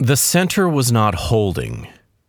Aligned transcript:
The 0.00 0.16
center 0.16 0.68
was 0.68 0.92
not 0.92 1.16
holding. 1.16 1.88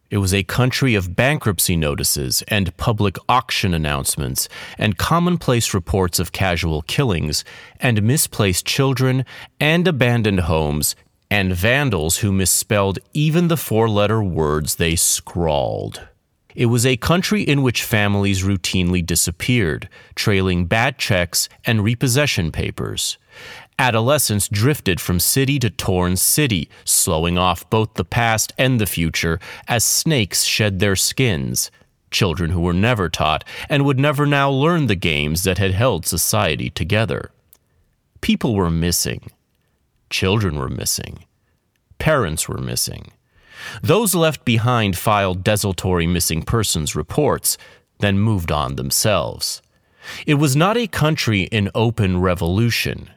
It 0.10 0.18
was 0.18 0.34
a 0.34 0.42
country 0.42 0.96
of 0.96 1.16
bankruptcy 1.16 1.76
notices 1.76 2.42
and 2.48 2.76
public 2.78 3.16
auction 3.30 3.76
announcements 3.76 4.50
and 4.80 4.98
commonplace 4.98 5.72
reports 5.72 6.18
of 6.18 6.32
casual 6.32 6.82
killings 6.82 7.46
and 7.80 8.02
misplaced 8.02 8.66
children 8.66 9.24
and 9.60 9.88
abandoned 9.88 10.40
homes 10.40 10.96
and 11.30 11.54
vandals 11.54 12.18
who 12.18 12.32
misspelled 12.32 12.98
even 13.14 13.50
the 13.50 13.56
four 13.58 13.88
letter 13.88 14.24
words 14.24 14.78
they 14.78 14.96
scrawled. 14.96 16.08
It 16.56 16.66
was 16.66 16.88
a 16.88 16.98
country 16.98 17.44
in 17.44 17.62
which 17.62 17.84
families 17.84 18.42
routinely 18.42 19.06
disappeared, 19.06 19.88
trailing 20.16 20.66
bad 20.66 20.98
checks 20.98 21.48
and 21.66 21.84
repossession 21.84 22.52
papers. 22.52 23.20
Adolescents 23.80 24.50
drifted 24.50 25.00
from 25.00 25.22
city 25.22 25.58
to 25.58 25.70
torn 25.70 26.18
city, 26.18 26.70
slowing 26.84 27.38
off 27.38 27.68
both 27.70 27.94
the 27.94 28.04
past 28.04 28.52
and 28.58 28.80
the 28.80 28.86
future 28.86 29.40
as 29.70 29.86
snakes 29.86 30.44
shed 30.44 30.80
their 30.80 30.98
skins. 30.98 31.72
Children 32.12 32.52
who 32.52 32.60
were 32.60 32.74
never 32.74 33.08
taught 33.08 33.46
and 33.70 33.86
would 33.86 33.98
never 33.98 34.26
now 34.26 34.50
learn 34.50 34.88
the 34.88 34.96
games 34.96 35.44
that 35.44 35.60
had 35.60 35.72
held 35.72 36.06
society 36.06 36.70
together. 36.70 37.32
People 38.20 38.54
were 38.54 38.70
missing. 38.70 39.32
Children 40.10 40.58
were 40.58 40.70
missing. 40.70 41.24
Parents 42.00 42.50
were 42.50 42.58
missing. 42.58 43.12
Those 43.82 44.14
left 44.14 44.44
behind 44.44 44.98
filed 44.98 45.44
desultory 45.44 46.08
missing 46.08 46.42
persons 46.42 46.98
reports, 46.98 47.58
then 48.00 48.20
moved 48.20 48.52
on 48.52 48.76
themselves. 48.76 49.62
It 50.26 50.36
was 50.36 50.56
not 50.56 50.76
a 50.76 50.88
country 50.88 51.44
in 51.44 51.70
open 51.74 52.20
revolution. 52.20 53.10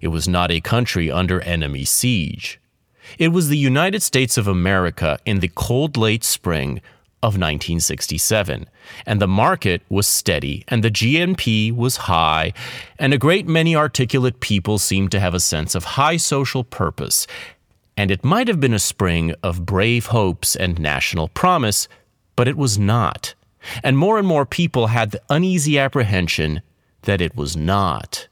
It 0.00 0.08
was 0.08 0.28
not 0.28 0.50
a 0.50 0.60
country 0.60 1.10
under 1.10 1.40
enemy 1.40 1.84
siege. 1.84 2.60
It 3.18 3.28
was 3.28 3.48
the 3.48 3.58
United 3.58 4.02
States 4.02 4.36
of 4.38 4.46
America 4.46 5.18
in 5.24 5.40
the 5.40 5.48
cold 5.54 5.96
late 5.96 6.24
spring 6.24 6.80
of 7.22 7.34
1967, 7.34 8.66
and 9.04 9.20
the 9.20 9.28
market 9.28 9.82
was 9.90 10.06
steady, 10.06 10.64
and 10.68 10.82
the 10.82 10.90
GNP 10.90 11.74
was 11.74 11.96
high, 11.96 12.52
and 12.98 13.12
a 13.12 13.18
great 13.18 13.46
many 13.46 13.76
articulate 13.76 14.40
people 14.40 14.78
seemed 14.78 15.10
to 15.10 15.20
have 15.20 15.34
a 15.34 15.40
sense 15.40 15.74
of 15.74 15.84
high 15.84 16.16
social 16.16 16.64
purpose. 16.64 17.26
And 17.96 18.10
it 18.10 18.24
might 18.24 18.48
have 18.48 18.60
been 18.60 18.72
a 18.72 18.78
spring 18.78 19.34
of 19.42 19.66
brave 19.66 20.06
hopes 20.06 20.56
and 20.56 20.78
national 20.78 21.28
promise, 21.28 21.88
but 22.36 22.48
it 22.48 22.56
was 22.56 22.78
not. 22.78 23.34
And 23.82 23.98
more 23.98 24.18
and 24.18 24.26
more 24.26 24.46
people 24.46 24.86
had 24.86 25.10
the 25.10 25.20
uneasy 25.28 25.78
apprehension 25.78 26.62
that 27.02 27.20
it 27.20 27.36
was 27.36 27.54
not. 27.54 28.28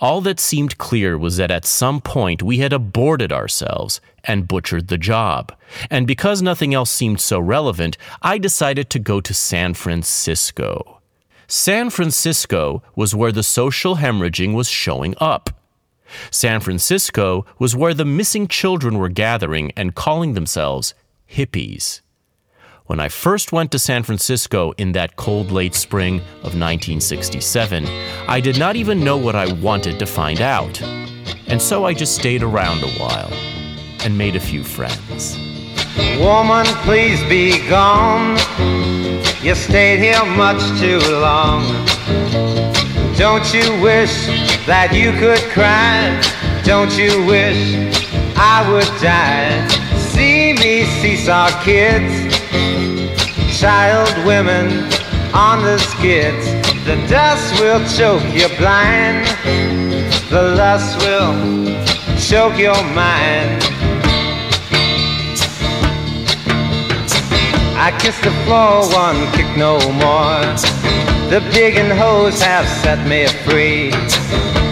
All 0.00 0.22
that 0.22 0.40
seemed 0.40 0.78
clear 0.78 1.18
was 1.18 1.36
that 1.36 1.50
at 1.50 1.66
some 1.66 2.00
point 2.00 2.42
we 2.42 2.58
had 2.58 2.72
aborted 2.72 3.32
ourselves 3.32 4.00
and 4.24 4.48
butchered 4.48 4.88
the 4.88 4.96
job. 4.96 5.54
And 5.90 6.06
because 6.06 6.40
nothing 6.40 6.72
else 6.72 6.90
seemed 6.90 7.20
so 7.20 7.38
relevant, 7.38 7.98
I 8.22 8.38
decided 8.38 8.88
to 8.90 8.98
go 8.98 9.20
to 9.20 9.34
San 9.34 9.74
Francisco. 9.74 11.00
San 11.46 11.90
Francisco 11.90 12.82
was 12.96 13.14
where 13.14 13.32
the 13.32 13.42
social 13.42 13.96
hemorrhaging 13.96 14.54
was 14.54 14.68
showing 14.68 15.14
up. 15.18 15.50
San 16.30 16.60
Francisco 16.60 17.44
was 17.58 17.76
where 17.76 17.94
the 17.94 18.04
missing 18.04 18.48
children 18.48 18.98
were 18.98 19.08
gathering 19.08 19.70
and 19.76 19.94
calling 19.94 20.32
themselves 20.32 20.94
hippies. 21.30 22.00
When 22.90 22.98
I 22.98 23.08
first 23.08 23.52
went 23.52 23.70
to 23.70 23.78
San 23.78 24.02
Francisco 24.02 24.72
in 24.72 24.90
that 24.92 25.14
cold 25.14 25.52
late 25.52 25.76
spring 25.76 26.16
of 26.42 26.58
1967, 26.58 27.86
I 28.26 28.40
did 28.40 28.58
not 28.58 28.74
even 28.74 29.04
know 29.04 29.16
what 29.16 29.36
I 29.36 29.52
wanted 29.52 30.00
to 30.00 30.06
find 30.06 30.40
out. 30.40 30.82
And 31.46 31.62
so 31.62 31.84
I 31.84 31.94
just 31.94 32.16
stayed 32.16 32.42
around 32.42 32.82
a 32.82 32.88
while 32.98 33.32
and 34.02 34.18
made 34.18 34.34
a 34.34 34.40
few 34.40 34.64
friends. 34.64 35.38
Woman, 36.18 36.66
please 36.82 37.22
be 37.28 37.64
gone. 37.68 38.36
You 39.40 39.54
stayed 39.54 40.00
here 40.00 40.24
much 40.34 40.60
too 40.80 40.98
long. 41.12 41.62
Don't 43.14 43.54
you 43.54 43.80
wish 43.80 44.26
that 44.66 44.90
you 44.92 45.12
could 45.12 45.38
cry? 45.52 46.20
Don't 46.64 46.98
you 46.98 47.24
wish 47.24 47.76
I 48.34 48.68
would 48.68 48.90
die? 49.00 49.68
See 49.96 50.54
me 50.54 50.86
seesaw 51.00 51.62
kids 51.62 52.29
child 53.60 54.08
women 54.26 54.68
on 55.34 55.62
the 55.62 55.78
skids. 55.78 56.46
The 56.86 56.96
dust 57.08 57.60
will 57.60 57.80
choke 57.96 58.24
you 58.32 58.48
blind. 58.56 59.26
The 60.30 60.54
lust 60.56 60.98
will 61.04 61.34
choke 62.18 62.58
your 62.58 62.82
mind. 62.94 63.62
I 67.76 67.96
kiss 68.00 68.18
the 68.20 68.30
floor, 68.44 68.88
one 68.92 69.30
kick 69.32 69.56
no 69.56 69.78
more. 69.92 70.40
The 71.30 71.40
and 71.76 71.92
hose 71.92 72.40
have 72.40 72.66
set 72.82 73.06
me 73.06 73.26
free. 73.44 73.90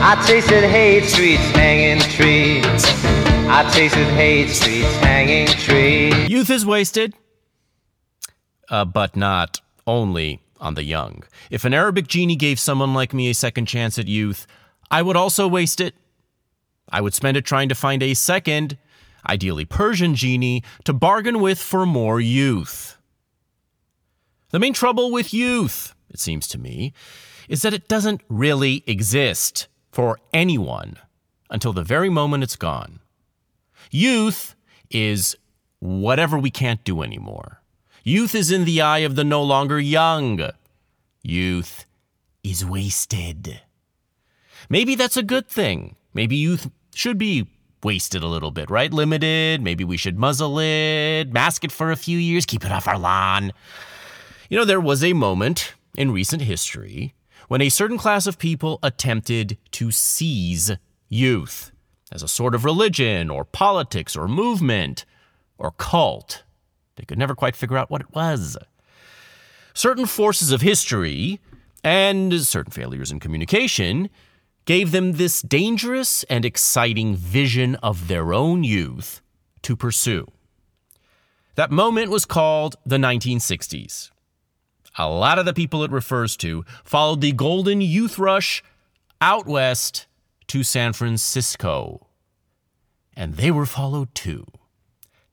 I 0.00 0.22
tasted 0.26 0.64
Haight 0.64 1.04
Streets 1.04 1.42
hanging 1.50 2.00
trees. 2.00 2.64
I 3.50 3.68
tasted 3.72 4.08
Haight 4.08 4.48
Streets 4.48 4.96
hanging 4.96 5.46
trees. 5.46 6.28
Youth 6.28 6.50
is 6.50 6.66
wasted 6.66 7.14
uh, 8.70 8.84
but 8.84 9.16
not 9.16 9.60
only 9.86 10.40
on 10.60 10.74
the 10.74 10.84
young. 10.84 11.22
If 11.50 11.64
an 11.64 11.74
Arabic 11.74 12.08
genie 12.08 12.36
gave 12.36 12.58
someone 12.58 12.94
like 12.94 13.14
me 13.14 13.30
a 13.30 13.34
second 13.34 13.66
chance 13.66 13.98
at 13.98 14.08
youth, 14.08 14.46
I 14.90 15.02
would 15.02 15.16
also 15.16 15.46
waste 15.46 15.80
it. 15.80 15.94
I 16.90 17.00
would 17.00 17.14
spend 17.14 17.36
it 17.36 17.44
trying 17.44 17.68
to 17.68 17.74
find 17.74 18.02
a 18.02 18.14
second, 18.14 18.78
ideally 19.28 19.64
Persian 19.64 20.14
genie, 20.14 20.62
to 20.84 20.92
bargain 20.92 21.40
with 21.40 21.58
for 21.58 21.86
more 21.86 22.20
youth. 22.20 22.96
The 24.50 24.58
main 24.58 24.72
trouble 24.72 25.12
with 25.12 25.34
youth, 25.34 25.94
it 26.08 26.18
seems 26.18 26.48
to 26.48 26.58
me, 26.58 26.94
is 27.48 27.62
that 27.62 27.74
it 27.74 27.88
doesn't 27.88 28.22
really 28.28 28.82
exist 28.86 29.68
for 29.92 30.18
anyone 30.32 30.96
until 31.50 31.72
the 31.72 31.82
very 31.82 32.08
moment 32.08 32.44
it's 32.44 32.56
gone. 32.56 33.00
Youth 33.90 34.54
is 34.90 35.36
whatever 35.80 36.38
we 36.38 36.50
can't 36.50 36.82
do 36.84 37.02
anymore. 37.02 37.62
Youth 38.08 38.34
is 38.34 38.50
in 38.50 38.64
the 38.64 38.80
eye 38.80 39.00
of 39.00 39.16
the 39.16 39.22
no 39.22 39.42
longer 39.42 39.78
young. 39.78 40.40
Youth 41.22 41.84
is 42.42 42.64
wasted. 42.64 43.60
Maybe 44.70 44.94
that's 44.94 45.18
a 45.18 45.22
good 45.22 45.46
thing. 45.46 45.94
Maybe 46.14 46.34
youth 46.34 46.70
should 46.94 47.18
be 47.18 47.48
wasted 47.82 48.22
a 48.22 48.26
little 48.26 48.50
bit, 48.50 48.70
right? 48.70 48.90
Limited. 48.90 49.60
Maybe 49.60 49.84
we 49.84 49.98
should 49.98 50.18
muzzle 50.18 50.58
it, 50.58 51.34
mask 51.34 51.64
it 51.64 51.70
for 51.70 51.90
a 51.90 51.96
few 51.96 52.16
years, 52.16 52.46
keep 52.46 52.64
it 52.64 52.72
off 52.72 52.88
our 52.88 52.98
lawn. 52.98 53.52
You 54.48 54.56
know, 54.56 54.64
there 54.64 54.80
was 54.80 55.04
a 55.04 55.12
moment 55.12 55.74
in 55.94 56.10
recent 56.10 56.40
history 56.40 57.12
when 57.48 57.60
a 57.60 57.68
certain 57.68 57.98
class 57.98 58.26
of 58.26 58.38
people 58.38 58.78
attempted 58.82 59.58
to 59.72 59.90
seize 59.90 60.72
youth 61.10 61.72
as 62.10 62.22
a 62.22 62.28
sort 62.28 62.54
of 62.54 62.64
religion 62.64 63.28
or 63.28 63.44
politics 63.44 64.16
or 64.16 64.26
movement 64.26 65.04
or 65.58 65.72
cult. 65.72 66.44
They 66.98 67.04
could 67.04 67.18
never 67.18 67.34
quite 67.34 67.56
figure 67.56 67.78
out 67.78 67.90
what 67.90 68.00
it 68.00 68.12
was. 68.12 68.58
Certain 69.72 70.04
forces 70.04 70.50
of 70.50 70.60
history 70.60 71.40
and 71.84 72.34
certain 72.42 72.72
failures 72.72 73.12
in 73.12 73.20
communication 73.20 74.10
gave 74.64 74.90
them 74.90 75.12
this 75.12 75.40
dangerous 75.40 76.24
and 76.24 76.44
exciting 76.44 77.14
vision 77.14 77.76
of 77.76 78.08
their 78.08 78.34
own 78.34 78.64
youth 78.64 79.22
to 79.62 79.76
pursue. 79.76 80.26
That 81.54 81.70
moment 81.70 82.10
was 82.10 82.24
called 82.24 82.76
the 82.84 82.98
1960s. 82.98 84.10
A 84.98 85.08
lot 85.08 85.38
of 85.38 85.44
the 85.46 85.54
people 85.54 85.84
it 85.84 85.92
refers 85.92 86.36
to 86.38 86.64
followed 86.84 87.20
the 87.20 87.32
golden 87.32 87.80
youth 87.80 88.18
rush 88.18 88.64
out 89.20 89.46
west 89.46 90.06
to 90.48 90.64
San 90.64 90.92
Francisco. 90.92 92.08
And 93.14 93.34
they 93.34 93.52
were 93.52 93.66
followed 93.66 94.12
too 94.14 94.46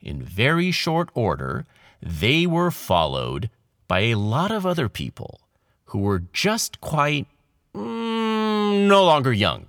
in 0.06 0.22
very 0.22 0.70
short 0.70 1.10
order, 1.14 1.66
they 2.00 2.46
were 2.46 2.70
followed 2.70 3.50
by 3.88 4.00
a 4.00 4.14
lot 4.14 4.52
of 4.52 4.64
other 4.64 4.88
people 4.88 5.40
who 5.86 5.98
were 5.98 6.22
just 6.32 6.80
quite 6.80 7.26
mm, 7.74 8.86
no 8.86 9.04
longer 9.04 9.32
young. 9.32 9.66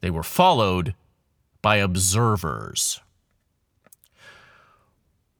They 0.00 0.10
were 0.10 0.24
followed 0.24 0.94
by 1.62 1.76
observers. 1.76 3.00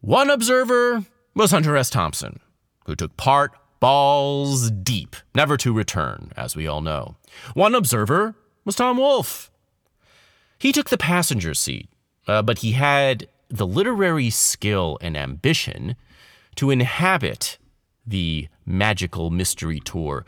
One 0.01 0.31
observer 0.31 1.05
was 1.35 1.51
Hunter 1.51 1.77
S. 1.77 1.91
Thompson, 1.91 2.39
who 2.87 2.95
took 2.95 3.17
part 3.17 3.53
balls 3.81 4.71
deep, 4.71 5.17
never 5.35 5.57
to 5.57 5.73
return, 5.73 6.31
as 6.37 6.55
we 6.55 6.67
all 6.67 6.81
know. 6.81 7.17
One 7.55 7.75
observer 7.75 8.37
was 8.65 8.77
Tom 8.77 8.99
Wolfe. 8.99 9.51
He 10.59 10.73
took 10.73 10.91
the 10.91 10.97
passenger 10.97 11.55
seat, 11.55 11.89
uh, 12.29 12.43
but 12.43 12.59
he 12.59 12.73
had 12.73 13.29
the 13.49 13.67
literary 13.67 14.31
skill 14.31 14.99
and 15.01 15.17
ambition 15.17 15.97
to 16.57 16.71
inhabit 16.71 17.59
the 18.07 18.49
magical 18.67 19.31
mystery 19.31 19.81
tour, 19.81 20.25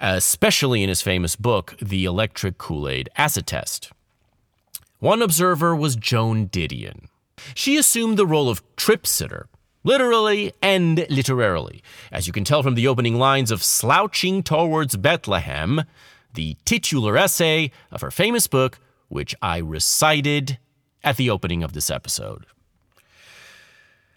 especially 0.00 0.82
in 0.82 0.88
his 0.88 1.02
famous 1.02 1.36
book, 1.36 1.76
The 1.80 2.04
Electric 2.04 2.58
Kool 2.58 2.88
Aid 2.88 3.08
Acid 3.16 3.46
Test. 3.46 3.92
One 5.00 5.22
observer 5.22 5.76
was 5.76 5.96
Joan 5.96 6.48
Didion, 6.48 7.06
She 7.54 7.76
assumed 7.76 8.18
the 8.18 8.26
role 8.26 8.48
of 8.48 8.62
trip 8.76 9.06
sitter, 9.06 9.48
literally 9.84 10.52
and 10.60 11.06
literarily, 11.08 11.82
as 12.10 12.26
you 12.26 12.32
can 12.32 12.44
tell 12.44 12.62
from 12.62 12.74
the 12.74 12.88
opening 12.88 13.16
lines 13.16 13.50
of 13.50 13.62
Slouching 13.62 14.42
Towards 14.42 14.96
Bethlehem, 14.96 15.82
the 16.34 16.56
titular 16.64 17.16
essay 17.16 17.70
of 17.90 18.00
her 18.00 18.10
famous 18.10 18.46
book, 18.46 18.78
which 19.08 19.34
I 19.40 19.58
recited 19.58 20.58
at 21.02 21.16
the 21.16 21.30
opening 21.30 21.62
of 21.62 21.72
this 21.72 21.90
episode. 21.90 22.46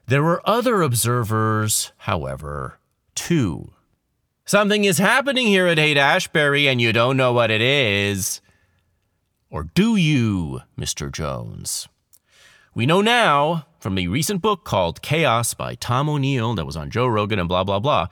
There 0.07 0.23
were 0.23 0.47
other 0.47 0.81
observers, 0.81 1.93
however, 1.97 2.79
too. 3.15 3.71
Something 4.45 4.83
is 4.83 4.97
happening 4.97 5.47
here 5.47 5.67
at 5.67 5.77
Haight 5.77 5.97
Ashbury 5.97 6.67
and 6.67 6.81
you 6.81 6.91
don't 6.91 7.15
know 7.15 7.31
what 7.31 7.51
it 7.51 7.61
is. 7.61 8.41
Or 9.49 9.63
do 9.63 9.95
you, 9.95 10.61
Mr. 10.77 11.11
Jones? 11.11 11.87
We 12.73 12.85
know 12.85 13.01
now 13.01 13.65
from 13.79 13.97
a 13.97 14.07
recent 14.07 14.41
book 14.41 14.63
called 14.63 15.01
Chaos 15.01 15.53
by 15.53 15.75
Tom 15.75 16.09
O'Neill 16.09 16.55
that 16.55 16.65
was 16.65 16.77
on 16.77 16.89
Joe 16.89 17.07
Rogan 17.07 17.39
and 17.39 17.49
blah, 17.49 17.63
blah, 17.63 17.79
blah, 17.79 18.07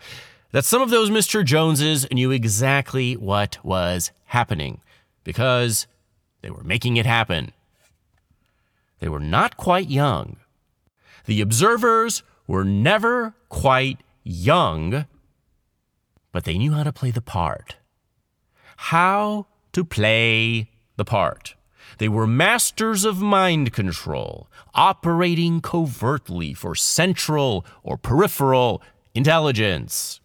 that 0.51 0.65
some 0.65 0.81
of 0.81 0.89
those 0.89 1.09
Mr. 1.09 1.43
Joneses 1.45 2.07
knew 2.11 2.31
exactly 2.31 3.15
what 3.15 3.57
was 3.63 4.11
happening 4.25 4.81
because 5.23 5.87
they 6.41 6.49
were 6.49 6.63
making 6.63 6.97
it 6.97 7.05
happen. 7.05 7.51
They 8.99 9.09
were 9.09 9.19
not 9.19 9.57
quite 9.57 9.89
young. 9.89 10.37
The 11.25 11.41
observers 11.41 12.23
were 12.47 12.63
never 12.63 13.35
quite 13.49 13.99
young, 14.23 15.05
but 16.31 16.43
they 16.43 16.57
knew 16.57 16.73
how 16.73 16.83
to 16.83 16.91
play 16.91 17.11
the 17.11 17.21
part. 17.21 17.75
How 18.77 19.47
to 19.73 19.83
play 19.83 20.69
the 20.95 21.05
part. 21.05 21.55
They 21.97 22.09
were 22.09 22.27
masters 22.27 23.03
of 23.03 23.21
mind 23.21 23.73
control, 23.73 24.49
operating 24.73 25.61
covertly 25.61 26.53
for 26.53 26.75
central 26.75 27.65
or 27.83 27.97
peripheral 27.97 28.81
intelligence. 29.13 30.21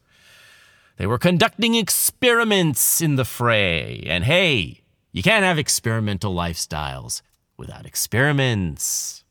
They 0.97 1.06
were 1.06 1.19
conducting 1.19 1.75
experiments 1.75 3.00
in 3.00 3.17
the 3.17 3.25
fray. 3.25 4.05
And 4.06 4.25
hey, 4.25 4.82
you 5.12 5.23
can't 5.23 5.44
have 5.44 5.59
experimental 5.59 6.35
lifestyles 6.35 7.23
without 7.56 7.87
experiments. 7.87 9.25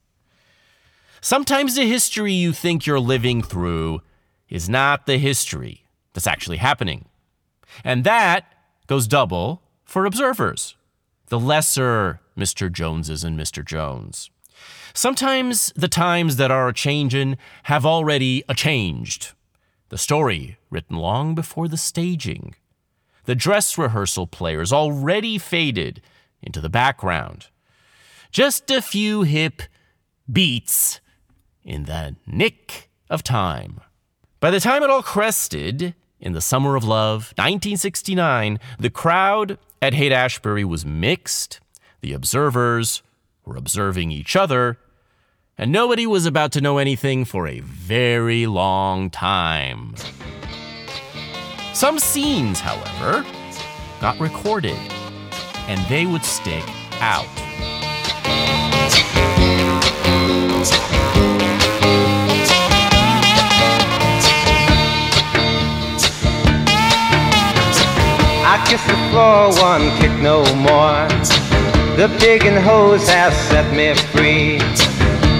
Sometimes 1.21 1.75
the 1.75 1.87
history 1.87 2.33
you 2.33 2.51
think 2.51 2.85
you're 2.85 2.99
living 2.99 3.41
through 3.41 4.01
is 4.49 4.69
not 4.69 5.05
the 5.05 5.17
history 5.17 5.85
that's 6.13 6.27
actually 6.27 6.57
happening. 6.57 7.05
And 7.83 8.03
that 8.03 8.45
goes 8.87 9.07
double 9.07 9.61
for 9.85 10.05
observers, 10.05 10.75
the 11.27 11.39
lesser 11.39 12.19
Mr. 12.37 12.71
Joneses 12.71 13.23
and 13.23 13.39
Mr. 13.39 13.65
Jones. 13.65 14.29
Sometimes 14.93 15.71
the 15.75 15.87
times 15.87 16.35
that 16.35 16.51
are 16.51 16.67
a 16.67 16.73
changin' 16.73 17.37
have 17.63 17.85
already 17.85 18.43
a 18.47 18.53
changed. 18.53 19.31
The 19.89 19.97
story 19.97 20.57
written 20.69 20.97
long 20.97 21.35
before 21.35 21.67
the 21.67 21.77
staging. 21.77 22.55
The 23.25 23.35
dress 23.35 23.77
rehearsal 23.77 24.27
players 24.27 24.73
already 24.73 25.37
faded 25.37 26.01
into 26.41 26.59
the 26.59 26.69
background. 26.69 27.47
Just 28.33 28.71
a 28.71 28.81
few 28.81 29.21
hip 29.21 29.61
beats 30.29 30.99
in 31.63 31.83
the 31.83 32.15
nick 32.25 32.89
of 33.07 33.21
time. 33.21 33.79
By 34.39 34.49
the 34.49 34.59
time 34.59 34.81
it 34.81 34.89
all 34.89 35.03
crested, 35.03 35.93
in 36.19 36.33
the 36.33 36.41
summer 36.41 36.75
of 36.75 36.83
love, 36.83 37.33
1969, 37.37 38.59
the 38.79 38.89
crowd 38.89 39.59
at 39.83 39.93
Haight 39.93 40.11
Ashbury 40.11 40.65
was 40.65 40.83
mixed. 40.83 41.59
The 42.01 42.13
observers 42.13 43.03
were 43.45 43.55
observing 43.55 44.09
each 44.09 44.35
other, 44.35 44.79
and 45.55 45.71
nobody 45.71 46.07
was 46.07 46.25
about 46.25 46.51
to 46.53 46.61
know 46.61 46.79
anything 46.79 47.25
for 47.25 47.47
a 47.47 47.59
very 47.59 48.47
long 48.47 49.11
time. 49.11 49.93
Some 51.75 51.99
scenes, 51.99 52.59
however, 52.59 53.23
got 54.01 54.19
recorded, 54.19 54.79
and 55.67 55.79
they 55.87 56.07
would 56.07 56.25
stick 56.25 56.63
out. 56.99 57.27
Kiss 68.73 68.87
the 68.87 69.09
floor, 69.11 69.53
one 69.61 69.95
kick 69.99 70.11
no 70.19 70.43
more. 70.55 71.07
The 71.95 72.11
pig 72.19 72.43
and 72.43 72.57
hose 72.57 73.07
have 73.07 73.31
set 73.31 73.71
me 73.71 73.93
free. 74.07 74.57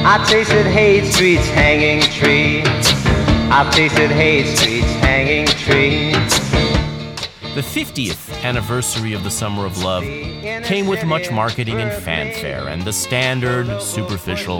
I 0.06 0.24
tasted 0.30 0.68
Haight 0.68 1.12
Street's 1.12 1.47
hanging 1.47 2.01
tree. 2.12 2.62
I 3.50 3.68
tasted 3.74 4.12
Haight 4.12 4.56
Street's 4.56 4.85
hanging 5.01 5.47
tree. 5.47 6.12
The 7.56 7.62
50th 7.62 8.39
anniversary 8.44 9.13
of 9.13 9.24
the 9.24 9.31
Summer 9.31 9.65
of 9.65 9.81
Love 9.83 10.03
came 10.03 10.86
with 10.86 11.03
much 11.03 11.31
marketing 11.31 11.81
and 11.81 11.91
fanfare 12.03 12.68
and 12.68 12.83
the 12.83 12.94
standard, 12.94 13.81
superficial 13.81 14.59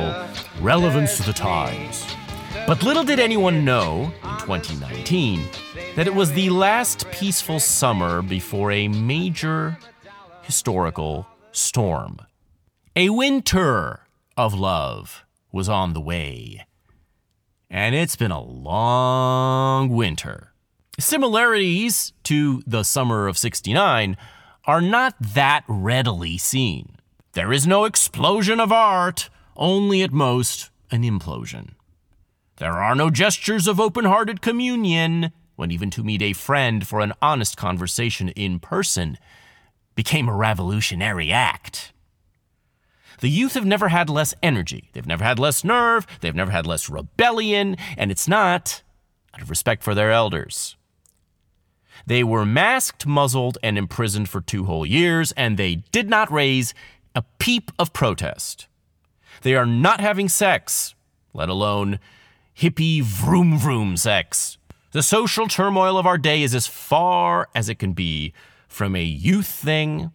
relevance 0.62 1.18
to 1.18 1.24
the 1.24 1.34
times. 1.34 2.08
But 2.66 2.82
little 2.82 3.04
did 3.04 3.20
anyone 3.20 3.64
know, 3.64 4.12
in 4.24 4.40
2019, 4.40 5.48
that 5.96 6.08
it 6.08 6.16
was 6.16 6.32
the 6.32 6.50
last 6.50 7.10
peaceful 7.12 7.60
summer 7.60 8.24
before 8.24 8.72
a 8.72 8.88
major 8.88 9.78
historical 10.42 11.28
storm. 11.52 12.20
A 12.96 13.10
winter 13.10 14.02
of 14.36 14.56
love 14.56 15.24
was 15.52 15.70
on 15.70 15.94
the 15.94 16.02
way. 16.02 16.66
And 17.70 17.94
it's 17.94 18.16
been 18.16 18.32
a 18.32 18.42
long 18.42 19.90
winter. 19.90 20.54
Similarities 21.00 22.14
to 22.24 22.64
the 22.66 22.84
summer 22.84 23.28
of 23.28 23.38
69 23.38 24.18
are 24.66 24.82
not 24.82 25.16
that 25.20 25.64
readily 25.68 26.40
seen. 26.40 26.98
There 27.34 27.54
is 27.54 27.68
no 27.68 27.86
explosion 27.86 28.60
of 28.60 28.72
art, 28.72 29.30
only 29.56 30.02
at 30.02 30.12
most 30.12 30.72
an 30.92 31.04
implosion. 31.04 31.72
There 32.58 32.74
are 32.74 32.96
no 32.96 33.10
gestures 33.10 33.68
of 33.68 33.80
open 33.80 34.06
hearted 34.06 34.42
communion, 34.42 35.32
when 35.56 35.72
even 35.72 35.90
to 35.92 36.04
meet 36.04 36.22
a 36.22 36.34
friend 36.34 36.88
for 36.88 37.00
an 37.00 37.14
honest 37.22 37.58
conversation 37.58 38.30
in 38.30 38.60
person 38.60 39.18
became 39.96 40.28
a 40.28 40.36
revolutionary 40.36 41.32
act. 41.32 41.94
The 43.20 43.30
youth 43.30 43.54
have 43.54 43.66
never 43.66 43.90
had 43.90 44.10
less 44.10 44.34
energy. 44.42 44.90
They've 44.94 45.08
never 45.08 45.24
had 45.24 45.40
less 45.40 45.64
nerve. 45.64 46.06
They've 46.22 46.36
never 46.36 46.52
had 46.52 46.66
less 46.66 46.90
rebellion. 46.90 47.78
And 47.98 48.12
it's 48.12 48.28
not 48.28 48.82
out 49.34 49.42
of 49.42 49.50
respect 49.50 49.84
for 49.84 49.96
their 49.96 50.12
elders. 50.12 50.76
They 52.06 52.24
were 52.24 52.46
masked, 52.46 53.06
muzzled, 53.06 53.58
and 53.64 53.78
imprisoned 53.78 54.28
for 54.28 54.42
two 54.42 54.66
whole 54.66 54.86
years, 54.86 55.32
and 55.34 55.58
they 55.58 55.76
did 55.76 56.10
not 56.10 56.32
raise 56.32 56.74
a 57.16 57.24
peep 57.40 57.72
of 57.80 57.94
protest. 57.94 58.68
They 59.42 59.56
are 59.56 59.66
not 59.66 60.02
having 60.02 60.28
sex, 60.28 60.96
let 61.34 61.50
alone 61.50 62.00
hippie 62.58 63.02
vroom 63.02 63.58
vroom 63.58 63.96
sex. 63.96 64.58
The 64.94 65.02
social 65.02 65.48
turmoil 65.48 65.98
of 65.98 66.06
our 66.06 66.20
day 66.20 66.44
is 66.44 66.54
as 66.54 66.68
far 66.68 67.50
as 67.56 67.68
it 67.68 67.80
can 67.80 67.94
be 67.94 68.32
from 68.68 68.96
a 68.96 69.04
youth 69.04 69.48
thing, 69.48 70.12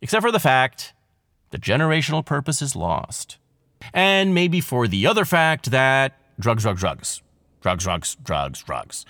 except 0.00 0.22
for 0.22 0.32
the 0.32 0.40
fact 0.40 0.94
the 1.50 1.58
generational 1.58 2.24
purpose 2.24 2.62
is 2.62 2.74
lost. 2.74 3.36
And 3.92 4.34
maybe 4.34 4.62
for 4.62 4.88
the 4.88 5.06
other 5.06 5.26
fact 5.26 5.70
that 5.70 6.18
drugs, 6.40 6.62
drugs, 6.62 6.80
drugs, 6.80 7.22
drugs, 7.60 7.84
drugs, 7.84 8.16
drugs, 8.24 8.62
drugs. 8.62 9.04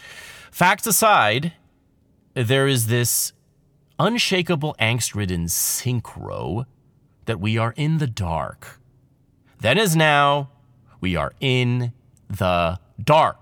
Facts 0.50 0.88
aside, 0.88 1.52
there 2.34 2.66
is 2.66 2.88
this 2.88 3.32
unshakable 4.00 4.74
angst 4.80 5.14
ridden 5.14 5.44
synchro 5.44 6.64
that 7.26 7.38
we 7.38 7.56
are 7.56 7.74
in 7.76 7.98
the 7.98 8.08
dark. 8.08 8.80
Then 9.60 9.78
as 9.78 9.94
now, 9.94 10.50
we 11.00 11.14
are 11.14 11.32
in 11.38 11.92
the 12.28 12.80
dark. 13.00 13.41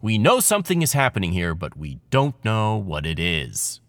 We 0.00 0.18
know 0.18 0.40
something 0.40 0.82
is 0.82 0.92
happening 0.92 1.32
here, 1.32 1.54
but 1.54 1.76
we 1.76 1.98
don't 2.10 2.42
know 2.44 2.76
what 2.76 3.04
it 3.04 3.18
is. 3.18 3.80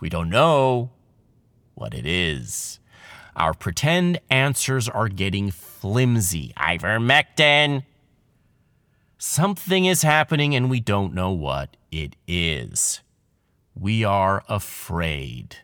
We 0.00 0.08
don't 0.08 0.30
know 0.30 0.90
what 1.74 1.94
it 1.94 2.06
is. 2.06 2.80
Our 3.34 3.52
pretend 3.52 4.18
answers 4.30 4.88
are 4.88 5.08
getting 5.08 5.50
flimsy. 5.50 6.52
Ivermectin. 6.56 7.84
Something 9.18 9.84
is 9.84 10.02
happening 10.02 10.54
and 10.54 10.70
we 10.70 10.80
don't 10.80 11.12
know 11.12 11.32
what 11.32 11.76
it 11.90 12.16
is. 12.26 13.00
We 13.74 14.04
are 14.04 14.42
afraid. 14.48 15.58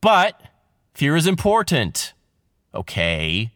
But 0.00 0.40
fear 0.94 1.16
is 1.16 1.26
important. 1.26 2.12
Okay. 2.74 3.52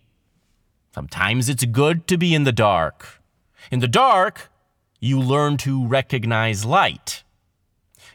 Sometimes 0.95 1.49
it's 1.49 1.65
good 1.65 2.07
to 2.09 2.17
be 2.17 2.35
in 2.35 2.45
the 2.45 2.53
dark. 2.53 3.22
In 3.73 3.81
the 3.81 3.89
dark, 3.89 4.51
you 5.01 5.19
learn 5.19 5.57
to 5.57 5.87
recognize 5.87 6.67
light. 6.67 7.25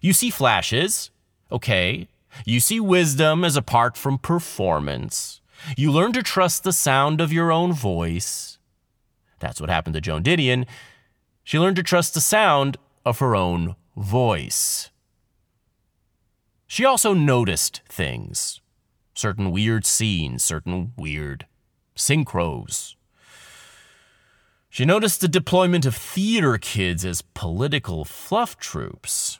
You 0.01 0.13
see 0.13 0.29
flashes, 0.29 1.09
okay. 1.51 2.07
You 2.45 2.59
see 2.59 2.79
wisdom 2.79 3.43
as 3.43 3.57
apart 3.57 3.97
from 3.97 4.19
performance. 4.19 5.41
You 5.75 5.91
learn 5.91 6.13
to 6.13 6.21
trust 6.21 6.63
the 6.63 6.71
sound 6.71 7.19
of 7.19 7.33
your 7.33 7.51
own 7.51 7.73
voice. 7.73 8.59
That's 9.39 9.59
what 9.59 9.71
happened 9.71 9.95
to 9.95 10.01
Joan 10.01 10.21
Didion. 10.21 10.67
She 11.43 11.57
learned 11.57 11.77
to 11.77 11.83
trust 11.83 12.13
the 12.13 12.21
sound 12.21 12.77
of 13.03 13.17
her 13.17 13.35
own 13.35 13.75
voice. 13.95 14.91
She 16.67 16.85
also 16.85 17.15
noticed 17.15 17.81
things 17.89 18.61
certain 19.15 19.49
weird 19.49 19.87
scenes, 19.87 20.43
certain 20.43 20.93
weird 20.97 21.47
synchros. 21.95 22.96
She 24.69 24.85
noticed 24.85 25.21
the 25.21 25.27
deployment 25.27 25.85
of 25.85 25.95
theater 25.95 26.57
kids 26.57 27.05
as 27.05 27.21
political 27.21 28.05
fluff 28.05 28.57
troops 28.57 29.39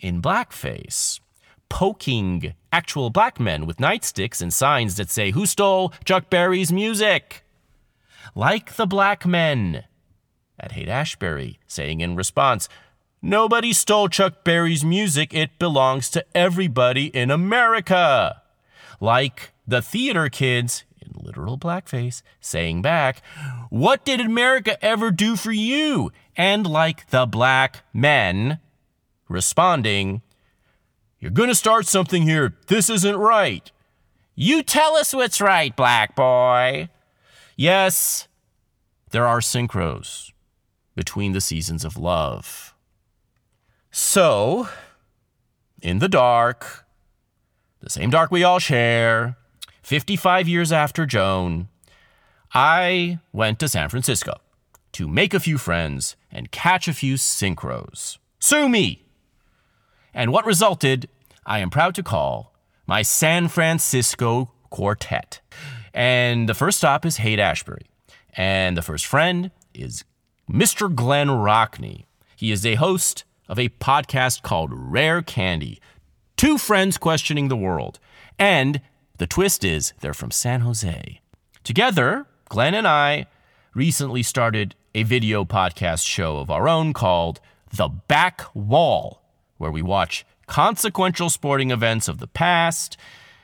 in 0.00 0.20
blackface, 0.20 1.20
poking 1.68 2.54
actual 2.72 3.10
black 3.10 3.40
men 3.40 3.66
with 3.66 3.78
nightsticks 3.78 4.42
and 4.42 4.52
signs 4.52 4.96
that 4.96 5.10
say, 5.10 5.30
Who 5.30 5.46
stole 5.46 5.92
Chuck 6.04 6.28
Berry's 6.28 6.72
music? 6.72 7.44
Like 8.34 8.74
the 8.74 8.86
black 8.86 9.24
men 9.24 9.84
at 10.58 10.72
Haight 10.72 10.88
Ashbury, 10.88 11.58
saying 11.66 12.00
in 12.00 12.16
response, 12.16 12.68
Nobody 13.22 13.72
stole 13.72 14.08
Chuck 14.08 14.44
Berry's 14.44 14.84
music. 14.84 15.32
It 15.34 15.58
belongs 15.58 16.10
to 16.10 16.24
everybody 16.34 17.06
in 17.06 17.30
America. 17.30 18.42
Like 19.00 19.52
the 19.66 19.82
theater 19.82 20.28
kids, 20.28 20.84
literal 21.20 21.58
blackface, 21.58 22.22
saying 22.40 22.82
back, 22.82 23.22
What 23.70 24.04
did 24.04 24.20
America 24.20 24.82
ever 24.84 25.10
do 25.10 25.36
for 25.36 25.52
you? 25.52 26.12
And 26.36 26.66
like 26.66 27.10
the 27.10 27.26
black 27.26 27.84
men, 27.92 28.60
responding, 29.28 30.22
You're 31.18 31.30
going 31.30 31.48
to 31.48 31.54
start 31.54 31.86
something 31.86 32.22
here. 32.22 32.54
This 32.66 32.90
isn't 32.90 33.16
right. 33.16 33.70
You 34.34 34.62
tell 34.62 34.96
us 34.96 35.14
what's 35.14 35.40
right, 35.40 35.74
black 35.74 36.14
boy. 36.14 36.90
Yes, 37.56 38.28
there 39.10 39.26
are 39.26 39.40
synchros 39.40 40.32
between 40.94 41.32
the 41.32 41.40
seasons 41.40 41.84
of 41.84 41.96
love. 41.96 42.74
So, 43.90 44.68
in 45.80 46.00
the 46.00 46.08
dark, 46.08 46.86
the 47.80 47.88
same 47.88 48.10
dark 48.10 48.30
we 48.30 48.44
all 48.44 48.58
share, 48.58 49.38
55 49.86 50.48
years 50.48 50.72
after 50.72 51.06
Joan, 51.06 51.68
I 52.52 53.20
went 53.32 53.60
to 53.60 53.68
San 53.68 53.88
Francisco 53.88 54.40
to 54.90 55.06
make 55.06 55.32
a 55.32 55.38
few 55.38 55.58
friends 55.58 56.16
and 56.28 56.50
catch 56.50 56.88
a 56.88 56.92
few 56.92 57.14
synchros. 57.14 58.18
Sue 58.40 58.68
me! 58.68 59.04
And 60.12 60.32
what 60.32 60.44
resulted, 60.44 61.08
I 61.46 61.60
am 61.60 61.70
proud 61.70 61.94
to 61.94 62.02
call 62.02 62.52
my 62.88 63.02
San 63.02 63.46
Francisco 63.46 64.50
Quartet. 64.70 65.40
And 65.94 66.48
the 66.48 66.54
first 66.54 66.78
stop 66.78 67.06
is 67.06 67.18
Haight 67.18 67.38
Ashbury. 67.38 67.86
And 68.36 68.76
the 68.76 68.82
first 68.82 69.06
friend 69.06 69.52
is 69.72 70.02
Mr. 70.50 70.92
Glenn 70.92 71.28
Rockney. 71.28 72.06
He 72.34 72.50
is 72.50 72.66
a 72.66 72.74
host 72.74 73.22
of 73.48 73.56
a 73.56 73.68
podcast 73.68 74.42
called 74.42 74.70
Rare 74.72 75.22
Candy. 75.22 75.80
Two 76.36 76.58
friends 76.58 76.98
questioning 76.98 77.46
the 77.46 77.56
world. 77.56 78.00
And 78.36 78.80
the 79.18 79.26
twist 79.26 79.64
is 79.64 79.92
they're 80.00 80.14
from 80.14 80.30
San 80.30 80.60
Jose. 80.60 81.20
Together, 81.64 82.26
Glenn 82.48 82.74
and 82.74 82.86
I 82.86 83.26
recently 83.74 84.22
started 84.22 84.74
a 84.94 85.02
video 85.02 85.44
podcast 85.44 86.06
show 86.06 86.38
of 86.38 86.50
our 86.50 86.68
own 86.68 86.92
called 86.92 87.40
The 87.76 87.88
Back 87.88 88.42
Wall, 88.54 89.22
where 89.58 89.70
we 89.70 89.82
watch 89.82 90.24
consequential 90.46 91.30
sporting 91.30 91.70
events 91.70 92.08
of 92.08 92.18
the 92.18 92.26
past 92.26 92.96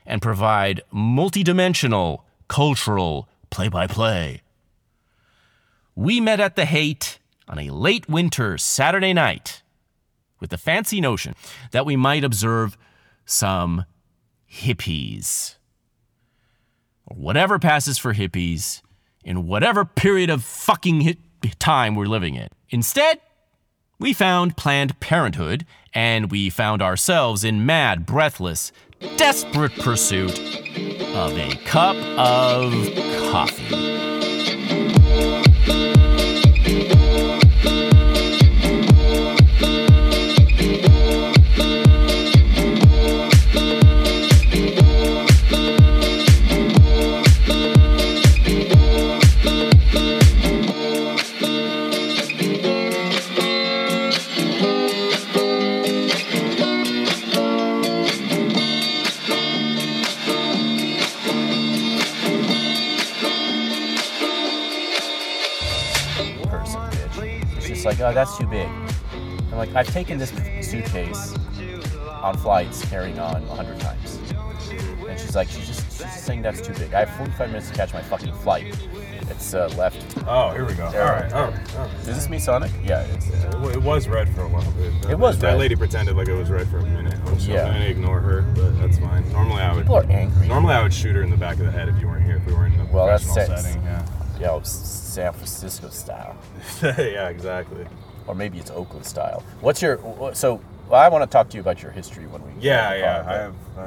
and 0.06 0.22
provide 0.22 0.82
multidimensional 0.92 2.22
cultural 2.48 3.28
play 3.50 3.68
by 3.68 3.86
play. 3.86 4.42
We 5.94 6.20
met 6.20 6.40
at 6.40 6.56
the 6.56 6.64
Haight 6.64 7.18
on 7.48 7.58
a 7.58 7.70
late 7.70 8.08
winter 8.08 8.56
Saturday 8.56 9.12
night 9.12 9.62
with 10.40 10.50
the 10.50 10.58
fancy 10.58 11.00
notion 11.00 11.34
that 11.70 11.86
we 11.86 11.96
might 11.96 12.24
observe 12.24 12.78
some 13.24 13.84
hippies. 14.50 15.56
Or 17.06 17.16
whatever 17.16 17.58
passes 17.58 17.98
for 17.98 18.14
hippies 18.14 18.82
in 19.24 19.46
whatever 19.46 19.84
period 19.84 20.30
of 20.30 20.44
fucking 20.44 21.16
time 21.58 21.94
we're 21.94 22.06
living 22.06 22.34
in. 22.34 22.48
Instead, 22.70 23.20
we 23.98 24.12
found 24.12 24.56
Planned 24.56 24.98
Parenthood 25.00 25.64
and 25.94 26.30
we 26.30 26.50
found 26.50 26.82
ourselves 26.82 27.44
in 27.44 27.66
mad, 27.66 28.06
breathless, 28.06 28.72
desperate 29.16 29.72
pursuit 29.72 30.38
of 31.14 31.36
a 31.36 31.54
cup 31.64 31.96
of 32.18 32.72
coffee. 33.30 34.11
Oh, 68.02 68.12
that's 68.12 68.36
too 68.38 68.46
big. 68.46 68.68
I'm 69.50 69.56
like, 69.58 69.74
I've 69.74 69.88
taken 69.92 70.18
this 70.18 70.30
suitcase 70.66 71.34
on 72.22 72.36
flights 72.38 72.84
carrying 72.88 73.18
on 73.18 73.42
a 73.44 73.54
hundred 73.54 73.78
times. 73.80 74.18
And 75.08 75.18
she's 75.20 75.34
like, 75.36 75.48
she's 75.48 75.66
just, 75.66 75.82
she's 75.90 75.98
just 75.98 76.24
saying 76.24 76.40
that's 76.42 76.60
too 76.62 76.72
big. 76.74 76.94
I 76.94 77.00
have 77.04 77.10
45 77.16 77.48
minutes 77.50 77.68
to 77.70 77.74
catch 77.76 77.92
my 77.92 78.00
fucking 78.00 78.32
flight. 78.36 78.74
It's 79.28 79.52
uh, 79.54 79.68
left. 79.76 80.16
Oh, 80.26 80.50
here 80.50 80.64
we 80.64 80.72
go. 80.74 80.86
All 80.86 80.92
right, 80.92 81.30
all 81.32 81.48
right, 81.50 81.74
all 81.76 81.86
right. 81.86 81.94
Is 82.00 82.06
this 82.06 82.28
me, 82.28 82.38
Sonic? 82.38 82.70
Yeah, 82.84 83.02
it's. 83.12 83.28
It 83.28 83.54
wa- 83.58 83.68
It 83.68 83.82
was 83.82 84.08
red 84.08 84.28
for 84.34 84.42
a 84.42 84.48
while 84.48 84.70
bit. 84.72 85.10
It 85.10 85.18
was 85.18 85.38
That 85.40 85.48
red. 85.52 85.58
lady 85.58 85.76
pretended 85.76 86.16
like 86.16 86.28
it 86.28 86.34
was 86.34 86.48
red 86.50 86.68
for 86.68 86.78
a 86.78 86.84
minute. 86.84 87.18
So 87.40 87.52
Yeah. 87.52 87.64
I'm 87.66 87.72
gonna 87.74 87.84
ignore 87.86 88.20
her, 88.20 88.42
but 88.54 88.78
that's 88.80 88.98
fine. 88.98 89.30
Normally 89.32 89.62
I 89.62 89.74
would. 89.74 89.82
People 89.82 89.96
are 89.98 90.10
angry. 90.10 90.48
Normally 90.48 90.74
I 90.74 90.82
would 90.82 90.94
shoot 90.94 91.14
her 91.16 91.22
in 91.22 91.30
the 91.30 91.36
back 91.36 91.58
of 91.58 91.66
the 91.66 91.72
head 91.72 91.88
if 91.88 91.98
you 92.00 92.06
weren't 92.06 92.24
here. 92.24 92.36
If 92.36 92.46
we 92.46 92.54
were 92.54 92.66
in 92.66 92.78
a 92.80 92.84
Well, 92.86 93.06
that's 93.06 93.24
professional 93.24 93.56
sense. 93.58 93.68
setting. 93.68 93.82
Yeah. 93.84 94.06
Yo, 94.42 94.58
it's 94.58 94.70
San 94.70 95.32
Francisco 95.32 95.88
style. 95.88 96.36
yeah, 96.82 97.28
exactly. 97.28 97.86
Or 98.26 98.34
maybe 98.34 98.58
it's 98.58 98.72
Oakland 98.72 99.06
style. 99.06 99.44
What's 99.60 99.80
your. 99.80 100.00
So, 100.34 100.60
well, 100.88 101.00
I 101.00 101.08
want 101.08 101.22
to 101.22 101.32
talk 101.32 101.48
to 101.50 101.56
you 101.56 101.60
about 101.60 101.80
your 101.80 101.92
history 101.92 102.26
when 102.26 102.44
we. 102.44 102.50
Yeah, 102.60 102.92
yeah. 102.92 103.24
I 103.24 103.32
have. 103.34 103.54
I, 103.78 103.82
I, 103.82 103.86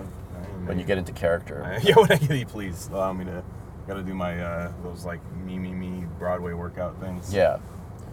When 0.65 0.79
you 0.79 0.85
get 0.85 0.97
into 0.97 1.11
character. 1.11 1.61
I, 1.65 1.77
yeah, 1.83 1.95
when 1.95 2.09
I 2.09 2.15
get 2.15 2.37
you, 2.37 2.45
please 2.45 2.87
allow 2.87 3.11
me 3.11 3.25
to. 3.25 3.43
Gotta 3.85 4.01
do 4.01 4.13
my 4.13 4.41
uh, 4.41 4.71
those 4.81 5.03
like 5.03 5.19
me 5.45 5.59
me 5.59 5.73
me 5.73 6.05
Broadway 6.17 6.53
workout 6.53 7.01
things. 7.01 7.33
Yeah. 7.33 7.59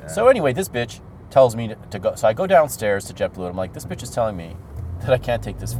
So 0.08 0.26
anyway, 0.26 0.52
this 0.52 0.68
bitch 0.68 1.00
tells 1.30 1.54
me 1.54 1.68
to, 1.68 1.76
to 1.76 2.00
go. 2.00 2.16
So 2.16 2.26
I 2.26 2.32
go 2.32 2.48
downstairs 2.48 3.04
to 3.04 3.14
JetBlue, 3.14 3.36
and 3.36 3.46
I'm 3.46 3.56
like, 3.56 3.72
this 3.72 3.84
bitch 3.84 4.02
is 4.02 4.10
telling 4.10 4.36
me 4.36 4.56
that 5.02 5.12
I 5.12 5.18
can't 5.18 5.44
take 5.44 5.60
this 5.60 5.76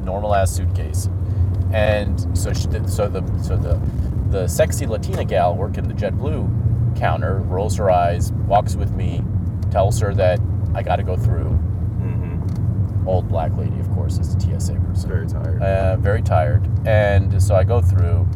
normal 0.00 0.32
ass 0.32 0.52
suitcase. 0.52 1.08
And 1.74 2.38
so 2.38 2.52
she 2.52 2.68
did. 2.68 2.88
So 2.88 3.08
the 3.08 3.20
so 3.42 3.56
the 3.56 3.80
the 4.30 4.46
sexy 4.46 4.86
Latina 4.86 5.24
gal 5.24 5.56
working 5.56 5.88
the 5.88 5.94
JetBlue 5.94 6.96
counter 6.96 7.40
rolls 7.40 7.76
her 7.76 7.90
eyes, 7.90 8.32
walks 8.32 8.76
with 8.76 8.92
me, 8.92 9.22
tells 9.72 9.98
her 10.00 10.14
that 10.14 10.38
I 10.74 10.84
got 10.84 10.96
to 10.96 11.02
go 11.02 11.16
through. 11.16 11.50
Mm-hmm. 11.50 13.08
Old 13.08 13.28
black 13.28 13.56
lady, 13.56 13.78
of 13.80 13.90
course, 13.90 14.18
is 14.18 14.34
the 14.34 14.40
TSA 14.40 14.74
person. 14.74 15.08
Very 15.08 15.26
tired. 15.26 15.62
Uh, 15.62 15.96
very 15.96 16.22
tired. 16.22 16.68
And 16.86 17.42
so 17.42 17.56
I 17.56 17.64
go 17.64 17.82
through. 17.82 18.26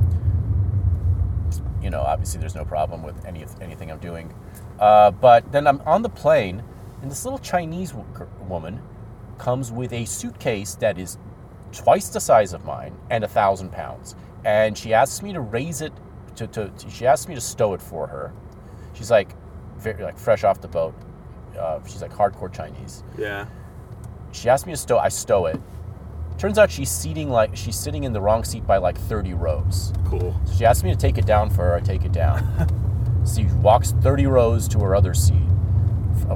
You 1.81 1.91
know, 1.91 2.01
obviously, 2.01 2.41
there's 2.41 2.57
no 2.57 2.65
problem 2.65 3.05
with 3.05 3.25
any 3.25 3.47
anything 3.61 3.93
I'm 3.93 4.01
doing. 4.01 4.35
Uh, 4.81 5.13
but 5.13 5.53
then 5.53 5.69
I'm 5.69 5.81
on 5.83 6.03
the 6.03 6.09
plane, 6.09 6.63
and 7.03 7.11
this 7.11 7.25
little 7.25 7.39
Chinese 7.39 7.95
wo- 7.95 8.29
woman 8.49 8.83
comes 9.39 9.71
with 9.71 9.93
a 9.93 10.05
suitcase 10.05 10.75
that 10.77 10.99
is 10.99 11.19
twice 11.73 12.09
the 12.09 12.21
size 12.21 12.53
of 12.53 12.65
mine 12.65 12.97
and 13.11 13.25
a 13.25 13.29
thousand 13.29 13.73
pounds. 13.73 14.15
And 14.45 14.77
she 14.77 14.95
asks 14.95 15.23
me 15.23 15.33
to 15.33 15.41
raise 15.41 15.81
it. 15.83 15.93
To, 16.37 16.47
to, 16.49 16.69
to- 16.69 16.91
she 16.91 17.07
asks 17.07 17.29
me 17.29 17.35
to 17.35 17.41
stow 17.41 17.75
it 17.75 17.83
for 17.83 18.07
her. 18.07 18.33
She's 18.95 19.11
like, 19.11 19.35
very, 19.79 20.03
like 20.03 20.19
fresh 20.19 20.45
off 20.45 20.61
the 20.61 20.69
boat. 20.69 20.95
Uh, 21.59 21.81
she's 21.87 22.03
like 22.03 22.13
hardcore 22.13 22.53
Chinese. 22.53 23.03
yeah. 23.19 23.47
She 24.31 24.49
asked 24.51 24.67
me 24.67 24.73
to 24.73 24.77
stow. 24.77 24.99
I 24.99 25.09
stow 25.09 25.47
it. 25.47 25.59
Turns 26.37 26.59
out 26.59 26.71
she's 26.71 26.91
seating 26.91 27.31
like 27.31 27.57
she's 27.57 27.77
sitting 27.77 28.05
in 28.05 28.13
the 28.13 28.21
wrong 28.21 28.45
seat 28.45 28.67
by 28.67 28.77
like 28.77 28.97
30 28.99 29.33
rows. 29.35 29.93
Cool. 30.07 30.39
So 30.45 30.53
she 30.55 30.65
asked 30.67 30.85
me 30.85 30.91
to 30.91 30.97
take 30.97 31.17
it 31.19 31.27
down 31.27 31.49
for 31.51 31.63
her. 31.65 31.75
I 31.75 31.81
take 31.81 32.05
it 32.05 32.13
down. 32.13 33.25
she 33.35 33.45
walks 33.63 33.93
30 33.93 34.27
rows 34.27 34.69
to 34.69 34.79
her 34.81 34.95
other 34.95 35.15
seat. 35.15 35.43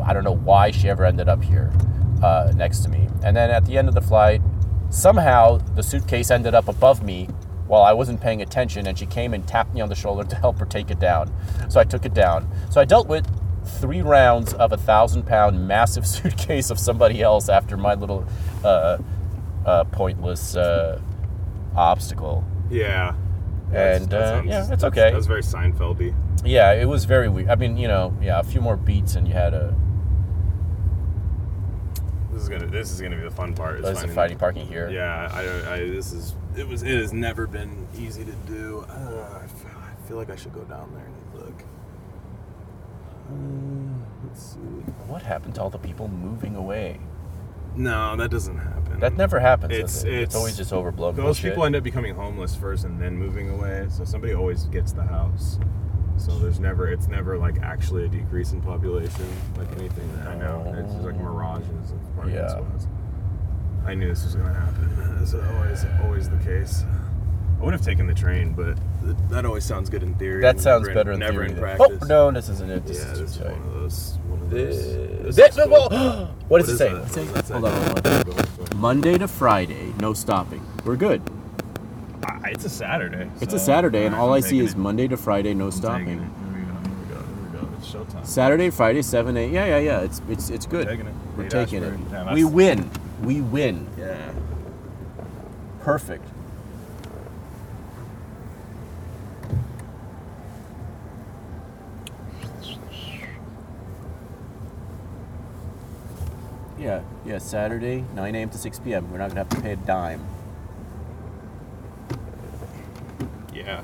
I 0.05 0.13
don't 0.15 0.25
know 0.25 0.35
why 0.37 0.71
she 0.71 0.89
ever 0.89 1.05
ended 1.05 1.29
up 1.29 1.45
here 1.45 1.71
uh, 2.23 2.51
next 2.57 2.81
to 2.81 2.89
me. 2.89 3.09
And 3.23 3.37
then 3.37 3.51
at 3.51 3.65
the 3.67 3.77
end 3.79 3.89
of 3.89 3.95
the 3.95 4.01
flight, 4.01 4.41
somehow 4.93 5.57
the 5.75 5.83
suitcase 5.83 6.31
ended 6.31 6.55
up 6.55 6.69
above 6.69 7.03
me 7.03 7.29
while 7.67 7.83
I 7.83 7.93
wasn't 7.93 8.21
paying 8.21 8.43
attention, 8.43 8.87
and 8.87 8.99
she 8.99 9.07
came 9.07 9.33
and 9.33 9.47
tapped 9.49 9.75
me 9.75 9.81
on 9.81 9.89
the 9.89 9.95
shoulder 9.95 10.29
to 10.29 10.37
help 10.37 10.59
her 10.59 10.67
take 10.67 10.91
it 10.91 11.01
down. 11.01 11.33
So 11.71 11.81
I 11.81 11.85
took 11.85 12.05
it 12.05 12.13
down. 12.13 12.49
So 12.71 12.81
I 12.81 12.85
dealt 12.85 13.09
with 13.09 13.27
three 13.65 14.03
rounds 14.03 14.53
of 14.55 14.73
a 14.73 14.77
thousand 14.77 15.25
pound 15.27 15.67
massive 15.67 16.07
suitcase 16.15 16.71
of 16.71 16.79
somebody 16.79 17.23
else 17.23 17.49
after 17.49 17.77
my 17.77 17.95
little 17.95 18.27
uh, 18.63 18.99
uh, 19.65 19.85
pointless 19.85 20.55
uh, 20.55 21.01
obstacle. 21.75 22.45
Yeah. 22.71 23.15
And, 23.73 24.11
that 24.11 24.21
uh, 24.21 24.27
sounds- 24.27 24.49
yeah, 24.49 24.73
it's 24.73 24.85
okay. 24.85 25.07
okay. 25.07 25.17
was 25.17 25.27
very 25.27 25.43
Seinfeldy. 25.43 26.15
Yeah, 26.45 26.73
it 26.73 26.87
was 26.87 27.07
very 27.07 27.29
weird. 27.29 27.49
I 27.49 27.55
mean, 27.55 27.79
you 27.79 27.89
know, 27.89 28.15
yeah, 28.21 28.41
a 28.41 28.45
few 28.45 28.61
more 28.61 28.77
beats 28.77 29.15
and 29.15 29.27
you 29.27 29.33
had 29.33 29.55
a. 29.55 29.75
This 32.43 32.51
is 32.51 32.59
gonna. 32.59 32.71
This 32.73 32.91
is 32.91 33.01
gonna 33.01 33.17
be 33.17 33.23
the 33.23 33.31
fun 33.31 33.55
part. 33.55 33.79
is 33.79 33.99
finding- 33.99 34.15
fighting 34.17 34.39
parking 34.39 34.67
here. 34.67 34.89
Yeah, 34.91 35.31
I, 35.33 35.75
I, 35.75 35.79
this 35.79 36.13
is. 36.13 36.35
It 36.57 36.67
was. 36.67 36.83
It 36.83 36.99
has 36.99 37.13
never 37.13 37.47
been 37.47 37.87
easy 37.97 38.25
to 38.25 38.33
do. 38.49 38.85
Uh, 38.89 39.39
I, 39.45 40.09
feel, 40.09 40.17
like 40.17 40.29
I 40.29 40.35
should 40.35 40.53
go 40.53 40.63
down 40.63 40.93
there 40.93 41.05
and 41.05 41.45
look. 41.47 41.63
Uh, 43.31 44.27
let's 44.27 44.43
see. 44.43 44.59
What 45.07 45.23
happened 45.23 45.55
to 45.55 45.63
all 45.63 45.71
the 45.71 45.79
people 45.79 46.09
moving 46.09 46.57
away? 46.57 46.99
No, 47.77 48.17
that 48.17 48.33
doesn't 48.33 48.59
happen. 48.59 48.99
That 48.99 49.17
never 49.17 49.39
happens. 49.39 49.73
It's- 49.73 50.03
it? 50.03 50.13
it's- 50.13 50.35
always 50.35 50.57
just 50.57 50.73
overblown. 50.73 51.15
Those 51.15 51.25
bullshit. 51.25 51.53
people 51.53 51.65
end 51.65 51.77
up 51.77 51.85
becoming 51.85 52.17
homeless 52.17 52.57
first 52.57 52.85
and 52.85 53.01
then 53.01 53.17
moving 53.17 53.51
away. 53.51 53.87
So 53.89 54.05
somebody 54.05 54.35
always 54.35 54.65
gets 54.65 54.93
the 54.93 55.05
house. 55.05 55.61
So 56.19 56.39
there's 56.39 56.61
never. 56.61 56.89
It's 56.89 57.09
never 57.09 57.37
like 57.39 57.61
actually 57.63 58.05
a 58.05 58.09
decrease 58.09 58.53
in 58.53 58.61
population 58.63 59.27
like 59.57 59.71
anything. 59.79 60.09
that 60.19 60.29
I 60.29 60.35
know. 60.37 60.75
It's 60.79 60.93
just 60.93 61.05
like 61.05 61.17
mirages 61.17 61.91
of 61.93 62.17
parking 62.17 62.35
Yeah. 62.35 62.49
spots. 62.49 62.87
I 63.85 63.95
knew 63.95 64.09
this 64.09 64.25
was 64.25 64.35
gonna 64.37 64.55
happen. 64.55 65.17
That's 65.19 65.35
always 65.35 65.85
always 66.05 66.29
the 66.31 66.37
case. 66.39 66.85
I 67.61 67.65
would 67.65 67.75
have 67.75 67.83
taken 67.83 68.07
the 68.09 68.15
train, 68.15 68.55
but 68.55 68.77
th- 69.05 69.17
that 69.31 69.45
always 69.47 69.65
sounds 69.65 69.89
good 69.89 70.03
in 70.03 70.15
theory. 70.15 70.43
That 70.43 70.61
sounds 70.61 70.83
never 70.89 70.95
better 70.95 71.13
in 71.13 71.21
never 71.21 71.47
theory. 71.47 71.51
in 71.53 71.59
practice. 71.59 71.99
Oh 72.03 72.07
no, 72.07 72.31
this 72.31 72.49
isn't 72.49 72.71
it. 72.71 72.87
This 72.87 72.99
yeah, 73.05 73.13
is 73.13 73.19
this 73.21 73.31
is 73.37 73.39
one 73.41 73.53
of 73.53 73.73
those. 73.75 74.19
One 74.29 74.43
of 74.43 74.51
those. 74.51 74.77
This, 74.77 75.37
this 75.37 75.37
this, 75.37 75.59
is 75.59 75.65
cool. 75.65 75.89
what 76.49 76.59
does 76.61 76.69
What 76.69 76.71
it 76.71 76.77
say? 76.79 76.93
that? 76.93 77.03
it 77.05 77.09
say? 77.13 77.25
That 77.25 77.49
Hold 77.49 77.65
on, 77.65 77.83
hold 77.83 78.73
on. 78.73 78.79
Monday 78.81 79.19
to 79.19 79.29
Friday, 79.29 79.93
no 80.01 80.13
stopping. 80.13 80.65
We're 80.85 80.97
good. 80.97 81.23
It's 82.45 82.65
a 82.65 82.71
Saturday. 82.71 83.31
It's 83.41 83.53
a 83.53 83.59
Saturday, 83.59 84.07
and 84.07 84.15
all 84.15 84.29
I'm 84.29 84.35
I 84.35 84.41
see 84.41 84.61
is 84.61 84.73
it. 84.73 84.79
Monday 84.79 85.09
to 85.09 85.17
Friday, 85.17 85.55
no 85.55 85.67
I'm 85.67 85.71
stopping. 85.73 86.07
Here 86.07 86.17
we 86.19 86.61
go. 86.61 86.75
Here 86.75 86.93
we 87.01 87.15
go. 87.15 87.21
Here 87.21 87.51
we 87.53 87.59
go. 87.59 87.69
It's 87.79 87.89
showtime. 87.93 88.27
Saturday, 88.27 88.71
Friday, 88.71 89.03
seven, 89.03 89.37
eight. 89.37 89.51
Yeah, 89.51 89.67
yeah, 89.67 89.79
yeah. 89.79 90.01
It's 90.01 90.21
it's 90.29 90.51
it's 90.51 90.67
good. 90.67 90.87
Taking 90.87 91.07
it. 91.07 91.15
We're 91.37 91.49
taking 91.49 91.83
it. 91.83 91.99
Yeah, 92.11 92.35
we 92.35 92.45
win. 92.45 92.91
We 93.23 93.41
win. 93.41 93.89
Yeah. 93.99 94.33
Perfect. 95.81 96.25
Yeah, 106.79 107.03
yeah, 107.25 107.39
Saturday, 107.39 108.05
9 108.15 108.35
a.m. 108.35 108.51
to 108.51 108.59
6 108.59 108.79
p.m. 108.81 109.09
We're 109.13 109.19
not 109.19 109.29
gonna 109.29 109.41
have 109.41 109.49
to 109.51 109.61
pay 109.61 109.73
a 109.73 109.77
dime. 109.77 110.25
Yeah. 113.65 113.83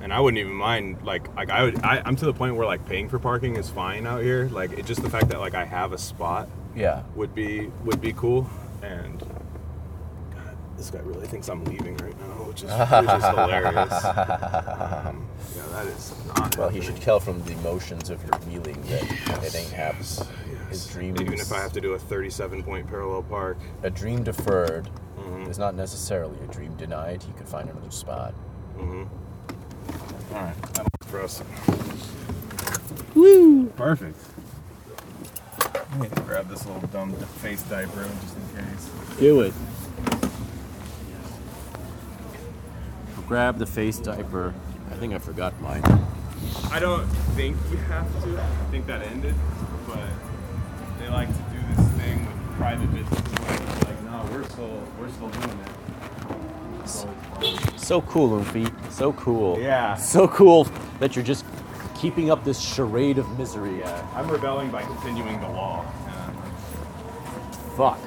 And 0.00 0.12
I 0.12 0.20
wouldn't 0.20 0.38
even 0.38 0.52
mind 0.52 1.02
like 1.02 1.34
like 1.34 1.50
I 1.50 1.64
would 1.64 1.82
I, 1.82 2.00
I'm 2.04 2.14
to 2.16 2.24
the 2.24 2.32
point 2.32 2.54
where 2.56 2.66
like 2.66 2.86
paying 2.86 3.08
for 3.08 3.18
parking 3.18 3.56
is 3.56 3.68
fine 3.68 4.06
out 4.06 4.22
here. 4.22 4.48
Like 4.52 4.72
it 4.72 4.86
just 4.86 5.02
the 5.02 5.10
fact 5.10 5.28
that 5.30 5.40
like 5.40 5.54
I 5.54 5.64
have 5.64 5.92
a 5.92 5.98
spot 5.98 6.48
Yeah. 6.76 7.02
would 7.16 7.34
be 7.34 7.70
would 7.84 8.00
be 8.00 8.12
cool. 8.12 8.48
And 8.82 9.18
God, 10.34 10.56
this 10.76 10.90
guy 10.90 11.00
really 11.00 11.26
thinks 11.26 11.48
I'm 11.48 11.64
leaving 11.64 11.96
right 11.96 12.16
now, 12.20 12.44
which 12.44 12.62
is, 12.62 12.70
which 12.70 13.10
is 13.10 13.24
hilarious. 13.34 14.04
Um, 14.04 15.26
yeah, 15.56 15.66
that 15.72 15.86
is 15.86 16.14
not. 16.36 16.56
Well, 16.56 16.68
he 16.68 16.80
should 16.80 17.00
tell 17.00 17.18
from 17.18 17.42
the 17.44 17.52
emotions 17.54 18.08
of 18.10 18.22
your 18.22 18.38
wheeling 18.42 18.80
that 18.82 19.02
it 19.44 19.56
ain't 19.56 19.72
happening. 19.72 20.28
His 20.70 20.86
dream 20.86 21.16
Even 21.20 21.34
if 21.34 21.50
I 21.50 21.58
have 21.58 21.72
to 21.72 21.80
do 21.80 21.94
a 21.94 21.98
37 21.98 22.62
point 22.62 22.86
parallel 22.86 23.22
park. 23.24 23.56
A 23.82 23.90
dream 23.90 24.22
deferred 24.22 24.88
Mhm. 25.18 25.48
is 25.48 25.58
not 25.58 25.74
necessarily 25.74 26.38
a 26.44 26.46
dream 26.46 26.76
denied. 26.76 27.22
He 27.24 27.32
could 27.32 27.48
find 27.48 27.68
another 27.68 27.90
spot. 27.90 28.32
Mm-hmm. 28.78 30.34
All 30.34 30.42
right, 30.42 30.62
that'll 30.74 30.84
work 30.84 31.04
for 31.06 31.20
us. 31.22 31.42
Woo! 33.14 33.66
Perfect. 33.76 34.16
I 35.90 35.98
need 35.98 36.14
to 36.14 36.20
grab 36.22 36.48
this 36.48 36.64
little 36.66 36.86
dumb 36.88 37.12
face 37.12 37.62
diaper 37.62 38.06
just 38.22 38.36
in 38.36 38.64
case. 38.64 38.90
Do 39.18 39.40
it. 39.40 39.52
Grab 43.26 43.58
the 43.58 43.66
face 43.66 43.98
diaper. 43.98 44.54
I 44.90 44.94
think 44.94 45.12
I 45.12 45.18
forgot 45.18 45.60
mine. 45.60 45.82
I 46.70 46.78
don't 46.78 47.04
think 47.34 47.56
you 47.70 47.76
have 47.76 48.06
to. 48.22 48.40
I 48.40 48.70
think 48.70 48.86
that 48.86 49.02
ended, 49.02 49.34
but 49.86 49.98
they 50.98 51.08
like 51.08 51.28
to 51.28 51.42
do 51.52 51.58
this 51.74 51.88
thing 51.92 52.24
with 52.24 52.56
private 52.56 52.90
business. 52.94 53.40
Like, 53.40 53.88
like 53.88 54.02
no, 54.04 54.26
we're 54.32 54.44
still 54.44 54.82
we're 54.98 55.10
still 55.10 55.28
doing 55.28 55.58
it. 55.58 55.77
So, 56.88 57.08
So 57.76 58.00
cool, 58.02 58.30
Luffy. 58.30 58.66
So 58.90 59.12
cool. 59.12 59.58
Yeah. 59.60 59.94
So 59.94 60.26
cool 60.28 60.64
that 61.00 61.14
you're 61.14 61.24
just 61.24 61.44
keeping 61.94 62.30
up 62.30 62.44
this 62.44 62.58
charade 62.60 63.18
of 63.18 63.38
misery. 63.38 63.78
yeah, 63.80 64.06
I'm 64.14 64.28
rebelling 64.28 64.70
by 64.70 64.82
continuing 64.82 65.40
the 65.40 65.48
law. 65.48 65.84
Fuck. 67.76 68.00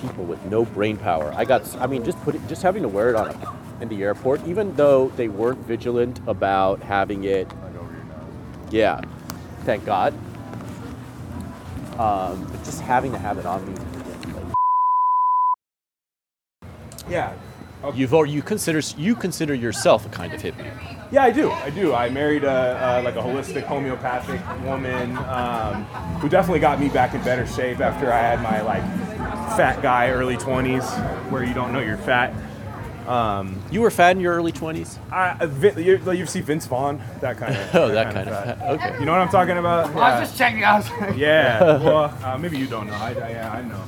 People 0.00 0.24
with 0.24 0.42
no 0.46 0.64
brain 0.64 0.96
power. 0.96 1.32
I 1.34 1.44
got. 1.44 1.62
I 1.80 1.86
mean, 1.86 2.04
just 2.04 2.20
put 2.22 2.34
it. 2.34 2.46
Just 2.48 2.62
having 2.62 2.82
to 2.82 2.88
wear 2.88 3.10
it 3.10 3.16
on 3.16 3.58
in 3.80 3.88
the 3.88 4.02
airport, 4.02 4.46
even 4.46 4.74
though 4.76 5.08
they 5.16 5.28
weren't 5.28 5.58
vigilant 5.66 6.20
about 6.26 6.80
having 6.80 7.24
it. 7.24 7.48
Like 7.48 7.76
over 7.76 7.92
your 7.92 8.04
nose. 8.04 8.72
Yeah. 8.72 9.00
Thank 9.64 9.84
God. 9.84 10.14
Um, 11.98 12.44
but 12.52 12.62
just 12.64 12.80
having 12.82 13.10
to 13.12 13.18
have 13.18 13.38
it 13.38 13.46
on 13.46 13.66
me. 13.66 13.80
Yeah. 17.08 17.32
You've 17.94 18.14
or 18.14 18.26
you 18.26 18.42
consider 18.42 18.80
you 18.96 19.14
consider 19.14 19.54
yourself 19.54 20.06
a 20.06 20.08
kind 20.08 20.32
of 20.32 20.42
hippie. 20.42 20.66
Yeah, 21.12 21.22
I 21.22 21.30
do. 21.30 21.52
I 21.52 21.70
do. 21.70 21.94
I 21.94 22.08
married 22.10 22.42
a, 22.42 22.98
a 23.00 23.02
like 23.02 23.14
a 23.14 23.20
holistic 23.20 23.62
homeopathic 23.62 24.40
woman 24.64 25.16
um, 25.18 25.84
who 26.20 26.28
definitely 26.28 26.58
got 26.58 26.80
me 26.80 26.88
back 26.88 27.14
in 27.14 27.22
better 27.22 27.46
shape 27.46 27.78
after 27.80 28.12
I 28.12 28.18
had 28.18 28.42
my 28.42 28.60
like 28.62 28.82
fat 29.56 29.80
guy 29.82 30.10
early 30.10 30.36
20s 30.36 31.30
where 31.30 31.44
you 31.44 31.54
don't 31.54 31.72
know 31.72 31.78
you're 31.78 31.96
fat. 31.98 32.34
Um, 33.06 33.62
You 33.70 33.82
were 33.82 33.90
fat 33.92 34.16
in 34.16 34.20
your 34.20 34.34
early 34.34 34.50
twenties. 34.50 34.98
I, 35.12 35.36
I- 35.38 35.78
you, 35.78 36.00
you 36.12 36.26
see 36.26 36.40
Vince 36.40 36.66
Vaughn, 36.66 37.00
that 37.20 37.36
kind 37.36 37.54
of. 37.54 37.74
Oh, 37.76 37.88
that 37.88 38.12
kind 38.12 38.28
of 38.28 38.34
fat. 38.58 38.62
Okay. 38.62 38.98
You 38.98 39.04
know 39.04 39.12
what 39.12 39.20
I'm 39.20 39.28
talking 39.28 39.58
about? 39.58 39.94
I 39.94 40.08
Yeah. 40.08 40.20
was 40.20 40.28
just 40.30 40.38
checking 40.38 40.64
out. 40.64 40.84
yeah. 41.16 41.60
Well, 41.84 42.12
uh, 42.24 42.36
maybe 42.36 42.58
you 42.58 42.66
don't 42.66 42.88
know. 42.88 42.94
I, 42.94 43.10
I, 43.10 43.30
yeah, 43.30 43.52
I 43.52 43.62
know. 43.62 43.84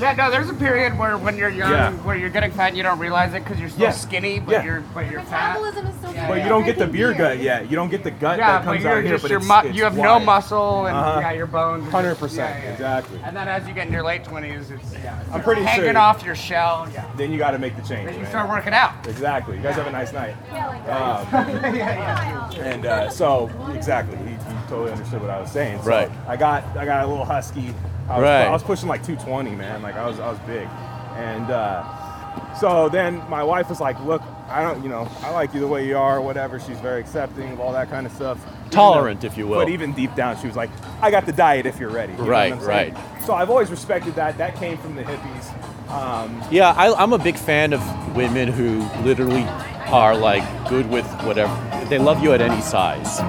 Yeah, 0.00 0.12
no, 0.14 0.30
there's 0.30 0.48
a 0.50 0.54
period 0.54 0.98
where 0.98 1.16
when 1.18 1.36
you're 1.36 1.48
young, 1.48 1.70
Yeah. 1.72 1.92
where 2.04 2.16
you're 2.16 2.30
getting 2.30 2.50
fat, 2.50 2.68
and 2.68 2.76
you 2.76 2.82
don't 2.82 2.98
realize 2.98 3.34
it 3.34 3.44
because 3.44 3.58
you're 3.60 3.68
still 3.68 3.84
Yeah. 3.84 3.90
skinny, 3.90 4.38
but 4.40 4.52
Yeah. 4.52 4.64
you're 4.64 4.80
but 4.94 5.10
you're 5.10 5.20
fat. 5.22 5.54
Metabolism 5.60 5.86
is 5.86 5.94
so 6.02 6.10
Yeah, 6.10 6.28
But 6.28 6.42
you 6.42 6.48
don't 6.48 6.64
get 6.64 6.78
the 6.78 6.86
beer 6.86 7.08
Drinking 7.14 7.24
gut 7.26 7.38
yet. 7.40 7.70
You 7.70 7.76
don't 7.76 7.90
get 7.90 8.02
the 8.04 8.10
gut 8.10 8.38
Yeah, 8.38 8.46
that 8.52 8.64
but 8.64 8.72
comes 8.72 8.82
you're 8.84 8.92
out 8.96 9.02
here. 9.02 9.12
just 9.12 9.22
But 9.22 9.30
your 9.30 9.38
it's, 9.40 9.48
mu- 9.48 9.68
it's 9.68 9.76
you 9.76 9.84
have 9.84 9.96
no 9.96 10.14
wide. 10.16 10.24
muscle 10.26 10.86
and 10.86 10.96
Uh-huh. 10.96 11.20
yeah, 11.20 11.32
your 11.32 11.46
bones. 11.46 11.86
are 11.86 11.90
Hundred 11.90 12.08
just- 12.10 12.20
percent, 12.20 12.56
yeah, 12.58 12.64
yeah. 12.64 12.72
exactly. 12.72 13.20
And 13.24 13.36
then 13.36 13.48
as 13.48 13.66
you 13.68 13.74
get 13.74 13.86
in 13.86 13.92
your 13.92 14.02
late 14.02 14.24
twenties, 14.24 14.70
it's 14.70 14.94
yeah, 14.94 15.14
I'm 15.32 15.42
pretty 15.42 15.62
hanging 15.62 15.90
sure- 15.92 15.98
off 15.98 16.24
your 16.24 16.34
shell. 16.34 16.88
Yeah. 16.92 17.04
Then 17.16 17.30
you 17.32 17.38
got 17.38 17.52
to 17.52 17.58
make 17.58 17.76
the 17.76 17.82
change. 17.82 18.06
Then 18.06 18.14
you 18.14 18.22
man. 18.22 18.30
start 18.30 18.48
working 18.48 18.72
out. 18.74 18.92
Exactly. 19.06 19.56
You 19.56 19.62
guys 19.62 19.76
have 19.76 19.86
a 19.86 19.92
nice 19.92 20.12
night. 20.12 20.34
Yeah, 20.52 20.66
like 20.68 20.88
Um, 20.88 21.48
yeah, 21.74 22.48
yeah. 22.52 22.64
and 22.64 22.86
uh, 22.86 23.10
so 23.10 23.50
exactly, 23.74 24.16
he, 24.18 24.30
he 24.32 24.57
totally 24.68 24.92
understood 24.92 25.20
what 25.20 25.30
I 25.30 25.40
was 25.40 25.50
saying. 25.50 25.82
So 25.82 25.88
Right. 25.88 26.10
I 26.26 26.36
got 26.36 26.64
I 26.76 26.84
got 26.84 27.04
a 27.04 27.08
little 27.08 27.24
husky. 27.24 27.74
I 28.08 28.14
was, 28.18 28.22
Right. 28.22 28.44
I 28.46 28.50
was 28.50 28.62
pushing 28.62 28.88
like 28.88 29.02
220, 29.02 29.50
man. 29.56 29.82
Like 29.82 29.96
I 29.96 30.06
was 30.06 30.18
I 30.20 30.28
was 30.30 30.38
big, 30.40 30.68
and 31.16 31.50
uh, 31.50 32.54
so 32.58 32.88
then 32.88 33.22
my 33.28 33.42
wife 33.42 33.68
was 33.68 33.80
like, 33.80 33.98
"Look, 34.04 34.22
I 34.48 34.62
don't, 34.62 34.82
you 34.82 34.88
know, 34.88 35.08
I 35.22 35.30
like 35.30 35.52
you 35.54 35.60
the 35.60 35.66
way 35.68 35.86
you 35.86 35.96
are, 35.98 36.20
whatever." 36.20 36.58
She's 36.58 36.78
very 36.80 37.00
accepting 37.00 37.52
of 37.52 37.60
all 37.60 37.72
that 37.72 37.90
kind 37.90 38.06
of 38.06 38.12
stuff. 38.12 38.38
Tolerant, 38.70 39.20
though- 39.20 39.26
if 39.26 39.36
you 39.38 39.46
will. 39.46 39.58
But 39.58 39.68
even 39.70 39.92
deep 39.92 40.14
down, 40.14 40.38
she 40.40 40.46
was 40.46 40.56
like, 40.56 40.70
"I 41.02 41.10
got 41.10 41.26
the 41.26 41.32
diet 41.32 41.66
if 41.66 41.78
you're 41.78 41.90
ready." 41.90 42.12
You 42.14 42.24
Right, 42.24 42.54
right. 42.62 42.96
So 43.26 43.34
I've 43.34 43.50
always 43.50 43.70
respected 43.70 44.14
that. 44.14 44.38
That 44.38 44.56
came 44.56 44.78
from 44.78 44.94
the 44.96 45.02
hippies. 45.02 45.90
Um, 45.90 46.42
Yeah, 46.50 46.70
I, 46.76 46.92
I'm 47.02 47.12
a 47.14 47.18
big 47.18 47.36
fan 47.36 47.72
of 47.72 48.16
women 48.16 48.48
who 48.48 48.80
literally 49.02 49.46
are 49.92 50.16
like 50.16 50.42
good 50.68 50.88
with 50.90 51.06
whatever. 51.22 51.54
They 51.88 51.98
love 51.98 52.22
you 52.22 52.32
at 52.32 52.40
any 52.40 52.60
size, 52.60 53.20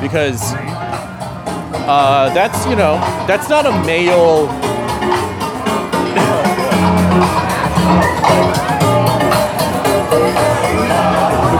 because 0.00 0.40
uh, 1.86 2.30
that's 2.34 2.66
you 2.66 2.76
know 2.76 2.94
that's 3.26 3.48
not 3.48 3.66
a 3.66 3.72
male. 3.84 4.46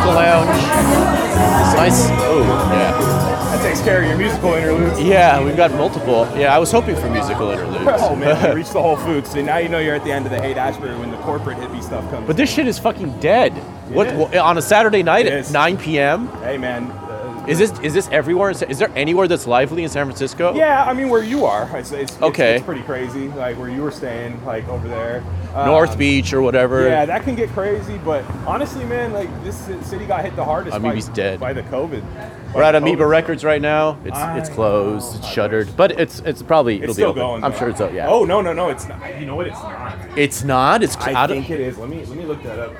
Lounge. 0.08 0.48
Nice. 1.76 2.08
Oh 2.10 2.67
yeah. 3.88 3.96
that 3.96 3.96
takes 3.96 3.96
takes 3.96 3.96
care 3.96 4.02
of 4.02 4.08
your 4.08 4.18
musical 4.18 4.54
interludes. 4.54 5.00
Yeah, 5.02 5.44
we've 5.44 5.56
got 5.56 5.70
multiple. 5.72 6.28
Yeah, 6.36 6.54
I 6.54 6.58
was 6.58 6.70
hoping 6.70 6.96
for 6.96 7.08
musical 7.10 7.50
interludes. 7.50 7.84
Oh 8.08 8.14
man, 8.14 8.50
we 8.50 8.56
reached 8.60 8.72
the 8.72 8.82
Whole 8.82 8.96
Foods. 8.96 9.30
So 9.30 9.42
now 9.42 9.56
you 9.58 9.68
know 9.68 9.78
you're 9.78 9.94
at 9.94 10.04
the 10.04 10.12
end 10.12 10.26
of 10.26 10.32
the 10.32 10.40
Haight 10.40 10.56
Ashbury 10.56 10.96
when 10.98 11.10
the 11.10 11.16
corporate 11.18 11.58
hippie 11.58 11.82
stuff 11.82 12.08
comes. 12.10 12.26
But 12.26 12.36
this 12.36 12.52
shit 12.52 12.66
is 12.66 12.78
fucking 12.78 13.18
dead. 13.20 13.52
What- 13.88 14.36
on 14.36 14.58
a 14.58 14.62
Saturday 14.62 15.02
night 15.02 15.26
It 15.26 15.32
at 15.32 15.38
is. 15.40 15.52
9 15.52 15.78
p.m. 15.78 16.28
hey 16.42 16.58
man. 16.58 16.92
Is 17.48 17.58
this 17.58 17.72
is 17.80 17.94
this 17.94 18.08
everywhere? 18.12 18.50
Is 18.50 18.78
there 18.78 18.90
anywhere 18.94 19.26
that's 19.26 19.46
lively 19.46 19.82
in 19.82 19.88
San 19.88 20.04
Francisco? 20.06 20.54
yeah, 20.54 20.84
I 20.84 20.92
mean 20.92 21.08
where 21.08 21.22
you 21.22 21.44
are, 21.46 21.64
it's, 21.76 21.90
it's, 21.92 22.12
it's- 22.12 22.22
Okay. 22.22 22.56
it's, 22.56 22.64
pretty 22.64 22.82
crazy. 22.82 23.28
Like 23.28 23.58
where 23.58 23.70
you 23.70 23.82
were 23.82 23.90
staying, 23.90 24.44
like 24.44 24.68
over 24.68 24.86
there. 24.88 25.22
North 25.54 25.92
Um, 25.92 25.98
Beach 25.98 26.32
or 26.34 26.42
whatever. 26.42 26.86
Yeah, 26.86 27.06
that 27.06 27.24
can 27.24 27.34
get 27.34 27.48
crazy. 27.50 27.98
But 28.04 28.22
honestly, 28.46 28.84
man, 28.84 29.12
like 29.12 29.28
this 29.44 29.56
city 29.88 30.04
got 30.06 30.22
hit 30.24 30.36
the 30.36 30.44
hardest. 30.44 30.80
by, 30.80 30.92
Amoeba's 30.94 31.08
dead. 31.08 31.40
by 31.40 31.52
the 31.54 31.62
COVID. 31.64 32.02
We're 32.54 32.62
by 32.62 32.68
at 32.68 32.72
the 32.72 32.78
Amoeba 32.78 33.04
COVID. 33.04 33.10
Records 33.10 33.44
right 33.44 33.62
now. 33.62 33.98
It's 34.04 34.18
it's 34.46 34.54
closed. 34.54 35.14
know. 35.14 35.18
It's 35.20 35.28
shuttered, 35.28 35.74
but 35.76 35.92
it's 35.98 36.20
it's 36.20 36.42
probably 36.42 36.76
It's 36.76 36.82
it'll 36.84 36.94
still 36.94 37.12
be 37.14 37.20
open. 37.20 37.30
going. 37.40 37.44
I'm 37.44 37.52
though. 37.52 37.58
sure 37.58 37.68
it's 37.70 37.80
up, 37.80 37.92
yeah. 37.94 38.08
Oh 38.08 38.24
no 38.24 38.40
no 38.42 38.52
no! 38.52 38.68
It's 38.68 38.86
not. 38.86 39.18
You 39.18 39.24
know 39.26 39.36
what? 39.36 39.46
It's 39.46 39.58
not. 39.62 39.98
it's 40.18 40.44
not. 40.44 40.82
It's 40.82 40.96
I 40.98 41.24
of- 41.24 41.30
think 41.30 41.48
it 41.50 41.60
is. 41.60 41.78
Let 41.78 41.88
me 41.88 42.04
let 42.04 42.16
me 42.18 42.24
look 42.26 42.42
that 42.42 42.58
up. 42.58 42.74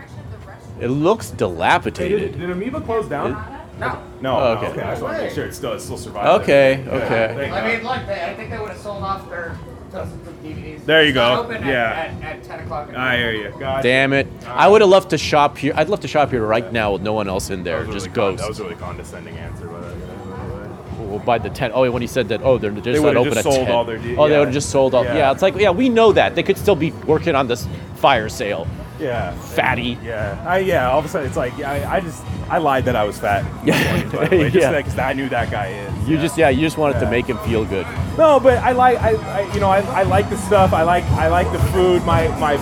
It 0.81 0.89
looks 0.89 1.31
Hey, 1.31 1.33
did, 1.33 1.39
dilapidated. 1.39 2.39
did 2.39 2.51
Amoeba 2.51 2.81
close 2.83 3.09
down? 3.09 3.33
No. 3.79 4.03
No. 4.21 4.37
Oh, 4.39 4.55
no, 4.55 4.61
okay. 4.61 4.67
okay. 4.69 4.83
I 4.83 4.91
just 4.91 5.03
want 5.03 5.17
to 5.19 5.23
make 5.25 5.33
sure 5.33 5.45
it's 5.47 5.57
still 5.57 5.73
it's 5.73 5.85
still 5.85 5.97
surviving. 5.99 6.43
Okay, 6.43 6.83
Good. 6.85 7.03
okay. 7.03 7.51
I 7.51 7.77
mean, 7.77 7.85
look, 7.87 8.07
they, 8.07 8.25
I 8.25 8.35
think 8.35 8.51
they 8.51 8.59
would 8.59 8.71
have 8.71 8.79
sold 8.81 9.03
off 9.03 9.29
their 9.31 9.57
dozens 9.93 10.27
of 10.27 10.35
DVDs. 10.43 10.85
There 10.85 11.05
you 11.05 11.13
go. 11.13 11.41
Open 11.43 11.65
Yeah. 11.67 12.11
At, 12.21 12.23
at, 12.23 12.37
at 12.39 12.45
10 12.45 12.61
o'clock. 12.65 12.89
at 12.89 12.97
I 12.97 13.17
hear 13.17 13.33
you. 13.33 13.55
God. 13.59 13.83
Damn 13.83 14.13
it! 14.13 14.27
I 14.47 14.67
would 14.69 14.81
have 14.81 14.91
loved 14.91 15.11
to 15.11 15.19
shop 15.19 15.57
here. 15.59 15.73
I'd 15.77 15.89
love 15.89 16.01
to 16.01 16.09
shop 16.09 16.31
here 16.31 16.45
right 16.45 16.71
now 16.73 16.93
with 16.93 17.03
no 17.03 17.13
one 17.13 17.29
else 17.29 17.51
in 17.51 17.63
there, 17.63 17.79
was 17.85 17.89
just 17.95 18.07
really 18.07 18.15
con- 18.15 18.37
ghosts. 18.37 18.43
That 18.43 18.49
was 18.49 18.61
a 18.61 18.65
really 18.65 18.77
condescending 18.77 19.37
answer, 19.39 19.67
but. 19.69 19.85
uh, 19.85 21.05
Well, 21.05 21.19
by 21.21 21.39
the 21.39 21.49
ten. 21.51 21.71
Oh, 21.73 21.89
when 21.91 22.03
he 22.03 22.09
said 22.09 22.29
that. 22.29 22.43
Oh, 22.43 22.59
they're 22.59 22.71
just 22.73 22.85
They 22.85 22.93
not 22.95 23.03
would've 23.05 23.21
open 23.21 23.33
just 23.35 23.47
at 23.47 23.53
sold 23.53 23.67
ten. 23.67 23.75
all 23.75 23.85
their 23.85 23.99
de- 23.99 24.17
oh, 24.17 24.29
they 24.29 24.39
would 24.39 24.49
have 24.49 24.55
just 24.55 24.71
sold 24.71 24.95
all. 24.95 25.05
Yeah. 25.05 25.17
Yeah. 25.17 25.33
it's 25.33 25.43
like 25.43 25.55
yeah, 25.57 25.71
we 25.71 25.89
know 25.89 26.13
that 26.13 26.35
they 26.35 26.43
could 26.43 26.59
still 26.59 26.77
be 26.77 26.91
working 27.07 27.35
on 27.37 27.47
this 27.47 27.67
fire 27.97 28.29
sale. 28.29 28.67
Yeah. 28.99 29.33
Fatty. 29.33 29.99
Yeah. 30.03 30.45
I 30.47 30.59
yeah. 30.59 30.91
All 30.91 30.99
of 30.99 31.05
a 31.05 31.09
sudden, 31.09 31.27
it's 31.29 31.37
like 31.37 31.53
I, 31.61 31.97
I 31.97 32.01
just 32.01 32.25
I 32.49 32.59
lied 32.59 32.85
that 32.87 32.97
I 32.97 33.05
was 33.05 33.19
fat. 33.19 33.45
Yeah. 33.65 34.29
Way, 34.29 34.51
just 34.51 34.57
Yeah. 34.57 34.77
because 34.77 34.99
I 34.99 35.13
knew 35.13 35.29
that 35.29 35.51
guy 35.51 35.69
is. 35.69 36.09
You 36.09 36.17
yeah. 36.17 36.23
just 36.23 36.39
yeah, 36.39 36.49
you 36.49 36.61
just 36.61 36.79
wanted 36.79 37.01
to 37.01 37.11
make 37.11 37.27
him 37.27 37.39
feel 37.39 37.65
good. 37.65 37.87
No, 38.17 38.41
but 38.41 38.59
I 38.59 38.73
like 38.73 38.99
I, 38.99 39.15
I 39.15 39.53
you 39.55 39.61
know 39.61 39.71
I, 39.71 39.81
I 40.01 40.03
like 40.03 40.29
the 40.31 40.37
stuff. 40.37 40.73
I 40.73 40.83
like 40.83 41.05
I 41.13 41.29
like 41.29 41.51
the 41.53 41.59
food. 41.73 42.05
My 42.05 42.29
my 42.39 42.57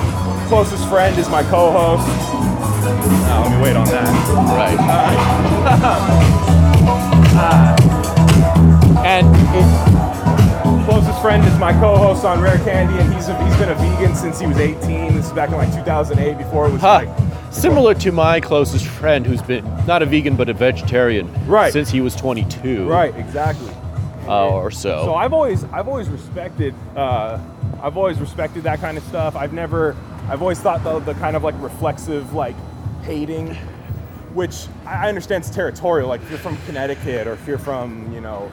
closest 0.48 0.88
friend 0.88 1.16
is 1.18 1.28
my 1.28 1.42
co-host. 1.44 2.06
Now, 3.26 3.42
let 3.42 3.50
me 3.50 3.62
wait 3.62 3.76
on 3.76 3.86
that. 3.86 4.06
Right. 4.56 4.78
and 9.06 9.26
Closest 9.26 9.95
friend 11.26 11.44
is 11.44 11.58
my 11.58 11.72
co-host 11.72 12.24
on 12.24 12.40
Rare 12.40 12.56
Candy, 12.58 12.96
and 13.02 13.12
he's 13.12 13.26
a, 13.26 13.44
he's 13.44 13.56
been 13.56 13.68
a 13.68 13.74
vegan 13.74 14.14
since 14.14 14.38
he 14.38 14.46
was 14.46 14.58
18. 14.58 15.12
This 15.16 15.26
is 15.26 15.32
back 15.32 15.48
in 15.48 15.56
like 15.56 15.74
2008, 15.74 16.38
before 16.38 16.68
it 16.68 16.70
was 16.70 16.80
huh, 16.80 17.04
like 17.04 17.52
similar 17.52 17.94
to 17.94 18.12
my 18.12 18.40
closest 18.40 18.86
friend 18.86 19.26
who's 19.26 19.42
been 19.42 19.64
not 19.88 20.02
a 20.02 20.06
vegan 20.06 20.36
but 20.36 20.48
a 20.48 20.54
vegetarian 20.54 21.28
Right. 21.48 21.72
since 21.72 21.90
he 21.90 22.00
was 22.00 22.14
22 22.14 22.88
right, 22.88 23.12
exactly. 23.16 23.72
uh, 24.28 24.50
or 24.50 24.70
so. 24.70 25.04
So 25.04 25.14
I've 25.16 25.32
always 25.32 25.64
I've 25.64 25.88
always 25.88 26.08
respected 26.08 26.76
uh, 26.94 27.40
I've 27.82 27.96
always 27.96 28.20
respected 28.20 28.62
that 28.62 28.78
kind 28.78 28.96
of 28.96 29.02
stuff. 29.02 29.34
I've 29.34 29.52
never 29.52 29.96
I've 30.28 30.42
always 30.42 30.60
thought 30.60 30.84
the, 30.84 31.00
the 31.00 31.14
kind 31.14 31.34
of 31.34 31.42
like 31.42 31.60
reflexive 31.60 32.34
like 32.34 32.54
hating, 33.02 33.56
which 34.32 34.68
I 34.84 35.06
I 35.06 35.08
understand 35.08 35.42
it's 35.42 35.52
territorial. 35.52 36.08
Like 36.08 36.22
if 36.22 36.30
you're 36.30 36.38
from 36.38 36.56
Connecticut 36.66 37.26
or 37.26 37.32
if 37.32 37.48
you're 37.48 37.58
from 37.58 38.12
you 38.14 38.20
know 38.20 38.52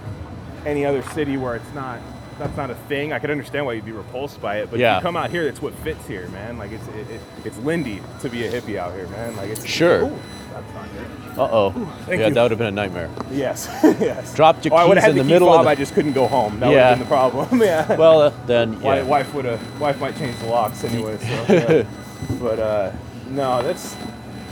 any 0.66 0.88
other 0.88 1.04
city 1.04 1.38
where 1.38 1.56
it's 1.56 1.74
not 1.76 2.00
that's 2.40 2.56
not 2.58 2.70
a 2.70 2.76
thing. 2.76 3.14
I 3.14 3.20
could 3.20 3.32
understand 3.32 3.66
why 3.66 3.74
you'd 3.74 3.86
be 3.86 3.92
repulsed 3.92 4.42
by 4.42 4.58
it. 4.58 4.70
But 4.72 4.80
Yeah. 4.80 4.98
if 4.98 5.02
you 5.02 5.04
come 5.04 5.18
out 5.18 5.30
here, 5.30 5.44
it's 5.44 5.62
what 5.62 5.74
fits 5.76 6.08
here, 6.08 6.28
man. 6.30 6.58
Like 6.58 6.72
it's 6.72 6.88
it, 6.90 7.10
it, 7.10 7.22
it's 7.46 7.58
Lindy 7.60 8.02
to 8.22 8.30
be 8.30 8.46
a 8.46 8.52
hippie 8.52 8.78
out 8.78 8.94
here, 8.94 9.08
man. 9.08 9.36
Like 9.36 9.50
it's 9.50 9.66
Sure. 9.66 10.06
Ooh, 10.06 10.20
that's 10.54 10.74
not 10.74 10.88
good. 10.94 11.40
Uh 11.40 11.50
oh. 11.52 11.94
Yeah, 12.08 12.28
you. 12.28 12.34
that 12.34 12.42
would 12.42 12.52
have 12.52 12.58
been 12.58 12.68
a 12.68 12.72
nightmare. 12.72 13.10
Yes, 13.32 13.68
yes. 13.84 14.36
Dropped 14.36 14.66
your 14.66 14.74
oh, 14.74 14.78
I 14.78 14.86
keys 14.86 14.94
have 14.96 15.04
had 15.04 15.12
in 15.12 15.18
the, 15.18 15.24
the 15.24 15.30
middle 15.30 15.54
of 15.54 15.64
the- 15.64 15.70
I 15.70 15.76
just 15.76 15.94
couldn't 15.94 16.14
go 16.14 16.28
home. 16.28 16.60
That 16.60 16.70
would 16.70 16.78
have 16.78 17.00
been 17.00 17.08
the 17.08 17.14
problem. 17.14 17.62
yeah. 17.62 17.96
Well, 17.96 18.22
uh, 18.22 18.34
then 18.46 18.80
yeah. 18.82 19.04
wife 19.04 19.34
would 19.34 19.46
have 19.46 19.82
wife 19.82 20.00
might 20.00 20.18
change 20.18 20.38
the 20.40 20.48
locks 20.48 20.84
anyway. 20.84 21.18
So, 21.18 21.54
yeah. 21.54 21.86
but 22.40 22.60
uh, 22.60 22.92
no, 23.30 23.62
that's 23.64 23.96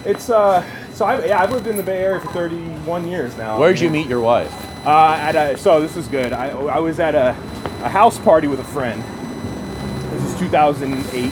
it's 0.05 0.29
uh. 0.29 0.63
So 0.93 1.05
I 1.05 1.25
yeah 1.25 1.41
I've 1.41 1.51
lived 1.51 1.67
in 1.67 1.77
the 1.77 1.83
Bay 1.83 2.03
Area 2.03 2.19
for 2.19 2.31
31 2.33 3.07
years 3.07 3.37
now. 3.37 3.59
Where'd 3.59 3.79
you 3.79 3.89
meet 3.89 4.07
your 4.07 4.19
wife? 4.19 4.51
Uh, 4.85 5.15
at 5.19 5.35
a 5.35 5.57
so 5.57 5.79
this 5.79 5.95
is 5.95 6.07
good. 6.07 6.33
I 6.33 6.49
I 6.49 6.79
was 6.79 6.99
at 6.99 7.13
a 7.13 7.35
a 7.83 7.89
house 7.89 8.17
party 8.19 8.47
with 8.47 8.59
a 8.59 8.63
friend. 8.63 9.01
This 10.11 10.23
is 10.33 10.39
2008, 10.39 11.31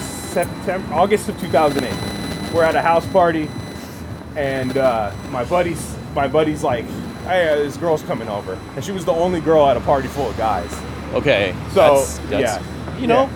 September 0.00 0.94
August 0.94 1.28
of 1.28 1.40
2008. 1.40 2.54
We're 2.54 2.64
at 2.64 2.74
a 2.74 2.82
house 2.82 3.06
party, 3.08 3.48
and 4.36 4.76
uh, 4.76 5.12
my 5.30 5.44
buddy's 5.44 5.96
my 6.14 6.26
buddy's 6.28 6.62
like, 6.64 6.84
hey, 7.24 7.48
uh, 7.48 7.56
this 7.56 7.76
girl's 7.76 8.02
coming 8.02 8.28
over, 8.28 8.58
and 8.74 8.84
she 8.84 8.92
was 8.92 9.04
the 9.04 9.12
only 9.12 9.40
girl 9.40 9.66
at 9.68 9.76
a 9.76 9.80
party 9.80 10.08
full 10.08 10.30
of 10.30 10.36
guys. 10.36 10.72
Okay. 11.12 11.54
So, 11.72 11.96
that's, 11.96 12.18
that's, 12.30 12.40
yeah. 12.64 12.98
You 12.98 13.06
know, 13.06 13.30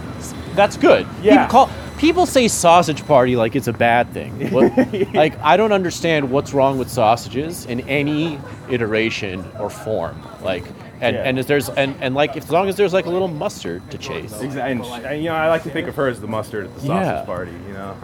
that's 0.54 0.76
good. 0.76 1.06
Yeah. 1.22 1.46
People, 1.46 1.66
call, 1.66 1.70
people 1.98 2.26
say 2.26 2.48
sausage 2.48 3.06
party 3.06 3.36
like 3.36 3.54
it's 3.56 3.68
a 3.68 3.72
bad 3.72 4.10
thing. 4.10 4.50
What- 4.50 4.72
Like, 5.14 5.38
I 5.40 5.56
don't 5.56 5.72
understand 5.72 6.30
what's 6.30 6.52
wrong 6.52 6.78
with 6.78 6.90
sausages 6.90 7.66
in 7.66 7.80
any 7.88 8.38
iteration 8.70 9.44
or 9.58 9.70
form. 9.70 10.20
Like, 10.42 10.64
and, 11.02 11.16
Yeah. 11.16 11.22
and 11.24 11.38
if 11.38 11.46
there's, 11.46 11.68
and, 11.68 11.94
and 12.00 12.14
like, 12.14 12.36
as 12.36 12.50
long 12.50 12.68
as 12.68 12.76
there's 12.76 12.92
like 12.94 13.06
a 13.06 13.10
little 13.10 13.28
mustard 13.28 13.82
to 13.90 13.98
chase. 13.98 14.40
Exactly. 14.40 14.62
And, 14.62 15.06
and, 15.06 15.22
you 15.22 15.28
know, 15.28 15.34
I 15.34 15.48
like 15.48 15.64
to 15.64 15.70
think 15.70 15.88
of 15.88 15.96
her 15.96 16.08
as 16.08 16.20
the 16.20 16.26
mustard 16.26 16.64
at 16.66 16.74
the 16.74 16.80
sausage 16.80 17.06
Yeah. 17.06 17.24
party. 17.24 17.52
You 17.66 17.74
know, 17.74 17.96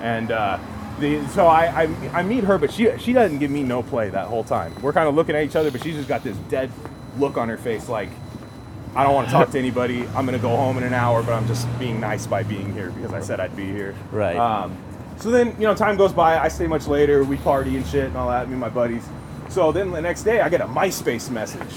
and 0.00 0.30
uh, 0.32 0.58
the 1.00 1.26
so 1.28 1.46
I, 1.46 1.82
I 1.82 2.20
I 2.20 2.22
meet 2.22 2.44
her, 2.44 2.56
but 2.56 2.72
she 2.72 2.90
she 2.98 3.12
doesn't 3.12 3.38
give 3.38 3.50
me 3.50 3.62
no 3.62 3.82
play 3.82 4.08
that 4.10 4.28
whole 4.28 4.44
time. 4.44 4.72
We're 4.80 4.92
kind 4.94 5.08
of 5.08 5.14
looking 5.14 5.36
at 5.36 5.42
each 5.42 5.56
other, 5.56 5.70
but 5.70 5.82
she's 5.82 5.96
just 5.96 6.08
got 6.08 6.22
this 6.24 6.36
dead 6.48 6.70
look 7.18 7.36
on 7.36 7.48
her 7.50 7.58
face, 7.58 7.88
like 7.88 8.08
I 8.94 9.02
don't 9.02 9.14
want 9.14 9.28
to 9.28 9.32
talk 9.32 9.50
to 9.50 9.58
anybody. 9.58 10.06
I'm 10.14 10.24
gonna 10.24 10.38
go 10.38 10.56
home 10.56 10.78
in 10.78 10.84
an 10.84 10.94
hour, 10.94 11.22
but 11.22 11.32
I'm 11.34 11.46
just 11.46 11.66
being 11.78 12.00
nice 12.00 12.26
by 12.26 12.42
being 12.44 12.72
here 12.72 12.90
because 12.90 13.12
I 13.12 13.20
said 13.20 13.40
I'd 13.40 13.54
be 13.56 13.66
here. 13.66 13.94
Right. 14.10 14.36
Um, 14.36 14.76
so 15.18 15.30
then 15.30 15.48
you 15.58 15.66
know, 15.66 15.74
time 15.74 15.96
goes 15.98 16.12
by. 16.14 16.38
I 16.38 16.48
stay 16.48 16.66
much 16.66 16.86
later. 16.86 17.22
We 17.24 17.36
party 17.38 17.76
and 17.76 17.86
shit 17.86 18.04
and 18.06 18.16
all 18.16 18.30
that. 18.30 18.46
Me 18.46 18.52
and 18.52 18.60
my 18.60 18.70
buddies. 18.70 19.06
So 19.50 19.72
then 19.72 19.90
the 19.90 20.00
next 20.00 20.22
day, 20.22 20.40
I 20.40 20.48
get 20.48 20.60
a 20.62 20.66
MySpace 20.66 21.30
message. 21.30 21.74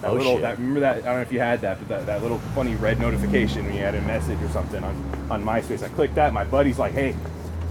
That 0.00 0.10
Oh, 0.10 0.14
little, 0.14 0.32
shit. 0.34 0.42
that, 0.42 0.58
remember 0.58 0.80
that? 0.80 0.96
I 0.98 1.00
don't 1.00 1.14
know 1.16 1.20
if 1.20 1.32
you 1.32 1.40
had 1.40 1.60
that, 1.60 1.78
but 1.78 1.88
that, 1.88 2.06
that 2.06 2.22
little 2.22 2.38
funny 2.54 2.74
red 2.76 2.98
notification 3.00 3.64
when 3.66 3.74
you 3.74 3.80
had 3.82 3.94
a 3.94 4.00
message 4.02 4.40
or 4.42 4.48
something 4.48 4.82
on, 4.82 4.94
on 5.30 5.44
MySpace. 5.44 5.82
I 5.82 5.88
clicked 5.88 6.14
that. 6.14 6.32
My 6.32 6.44
buddy's 6.44 6.78
like, 6.78 6.92
"Hey, 6.92 7.14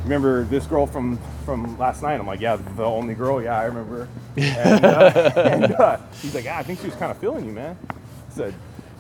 remember 0.04 0.44
this 0.44 0.66
girl 0.68 0.86
from 0.86 1.18
from 1.46 1.78
last 1.80 2.04
night?" 2.04 2.20
I'm 2.20 2.28
like, 2.28 2.40
"Yeah, 2.40 2.58
the 2.58 2.84
only 2.86 3.16
girl. 3.16 3.42
Yeah, 3.42 3.58
I 3.60 3.66
remember." 3.66 4.06
her." 4.06 4.08
And, 4.38 4.86
uh, 4.86 5.32
and 5.36 5.72
uh, 5.74 5.98
he's 6.22 6.36
like, 6.36 6.46
"Yeah, 6.46 6.60
I 6.60 6.64
think 6.64 6.80
she 6.80 6.86
was 6.86 6.96
kind 6.96 7.12
of 7.12 7.18
feeling 7.18 7.46
you, 7.46 7.52
man." 7.52 7.78
I 7.90 8.34
said, 8.34 8.54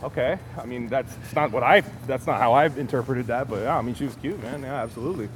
"Okay. 0.03 0.39
I 0.57 0.65
mean, 0.65 0.87
that's 0.87 1.13
not 1.35 1.51
what 1.51 1.61
I. 1.63 1.81
That's 2.07 2.25
not 2.25 2.39
how 2.41 2.53
I've 2.53 2.77
interpreted 2.79 3.27
that, 3.27 3.47
but 3.47 3.61
yeah, 3.61 3.77
I 3.77 3.81
mean, 3.83 3.93
she 3.95 4.05
was 4.05 4.15
cute, 4.15 4.41
man. 4.41 4.63
Yeah, 4.63 4.81
absolutely." 4.81 5.29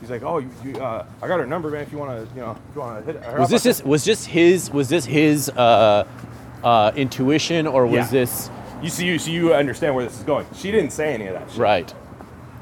He's 0.00 0.10
like, 0.10 0.22
"Oh, 0.22 0.38
you, 0.38 0.50
you 0.64 0.76
uh, 0.76 1.06
I 1.22 1.26
got 1.26 1.40
her 1.40 1.46
number, 1.46 1.70
man. 1.70 1.80
If 1.82 1.90
you 1.92 1.98
want 1.98 2.10
to, 2.28 2.34
you 2.36 2.42
know, 2.42 2.52
if 2.52 2.74
you 2.74 2.80
want 2.82 3.04
to 3.06 3.12
hit 3.12 3.24
her 3.24 3.38
Was 3.40 3.48
this 3.50 3.62
said, 3.62 3.84
was 3.86 4.04
this 4.04 4.26
his, 4.26 4.70
was 4.70 4.88
this 4.90 5.04
his, 5.06 5.48
uh, 5.50 6.06
uh, 6.64 6.92
intuition 6.96 7.66
or 7.66 7.86
was 7.86 7.94
Yeah. 8.12 8.20
this, 8.20 8.50
You 8.82 8.88
see, 8.90 9.06
you, 9.06 9.18
so 9.18 9.30
you 9.30 9.54
understand 9.54 9.94
where 9.94 10.04
this 10.04 10.16
is 10.18 10.22
going. 10.24 10.46
She 10.54 10.70
didn't 10.70 10.90
say 10.90 11.14
any 11.14 11.26
of 11.26 11.34
that 11.34 11.50
shit. 11.50 11.58
right? 11.58 11.94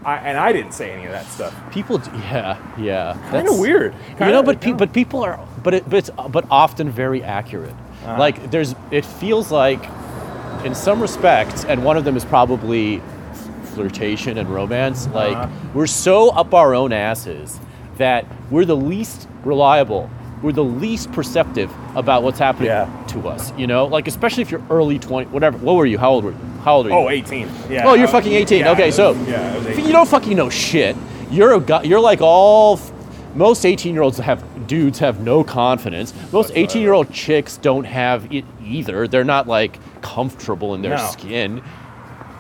I, 0.05 0.17
and 0.19 0.39
I 0.39 0.53
didn't 0.53 0.73
say 0.73 0.93
any 0.93 1.05
of 1.07 1.13
that 1.13 1.27
stuff. 1.27 1.53
People, 1.73 2.01
yeah, 2.31 2.57
yeah. 2.79 3.17
Kind 3.31 3.49
of 3.49 3.59
weird. 3.59 3.93
you 3.95 4.17
Kinda- 4.17 4.33
know, 4.33 4.43
but 4.43 4.61
pe- 4.61 4.73
but 4.73 4.93
people 4.93 5.25
are, 5.25 5.39
but 5.65 5.75
it, 5.75 5.89
but 5.91 5.97
it's, 5.99 6.11
but 6.31 6.45
often 6.51 6.89
very 6.91 7.23
accurate. 7.25 7.75
Uh-huh. 8.05 8.17
Like 8.19 8.51
there's, 8.53 8.75
it 8.93 9.05
feels 9.05 9.51
like, 9.51 9.83
in 10.65 10.75
some 10.77 11.01
respects, 11.03 11.65
and 11.65 11.85
one 11.85 11.97
of 11.97 12.05
them 12.05 12.17
is 12.17 12.25
probably 12.25 13.03
flirtation 13.75 14.39
and 14.39 14.49
romance. 14.49 15.09
Like 15.09 15.37
Uh-huh. 15.37 15.49
we're 15.75 15.87
so 15.87 16.31
up 16.31 16.55
our 16.55 16.75
own 16.75 16.93
asses 16.93 17.59
that 17.99 18.25
we're 18.51 18.65
the 18.65 18.77
least 18.77 19.29
reliable. 19.45 20.09
We're 20.43 20.53
the 20.53 20.65
least 20.65 21.13
perceptive 21.13 21.73
about 21.95 22.23
what's 22.23 22.39
happening 22.39 22.67
Yeah. 22.69 22.89
to 23.09 23.29
us. 23.29 23.53
You 23.57 23.67
know, 23.67 23.87
like 23.87 24.07
especially 24.09 24.43
if 24.43 24.51
you're 24.51 24.63
early 24.71 24.99
twenty, 24.99 25.31
whatever. 25.31 25.57
What 25.59 25.75
were 25.77 25.87
you? 25.87 25.99
How 25.99 26.11
old 26.11 26.25
were 26.25 26.33
you? 26.33 26.37
How 26.63 26.77
old 26.77 26.87
are 26.87 26.91
you? 26.91 26.95
Oh, 26.97 27.09
18. 27.09 27.49
Yeah. 27.71 27.85
Oh, 27.87 27.95
you're 27.95 28.09
fucking 28.09 28.33
18. 28.33 28.61
yeah, 28.61 28.73
okay, 28.73 28.87
I 28.89 28.91
so 28.91 29.13
yeah, 29.27 29.53
I 29.55 29.59
was 29.59 29.67
18. 29.69 29.87
you 29.87 29.93
don't 29.93 30.09
fucking 30.09 30.37
know 30.37 30.51
shit. 30.51 30.97
You're 31.31 31.55
a 31.55 31.61
guy, 31.61 31.83
you're 31.85 32.01
like 32.01 32.21
all 32.21 32.81
most 33.35 33.65
18 33.65 33.95
year 33.95 34.03
olds 34.03 34.19
have 34.19 34.67
dudes 34.67 34.99
have 34.99 35.21
no 35.21 35.45
confidence. 35.45 36.13
Most 36.33 36.51
18 36.55 36.83
year 36.83 36.93
old 36.93 37.13
chicks 37.13 37.57
don't 37.57 37.85
have 37.85 38.33
it 38.33 38.45
either. 38.65 39.07
They're 39.09 39.25
not 39.25 39.47
like 39.47 39.79
comfortable 40.03 40.75
in 40.75 40.83
their 40.83 40.97
No. 40.97 41.07
skin. 41.07 41.63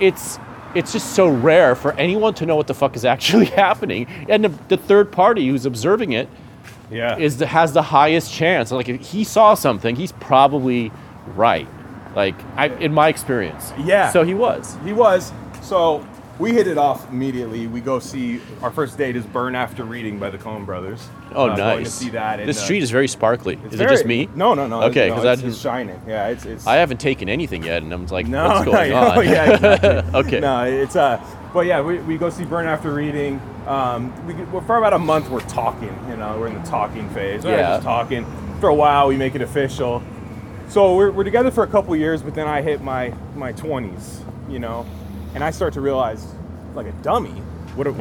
It's 0.00 0.38
it's 0.74 0.92
just 0.92 1.14
so 1.14 1.28
rare 1.28 1.74
for 1.74 1.92
anyone 1.92 2.34
to 2.34 2.44
know 2.46 2.56
what 2.56 2.66
the 2.66 2.74
fuck 2.74 2.96
is 2.96 3.04
actually 3.04 3.46
happening. 3.64 4.06
And 4.28 4.44
the, 4.44 4.48
the 4.68 4.76
third 4.76 5.10
party 5.12 5.46
who's 5.48 5.64
observing 5.64 6.12
it 6.12 6.28
Yeah. 6.90 7.16
is 7.18 7.38
the, 7.38 7.46
has 7.46 7.72
the 7.72 7.82
highest 7.82 8.32
chance. 8.32 8.70
Like 8.70 8.88
if 8.88 9.00
he 9.00 9.24
saw 9.24 9.54
something, 9.54 9.96
he's 9.96 10.12
probably 10.12 10.92
right. 11.34 11.68
Like 12.14 12.34
I, 12.56 12.68
in 12.68 12.94
my 12.94 13.08
experience. 13.08 13.72
Yeah. 13.84 14.10
So 14.10 14.22
he 14.24 14.34
was. 14.34 14.76
He 14.84 14.92
was. 14.92 15.32
So 15.62 16.06
we 16.38 16.52
hit 16.52 16.66
it 16.66 16.78
off 16.78 17.08
immediately. 17.10 17.66
We 17.66 17.80
go 17.80 17.98
see 17.98 18.40
our 18.62 18.70
first 18.70 18.96
date 18.96 19.16
is 19.16 19.24
Burn 19.26 19.54
After 19.54 19.84
Reading 19.84 20.18
by 20.18 20.30
the 20.30 20.38
Coen 20.38 20.64
Brothers. 20.64 21.06
Oh, 21.34 21.44
Uh, 21.50 21.56
nice. 21.56 21.58
Going 21.58 21.84
to 21.84 21.90
see 21.90 22.08
that. 22.10 22.44
This 22.46 22.58
uh, 22.58 22.64
street 22.64 22.82
is 22.82 22.90
very 22.90 23.08
sparkly. 23.08 23.54
Is 23.70 23.74
very- 23.74 23.90
it 23.90 23.94
just 23.94 24.06
me? 24.06 24.28
No, 24.34 24.54
no, 24.54 24.66
no. 24.66 24.82
Okay, 24.84 25.08
no, 25.08 25.16
because 25.16 25.40
it's, 25.40 25.48
it's 25.54 25.58
shining. 25.58 26.00
Yeah, 26.06 26.28
it's 26.28 26.46
it's. 26.46 26.66
I 26.66 26.76
haven't 26.76 27.00
taken 27.00 27.28
anything 27.28 27.62
yet, 27.64 27.82
and 27.82 27.92
I'm 27.92 28.06
like, 28.06 28.26
no, 28.26 28.48
what's 28.48 28.64
going 28.70 28.90
no, 28.90 28.96
on? 28.96 29.24
yeah, 29.24 29.50
exactly. 29.54 30.14
okay. 30.20 30.40
No, 30.40 30.64
it's 30.64 30.96
uh, 30.96 31.18
but 31.56 31.64
yeah, 31.64 31.80
we, 31.80 31.98
we 32.00 32.18
go 32.18 32.28
see 32.28 32.44
Burn 32.44 32.66
After 32.66 32.92
Reading. 32.92 33.40
Um, 33.66 34.12
we 34.26 34.34
well, 34.34 34.60
for 34.60 34.76
about 34.76 34.92
a 34.92 34.98
month 34.98 35.30
we're 35.30 35.40
talking. 35.40 35.88
You 36.06 36.14
know, 36.14 36.38
we're 36.38 36.48
in 36.48 36.54
the 36.54 36.68
talking 36.68 37.08
phase. 37.08 37.44
We're 37.44 37.52
Yeah. 37.52 37.76
just 37.76 37.82
talking. 37.82 38.26
For 38.60 38.68
a 38.68 38.74
while, 38.74 39.08
we 39.08 39.16
make 39.16 39.34
it 39.34 39.40
official. 39.40 40.02
So 40.68 40.94
we're, 40.94 41.10
we're 41.10 41.24
together 41.24 41.50
for 41.50 41.64
a 41.64 41.66
couple 41.66 41.96
years, 41.96 42.20
but 42.20 42.34
then 42.34 42.46
I 42.46 42.60
hit 42.60 42.82
my 42.82 43.14
my 43.34 43.54
20s. 43.54 44.22
You 44.50 44.58
know, 44.58 44.84
and 45.34 45.42
I 45.42 45.50
start 45.50 45.72
to 45.74 45.80
realize, 45.80 46.26
like 46.74 46.86
a 46.86 46.92
dummy, 47.02 47.30
what 47.74 47.86
are, 47.86 47.94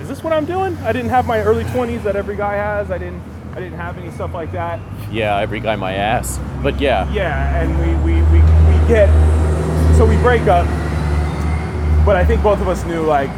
is 0.00 0.06
this 0.08 0.22
what 0.22 0.32
I'm 0.32 0.44
doing? 0.46 0.76
I 0.84 0.92
didn't 0.92 1.10
have 1.10 1.26
my 1.26 1.40
early 1.40 1.64
20s 1.64 2.04
that 2.04 2.14
every 2.14 2.36
guy 2.36 2.54
has. 2.54 2.92
I 2.92 2.98
didn't. 2.98 3.22
I 3.54 3.56
didn't 3.56 3.76
have 3.78 3.98
any 3.98 4.12
stuff 4.12 4.34
like 4.34 4.52
that. 4.52 4.78
Yeah, 5.10 5.36
every 5.38 5.58
guy 5.58 5.74
my 5.74 5.94
ass. 5.94 6.38
But 6.62 6.80
yeah. 6.80 7.12
Yeah, 7.12 7.60
and 7.60 7.76
we, 7.80 8.14
we, 8.14 8.22
we, 8.30 8.38
we 8.38 8.88
get 8.88 9.08
so 9.98 10.06
we 10.06 10.16
break 10.18 10.42
up, 10.42 10.66
but 12.04 12.16
I 12.16 12.24
think 12.24 12.42
both 12.42 12.60
of 12.60 12.68
us 12.68 12.84
knew 12.84 13.02
like 13.02 13.30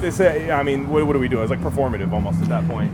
this. 0.00 0.20
uh, 0.20 0.48
I 0.52 0.62
mean, 0.62 0.88
what, 0.88 1.06
what 1.06 1.12
do 1.12 1.18
we 1.18 1.28
do? 1.28 1.42
It's 1.42 1.50
like 1.50 1.60
performative 1.60 2.12
almost 2.12 2.40
at 2.42 2.48
that 2.48 2.66
point. 2.68 2.92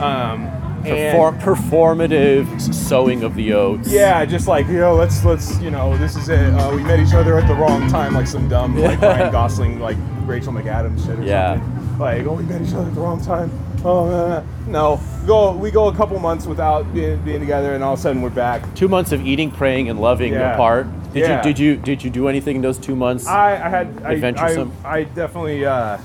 Um, 0.00 0.50
Perform- 0.82 1.38
performative 1.40 2.72
sowing 2.72 3.24
of 3.24 3.34
the 3.34 3.52
oats. 3.54 3.88
yeah, 3.90 4.24
just 4.24 4.46
like 4.46 4.68
you 4.68 4.78
know, 4.78 4.94
let's 4.94 5.24
let's 5.24 5.58
you 5.60 5.70
know, 5.70 5.96
this 5.98 6.14
is 6.16 6.28
it. 6.28 6.54
Uh, 6.54 6.70
we 6.76 6.82
met 6.84 7.00
each 7.00 7.12
other 7.12 7.36
at 7.38 7.48
the 7.48 7.54
wrong 7.54 7.88
time, 7.88 8.14
like 8.14 8.28
some 8.28 8.48
dumb 8.48 8.76
like 8.80 9.00
Ryan 9.00 9.32
Gosling, 9.32 9.80
like 9.80 9.96
Rachel 10.26 10.52
McAdams 10.52 11.04
shit 11.04 11.18
or 11.18 11.22
Yeah. 11.24 11.56
something. 11.58 11.98
Like, 11.98 12.26
oh, 12.26 12.34
we 12.34 12.44
met 12.44 12.62
each 12.62 12.72
other 12.74 12.86
at 12.86 12.94
the 12.94 13.00
wrong 13.00 13.20
time. 13.20 13.50
Oh, 13.84 14.08
uh, 14.08 14.44
no. 14.68 15.00
Go. 15.26 15.56
We 15.56 15.70
go 15.72 15.88
a 15.88 15.94
couple 15.94 16.18
months 16.20 16.46
without 16.46 16.92
being, 16.94 17.20
being 17.24 17.40
together, 17.40 17.74
and 17.74 17.82
all 17.82 17.94
of 17.94 17.98
a 17.98 18.02
sudden 18.02 18.22
we're 18.22 18.30
back. 18.30 18.62
Two 18.76 18.86
months 18.86 19.10
of 19.12 19.26
eating, 19.26 19.50
praying, 19.50 19.88
and 19.88 19.98
loving 20.00 20.34
Yeah. 20.34 20.52
apart. 20.54 20.86
Did 21.16 21.22
Yeah. 21.22 21.36
you 21.38 21.42
did 21.42 21.58
you 21.58 21.76
did 21.76 22.04
you 22.04 22.10
do 22.10 22.28
anything 22.28 22.56
in 22.56 22.62
those 22.62 22.76
two 22.78 22.94
months? 22.94 23.26
I, 23.26 23.52
I 23.54 23.68
had 23.70 23.86
I, 24.04 24.12
Adventuresome. 24.12 24.70
I, 24.84 24.98
I 24.98 25.04
definitely 25.04 25.64
uh, 25.64 25.96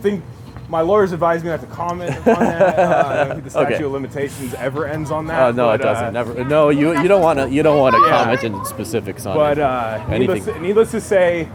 think 0.00 0.24
my 0.70 0.80
lawyers 0.80 1.12
advised 1.12 1.44
me 1.44 1.50
not 1.50 1.60
to 1.60 1.66
comment 1.66 2.16
on 2.16 2.24
that. 2.24 2.78
Uh, 2.78 3.34
the 3.34 3.50
statute 3.56 3.74
Okay. 3.74 3.84
of 3.84 3.92
limitations 3.92 4.54
ever 4.54 4.86
ends 4.86 5.10
on 5.10 5.26
that. 5.26 5.40
Oh 5.42 5.52
no, 5.52 5.70
it 5.72 5.78
but, 5.78 5.86
uh, 5.86 5.92
doesn't. 5.92 6.14
Never. 6.14 6.42
No, 6.44 6.70
you 6.70 6.98
you 7.02 7.06
don't 7.06 7.20
want 7.22 7.38
to 7.38 7.50
you 7.50 7.62
don't 7.62 7.78
want 7.78 7.94
to 7.96 8.00
Yeah. 8.00 8.24
comment 8.24 8.44
in 8.44 8.64
specifics 8.64 9.26
on 9.26 9.36
But 9.36 9.58
it. 9.58 9.62
uh, 9.64 10.02
Anything. 10.08 10.36
needless, 10.36 10.60
needless 10.62 10.90
to 10.92 11.00
say, 11.02 11.48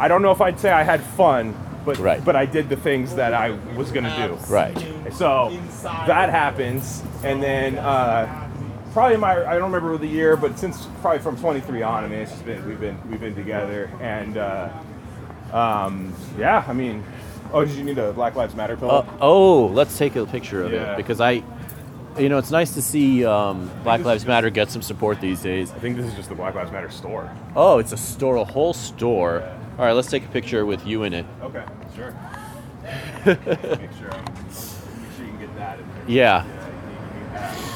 I 0.00 0.08
don't 0.08 0.20
know 0.22 0.32
if 0.32 0.40
I'd 0.40 0.58
say 0.58 0.70
I 0.72 0.82
had 0.82 1.00
fun, 1.00 1.54
but 1.84 1.98
Right. 1.98 2.22
but 2.24 2.34
I 2.34 2.46
did 2.46 2.68
the 2.68 2.76
things 2.76 3.14
that 3.14 3.32
I 3.32 3.52
was 3.76 3.92
gonna 3.92 4.14
do. 4.26 4.36
right. 4.52 4.76
So 5.12 5.52
that 6.08 6.30
happens, 6.30 7.02
and 7.22 7.40
then 7.40 7.78
uh, 7.78 8.48
probably 8.92 9.16
my 9.16 9.44
I 9.46 9.58
don't 9.58 9.72
remember 9.72 9.96
the 9.98 10.06
year, 10.06 10.36
but 10.36 10.58
since 10.58 10.86
probably 11.00 11.20
from 11.20 11.36
23 11.36 11.82
on, 11.82 12.04
I 12.04 12.08
mean, 12.08 12.18
it's 12.20 12.30
just 12.32 12.44
been 12.44 12.66
we've 12.68 12.80
been 12.80 12.98
we've 13.10 13.20
been 13.20 13.34
together, 13.34 13.90
and 14.00 14.36
uh, 14.36 14.68
um, 15.52 16.14
yeah, 16.38 16.64
I 16.66 16.72
mean, 16.72 17.04
oh, 17.52 17.64
did 17.64 17.74
you 17.76 17.84
need 17.84 17.98
a 17.98 18.12
Black 18.12 18.34
Lives 18.34 18.54
Matter 18.54 18.76
pillow? 18.76 19.06
Uh, 19.08 19.16
oh, 19.20 19.66
let's 19.66 19.96
take 19.98 20.16
a 20.16 20.26
picture 20.26 20.62
of 20.64 20.72
Yeah. 20.72 20.92
it 20.94 20.96
because 20.96 21.20
I, 21.20 21.42
you 22.18 22.28
know, 22.28 22.38
it's 22.38 22.50
nice 22.50 22.72
to 22.74 22.82
see 22.82 23.24
um, 23.24 23.70
Black 23.82 24.04
Lives 24.04 24.26
Matter 24.26 24.50
get 24.50 24.70
some 24.70 24.82
support 24.82 25.20
these 25.20 25.40
days. 25.42 25.70
I 25.72 25.78
think 25.78 25.96
this 25.96 26.06
is 26.06 26.14
just 26.14 26.28
the 26.28 26.34
Black 26.34 26.54
Lives 26.54 26.70
Matter 26.72 26.90
store. 26.90 27.30
Oh, 27.56 27.78
it's 27.78 27.92
a 27.92 27.96
store, 27.96 28.36
a 28.36 28.44
whole 28.44 28.72
store. 28.72 29.42
All 29.78 29.86
right, 29.86 29.92
let's 29.92 30.10
take 30.10 30.24
a 30.24 30.28
picture 30.28 30.66
with 30.66 30.86
you 30.86 31.04
in 31.04 31.14
it. 31.14 31.26
Okay, 31.42 31.64
sure. 31.96 32.14
make 33.26 33.42
sure 33.44 33.50
make 33.68 33.90
sure 33.98 35.24
you 35.24 35.30
can 35.32 35.38
get 35.40 35.56
that 35.56 35.78
in 35.78 35.86
there. 35.88 36.04
Yeah. 36.08 36.44
Yeah, 36.44 36.44
you 36.44 36.52
can 36.52 37.30
have- 37.36 37.69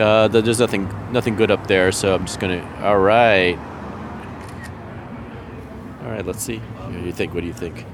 Uh, 0.00 0.28
there's 0.28 0.60
nothing 0.60 0.88
nothing 1.12 1.36
good 1.36 1.50
up 1.50 1.66
there, 1.66 1.92
so 1.92 2.14
I'm 2.14 2.24
just 2.24 2.40
gonna. 2.40 2.62
All 2.82 2.98
right. 2.98 3.56
All 6.02 6.10
right. 6.10 6.24
Let's 6.24 6.42
see. 6.42 6.58
What 6.58 6.92
do 6.92 7.00
you 7.00 7.12
think? 7.12 7.34
What 7.34 7.40
do 7.40 7.46
you 7.46 7.52
think? 7.52 7.84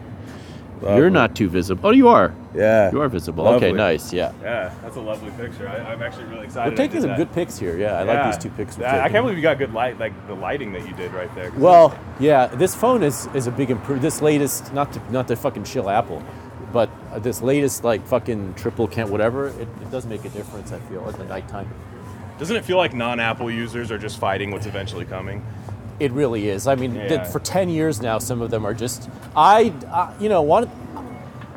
You're 0.82 1.10
not 1.10 1.34
too 1.34 1.48
visible. 1.48 1.88
Oh, 1.88 1.90
you 1.90 2.08
are. 2.08 2.34
Yeah. 2.54 2.90
You 2.92 3.00
are 3.00 3.08
visible. 3.08 3.48
Okay, 3.48 3.72
nice. 3.72 4.12
Yeah. 4.12 4.32
Yeah, 4.42 4.74
that's 4.82 4.96
a 4.96 5.00
lovely 5.00 5.30
picture. 5.32 5.68
I, 5.68 5.78
I'm 5.78 6.02
actually 6.02 6.24
really 6.24 6.44
excited. 6.44 6.70
We're 6.70 6.76
taking 6.76 7.00
some 7.00 7.10
that. 7.10 7.16
good 7.16 7.32
pics 7.32 7.58
here. 7.58 7.78
Yeah, 7.78 7.98
I 7.98 8.04
Yeah. 8.04 8.12
like 8.12 8.34
these 8.34 8.42
two 8.42 8.50
pics. 8.50 8.76
we're 8.76 8.84
That- 8.84 9.00
I 9.00 9.08
can't 9.08 9.24
believe 9.24 9.36
you 9.38 9.42
got 9.42 9.58
good 9.58 9.72
light, 9.72 9.98
like 9.98 10.12
the 10.26 10.34
lighting 10.34 10.72
that 10.72 10.86
you 10.86 10.92
did 10.94 11.12
right 11.12 11.34
there. 11.34 11.50
Well, 11.56 11.98
yeah, 12.20 12.46
this 12.46 12.74
phone 12.74 13.02
is 13.02 13.28
is 13.34 13.46
a 13.46 13.50
big 13.50 13.70
improvement. 13.70 14.02
This 14.02 14.20
latest, 14.22 14.72
not 14.72 14.92
to 14.92 15.00
not 15.10 15.28
to 15.28 15.36
fucking 15.36 15.64
chill 15.64 15.88
Apple, 15.88 16.22
but 16.72 16.90
uh, 17.12 17.18
this 17.18 17.40
latest 17.42 17.82
like 17.82 18.06
fucking 18.06 18.54
triple 18.54 18.86
cam 18.86 19.10
whatever, 19.10 19.48
it, 19.48 19.60
it 19.62 19.90
does 19.90 20.06
make 20.06 20.24
a 20.24 20.28
difference. 20.30 20.72
I 20.72 20.78
feel 20.80 21.08
at 21.08 21.16
the 21.16 21.24
nighttime. 21.24 21.68
Doesn't 22.38 22.56
it 22.56 22.64
feel 22.64 22.76
like 22.76 22.94
non-Apple 22.94 23.50
users 23.50 23.90
are 23.90 23.98
just 23.98 24.18
fighting 24.18 24.50
what's 24.50 24.66
eventually 24.66 25.04
coming? 25.04 25.44
It 25.98 26.12
really 26.12 26.48
is. 26.48 26.66
I 26.66 26.74
mean, 26.74 26.94
Yeah. 26.94 27.24
for 27.24 27.38
ten 27.40 27.68
years 27.70 28.02
now, 28.02 28.18
some 28.18 28.42
of 28.42 28.50
them 28.50 28.66
are 28.66 28.74
just. 28.74 29.08
I, 29.34 29.72
uh, 29.90 30.12
you 30.20 30.28
know, 30.28 30.42
one. 30.42 30.70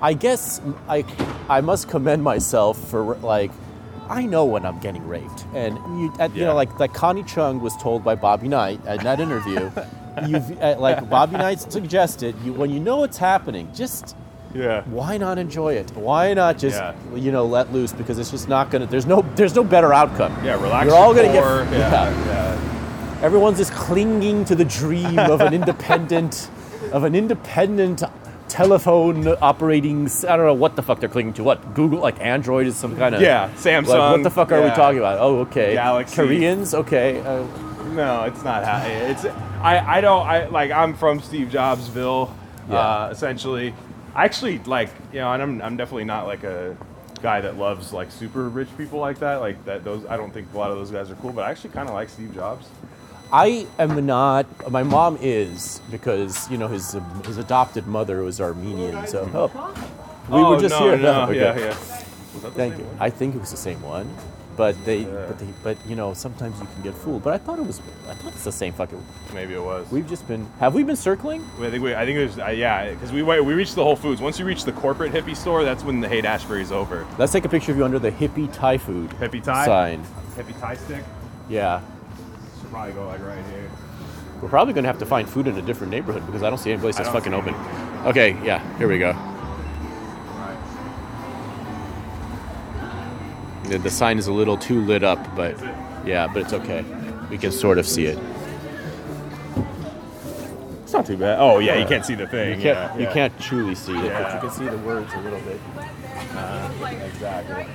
I 0.01 0.13
guess 0.13 0.61
I, 0.87 1.03
I 1.49 1.59
must 1.59 1.89
commend 1.89 2.23
myself 2.23 2.77
for 2.89 3.15
like, 3.17 3.51
I 4.07 4.25
know 4.25 4.45
when 4.45 4.65
I'm 4.65 4.79
getting 4.79 5.05
raped, 5.05 5.45
and 5.53 5.75
you, 5.99 6.13
at, 6.19 6.33
you 6.33 6.45
know, 6.45 6.55
like 6.55 6.79
like 6.79 6.93
Connie 6.93 7.23
Chung 7.23 7.59
was 7.59 7.75
told 7.77 8.01
by 8.03 8.15
Bobby 8.15 8.47
Knight 8.47 8.79
in 8.85 9.03
that 9.03 9.19
interview. 9.19 9.69
You've 10.25 10.57
uh, 10.61 10.77
like 10.79 11.09
Bobby 11.09 11.35
Knight 11.37 11.59
suggested, 11.59 12.33
you 12.45 12.53
when 12.53 12.69
you 12.69 12.79
know 12.79 12.97
what's 12.97 13.17
happening, 13.17 13.69
just 13.75 14.15
Yeah. 14.53 14.81
why 14.83 15.17
not 15.17 15.37
enjoy 15.37 15.73
it? 15.75 15.91
Why 15.95 16.33
not 16.33 16.57
just 16.57 16.77
Yeah. 16.77 16.93
you 17.15 17.31
know 17.31 17.45
let 17.45 17.71
loose 17.71 17.93
because 17.93 18.17
it's 18.17 18.31
just 18.31 18.49
not 18.49 18.71
gonna. 18.71 18.87
There's 18.87 19.05
no 19.05 19.23
there's 19.35 19.55
no 19.55 19.63
better 19.63 19.93
outcome. 19.93 20.35
Yeah, 20.43 20.61
relax. 20.61 20.87
You're 20.87 20.95
all 20.95 21.13
gonna 21.13 21.27
get 21.31 21.43
core. 21.43 21.67
yeah. 21.71 22.09
yeah. 22.25 23.19
Everyone's 23.21 23.57
just 23.57 23.73
clinging 23.73 24.45
to 24.45 24.55
the 24.55 24.65
dream 24.65 25.19
of 25.19 25.41
an 25.41 25.53
independent, 25.61 26.49
of 26.93 27.03
an 27.03 27.15
independent 27.15 28.01
telephone 28.47 29.27
operating. 29.41 30.07
I 30.27 30.35
don't 30.37 30.45
know 30.45 30.53
what 30.53 30.75
the 30.75 30.81
fuck 30.81 30.99
they're 30.99 31.09
clinging 31.09 31.33
to. 31.33 31.43
What 31.43 31.73
Google, 31.75 31.99
like 31.99 32.19
Android, 32.19 32.65
is 32.65 32.75
some 32.75 32.97
kind 32.97 33.13
of 33.15 33.21
Yeah, 33.21 33.49
Samsung. 33.55 33.87
Like, 33.87 34.11
what 34.13 34.23
the 34.23 34.29
fuck 34.31 34.51
are 34.51 34.61
we 34.63 34.69
talking 34.69 34.99
about? 34.99 35.19
Oh, 35.19 35.39
okay. 35.41 35.73
Galaxy. 35.73 36.15
Koreans. 36.15 36.73
Okay. 36.73 37.19
Uh, 37.21 37.43
No, 37.93 38.23
it's 38.23 38.43
not 38.43 38.63
how 38.63 38.85
it's. 38.85 39.25
I 39.61 39.97
I 39.97 40.01
don't. 40.01 40.25
I 40.25 40.47
like. 40.47 40.71
I'm 40.71 40.93
from 40.93 41.19
Steve 41.19 41.49
Jobsville, 41.49 42.29
Yeah. 42.69 42.77
uh, 42.77 43.09
essentially. 43.11 43.73
I 44.15 44.25
actually 44.25 44.59
like 44.59 44.89
you 45.13 45.19
know, 45.19 45.31
and 45.33 45.41
I'm 45.41 45.61
I'm 45.61 45.77
definitely 45.77 46.05
not 46.05 46.27
like 46.27 46.43
a 46.43 46.75
guy 47.21 47.41
that 47.41 47.57
loves 47.57 47.93
like 47.93 48.11
super 48.11 48.49
rich 48.49 48.69
people 48.77 48.99
like 48.99 49.19
that. 49.19 49.41
Like 49.41 49.63
that. 49.65 49.83
Those 49.83 50.05
I 50.05 50.17
don't 50.17 50.33
think 50.33 50.53
a 50.53 50.57
lot 50.57 50.71
of 50.71 50.77
those 50.77 50.91
guys 50.91 51.09
are 51.11 51.15
cool. 51.15 51.31
But 51.31 51.45
I 51.45 51.51
actually 51.51 51.71
kind 51.71 51.87
of 51.87 51.93
like 51.93 52.09
Steve 52.09 52.33
Jobs. 52.33 52.67
I 53.31 53.67
am 53.77 54.05
not. 54.05 54.71
My 54.71 54.83
mom 54.83 55.17
is 55.21 55.81
because 55.91 56.49
you 56.49 56.57
know 56.57 56.67
his 56.67 56.95
um, 56.95 57.23
his 57.25 57.37
adopted 57.37 57.85
mother 57.87 58.23
was 58.23 58.41
Armenian. 58.41 59.05
So 59.07 59.29
oh, 59.33 59.73
we 60.29 60.37
oh, 60.37 60.49
were 60.51 60.59
just 60.59 60.79
no, 60.79 60.89
here. 60.89 60.97
No, 60.97 61.23
Okay. 61.29 61.35
yeah, 61.35 61.57
yeah. 61.57 61.67
Was 62.33 62.43
that 62.43 62.49
the 62.49 62.51
Thank 62.51 62.77
you. 62.77 62.85
one? 62.85 62.97
I 62.99 63.09
think 63.09 63.35
it 63.35 63.39
was 63.39 63.51
the 63.51 63.57
same 63.57 63.81
one, 63.81 64.09
but 64.59 64.75
they, 64.83 64.97
Yeah. 65.03 65.25
but 65.25 65.39
they, 65.39 65.47
but 65.63 65.77
you 65.87 65.95
know, 65.95 66.13
sometimes 66.13 66.59
you 66.59 66.67
can 66.73 66.83
get 66.83 66.93
fooled. 66.93 67.23
But 67.23 67.33
I 67.33 67.37
thought 67.37 67.59
it 67.59 67.65
was, 67.65 67.79
I 68.09 68.13
thought 68.13 68.33
it's 68.33 68.43
the 68.43 68.51
same 68.51 68.73
fucking. 68.73 69.01
Maybe 69.33 69.53
it 69.53 69.63
was. 69.63 69.89
We've 69.89 70.05
just 70.05 70.27
been. 70.27 70.45
Have 70.59 70.73
we 70.73 70.83
been 70.83 70.97
circling? 70.97 71.49
I 71.61 71.69
think 71.69 71.81
we, 71.81 71.95
I 71.95 72.05
think 72.05 72.17
it 72.19 72.25
was 72.25 72.37
uh, 72.39 72.47
yeah, 72.47 72.89
because 72.91 73.13
we 73.13 73.23
we 73.23 73.53
reached 73.53 73.75
the 73.75 73.83
Whole 73.85 73.95
Foods. 73.95 74.19
Once 74.19 74.37
you 74.37 74.43
reach 74.43 74.65
the 74.65 74.73
corporate 74.73 75.13
hippie 75.13 75.33
store, 75.37 75.63
that's 75.63 75.85
when 75.85 76.01
the 76.01 76.09
Haight 76.09 76.25
Ashbury's 76.25 76.73
over. 76.73 77.07
Let's 77.17 77.31
take 77.31 77.45
a 77.45 77.49
picture 77.49 77.71
of 77.71 77.77
you 77.77 77.85
under 77.85 77.99
the 77.99 78.11
hippie 78.11 78.51
Thai 78.51 78.77
food 78.77 79.11
Hippie 79.11 79.41
Thai 79.41 79.65
sign. 79.65 80.03
hippie 80.35 80.59
Thai 80.59 80.75
stick. 80.75 81.05
Yeah, 81.47 81.79
Should 82.59 82.69
probably 82.69 82.91
go 82.91 83.07
like 83.07 83.23
right 83.25 83.45
here. 83.53 83.71
we're 84.41 84.49
probably 84.49 84.73
gonna 84.73 84.87
have 84.89 84.99
to 84.99 85.05
find 85.05 85.27
food 85.29 85.47
in 85.47 85.55
a 85.57 85.61
different 85.61 85.89
neighborhood 85.91 86.25
because 86.25 86.43
I 86.43 86.49
don't 86.49 86.59
see 86.59 86.73
any 86.73 86.81
place 86.81 86.97
that's 86.97 87.07
fucking 87.09 87.33
open. 87.33 87.55
Okay, 88.05 88.31
yeah, 88.43 88.59
here 88.77 88.89
we 88.89 88.99
go. 88.99 89.13
The, 93.69 93.77
the 93.77 93.89
sign 93.91 94.17
is 94.17 94.25
a 94.27 94.33
little 94.33 94.57
too 94.57 94.81
lit 94.81 95.03
up, 95.03 95.35
but 95.35 95.55
yeah, 96.05 96.27
but 96.27 96.41
it's 96.41 96.53
okay. 96.53 96.83
We 97.29 97.37
can 97.37 97.51
sort 97.51 97.77
of 97.77 97.85
see 97.85 98.05
it. 98.05 98.17
It's 100.83 100.93
not 100.93 101.05
too 101.05 101.17
bad. 101.17 101.37
Oh 101.39 101.59
yeah, 101.59 101.75
you 101.77 101.85
can't 101.85 102.03
see 102.03 102.15
the 102.15 102.25
thing. 102.25 102.57
You 102.57 102.63
can't, 102.63 102.65
yeah, 102.65 102.95
you 102.97 103.03
yeah. 103.03 103.13
can't 103.13 103.39
truly 103.39 103.75
see 103.75 103.93
it, 103.95 104.11
but 104.11 104.33
you 104.33 104.39
can 104.39 104.49
see 104.49 104.65
the 104.65 104.77
words 104.79 105.13
a 105.13 105.21
little 105.21 105.39
bit. 105.41 105.59
exactly. 107.03 107.67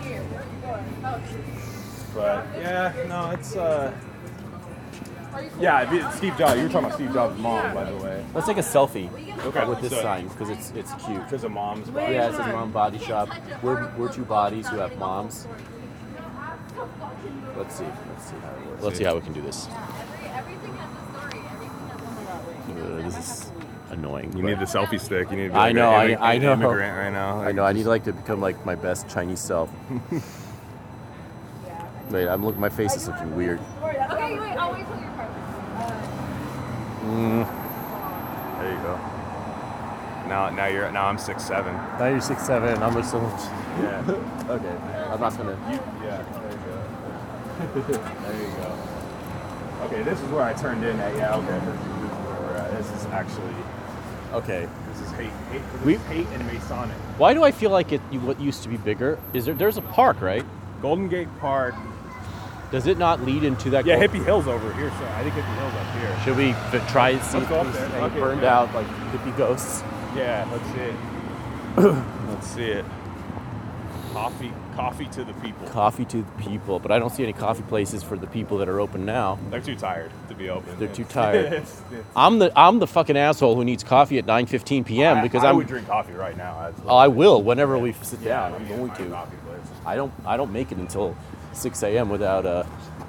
But 2.13 2.47
yeah, 2.59 2.93
no, 3.09 3.31
it's 3.31 3.55
uh. 3.55 3.95
Yeah, 5.61 6.11
Steve 6.11 6.37
Jobs. 6.37 6.57
You 6.57 6.63
were 6.65 6.69
talking 6.69 6.87
about 6.87 6.95
Steve 6.95 7.13
Jobs' 7.13 7.39
mom, 7.41 7.75
by 7.75 7.85
the 7.91 7.97
way. 7.97 8.25
Let's 8.35 8.47
take 8.47 8.57
a 8.57 8.61
selfie 8.61 9.09
Okay, 9.45 9.65
with 9.65 9.81
this 9.81 9.93
so- 9.93 10.03
sign 10.03 10.27
because 10.29 10.49
it's 10.49 10.71
it's 10.73 10.93
cute. 11.05 11.23
Because 11.25 11.45
of 11.45 11.53
mom's. 11.53 11.89
body. 11.91 12.15
Yeah, 12.15 12.29
it 12.29 12.37
says 12.37 12.47
mom 12.53 12.73
body 12.73 12.99
shop. 12.99 13.29
We're, 13.63 13.93
we're 13.97 14.13
two 14.13 14.25
bodies 14.25 14.69
who 14.69 14.79
have 14.79 14.97
moms. 14.97 15.47
Let's 17.57 17.77
see. 17.77 17.85
Let's 17.85 18.25
see 18.25 18.35
how 18.43 18.51
it 18.51 18.67
works. 18.67 18.83
Let's 18.83 18.99
see 18.99 19.05
how 19.05 19.14
we 19.14 19.21
can 19.21 19.33
do 19.33 19.40
this. 19.43 19.69
Everything 20.35 20.75
has 20.75 20.90
a 20.90 21.12
story. 21.12 21.40
Everything 21.53 21.88
has 21.88 22.01
something 22.67 22.79
about 22.79 23.01
Uh, 23.01 23.03
this 23.09 23.17
is 23.19 23.51
annoying. 23.90 24.33
You 24.37 24.43
but- 24.43 24.49
need 24.51 24.59
the 24.59 24.64
selfie 24.64 24.99
stick. 25.01 25.31
You 25.31 25.37
need 25.37 25.47
to 25.49 25.53
be 25.53 25.59
I 25.59 25.67
like 25.67 25.75
know, 25.77 25.90
an 25.90 25.95
I- 25.97 26.09
immig- 26.09 26.19
I 26.21 26.38
know. 26.38 26.53
immigrant 26.55 26.97
right 26.97 27.12
now. 27.12 27.40
I 27.40 27.45
Like, 27.47 27.55
know. 27.55 27.64
I 27.64 27.73
need 27.73 27.87
like 27.87 28.03
to 28.05 28.12
become 28.12 28.40
like 28.40 28.64
my 28.67 28.75
best 28.75 29.09
Chinese 29.09 29.40
self. 29.40 29.71
Wait, 32.11 32.29
I'm 32.29 32.45
looking. 32.45 32.61
My 32.61 32.69
face 32.69 32.95
is 32.97 33.07
looking 33.09 33.35
weird. 33.35 33.59
Okay, 33.83 34.38
wait. 34.38 34.57
I'll 34.59 34.71
wait 34.73 34.85
till 34.87 35.01
you're 35.01 35.11
perfect. 35.17 35.38
There 38.61 38.71
you 38.73 38.79
go. 38.83 38.99
Now, 40.29 40.51
now 40.51 40.67
you're 40.67 40.90
now 40.93 41.07
I'm 41.07 41.17
six 41.19 41.43
seven. 41.45 41.75
Now 41.99 42.07
you're 42.07 42.21
six 42.21 42.43
seven. 42.45 42.83
I'm 42.83 42.93
just 42.95 43.11
so 43.11 43.21
much. 43.21 43.40
Yeah. 43.81 44.03
Okay, 44.45 44.77
I'm 45.11 45.21
not 45.21 45.35
gonna. 45.38 45.57
yeah. 46.05 46.23
There 46.23 46.51
you 46.53 46.59
go. 46.59 46.74
There 47.72 48.40
you 48.40 48.46
go. 48.57 48.79
Okay, 49.85 50.03
this 50.03 50.20
is 50.20 50.29
where 50.31 50.42
I 50.42 50.53
turned 50.55 50.85
in 50.85 50.98
at. 51.00 51.14
Yeah. 51.16 51.37
Okay. 51.37 51.46
This 51.46 51.74
is 51.74 51.81
where 52.27 52.40
we're 52.50 52.57
at. 52.57 52.70
This 52.77 52.90
is 53.00 53.07
actually 53.07 53.55
Okay. 54.33 54.66
this 54.92 55.00
is 55.00 55.11
Haight. 55.12 55.31
Haight 55.53 55.62
this 55.72 55.85
We- 55.85 55.94
is 55.94 56.03
Haight 56.07 56.27
and 56.35 56.53
Masonic. 56.53 56.96
Why 57.18 57.35
do 57.35 57.44
I 57.44 57.50
feel 57.53 57.70
like 57.70 57.92
it? 57.92 58.00
What 58.22 58.40
used 58.40 58.62
to 58.64 58.68
be 58.68 58.77
bigger? 58.77 59.18
Is 59.33 59.44
there? 59.46 59.55
There's 59.55 59.77
a 59.77 59.83
park, 59.83 60.20
right? 60.20 60.44
Golden 60.83 61.09
Gate 61.09 61.29
Park. 61.40 61.74
Does 62.72 62.87
it 62.88 62.98
not 62.98 63.20
lead 63.24 63.44
into 63.44 63.70
that? 63.70 63.87
Yeah, 63.87 63.96
Hippie 63.98 64.24
Hill's 64.24 64.48
over 64.48 64.72
here. 64.72 64.90
So 64.98 65.05
I 65.16 65.22
think 65.22 65.35
Hippie 65.35 65.59
Hill's 65.59 65.74
up 65.74 65.94
here. 66.00 66.16
Should 66.24 66.37
we 66.37 66.50
f- 66.50 66.90
try 66.90 67.11
and 67.11 67.22
see 67.22 67.38
Let's 67.38 67.48
go 67.50 67.61
up 67.61 67.66
if 67.68 67.72
there. 67.74 67.83
this 67.85 67.92
thing 67.92 68.03
Okay, 68.05 68.18
burned 68.20 68.44
out 68.44 68.74
like 68.74 68.87
hippie 69.12 69.37
ghosts? 69.37 69.83
Yeah, 70.16 70.46
let's 70.50 70.66
see 70.72 70.81
it. 70.81 70.96
let's 72.31 72.46
see 72.48 72.64
it. 72.64 72.85
Coffee, 74.14 74.53
coffee 74.77 75.07
to 75.09 75.24
the 75.24 75.33
people. 75.35 75.66
Coffee 75.68 76.05
to 76.07 76.18
the 76.22 76.33
people, 76.42 76.79
but 76.79 76.92
I 76.92 76.98
don't 77.00 77.11
see 77.11 77.24
any 77.24 77.33
coffee 77.33 77.64
places 77.64 78.03
for 78.05 78.16
the 78.16 78.29
people 78.29 78.59
that 78.59 78.68
are 78.68 78.79
open 78.81 79.05
now. 79.05 79.38
They're 79.50 79.61
too 79.61 79.74
tired 79.74 80.12
to 80.29 80.35
be 80.37 80.48
open. 80.48 80.79
They're 80.79 80.87
too 80.88 81.03
tired. 81.05 81.46
it's- 81.53 81.83
it's- 81.90 82.05
I'm 82.14 82.38
the 82.38 82.53
I'm 82.57 82.79
the 82.79 82.87
fucking 82.87 83.16
asshole 83.16 83.57
who 83.57 83.64
needs 83.64 83.83
coffee 83.83 84.18
at 84.18 84.24
9:15 84.27 84.87
p.m. 84.87 85.18
I- 85.18 85.22
because 85.22 85.42
I 85.42 85.50
am 85.50 85.57
would 85.57 85.66
drink 85.66 85.88
coffee 85.88 86.12
right 86.12 86.37
now. 86.37 86.72
Oh, 86.87 86.96
I 86.96 87.09
will 87.09 87.42
whenever 87.42 87.77
we 87.77 87.92
sit 88.03 88.20
Yeah, 88.20 88.48
down. 88.50 88.55
I'm 88.55 88.68
going 88.68 88.90
a 88.90 88.94
to. 88.96 89.07
coffee. 89.11 89.37
I 89.85 89.96
don't 89.96 90.12
I 90.24 90.37
don't 90.37 90.53
make 90.53 90.70
it 90.70 90.79
until 90.79 91.16
6 91.53 91.83
a.m. 91.83 92.09
without 92.09 92.46
uh, 92.46 92.62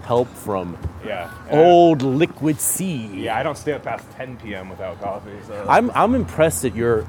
help 0.05 0.27
from 0.29 0.75
Yeah. 1.05 1.29
old 1.51 2.01
liquid 2.01 2.59
sea. 2.59 3.05
yeah, 3.13 3.37
I 3.37 3.43
don't 3.43 3.57
stay 3.57 3.73
up 3.73 3.83
past 3.83 4.05
10 4.17 4.37
p.m. 4.37 4.69
without 4.69 4.99
coffee. 5.01 5.29
So 5.47 5.65
I'm 5.69 5.91
I'm 5.91 6.15
impressed 6.15 6.63
that 6.63 6.75
you're 6.75 7.05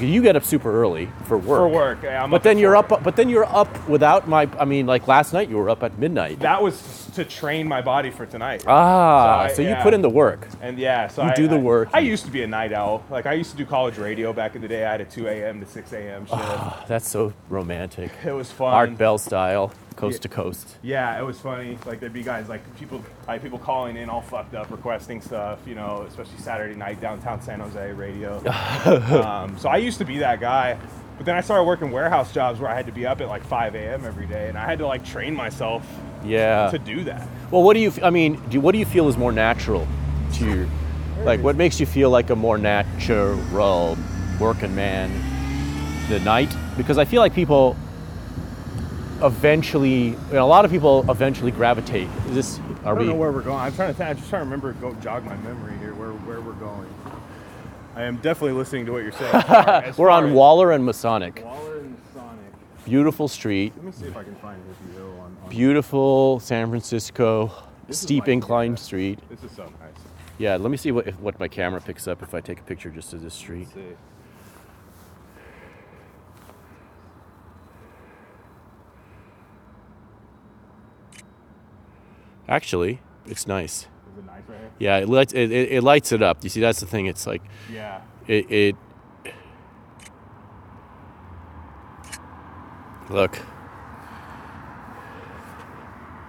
you 0.00 0.22
get 0.22 0.36
up 0.36 0.44
super 0.44 0.70
early 0.82 1.08
for 1.24 1.38
work. 1.38 1.46
for 1.60 1.68
work. 1.68 1.98
yeah, 2.02 2.22
I'm 2.24 2.30
But 2.30 2.42
then 2.42 2.58
you're 2.58 2.76
up 2.76 2.88
but 2.88 3.16
then 3.16 3.28
you're 3.28 3.44
up 3.46 3.68
without 3.88 4.28
my 4.28 4.48
I 4.58 4.64
mean 4.64 4.86
like 4.86 5.06
last 5.08 5.32
night 5.32 5.48
you 5.48 5.56
were 5.56 5.70
up 5.70 5.82
at 5.82 5.98
midnight. 5.98 6.40
That 6.40 6.62
was 6.62 7.08
to 7.14 7.24
train 7.24 7.68
my 7.68 7.80
body 7.80 8.10
for 8.10 8.26
tonight. 8.26 8.64
ah, 8.66 9.46
So 9.46 9.52
I- 9.52 9.56
so 9.56 9.62
you 9.62 9.68
yeah. 9.68 9.82
put 9.82 9.94
in 9.94 10.02
the 10.02 10.10
work. 10.10 10.48
And 10.60 10.78
yeah, 10.78 11.06
so 11.08 11.22
You 11.22 11.30
I 11.30 11.34
do 11.34 11.46
the 11.48 11.56
I- 11.56 11.58
work. 11.58 11.88
I, 11.94 12.00
used 12.00 12.24
to 12.24 12.30
be 12.32 12.42
a 12.42 12.46
night 12.46 12.72
owl. 12.72 13.04
Like 13.08 13.26
I 13.26 13.34
used 13.34 13.52
to 13.52 13.56
do 13.56 13.64
college 13.64 13.96
radio 13.98 14.32
back 14.32 14.56
in 14.56 14.62
the 14.62 14.68
day. 14.68 14.84
I 14.84 14.90
had 14.92 15.00
a 15.00 15.04
2 15.04 15.28
a.m. 15.28 15.60
to 15.60 15.66
6 15.66 15.92
a.m. 15.92 16.26
shift. 16.26 16.88
That's 16.88 17.08
so 17.08 17.32
romantic. 17.48 18.10
it 18.24 18.32
was 18.32 18.50
fun. 18.50 18.74
Art 18.74 18.98
Bell 18.98 19.16
style, 19.18 19.72
coast 19.96 20.22
to 20.22 20.28
coast. 20.28 20.76
Yeah, 20.82 21.18
it 21.18 21.22
was 21.24 21.38
funny. 21.40 21.78
Like 21.86 22.00
there'd 22.00 22.12
be 22.12 22.22
guys 22.22 22.48
like 22.48 22.62
people, 22.76 23.02
like 23.28 23.42
people 23.42 23.58
calling 23.58 23.96
in 23.96 24.08
all 24.10 24.20
fucked 24.22 24.54
up, 24.54 24.70
requesting 24.70 25.20
stuff. 25.20 25.60
You 25.66 25.74
know, 25.74 26.04
especially 26.08 26.38
Saturday 26.38 26.74
night 26.74 27.00
downtown 27.00 27.40
San 27.42 27.60
Jose 27.60 27.92
radio. 27.92 28.36
um, 29.24 29.56
so 29.58 29.68
I 29.68 29.76
used 29.76 29.98
to 29.98 30.04
be 30.04 30.18
that 30.18 30.40
guy, 30.40 30.78
but 31.16 31.26
then 31.26 31.36
I 31.36 31.40
started 31.40 31.64
working 31.64 31.90
warehouse 31.90 32.32
jobs 32.32 32.60
where 32.60 32.70
I 32.70 32.74
had 32.74 32.86
to 32.86 32.92
be 32.92 33.06
up 33.06 33.20
at 33.20 33.28
like 33.28 33.44
5 33.44 33.74
a.m. 33.74 34.04
every 34.04 34.26
day, 34.26 34.48
and 34.48 34.58
I 34.58 34.64
had 34.64 34.78
to 34.78 34.86
like 34.86 35.04
train 35.04 35.34
myself 35.34 35.86
Yeah. 36.24 36.70
to 36.70 36.78
do 36.78 37.04
that. 37.04 37.26
Well, 37.50 37.62
what 37.62 37.74
do 37.74 37.80
you? 37.80 37.92
I 38.02 38.10
mean, 38.10 38.40
do, 38.50 38.60
what 38.60 38.72
do 38.72 38.78
you 38.78 38.86
feel 38.86 39.08
is 39.08 39.16
more 39.16 39.32
natural 39.32 39.86
to 40.34 40.44
you? 40.44 40.68
Like, 41.22 41.40
what 41.40 41.56
makes 41.56 41.78
you 41.78 41.86
feel 41.86 42.10
like 42.10 42.30
a 42.30 42.36
more 42.36 42.58
natural 42.58 43.36
working 44.40 44.74
man? 44.74 45.10
The 46.10 46.20
night, 46.20 46.54
because 46.76 46.98
I 46.98 47.06
feel 47.06 47.22
like 47.22 47.32
people 47.32 47.76
eventually, 49.22 50.08
you 50.08 50.16
know, 50.32 50.44
a 50.44 50.46
lot 50.46 50.64
of 50.64 50.70
people 50.70 51.04
eventually 51.10 51.50
gravitate. 51.50 52.08
Is 52.28 52.34
this? 52.34 52.58
Are 52.58 52.62
we? 52.62 52.74
I 52.84 52.84
don't 52.94 52.98
we? 52.98 53.06
know 53.06 53.14
where 53.14 53.32
we're 53.32 53.42
going. 53.42 53.58
I'm 53.60 53.74
trying 53.74 53.92
to. 53.92 53.98
Th- 53.98 54.10
I'm 54.10 54.16
just 54.16 54.28
trying 54.28 54.40
to 54.40 54.44
remember. 54.44 54.72
Go 54.74 54.92
jog 54.94 55.24
my 55.24 55.36
memory 55.36 55.76
here. 55.78 55.94
Where 55.94 56.10
where 56.12 56.40
we're 56.40 56.52
going. 56.54 56.88
I 57.96 58.02
am 58.02 58.16
definitely 58.16 58.52
listening 58.58 58.86
to 58.86 58.92
what 58.92 59.02
you're 59.04 59.12
saying. 59.12 59.34
As 59.48 59.96
We're 59.96 60.10
on 60.10 60.32
Waller 60.34 60.72
and 60.72 60.84
Masonic. 60.84 61.42
Waller 61.44 61.78
and 61.78 61.96
Sonic. 62.12 62.84
Beautiful 62.84 63.28
street, 63.28 63.72
Let 63.76 63.84
me 63.84 63.92
see 63.92 64.06
if 64.06 64.16
I 64.16 64.24
can 64.24 64.34
find 64.34 64.60
Hippie 64.64 64.94
Hill 64.94 65.10
on. 65.20 65.36
on 65.44 65.48
beautiful 65.48 66.40
San 66.40 66.68
Francisco, 66.70 67.52
This 67.86 68.00
steep 68.00 68.26
inclined 68.26 68.80
street. 68.80 69.20
this 69.30 69.44
is 69.44 69.52
so 69.56 69.62
nice. 69.62 69.72
Yeah, 70.38 70.56
let 70.56 70.72
me 70.72 70.76
see 70.76 70.90
what 70.90 71.06
if, 71.06 71.20
what 71.20 71.38
my 71.38 71.46
camera 71.46 71.80
picks 71.80 72.08
up 72.08 72.20
if 72.20 72.34
I 72.34 72.40
take 72.40 72.58
a 72.58 72.64
picture 72.64 72.90
just 72.90 73.12
of 73.12 73.22
this 73.22 73.32
street. 73.34 73.68
Actually, 82.48 83.00
it's 83.26 83.46
nice. 83.46 83.80
Is 84.12 84.18
it 84.18 84.24
nice 84.26 84.42
right 84.48 84.58
here? 84.58 84.70
Yeah, 84.78 84.96
it 84.98 85.08
lights 85.08 85.32
it, 85.32 85.50
it, 85.50 85.72
it 85.72 85.82
lights 85.82 86.12
it 86.12 86.22
up. 86.22 86.42
You 86.44 86.50
see, 86.50 86.60
that's 86.60 86.80
the 86.80 86.86
thing. 86.86 87.06
It's 87.06 87.26
like 87.26 87.42
Yeah. 87.72 88.00
it, 88.26 88.50
it 88.50 88.76
look 93.10 93.38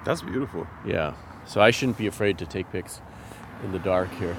That's 0.04 0.21
beautiful. 0.21 0.67
yeah 0.86 1.13
so 1.45 1.62
i 1.62 1.71
shouldn't 1.71 1.97
be 1.97 2.08
afraid 2.08 2.38
to 2.39 2.45
take 2.45 2.69
pics 2.71 3.01
in 3.63 3.71
the 3.71 3.80
dark 3.80 4.12
here 4.15 4.36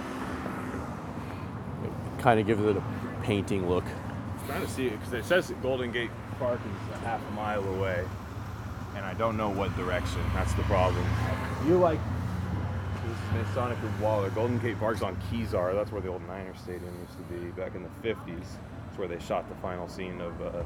it 1.85 2.21
kind 2.23 2.39
of 2.39 2.47
gives 2.47 2.63
it 2.63 2.77
a 2.77 2.83
painting 3.23 3.69
look 3.69 3.85
I'm 4.43 4.47
trying 4.49 4.67
to 4.67 4.71
see 4.71 4.87
it 4.87 4.99
because 4.99 5.13
it 5.13 5.25
says 5.25 5.53
Golden 5.63 5.91
Gate 5.91 6.11
Park 6.39 6.61
is 6.61 6.95
a 6.95 6.99
half 7.05 7.21
a 7.27 7.33
mile 7.33 7.65
away, 7.65 8.05
and 8.97 9.05
I 9.05 9.15
don't 9.15 9.37
know 9.37 9.51
what 9.51 9.75
direction. 9.77 10.21
That's 10.35 10.53
the 10.55 10.63
problem. 10.63 11.05
You 11.67 11.77
like 11.79 12.01
this 13.07 13.43
is 13.43 13.47
Masonic 13.49 13.79
Waller. 14.01 14.31
Golden 14.31 14.59
Gate 14.59 14.79
Park's 14.81 15.03
on 15.03 15.17
Kezar. 15.31 15.75
That's 15.75 15.93
where 15.93 16.01
the 16.01 16.09
old 16.09 16.27
Niner 16.27 16.55
Stadium 16.57 16.93
used 17.01 17.17
to 17.19 17.35
be 17.35 17.51
back 17.53 17.75
in 17.75 17.83
the 17.83 18.09
50s. 18.09 18.39
It's 18.89 18.99
where 18.99 19.07
they 19.07 19.19
shot 19.21 19.49
the 19.49 19.55
final 19.57 19.89
scene 19.89 20.21
of, 20.21 20.41
uh, 20.43 20.63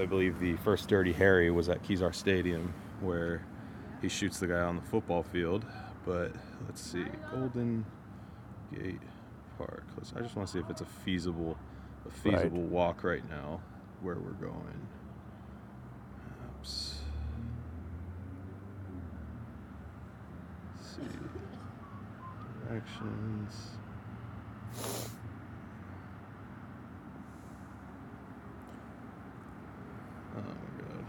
I 0.00 0.06
believe, 0.06 0.38
the 0.40 0.56
first 0.58 0.88
Dirty 0.88 1.12
Harry 1.12 1.50
was 1.50 1.68
at 1.68 1.82
Kezar 1.82 2.14
Stadium, 2.14 2.72
where 3.00 3.44
he 4.00 4.08
shoots 4.08 4.38
the 4.38 4.46
guy 4.46 4.60
on 4.60 4.76
the 4.76 4.82
football 4.82 5.22
field. 5.22 5.64
But 6.06 6.32
let's 6.66 6.80
see, 6.80 7.04
Golden 7.30 7.84
Gate 8.72 9.00
Park. 9.58 9.84
Let's, 9.96 10.12
I 10.16 10.20
just 10.20 10.34
want 10.36 10.48
to 10.48 10.52
see 10.52 10.58
if 10.60 10.70
it's 10.70 10.80
a 10.80 10.86
feasible, 11.04 11.56
a 12.04 12.08
Right. 12.08 12.38
feasible 12.40 12.62
walk 12.62 13.04
right 13.04 13.28
now 13.28 13.60
where 14.00 14.16
we're 14.16 14.32
going. 14.32 14.88
Let's. 21.02 21.18
Directions. 22.68 23.70
Oh 30.34 30.40
my 30.40 30.42
god. 30.82 31.04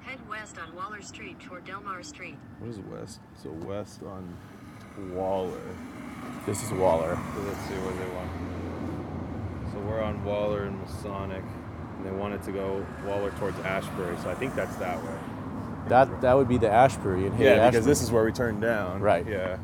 Head 0.00 0.28
west 0.28 0.56
on 0.58 0.74
Waller 0.74 1.02
Street 1.02 1.38
toward 1.40 1.64
Delmar 1.64 2.02
Street. 2.02 2.38
What 2.58 2.70
is 2.70 2.78
west? 2.78 3.20
So 3.42 3.50
west 3.50 4.02
on 4.02 4.36
Waller. 5.12 5.60
this 6.46 6.62
is 6.62 6.72
waller 6.72 7.16
So 7.34 7.40
let's 7.42 7.60
see 7.68 7.74
where 7.74 7.92
they 7.92 8.14
want. 8.14 8.30
So 9.72 9.78
we're 9.80 10.02
on 10.02 10.24
Waller 10.24 10.64
and 10.64 10.80
Masonic, 10.80 11.44
and 11.96 12.06
they 12.06 12.10
wanted 12.10 12.42
to 12.44 12.52
go 12.52 12.84
Waller 13.06 13.30
towards 13.32 13.58
Ashbury. 13.60 14.16
So 14.22 14.30
I 14.30 14.34
think 14.34 14.54
that's 14.54 14.76
that 14.76 15.02
way. 15.02 15.14
That 15.88 16.20
that 16.20 16.34
would 16.36 16.48
be 16.48 16.58
the 16.58 16.70
ashbury 16.70 17.26
and 17.26 17.34
hey 17.34 17.44
yeah, 17.44 17.50
Ashbury. 17.52 17.70
because 17.70 17.86
this 17.86 18.02
is 18.02 18.10
where 18.10 18.24
we 18.24 18.32
turned 18.32 18.60
down. 18.60 19.00
Right. 19.00 19.26
Yeah. 19.26 19.58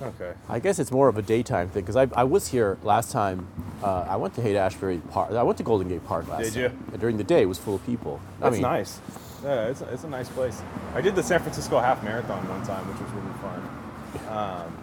Okay. 0.00 0.32
i 0.48 0.58
guess 0.58 0.80
it's 0.80 0.90
more 0.90 1.06
of 1.06 1.16
a 1.16 1.22
daytime 1.22 1.68
thing 1.68 1.82
because 1.84 1.94
I, 1.94 2.08
I 2.16 2.24
was 2.24 2.48
here 2.48 2.76
last 2.82 3.12
time 3.12 3.46
uh, 3.84 4.04
i 4.08 4.16
went 4.16 4.34
to 4.34 4.42
haight 4.42 4.56
ashbury 4.56 4.98
park 5.12 5.30
i 5.30 5.44
went 5.44 5.58
to 5.58 5.62
golden 5.62 5.88
gate 5.88 6.04
park 6.04 6.26
last 6.26 6.42
Did 6.42 6.54
you? 6.56 6.68
time 6.70 6.84
and 6.90 7.00
during 7.00 7.18
the 7.18 7.22
day 7.22 7.42
it 7.42 7.46
was 7.46 7.58
full 7.58 7.76
of 7.76 7.86
people 7.86 8.20
I 8.38 8.44
That's 8.44 8.54
mean, 8.54 8.62
nice. 8.62 8.98
Yeah, 9.44 9.66
it's 9.68 9.80
a, 9.80 9.92
it's 9.92 10.02
a 10.02 10.08
nice 10.08 10.28
place. 10.28 10.60
I 10.94 11.00
did 11.00 11.14
the 11.14 11.22
San 11.22 11.40
Francisco 11.40 11.78
half 11.78 12.02
marathon 12.02 12.48
one 12.48 12.64
time, 12.64 12.84
which 12.88 13.00
was 13.00 13.10
really 13.12 14.28
fun. 14.28 14.36
Um, 14.36 14.78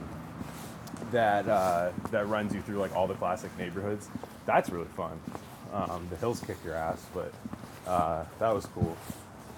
that 1.11 1.47
uh, 1.47 1.91
that 2.11 2.27
runs 2.27 2.53
you 2.53 2.61
through 2.61 2.77
like 2.77 2.93
all 2.95 3.07
the 3.07 3.13
classic 3.15 3.51
neighborhoods. 3.57 4.09
That's 4.45 4.69
really 4.69 4.87
fun. 4.97 5.19
Um, 5.73 6.07
the 6.09 6.17
hills 6.17 6.41
kick 6.45 6.57
your 6.65 6.75
ass, 6.75 7.05
but 7.13 7.33
uh, 7.87 8.25
that 8.39 8.53
was 8.53 8.65
cool. 8.67 8.95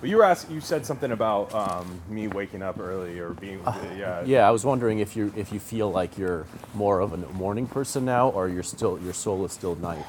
But 0.02 0.10
you 0.10 0.18
were 0.18 0.24
asking, 0.24 0.56
you 0.56 0.62
said 0.62 0.86
something 0.86 1.12
about 1.12 1.54
um, 1.54 2.02
me 2.10 2.28
waking 2.28 2.64
up 2.64 2.80
early 2.80 3.20
or 3.20 3.30
being 3.30 3.62
yeah 3.97 4.24
Yeah, 4.26 4.47
I 4.47 4.52
was 4.52 4.66
wondering 4.66 4.99
if 4.99 5.16
you 5.16 5.32
if 5.38 5.54
you 5.54 5.60
feel 5.60 5.91
like 5.91 6.18
you're 6.18 6.47
more 6.74 6.99
of 6.99 7.14
a 7.14 7.18
morning 7.34 7.68
person 7.68 8.04
now, 8.04 8.30
or 8.30 8.49
you're 8.49 8.64
still 8.64 8.99
your 9.04 9.14
soul 9.14 9.45
is 9.45 9.52
still 9.52 9.76
night. 9.76 10.04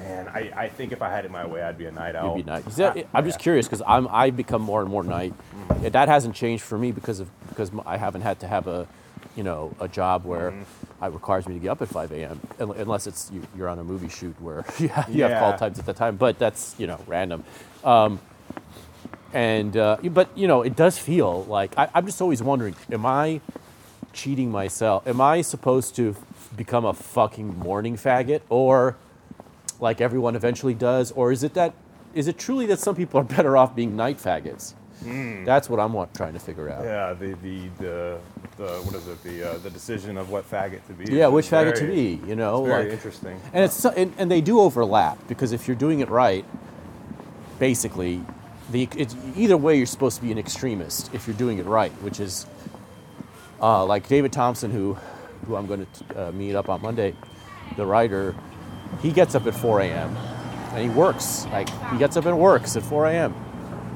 Man, 0.00 0.28
I, 0.28 0.50
I 0.56 0.68
think 0.68 0.92
if 0.92 1.02
I 1.02 1.10
had 1.10 1.24
it 1.24 1.30
my 1.30 1.46
way, 1.46 1.62
I'd 1.62 1.76
be 1.78 1.86
a 1.86 1.90
night 1.92 2.16
owl. 2.16 2.32
It'd 2.34 2.44
be 2.46 2.50
night. 2.50 2.64
That- 2.66 3.06
I'm 3.14 3.24
just 3.24 3.38
curious 3.38 3.66
because 3.66 3.82
I'm 3.86 4.08
I 4.10 4.30
become 4.30 4.60
more 4.62 4.80
and 4.80 4.90
more 4.90 5.04
night. 5.04 5.32
Yeah, 5.82 5.90
That 5.90 6.08
hasn't 6.08 6.34
changed 6.34 6.64
for 6.64 6.76
me 6.76 6.90
because 6.92 7.20
of 7.20 7.28
because 7.48 7.70
I 7.86 7.96
haven't 7.96 8.22
had 8.22 8.40
to 8.40 8.48
have 8.48 8.66
a, 8.66 8.88
you 9.36 9.42
know, 9.44 9.72
a 9.80 9.86
job 9.88 10.24
where 10.24 10.50
Mm-hmm. 10.50 11.04
it 11.04 11.12
requires 11.12 11.46
me 11.46 11.54
to 11.54 11.60
get 11.60 11.68
up 11.70 11.80
at 11.82 11.88
5 11.88 12.10
a.m. 12.12 12.40
unless 12.58 13.06
it's 13.06 13.30
you, 13.30 13.42
you're 13.56 13.68
on 13.68 13.78
a 13.78 13.84
movie 13.84 14.08
shoot 14.08 14.34
where 14.40 14.64
you 14.80 14.88
have, 14.88 15.08
you 15.08 15.22
have 15.22 15.38
call 15.38 15.56
times 15.56 15.78
at 15.78 15.86
the 15.86 15.92
time. 15.92 16.16
But 16.16 16.38
that's 16.40 16.74
you 16.78 16.86
know 16.88 16.98
random. 17.06 17.44
Um, 17.84 18.18
and 19.32 19.76
uh, 19.76 19.96
but 20.04 20.28
you 20.36 20.46
know 20.48 20.62
it 20.62 20.76
does 20.76 20.98
feel 20.98 21.44
like 21.44 21.76
I, 21.78 21.88
I'm 21.94 22.06
just 22.06 22.20
always 22.20 22.42
wondering: 22.42 22.74
Am 22.90 23.04
I 23.06 23.40
cheating 24.12 24.50
myself? 24.50 25.06
Am 25.06 25.20
I 25.20 25.42
supposed 25.42 25.96
to 25.96 26.16
become 26.56 26.84
a 26.84 26.94
fucking 26.94 27.58
morning 27.58 27.96
faggot 27.96 28.40
or? 28.48 28.96
like 29.80 30.00
everyone 30.00 30.34
eventually 30.34 30.74
does, 30.74 31.12
or 31.12 31.30
is 31.30 31.44
it 31.44 31.54
that 31.54 31.72
is 32.12 32.26
it 32.26 32.36
truly 32.36 32.66
that 32.66 32.80
some 32.80 32.96
people 32.96 33.20
are 33.20 33.24
better 33.24 33.56
off 33.56 33.76
being 33.76 33.94
night 33.94 34.18
faggots? 34.18 34.74
That's 35.44 35.70
what 35.70 35.78
I'm 35.78 35.92
want, 35.92 36.12
trying 36.14 36.32
to 36.32 36.40
figure 36.40 36.68
out. 36.68 36.82
Yeah, 36.82 37.12
the 37.12 37.34
the 37.44 37.68
the, 37.78 38.18
the 38.56 38.66
what 38.82 38.94
is 38.96 39.06
it? 39.06 39.22
The 39.22 39.50
uh, 39.52 39.58
the 39.58 39.70
decision 39.70 40.18
of 40.18 40.30
what 40.30 40.50
faggot 40.50 40.84
to 40.88 40.94
be. 40.94 41.12
Yeah, 41.14 41.28
which 41.28 41.46
faggot 41.46 41.76
to 41.76 41.86
be? 41.86 42.20
You 42.26 42.34
know, 42.34 42.64
Very 42.64 42.84
like, 42.86 42.92
interesting. 42.92 43.40
and 43.52 43.62
it's 43.64 43.74
so- 43.76 43.90
and, 43.96 44.12
and 44.18 44.28
they 44.28 44.40
do 44.40 44.58
overlap 44.58 45.16
because 45.28 45.52
if 45.52 45.68
you're 45.68 45.76
doing 45.76 46.00
it 46.00 46.08
right, 46.08 46.44
basically, 47.60 48.20
the 48.70 48.88
it's, 48.96 49.16
either 49.36 49.56
way 49.56 49.76
you're 49.76 49.86
supposed 49.86 50.16
to 50.16 50.22
be 50.22 50.32
an 50.32 50.38
extremist 50.38 51.12
if 51.14 51.26
you're 51.26 51.36
doing 51.36 51.58
it 51.58 51.66
right, 51.66 51.92
which 52.02 52.20
is 52.20 52.46
uh, 53.60 53.84
like 53.84 54.08
David 54.08 54.32
Thompson, 54.32 54.70
who 54.70 54.96
who 55.46 55.56
I'm 55.56 55.66
going 55.66 55.86
to 55.86 56.28
uh, 56.28 56.32
meet 56.32 56.54
up 56.54 56.68
on 56.68 56.82
Monday, 56.82 57.14
the 57.76 57.86
writer. 57.86 58.34
He 59.02 59.12
gets 59.12 59.34
up 59.34 59.46
at 59.46 59.54
4 59.54 59.80
a.m. 59.82 60.16
and 60.72 60.82
he 60.82 60.88
works. 60.90 61.46
Like 61.46 61.68
he 61.90 61.98
gets 61.98 62.16
up 62.16 62.26
and 62.26 62.38
works 62.38 62.76
at 62.76 62.82
4 62.82 63.06
a.m. 63.06 63.34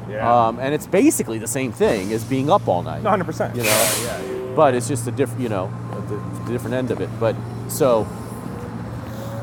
Yeah. 0.09 0.47
Um, 0.47 0.59
and 0.59 0.75
it's 0.75 0.87
basically 0.87 1.39
the 1.39 1.47
same 1.47 1.73
thing 1.73 2.13
as 2.13 2.25
being 2.25 2.51
up 2.51 2.69
all 2.69 2.83
night. 2.83 3.03
100. 3.03 3.25
percent 3.25 3.57
you 3.57 3.63
know, 3.63 3.69
Yeah, 4.05 4.21
yeah. 4.23 4.53
but 4.55 4.75
it's 4.75 4.89
just 4.89 5.07
a 5.07 5.11
different, 5.11 5.41
you 5.41 5.49
know, 5.49 5.71
the, 6.09 6.17
the 6.45 6.53
different 6.53 6.75
end 6.75 6.91
of 6.91 7.01
it. 7.01 7.09
But 7.19 7.37
so 7.69 8.05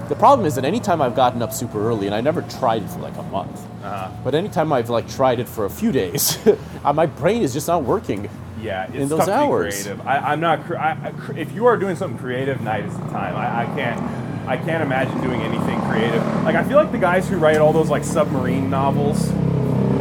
the 0.09 0.15
problem 0.15 0.45
is 0.45 0.55
that 0.55 0.65
anytime 0.65 1.01
I've 1.01 1.15
gotten 1.15 1.41
up 1.41 1.53
super 1.53 1.79
early, 1.87 2.05
and 2.07 2.15
I 2.15 2.21
never 2.21 2.41
tried 2.43 2.83
it 2.83 2.89
for 2.89 2.99
like 2.99 3.15
a 3.17 3.23
month, 3.23 3.65
Uh-huh. 3.89 4.11
but 4.23 4.35
anytime 4.35 4.71
I've 4.71 4.89
like 4.89 5.09
tried 5.09 5.39
it 5.39 5.47
for 5.49 5.65
a 5.65 5.69
few 5.69 5.91
days, 5.91 6.37
uh, 6.83 6.93
my 6.93 7.05
brain 7.05 7.41
is 7.41 7.53
just 7.53 7.67
not 7.67 7.83
working. 7.83 8.29
Yeah, 8.61 8.85
it's 8.87 8.95
in 8.95 9.09
those 9.09 9.19
tough 9.19 9.27
to 9.27 9.31
be 9.31 9.37
hours. 9.37 9.83
creative. 9.83 10.05
I, 10.05 10.17
I'm 10.17 10.39
not. 10.41 10.69
I, 10.71 10.91
I, 11.29 11.33
if 11.37 11.53
you 11.53 11.65
are 11.65 11.77
doing 11.77 11.95
something 11.95 12.19
creative, 12.19 12.61
night 12.61 12.83
is 12.85 12.93
the 12.97 13.05
time. 13.07 13.35
I, 13.35 13.61
I 13.63 13.65
can't. 13.75 14.01
I 14.49 14.57
can't 14.57 14.81
imagine 14.83 15.21
doing 15.21 15.41
anything 15.41 15.79
creative. 15.89 16.23
Like 16.43 16.55
I 16.55 16.63
feel 16.63 16.77
like 16.77 16.91
the 16.91 16.97
guys 16.97 17.29
who 17.29 17.37
write 17.37 17.57
all 17.57 17.71
those 17.71 17.89
like 17.89 18.03
submarine 18.03 18.69
novels, 18.69 19.29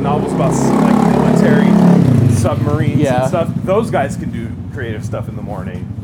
novels 0.01 0.32
about 0.32 0.53
like 0.53 1.16
military 1.16 2.32
submarines 2.34 3.01
Yeah. 3.01 3.20
and 3.20 3.28
stuff. 3.28 3.49
Those 3.64 3.91
guys 3.91 4.16
can 4.16 4.30
do 4.30 4.49
creative 4.72 5.05
stuff 5.05 5.28
in 5.28 5.36
the 5.36 5.43
morning. 5.43 5.95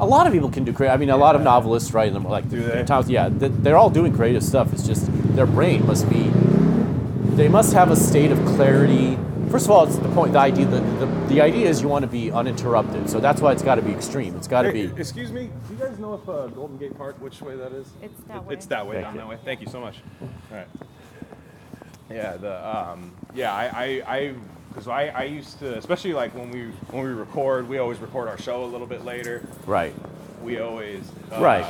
A 0.00 0.06
lot 0.06 0.26
of 0.28 0.32
people 0.32 0.48
can 0.48 0.64
do 0.64 0.72
creative. 0.72 0.94
I 0.94 0.96
mean, 0.98 1.10
a 1.10 1.16
lot 1.16 1.34
of 1.34 1.42
novelists 1.42 1.92
write 1.92 2.12
them 2.12 2.24
like 2.24 2.48
Do 2.48 2.62
they? 2.62 2.84
Thomas- 2.84 3.08
yeah, 3.10 3.28
they're 3.32 3.76
all 3.76 3.90
doing 3.90 4.14
creative 4.14 4.44
stuff. 4.44 4.72
It's 4.72 4.86
just 4.86 5.06
their 5.34 5.46
brain 5.46 5.84
must 5.86 6.08
be. 6.08 6.30
They 7.38 7.46
must 7.46 7.72
have 7.72 7.92
a 7.92 7.96
state 7.96 8.32
of 8.32 8.38
clarity. 8.46 9.16
First 9.48 9.66
of 9.66 9.70
all, 9.70 9.84
it's 9.84 9.96
the 9.96 10.08
point. 10.08 10.32
The 10.32 10.40
idea. 10.40 10.66
The, 10.66 10.80
the, 10.80 11.06
the 11.28 11.40
idea 11.40 11.68
is 11.68 11.80
you 11.80 11.86
want 11.86 12.02
to 12.02 12.08
be 12.08 12.32
uninterrupted. 12.32 13.08
So 13.08 13.20
that's 13.20 13.40
why 13.40 13.52
it's 13.52 13.62
got 13.62 13.76
to 13.76 13.82
be 13.82 13.92
extreme. 13.92 14.34
It's 14.34 14.48
got 14.48 14.62
to 14.62 14.72
Hey, 14.72 14.88
be. 14.88 15.00
excuse 15.00 15.30
me. 15.30 15.48
Do 15.68 15.74
you 15.74 15.78
guys 15.78 16.00
know 16.00 16.14
if 16.14 16.28
uh, 16.28 16.48
Golden 16.48 16.78
Gate 16.78 16.98
Park, 16.98 17.14
which 17.20 17.40
way 17.40 17.54
that 17.54 17.70
is? 17.70 17.86
It's 18.02 18.20
that 18.22 18.44
way. 18.44 18.54
It's 18.54 18.66
that 18.66 18.84
way, 18.84 18.94
Thank 18.96 19.04
down 19.06 19.14
you. 19.14 19.20
that 19.20 19.28
way. 19.28 19.38
Thank 19.44 19.60
you 19.60 19.68
so 19.68 19.80
much. 19.80 19.98
All 20.20 20.28
right. 20.56 20.66
Yeah, 22.10 22.36
the 22.38 22.76
um, 22.76 23.12
yeah, 23.36 23.54
I 23.54 24.02
I 24.04 24.34
because 24.70 24.88
I, 24.88 25.06
I 25.06 25.22
used 25.22 25.60
to, 25.60 25.78
especially 25.78 26.14
like 26.14 26.34
when 26.34 26.50
we 26.50 26.62
when 26.90 27.04
we 27.04 27.10
record, 27.10 27.68
we 27.68 27.78
always 27.78 28.00
record 28.00 28.26
our 28.26 28.38
show 28.38 28.64
a 28.64 28.66
little 28.66 28.86
bit 28.88 29.04
later. 29.04 29.46
Right. 29.64 29.94
We 30.42 30.58
always 30.58 31.08
uh, 31.30 31.40
Right. 31.40 31.64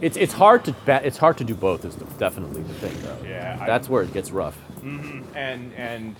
It's 0.00 0.16
it's 0.16 0.32
hard 0.32 0.64
to 0.66 0.74
it's 0.86 1.18
hard 1.18 1.38
to 1.38 1.44
do 1.44 1.54
both. 1.54 1.84
Is 1.84 1.94
definitely 2.18 2.62
the 2.62 2.74
thing 2.74 2.96
though. 3.02 3.28
Yeah, 3.28 3.58
I- 3.60 3.66
That's 3.66 3.88
where 3.88 4.02
it 4.02 4.12
gets 4.12 4.30
rough. 4.30 4.58
and 4.82 5.72
and 5.74 6.16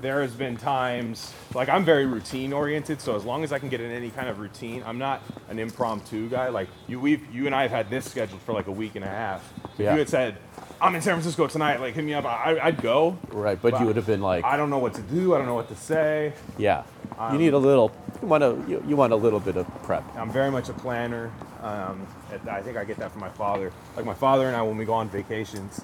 there 0.00 0.22
has 0.22 0.32
been 0.34 0.56
times 0.56 1.32
like 1.54 1.68
I'm 1.68 1.84
very 1.84 2.06
routine 2.06 2.52
oriented, 2.52 3.00
so 3.00 3.14
as 3.14 3.24
long 3.24 3.44
as 3.44 3.52
I 3.52 3.58
can 3.58 3.68
get 3.68 3.80
in 3.80 3.90
any 3.90 4.10
kind 4.10 4.28
of 4.28 4.38
routine, 4.38 4.82
I'm 4.86 4.98
not 4.98 5.22
an 5.50 5.58
impromptu 5.58 6.28
guy. 6.28 6.48
Like 6.48 6.68
you, 6.88 6.98
we 7.00 7.20
you 7.32 7.46
and 7.46 7.54
I 7.54 7.62
have 7.62 7.70
had 7.70 7.90
this 7.90 8.10
scheduled 8.10 8.40
for 8.42 8.52
like 8.52 8.68
a 8.68 8.72
week 8.72 8.94
and 8.94 9.04
a 9.04 9.08
half. 9.08 9.52
If 9.74 9.80
Yeah. 9.80 9.92
you 9.92 9.98
had 9.98 10.08
said 10.08 10.36
I'm 10.80 10.94
in 10.94 11.02
San 11.02 11.14
Francisco 11.14 11.46
tonight, 11.46 11.80
like 11.80 11.94
hit 11.94 12.04
me 12.04 12.14
up, 12.14 12.24
I, 12.24 12.58
I'd 12.62 12.80
go. 12.82 13.18
Right, 13.30 13.60
but 13.60 13.78
you 13.80 13.86
would 13.86 13.96
have 13.96 14.06
been 14.06 14.22
like, 14.22 14.44
I 14.44 14.56
don't 14.56 14.70
know 14.70 14.78
what 14.78 14.94
to 14.94 15.02
do. 15.02 15.34
I 15.34 15.38
don't 15.38 15.46
know 15.46 15.54
what 15.54 15.68
to 15.68 15.76
say. 15.76 16.32
yeah. 16.58 16.84
Um, 17.18 17.34
you 17.34 17.38
need 17.38 17.52
a 17.52 17.58
little. 17.58 17.92
You 18.22 18.28
want 18.28 18.42
to. 18.42 18.70
You, 18.70 18.84
you 18.86 18.96
want 18.96 19.12
a 19.12 19.16
little 19.16 19.40
bit 19.40 19.56
of 19.56 19.66
prep. 19.82 20.04
I'm 20.16 20.30
very 20.30 20.50
much 20.50 20.68
a 20.68 20.72
planner. 20.72 21.30
Um, 21.60 22.06
I 22.48 22.62
think 22.62 22.76
I 22.76 22.84
get 22.84 22.96
that 22.98 23.10
from 23.10 23.20
my 23.20 23.28
father. 23.30 23.72
Like 23.96 24.04
my 24.06 24.14
father 24.14 24.46
and 24.46 24.56
I, 24.56 24.62
when 24.62 24.76
we 24.76 24.84
go 24.84 24.94
on 24.94 25.08
vacations, 25.08 25.80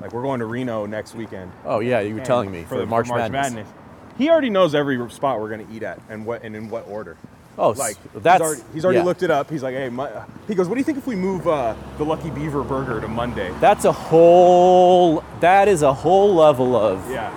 like 0.00 0.12
we're 0.12 0.22
going 0.22 0.38
to 0.40 0.46
Reno 0.46 0.86
next 0.86 1.14
weekend. 1.16 1.50
Oh 1.64 1.80
yeah, 1.80 2.00
you 2.00 2.14
were 2.14 2.18
And 2.20 2.26
telling 2.26 2.52
me 2.52 2.62
for, 2.62 2.78
the- 2.78 2.86
March, 2.86 3.08
Madness. 3.08 3.32
Madness. 3.52 3.68
He 4.16 4.30
already 4.30 4.48
knows 4.50 4.76
every 4.76 5.10
spot 5.10 5.40
we're 5.40 5.48
going 5.48 5.66
to 5.66 5.74
eat 5.74 5.82
at 5.82 6.00
and 6.08 6.24
what 6.24 6.44
and 6.44 6.54
in 6.54 6.68
what 6.70 6.86
order. 6.86 7.16
Oh, 7.58 7.70
Like 7.70 7.96
that's 8.14 8.40
he's 8.42 8.46
already, 8.48 8.62
he's 8.74 8.84
already 8.84 8.98
yeah. 9.00 9.04
looked 9.04 9.22
it 9.24 9.30
up. 9.32 9.50
He's 9.50 9.62
like, 9.64 9.74
hey, 9.74 9.88
Mo-" 9.88 10.24
he 10.48 10.54
goes, 10.54 10.68
what 10.68 10.74
do 10.74 10.80
you 10.80 10.84
think 10.84 10.98
if 10.98 11.06
we 11.06 11.14
move 11.16 11.46
uh, 11.48 11.74
the 11.98 12.04
Lucky 12.04 12.30
Beaver 12.30 12.62
Burger 12.62 13.00
to 13.00 13.08
Monday? 13.08 13.52
That's 13.60 13.84
a 13.84 13.92
whole. 13.92 15.24
That 15.40 15.66
is 15.66 15.82
a 15.82 15.92
whole 15.92 16.34
level 16.34 16.76
of. 16.76 17.08
Yeah, 17.10 17.32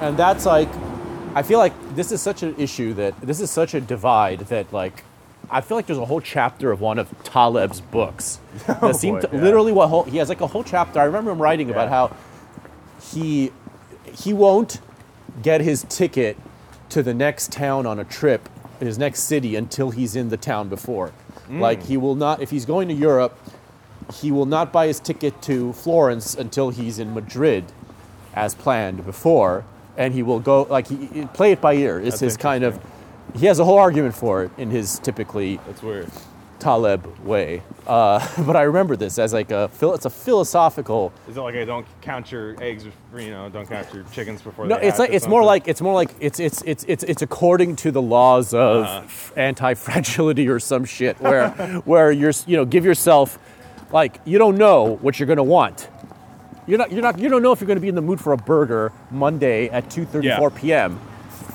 And 0.00 0.16
that's 0.16 0.46
like, 0.46 0.68
I 1.34 1.42
feel 1.42 1.58
like 1.58 1.72
this 1.94 2.12
is 2.12 2.20
such 2.20 2.42
an 2.42 2.54
issue 2.58 2.94
that 2.94 3.20
this 3.20 3.40
is 3.40 3.50
such 3.50 3.74
a 3.74 3.80
divide 3.80 4.40
that 4.40 4.72
like, 4.72 5.04
I 5.50 5.60
feel 5.60 5.76
like 5.76 5.86
there's 5.86 5.98
a 5.98 6.04
whole 6.04 6.20
chapter 6.20 6.72
of 6.72 6.80
one 6.80 6.98
of 6.98 7.08
Taleb's 7.24 7.80
books 7.80 8.40
that 8.66 8.96
seemed 8.96 9.18
Oh, 9.18 9.20
boy, 9.22 9.28
to, 9.28 9.36
yeah. 9.36 9.42
literally 9.42 9.72
what 9.72 9.88
whole 9.88 10.04
he 10.04 10.18
has 10.18 10.28
like 10.28 10.40
a 10.40 10.46
whole 10.46 10.64
chapter. 10.64 10.98
I 11.00 11.04
remember 11.04 11.30
him 11.30 11.40
writing 11.40 11.70
about 11.70 11.88
how 11.88 12.16
he 13.12 13.52
he 14.12 14.32
won't 14.32 14.80
get 15.42 15.60
his 15.60 15.84
ticket 15.88 16.36
to 16.88 17.02
the 17.02 17.14
next 17.14 17.52
town 17.52 17.86
on 17.86 17.98
a 18.00 18.04
trip, 18.04 18.48
his 18.80 18.98
next 18.98 19.20
city 19.20 19.54
until 19.54 19.90
he's 19.90 20.16
in 20.16 20.28
the 20.30 20.36
town 20.36 20.68
before. 20.68 21.12
Mm. 21.48 21.60
Like 21.60 21.84
he 21.84 21.96
will 21.96 22.16
not 22.16 22.42
if 22.42 22.50
he's 22.50 22.64
going 22.64 22.88
to 22.88 22.94
Europe, 22.94 23.38
he 24.14 24.32
will 24.32 24.46
not 24.46 24.72
buy 24.72 24.88
his 24.88 24.98
ticket 24.98 25.40
to 25.42 25.72
Florence 25.74 26.34
until 26.34 26.70
he's 26.70 26.98
in 26.98 27.14
Madrid 27.14 27.64
as 28.34 28.54
planned 28.54 29.04
before 29.04 29.64
and 29.96 30.14
he 30.14 30.22
will 30.22 30.40
go 30.40 30.62
like 30.70 30.86
he, 30.88 31.06
he- 31.06 31.26
play 31.26 31.52
it 31.52 31.60
by 31.60 31.74
ear. 31.74 31.98
It's 31.98 32.10
That's 32.10 32.20
his 32.20 32.36
kind 32.36 32.64
of 32.64 32.78
he 33.36 33.46
has 33.46 33.58
a 33.58 33.64
whole 33.64 33.78
argument 33.78 34.14
for 34.16 34.44
it 34.44 34.50
in 34.58 34.70
his 34.70 34.98
typically 35.00 35.56
that's 35.66 35.82
weird. 35.82 36.08
Taleb 36.58 37.06
way. 37.24 37.62
Uh, 37.86 38.18
but 38.46 38.54
I 38.54 38.62
remember 38.62 38.94
this 38.94 39.18
as 39.18 39.32
like 39.32 39.50
a 39.50 39.70
it's 39.80 40.04
a 40.04 40.10
philosophical 40.10 41.10
Is 41.26 41.36
it 41.36 41.40
like, 41.40 41.54
I 41.54 41.64
don't 41.64 41.86
count 42.02 42.30
your 42.30 42.54
eggs, 42.62 42.84
you 43.16 43.30
know, 43.30 43.48
don't 43.48 43.66
count 43.66 43.92
your 43.94 44.04
chickens 44.12 44.42
before 44.42 44.66
No, 44.66 44.78
they 44.78 44.88
it's 44.88 44.98
like 44.98 45.10
it's 45.10 45.26
more 45.26 45.42
like 45.42 45.68
it's 45.68 45.80
more 45.80 45.94
like 45.94 46.10
it's 46.20 46.38
it's 46.38 46.60
it's 46.66 46.84
it's 46.86 47.02
it's 47.04 47.22
according 47.22 47.76
to 47.76 47.90
the 47.90 48.02
laws 48.02 48.52
of 48.52 48.84
Uh-huh. 48.84 49.40
anti-fragility 49.40 50.48
or 50.48 50.58
some 50.60 50.84
shit 50.84 51.18
where 51.20 51.50
where 51.84 52.12
you're 52.12 52.32
you 52.46 52.56
know 52.56 52.64
give 52.64 52.84
yourself 52.84 53.38
like 53.92 54.20
you 54.24 54.36
don't 54.38 54.56
know 54.58 54.96
what 55.00 55.18
you're 55.18 55.26
gonna 55.28 55.42
want. 55.42 55.88
You're 56.70 56.78
not 56.78 56.92
you're 56.92 57.02
not 57.02 57.18
you 57.18 57.28
don't 57.28 57.42
know 57.42 57.50
if 57.50 57.60
you're 57.60 57.66
gonna 57.68 57.80
be 57.80 57.88
in 57.88 57.96
the 57.96 58.00
mood 58.02 58.20
for 58.20 58.32
a 58.32 58.36
burger 58.36 58.92
Monday 59.10 59.68
at 59.70 59.90
2:34 59.90 60.22
Yeah. 60.22 60.48
p.m. 60.54 61.00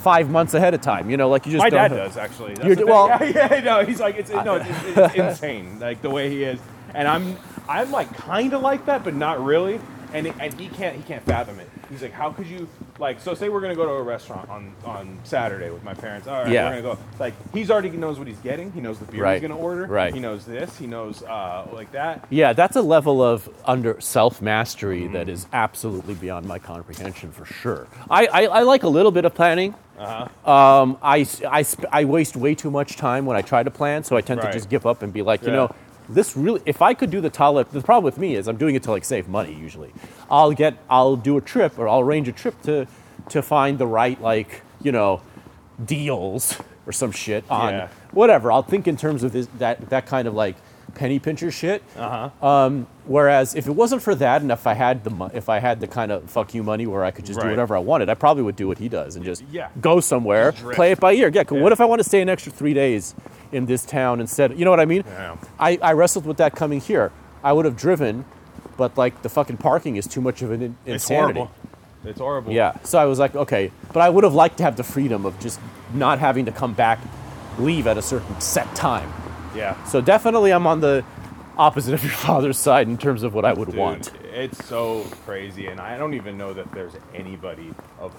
five 0.03 0.30
months 0.30 0.53
ahead 0.53 0.74
of 0.74 0.82
time. 0.82 1.09
You 1.09 1.16
know, 1.16 1.30
like 1.30 1.45
you 1.45 1.53
just 1.53 1.63
My 1.63 1.70
don't 1.70 1.80
dad 1.89 1.91
have- 1.91 2.07
does 2.13 2.18
actually. 2.18 2.55
Well- 2.84 3.07
yeah, 3.22 3.53
yeah, 3.55 3.59
no, 3.61 3.86
he's 3.86 4.01
like 4.01 4.18
it's 4.18 4.30
no, 4.30 4.55
it's, 4.55 4.68
it's, 4.70 4.97
it's 4.97 5.16
insane, 5.43 5.80
like 5.80 6.01
the 6.01 6.09
way 6.09 6.30
he 6.30 6.43
is, 6.43 6.59
and 6.93 7.07
I'm 7.07 7.38
I'm 7.70 7.91
like 7.91 8.13
kind 8.13 8.51
of 8.53 8.61
like 8.61 8.86
that, 8.88 9.03
but 9.05 9.13
not 9.16 9.41
really, 9.43 9.80
and 10.13 10.28
and 10.39 10.53
he 10.59 10.68
can't 10.68 10.97
he 10.97 11.01
can't 11.03 11.24
fathom 11.24 11.59
it. 11.61 11.70
He's 11.90 12.02
like, 12.02 12.12
how 12.14 12.32
could 12.32 12.48
you 12.48 12.68
like? 13.00 13.20
So 13.20 13.34
say 13.34 13.50
we're 13.50 13.62
gonna 13.62 13.76
go 13.76 13.86
to 13.86 13.92
a 13.92 14.02
restaurant 14.04 14.50
on 14.50 14.74
on 14.86 15.20
Saturday 15.24 15.70
with 15.70 15.84
my 15.84 15.94
parents. 15.94 16.28
All 16.28 16.44
right, 16.44 16.52
Yeah. 16.52 16.66
we're 16.70 16.82
gonna 16.82 16.96
go. 16.96 17.02
Like 17.20 17.34
he's 17.54 17.70
already 17.72 17.90
knows 17.92 18.18
what 18.20 18.28
he's 18.28 18.40
getting. 18.40 18.72
He 18.72 18.82
knows 18.82 19.00
the 19.00 19.06
beer 19.06 19.24
Right. 19.24 19.42
he's 19.42 19.48
gonna 19.48 19.60
order. 19.60 19.86
Right. 19.86 20.14
He 20.14 20.20
knows 20.20 20.46
this. 20.46 20.78
He 20.78 20.88
knows 20.88 21.24
uh 21.24 21.68
like 21.74 21.92
that. 21.92 22.26
Yeah, 22.30 22.54
that's 22.54 22.76
a 22.76 22.82
level 22.82 23.22
of 23.22 23.50
under 23.66 24.00
self 24.02 24.42
mastery 24.42 25.02
Mm-hmm. 25.04 25.14
that 25.14 25.30
is 25.30 25.48
absolutely 25.54 26.14
beyond 26.16 26.46
my 26.48 26.60
comprehension 26.60 27.32
for 27.32 27.46
sure. 27.46 27.88
I, 28.10 28.28
I, 28.28 28.42
I 28.48 28.62
like 28.62 28.84
a 28.84 28.88
little 28.90 29.12
bit 29.12 29.26
of 29.26 29.34
planning. 29.36 29.76
Uh-huh. 29.98 30.52
Um, 30.52 30.98
I, 31.02 31.22
s- 31.22 31.42
I, 31.44 31.62
sp- 31.64 31.88
I 31.92 32.04
waste 32.06 32.36
way 32.36 32.54
too 32.54 32.70
much 32.70 32.98
time 32.98 33.26
when 33.26 33.38
I 33.38 33.42
try 33.42 33.64
to 33.64 33.72
plan, 33.72 34.04
so 34.04 34.18
I 34.18 34.22
tend 34.22 34.42
Right. 34.42 34.48
to 34.52 34.54
just 34.54 34.70
give 34.70 34.86
up 34.86 35.02
and 35.04 35.14
be 35.14 35.22
like, 35.22 35.42
you 35.44 35.48
Yeah. 35.50 35.56
know, 35.56 35.76
this 36.10 36.36
really. 36.38 36.62
If 36.66 36.82
I 36.82 36.93
could 36.93 37.10
do 37.12 37.22
the 37.22 37.30
Taleb, 37.30 37.70
the 37.72 37.82
problem 37.82 38.03
with 38.03 38.18
me 38.18 38.36
is 38.36 38.47
I'm 38.47 38.58
doing 38.58 38.76
it 38.76 38.84
to 38.84 38.91
like 38.91 39.06
save 39.06 39.28
money. 39.28 39.53
Usually, 39.53 39.91
I'll 40.30 40.51
get 40.51 40.78
I'll 40.89 41.16
do 41.16 41.38
a 41.38 41.41
trip 41.41 41.78
or 41.80 41.88
I'll 41.88 42.01
arrange 42.01 42.28
a 42.28 42.32
trip 42.32 42.62
to 42.64 42.88
to 43.30 43.41
find 43.41 43.78
the 43.80 43.88
right 43.88 44.22
like 44.22 44.62
you 44.82 44.91
know 44.91 45.22
deals 45.84 46.58
or 46.86 46.91
some 46.91 47.12
shit 47.12 47.43
on 47.49 47.74
Yeah. 47.74 47.88
whatever. 48.12 48.51
I'll 48.51 48.62
think 48.64 48.88
in 48.88 48.97
terms 48.97 49.24
of 49.24 49.32
this, 49.32 49.47
that 49.58 49.89
that 49.89 50.06
kind 50.06 50.28
of 50.28 50.34
like 50.34 50.56
penny 50.96 51.20
pincher 51.20 51.52
shit. 51.52 51.84
Uh 51.98 52.30
huh. 52.41 52.48
Um, 52.48 52.88
whereas 53.06 53.54
if 53.56 53.68
it 53.68 53.72
wasn't 53.72 54.02
for 54.02 54.16
that, 54.16 54.41
and 54.41 54.52
if 54.52 54.66
I 54.66 54.74
had 54.74 55.04
the 55.04 55.10
mo- 55.12 55.32
if 55.34 55.50
I 55.50 55.60
had 55.60 55.80
the 55.80 55.88
kind 55.88 56.12
of 56.12 56.30
fuck 56.30 56.54
you 56.54 56.64
money 56.64 56.88
where 56.88 57.04
I 57.04 57.12
could 57.12 57.26
just 57.26 57.39
do 57.39 57.46
Right. 57.46 57.52
whatever 57.52 57.76
I 57.76 57.80
wanted, 57.80 58.10
I 58.10 58.14
probably 58.16 58.43
would 58.43 58.56
do 58.56 58.68
what 58.68 58.78
he 58.80 58.89
does 58.89 59.16
and 59.16 59.24
just 59.24 59.43
Yeah. 59.52 59.68
go 59.82 60.00
somewhere, 60.00 60.52
drift. 60.52 60.76
play 60.76 60.91
it 60.91 61.00
by 61.00 61.14
ear. 61.14 61.30
Yeah. 61.34 61.43
'cause 61.43 61.58
Yeah. 61.58 61.64
What 61.64 61.72
if 61.72 61.80
I 61.82 61.86
want 61.86 62.00
to 62.00 62.04
stay 62.04 62.22
an 62.22 62.30
extra 62.30 62.52
three 62.52 62.74
days 62.74 63.14
in 63.52 63.66
this 63.68 63.86
town 63.86 64.20
instead? 64.20 64.58
You 64.58 64.66
know 64.66 64.72
what 64.72 64.80
I 64.80 64.86
mean? 64.86 65.04
Yeah. 65.08 65.36
I, 65.60 65.78
I 65.82 65.93
wrestled 65.93 66.26
with 66.26 66.38
that 66.38 66.56
coming 66.56 66.80
here. 66.80 67.12
I 67.43 67.54
would 67.54 67.66
have 67.66 67.76
driven, 67.78 68.26
but 68.78 68.98
like 68.98 69.22
the 69.22 69.30
fucking 69.30 69.58
parking 69.58 69.98
is 69.98 70.08
too 70.08 70.22
much 70.22 70.41
of 70.41 70.52
an 70.52 70.62
in- 70.62 70.78
It's 70.86 71.04
insanity. 71.10 71.39
horrible. 71.39 71.52
It's 72.06 72.20
horrible. 72.20 72.52
Yeah. 72.54 72.74
So 72.84 73.00
I 73.00 73.06
was 73.06 73.18
like, 73.20 73.36
okay, 73.36 73.72
but 73.93 74.02
I 74.02 74.10
would 74.10 74.24
have 74.24 74.34
liked 74.34 74.58
to 74.58 74.64
have 74.64 74.76
the 74.76 74.84
freedom 74.84 75.26
of 75.26 75.39
just 75.39 75.60
not 75.93 76.20
having 76.20 76.46
to 76.46 76.52
come 76.52 76.74
back, 76.74 77.00
leave 77.58 77.88
at 77.88 77.98
a 77.98 78.02
certain 78.02 78.39
set 78.39 78.74
time. 78.76 79.12
Yeah. 79.56 79.82
So 79.86 80.01
definitely, 80.01 80.51
I'm 80.51 80.68
on 80.68 80.82
the 80.82 81.03
opposite 81.58 81.93
of 81.93 82.03
your 82.03 82.12
father's 82.28 82.58
side 82.58 82.88
in 82.88 82.97
terms 82.97 83.24
of 83.24 83.34
what 83.34 83.45
I 83.45 83.53
would 83.53 83.70
Dude, 83.70 83.78
want. 83.78 84.12
It's 84.34 84.64
so 84.66 85.03
crazy, 85.26 85.68
and 85.68 85.80
I 85.80 85.97
don't 85.97 86.14
even 86.14 86.38
know 86.38 86.53
that 86.53 86.72
there's 86.74 86.93
anybody 87.14 87.74
of 87.99 88.14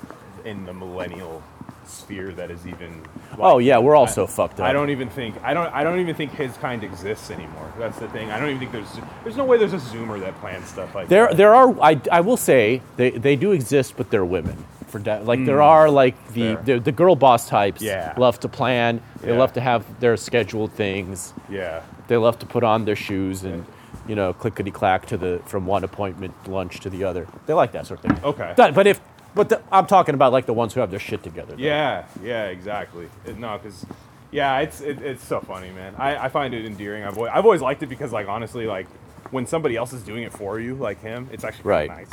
in 0.44 0.64
the 0.64 0.72
millennial 0.72 1.42
sphere 1.86 2.32
that 2.32 2.50
is 2.50 2.66
even. 2.66 3.00
like 3.32 3.38
Oh, 3.40 3.58
yeah, 3.58 3.78
we're 3.78 3.94
all 3.94 4.06
I- 4.06 4.10
so 4.10 4.26
fucked 4.26 4.58
up. 4.60 4.66
I 4.66 4.72
don't 4.72 4.90
even 4.90 5.08
think 5.08 5.36
I 5.44 5.54
don't 5.54 5.72
I 5.74 5.84
don't 5.84 6.00
even 6.00 6.14
think 6.14 6.32
his 6.32 6.56
kind 6.56 6.82
exists 6.82 7.30
anymore. 7.30 7.72
That's 7.78 7.98
the 7.98 8.08
thing. 8.08 8.30
I 8.30 8.38
don't 8.40 8.48
even 8.48 8.58
think 8.60 8.72
there's 8.72 8.88
there's 9.22 9.36
no 9.36 9.44
way 9.44 9.58
there's 9.58 9.72
a 9.74 9.78
Zoomer 9.78 10.18
that 10.20 10.34
plans 10.40 10.66
stuff 10.68 10.94
like 10.94 11.08
There, 11.08 11.28
that. 11.28 11.36
there 11.36 11.54
are. 11.54 11.78
I, 11.80 12.00
I 12.10 12.20
will 12.22 12.36
say 12.36 12.80
they, 12.96 13.10
they 13.10 13.36
do 13.36 13.52
exist, 13.52 13.94
but 13.96 14.10
they're 14.10 14.24
women. 14.24 14.64
For 14.88 14.98
da- 15.00 15.18
like 15.20 15.44
there 15.44 15.60
are 15.62 15.90
like 15.90 16.14
the, 16.32 16.56
Mm. 16.56 16.64
The 16.64 16.78
the 16.78 16.92
girl 16.92 17.16
boss 17.16 17.48
types. 17.48 17.82
Yeah. 17.82 18.14
Love 18.16 18.38
to 18.40 18.48
plan. 18.48 19.00
They 19.20 19.32
Yeah. 19.32 19.38
love 19.38 19.52
to 19.54 19.60
have 19.60 19.84
their 20.00 20.16
scheduled 20.16 20.72
things. 20.72 21.34
Yeah. 21.48 21.80
They 22.08 22.16
love 22.16 22.38
to 22.38 22.46
put 22.46 22.62
on 22.62 22.84
their 22.84 22.94
shoes 22.96 23.42
and, 23.42 23.66
you 24.06 24.14
know, 24.14 24.32
clickety 24.32 24.70
clack 24.70 25.06
to 25.06 25.16
the 25.16 25.40
from 25.46 25.66
one 25.66 25.82
appointment 25.84 26.34
lunch 26.48 26.78
to 26.80 26.90
the 26.90 27.02
other. 27.04 27.26
They 27.46 27.52
like 27.54 27.72
that 27.72 27.86
sort 27.86 28.04
of 28.04 28.10
thing. 28.12 28.24
Okay. 28.24 28.54
But, 28.56 28.74
but 28.74 28.86
if 28.86 29.00
but 29.34 29.48
the, 29.48 29.60
I'm 29.72 29.86
talking 29.86 30.14
about 30.14 30.32
like 30.32 30.46
the 30.46 30.54
ones 30.54 30.72
who 30.72 30.80
have 30.80 30.90
their 30.90 31.00
shit 31.00 31.22
together. 31.22 31.56
though. 31.56 31.62
Yeah, 31.62 32.04
yeah, 32.22 32.44
exactly. 32.44 33.08
It, 33.26 33.38
no, 33.38 33.58
because 33.58 33.84
yeah, 34.30 34.60
it's 34.60 34.80
it, 34.80 35.02
it's 35.02 35.24
so 35.24 35.40
funny, 35.40 35.70
man. 35.72 35.94
I, 35.98 36.16
I 36.16 36.28
find 36.28 36.54
it 36.54 36.64
endearing. 36.64 37.02
I've 37.04 37.18
always, 37.18 37.32
I've 37.34 37.44
always 37.44 37.60
liked 37.60 37.82
it 37.82 37.88
because 37.88 38.12
like 38.12 38.28
honestly, 38.28 38.66
like 38.66 38.86
when 39.32 39.46
somebody 39.46 39.76
else 39.76 39.92
is 39.92 40.02
doing 40.04 40.22
it 40.22 40.32
for 40.32 40.60
you, 40.60 40.74
like 40.76 41.02
him, 41.02 41.28
it's 41.32 41.42
actually 41.44 41.64
Right. 41.68 41.88
nice. 41.90 42.10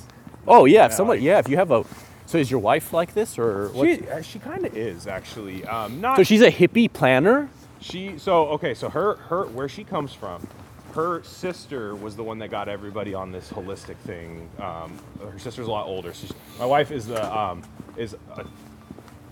Oh 0.47 0.65
yeah, 0.65 0.87
if 0.87 0.93
somebody 0.93 1.19
like- 1.19 1.25
yeah, 1.25 1.37
if 1.37 1.47
you 1.47 1.55
have 1.57 1.69
a 1.71 1.85
so 2.33 2.39
is 2.39 2.49
your 2.49 2.61
wife 2.61 2.93
like 2.93 3.13
this 3.13 3.37
or 3.37 3.67
what? 3.69 3.85
She 3.85 4.09
uh, 4.09 4.21
she 4.23 4.39
kind 4.39 4.65
of 4.65 4.75
is 4.75 5.05
actually. 5.05 5.63
Um, 5.65 6.01
not 6.01 6.17
so 6.17 6.23
she's 6.23 6.41
a 6.41 6.51
hippie 6.51 6.91
planner. 6.91 7.47
She 7.79 8.17
so 8.17 8.47
okay, 8.47 8.73
so 8.73 8.89
her 8.89 9.17
her 9.17 9.45
where 9.45 9.69
she 9.69 9.83
comes 9.83 10.13
from, 10.13 10.47
her 10.95 11.21
sister 11.21 11.95
was 11.95 12.15
the 12.15 12.23
one 12.23 12.39
that 12.39 12.49
got 12.49 12.69
everybody 12.69 13.13
on 13.13 13.31
this 13.31 13.49
holistic 13.51 13.97
thing. 13.97 14.49
Um, 14.59 14.97
her 15.21 15.37
sister's 15.37 15.67
a 15.67 15.71
lot 15.71 15.85
older. 15.85 16.11
She's, 16.11 16.33
my 16.57 16.65
wife 16.65 16.89
is 16.89 17.05
the 17.05 17.23
um, 17.37 17.61
is 17.97 18.15
a, 18.35 18.47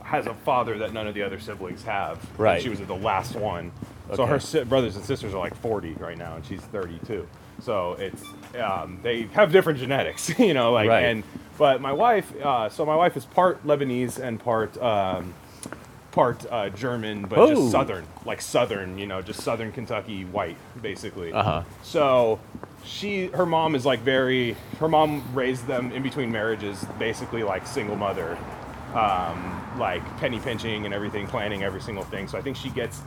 has 0.03 0.27
a 0.27 0.35
father 0.35 0.77
that 0.77 0.93
none 0.93 1.07
of 1.07 1.15
the 1.15 1.23
other 1.23 1.39
siblings 1.39 1.81
have. 1.81 2.23
And 2.29 2.39
Right. 2.39 2.61
She 2.61 2.69
was 2.69 2.81
the 2.81 2.93
last 2.93 3.35
one. 3.35 3.71
Okay. 4.09 4.15
So 4.15 4.25
her 4.27 4.39
si- 4.39 4.63
brothers 4.63 4.95
and 4.95 5.03
sisters 5.03 5.33
are 5.33 5.39
like 5.39 5.55
40 5.55 5.93
right 5.93 6.19
now, 6.19 6.35
and 6.35 6.45
she's 6.45 6.61
32. 6.61 7.27
So 7.61 7.93
it's 7.93 8.23
um, 8.59 8.99
they 9.03 9.23
have 9.33 9.51
different 9.51 9.79
genetics, 9.79 10.29
you 10.39 10.53
know, 10.53 10.71
like 10.71 10.89
Right. 10.89 11.05
and 11.05 11.23
but 11.57 11.79
my 11.81 11.91
wife, 11.93 12.31
uh, 12.43 12.69
so 12.69 12.85
my 12.85 12.95
wife 12.95 13.15
is 13.15 13.25
part 13.25 13.65
Lebanese 13.65 14.17
and 14.19 14.39
part 14.39 14.77
um, 14.81 15.33
part 16.11 16.45
uh, 16.51 16.69
German, 16.69 17.23
but 17.23 17.39
Oh. 17.39 17.49
just 17.49 17.71
southern, 17.71 18.05
like 18.25 18.41
southern, 18.41 18.97
you 18.97 19.05
know, 19.07 19.21
just 19.21 19.41
southern 19.41 19.71
Kentucky 19.71 20.25
white, 20.25 20.57
basically. 20.81 21.31
Uh-huh. 21.31 21.63
So 21.83 22.39
she, 22.83 23.27
her 23.27 23.45
mom 23.45 23.75
is 23.75 23.85
like 23.85 23.99
very, 24.01 24.55
her 24.79 24.89
mom 24.89 25.23
raised 25.33 25.67
them 25.67 25.91
in 25.93 26.03
between 26.03 26.31
marriages, 26.31 26.83
basically 26.99 27.43
like 27.43 27.65
single 27.65 27.95
mother, 27.95 28.37
um, 28.93 29.61
like 29.77 30.01
penny 30.17 30.39
pinching 30.39 30.85
and 30.85 30.93
everything, 30.93 31.27
planning 31.27 31.63
every 31.63 31.81
single 31.81 32.03
thing. 32.03 32.27
So 32.27 32.37
I 32.37 32.41
think 32.41 32.57
she 32.57 32.69
gets 32.71 33.01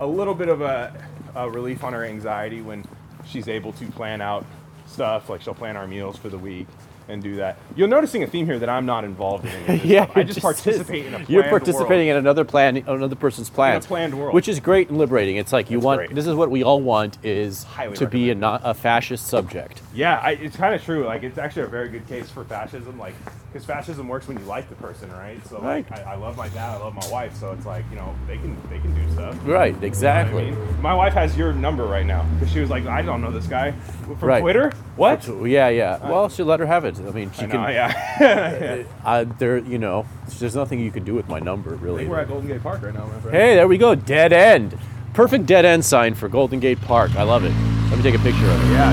a 0.00 0.06
little 0.06 0.34
bit 0.34 0.48
of 0.48 0.62
a, 0.62 0.94
a 1.34 1.50
relief 1.50 1.84
on 1.84 1.92
her 1.92 2.04
anxiety 2.04 2.62
when 2.62 2.84
she's 3.26 3.48
able 3.48 3.72
to 3.74 3.86
plan 3.88 4.22
out 4.22 4.46
stuff. 4.90 5.28
Like 5.28 5.40
she'll 5.40 5.54
plan 5.54 5.76
our 5.76 5.86
meals 5.86 6.16
for 6.16 6.28
the 6.28 6.38
week 6.38 6.66
and 7.10 7.22
do 7.22 7.36
that. 7.36 7.58
You're 7.76 7.88
noticing 7.88 8.22
a 8.22 8.26
theme 8.26 8.46
here 8.46 8.58
that 8.58 8.68
I'm 8.68 8.86
not 8.86 9.04
involved 9.04 9.46
in. 9.46 9.80
Yeah. 9.90 10.10
I 10.14 10.20
it 10.20 10.24
just 10.24 10.40
participate 10.40 11.06
in 11.06 11.14
a 11.14 11.24
You're 11.28 11.44
participating 11.44 12.08
world. 12.08 12.10
in 12.10 12.16
another 12.16 12.44
plan, 12.44 12.76
another 12.86 13.16
person's 13.16 13.50
plans, 13.50 13.86
planned 13.86 14.18
world. 14.18 14.34
which 14.34 14.48
is 14.48 14.60
great 14.60 14.88
and 14.88 14.98
liberating. 14.98 15.36
It's 15.36 15.52
like 15.52 15.70
you 15.70 15.80
want. 15.80 15.98
great. 15.98 16.14
This 16.14 16.26
is 16.26 16.34
what 16.34 16.50
we 16.50 16.62
all 16.62 16.80
want: 16.80 17.18
is 17.24 17.64
Highly 17.64 17.96
to 17.96 18.06
be 18.06 18.30
a, 18.30 18.34
not, 18.34 18.60
a 18.64 18.74
fascist 18.74 19.26
subject. 19.26 19.80
Yeah, 19.94 20.18
I, 20.18 20.32
it's 20.32 20.56
kind 20.56 20.74
of 20.74 20.82
true. 20.82 21.04
Like, 21.04 21.22
it's 21.22 21.38
actually 21.38 21.62
a 21.62 21.66
very 21.66 21.88
good 21.88 22.06
case 22.08 22.30
for 22.30 22.44
fascism. 22.44 22.98
Like, 22.98 23.14
because 23.52 23.64
fascism 23.66 24.06
works 24.06 24.28
when 24.28 24.38
you 24.38 24.44
like 24.44 24.68
the 24.68 24.76
person, 24.76 25.10
right? 25.12 25.44
So, 25.48 25.60
like, 25.60 25.90
Right. 25.90 26.06
I, 26.06 26.12
I 26.12 26.14
love 26.16 26.36
my 26.36 26.48
dad, 26.48 26.76
I 26.76 26.76
love 26.78 26.94
my 26.94 27.08
wife. 27.10 27.34
So 27.36 27.50
it's 27.52 27.66
like, 27.66 27.84
you 27.90 27.96
know, 27.96 28.14
they 28.28 28.36
can 28.38 28.56
they 28.70 28.78
can 28.78 28.94
do 28.94 29.12
stuff. 29.12 29.36
Right. 29.44 29.72
You 29.74 29.80
know 29.80 29.82
I 29.82 29.86
Exactly. 29.86 30.50
mean? 30.52 30.82
My 30.82 30.94
wife 30.94 31.14
has 31.14 31.36
your 31.36 31.52
number 31.52 31.84
right 31.86 32.06
now 32.06 32.24
because 32.34 32.52
she 32.52 32.60
was 32.60 32.70
like, 32.70 32.86
I 32.86 33.02
don't 33.02 33.20
know 33.20 33.30
this 33.32 33.46
guy 33.46 33.72
from 33.72 34.16
Right. 34.20 34.40
Twitter. 34.40 34.72
What? 34.96 35.26
Yeah, 35.46 35.68
yeah. 35.68 35.92
Uh, 35.94 36.10
well, 36.10 36.28
she 36.28 36.42
let 36.42 36.60
her 36.60 36.66
have 36.66 36.84
it. 36.84 36.99
I 37.06 37.10
mean, 37.12 37.30
she 37.32 37.42
I 37.42 37.46
know, 37.46 37.52
can. 37.52 37.62
yeah. 38.20 38.82
I, 39.04 39.24
there, 39.24 39.58
you 39.58 39.78
know, 39.78 40.06
there's 40.38 40.54
nothing 40.54 40.80
you 40.80 40.90
can 40.90 41.04
do 41.04 41.14
with 41.14 41.28
my 41.28 41.38
number, 41.40 41.74
really. 41.76 42.06
we're 42.06 42.20
at 42.20 42.28
Golden 42.28 42.48
Gate 42.48 42.62
Park 42.62 42.82
right 42.82 42.94
now, 42.94 43.06
my 43.06 43.20
friend. 43.20 43.36
Hey, 43.36 43.54
there 43.54 43.68
we 43.68 43.78
go. 43.78 43.94
Dead 43.94 44.32
end. 44.32 44.78
Perfect 45.14 45.46
dead 45.46 45.64
end 45.64 45.84
sign 45.84 46.14
for 46.14 46.28
Golden 46.28 46.60
Gate 46.60 46.80
Park. 46.82 47.14
I 47.16 47.22
love 47.24 47.44
it. 47.44 47.52
Let 47.90 47.96
me 47.96 48.02
take 48.02 48.14
a 48.14 48.22
picture 48.22 48.48
of 48.48 48.62
it. 48.64 48.72
Yeah. 48.72 48.90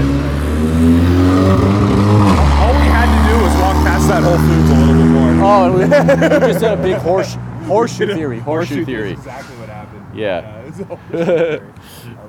All 2.60 2.74
we 2.74 2.88
had 2.88 3.06
to 3.06 3.30
do 3.30 3.36
was 3.44 3.54
walk 3.62 3.76
past 3.86 4.08
that 4.08 4.24
Whole 4.24 4.38
Foods 4.38 4.70
a 4.70 4.74
little 4.74 4.96
bit 4.96 5.12
more. 5.12 5.30
Oh, 5.46 5.74
we 5.78 5.80
just 6.52 6.62
had 6.62 6.80
a 6.80 6.82
big 6.82 6.96
horse, 6.98 7.36
horseshoe 7.68 8.14
theory. 8.16 8.40
Horseshoe 8.40 8.86
theory. 8.86 9.14
That's 9.14 9.28
exactly 9.28 9.58
what 9.58 9.70
happened. 9.70 10.18
Yeah. 10.18 10.62
horseshoe 10.64 11.58
theory. 11.58 11.62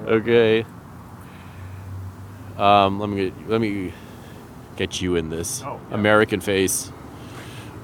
Okay. 0.07 0.67
Um, 2.59 2.99
let 3.01 3.09
me 3.09 3.17
get, 3.31 3.49
let 3.49 3.61
me 3.61 3.93
get 4.79 5.03
you 5.03 5.17
in 5.17 5.29
this 5.29 5.63
Oh, 5.67 5.79
yeah. 5.91 5.95
American 5.95 6.41
face. 6.41 6.91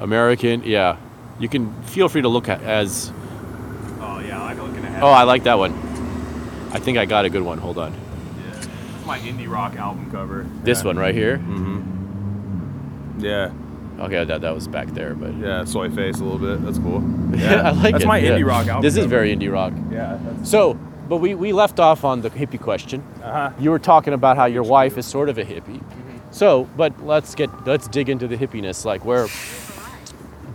American, 0.01 0.63
yeah. 0.65 0.97
You 1.41 1.49
can 1.49 1.83
feel 1.83 2.09
free 2.09 2.23
to 2.23 2.29
look 2.29 2.49
at 2.49 2.63
as. 2.63 3.13
Oh 4.01 4.21
yeah, 4.21 4.41
I 4.41 4.53
like 4.55 4.59
looking 4.63 4.85
ahead. 4.85 5.03
Oh, 5.03 5.09
I 5.09 5.25
like 5.25 5.43
that 5.45 5.59
one. 5.59 5.73
I 6.73 6.79
think 6.79 6.97
I 6.99 7.05
got 7.05 7.25
a 7.25 7.31
good 7.31 7.43
one. 7.43 7.59
Hold 7.59 7.79
on. 7.79 7.93
Yeah. 7.93 8.67
My 9.07 9.19
indie 9.19 9.51
rock 9.51 9.75
album 9.77 10.11
cover. 10.11 10.47
This 10.63 10.81
Yeah. 10.81 10.87
one 10.87 10.97
right 10.99 11.15
here. 11.15 11.39
Mm-hmm. 11.39 13.25
Yeah. 13.25 13.51
Okay, 14.01 14.25
that, 14.25 14.41
that 14.41 14.53
was 14.55 14.67
back 14.67 14.89
there, 14.89 15.15
but 15.15 15.35
Yeah, 15.37 15.65
soy 15.65 15.89
face 15.91 16.19
a 16.21 16.25
little 16.25 16.39
bit. 16.39 16.65
That's 16.65 16.79
cool. 16.79 17.01
Yeah, 17.39 17.69
I 17.69 17.71
like 17.73 17.93
That's 17.93 18.05
it. 18.05 18.09
my 18.09 18.19
yeah. 18.19 18.31
indie 18.31 18.47
rock 18.47 18.67
album. 18.69 18.83
This 18.83 18.97
is 18.97 19.07
very 19.07 19.35
indie 19.35 19.51
rock. 19.53 19.73
Yeah. 19.91 20.19
So, 20.45 20.75
but 21.09 21.17
we, 21.19 21.35
we 21.35 21.53
left 21.53 21.79
off 21.81 22.05
on 22.05 22.21
the 22.23 22.31
hippie 22.31 22.61
question. 22.61 23.01
uh-huh. 23.23 23.51
You 23.59 23.71
were 23.71 23.79
talking 23.81 24.13
about 24.15 24.37
how 24.37 24.47
your 24.47 24.63
wife 24.63 24.97
is 24.99 25.05
sort 25.07 25.29
of 25.29 25.39
a 25.39 25.45
hippie. 25.45 25.81
So, 26.35 26.69
but 26.77 27.01
let's 27.07 27.37
get 27.37 27.65
let's 27.65 27.87
dig 27.87 28.09
into 28.09 28.27
the 28.27 28.37
hippiness. 28.37 28.85
Like, 28.85 29.05
where 29.05 29.29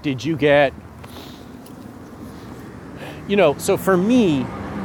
did 0.01 0.25
you 0.25 0.36
get? 0.36 0.73
You 3.30 3.38
know, 3.38 3.57
so 3.57 3.77
for 3.77 3.95
me, 3.95 4.43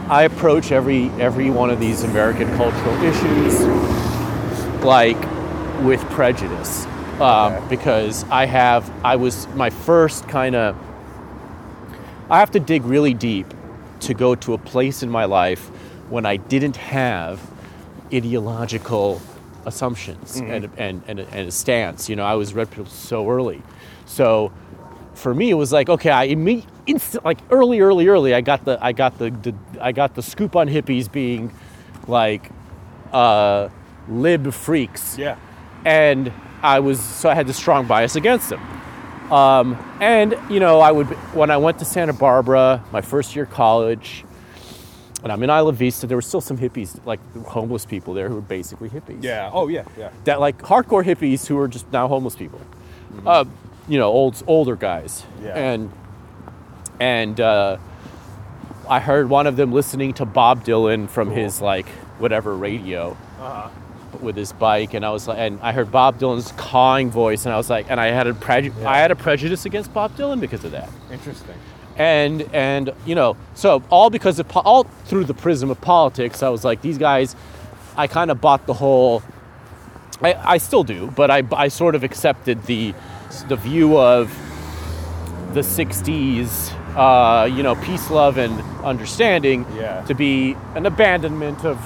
I 0.08 0.22
approach 0.22 0.70
every 0.70 1.08
every 1.18 1.50
one 1.50 1.70
of 1.70 1.80
these 1.80 2.04
American 2.04 2.46
cultural 2.56 3.02
issues 3.02 3.60
like 4.84 5.18
with 5.82 6.00
prejudice, 6.10 6.86
um, 7.20 7.54
Okay. 7.54 7.66
because 7.70 8.24
I 8.30 8.46
have 8.46 8.88
I 9.04 9.16
was 9.16 9.48
my 9.48 9.70
first 9.70 10.28
kind 10.28 10.54
of. 10.54 10.76
I 12.30 12.38
have 12.38 12.52
to 12.52 12.60
dig 12.60 12.84
really 12.84 13.14
deep 13.14 13.52
to 14.00 14.14
go 14.14 14.36
to 14.36 14.54
a 14.54 14.58
place 14.58 15.02
in 15.02 15.10
my 15.10 15.24
life 15.24 15.66
when 16.08 16.24
I 16.24 16.36
didn't 16.36 16.76
have 16.76 17.40
ideological 18.12 19.20
assumptions 19.66 20.36
and, 20.38 20.70
and, 20.76 21.02
and, 21.08 21.20
a- 21.20 21.28
and 21.30 21.48
a 21.48 21.50
stance. 21.50 22.08
You 22.08 22.16
know, 22.16 22.24
I 22.24 22.34
was 22.34 22.54
red 22.54 22.70
pilled 22.70 22.88
so 22.88 23.28
early. 23.28 23.62
So 24.06 24.52
for 25.14 25.34
me, 25.34 25.50
it 25.50 25.54
was 25.54 25.72
like, 25.72 25.88
okay, 25.88 26.10
I 26.10 26.28
imme- 26.28 26.64
instant, 26.86 27.24
like 27.24 27.38
early, 27.50 27.80
early, 27.80 28.08
early, 28.08 28.34
I 28.34 28.40
got 28.40 28.64
the, 28.64 28.78
I 28.84 28.92
got 28.92 29.18
the, 29.18 29.30
the 29.30 29.54
I 29.80 29.92
got 29.92 30.14
the 30.14 30.22
scoop 30.22 30.56
on 30.56 30.68
hippies 30.68 31.10
being 31.10 31.52
like 32.08 32.50
uh, 33.12 33.68
lib 34.08 34.52
freaks 34.52 35.16
Yeah. 35.18 35.36
and 35.84 36.32
I 36.62 36.80
was 36.80 37.00
so 37.02 37.28
I 37.30 37.34
had 37.34 37.46
this 37.46 37.56
strong 37.56 37.86
bias 37.86 38.16
against 38.16 38.48
them. 38.50 38.60
Um, 39.32 39.78
and 40.00 40.36
you 40.50 40.60
know, 40.60 40.80
I 40.80 40.92
would 40.92 41.06
when 41.34 41.50
I 41.50 41.56
went 41.56 41.78
to 41.78 41.84
Santa 41.84 42.12
Barbara, 42.12 42.84
my 42.92 43.00
first 43.00 43.34
year 43.34 43.44
of 43.44 43.50
college, 43.50 44.24
and 45.24 45.32
I'm 45.32 45.42
in 45.42 45.50
Isla 45.50 45.72
Vista. 45.72 46.06
There 46.06 46.16
were 46.16 46.22
still 46.22 46.40
some 46.40 46.56
hippies, 46.58 47.04
like 47.04 47.18
homeless 47.46 47.84
people 47.84 48.14
there, 48.14 48.28
who 48.28 48.36
were 48.36 48.40
basically 48.40 48.88
hippies. 48.90 49.22
Yeah. 49.24 49.50
Oh 49.52 49.66
yeah. 49.68 49.84
Yeah. 49.98 50.10
that 50.24 50.38
like 50.38 50.58
hardcore 50.58 51.02
hippies 51.04 51.46
who 51.46 51.58
are 51.58 51.66
just 51.68 51.90
now 51.92 52.06
homeless 52.06 52.36
people. 52.36 52.60
Uh, 53.26 53.44
you 53.88 53.98
know, 53.98 54.06
old 54.12 54.40
older 54.46 54.76
guys. 54.76 55.24
Yeah. 55.42 55.56
And 55.58 55.90
and 57.00 57.40
uh, 57.40 57.78
I 58.88 59.00
heard 59.00 59.28
one 59.28 59.46
of 59.46 59.56
them 59.56 59.72
listening 59.72 60.12
to 60.14 60.24
Bob 60.24 60.64
Dylan 60.64 61.08
from 61.08 61.30
his 61.30 61.60
like 61.60 61.88
whatever 62.18 62.54
radio 62.56 63.16
Uh-huh. 63.40 63.68
with 64.22 64.36
his 64.36 64.52
bike, 64.52 64.94
and 64.94 65.04
I 65.04 65.10
was 65.10 65.26
like, 65.26 65.38
and 65.38 65.58
I 65.60 65.72
heard 65.72 65.90
Bob 65.90 66.18
Dylan's 66.18 66.52
cawing 66.56 67.10
voice, 67.10 67.44
and 67.46 67.52
I 67.52 67.56
was 67.58 67.68
like, 67.68 67.90
and 67.90 68.00
I 68.00 68.06
had 68.06 68.26
a 68.26 68.32
preju- 68.32 68.84
I 68.84 68.98
had 68.98 69.10
a 69.10 69.16
prejudice 69.16 69.66
against 69.66 69.92
Bob 69.92 70.16
Dylan 70.16 70.38
because 70.40 70.64
of 70.64 70.70
that 70.70 70.88
Interesting. 71.10 71.56
And 71.96 72.42
and 72.52 72.92
you 73.06 73.14
know 73.14 73.36
so 73.54 73.82
all 73.90 74.10
because 74.10 74.38
of 74.38 74.48
po- 74.48 74.60
all 74.60 74.84
through 75.04 75.24
the 75.24 75.34
prism 75.34 75.70
of 75.70 75.80
politics 75.80 76.42
i 76.42 76.48
was 76.48 76.64
like 76.64 76.80
these 76.82 76.98
guys 76.98 77.36
i 77.96 78.06
kind 78.06 78.30
of 78.30 78.40
bought 78.40 78.66
the 78.66 78.74
whole 78.74 79.22
I, 80.22 80.34
I 80.34 80.58
still 80.58 80.84
do 80.84 81.10
but 81.14 81.30
I, 81.30 81.42
I 81.52 81.68
sort 81.68 81.94
of 81.94 82.02
accepted 82.04 82.64
the 82.64 82.94
the 83.48 83.56
view 83.56 83.98
of 83.98 84.28
the 85.54 85.60
60s 85.60 86.72
uh, 86.96 87.44
you 87.46 87.62
know 87.62 87.74
peace 87.76 88.10
love 88.10 88.38
and 88.38 88.60
understanding 88.84 89.66
Yeah. 89.76 90.02
to 90.02 90.14
be 90.14 90.56
an 90.74 90.86
abandonment 90.86 91.64
of 91.64 91.78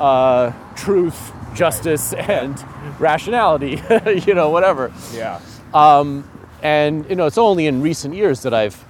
uh, 0.00 0.52
truth 0.76 1.32
justice 1.54 2.12
and 2.14 2.62
rationality 2.98 3.80
you 4.26 4.34
know 4.34 4.48
whatever 4.50 4.92
Yeah. 5.12 5.40
And 6.64 7.08
you 7.08 7.14
know 7.14 7.26
it's 7.26 7.38
only 7.38 7.66
in 7.66 7.82
recent 7.82 8.14
years 8.14 8.42
that 8.42 8.54
I've, 8.54 8.82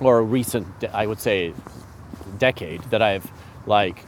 or 0.00 0.24
recent 0.24 0.66
I 0.92 1.06
would 1.06 1.20
say, 1.20 1.54
decade 2.38 2.82
that 2.84 3.02
I've 3.02 3.30
like, 3.66 4.02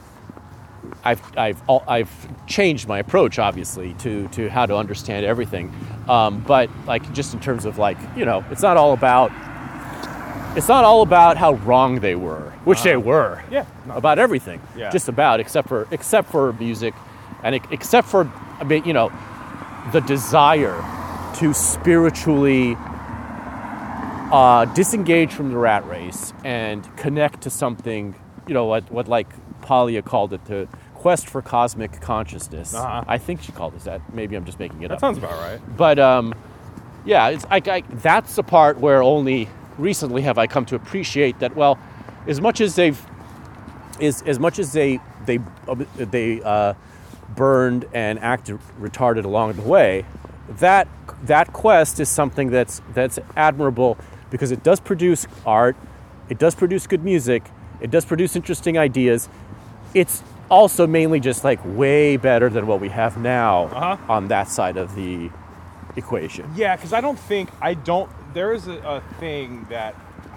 I've 1.05 1.21
I've 1.37 1.61
I've 1.69 2.47
changed 2.47 2.87
my 2.87 2.99
approach 2.99 3.39
obviously 3.39 3.93
to 3.99 4.27
to 4.29 4.49
how 4.49 4.65
to 4.65 4.75
understand 4.75 5.25
everything, 5.25 5.71
um, 6.09 6.41
but 6.41 6.69
like 6.87 7.13
just 7.13 7.33
in 7.33 7.39
terms 7.39 7.65
of 7.65 7.77
like 7.77 7.97
you 8.17 8.25
know 8.25 8.43
it's 8.51 8.63
not 8.63 8.75
all 8.75 8.91
about. 8.91 9.31
It's 10.53 10.67
not 10.67 10.83
all 10.83 11.01
about 11.01 11.37
how 11.37 11.53
wrong 11.53 12.01
they 12.01 12.15
were, 12.15 12.51
which 12.65 12.83
they 12.83 12.97
were. 12.97 13.41
Yeah, 13.49 13.65
no. 13.87 13.93
About 13.93 14.19
everything. 14.19 14.61
Yeah. 14.75 14.89
Just 14.89 15.07
about, 15.07 15.39
except 15.39 15.69
for 15.69 15.87
except 15.91 16.29
for 16.29 16.51
music, 16.51 16.93
and 17.41 17.55
except 17.71 18.09
for 18.09 18.29
I 18.59 18.65
mean, 18.65 18.83
you 18.83 18.91
know, 18.91 19.13
the 19.93 20.01
desire 20.01 20.83
to 21.35 21.53
spiritually 21.53 22.75
uh, 24.31 24.65
disengage 24.73 25.31
from 25.33 25.49
the 25.51 25.57
rat 25.57 25.85
race 25.87 26.33
and 26.43 26.95
connect 26.97 27.41
to 27.41 27.49
something, 27.49 28.15
you 28.47 28.53
know, 28.53 28.65
what, 28.65 28.89
what 28.91 29.07
like 29.07 29.27
Paglia 29.61 30.01
called 30.01 30.33
it, 30.33 30.43
the 30.45 30.67
quest 30.93 31.27
for 31.29 31.41
cosmic 31.41 31.99
consciousness. 31.99 32.73
Uh-huh. 32.73 33.03
I 33.07 33.17
think 33.17 33.41
she 33.41 33.51
called 33.51 33.73
it 33.75 33.81
that. 33.81 34.13
Maybe 34.13 34.35
I'm 34.35 34.45
just 34.45 34.59
making 34.59 34.83
it 34.83 34.89
That 34.89 34.95
up. 34.95 34.99
sounds 34.99 35.17
about 35.17 35.31
right. 35.39 35.59
But 35.75 35.99
um, 35.99 36.33
yeah, 37.05 37.29
it's 37.29 37.45
I, 37.49 37.61
I, 37.65 37.81
that's 37.89 38.35
the 38.35 38.43
part 38.43 38.79
where 38.79 39.01
only 39.01 39.49
recently 39.77 40.21
have 40.21 40.37
I 40.37 40.47
come 40.47 40.65
to 40.65 40.75
appreciate 40.75 41.39
that. 41.39 41.55
Well, 41.55 41.79
as 42.27 42.39
much 42.39 42.61
as 42.61 42.75
they've, 42.75 42.99
is 43.99 44.21
as 44.23 44.39
much 44.39 44.59
as 44.59 44.73
they 44.73 44.99
they 45.25 45.39
they 45.97 46.41
uh, 46.41 46.73
burned 47.35 47.85
and 47.93 48.19
acted 48.19 48.59
retarded 48.79 49.25
along 49.25 49.53
the 49.53 49.61
way, 49.63 50.05
that 50.59 50.87
that 51.23 51.53
quest 51.53 51.99
is 51.99 52.09
something 52.09 52.49
that's 52.49 52.81
that's 52.93 53.19
admirable 53.35 53.97
because 54.29 54.51
it 54.51 54.63
does 54.63 54.79
produce 54.79 55.27
art, 55.45 55.75
it 56.29 56.37
does 56.39 56.55
produce 56.55 56.87
good 56.87 57.03
music, 57.03 57.43
it 57.79 57.91
does 57.91 58.05
produce 58.05 58.35
interesting 58.35 58.77
ideas. 58.77 59.29
It's 59.93 60.23
also 60.49 60.87
mainly 60.87 61.19
just 61.19 61.43
like 61.43 61.59
way 61.65 62.17
better 62.17 62.49
than 62.49 62.67
what 62.67 62.79
we 62.81 62.89
have 62.89 63.17
now 63.17 63.63
Uh-huh. 63.65 63.97
on 64.13 64.27
that 64.29 64.47
side 64.49 64.77
of 64.77 64.95
the 64.95 65.29
equation. 65.95 66.49
Yeah, 66.55 66.75
because 66.75 66.93
I 66.93 67.01
don't 67.01 67.19
think 67.19 67.49
I 67.61 67.73
don't. 67.73 68.09
There 68.33 68.53
is 68.53 68.67
a, 68.67 68.73
a 68.79 69.01
thing 69.19 69.65
that, 69.69 69.93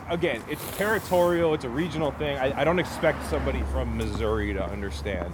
again, 0.09 0.43
it's 0.51 0.65
territorial. 0.77 1.55
It's 1.55 1.65
a 1.65 1.69
regional 1.69 2.11
thing. 2.13 2.37
I, 2.39 2.61
I 2.61 2.65
don't 2.65 2.81
expect 2.81 3.25
somebody 3.27 3.63
from 3.73 3.97
Missouri 3.97 4.53
to 4.53 4.65
understand 4.65 5.33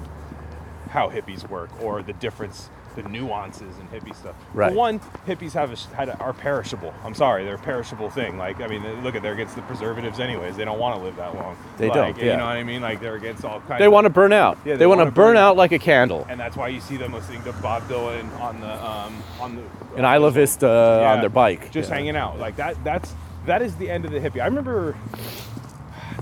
how 0.90 1.08
hippies 1.08 1.48
work 1.48 1.70
or 1.82 2.02
the 2.02 2.12
difference, 2.14 2.68
the 2.96 3.02
nuances 3.04 3.76
and 3.78 3.90
hippie 3.92 4.14
stuff. 4.14 4.34
Right. 4.54 4.74
One, 4.74 4.98
hippies 5.26 5.52
have 5.52 5.72
a, 5.72 5.94
had 5.96 6.08
a, 6.08 6.16
are 6.18 6.32
perishable. 6.32 6.92
I'm 7.04 7.14
sorry, 7.14 7.44
they're 7.44 7.54
a 7.54 7.58
perishable 7.58 8.10
thing. 8.10 8.36
Like, 8.38 8.60
I 8.60 8.66
mean, 8.66 8.82
look 9.02 9.14
at 9.14 9.22
they're 9.22 9.32
against 9.34 9.54
the 9.56 9.62
preservatives 9.62 10.18
anyways. 10.20 10.56
They 10.56 10.64
don't 10.64 10.78
want 10.78 10.96
to 10.98 11.02
live 11.04 11.16
that 11.16 11.34
long. 11.34 11.56
They 11.78 11.88
Like, 11.88 12.16
don't, 12.16 12.18
You 12.24 12.36
know 12.36 12.46
what 12.46 12.56
I 12.56 12.64
mean? 12.64 12.82
Like 12.82 13.00
they're 13.00 13.14
against 13.16 13.44
all 13.44 13.60
kinds. 13.60 13.78
They 13.78 13.86
of, 13.86 13.92
want 13.92 14.06
to 14.06 14.10
burn 14.10 14.32
out. 14.32 14.58
Yeah, 14.64 14.72
they, 14.74 14.80
they 14.80 14.86
want 14.86 15.00
to 15.00 15.04
burn, 15.06 15.14
burn 15.14 15.36
out 15.36 15.50
out. 15.52 15.56
like 15.56 15.72
a 15.72 15.78
candle. 15.78 16.26
and 16.28 16.38
that's 16.40 16.56
why 16.56 16.68
you 16.68 16.80
see 16.80 16.96
them 16.96 17.12
listening 17.12 17.42
to 17.44 17.52
Bob 17.54 17.82
Dylan 17.88 18.28
on 18.40 18.60
the 18.60 18.84
um, 18.84 19.22
on 19.40 19.56
the 19.56 19.62
And 19.96 20.04
Isla 20.06 20.30
Vista 20.30 20.68
uh, 20.68 21.12
on 21.14 21.20
their 21.20 21.30
bike. 21.30 21.70
just 21.70 21.88
Yeah. 21.88 21.94
hanging 21.96 22.16
out 22.16 22.38
like 22.38 22.56
that. 22.56 22.82
That's 22.84 23.14
that 23.46 23.62
is 23.62 23.74
the 23.76 23.88
end 23.88 24.04
of 24.04 24.10
the 24.10 24.18
hippie. 24.20 24.40
I 24.40 24.46
remember 24.46 24.96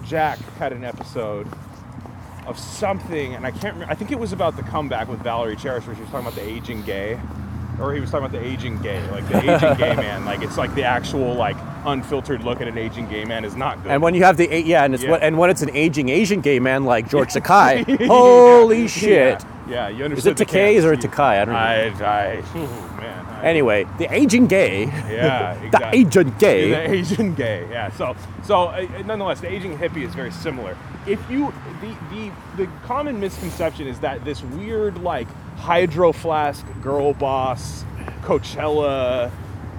Jack 0.04 0.38
had 0.58 0.72
an 0.72 0.84
episode 0.84 1.48
of 2.48 2.58
something, 2.58 3.34
and 3.34 3.46
I 3.46 3.50
can't 3.50 3.74
remember. 3.74 3.92
I 3.92 3.94
think 3.94 4.10
it 4.10 4.18
was 4.18 4.32
about 4.32 4.56
the 4.56 4.62
comeback 4.62 5.08
with 5.08 5.20
Valerie 5.20 5.56
Cherish, 5.56 5.86
where 5.86 5.94
she 5.94 6.00
was 6.02 6.10
talking 6.10 6.26
about 6.26 6.34
the 6.34 6.42
aging 6.48 6.82
gay, 6.82 7.20
or 7.80 7.92
he 7.94 8.00
was 8.00 8.10
talking 8.10 8.26
about 8.26 8.40
the 8.40 8.44
aging 8.46 8.78
gay, 8.82 9.00
like 9.10 9.28
the 9.28 9.38
aging 9.38 9.76
gay 9.78 9.94
man. 10.02 10.24
Like 10.24 10.42
it's 10.42 10.56
like 10.56 10.74
the 10.74 10.82
actual 10.84 11.34
like 11.34 11.56
unfiltered 11.84 12.42
look 12.44 12.60
at 12.60 12.66
an 12.68 12.76
aging 12.78 13.08
gay 13.08 13.24
man 13.24 13.44
is 13.44 13.54
not 13.54 13.82
good. 13.82 13.92
And 13.92 14.02
when 14.02 14.14
you 14.14 14.24
have 14.24 14.36
the 14.36 14.62
yeah, 14.64 14.84
and 14.84 14.94
it's 14.94 15.04
Yeah. 15.04 15.10
what 15.10 15.22
and 15.22 15.36
when 15.38 15.50
it's 15.50 15.62
an 15.62 15.70
aging 15.76 16.08
Asian 16.08 16.40
gay 16.40 16.58
man 16.58 16.84
like 16.84 17.08
George 17.08 17.30
Sakai, 17.30 17.82
holy 18.06 18.82
Yeah, 18.82 18.86
shit! 18.88 19.44
Yeah, 19.68 19.88
you 19.88 20.04
understand. 20.04 20.36
Is 20.36 20.40
it 20.40 20.48
Takei 20.48 20.82
or. 20.82 20.96
Takai? 20.96 21.42
I 21.42 21.44
don't 21.44 21.52
know. 21.54 21.60
I, 21.60 21.74
I, 22.32 22.42
ooh, 22.56 22.58
man. 22.58 22.68
I- 22.68 22.87
Anyway, 23.42 23.86
the 23.98 24.12
aging 24.12 24.46
gay, 24.46 24.86
Yeah, 24.86 25.54
the 25.60 25.66
exactly. 25.66 26.00
Asian 26.00 26.30
gay. 26.38 26.70
The 26.70 26.90
Asian 26.90 27.34
gay, 27.34 27.66
yeah. 27.70 27.90
So, 27.92 28.16
so 28.44 28.68
uh, 28.68 28.86
nonetheless, 29.06 29.40
the 29.40 29.50
aging 29.50 29.76
hippie 29.78 30.02
is 30.06 30.14
very 30.14 30.30
similar. 30.32 30.76
If 31.06 31.20
you, 31.30 31.52
the, 31.80 31.96
the, 32.10 32.30
the 32.64 32.70
common 32.84 33.18
misconception 33.20 33.86
is 33.86 33.98
that 34.00 34.24
this 34.24 34.42
weird, 34.42 34.98
like, 35.02 35.28
hydro 35.56 36.12
flask 36.12 36.64
girl 36.82 37.14
boss, 37.14 37.84
Coachella 38.22 39.30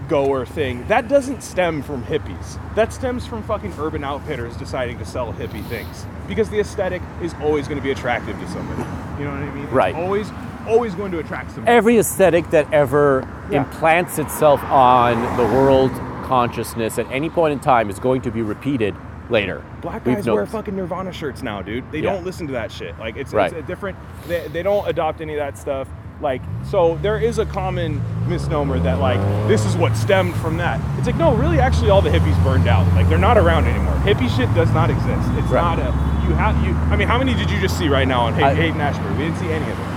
goer 0.08 0.46
thing, 0.46 0.88
that 0.88 1.08
doesn't 1.08 1.44
stem 1.44 1.84
from 1.84 2.04
hippies. 2.04 2.58
That 2.76 2.92
stems 2.92 3.28
from 3.28 3.44
fucking 3.44 3.74
urban 3.78 4.04
outfitters 4.04 4.58
deciding 4.58 4.98
to 5.00 5.06
sell 5.06 5.32
hippie 5.34 5.66
things. 5.68 6.06
Because 6.28 6.50
the 6.50 6.60
aesthetic 6.60 7.02
is 7.22 7.34
always 7.42 7.68
going 7.68 7.78
to 7.78 7.84
be 7.84 7.92
attractive 7.92 8.40
to 8.40 8.48
somebody. 8.50 8.82
You 9.20 9.26
know 9.26 9.32
what 9.32 9.42
I 9.44 9.54
mean? 9.54 9.64
It's 9.66 9.74
Right. 9.74 9.94
always, 9.96 10.30
always 10.70 10.96
going 10.96 11.12
to 11.12 11.20
attract 11.20 11.52
somebody. 11.52 11.76
Every 11.76 11.98
aesthetic 11.98 12.50
that 12.52 12.72
ever 12.74 13.28
Yeah. 13.50 13.60
implants 13.60 14.20
itself 14.20 14.64
on 14.66 15.22
the 15.38 15.44
world 15.44 15.92
consciousness 16.24 17.00
at 17.00 17.08
any 17.12 17.30
point 17.30 17.54
in 17.54 17.60
time 17.60 17.90
is 17.90 18.00
going 18.00 18.22
to 18.22 18.32
be 18.32 18.42
repeated 18.42 18.96
later. 19.30 19.62
Black 19.82 20.04
guys 20.04 20.28
wear 20.30 20.46
fucking 20.46 20.76
Nirvana 20.76 21.12
shirts 21.12 21.42
now, 21.44 21.62
dude. 21.62 21.92
They 21.92 22.00
Yeah. 22.00 22.14
don't 22.14 22.24
listen 22.26 22.48
to 22.48 22.54
that 22.54 22.72
shit. 22.72 22.98
Like 23.00 23.16
it's, 23.18 23.34
Right. 23.34 23.52
it's 23.52 23.60
a 23.60 23.68
different. 23.68 23.98
They, 24.28 24.48
they 24.48 24.64
don't 24.64 24.88
adopt 24.88 25.22
any 25.22 25.34
of 25.34 25.40
that 25.40 25.58
stuff. 25.58 25.88
Like 26.22 26.42
so, 26.64 26.98
there 27.02 27.18
is 27.18 27.40
a 27.40 27.46
common 27.46 28.02
misnomer 28.28 28.78
that 28.80 29.00
like 29.00 29.20
this 29.48 29.66
is 29.66 29.78
what 29.78 29.96
stemmed 29.96 30.36
from 30.36 30.58
that. 30.58 30.80
It's 30.98 31.08
like 31.08 31.16
no, 31.16 31.34
really, 31.34 31.60
actually, 31.62 31.90
all 31.92 32.02
the 32.02 32.10
hippies 32.10 32.44
burned 32.44 32.68
out. 32.68 32.86
Like 32.94 33.08
they're 33.08 33.18
not 33.18 33.38
around 33.38 33.66
anymore. 33.66 33.94
Hippie 34.04 34.30
shit 34.36 34.54
does 34.54 34.70
not 34.74 34.90
exist. 34.90 35.30
It's 35.38 35.48
Right. 35.50 35.62
not 35.62 35.80
a. 35.80 35.94
You 36.28 36.36
have 36.36 36.62
you. 36.66 36.76
I 36.92 36.98
mean, 36.98 37.08
how 37.08 37.18
many 37.18 37.34
did 37.34 37.50
you 37.50 37.60
just 37.62 37.78
see 37.78 37.88
right 37.88 38.08
now 38.08 38.22
on 38.22 38.34
Haight 38.34 38.76
Ashbury? 38.76 39.12
We 39.16 39.24
didn't 39.24 39.38
see 39.38 39.50
any 39.50 39.64
of 39.72 39.78
them. 39.78 39.88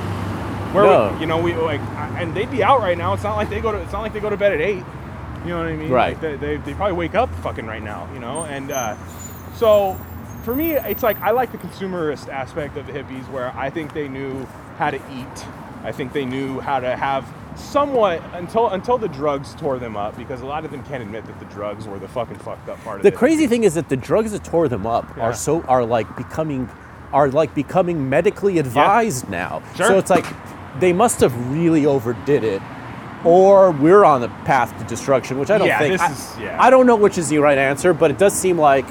Where 0.73 0.85
No. 0.85 1.13
we, 1.15 1.21
you 1.21 1.27
know 1.27 1.39
we 1.41 1.55
like, 1.55 1.81
and 2.19 2.35
they'd 2.35 2.51
be 2.51 2.63
out 2.63 2.81
right 2.81 2.97
now. 2.97 3.13
It's 3.15 3.23
not 3.23 3.37
like 3.37 3.51
they 3.51 3.61
go 3.61 3.73
to. 3.73 3.79
It's 3.79 3.93
not 3.93 4.01
like 4.03 4.13
they 4.13 4.21
go 4.21 4.31
to 4.31 4.37
bed 4.37 4.53
at 4.53 4.61
eight. 4.61 4.83
You 5.45 5.49
know 5.49 5.59
what 5.59 5.67
I 5.69 5.77
mean? 5.77 5.91
Right. 5.91 6.13
Like 6.13 6.21
they, 6.21 6.37
they, 6.37 6.57
they 6.59 6.75
probably 6.75 6.97
wake 6.97 7.15
up 7.15 7.33
fucking 7.37 7.67
right 7.67 7.83
now. 7.83 8.09
You 8.15 8.21
know, 8.21 8.45
and 8.45 8.71
uh, 8.71 8.97
so 9.57 9.99
for 10.45 10.55
me, 10.55 10.73
it's 10.73 11.03
like 11.03 11.21
I 11.21 11.31
like 11.33 11.53
the 11.53 11.59
consumerist 11.59 12.29
aspect 12.29 12.77
of 12.77 12.87
the 12.87 12.93
hippies, 12.93 13.29
where 13.31 13.53
I 13.57 13.71
think 13.71 13.93
they 13.93 14.09
knew 14.09 14.47
how 14.79 14.91
to 14.91 14.97
eat. 14.97 15.47
I 15.85 15.93
think 15.93 16.13
they 16.13 16.25
knew 16.25 16.61
how 16.61 16.79
to 16.81 16.97
have 16.97 17.27
somewhat 17.57 18.23
until 18.33 18.69
until 18.71 18.97
the 18.99 19.09
drugs 19.09 19.55
tore 19.57 19.79
them 19.79 19.97
up, 19.97 20.17
because 20.17 20.41
a 20.41 20.47
lot 20.47 20.65
of 20.65 20.71
them 20.71 20.83
can't 20.85 21.03
admit 21.03 21.27
that 21.27 21.39
the 21.39 21.45
drugs 21.47 21.87
were 21.87 21.99
the 21.99 22.09
fucking 22.09 22.37
fucked 22.37 22.69
up 22.69 22.83
part 22.85 23.01
of 23.01 23.07
it. 23.07 23.11
The 23.11 23.17
crazy 23.17 23.47
thing 23.47 23.65
is 23.65 23.75
that 23.75 23.89
the 23.89 23.97
drugs 23.97 24.33
that 24.33 24.45
tore 24.45 24.69
them 24.69 24.87
up 24.87 25.13
Yeah. 25.17 25.25
are 25.25 25.35
so 25.35 25.63
are 25.63 25.85
like 25.85 26.17
becoming 26.17 26.71
are 27.13 27.29
like 27.29 27.53
becoming 27.55 28.09
medically 28.09 28.59
advised 28.59 29.29
now. 29.29 29.63
Sure. 29.77 29.89
So 29.89 29.99
it's 29.99 30.09
like 30.09 30.25
they 30.79 30.93
must 30.93 31.21
have 31.21 31.35
really 31.53 31.85
overdid 31.87 32.45
it, 32.45 32.63
or 33.25 33.71
we're 33.71 34.05
on 34.05 34.21
the 34.21 34.29
path 34.45 34.77
to 34.79 34.85
destruction, 34.85 35.39
which 35.39 35.51
I 35.51 35.59
don't 35.59 35.67
Yeah, 35.69 35.79
think. 35.79 35.93
this 35.93 36.01
I, 36.01 36.13
is- 36.13 36.39
yeah. 36.41 36.57
I 36.61 36.71
don't 36.71 36.87
know 36.87 36.97
which 36.97 37.19
is 37.19 37.29
the 37.29 37.39
right 37.39 37.59
answer, 37.59 37.93
but 37.95 38.11
it 38.11 38.19
does 38.19 38.33
seem 38.33 38.59
like 38.59 38.87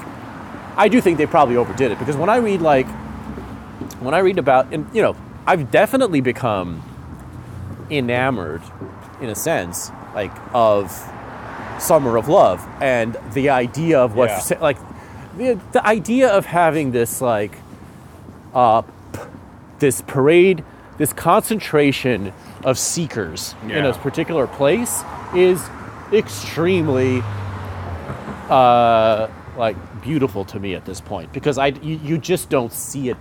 I 0.76 0.88
do 0.88 1.00
think 1.00 1.18
they 1.18 1.26
probably 1.26 1.56
overdid 1.56 1.90
it 1.92 1.98
because 1.98 2.16
when 2.16 2.30
I 2.30 2.36
read 2.36 2.62
like 2.62 2.88
when 4.00 4.14
I 4.14 4.18
read 4.20 4.38
about 4.38 4.72
and 4.72 4.86
you 4.94 5.02
know 5.02 5.14
I've 5.46 5.70
definitely 5.70 6.20
become 6.22 6.82
enamored 7.90 8.62
in 9.20 9.28
a 9.28 9.34
sense 9.34 9.90
like 10.14 10.32
of 10.54 10.90
summer 11.78 12.16
of 12.16 12.28
love 12.28 12.66
and 12.80 13.16
the 13.34 13.50
idea 13.50 13.98
of 14.00 14.14
what 14.14 14.30
Yeah. 14.50 14.58
like 14.60 14.78
the, 15.36 15.58
the 15.72 15.86
idea 15.86 16.28
of 16.30 16.46
having 16.46 16.92
this 16.92 17.20
like 17.20 17.52
uh 18.54 18.82
p- 18.82 19.20
this 19.78 20.00
parade 20.02 20.64
this 21.02 21.12
concentration 21.12 22.32
of 22.62 22.78
seekers 22.78 23.56
in 23.64 23.84
a 23.84 23.92
particular 23.94 24.46
place 24.46 25.02
is 25.34 25.60
extremely 26.12 27.20
uh 28.48 29.26
like 29.56 29.76
beautiful 30.00 30.44
to 30.44 30.60
me 30.60 30.74
at 30.76 30.84
this 30.84 31.00
point 31.00 31.32
because 31.32 31.58
I 31.58 31.66
you, 31.82 31.98
you 32.04 32.18
just 32.18 32.48
don't 32.50 32.72
see 32.72 33.08
it 33.08 33.16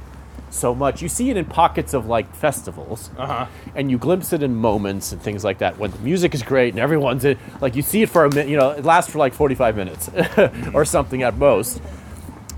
so 0.52 0.76
much. 0.76 1.02
You 1.02 1.10
see 1.10 1.32
it 1.32 1.38
in 1.38 1.46
pockets 1.46 1.94
of 1.96 2.06
like 2.06 2.36
festivals, 2.36 3.10
Uh-huh. 3.18 3.48
and 3.74 3.90
you 3.90 3.98
glimpse 3.98 4.32
it 4.32 4.44
in 4.44 4.54
moments 4.56 5.12
and 5.12 5.20
things 5.20 5.44
like 5.44 5.58
that. 5.60 5.80
When 5.80 5.90
the 5.92 6.00
music 6.00 6.36
is 6.36 6.44
great 6.44 6.74
and 6.74 6.80
everyone's 6.80 7.26
in, 7.26 7.40
like 7.62 7.76
you 7.76 7.82
see 7.82 8.04
it 8.04 8.10
for 8.10 8.26
a 8.26 8.30
minute, 8.30 8.50
you 8.50 8.58
know, 8.58 8.70
it 8.72 8.86
lasts 8.86 9.10
for 9.12 9.18
like 9.18 9.34
45 9.34 9.76
minutes 9.76 10.10
or 10.76 10.86
something 10.86 11.24
at 11.24 11.36
most. 11.38 11.82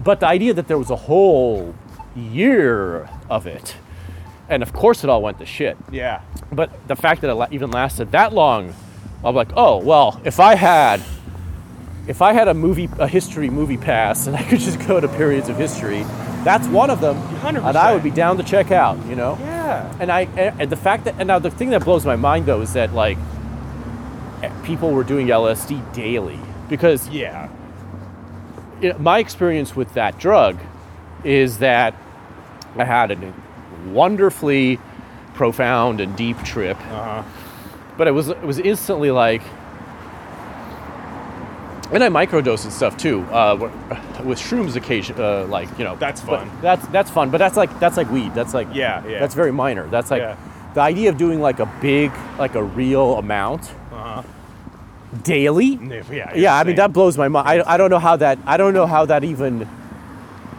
But 0.04 0.20
the 0.20 0.28
idea 0.28 0.54
that 0.56 0.68
there 0.68 0.78
was 0.78 0.90
a 0.90 0.96
whole 0.98 1.74
year 2.16 3.08
of 3.30 3.46
it, 3.48 3.76
and 4.50 4.62
of 4.64 4.74
course 4.74 5.04
it 5.04 5.10
all 5.10 5.22
went 5.22 5.40
to 5.40 5.46
shit. 5.46 5.78
Yeah. 5.92 6.22
But 6.52 6.70
the 6.88 6.96
fact 6.96 7.22
that 7.22 7.36
it 7.36 7.54
even 7.54 7.72
lasted 7.72 8.12
that 8.12 8.34
long, 8.34 8.74
I'm 9.24 9.36
like, 9.36 9.50
oh 9.56 9.78
well, 9.78 10.20
if 10.24 10.40
I 10.40 10.56
had, 10.56 11.02
if 12.08 12.22
I 12.22 12.34
had 12.34 12.48
a 12.48 12.54
movie, 12.54 12.90
a 13.00 13.08
history 13.08 13.50
movie 13.50 13.78
pass, 13.78 14.28
and 14.28 14.36
I 14.42 14.44
could 14.44 14.60
just 14.60 14.86
go 14.88 15.00
to 15.00 15.08
periods 15.08 15.50
of 15.50 15.58
history, 15.58 16.04
that's 16.44 16.68
one 16.68 16.90
of 16.90 17.00
them, 17.00 17.16
100%. 17.40 17.66
and 17.68 17.78
I 17.78 17.94
would 17.94 18.04
be 18.04 18.12
down 18.12 18.38
to 18.38 18.44
check 18.44 18.72
out. 18.72 18.98
You 19.08 19.16
know. 19.16 19.38
Yeah. 19.40 19.96
And 20.00 20.12
I 20.12 20.22
and 20.60 20.70
the 20.70 20.76
fact 20.76 21.06
that 21.06 21.16
and 21.18 21.28
now 21.28 21.40
the 21.40 21.50
thing 21.52 21.70
that 21.72 21.84
blows 21.86 22.06
my 22.06 22.16
mind 22.18 22.46
though 22.46 22.62
is 22.62 22.74
that 22.74 22.94
like 22.94 23.18
eh, 24.44 24.50
people 24.64 24.92
were 24.92 25.04
doing 25.06 25.28
LSD 25.28 25.94
daily 25.94 26.40
because 26.70 27.08
Yeah. 27.10 27.50
it, 28.82 29.00
my 29.00 29.20
experience 29.20 29.76
with 29.76 29.94
that 29.94 30.20
drug 30.20 30.60
is 31.24 31.60
that 31.60 31.96
I 32.78 32.84
had 32.84 33.12
a 33.12 33.34
wonderfully 33.92 34.80
profound 35.34 36.00
and 36.02 36.16
deep 36.16 36.38
trip, 36.44 36.78
Uh-huh. 36.80 37.24
but 37.98 38.08
it 38.08 38.12
was 38.12 38.30
it 38.30 38.42
was 38.44 38.60
instantly 38.60 39.12
like, 39.12 39.42
and 41.92 42.04
I 42.04 42.10
microdosed 42.10 42.64
and 42.64 42.74
stuff 42.74 42.98
too 42.98 43.22
uh, 43.32 43.56
with 44.24 44.40
shrooms 44.40 44.76
occasion, 44.76 45.16
uh, 45.20 45.46
like 45.46 45.70
you 45.78 45.84
know. 45.84 45.96
That's 45.98 46.22
fun. 46.22 46.50
That's 46.62 46.86
that's 46.88 47.12
fun, 47.12 47.30
but 47.30 47.38
that's 47.38 47.58
like 47.58 47.80
that's 47.80 47.98
like 47.98 48.10
weed. 48.12 48.34
That's 48.34 48.54
like 48.54 48.68
Yeah, 48.74 49.06
yeah. 49.08 49.20
That's 49.20 49.36
very 49.36 49.52
minor. 49.52 49.88
That's 49.88 50.10
like 50.12 50.22
Yeah. 50.22 50.36
the 50.74 50.82
idea 50.82 51.10
of 51.10 51.18
doing 51.18 51.40
like 51.42 51.60
a 51.60 51.66
big, 51.82 52.12
like 52.40 52.56
a 52.56 52.64
real 52.64 53.18
amount 53.18 53.72
Uh-huh. 53.92 54.24
daily. 55.24 55.78
Yeah, 55.82 56.02
yeah, 56.12 56.32
Yeah, 56.36 56.56
I 56.56 56.64
mean 56.64 56.76
that 56.78 56.94
blows 56.94 57.18
my 57.18 57.28
mind. 57.28 57.48
I, 57.48 57.74
I 57.74 57.78
don't 57.78 57.90
know 57.92 58.00
how 58.00 58.16
that. 58.18 58.38
I 58.48 58.58
don't 58.58 58.74
know 58.74 58.88
how 58.88 59.06
that 59.06 59.24
even. 59.24 59.68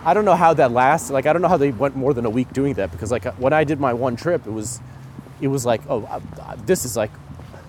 I 0.05 0.14
don't 0.14 0.24
know 0.24 0.36
how 0.36 0.55
that 0.55 0.70
lasts. 0.70 1.11
Like 1.11 1.26
I 1.26 1.32
don't 1.32 1.42
know 1.42 1.48
how 1.48 1.57
they 1.57 1.70
went 1.70 1.96
more 1.96 2.12
than 2.14 2.26
a 2.26 2.30
week 2.30 2.52
doing 2.52 2.74
that 2.74 2.90
because 2.92 3.11
like 3.11 3.24
when 3.38 3.52
I 3.52 3.64
did 3.64 3.80
my 3.80 3.92
one 3.92 4.16
trip, 4.16 4.46
it 4.46 4.50
was, 4.50 4.80
it 5.40 5.48
was 5.48 5.64
like 5.64 5.82
oh, 5.88 6.22
this 6.66 6.84
is 6.84 6.96
like, 6.96 7.11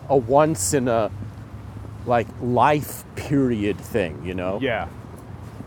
a 0.10 0.18
once 0.18 0.74
in 0.74 0.88
a, 0.88 1.12
like 2.06 2.28
life 2.42 3.04
period 3.16 3.78
thing, 3.80 4.24
you 4.24 4.34
know? 4.34 4.60
Yeah, 4.62 4.88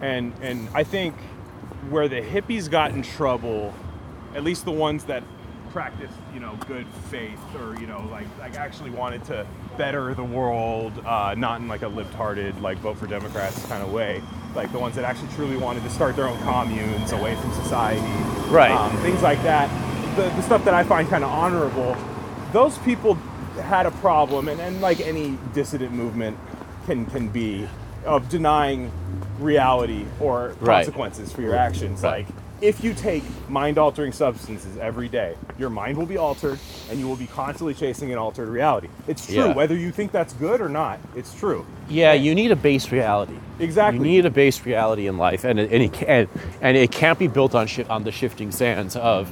and 0.01 0.33
and 0.41 0.69
I 0.75 0.85
think 0.85 1.14
where 1.91 2.09
the 2.09 2.21
hippies 2.21 2.71
got 2.71 2.93
in 2.93 3.03
trouble, 3.03 3.75
at 4.35 4.45
least 4.45 4.64
the 4.64 4.73
ones 4.73 5.05
that 5.05 5.23
practiced, 5.71 6.14
you 6.35 6.41
know, 6.41 6.57
good 6.66 6.87
faith 7.11 7.39
or 7.61 7.79
you 7.81 7.87
know, 7.87 8.07
like 8.11 8.27
like 8.39 8.57
actually 8.57 8.91
wanted 8.91 9.25
to 9.27 9.47
better 9.77 10.14
the 10.14 10.25
world, 10.25 10.93
uh, 11.07 11.35
not 11.37 11.61
in 11.61 11.69
like 11.69 11.83
a 11.83 11.87
libtarded 11.91 12.61
like 12.61 12.79
vote 12.79 12.99
for 12.99 13.07
Democrats 13.07 13.64
kind 13.66 13.83
of 13.83 13.93
way. 13.93 14.23
Like 14.55 14.73
the 14.73 14.79
ones 14.79 14.95
that 14.97 15.05
actually 15.05 15.29
truly 15.35 15.57
wanted 15.57 15.83
to 15.85 15.91
start 15.91 16.16
their 16.16 16.27
own 16.27 16.39
communes 16.43 17.12
away 17.12 17.35
from 17.37 17.53
society, 17.53 18.01
Right. 18.51 18.71
Um, 18.73 18.97
things 18.99 19.23
like 19.23 19.43
that. 19.43 19.69
The, 20.16 20.23
the 20.23 20.43
stuff 20.43 20.64
that 20.64 20.75
I 20.75 20.83
find 20.85 21.09
kind 21.09 21.23
of 21.23 21.31
honorable, 21.31 21.97
those 22.53 22.77
people 22.79 23.14
had 23.62 23.87
a 23.87 23.91
problem, 23.93 24.49
and, 24.49 24.61
and 24.61 24.81
like 24.81 25.01
any 25.01 25.39
dissident 25.53 25.93
movement 25.93 26.39
can 26.87 27.07
can 27.07 27.29
be 27.29 27.69
of 28.05 28.29
denying 28.29 28.91
reality 29.39 30.07
or 30.19 30.55
Right. 30.61 30.85
consequences 30.85 31.33
for 31.33 31.43
your 31.43 31.55
actions. 31.55 32.03
Right. 32.03 32.27
Like 32.27 32.35
if 32.61 32.83
you 32.83 32.93
take 32.95 33.23
mind 33.49 33.79
altering 33.79 34.13
substances 34.13 34.77
every 34.79 35.09
day, 35.09 35.35
your 35.59 35.71
mind 35.71 35.97
will 35.97 36.07
be 36.07 36.17
altered 36.17 36.59
and 36.91 36.99
you 36.99 37.07
will 37.07 37.17
be 37.17 37.27
constantly 37.29 37.75
chasing 37.75 38.11
an 38.13 38.19
altered 38.19 38.49
reality. 38.49 38.89
It's 39.07 39.27
true, 39.27 39.35
Yeah. 39.47 39.55
whether 39.55 39.77
you 39.77 39.91
think 39.93 40.11
that's 40.13 40.33
good 40.35 40.61
or 40.61 40.69
not. 40.69 40.99
It's 41.15 41.33
true. 41.35 41.65
Yeah, 41.89 42.13
you 42.15 42.35
need 42.35 42.51
a 42.51 42.57
base 42.57 42.91
reality. 42.91 43.35
Exactly. 43.61 43.99
You 43.99 44.05
need 44.17 44.27
a 44.27 44.31
base 44.31 44.65
reality 44.67 45.07
in 45.07 45.19
life, 45.19 45.45
and 45.45 45.59
it, 45.61 45.71
and 45.73 45.83
it, 45.83 45.93
can, 45.93 46.29
and 46.61 46.77
it 46.77 46.91
can't 46.91 47.19
be 47.19 47.29
built 47.29 47.55
on 47.55 47.67
shi 47.67 47.85
on 47.85 48.05
the 48.05 48.13
shifting 48.13 48.51
sands 48.51 48.97
of 48.97 49.31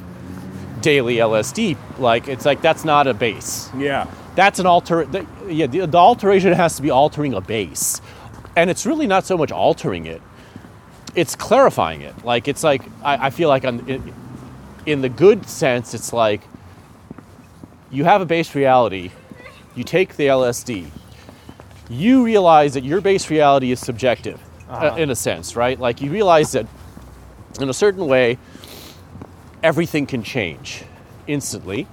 daily 0.81 1.15
LSD. 1.15 1.75
Like 1.99 2.27
it's 2.27 2.45
like 2.45 2.61
that's 2.61 2.85
not 2.85 3.07
a 3.07 3.13
base. 3.13 3.69
Yeah. 3.77 4.07
That's 4.35 4.59
an 4.59 4.65
alter. 4.67 5.03
The, 5.05 5.25
yeah, 5.49 5.65
the, 5.67 5.85
the 5.87 5.97
alteration 5.97 6.53
has 6.53 6.75
to 6.75 6.81
be 6.81 6.91
altering 6.91 7.33
a 7.33 7.41
base, 7.41 8.01
and 8.55 8.69
it's 8.69 8.85
really 8.85 9.07
not 9.07 9.25
so 9.25 9.35
much 9.37 9.51
altering 9.51 10.05
it; 10.05 10.21
it's 11.17 11.35
clarifying 11.35 12.01
it. 12.01 12.23
Like 12.23 12.47
it's 12.47 12.63
like 12.63 12.83
I, 13.03 13.27
I 13.27 13.29
feel 13.31 13.49
like 13.49 13.65
on, 13.65 13.89
in, 13.89 14.13
in 14.85 15.01
the 15.01 15.09
good 15.09 15.49
sense, 15.49 15.93
it's 15.93 16.13
like 16.13 16.41
you 17.91 18.05
have 18.05 18.21
a 18.21 18.25
base 18.25 18.53
reality. 18.55 19.11
You 19.75 19.83
take 19.83 20.15
the 20.15 20.27
LSD. 20.27 20.87
You 21.89 22.23
realize 22.23 22.75
that 22.75 22.83
your 22.83 23.01
base 23.01 23.29
reality 23.29 23.71
is 23.71 23.79
subjective, 23.79 24.39
uh, 24.69 24.95
in 24.97 25.09
a 25.09 25.15
sense, 25.15 25.55
right? 25.55 25.79
Like 25.79 26.01
you 26.01 26.11
realize 26.11 26.51
that 26.51 26.67
in 27.59 27.69
a 27.69 27.73
certain 27.73 28.05
way, 28.05 28.37
everything 29.63 30.05
can 30.05 30.21
change 30.21 30.83
instantly. 31.25 31.87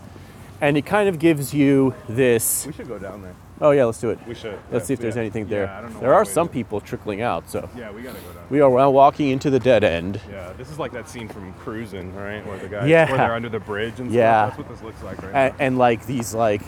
And 0.61 0.77
it 0.77 0.85
kind 0.85 1.09
of 1.09 1.19
gives 1.19 1.55
you 1.55 1.95
this. 2.09 2.67
We 2.67 2.73
should 2.73 2.89
go 2.89 2.99
down 2.99 3.23
there. 3.23 3.35
Oh, 3.61 3.71
yeah, 3.71 3.85
let's 3.85 4.01
do 4.01 4.11
it. 4.11 4.19
We 4.27 4.35
should. 4.35 4.59
Let's 4.73 4.85
Yeah, 4.85 4.89
see 4.89 4.93
if 4.95 5.01
there's 5.01 5.15
yeah. 5.15 5.21
anything 5.23 5.45
Yeah, 5.45 5.49
there. 5.51 5.69
I 5.71 5.81
don't 5.81 5.95
know 5.95 6.01
there 6.01 6.15
are 6.15 6.25
some 6.25 6.49
people 6.49 6.81
trickling 6.81 7.23
out, 7.23 7.49
so. 7.49 7.69
Yeah, 7.77 7.93
we 7.93 8.03
gotta 8.03 8.19
go 8.19 8.33
down. 8.33 8.45
We 8.51 8.61
are 8.61 8.71
now 8.71 8.91
walking 8.91 9.31
into 9.31 9.49
the 9.49 9.61
dead 9.61 9.85
end. 9.85 10.21
Yeah, 10.31 10.53
this 10.59 10.71
is 10.71 10.79
like 10.79 10.91
that 10.93 11.09
scene 11.09 11.29
from 11.29 11.53
Cruising, 11.55 12.15
right? 12.17 12.45
Where 12.47 12.59
the 12.59 12.69
guys, 12.69 12.89
Yeah. 12.89 13.09
where 13.09 13.19
they're 13.19 13.35
under 13.35 13.49
the 13.49 13.61
bridge 13.61 14.01
and 14.01 14.11
Yeah. 14.11 14.47
stuff. 14.53 14.57
That's 14.57 14.69
what 14.69 14.77
this 14.77 14.83
looks 14.85 15.03
like 15.05 15.23
right 15.23 15.35
And, 15.35 15.55
and 15.61 15.79
like 15.79 16.05
these, 16.07 16.35
like, 16.35 16.63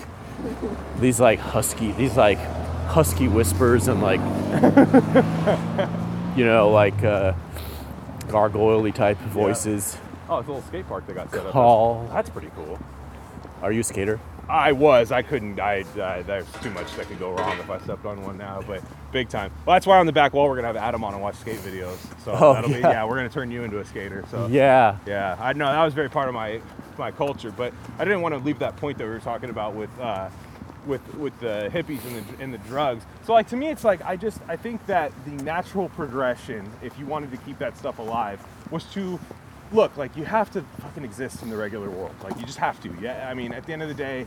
these, 1.01 1.19
like, 1.19 1.41
husky, 1.41 1.91
these, 1.93 2.17
like, 2.17 2.39
husky 2.87 3.27
whispers 3.27 3.89
and, 3.89 4.01
like, 4.01 4.21
you 6.37 6.45
know, 6.45 6.71
like, 6.71 7.03
uh, 7.03 7.33
gargoyle 8.29 8.91
type 8.93 9.19
voices. 9.19 9.97
now. 10.29 10.37
Oh, 10.37 10.39
it's 10.39 10.49
a 10.49 10.53
little 10.53 10.67
skate 10.69 10.87
park 10.89 11.07
they 11.07 11.15
got 11.15 11.31
set 11.31 11.47
up. 11.47 11.53
Call. 11.53 12.09
That's 12.13 12.31
pretty 12.31 12.51
cool. 12.55 12.79
Are 13.63 13.73
you 13.73 13.81
a 13.81 13.85
skater? 13.85 14.21
I 14.49 14.73
was. 14.73 15.11
I 15.13 15.23
couldn't. 15.23 15.59
I, 15.59 15.85
I. 16.01 16.23
There's 16.23 16.47
too 16.63 16.71
much 16.71 16.95
that 16.97 17.09
could 17.09 17.19
go 17.19 17.33
wrong 17.33 17.59
if 17.59 17.69
I 17.69 17.79
stepped 17.81 18.05
on 18.07 18.23
one 18.23 18.39
now. 18.39 18.63
But 18.67 18.83
big 19.13 19.29
time. 19.29 19.51
Well, 19.65 19.75
that's 19.75 19.87
why 19.87 19.99
on 19.99 20.07
the 20.07 20.13
back 20.13 20.33
wall 20.33 20.49
we're 20.49 20.55
gonna 20.57 20.69
have 20.69 20.77
Adam 20.77 21.03
on 21.05 21.15
and 21.15 21.23
watch 21.23 21.37
skate 21.37 21.59
videos. 21.59 21.97
So 22.25 22.33
Oh, 22.33 22.55
that'll 22.55 22.71
be. 22.71 22.77
yeah. 22.77 22.91
Yeah, 22.91 23.05
we're 23.07 23.17
gonna 23.17 23.29
turn 23.29 23.51
you 23.51 23.65
into 23.65 23.81
a 23.81 23.85
skater. 23.85 24.25
So 24.31 24.47
Yeah. 24.47 24.99
Yeah, 25.07 25.37
I 25.41 25.53
know 25.53 25.67
that 25.67 25.85
was 25.85 25.95
very 25.95 26.09
part 26.11 26.29
of 26.29 26.35
my 26.35 26.61
my 26.99 27.11
culture, 27.11 27.51
but 27.51 27.73
I 27.99 28.05
didn't 28.05 28.21
want 28.23 28.35
to 28.35 28.39
leave 28.41 28.59
that 28.61 28.77
point 28.77 28.99
that 28.99 29.05
we 29.05 29.11
were 29.11 29.19
talking 29.19 29.51
about 29.51 29.75
with 29.75 29.91
uh, 30.01 30.29
with 30.87 31.03
with 31.17 31.39
the 31.41 31.69
hippies 31.73 32.05
and 32.07 32.25
the 32.39 32.43
and 32.45 32.55
the 32.55 32.59
drugs. 32.59 33.05
So 33.25 33.33
like 33.33 33.49
to 33.49 33.57
me, 33.57 33.69
it's 33.69 33.83
like 33.85 34.01
I 34.05 34.15
just 34.17 34.39
I 34.49 34.57
think 34.57 34.87
that 34.87 35.13
the 35.25 35.33
natural 35.43 35.89
progression, 35.89 36.71
if 36.83 36.97
you 36.99 37.07
wanted 37.07 37.33
to 37.33 37.37
keep 37.39 37.59
that 37.59 37.77
stuff 37.77 37.99
alive, 37.99 38.41
was 38.71 38.85
to 38.95 39.19
look 39.73 39.97
like 39.97 40.17
you 40.17 40.25
have 40.25 40.51
to 40.53 40.63
fucking 40.81 41.05
exist 41.05 41.43
in 41.43 41.51
the 41.51 41.57
regular 41.57 41.91
world. 41.91 42.15
Like 42.23 42.39
you 42.39 42.45
just 42.47 42.59
have 42.59 42.81
to. 42.83 42.95
Yeah, 43.01 43.29
I 43.31 43.35
mean 43.35 43.53
at 43.53 43.65
the 43.67 43.73
end 43.73 43.83
of 43.83 43.89
the 43.89 43.95
day, 43.95 44.27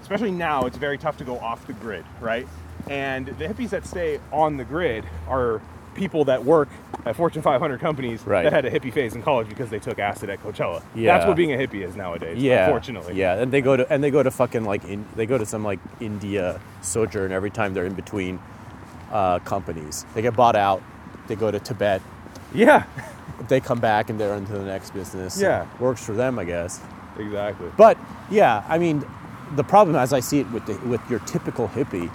especially 0.00 0.30
now, 0.32 0.66
it's 0.66 0.76
very 0.76 0.98
tough 0.98 1.16
to 1.18 1.24
go 1.24 1.38
off 1.38 1.66
the 1.66 1.72
grid, 1.74 2.04
right? 2.20 2.46
And 2.90 3.26
the 3.26 3.46
hippies 3.46 3.70
that 3.70 3.86
stay 3.86 4.18
on 4.32 4.56
the 4.56 4.64
grid 4.64 5.04
are 5.28 5.60
people 5.94 6.24
that 6.24 6.42
work 6.44 6.68
at 7.04 7.14
Fortune 7.14 7.42
500 7.42 7.78
companies 7.78 8.26
Right. 8.26 8.44
that 8.44 8.52
had 8.52 8.64
a 8.64 8.70
hippie 8.70 8.92
phase 8.92 9.14
in 9.14 9.22
college 9.22 9.48
because 9.48 9.68
they 9.68 9.78
took 9.78 9.98
acid 9.98 10.30
at 10.30 10.42
Coachella. 10.42 10.82
Yeah. 10.94 11.14
That's 11.14 11.28
what 11.28 11.36
being 11.36 11.52
a 11.52 11.56
hippie 11.56 11.86
is 11.86 11.94
nowadays. 11.96 12.38
Yeah. 12.38 12.64
Unfortunately. 12.64 13.14
Yeah, 13.14 13.34
and 13.40 13.52
they 13.52 13.60
go 13.60 13.76
to 13.76 13.92
and 13.92 14.02
they 14.02 14.10
go 14.10 14.22
to 14.22 14.30
fucking 14.30 14.64
like 14.64 14.84
in, 14.84 15.04
they 15.16 15.26
go 15.26 15.36
to 15.38 15.44
some 15.46 15.62
like 15.64 15.78
India 16.00 16.60
sojourn 16.80 17.30
every 17.30 17.50
time 17.50 17.74
they're 17.74 17.84
in 17.86 17.94
between 17.94 18.38
uh, 19.12 19.38
companies. 19.40 20.06
They 20.14 20.22
get 20.22 20.34
bought 20.34 20.56
out. 20.56 20.82
They 21.28 21.36
go 21.36 21.50
to 21.50 21.60
Tibet. 21.60 22.00
Yeah. 22.54 22.84
They 23.48 23.60
come 23.60 23.80
back 23.80 24.10
and 24.10 24.18
they're 24.20 24.34
into 24.34 24.52
the 24.52 24.64
next 24.64 24.94
business. 24.94 25.40
Yeah. 25.40 25.66
works 25.78 26.04
for 26.04 26.12
them, 26.12 26.38
I 26.38 26.44
guess. 26.44 26.80
Exactly. 27.18 27.70
But 27.76 27.98
yeah, 28.30 28.64
I 28.68 28.78
mean, 28.78 29.04
the 29.56 29.64
problem 29.64 29.96
as 29.96 30.12
I 30.12 30.20
see 30.20 30.40
it 30.40 30.50
with 30.50 30.66
the, 30.66 30.74
with 30.88 31.00
your 31.10 31.18
typical 31.20 31.68
hippie 31.68 32.10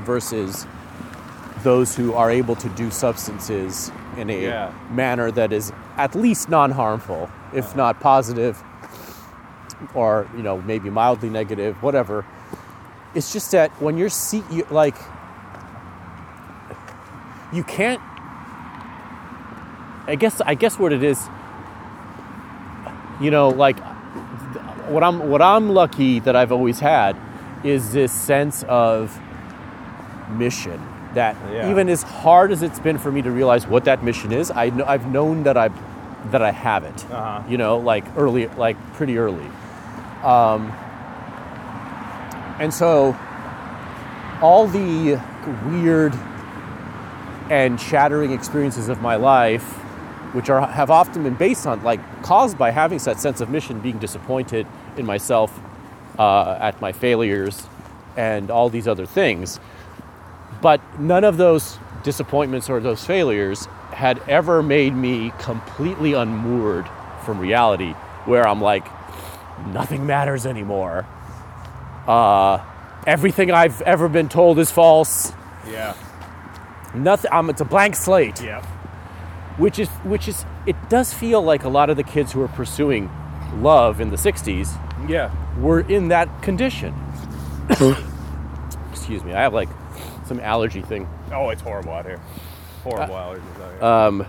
versus 0.00 0.66
those 1.62 1.94
who 1.94 2.14
are 2.14 2.30
able 2.30 2.56
to 2.56 2.68
do 2.70 2.90
substances 2.90 3.92
in 4.16 4.30
a 4.30 4.42
Yeah. 4.42 4.72
manner 4.90 5.30
that 5.30 5.52
is 5.52 5.72
at 5.96 6.14
least 6.14 6.48
non-harmful, 6.48 7.30
if 7.54 7.66
uh-huh. 7.66 7.76
not 7.76 8.00
positive, 8.00 8.62
or 9.94 10.28
you 10.36 10.42
know 10.42 10.60
maybe 10.62 10.90
mildly 10.90 11.28
negative, 11.30 11.82
whatever. 11.82 12.24
It's 13.14 13.32
just 13.32 13.50
that 13.52 13.70
when 13.80 13.98
you're 13.98 14.08
see 14.08 14.42
you, 14.50 14.66
like 14.70 14.96
you 17.52 17.62
can't. 17.64 18.00
I 20.06 20.14
guess 20.16 20.40
I 20.40 20.54
guess 20.54 20.78
what 20.78 20.92
it 20.92 21.02
is. 21.02 21.20
You 23.20 23.30
know, 23.30 23.48
like 23.48 23.78
what 24.88 25.02
I'm 25.02 25.28
what 25.30 25.40
I'm 25.42 25.70
lucky 25.70 26.18
that 26.20 26.34
I've 26.36 26.52
always 26.52 26.80
had 26.80 27.16
is 27.62 27.92
this 27.92 28.12
sense 28.12 28.64
of 28.64 29.18
mission 30.30 30.80
that 31.14 31.36
Yeah. 31.52 31.70
even 31.70 31.88
as 31.88 32.02
hard 32.02 32.50
as 32.52 32.62
it's 32.62 32.80
been 32.80 32.98
for 32.98 33.12
me 33.12 33.22
to 33.22 33.30
realize 33.30 33.66
what 33.66 33.84
that 33.84 34.02
mission 34.02 34.32
is, 34.32 34.50
I 34.50 34.70
know, 34.70 34.84
I've 34.86 35.06
known 35.06 35.42
that 35.44 35.56
I 35.56 35.68
that 36.30 36.42
I 36.42 36.50
have 36.52 36.84
it. 36.84 37.04
Uh-huh. 37.10 37.42
You 37.48 37.58
know, 37.58 37.78
like 37.78 38.04
early, 38.16 38.46
like 38.48 38.76
pretty 38.94 39.18
early. 39.18 39.46
Um, 40.24 40.72
and 42.58 42.72
so 42.72 43.16
all 44.40 44.66
the 44.66 45.20
weird 45.68 46.14
and 47.50 47.80
shattering 47.80 48.32
experiences 48.32 48.88
of 48.88 49.00
my 49.02 49.16
life, 49.16 49.81
which 50.32 50.50
are 50.50 50.66
have 50.66 50.90
often 50.90 51.22
been 51.22 51.34
based 51.34 51.66
on 51.66 51.82
like 51.82 52.00
caused 52.22 52.58
by 52.58 52.70
having 52.70 52.98
that 52.98 53.20
sense 53.20 53.40
of 53.40 53.50
mission, 53.50 53.80
being 53.80 53.98
disappointed 53.98 54.66
in 54.96 55.06
myself, 55.06 55.60
uh, 56.18 56.58
at 56.60 56.80
my 56.80 56.92
failures, 56.92 57.66
and 58.16 58.50
all 58.50 58.68
these 58.68 58.88
other 58.88 59.06
things. 59.06 59.60
But 60.60 60.80
none 60.98 61.24
of 61.24 61.36
those 61.36 61.78
disappointments 62.02 62.68
or 62.70 62.80
those 62.80 63.04
failures 63.04 63.66
had 63.92 64.20
ever 64.28 64.62
made 64.62 64.94
me 64.94 65.32
completely 65.38 66.14
unmoored 66.14 66.88
from 67.24 67.38
reality, 67.38 67.92
where 68.24 68.46
I'm 68.46 68.60
like, 68.60 68.86
nothing 69.66 70.06
matters 70.06 70.46
anymore. 70.46 71.06
Uh, 72.06 72.58
everything 73.06 73.50
I've 73.50 73.80
ever 73.82 74.08
been 74.08 74.28
told 74.28 74.58
is 74.58 74.70
false. 74.70 75.32
Yeah. 75.68 75.94
Nothing. 76.94 77.32
Um, 77.32 77.50
it's 77.50 77.60
a 77.60 77.64
blank 77.64 77.96
slate. 77.96 78.42
Yeah. 78.42 78.64
Which 79.58 79.78
is, 79.78 79.88
which 80.04 80.28
is, 80.28 80.44
it 80.66 80.76
does 80.88 81.12
feel 81.12 81.42
like 81.42 81.64
a 81.64 81.68
lot 81.68 81.90
of 81.90 81.96
the 81.96 82.02
kids 82.02 82.32
who 82.32 82.40
were 82.40 82.48
pursuing 82.48 83.10
love 83.60 84.00
in 84.00 84.10
the 84.10 84.16
'60s 84.16 84.68
Yeah. 85.08 85.30
were 85.60 85.80
in 85.80 86.08
that 86.08 86.42
condition. 86.42 86.94
Excuse 88.90 89.22
me. 89.24 89.32
I 89.34 89.42
have 89.42 89.52
like 89.54 89.68
some 90.26 90.40
allergy 90.40 90.80
thing. 90.82 91.08
Oh, 91.32 91.50
it's 91.50 91.60
horrible 91.62 91.92
out 91.92 92.06
here. 92.06 92.20
Horrible 92.82 93.14
Uh, 93.14 93.18
allergies 93.34 93.62
out 93.62 93.72
here. 93.72 93.84
Um, 93.84 94.26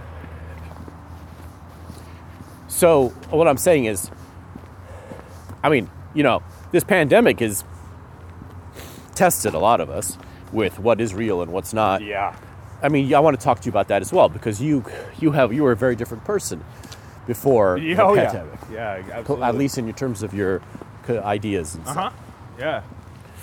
so 2.68 3.10
what 3.30 3.48
I'm 3.48 3.58
saying 3.58 3.86
is, 3.86 4.10
I 5.64 5.70
mean, 5.70 5.90
you 6.14 6.24
know, 6.24 6.42
this 6.72 6.84
pandemic 6.84 7.40
has 7.40 7.64
tested 9.16 9.54
a 9.54 9.60
lot 9.60 9.80
of 9.80 9.90
us 9.90 10.18
with 10.52 10.80
what 10.80 11.00
is 11.00 11.14
real 11.14 11.42
and 11.42 11.52
what's 11.52 11.74
not. 11.74 12.02
yeah. 12.02 12.36
I 12.84 12.90
mean, 12.90 13.14
I 13.16 13.20
want 13.20 13.40
to 13.40 13.44
talk 13.44 13.62
to 13.62 13.66
you 13.66 13.72
about 13.72 13.88
that 13.88 14.02
as 14.02 14.12
well 14.12 14.30
because 14.30 14.62
you 14.62 14.84
you 15.20 15.32
have 15.32 15.54
you 15.54 15.64
were 15.64 15.72
a 15.72 15.76
very 15.76 15.96
different 15.96 16.24
person 16.26 16.64
before 17.26 17.78
Yeah. 17.78 17.96
the 17.96 18.04
Oh, 18.04 18.14
yeah. 18.14 18.26
pandemic. 18.26 18.60
Yeah. 18.72 19.04
Absolutely. 19.14 19.46
At 19.46 19.56
least 19.56 19.78
in 19.78 19.86
your 19.86 19.96
terms 19.96 20.22
of 20.24 20.34
your 20.34 20.62
ideas 21.10 21.78
Uh 21.86 21.94
huh. 21.94 22.10
Yeah. 22.60 22.82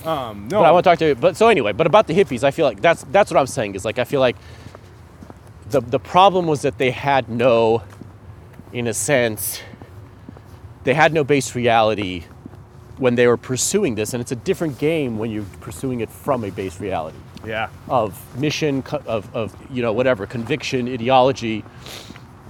Um. 0.04 0.48
No. 0.48 0.60
But 0.60 0.66
I 0.66 0.70
want 0.72 0.84
to 0.84 0.90
talk 0.90 0.98
to 1.00 1.06
you. 1.08 1.14
But 1.14 1.36
so 1.36 1.48
anyway, 1.48 1.72
but 1.72 1.86
about 1.86 2.06
the 2.06 2.14
hippies, 2.14 2.44
I 2.44 2.50
feel 2.50 2.66
like 2.66 2.80
that's 2.80 3.04
that's 3.10 3.30
what 3.30 3.40
I'm 3.40 3.46
saying 3.46 3.74
is 3.74 3.84
like 3.84 3.98
I 3.98 4.04
feel 4.04 4.20
like 4.20 4.36
the 5.70 5.80
the 5.80 5.98
problem 5.98 6.46
was 6.46 6.62
that 6.62 6.78
they 6.78 6.90
had 6.90 7.28
no, 7.28 7.82
in 8.72 8.86
a 8.86 8.94
sense, 8.94 9.60
they 10.84 10.94
had 10.94 11.12
no 11.12 11.22
base 11.24 11.54
reality 11.54 12.24
when 12.98 13.14
they 13.14 13.26
were 13.26 13.36
pursuing 13.38 13.94
this, 13.94 14.12
and 14.14 14.20
it's 14.20 14.32
a 14.32 14.36
different 14.36 14.78
game 14.78 15.18
when 15.18 15.30
you're 15.30 15.46
pursuing 15.60 16.00
it 16.00 16.10
from 16.10 16.44
a 16.44 16.50
base 16.50 16.80
reality 16.80 17.16
Yeah. 17.44 17.68
of 17.88 18.14
mission, 18.38 18.82
of, 19.06 19.34
of 19.34 19.56
you 19.70 19.82
know 19.82 19.92
whatever 19.92 20.26
conviction, 20.26 20.88
ideology. 20.88 21.64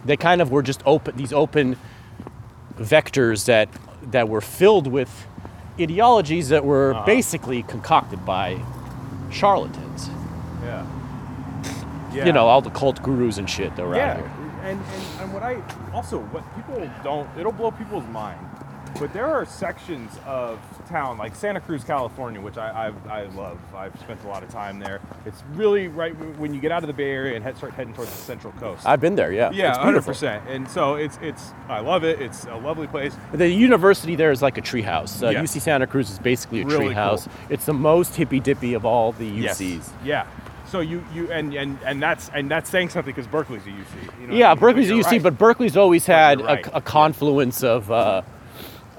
They 0.05 0.17
kind 0.17 0.41
of 0.41 0.51
were 0.51 0.63
just 0.63 0.83
open 0.87 1.17
these 1.17 1.33
open 1.33 1.77
vectors 2.77 3.45
that 3.47 3.69
that 4.11 4.29
were 4.29 4.41
filled 4.41 4.87
with 4.87 5.27
ideologies 5.79 6.49
that 6.49 6.65
were 6.65 6.95
Uh-huh. 6.95 7.07
basically 7.07 7.63
concocted 7.63 8.25
by 8.25 8.59
charlatans. 9.31 10.11
Yeah. 10.65 10.87
Yeah. 12.13 12.27
You 12.27 12.33
know, 12.33 12.47
all 12.49 12.61
the 12.61 12.71
cult 12.71 13.03
gurus 13.03 13.39
and 13.39 13.49
shit 13.49 13.77
that 13.77 13.87
were 13.87 13.95
yeah. 13.95 14.11
out 14.13 14.17
here. 14.17 14.31
And, 14.65 14.81
and 14.81 15.21
and 15.21 15.33
what 15.33 15.43
I 15.43 15.55
also 15.95 16.19
what 16.19 16.43
people 16.57 16.91
don't 17.05 17.29
it'll 17.39 17.53
blow 17.53 17.71
people's 17.71 18.07
mind, 18.09 18.41
but 18.99 19.13
there 19.13 19.27
are 19.27 19.47
sections 19.47 20.19
of 20.27 20.59
town 20.91 21.17
like 21.17 21.35
Santa 21.35 21.61
Cruz, 21.61 21.85
California, 21.85 22.41
which 22.41 22.59
I 22.59 22.89
I've, 22.89 23.07
I 23.07 23.23
love. 23.37 23.59
I've 23.75 23.99
spent 24.01 24.23
a 24.25 24.29
lot 24.29 24.43
of 24.43 24.51
time 24.51 24.79
there. 24.79 25.01
It's 25.25 25.43
really 25.55 25.89
right 25.89 26.13
when 26.39 26.53
you 26.53 26.61
get 26.61 26.73
out 26.73 26.83
of 26.83 26.89
the 26.89 26.93
Bay 26.93 27.11
Area 27.11 27.37
and 27.37 27.43
head, 27.45 27.57
start 27.57 27.73
heading 27.73 27.95
towards 27.95 28.11
the 28.11 28.17
Central 28.19 28.53
Coast. 28.55 28.87
I've 28.87 29.01
been 29.01 29.15
there, 29.15 29.33
yeah. 29.33 29.51
yeah, 29.53 29.71
it's 29.71 29.79
hundred 29.79 30.05
percent. 30.05 30.45
And 30.49 30.69
so 30.69 30.97
it's 30.97 31.19
it's 31.23 31.53
I 31.69 31.81
love 31.81 32.05
it. 32.05 32.21
It's 32.21 32.45
a 32.45 32.57
lovely 32.57 32.87
place. 32.87 33.15
The 33.33 33.49
university 33.49 34.17
there 34.17 34.33
is 34.33 34.43
like 34.43 34.59
a 34.59 34.63
treehouse. 34.63 35.23
Uh, 35.23 35.31
Yeah. 35.31 35.43
UC 35.43 35.61
Santa 35.61 35.87
Cruz 35.87 36.11
is 36.11 36.19
basically 36.19 36.63
a 36.63 36.67
Really 36.67 36.89
treehouse. 36.95 37.25
cool. 37.25 37.33
It's 37.49 37.65
the 37.67 37.73
most 37.75 38.17
hippy 38.17 38.41
dippy 38.41 38.75
of 38.75 38.85
all 38.85 39.13
the 39.13 39.31
UCs. 39.31 39.61
Yes. 39.61 39.93
Yeah. 40.05 40.27
So 40.67 40.81
you 40.81 41.05
you 41.13 41.31
and 41.33 41.53
and 41.55 41.79
and 41.85 42.01
that's 42.03 42.31
and 42.33 42.49
that's 42.51 42.71
saying 42.71 42.91
something 42.91 43.13
because 43.13 43.27
Berkeley's 43.27 43.67
a 43.67 43.71
UC. 43.71 44.21
You 44.21 44.27
know 44.29 44.35
Yeah, 44.35 44.51
I 44.51 44.55
mean? 44.55 44.61
Berkeley's 44.61 44.91
a 44.91 44.95
UC, 44.95 45.05
right. 45.05 45.23
but 45.23 45.37
Berkeley's 45.39 45.77
always 45.77 46.07
had 46.07 46.39
you're 46.41 46.49
a, 46.49 46.63
a 46.75 46.81
confluence 46.81 47.65
of 47.65 47.91
uh, 47.91 48.23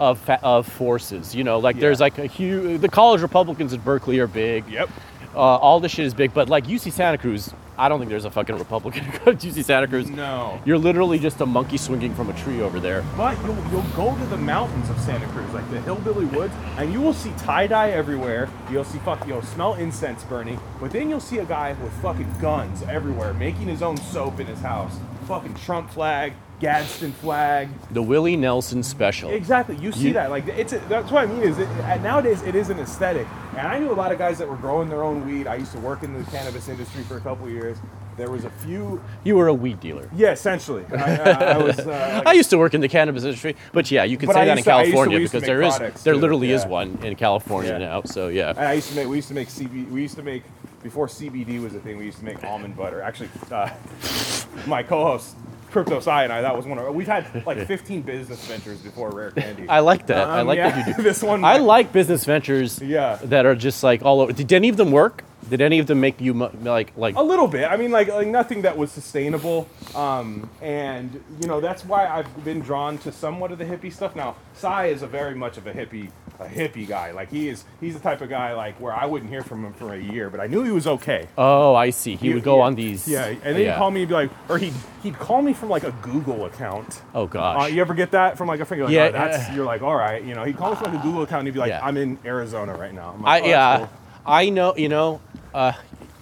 of 0.02 0.18
fa- 0.20 0.40
of 0.42 0.68
forces. 0.68 1.36
You 1.36 1.44
know, 1.44 1.60
like 1.60 1.80
there's 1.80 2.00
like 2.02 2.18
a 2.18 2.26
huge. 2.26 2.82
The 2.82 2.90
college 2.90 3.22
Republicans 3.22 3.72
at 3.72 3.86
Berkeley 3.86 4.20
are 4.20 4.28
big. 4.28 4.68
Yep. 4.68 4.90
Uh, 5.34 5.38
all 5.38 5.80
this 5.80 5.94
shit 5.94 6.06
is 6.06 6.14
big, 6.14 6.34
but 6.34 6.50
like 6.50 6.66
UC 6.66 6.92
Santa 6.92 7.18
Cruz, 7.18 7.54
I 7.78 7.88
don't 7.88 8.00
think 8.00 8.10
there's 8.10 8.26
a 8.26 8.32
fucking 8.32 8.58
Republican 8.58 9.06
at 9.26 9.38
UC 9.40 9.64
Santa 9.64 9.88
Cruz. 9.88 10.10
No. 10.10 10.60
You're 10.66 10.80
literally 10.80 11.20
just 11.20 11.40
a 11.40 11.46
monkey 11.46 11.78
swinging 11.78 12.14
from 12.16 12.30
a 12.30 12.34
tree 12.34 12.62
over 12.62 12.80
there. 12.82 13.04
But 13.16 13.38
you'll, 13.46 13.56
you'll 13.72 13.96
go 13.96 14.14
to 14.18 14.26
the 14.26 14.36
mountains 14.38 14.90
of 14.90 15.00
Santa 15.00 15.28
Cruz, 15.28 15.50
like 15.54 15.70
the 15.72 15.80
hillbilly 15.82 16.26
woods, 16.26 16.54
and 16.78 16.92
you 16.92 17.00
will 17.00 17.14
see 17.14 17.32
tie 17.38 17.68
dye 17.68 17.92
everywhere. 17.92 18.50
You'll 18.70 18.84
see 18.84 18.98
fuck, 19.00 19.26
you'll 19.26 19.42
smell 19.44 19.76
incense 19.76 20.24
burning. 20.26 20.60
But 20.82 20.92
then 20.92 21.10
you'll 21.10 21.20
see 21.22 21.38
a 21.38 21.46
guy 21.46 21.74
with 21.74 21.94
fucking 22.02 22.34
guns 22.42 22.82
everywhere, 22.84 23.34
making 23.36 23.68
his 23.68 23.82
own 23.82 23.98
soap 23.98 24.40
in 24.40 24.48
his 24.48 24.60
house. 24.60 24.98
Fucking 25.28 25.54
Trump 25.54 25.92
flag, 25.92 26.34
Gadsden 26.62 27.12
flag. 27.14 27.70
The 27.90 28.02
Willie 28.04 28.38
Nelson 28.38 28.84
special. 28.84 29.32
Exactly, 29.32 29.76
you 29.78 29.92
see 29.92 30.08
You- 30.10 30.14
that. 30.14 30.30
Like 30.30 30.48
it's 30.48 30.74
a, 30.74 30.78
that's 30.88 31.12
what 31.12 31.24
I 31.24 31.26
mean. 31.26 31.42
Is 31.42 31.58
it, 31.58 31.68
nowadays 32.02 32.42
it 32.44 32.54
is 32.56 32.70
an 32.70 32.80
aesthetic. 32.80 33.28
And 33.58 33.68
I 33.68 33.80
knew 33.80 33.92
a 33.92 33.94
lot 33.94 34.12
of 34.12 34.18
guys 34.20 34.38
that 34.38 34.48
were 34.48 34.56
growing 34.56 34.88
their 34.88 35.04
own 35.04 35.26
weed. 35.26 35.48
I 35.48 35.56
used 35.56 35.72
to 35.74 35.80
work 35.80 36.04
in 36.04 36.14
the 36.14 36.24
cannabis 36.32 36.70
industry 36.70 37.04
for 37.04 37.18
a 37.18 37.20
couple 37.22 37.48
of 37.48 37.52
years. 37.52 37.78
There 38.16 38.30
was 38.30 38.46
a 38.46 38.50
few, 38.50 39.02
You 39.24 39.36
were 39.36 39.48
a 39.48 39.54
weed 39.54 39.80
dealer. 39.80 40.08
yeah, 40.16 40.32
essentially. 40.32 40.86
I, 40.92 40.96
uh, 40.96 41.54
I 41.56 41.58
was. 41.58 41.80
Uh, 41.80 41.86
like- 42.24 42.28
I 42.28 42.34
used 42.34 42.52
to 42.52 42.58
work 42.58 42.74
in 42.76 42.82
the 42.82 42.88
cannabis 42.90 43.24
industry, 43.24 43.56
but 43.74 43.90
yeah, 43.90 44.04
you 44.04 44.18
can 44.18 44.30
say 44.32 44.42
I 44.42 44.46
that 44.46 44.58
in 44.60 44.64
to- 44.64 44.72
I 44.72 44.82
used 44.84 44.92
to- 44.92 44.92
California 44.94 45.18
to 45.20 45.24
because 45.26 45.44
there 45.44 45.62
is 45.64 45.78
there 46.04 46.14
too, 46.14 46.20
literally 46.20 46.52
is 46.52 46.66
one 46.66 47.00
in 47.04 47.16
California 47.16 47.72
Yeah. 47.72 47.78
now. 47.80 48.02
So 48.04 48.28
yeah. 48.28 48.50
And 48.52 48.60
I 48.60 48.74
used 48.74 48.90
to 48.90 48.96
make. 48.96 49.08
We 49.08 49.16
used 49.16 49.30
to 49.30 49.34
make 49.34 49.48
CB. 49.48 49.90
We 49.90 50.02
used 50.04 50.16
to 50.18 50.24
make 50.24 50.44
before 50.84 51.08
CBD 51.08 51.62
was 51.62 51.74
a 51.74 51.80
thing. 51.80 51.98
We 51.98 52.06
used 52.06 52.20
to 52.20 52.26
make 52.26 52.44
almond 52.44 52.78
butter. 52.78 53.02
Actually, 53.02 53.30
uh, 53.52 53.70
my 54.68 54.84
co-host 54.84 55.36
Crypto 55.72 56.00
I. 56.32 56.42
That 56.42 56.56
was 56.56 56.66
one 56.66 56.78
of. 56.78 56.94
We've 56.94 57.08
had 57.08 57.46
like 57.46 57.66
15 57.68 58.02
business 58.02 58.46
ventures 58.46 58.80
before 58.80 59.10
Rare 59.10 59.32
Candy. 59.32 59.68
I 59.70 59.80
like 59.80 60.08
that. 60.08 60.28
I 60.28 60.42
Um, 60.42 60.48
like 60.48 60.58
yeah, 60.58 60.70
that 60.72 60.88
you 60.88 60.94
do. 60.96 61.02
this 61.04 61.24
one. 61.24 61.44
I 61.44 61.58
like 61.58 61.92
business 61.94 62.26
ventures 62.26 62.82
Yeah. 62.82 63.18
that 63.24 63.46
are 63.46 63.56
just 63.56 63.84
like 63.84 64.04
all 64.04 64.22
over. 64.22 64.34
Did 64.34 64.52
any 64.54 64.70
of 64.70 64.78
them 64.78 64.92
work? 64.92 65.24
Did 65.52 65.60
any 65.60 65.80
of 65.80 65.88
them 65.88 66.00
make 66.00 66.22
you 66.22 66.32
like 66.32 66.94
like? 66.96 67.18
A 67.18 67.22
little 67.22 67.48
bit. 67.50 67.70
I 67.70 67.76
mean, 67.76 67.92
like, 67.92 68.08
like 68.08 68.28
nothing 68.28 68.62
that 68.62 68.78
was 68.78 68.90
sustainable. 68.90 69.68
Um, 69.94 70.50
and 70.62 71.22
you 71.42 71.48
know 71.50 71.60
that's 71.60 71.84
why 71.84 72.08
I've 72.08 72.46
been 72.46 72.62
drawn 72.62 72.98
to 73.00 73.12
somewhat 73.12 73.52
of 73.52 73.58
the 73.58 73.66
hippie 73.66 73.92
stuff. 73.92 74.16
Now, 74.16 74.38
Sai 74.54 74.86
is 74.86 75.02
a 75.02 75.08
very 75.08 75.36
much 75.36 75.58
of 75.58 75.68
a 75.68 75.74
hippie, 75.74 76.10
a 76.40 76.46
hippie 76.46 76.88
guy. 76.88 77.12
Like 77.12 77.30
he 77.30 77.50
is, 77.50 77.66
he's 77.82 77.96
the 77.96 78.00
type 78.00 78.22
of 78.22 78.30
guy 78.30 78.54
like 78.54 78.80
where 78.80 78.94
I 78.94 79.06
wouldn't 79.06 79.30
hear 79.30 79.42
from 79.44 79.66
him 79.66 79.74
for 79.74 79.94
a 79.94 80.00
year, 80.00 80.30
but 80.30 80.40
I 80.40 80.48
knew 80.48 80.64
he 80.64 80.72
was 80.72 80.88
okay. 80.88 81.28
Oh, 81.38 81.76
I 81.76 81.90
see. 81.90 82.16
He 82.16 82.34
would 82.34 82.44
go 82.44 82.60
yeah. 82.60 82.64
on 82.64 82.76
these. 82.76 83.06
Yeah, 83.06 83.26
and 83.26 83.42
then 83.42 83.58
he'd 83.58 83.76
call 83.76 83.92
me 83.92 84.04
and 84.04 84.08
be 84.08 84.14
like, 84.16 84.32
or 84.48 84.58
he'd 84.58 84.74
he'd 85.04 85.20
call 85.20 85.42
me 85.42 85.52
from 85.52 85.68
like 85.68 85.84
a 85.84 85.92
Google 86.02 86.46
account. 86.46 87.02
Oh 87.14 87.24
Uh, 87.24 87.26
gosh. 87.26 87.72
you 87.74 87.82
ever 87.82 87.94
get 87.94 88.12
that 88.12 88.38
from 88.38 88.48
like 88.48 88.62
a 88.62 88.66
friend? 88.66 88.80
You're 88.80 88.88
like, 88.88 88.96
Yeah, 89.14 89.22
oh, 89.22 89.30
that's 89.30 89.50
uh, 89.50 89.54
you're 89.54 89.66
like, 89.66 89.82
all 89.82 89.98
right, 89.98 90.24
you 90.24 90.34
know. 90.34 90.46
He'd 90.46 90.56
call 90.56 90.70
me 90.70 90.78
from 90.78 90.94
like 90.94 91.02
a 91.02 91.06
Google 91.06 91.24
account 91.24 91.40
and 91.40 91.48
he'd 91.50 91.56
be 91.56 91.60
like, 91.60 91.72
Yeah. 91.72 91.86
I'm 91.86 91.98
in 91.98 92.18
Arizona 92.24 92.74
right 92.74 92.94
now. 92.94 93.16
I'm 93.18 93.26
I 93.26 93.30
like, 93.40 93.44
"Oh, 93.44 93.48
that's 93.48 93.52
yeah. 93.52 93.78
cool." 93.88 93.90
I 94.24 94.50
know. 94.50 94.76
You 94.78 94.88
know. 94.88 95.20
Uh, 95.54 95.74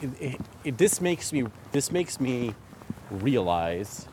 it, 0.01 0.09
it, 0.21 0.41
it, 0.63 0.77
this 0.77 1.01
makes 1.01 1.31
me. 1.33 1.45
This 1.71 1.91
makes 1.91 2.19
me 2.19 2.53
realize 3.11 4.07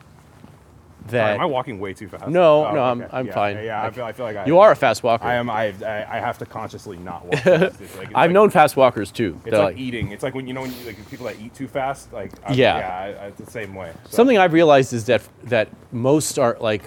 Sorry, 1.09 1.11
that 1.11 1.35
am 1.35 1.41
I 1.41 1.45
walking 1.45 1.79
way 1.79 1.93
too 1.93 2.07
fast? 2.09 2.27
No, 2.27 2.65
Oh, 2.65 2.73
no, 2.73 2.83
I'm- 2.83 3.01
okay. 3.01 3.09
I'm 3.17 3.27
Yeah, 3.27 3.33
fine. 3.33 3.55
Yeah, 3.55 3.61
yeah, 3.63 3.83
I 3.83 3.91
feel 3.91 4.03
I 4.05 4.11
feel 4.11 4.25
like 4.25 4.35
I, 4.37 4.45
you 4.45 4.59
are 4.59 4.71
a 4.71 4.75
fast 4.75 5.03
walker. 5.03 5.23
I 5.25 5.35
am. 5.35 5.49
I, 5.49 5.73
I 5.85 6.17
I 6.17 6.19
have 6.19 6.37
to 6.39 6.45
consciously 6.45 6.97
not 6.97 7.23
walk. 7.25 7.33
It's 7.35 7.45
like, 7.45 7.61
it's 7.81 7.91
I've 8.07 8.13
like, 8.13 8.31
known 8.31 8.49
fast 8.49 8.75
walkers 8.75 9.11
too. 9.11 9.39
It's 9.45 9.55
like, 9.55 9.77
eating. 9.77 10.11
It's 10.11 10.23
like 10.23 10.33
when 10.35 10.47
you 10.47 10.53
know 10.53 10.61
when 10.61 10.71
you, 10.73 10.85
like 10.85 11.09
people 11.09 11.25
that 11.27 11.39
eat 11.39 11.53
too 11.55 11.67
fast. 11.67 12.11
Like 12.11 12.31
I'm, 12.45 12.55
Yeah. 12.55 12.77
yeah, 12.77 12.97
I, 13.21 13.23
I, 13.25 13.27
it's 13.27 13.39
the 13.39 13.49
same 13.51 13.73
way. 13.75 13.93
So- 14.09 14.17
Something 14.17 14.37
I've 14.37 14.53
realized 14.53 14.91
is 14.93 15.05
that 15.05 15.21
that 15.45 15.69
most 15.93 16.37
are 16.37 16.57
like 16.59 16.83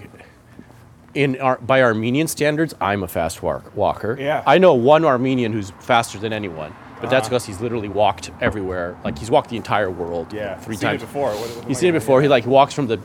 in 1.14 1.40
our 1.40 1.56
by 1.58 1.80
Armenian 1.82 2.28
standards, 2.28 2.74
I'm 2.80 3.02
a 3.02 3.08
fast 3.08 3.42
walk, 3.42 3.74
walker. 3.74 4.16
Yeah. 4.20 4.42
I 4.46 4.58
know 4.58 4.74
one 4.74 5.04
Armenian 5.04 5.52
who's 5.52 5.70
faster 5.80 6.18
than 6.18 6.32
anyone, 6.32 6.74
but 7.00 7.10
that's 7.10 7.26
Uh-huh. 7.26 7.30
because 7.30 7.46
he's 7.46 7.60
literally 7.60 7.88
walked 7.88 8.30
everywhere. 8.40 8.96
Like 9.04 9.18
he's 9.18 9.30
walked 9.30 9.50
the 9.50 9.56
entire 9.56 9.90
world. 9.90 10.32
Yeah, 10.32 10.56
three 10.56 10.76
seen 10.76 10.88
it 10.88 10.90
times 10.92 11.02
before. 11.02 11.30
What- 11.30 11.56
what 11.56 11.64
He's 11.68 11.78
seen 11.78 11.90
it 11.90 11.92
before. 11.92 12.22
He 12.22 12.28
like 12.28 12.46
walks 12.46 12.74
from 12.74 12.86
the 12.86 12.98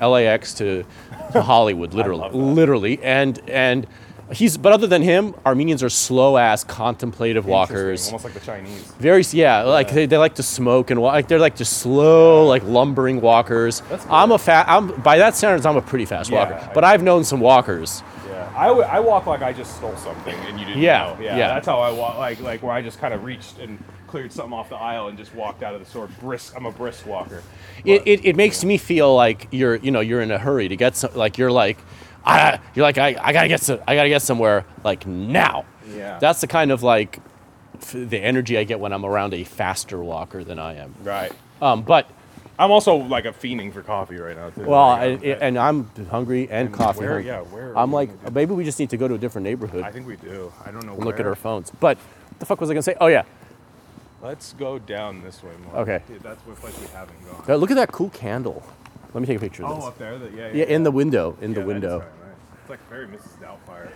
LAX 0.00 0.54
to, 0.54 0.84
to 1.32 1.42
Hollywood, 1.52 1.94
literally, 1.94 2.30
literally, 2.32 2.98
and 3.02 3.40
and 3.48 3.86
He's, 4.32 4.56
but 4.56 4.72
other 4.72 4.86
than 4.86 5.02
him, 5.02 5.34
Armenians 5.44 5.82
are 5.82 5.90
slow 5.90 6.38
ass 6.38 6.64
contemplative 6.64 7.44
walkers. 7.44 8.06
Almost 8.06 8.24
like 8.24 8.32
the 8.32 8.40
Chinese. 8.40 8.80
Very, 8.98 9.22
yeah, 9.32 9.60
like 9.64 9.90
they, 9.90 10.06
they 10.06 10.16
like 10.16 10.36
to 10.36 10.42
smoke 10.42 10.90
and 10.90 11.02
walk. 11.02 11.12
Like 11.12 11.28
they're 11.28 11.38
like 11.38 11.54
just 11.54 11.74
slow, 11.80 12.46
like 12.46 12.62
lumbering 12.64 13.20
walkers. 13.20 13.82
That's 13.90 14.06
I'm 14.08 14.32
a 14.32 14.38
fat. 14.38 14.64
I'm 14.70 14.86
by 15.02 15.18
that 15.18 15.36
standards, 15.36 15.66
I'm 15.66 15.76
a 15.76 15.82
pretty 15.82 16.06
fast 16.06 16.30
Yeah, 16.30 16.38
walker. 16.50 16.54
I- 16.54 16.72
But 16.72 16.82
I've 16.82 17.02
known 17.02 17.24
some 17.24 17.40
walkers. 17.40 18.02
Yeah, 18.52 18.60
I, 18.60 18.66
w- 18.68 18.86
I 18.86 19.00
walk 19.00 19.26
like 19.26 19.42
I 19.42 19.52
just 19.52 19.76
stole 19.76 19.96
something 19.96 20.34
and 20.34 20.58
you 20.60 20.66
didn't 20.66 20.80
Yeah, 20.82 21.14
know. 21.18 21.22
Yeah, 21.24 21.36
yeah. 21.36 21.48
that's 21.48 21.66
how 21.66 21.80
I 21.80 21.90
walk. 21.92 22.18
Like 22.18 22.40
like 22.40 22.62
where 22.62 22.72
I 22.72 22.82
just 22.82 22.98
kind 23.00 23.12
of 23.14 23.24
reached 23.24 23.58
and 23.58 23.82
cleared 24.06 24.32
something 24.32 24.52
off 24.52 24.68
the 24.68 24.76
aisle 24.76 25.08
and 25.08 25.16
just 25.16 25.34
walked 25.34 25.62
out 25.62 25.74
of 25.74 25.80
the 25.80 25.86
store. 25.86 26.08
Brisk. 26.20 26.54
I'm 26.56 26.66
a 26.66 26.72
brisk 26.72 27.06
walker. 27.06 27.42
It, 27.84 27.98
But- 28.00 28.08
it, 28.08 28.24
it 28.24 28.36
makes 28.36 28.64
me 28.64 28.76
feel 28.78 29.14
like 29.14 29.48
you're 29.50 29.76
you 29.76 29.90
know 29.90 30.00
you're 30.00 30.20
in 30.20 30.30
a 30.30 30.38
hurry 30.38 30.68
to 30.68 30.76
get 30.76 30.96
some 30.96 31.14
like 31.14 31.38
you're 31.38 31.50
like 31.52 31.78
I 32.24 32.58
you're 32.74 32.84
like 32.84 32.98
I, 32.98 33.16
I 33.20 33.32
gotta 33.32 33.48
get 33.48 33.60
some, 33.60 33.80
I 33.88 33.94
gotta 33.94 34.08
get 34.08 34.22
somewhere 34.22 34.64
like 34.84 35.06
now. 35.06 35.64
Yeah. 35.94 36.18
That's 36.18 36.40
the 36.40 36.46
kind 36.46 36.70
of 36.70 36.82
like 36.82 37.18
f- 37.76 37.92
the 37.92 38.18
energy 38.18 38.56
I 38.58 38.64
get 38.64 38.78
when 38.80 38.92
I'm 38.92 39.04
around 39.04 39.34
a 39.34 39.44
faster 39.44 40.02
walker 40.02 40.44
than 40.44 40.58
I 40.58 40.74
am. 40.76 40.94
right. 41.02 41.32
Um, 41.60 41.82
but 41.82 42.08
I'm 42.58 42.70
also 42.70 42.96
like 42.96 43.24
a 43.24 43.32
fiending 43.32 43.72
for 43.72 43.82
coffee 43.82 44.16
right 44.16 44.36
now 44.36 44.50
too. 44.50 44.62
well, 44.64 44.88
Like, 44.88 45.24
I, 45.24 45.28
and 45.40 45.58
I'm 45.58 45.90
hungry 46.10 46.42
and, 46.50 46.68
And 46.68 46.74
coffee. 46.74 47.00
where- 47.00 47.08
hungry. 47.14 47.26
yeah, 47.26 47.40
where 47.40 47.76
I'm 47.76 47.90
like 47.92 48.08
gonna 48.10 48.30
do- 48.30 48.34
maybe 48.34 48.54
we 48.54 48.64
just 48.64 48.78
need 48.78 48.90
to 48.90 48.96
go 48.96 49.08
to 49.08 49.14
a 49.14 49.18
different 49.18 49.44
neighborhood 49.44 49.82
I 49.84 49.90
think 49.90 50.06
we 50.06 50.16
do. 50.16 50.52
I 50.64 50.70
don't 50.70 50.84
know. 50.86 50.94
look 50.96 51.18
at 51.18 51.26
our 51.26 51.34
phones. 51.34 51.70
But 51.80 51.96
what 51.98 52.38
the 52.40 52.46
fuck 52.46 52.60
was 52.60 52.70
I 52.70 52.74
gonna 52.74 52.82
say? 52.82 52.96
Oh 53.00 53.06
yeah, 53.08 53.22
Let's 54.22 54.52
go 54.52 54.78
down 54.78 55.22
this 55.22 55.42
way 55.42 55.50
more. 55.64 55.82
Okay. 55.82 56.00
Dude, 56.06 56.22
that's 56.22 56.40
what 56.46 56.54
place 56.56 56.78
we 56.80 56.86
haven't 56.88 57.18
gone. 57.26 57.44
Uh, 57.48 57.56
look 57.56 57.72
at 57.72 57.74
that 57.76 57.90
cool 57.90 58.08
candle. 58.10 58.62
Let 59.14 59.20
me 59.20 59.26
take 59.26 59.38
a 59.38 59.40
picture 59.40 59.64
of 59.64 59.74
this. 59.74 59.84
Oh, 59.84 59.88
up 59.88 59.98
there. 59.98 60.16
The, 60.16 60.30
yeah, 60.30 60.46
yeah. 60.46 60.52
yeah, 60.54 60.64
in 60.66 60.84
the 60.84 60.92
window, 60.92 61.36
in 61.40 61.50
Yeah, 61.50 61.58
the 61.60 61.66
window. 61.66 61.98
kinda. 62.00 62.12
It's 62.60 62.70
like 62.70 62.88
very 62.88 63.08
Mrs. 63.08 63.36
Doubtfire. 63.42 63.90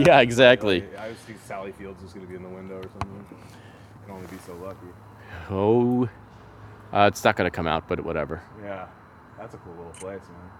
yeah, 0.06 0.20
exactly. 0.20 0.82
I 0.98 1.02
always 1.02 1.18
think 1.18 1.38
Sally 1.44 1.72
Fields 1.72 2.02
is 2.02 2.14
going 2.14 2.24
to 2.24 2.30
be 2.30 2.36
in 2.36 2.42
the 2.42 2.48
window 2.48 2.76
or 2.78 2.82
something. 2.84 3.26
Can 4.06 4.14
only 4.14 4.26
be 4.28 4.38
so 4.46 4.54
lucky. 4.54 4.86
Oh, 5.50 6.08
uh, 6.92 7.08
it's 7.10 7.24
not 7.24 7.36
gonna 7.36 7.50
come 7.50 7.66
out, 7.66 7.88
but 7.88 8.04
whatever. 8.04 8.42
Yeah, 8.62 8.86
that's 9.38 9.54
a 9.54 9.58
cool 9.58 9.74
little 9.74 9.92
place, 9.92 10.20
man. 10.22 10.50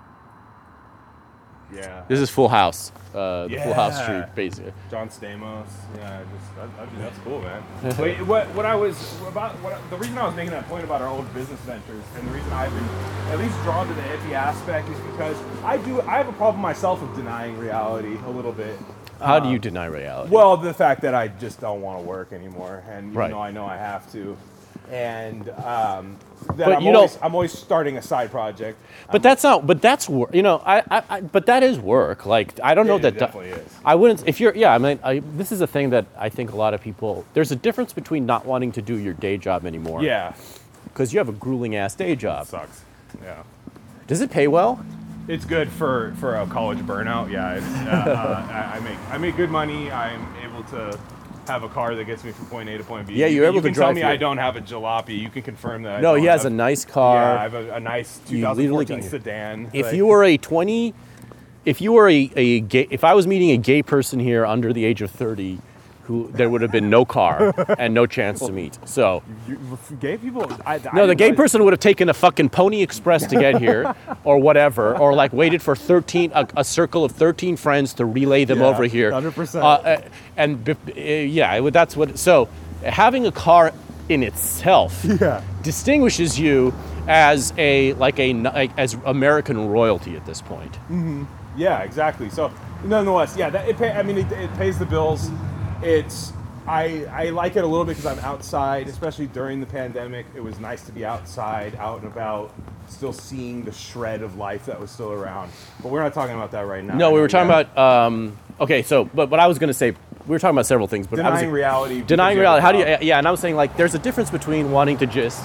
Yeah. 1.72 2.02
This 2.08 2.18
is 2.18 2.28
Full 2.30 2.48
House, 2.48 2.90
uh, 3.14 3.46
the 3.46 3.58
Full 3.58 3.74
House 3.74 3.96
Yeah. 3.96 4.02
Street, 4.24 4.34
basically. 4.34 4.72
John 4.90 5.08
Stamos. 5.08 5.66
Yeah, 5.96 6.20
just 6.32 6.78
I 6.80 6.86
think 6.86 6.98
that's 6.98 7.18
cool, 7.20 7.40
man. 7.40 7.62
Wait, 7.98 8.20
what 8.26 8.48
what 8.56 8.66
I 8.66 8.74
was 8.74 8.96
about 9.28 9.52
what 9.62 9.78
the 9.88 9.96
reason 9.96 10.18
I 10.18 10.26
was 10.26 10.34
making 10.34 10.50
that 10.50 10.68
point 10.68 10.82
about 10.82 11.00
our 11.00 11.06
old 11.08 11.32
business 11.32 11.60
ventures 11.60 12.02
and 12.16 12.26
the 12.26 12.32
reason 12.32 12.52
I've 12.52 12.74
been 12.74 12.88
at 13.32 13.38
least 13.38 13.54
drawn 13.62 13.86
to 13.86 13.94
the 13.94 14.02
hippie 14.02 14.32
aspect 14.32 14.88
is 14.88 14.98
because 15.12 15.36
I 15.62 15.76
do 15.76 16.00
I 16.02 16.16
have 16.16 16.28
a 16.28 16.32
problem 16.32 16.60
myself 16.60 17.00
of 17.02 17.14
denying 17.14 17.56
reality 17.56 18.18
a 18.26 18.30
little 18.30 18.52
bit. 18.52 18.76
How 19.20 19.38
do 19.38 19.48
you 19.50 19.58
deny 19.60 19.84
reality? 19.84 20.32
Well, 20.34 20.56
the 20.56 20.74
fact 20.74 21.02
that 21.02 21.14
I 21.14 21.28
just 21.28 21.60
don't 21.60 21.82
want 21.82 22.00
to 22.00 22.04
work 22.04 22.32
anymore, 22.32 22.82
and 22.88 23.08
even 23.08 23.14
Right. 23.14 23.30
though 23.30 23.38
I 23.40 23.50
know 23.52 23.66
I 23.66 23.76
have 23.76 24.10
to, 24.12 24.36
and 24.90 25.48
um, 25.50 26.16
that 26.56 26.56
But 26.56 26.72
I'm 26.74 26.82
you 26.82 26.94
always, 26.94 27.14
don't- 27.14 27.24
I'm 27.24 27.34
always 27.34 27.52
starting 27.52 27.96
a 27.96 28.02
side 28.02 28.30
project. 28.30 28.78
but 29.12 29.22
that's 29.22 29.42
not. 29.44 29.66
But 29.66 29.80
that's 29.82 30.08
work. 30.08 30.34
You 30.34 30.42
know, 30.42 30.62
I, 30.64 30.78
I, 30.90 31.02
I. 31.08 31.20
But 31.20 31.46
that 31.46 31.62
is 31.62 31.78
work. 31.78 32.26
Like 32.26 32.58
I 32.62 32.74
don't 32.74 32.86
know 32.86 32.96
It 32.96 33.02
that. 33.02 33.18
definitely 33.18 33.50
is. 33.50 33.72
I 33.84 33.94
wouldn't. 33.94 34.26
If 34.26 34.40
you're, 34.40 34.54
yeah. 34.54 34.74
I 34.74 34.78
mean, 34.78 34.98
I, 35.02 35.20
this 35.36 35.52
is 35.52 35.60
a 35.60 35.66
thing 35.66 35.90
that 35.90 36.06
I 36.18 36.28
think 36.28 36.52
a 36.52 36.56
lot 36.56 36.74
of 36.74 36.80
people. 36.80 37.24
There's 37.34 37.52
a 37.52 37.56
difference 37.56 37.92
between 37.92 38.26
not 38.26 38.46
wanting 38.46 38.72
to 38.72 38.82
do 38.82 38.96
your 38.96 39.14
day 39.14 39.36
job 39.38 39.64
anymore. 39.66 40.02
Yeah, 40.02 40.34
Because 40.84 41.12
you 41.12 41.18
have 41.18 41.28
a 41.28 41.32
grueling 41.32 41.76
ass 41.76 41.94
day 41.94 42.16
job. 42.16 42.46
sucks. 42.46 42.82
Yeah. 43.22 43.42
Does 44.06 44.20
it 44.20 44.30
pay 44.30 44.48
well? 44.48 44.84
It's 45.28 45.44
good 45.44 45.68
for, 45.70 46.12
for 46.18 46.34
a 46.36 46.46
college 46.46 46.78
burnout. 46.78 47.30
Yeah, 47.30 47.60
uh, 47.86 48.10
uh, 48.10 48.46
I, 48.50 48.76
I 48.76 48.80
make 48.80 48.98
I 49.10 49.18
make 49.18 49.36
good 49.36 49.50
money. 49.50 49.88
I'm 49.92 50.26
able 50.44 50.64
to 50.70 50.98
have 51.50 51.62
a 51.64 51.68
car 51.68 51.94
that 51.94 52.04
gets 52.04 52.22
me 52.24 52.32
from 52.32 52.46
point 52.46 52.68
A 52.68 52.78
to 52.78 52.84
point 52.84 53.06
B. 53.08 53.14
Yeah, 53.14 53.26
you're 53.26 53.42
You- 53.44 53.48
able 53.48 53.54
you 53.56 53.60
to 53.62 53.68
can 53.68 53.74
tell 53.74 53.92
me. 53.92 54.02
I 54.02 54.16
don't 54.16 54.38
have 54.38 54.56
a 54.56 54.60
jalopy. 54.60 55.18
You 55.18 55.28
can 55.28 55.42
confirm 55.42 55.82
that. 55.82 56.00
No, 56.00 56.14
he 56.14 56.26
has 56.26 56.44
a 56.44 56.50
nice 56.50 56.84
car. 56.84 57.16
Yeah, 57.16 57.38
I 57.40 57.42
have 57.42 57.54
a, 57.54 57.74
a 57.74 57.80
nice 57.80 58.20
You 58.28 58.38
2014 58.38 59.02
sedan. 59.02 59.70
if 59.72 59.86
like- 59.86 59.94
you 59.96 60.06
were 60.06 60.24
a 60.24 60.36
20 60.36 60.94
if 61.66 61.80
you 61.82 61.92
were 61.92 62.08
a, 62.08 62.30
a 62.36 62.60
gay 62.60 62.86
if 62.90 63.04
i 63.04 63.12
was 63.12 63.26
meeting 63.26 63.50
a 63.50 63.56
gay 63.58 63.82
person 63.82 64.18
here 64.18 64.46
under 64.46 64.72
the 64.72 64.82
age 64.86 65.02
of 65.02 65.10
30 65.10 65.58
who 66.10 66.28
there 66.32 66.50
would 66.50 66.60
have 66.60 66.72
been 66.72 66.90
no 66.90 67.04
car 67.04 67.54
and 67.78 67.94
no 67.94 68.04
chance 68.04 68.40
to 68.40 68.50
meet 68.50 68.76
so 68.84 69.22
you, 69.46 69.56
gay 70.00 70.16
people, 70.16 70.50
I, 70.66 70.74
I 70.74 70.80
no 70.92 71.06
the 71.06 71.14
gay 71.14 71.32
person 71.32 71.62
would 71.62 71.72
have 71.72 71.78
taken 71.80 72.08
a 72.08 72.14
fucking 72.14 72.48
pony 72.50 72.82
express 72.82 73.24
to 73.28 73.36
get 73.38 73.60
here 73.60 73.94
or 74.24 74.38
whatever 74.38 74.96
or 74.98 75.14
like 75.14 75.32
waited 75.32 75.62
for 75.62 75.76
13 75.76 76.32
a, 76.34 76.48
a 76.56 76.64
circle 76.64 77.04
of 77.04 77.12
13 77.12 77.56
friends 77.56 77.94
to 77.94 78.04
relay 78.04 78.44
them 78.44 78.58
Yeah, 78.58 78.66
over 78.66 78.84
here 78.84 79.12
100%. 79.12 79.62
Uh, 79.62 79.66
uh, 79.66 80.00
and 80.36 80.68
uh, 80.68 80.74
yeah 80.98 81.70
that's 81.70 81.96
what 81.96 82.18
so 82.18 82.48
having 82.84 83.26
a 83.26 83.32
car 83.32 83.72
in 84.08 84.24
itself 84.24 85.04
Yeah. 85.20 85.42
distinguishes 85.62 86.40
you 86.40 86.74
as 87.06 87.52
a 87.56 87.92
like 87.94 88.18
a 88.18 88.34
like, 88.34 88.72
as 88.76 88.94
American 89.04 89.68
royalty 89.68 90.16
at 90.16 90.26
this 90.26 90.42
point. 90.42 90.76
Yeah, 91.56 91.80
exactly. 91.82 92.30
So, 92.30 92.52
nonetheless, 92.84 93.36
yeah, 93.36 93.50
that, 93.50 93.68
it 93.68 93.76
pay, 93.76 93.90
I 93.90 94.02
mean, 94.02 94.18
it, 94.18 94.30
it 94.32 94.52
pays 94.54 94.78
the 94.78 94.86
bills. 94.86 95.30
It's 95.82 96.32
I 96.66 97.06
I 97.10 97.30
like 97.30 97.56
it 97.56 97.64
a 97.64 97.66
little 97.66 97.84
bit 97.84 97.96
because 97.96 98.06
I'm 98.06 98.22
outside, 98.24 98.88
especially 98.88 99.26
during 99.26 99.60
the 99.60 99.66
pandemic. 99.66 100.26
It 100.34 100.40
was 100.40 100.58
nice 100.60 100.82
to 100.82 100.92
be 100.92 101.04
outside, 101.04 101.74
out 101.76 102.02
and 102.02 102.06
about, 102.06 102.52
still 102.88 103.12
seeing 103.12 103.64
the 103.64 103.72
shred 103.72 104.22
of 104.22 104.36
life 104.36 104.66
that 104.66 104.78
was 104.78 104.90
still 104.90 105.12
around. 105.12 105.50
But 105.82 105.90
we're 105.90 106.02
not 106.02 106.12
talking 106.12 106.34
about 106.36 106.50
that 106.52 106.66
right 106.66 106.84
now. 106.84 106.96
No, 106.96 107.10
we 107.12 107.20
were 107.20 107.28
talking 107.28 107.48
Yeah. 107.50 107.60
about 107.60 108.06
um, 108.06 108.36
okay. 108.60 108.82
So, 108.82 109.06
but 109.06 109.30
what 109.30 109.40
I 109.40 109.46
was 109.46 109.58
going 109.58 109.68
to 109.68 109.74
say, 109.74 109.92
we 109.92 109.96
were 110.32 110.38
talking 110.38 110.54
about 110.54 110.66
several 110.66 110.86
things, 110.86 111.06
but 111.06 111.18
I 111.18 111.30
was 111.30 111.40
denying 111.40 111.52
reality. 111.52 112.02
denying 112.02 112.36
you 112.36 112.44
have 112.44 112.58
a 112.60 112.60
reality. 112.60 112.62
How 112.62 112.72
do 112.96 113.04
you? 113.04 113.08
Yeah, 113.08 113.18
and 113.18 113.26
I 113.26 113.30
was 113.30 113.40
saying 113.40 113.56
like, 113.56 113.76
there's 113.78 113.94
a 113.94 113.98
difference 113.98 114.30
between 114.30 114.70
wanting 114.70 114.98
to 114.98 115.06
just 115.06 115.42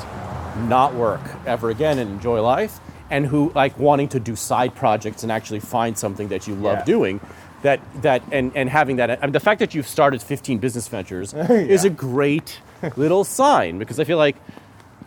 not 0.68 0.94
work 0.96 1.22
ever 1.46 1.70
again 1.70 1.98
and 1.98 2.12
enjoy 2.12 2.42
life, 2.42 2.80
and 3.10 3.26
who 3.26 3.52
like 3.56 3.80
wanting 3.80 4.10
to 4.10 4.20
do 4.20 4.36
side 4.36 4.76
projects 4.76 5.24
and 5.24 5.32
actually 5.32 5.62
find 5.62 5.98
something 5.98 6.28
that 6.28 6.46
you 6.46 6.56
love 6.56 6.80
Yeah. 6.80 6.84
doing. 6.86 7.22
That 7.66 7.80
that 8.04 8.22
and 8.32 8.52
and 8.56 8.70
having 8.70 8.98
that. 8.98 9.10
I 9.10 9.26
mean, 9.26 9.32
the 9.34 9.40
fact 9.40 9.60
that 9.60 9.74
you've 9.74 9.88
started 9.88 10.22
15 10.22 10.60
business 10.60 10.88
ventures 10.88 11.34
is 11.76 11.84
a 11.84 11.90
great 11.90 12.60
little 12.96 13.24
sign 13.24 13.80
because 13.80 14.00
I 14.00 14.04
feel 14.04 14.20
like 14.20 14.36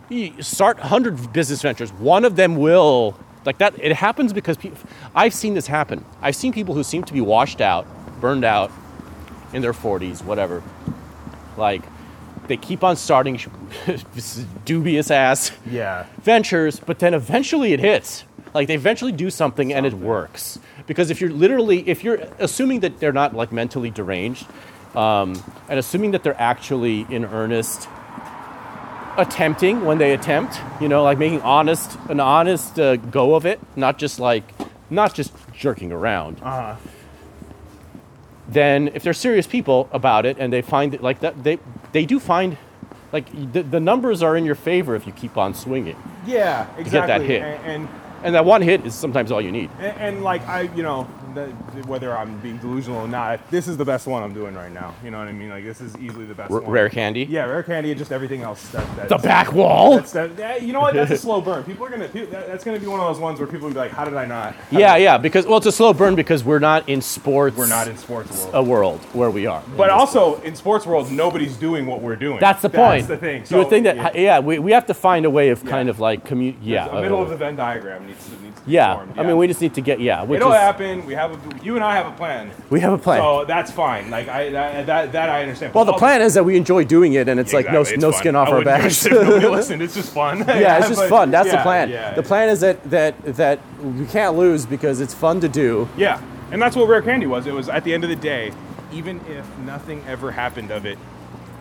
you 0.09 0.41
start 0.43 0.77
100 0.79 1.31
business 1.31 1.61
ventures 1.61 1.91
one 1.93 2.25
of 2.25 2.35
them 2.35 2.57
will 2.57 3.15
like 3.45 3.59
that 3.59 3.73
it 3.77 3.93
happens 3.95 4.33
because 4.33 4.57
people 4.57 4.77
i've 5.15 5.33
seen 5.33 5.53
this 5.53 5.67
happen. 5.67 6.03
I've 6.21 6.35
seen 6.35 6.51
people 6.51 6.73
who 6.75 6.83
seem 6.83 7.03
to 7.03 7.13
be 7.13 7.21
washed 7.21 7.61
out 7.61 7.85
burned 8.19 8.43
out 8.43 8.71
in 9.53 9.61
their 9.61 9.73
40s 9.73 10.23
whatever. 10.25 10.61
Like 11.57 11.83
they 12.47 12.57
keep 12.57 12.83
on 12.83 12.95
starting 12.95 13.39
dubious 14.65 15.11
ass 15.11 15.51
Yeah. 15.65 16.05
ventures 16.23 16.79
but 16.79 16.99
then 16.99 17.13
eventually 17.13 17.73
it 17.73 17.79
hits. 17.79 18.23
Like 18.53 18.67
they 18.67 18.75
eventually 18.75 19.11
do 19.11 19.29
something 19.29 19.71
and 19.73 19.85
it 19.85 19.93
works 19.93 20.59
because 20.89 21.09
if 21.11 21.21
you're 21.21 21.29
literally 21.31 21.87
if 21.87 22.03
you're 22.03 22.19
assuming 22.39 22.79
that 22.81 22.99
they're 22.99 23.13
not 23.13 23.33
like 23.35 23.51
mentally 23.53 23.91
deranged 23.91 24.45
um, 24.95 25.41
and 25.69 25.77
assuming 25.79 26.11
that 26.11 26.23
they're 26.23 26.41
actually 26.41 27.05
in 27.09 27.23
earnest 27.25 27.87
attempting 29.17 29.85
when 29.85 29.97
they 29.99 30.13
attempt 30.13 30.59
you 30.81 30.87
know 30.87 31.03
like 31.03 31.17
making 31.17 31.41
honest 31.41 31.97
an 32.09 32.19
honest 32.19 32.79
uh, 32.79 32.95
go 32.95 33.35
of 33.35 33.45
it 33.45 33.59
not 33.75 33.97
just 33.97 34.19
like 34.19 34.43
not 34.89 35.13
just 35.13 35.31
jerking 35.53 35.91
around 35.91 36.37
Uh-huh. 36.41 36.75
then 38.47 38.87
if 38.95 39.03
they're 39.03 39.13
serious 39.13 39.45
people 39.45 39.89
about 39.91 40.25
it 40.25 40.37
and 40.39 40.51
they 40.51 40.61
find 40.61 40.93
it 40.93 41.03
like 41.03 41.19
that 41.19 41.43
they 41.43 41.59
they 41.91 42.05
do 42.05 42.19
find 42.19 42.57
like 43.11 43.25
the, 43.53 43.61
the 43.61 43.79
numbers 43.79 44.23
are 44.23 44.35
in 44.37 44.45
your 44.45 44.55
favor 44.55 44.95
if 44.95 45.05
you 45.05 45.13
keep 45.13 45.37
on 45.37 45.53
swinging 45.53 45.97
Yeah, 46.25 46.65
exactly. 46.77 46.83
to 46.83 46.89
get 46.91 47.07
that 47.07 47.21
hit. 47.21 47.41
And, 47.41 47.65
and 47.65 47.89
and 48.23 48.35
that 48.35 48.45
one 48.45 48.61
hit 48.61 48.85
is 48.85 48.93
sometimes 48.95 49.31
all 49.31 49.41
you 49.41 49.51
need. 49.51 49.69
And, 49.79 49.97
and 49.97 50.23
like 50.23 50.47
I, 50.47 50.61
you 50.75 50.83
know, 50.83 51.07
whether 51.33 52.15
I'm 52.17 52.37
being 52.39 52.57
delusional 52.57 52.99
or 53.01 53.07
not, 53.07 53.39
this 53.51 53.67
is 53.67 53.77
the 53.77 53.85
best 53.85 54.07
one 54.07 54.23
I'm 54.23 54.33
doing 54.33 54.55
right 54.55 54.71
now. 54.71 54.93
You 55.03 55.11
know 55.11 55.19
what 55.19 55.27
I 55.27 55.31
mean? 55.31 55.49
Like 55.49 55.63
this 55.63 55.81
is 55.81 55.95
easily 55.97 56.25
the 56.25 56.33
best 56.33 56.51
R- 56.51 56.61
one. 56.61 56.71
rare 56.71 56.89
candy 56.89 57.23
Yeah, 57.29 57.45
rare 57.45 57.63
candy 57.63 57.91
and 57.91 57.97
just 57.99 58.11
everything 58.11 58.41
else. 58.41 58.67
That, 58.69 58.85
that's, 58.95 59.09
the 59.09 59.17
back 59.17 59.53
wall 59.53 59.97
That's 59.97 60.11
that, 60.13 60.31
yeah, 60.37 60.55
you 60.57 60.73
know 60.73 60.81
what? 60.81 60.93
That's 60.93 61.11
a 61.11 61.17
slow 61.29 61.41
burn. 61.41 61.63
People 61.63 61.85
are 61.85 61.89
gonna. 61.89 62.07
That's 62.07 62.63
gonna 62.63 62.79
be 62.79 62.87
one 62.87 62.99
of 62.99 63.07
those 63.07 63.19
ones 63.19 63.39
where 63.39 63.47
people 63.47 63.67
will 63.67 63.73
be 63.73 63.79
like, 63.79 63.91
"How 63.91 64.05
did 64.05 64.15
I 64.15 64.25
not?" 64.25 64.55
How 64.55 64.79
yeah 64.79 64.95
yeah 64.97 65.17
because 65.17 65.45
well 65.45 65.57
it's 65.57 65.65
a 65.67 65.71
slow 65.71 65.93
burn 65.93 66.15
because 66.15 66.43
we're 66.43 66.59
not 66.59 66.87
in 66.89 67.01
sports 67.01 67.55
We're 67.57 67.67
not 67.67 67.87
in 67.87 67.97
sports 67.97 68.31
world. 68.45 68.55
a 68.55 68.63
world 68.63 68.99
where 69.13 69.29
we 69.29 69.45
are 69.45 69.63
but 69.77 69.89
also 69.89 70.39
in 70.41 70.55
sports 70.55 70.85
world, 70.85 71.11
nobody's 71.11 71.55
doing 71.57 71.85
what 71.85 72.01
we're 72.01 72.15
doing. 72.15 72.39
that's 72.39 72.61
the 72.61 72.69
point 72.69 73.07
That's 73.07 73.07
the 73.07 73.17
thing. 73.17 73.43
you 73.49 73.57
would 73.57 73.69
think 73.69 73.83
that 73.85 73.95
yeah, 74.15 74.21
yeah, 74.21 74.39
we, 74.39 74.59
we 74.59 74.71
have 74.71 74.85
to 74.87 74.93
find 74.93 75.25
a 75.25 75.29
way 75.29 75.49
of 75.49 75.63
Yeah. 75.63 75.69
kind 75.69 75.89
of 75.89 75.99
like 75.99 76.25
commu- 76.25 76.55
yeah 76.61 76.87
the 76.87 77.01
middle 77.01 77.19
uh, 77.19 77.23
of 77.23 77.29
the 77.29 77.37
Venn 77.37 77.55
diagram 77.55 78.05
needs 78.07 78.23
to 78.25 78.31
needs 78.43 78.59
to 78.59 78.65
be 78.65 78.71
yeah 78.73 78.95
formed, 78.95 79.17
i 79.19 79.23
mean 79.23 79.37
we 79.37 79.47
just 79.47 79.61
need 79.61 79.73
to 79.75 79.81
get 79.81 79.99
yeah 79.99 80.23
It'll 80.23 80.51
is, 80.51 80.57
happen. 80.57 81.05
We 81.05 81.13
have 81.19 81.31
a, 81.31 81.63
you 81.63 81.75
and 81.75 81.83
I 81.83 81.95
have 81.95 82.07
a 82.07 82.15
plan. 82.17 82.51
we 82.69 82.79
have 82.79 82.93
a 82.93 82.97
plan 82.97 83.21
So 83.21 83.45
that's 83.45 83.71
fine. 83.71 84.09
Like 84.09 84.27
I 84.27 84.49
that 84.49 84.85
that, 84.87 85.11
that 85.11 85.29
I 85.29 85.41
understand. 85.43 85.73
well 85.73 85.85
the 85.85 85.93
plan 85.93 86.21
is 86.21 86.33
that 86.33 86.43
we 86.43 86.57
enjoy 86.57 86.83
doing 86.85 87.13
it 87.13 87.27
and 87.29 87.39
it's 87.39 87.53
like 87.53 87.71
no, 87.71 87.81
it's 87.81 87.95
no 87.97 88.11
fun. 88.11 88.19
skin 88.19 88.35
off 88.35 88.49
I 88.49 88.51
our 88.51 88.63
backs 88.63 89.05
it 89.05 89.13
if 89.13 89.21
nobody 89.27 89.47
listened. 89.59 89.81
It's 89.81 89.95
just 89.95 90.13
fun. 90.13 90.39
yeah, 90.39 90.77
it's 90.79 90.87
just 90.93 91.01
but- 91.01 91.09
fun. 91.09 91.31
That's 91.31 91.51
the 91.51 91.57
plan. 91.61 91.89
Yeah, 91.89 92.13
the 92.13 92.23
plan 92.23 92.49
is 92.49 92.59
that 92.61 92.83
that 92.89 93.13
that 93.37 93.59
we 93.83 94.05
can't 94.07 94.35
lose 94.37 94.65
because 94.65 94.99
it's 95.01 95.13
fun 95.13 95.39
to 95.41 95.49
do, 95.49 95.87
Yeah. 95.97 96.21
And 96.51 96.59
that's 96.61 96.75
what 96.75 96.87
Rare 96.87 97.03
Candy 97.03 97.27
was. 97.27 97.45
It 97.45 97.53
was 97.53 97.69
at 97.69 97.83
the 97.83 97.93
end 97.93 98.03
of 98.03 98.09
the 98.09 98.15
day, 98.15 98.51
even 98.91 99.21
if 99.27 99.45
nothing 99.59 100.03
ever 100.07 100.31
happened 100.31 100.71
of 100.71 100.85
it, 100.87 100.97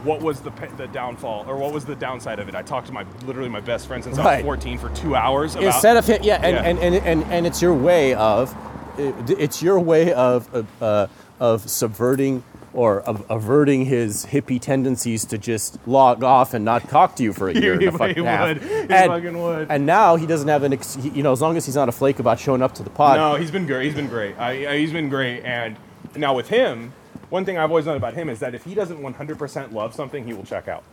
what 0.02 0.22
was 0.22 0.40
the 0.40 0.50
the 0.78 0.86
downfall 0.88 1.44
or 1.46 1.56
what 1.58 1.74
was 1.74 1.84
the 1.84 1.94
downside 1.96 2.38
of 2.38 2.48
it? 2.48 2.54
I 2.54 2.62
talked 2.62 2.86
to 2.86 2.92
my 2.94 3.04
literally 3.26 3.50
my 3.50 3.60
best 3.60 3.86
friend 3.86 4.02
since 4.02 4.16
I 4.16 4.36
was 4.36 4.44
14 4.44 4.78
for 4.78 4.88
two 4.90 5.14
hours. 5.14 5.56
About, 5.56 5.66
Instead 5.66 5.96
of 5.98 6.06
him, 6.06 6.20
yeah, 6.22 6.36
and, 6.42 6.56
Yeah. 6.56 6.62
And, 6.62 6.78
and, 6.78 6.94
and, 7.04 7.24
and 7.32 7.46
it's 7.46 7.60
your 7.60 7.74
way 7.74 8.14
of, 8.14 8.54
it's 8.98 9.62
your 9.62 9.78
way 9.80 10.12
of, 10.12 10.52
of, 10.54 10.82
uh, 10.82 11.06
of 11.40 11.68
subverting 11.68 12.42
or 12.72 13.00
of 13.00 13.24
averting 13.30 13.86
his 13.86 14.26
hippie 14.26 14.60
tendencies 14.60 15.24
to 15.24 15.38
just 15.38 15.78
log 15.86 16.22
off 16.22 16.54
and 16.54 16.64
not 16.64 16.88
talk 16.88 17.16
to 17.16 17.22
you 17.22 17.32
for 17.32 17.48
a 17.48 17.54
year 17.54 17.74
and 17.74 17.82
a 17.84 17.92
fucking 17.98 18.22
would. 18.22 18.26
half. 18.26 18.62
He 18.62 18.74
and, 18.74 18.88
fucking 18.88 19.42
would. 19.42 19.70
And 19.70 19.86
now 19.86 20.16
he 20.16 20.26
doesn't 20.26 20.48
have 20.48 20.62
an, 20.62 20.72
ex- 20.72 20.96
you 20.96 21.22
know, 21.22 21.32
as 21.32 21.40
long 21.40 21.56
as 21.56 21.66
he's 21.66 21.74
not 21.74 21.88
a 21.88 21.92
flake 21.92 22.18
about 22.18 22.38
showing 22.38 22.62
up 22.62 22.74
to 22.74 22.82
the 22.82 22.90
pod. 22.90 23.16
No, 23.16 23.34
he's 23.36 23.50
been 23.50 23.66
great. 23.66 23.86
He's 23.86 23.94
been 23.94 24.08
great. 24.08 24.38
I, 24.38 24.72
I, 24.72 24.78
he's 24.78 24.92
been 24.92 25.08
great. 25.08 25.42
And 25.44 25.76
now 26.14 26.34
with 26.34 26.48
him, 26.48 26.92
one 27.30 27.44
thing 27.44 27.58
I've 27.58 27.70
always 27.70 27.86
known 27.86 27.96
about 27.96 28.14
him 28.14 28.28
is 28.28 28.38
that 28.40 28.54
if 28.54 28.64
he 28.64 28.74
doesn't 28.74 29.00
100% 29.00 29.72
love 29.72 29.94
something, 29.94 30.24
he 30.24 30.32
will 30.32 30.44
check 30.44 30.68
out. 30.68 30.84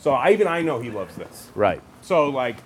So 0.00 0.12
I, 0.12 0.30
even 0.30 0.46
I 0.46 0.62
know 0.62 0.80
he 0.80 0.90
loves 0.90 1.16
this. 1.16 1.50
Right. 1.54 1.82
So 2.02 2.28
like, 2.28 2.56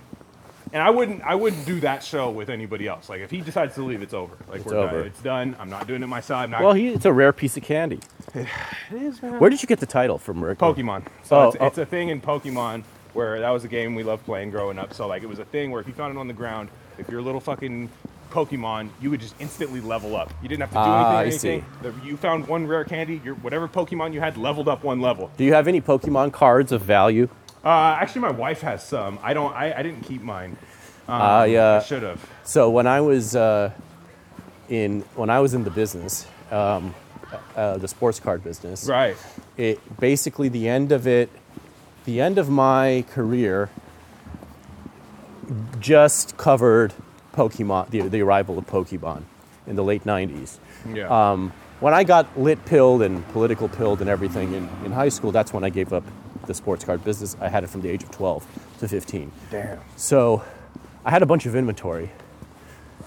and 0.73 0.83
I 0.83 0.91
wouldn't 0.91 1.23
I 1.23 1.35
wouldn't 1.35 1.67
do 1.67 1.81
that 1.81 2.03
show 2.03 2.31
with 2.31 2.49
anybody 2.51 2.87
else. 2.89 3.09
Like 3.09 3.21
if 3.21 3.31
he 3.31 3.41
decides 3.41 3.75
to 3.75 3.83
leave, 3.83 4.03
it's 4.03 4.15
over. 4.15 4.37
Like 4.49 4.65
we're 4.65 4.77
over. 4.77 4.99
done. 4.99 5.07
It's 5.07 5.23
done. 5.23 5.57
I'm 5.59 5.71
not 5.71 5.87
doing 5.87 6.03
it 6.03 6.07
myself. 6.07 6.41
I'm 6.43 6.51
not. 6.51 6.63
Well, 6.63 6.73
he, 6.75 6.89
it's 6.89 7.05
a 7.05 7.13
rare 7.13 7.33
piece 7.33 7.57
of 7.57 7.63
candy. 7.63 8.01
it 8.35 8.47
is 8.93 9.23
man. 9.23 9.39
Where 9.41 9.51
did 9.51 9.63
you 9.63 9.67
get 9.69 9.81
the 9.81 9.87
title 9.87 10.19
from, 10.19 10.43
Rick? 10.45 10.59
Pokemon. 10.59 11.07
So 11.25 11.37
Oh, 11.39 11.49
it's, 11.49 11.57
oh. 11.61 11.67
it's 11.67 11.79
a 11.79 11.87
thing 11.87 12.09
in 12.11 12.21
Pokemon 12.21 12.85
where 13.13 13.41
that 13.41 13.51
was 13.51 13.65
a 13.65 13.69
game 13.69 13.95
we 13.95 14.03
loved 14.05 14.25
playing 14.25 14.51
growing 14.51 14.79
up. 14.79 14.95
So 14.95 15.07
like 15.07 15.23
it 15.23 15.29
was 15.29 15.39
a 15.41 15.45
thing 15.45 15.71
where 15.71 15.81
if 15.81 15.87
you 15.89 15.93
found 15.95 16.17
it 16.17 16.21
on 16.21 16.29
the 16.29 16.35
ground, 16.35 16.69
if 16.99 17.09
you're 17.09 17.21
a 17.21 17.25
little 17.25 17.41
fucking 17.41 17.89
Pokemon, 18.31 18.91
you 19.01 19.11
would 19.11 19.19
just 19.21 19.35
instantly 19.41 19.81
level 19.81 20.15
up. 20.15 20.33
You 20.41 20.49
didn't 20.49 20.61
have 20.61 20.71
to 20.71 20.75
do 20.75 20.79
Ah, 20.79 21.17
I 21.19 21.23
anything. 21.25 21.65
anything. 21.83 22.01
You 22.07 22.17
found 22.17 22.47
one 22.47 22.65
rare 22.69 22.85
candy, 22.85 23.21
your 23.25 23.35
whatever 23.37 23.67
Pokemon 23.67 24.13
you 24.13 24.21
had 24.21 24.37
leveled 24.37 24.69
up 24.69 24.85
one 24.85 25.01
level. 25.01 25.33
Do 25.37 25.43
you 25.43 25.53
have 25.53 25.67
any 25.67 25.81
Pokemon 25.81 26.33
cards 26.33 26.71
of 26.71 26.83
value? 26.83 27.29
Uh, 27.65 27.69
actually, 28.01 28.23
my 28.23 28.31
wife 28.31 28.61
has 28.63 28.83
some. 28.87 29.19
I 29.23 29.35
don't. 29.35 29.53
I, 29.55 29.73
I 29.79 29.83
didn't 29.83 30.03
keep 30.03 30.23
mine. 30.23 30.57
Um, 31.09 31.21
I, 31.23 31.55
uh, 31.57 31.81
I 31.83 31.87
should 31.87 32.03
have. 32.03 32.25
So 32.45 32.71
when 32.71 32.87
I 32.87 33.01
was 33.01 33.37
uh, 33.37 33.73
in 34.69 35.03
when 35.15 35.29
I 35.31 35.41
was 35.41 35.53
in 35.55 35.65
the 35.65 35.71
business, 35.71 36.27
um, 36.51 36.95
uh, 37.57 37.77
the 37.79 37.89
sports 37.89 38.19
card 38.21 38.43
business, 38.43 38.87
Right. 38.87 39.17
it 39.57 39.79
basically 40.01 40.49
the 40.49 40.69
end 40.69 40.91
of 40.93 41.07
it, 41.07 41.29
the 42.07 42.21
end 42.21 42.39
of 42.39 42.49
my 42.49 43.05
career, 43.11 43.69
just 45.81 46.37
covered 46.37 46.93
Pokemon, 47.35 47.91
the, 47.91 48.03
the 48.09 48.23
arrival 48.23 48.59
of 48.59 48.67
Pokemon 48.67 49.23
in 49.67 49.77
the 49.77 49.85
late 49.85 50.05
'90s. 50.05 50.59
Yeah. 50.93 51.09
Um, 51.33 51.53
when 51.81 51.95
I 51.95 52.05
got 52.05 52.39
lit 52.39 52.65
pilled 52.67 53.03
and 53.03 53.27
political 53.29 53.69
pilled 53.69 54.01
and 54.01 54.11
everything 54.11 54.53
in, 54.53 54.69
in 54.85 54.93
high 54.93 55.09
school, 55.09 55.33
that's 55.33 55.53
when 55.53 55.65
I 55.65 55.71
gave 55.71 55.93
up 55.93 56.05
the 56.51 56.55
sports 56.55 56.85
card 56.85 57.03
business. 57.05 57.37
I 57.41 57.49
had 57.49 57.63
it 57.65 57.69
from 57.71 57.81
the 57.81 57.89
age 57.89 58.03
of 58.03 58.11
12 58.11 58.45
to 58.81 58.89
15. 58.89 59.31
Damn. 59.53 59.79
So 59.97 60.43
I 61.05 61.11
had 61.11 61.23
a 61.23 61.27
bunch 61.27 61.47
of 61.47 61.55
inventory 61.55 62.11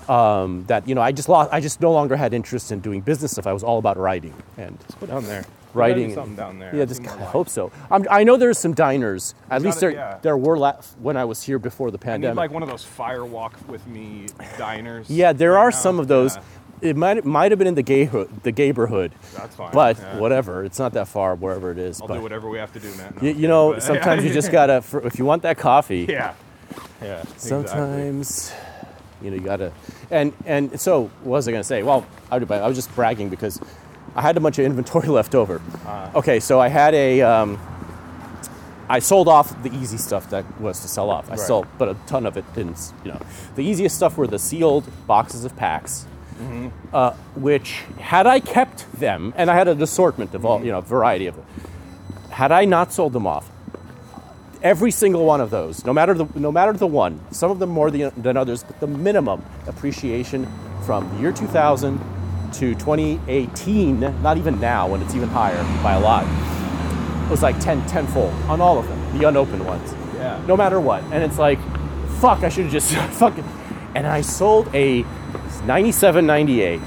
um, 0.08 0.64
that, 0.68 0.88
you 0.88 0.96
know, 0.96 1.02
I 1.02 1.12
just 1.12 1.28
lost, 1.30 1.52
I 1.54 1.60
just 1.60 1.82
no 1.82 1.92
longer 1.92 2.16
had 2.16 2.34
interest 2.34 2.72
in 2.72 2.80
doing 2.80 3.02
business 3.02 3.32
stuff. 3.32 3.46
I 3.48 3.54
was 3.54 3.64
all 3.64 3.80
about 3.80 3.98
writing 3.98 4.34
and 4.58 4.80
Put 5.00 5.10
down 5.10 5.26
there. 5.26 5.46
writing. 5.74 6.14
Something 6.14 6.36
down 6.36 6.60
there. 6.60 6.74
Yeah, 6.74 6.86
just 6.86 7.06
I 7.06 7.26
hope 7.26 7.50
so. 7.50 7.72
I'm, 7.92 8.06
I 8.10 8.24
know 8.24 8.38
there's 8.38 8.58
some 8.58 8.74
diners. 8.74 9.36
At 9.52 9.62
least 9.62 9.82
there, 9.82 9.92
yeah. 9.92 10.20
there 10.22 10.38
were 10.38 10.58
la- 10.58 10.82
when 11.02 11.18
I 11.18 11.26
was 11.26 11.44
here 11.44 11.60
before 11.60 11.92
the 11.92 11.98
pandemic. 11.98 12.38
like 12.38 12.52
one 12.52 12.64
of 12.64 12.70
those 12.70 12.86
firewalk 12.86 13.54
with 13.68 13.86
me 13.88 14.28
diners. 14.58 15.10
yeah, 15.10 15.34
there 15.34 15.52
right 15.52 15.60
are 15.64 15.72
now. 15.72 15.78
some 15.78 16.00
of 16.00 16.08
those. 16.08 16.36
Yeah, 16.38 16.44
It 16.84 16.96
might 16.98 17.24
might 17.26 17.52
have 17.52 17.58
been 17.60 17.68
in 17.68 17.76
the 17.76 17.82
gay 17.84 18.06
the 18.06 18.52
neighborhood, 18.52 19.14
that's 19.36 19.56
fine. 19.56 19.72
but 19.74 19.98
yeah. 19.98 20.20
whatever. 20.20 20.64
It's 20.66 20.80
not 20.80 20.94
that 20.94 21.08
far 21.08 21.36
wherever 21.36 21.72
it 21.72 21.78
is. 21.78 22.02
I'll 22.02 22.08
but 22.08 22.16
do 22.16 22.22
whatever 22.22 22.50
we 22.50 22.58
have 22.58 22.74
to 22.74 22.80
do, 22.80 22.94
man. 22.96 23.14
No, 23.22 23.28
you, 23.28 23.34
you 23.36 23.48
know, 23.48 23.74
but- 23.74 23.84
sometimes 23.84 24.24
you 24.24 24.34
just 24.34 24.52
gotta. 24.60 24.82
For, 24.82 25.06
if 25.08 25.18
you 25.18 25.26
want 25.26 25.44
that 25.44 25.58
coffee, 25.58 26.06
Yeah. 26.10 26.34
Yeah. 27.02 27.22
exactly. 27.22 27.40
sometimes 27.50 28.54
you 29.22 29.30
know 29.30 29.36
you 29.38 29.42
gotta 29.44 29.72
and 30.12 30.34
and 30.46 30.80
so 30.80 31.04
what 31.24 31.38
was 31.38 31.48
i 31.48 31.52
gonna 31.52 31.64
say 31.64 31.84
well 31.84 32.06
i 32.32 32.38
was 32.40 32.76
just 32.76 32.94
bragging 32.96 33.30
because 33.30 33.60
i 34.16 34.22
had 34.22 34.36
a 34.36 34.40
bunch 34.40 34.58
of 34.60 34.66
inventory 34.66 35.08
left 35.20 35.36
over 35.36 35.62
okay 36.16 36.40
so 36.40 36.60
i 36.60 36.68
had 36.68 36.94
a 36.96 37.22
um, 37.22 37.60
i 38.90 39.00
sold 39.00 39.28
off 39.28 39.62
the 39.64 39.74
easy 39.76 39.98
stuff 39.98 40.30
that 40.30 40.44
was 40.60 40.82
to 40.82 40.88
sell 40.88 41.10
off 41.10 41.28
i 41.28 41.32
Right. 41.32 41.40
sold 41.40 41.68
but 41.78 41.90
a 41.90 41.96
ton 42.08 42.26
of 42.26 42.36
it 42.38 42.46
didn't 42.54 42.92
you 43.06 43.12
know 43.12 43.20
the 43.56 43.62
easiest 43.64 43.96
stuff 43.96 44.18
were 44.18 44.28
the 44.28 44.40
sealed 44.40 44.86
boxes 45.08 45.46
of 45.46 45.56
packs 45.56 46.06
uh, 46.94 47.12
which 47.36 47.82
had 48.00 48.28
i 48.28 48.40
kept 48.40 48.92
them 49.00 49.34
and 49.36 49.50
i 49.50 49.56
had 49.56 49.68
an 49.68 49.82
assortment 49.82 50.34
of 50.34 50.46
all 50.46 50.64
you 50.64 50.72
know 50.72 50.82
variety 50.82 51.28
of 51.28 51.36
them 51.36 51.46
had 52.32 52.52
i 52.52 52.66
not 52.66 52.92
sold 52.92 53.14
them 53.14 53.28
off 53.28 53.50
every 54.64 54.92
single 54.92 55.26
one 55.26 55.42
of 55.42 55.50
those, 55.50 55.84
no 55.86 55.94
matter 55.94 56.14
the 56.14 56.26
no 56.40 56.52
matter 56.52 56.74
the 56.74 56.88
one, 56.88 57.20
some 57.32 57.52
of 57.52 57.60
them 57.60 57.70
more 57.70 57.92
than, 57.92 58.12
than 58.16 58.38
others, 58.38 58.64
but 58.64 58.80
the 58.80 58.88
minimum 58.88 59.44
appreciation 59.68 60.48
from 60.86 61.08
the 61.16 61.22
year 61.22 61.32
2000 61.32 62.00
to 62.54 62.74
2018, 62.76 64.00
not 64.22 64.38
even 64.38 64.60
now 64.60 64.88
when 64.88 65.02
it's 65.02 65.16
even 65.16 65.28
higher 65.30 65.62
by 65.84 65.94
a 65.94 66.00
lot, 66.00 66.24
it 67.26 67.30
was 67.30 67.44
like 67.44 67.60
10 67.60 67.86
tenfold 67.88 68.34
on 68.48 68.62
all 68.62 68.80
of 68.80 68.88
them, 68.88 69.18
the 69.18 69.28
unopened 69.28 69.66
ones. 69.66 69.94
Yeah. 70.16 70.42
No 70.48 70.56
matter 70.56 70.80
what, 70.80 71.04
and 71.06 71.24
it's 71.24 71.38
like, 71.38 71.60
fuck, 72.20 72.44
I 72.44 72.50
should 72.50 72.66
have 72.66 72.74
just 72.74 72.94
fucking. 73.20 73.44
And 73.96 74.08
I 74.08 74.22
sold 74.22 74.74
a 74.74 75.04
97, 75.62 76.26
98 76.26 76.80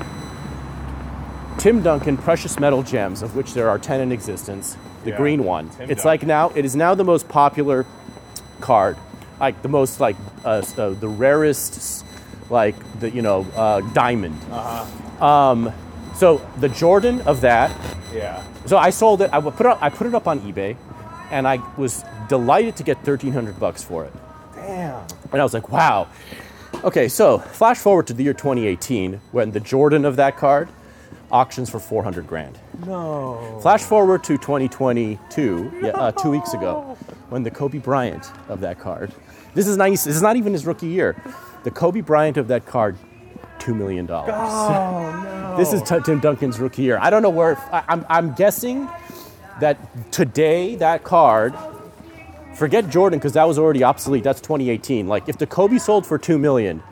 Tim 1.59 1.83
Duncan 1.83 2.17
Precious 2.19 2.59
Metal 2.61 2.83
Gems, 2.83 3.23
of 3.23 3.35
which 3.35 3.55
there 3.55 3.69
are 3.71 3.79
10 3.79 4.01
in 4.01 4.13
existence, 4.13 4.77
the 5.05 5.11
Yeah, 5.11 5.17
green 5.17 5.45
one. 5.45 5.71
Tim 5.71 5.91
it's 5.91 6.05
like 6.05 6.25
now, 6.25 6.51
it 6.55 6.65
is 6.65 6.77
now 6.77 6.95
the 6.95 7.05
most 7.05 7.29
popular 7.29 7.87
card, 8.61 8.97
like 9.41 9.63
the 9.63 9.69
most, 9.69 9.99
like, 9.99 10.17
uh, 10.45 10.63
uh, 10.77 10.91
the 10.91 11.09
rarest, 11.09 12.05
like, 12.51 12.75
the, 13.01 13.11
you 13.11 13.23
know, 13.23 13.47
uh, 13.57 13.81
diamond. 13.95 14.39
Uh-huh. 14.53 15.25
Um, 15.25 15.73
so 16.15 16.43
the 16.61 16.69
Jordan 16.69 17.23
of 17.23 17.41
that, 17.41 17.75
Yeah. 18.15 18.43
so 18.67 18.77
I 18.77 18.91
sold 18.91 19.23
it, 19.23 19.31
I 19.33 19.41
put 19.41 19.61
it, 19.61 19.67
up, 19.67 19.79
I 19.83 19.89
put 19.89 20.07
it 20.07 20.15
up 20.15 20.29
on 20.29 20.41
eBay, 20.41 20.77
and 21.31 21.49
I 21.49 21.59
was 21.79 22.05
delighted 22.29 22.77
to 22.77 22.83
get 22.83 22.99
1300 22.99 23.59
bucks 23.59 23.83
for 23.83 24.05
it. 24.05 24.13
Damn. 24.55 25.01
And 25.33 25.41
I 25.41 25.43
was 25.45 25.55
like, 25.55 25.71
wow. 25.71 26.07
Okay, 26.85 27.09
so 27.09 27.39
flash 27.39 27.79
forward 27.79 28.07
to 28.09 28.13
the 28.13 28.23
year 28.23 28.35
2018 28.35 29.21
when 29.33 29.51
the 29.51 29.61
Jordan 29.61 30.05
of 30.05 30.17
that 30.17 30.37
card 30.37 30.69
auctions 31.31 31.69
for 31.69 31.81
400 31.81 32.27
grand. 32.27 32.59
No. 32.87 33.59
Flash 33.63 33.83
forward 33.83 34.23
to 34.25 34.37
2022, 34.39 35.81
yeah, 35.83 35.89
uh, 35.91 36.13
two 36.13 36.31
weeks 36.31 36.55
ago, 36.55 36.97
when 37.31 37.43
the 37.43 37.51
Kobe 37.51 37.79
Bryant 37.79 38.31
of 38.49 38.61
that 38.61 38.79
card. 38.79 39.13
This 39.55 39.67
is 39.67 39.77
nice. 39.77 40.05
This 40.05 40.15
is 40.15 40.23
not 40.23 40.37
even 40.37 40.53
his 40.53 40.67
rookie 40.67 40.87
year. 40.87 41.17
The 41.65 41.71
Kobe 41.71 42.01
Bryant 42.03 42.37
of 42.37 42.49
that 42.49 42.67
card, 42.67 42.97
two 43.59 43.75
million 43.75 44.07
dollars. 44.07 44.35
Oh 44.37 45.23
no. 45.25 45.57
This 45.57 45.73
is 45.73 45.83
T- 45.83 45.99
Tim 46.05 46.21
Duncan's 46.21 46.61
rookie 46.61 46.83
year. 46.83 46.99
I 47.01 47.11
don't 47.11 47.23
know 47.23 47.31
where. 47.31 47.57
I, 47.73 47.83
I'm, 47.89 48.07
I'm 48.09 48.35
guessing 48.35 48.89
that 49.61 50.13
today 50.13 50.77
that 50.77 51.03
card. 51.03 51.55
Forget 52.57 52.89
Jordan 52.89 53.19
because 53.19 53.35
that 53.35 53.47
was 53.47 53.59
already 53.59 53.85
obsolete. 53.85 54.25
That's 54.25 54.41
2018. 54.41 55.07
Like 55.07 55.29
if 55.29 55.37
the 55.37 55.47
Kobe 55.47 55.79
sold 55.79 56.07
for 56.07 56.17
two 56.19 56.39
million, 56.39 56.83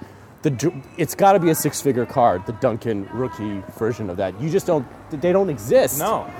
the 0.42 0.72
it's 0.98 1.14
got 1.14 1.32
to 1.32 1.40
be 1.40 1.48
a 1.48 1.54
six-figure 1.54 2.04
card. 2.06 2.44
The 2.44 2.52
Duncan 2.52 3.08
rookie 3.14 3.62
version 3.78 4.10
of 4.10 4.18
that. 4.18 4.38
You 4.40 4.50
just 4.50 4.66
don't. 4.66 4.86
They 5.10 5.32
don't 5.32 5.48
exist. 5.48 5.98
no. 5.98 6.30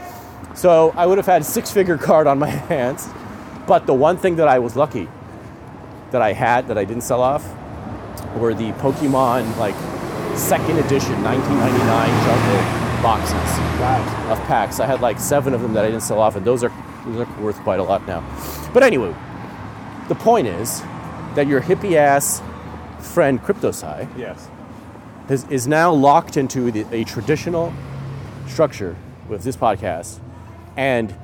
So 0.55 0.93
I 0.95 1.07
would 1.07 1.19
have 1.19 1.27
had 1.27 1.41
a 1.43 1.45
six-figure 1.45 1.99
card 1.99 2.27
on 2.27 2.39
my 2.39 2.49
hands. 2.71 3.09
But 3.67 3.87
the 3.87 3.95
one 3.95 4.19
thing 4.19 4.37
that 4.37 4.47
I 4.47 4.59
was 4.59 4.77
lucky 4.77 5.09
that 6.11 6.21
I 6.21 6.33
had 6.35 6.69
that 6.69 6.77
I 6.77 6.85
didn't 6.85 7.03
sell 7.03 7.23
off 7.23 7.45
were 8.37 8.53
the 8.53 8.73
Pokemon 8.73 9.57
like 9.57 9.75
second 10.37 10.79
edition 10.79 11.23
1999 11.23 12.25
jungle 12.27 13.03
boxes 13.03 14.31
of 14.31 14.39
packs. 14.47 14.81
I 14.81 14.87
had 14.87 15.01
like 15.01 15.19
seven 15.19 15.55
of 15.55 15.63
them 15.63 15.73
that 15.75 15.85
I 15.85 15.89
didn't 15.89 16.03
sell 16.03 16.19
off, 16.21 16.37
and 16.37 16.45
those 16.45 16.63
are 16.63 16.73
those 17.07 17.27
are 17.27 17.41
worth 17.43 17.59
quite 17.61 17.81
a 17.81 17.83
lot 17.83 18.07
now. 18.07 18.23
But 18.73 18.83
anyway, 18.83 19.15
the 20.09 20.15
point 20.15 20.47
is 20.47 20.81
that 21.35 21.47
your 21.47 21.61
hippie 21.61 21.97
ass 21.97 22.43
friend 23.01 23.41
CryptoSci 23.43 24.09
Yes. 24.19 24.49
is, 25.29 25.45
is 25.51 25.67
now 25.67 25.93
locked 25.93 26.37
into 26.37 26.71
the, 26.71 26.87
a 26.93 27.05
traditional 27.05 27.73
structure 28.47 28.97
with 29.29 29.43
this 29.43 29.57
podcast 29.57 30.21
and 30.77 31.15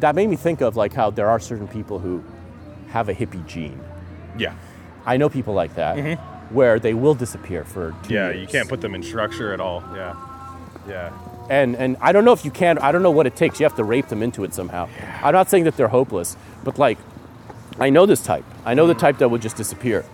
that 0.00 0.14
made 0.14 0.28
me 0.28 0.36
think 0.36 0.60
of 0.60 0.76
like 0.76 0.92
how 0.92 1.10
there 1.10 1.28
are 1.28 1.40
certain 1.40 1.66
people 1.68 1.98
who 1.98 2.22
have 2.88 3.08
a 3.08 3.14
hippie 3.14 3.44
gene 3.46 3.80
Yeah. 4.38 4.54
i 5.06 5.16
know 5.16 5.28
people 5.28 5.54
like 5.54 5.74
that 5.76 6.18
where 6.50 6.78
they 6.78 6.94
will 6.94 7.14
disappear 7.14 7.64
for 7.64 7.90
two 7.90 7.96
Mm-hmm. 7.96 8.12
Yeah. 8.14 8.30
You 8.30 8.46
can't 8.46 8.68
put 8.68 8.80
them 8.80 8.94
in 8.94 9.02
structure 9.02 9.52
at 9.52 9.60
all. 9.60 9.82
Yeah. 9.94 10.14
Yeah. 10.88 11.10
And 11.48 11.76
and 11.76 11.96
i 12.00 12.12
don't 12.12 12.24
know 12.24 12.32
if 12.32 12.44
you 12.44 12.50
can 12.50 12.78
i 12.78 12.90
don't 12.92 13.02
know 13.02 13.10
what 13.10 13.26
it 13.26 13.36
takes 13.36 13.60
you 13.60 13.64
have 13.64 13.76
to 13.76 13.84
rape 13.84 14.08
them 14.08 14.22
into 14.22 14.44
it 14.44 14.52
somehow 14.52 14.88
i'm 15.22 15.32
not 15.32 15.48
saying 15.48 15.64
that 15.64 15.76
they're 15.76 15.88
hopeless 15.88 16.36
but 16.64 16.78
like 16.78 16.98
i 17.78 17.88
know 17.90 18.06
this 18.06 18.22
type 18.22 18.44
i 18.64 18.74
know 18.74 18.86
the 18.86 18.94
type 18.94 19.18
that 19.18 19.28
would 19.30 19.42
just 19.42 19.56
disappear 19.56 20.04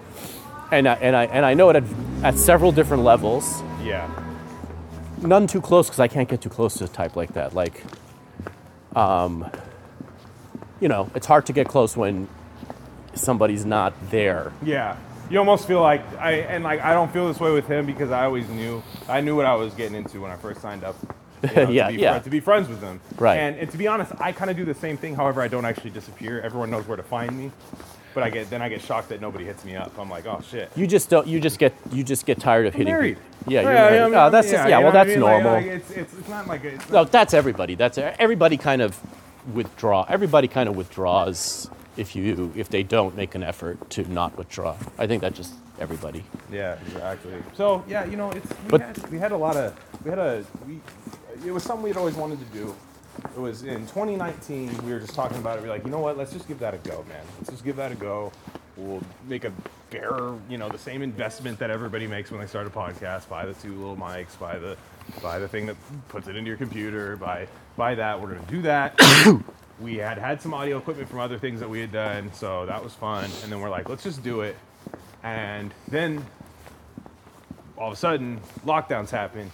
and 0.72 0.88
I, 0.88 0.94
and 0.94 1.14
I 1.14 1.24
and 1.26 1.44
I 1.44 1.52
know 1.52 1.68
it 1.68 1.76
at, 1.76 1.84
at 2.22 2.38
several 2.38 2.72
different 2.72 3.02
levels 3.02 3.62
Yeah. 3.82 4.08
None 5.20 5.46
too 5.46 5.60
close 5.60 5.86
because 5.86 6.00
I 6.00 6.08
can't 6.08 6.28
get 6.28 6.40
too 6.40 6.48
close 6.48 6.74
to 6.78 6.84
a 6.84 6.88
type 6.88 7.14
like 7.14 7.34
that. 7.34 7.54
Like, 7.54 7.84
um, 8.96 9.48
you 10.80 10.88
know, 10.88 11.10
it's 11.14 11.26
hard 11.26 11.46
to 11.46 11.52
get 11.52 11.68
close 11.68 11.96
when 11.96 12.26
somebody's 13.14 13.64
not 13.64 13.92
there. 14.10 14.52
Yeah. 14.64 14.96
You 15.30 15.38
almost 15.38 15.68
feel 15.68 15.80
like 15.80 16.02
I 16.18 16.32
and 16.32 16.64
like 16.64 16.80
I 16.80 16.94
don't 16.94 17.12
feel 17.12 17.28
this 17.28 17.38
way 17.38 17.52
with 17.52 17.66
him 17.68 17.86
because 17.86 18.10
I 18.10 18.24
always 18.24 18.48
knew 18.48 18.82
I 19.08 19.20
knew 19.20 19.36
what 19.36 19.46
I 19.46 19.54
was 19.54 19.74
getting 19.74 19.96
into 19.96 20.20
when 20.22 20.30
I 20.30 20.36
first 20.36 20.60
signed 20.60 20.84
up. 20.84 20.96
You 21.42 21.48
know, 21.56 21.70
Yeah, 21.70 21.86
to 21.88 21.92
be, 21.96 22.02
yeah. 22.02 22.18
to 22.18 22.30
be 22.30 22.40
friends 22.40 22.68
with 22.68 22.80
them. 22.80 23.00
Right. 23.18 23.36
And, 23.36 23.56
and 23.58 23.70
to 23.70 23.76
be 23.78 23.86
honest, 23.86 24.12
I 24.20 24.32
kind 24.32 24.50
of 24.50 24.56
do 24.56 24.64
the 24.64 24.74
same 24.74 24.96
thing. 24.96 25.14
However, 25.14 25.42
I 25.42 25.48
don't 25.48 25.64
actually 25.64 25.90
disappear. 25.90 26.40
Everyone 26.40 26.70
knows 26.70 26.86
where 26.86 26.96
to 26.96 27.02
find 27.02 27.36
me, 27.36 27.50
but 28.14 28.22
I 28.22 28.30
get 28.30 28.50
then 28.50 28.62
I 28.62 28.68
get 28.68 28.80
shocked 28.82 29.08
that 29.10 29.20
nobody 29.20 29.44
hits 29.44 29.64
me 29.64 29.74
up. 29.76 29.98
I'm 29.98 30.08
like, 30.10 30.26
oh 30.26 30.40
shit. 30.48 30.70
You 30.76 30.86
just 30.86 31.08
don't. 31.10 31.26
You 31.26 31.40
just 31.40 31.58
get. 31.58 31.74
You 31.92 32.04
just 32.04 32.26
get 32.26 32.38
tired 32.40 32.66
of 32.66 32.74
I'm 32.74 32.78
hitting. 32.78 32.92
married. 32.94 33.16
people. 33.16 33.52
Yeah, 33.52 33.62
you're 33.62 33.70
I 33.70 33.74
married. 33.74 34.04
mean, 34.10 34.14
oh, 34.14 34.30
that's 34.30 34.50
just, 34.50 34.68
yeah. 34.68 34.78
Well, 34.78 34.86
what 34.86 34.96
I 34.96 35.04
that's 35.04 35.08
mean? 35.16 35.20
Like- 35.20 35.42
normal. 35.42 35.60
like, 35.60 35.66
it's, 35.66 35.90
it's, 35.90 36.14
it's 36.14 36.28
not 36.28 36.46
like 36.46 36.64
a, 36.64 36.68
it's 36.74 36.88
no, 36.90 37.02
not, 37.02 37.12
that's 37.12 37.34
everybody. 37.34 37.74
That's 37.74 37.98
everybody. 37.98 38.56
Kind 38.56 38.82
of 38.82 38.98
withdraw. 39.52 40.06
Everybody 40.08 40.46
kind 40.48 40.68
of 40.68 40.76
withdraws 40.76 41.68
if 41.96 42.14
you 42.14 42.52
if 42.54 42.68
they 42.68 42.82
don't 42.84 43.16
make 43.16 43.34
an 43.34 43.42
effort 43.42 43.90
to 43.90 44.04
not 44.12 44.36
withdraw. 44.38 44.76
I 44.98 45.06
think 45.08 45.22
that 45.22 45.34
just 45.34 45.54
everybody. 45.80 46.22
Yeah, 46.52 46.78
exactly. 46.86 47.34
So 47.54 47.82
yeah, 47.88 48.04
you 48.04 48.16
know, 48.16 48.30
it's 48.30 48.48
we, 48.48 48.68
But- 48.68 48.80
had, 48.82 49.10
we 49.10 49.18
had 49.18 49.32
a 49.32 49.36
lot 49.36 49.56
of 49.56 49.74
we 50.04 50.10
had 50.10 50.18
a 50.20 50.44
we 50.68 50.80
it 51.44 51.52
was 51.52 51.62
something 51.62 51.84
we'd 51.84 51.96
always 51.96 52.14
wanted 52.14 52.38
to 52.38 52.44
do. 52.46 52.74
It 53.36 53.40
was 53.40 53.62
in 53.62 53.80
2019. 53.82 54.84
We 54.84 54.92
were 54.92 55.00
just 55.00 55.14
talking 55.14 55.38
about 55.38 55.58
it. 55.58 55.62
We 55.62 55.68
are 55.68 55.72
like, 55.72 55.84
you 55.84 55.90
know 55.90 55.98
what? 55.98 56.16
Let's 56.16 56.32
just 56.32 56.48
give 56.48 56.58
that 56.60 56.74
a 56.74 56.78
go, 56.78 57.04
man. 57.08 57.24
Let's 57.38 57.50
just 57.50 57.64
give 57.64 57.76
that 57.76 57.92
a 57.92 57.94
go. 57.94 58.32
We'll 58.76 59.02
make 59.28 59.44
a 59.44 59.52
bare, 59.90 60.32
you 60.48 60.56
know, 60.56 60.68
the 60.68 60.78
same 60.78 61.02
investment 61.02 61.58
that 61.58 61.70
everybody 61.70 62.06
makes 62.06 62.30
when 62.30 62.40
they 62.40 62.46
start 62.46 62.66
a 62.66 62.70
podcast. 62.70 63.28
Buy 63.28 63.44
the 63.44 63.52
two 63.54 63.74
little 63.74 63.96
mics. 63.96 64.38
Buy 64.38 64.58
the 64.58 64.76
buy 65.22 65.38
the 65.38 65.48
thing 65.48 65.66
that 65.66 65.76
puts 66.08 66.28
it 66.28 66.36
into 66.36 66.48
your 66.48 66.56
computer. 66.56 67.16
Buy 67.16 67.48
buy 67.76 67.94
that. 67.96 68.20
We're 68.20 68.34
gonna 68.34 68.46
do 68.50 68.62
that. 68.62 68.98
we 69.80 69.96
had 69.96 70.16
had 70.16 70.40
some 70.40 70.54
audio 70.54 70.78
equipment 70.78 71.10
from 71.10 71.18
other 71.20 71.38
things 71.38 71.60
that 71.60 71.68
we 71.68 71.80
had 71.80 71.92
done, 71.92 72.32
so 72.32 72.64
that 72.64 72.82
was 72.82 72.94
fun. 72.94 73.24
And 73.24 73.52
then 73.52 73.60
we're 73.60 73.70
like, 73.70 73.90
let's 73.90 74.02
just 74.02 74.22
do 74.22 74.40
it. 74.40 74.56
And 75.22 75.74
then 75.88 76.24
all 77.76 77.88
of 77.88 77.92
a 77.92 77.96
sudden 77.96 78.40
lockdowns 78.64 79.10
happen 79.10 79.50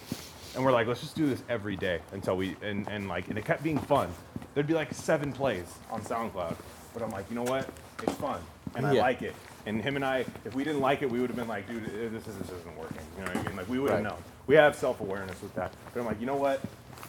and 0.59 0.65
we're 0.65 0.73
like 0.73 0.87
let's 0.87 0.99
just 0.99 1.15
do 1.15 1.25
this 1.25 1.41
every 1.47 1.77
day 1.77 2.01
until 2.11 2.35
we 2.35 2.53
and, 2.61 2.85
and 2.89 3.07
like 3.07 3.29
and 3.29 3.37
it 3.37 3.45
kept 3.45 3.63
being 3.63 3.77
fun. 3.79 4.09
There'd 4.53 4.67
be 4.67 4.73
like 4.73 4.93
seven 4.93 5.31
plays 5.31 5.63
on 5.89 6.01
soundcloud 6.01 6.53
but 6.93 7.01
i'm 7.01 7.11
like 7.11 7.23
you 7.29 7.35
know 7.37 7.43
what? 7.43 7.69
It's 8.03 8.13
fun 8.15 8.41
and 8.75 8.85
i 8.85 8.91
Yeah. 8.91 9.01
like 9.01 9.21
it. 9.21 9.33
And 9.65 9.81
him 9.81 9.95
and 9.95 10.03
i 10.03 10.25
if 10.43 10.53
we 10.53 10.65
didn't 10.65 10.81
like 10.81 11.01
it 11.01 11.09
we 11.09 11.21
would 11.21 11.29
have 11.29 11.37
been 11.37 11.47
like 11.47 11.65
dude 11.65 11.85
this, 11.85 12.27
is, 12.27 12.35
this 12.37 12.47
isn't 12.49 12.77
working 12.77 12.97
you 13.17 13.23
know 13.23 13.31
what 13.31 13.37
i 13.37 13.43
mean? 13.47 13.55
Like 13.55 13.69
we 13.69 13.79
would 13.79 13.91
have 13.91 13.99
Right. 14.03 14.09
known. 14.11 14.21
We 14.47 14.55
have 14.55 14.75
self-awareness 14.75 15.41
with 15.41 15.55
that. 15.55 15.71
But 15.93 16.01
i'm 16.01 16.05
like 16.05 16.19
you 16.19 16.25
know 16.25 16.35
what? 16.35 16.59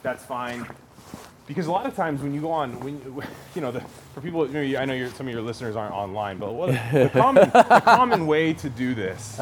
That's 0.05 0.24
fine. 0.24 0.64
Because 1.48 1.66
a 1.66 1.72
lot 1.72 1.86
of 1.86 1.97
times 1.97 2.22
when 2.22 2.32
you 2.32 2.40
go 2.40 2.52
on, 2.52 2.78
when 2.78 3.01
you, 3.01 3.24
you 3.56 3.60
know, 3.60 3.72
the, 3.72 3.81
for 4.14 4.20
people, 4.20 4.47
you 4.48 4.72
know, 4.74 4.78
I 4.81 4.85
know 4.85 4.94
your, 4.94 5.09
some 5.09 5.27
of 5.27 5.32
your 5.32 5.43
listeners 5.43 5.74
aren't 5.74 5.93
online, 5.94 6.39
but 6.39 6.52
what, 6.55 6.68
the, 6.93 7.10
common, 7.12 7.51
the 7.51 7.81
common 7.85 8.28
way 8.28 8.52
to 8.52 8.70
do 8.70 8.94
this 8.94 9.40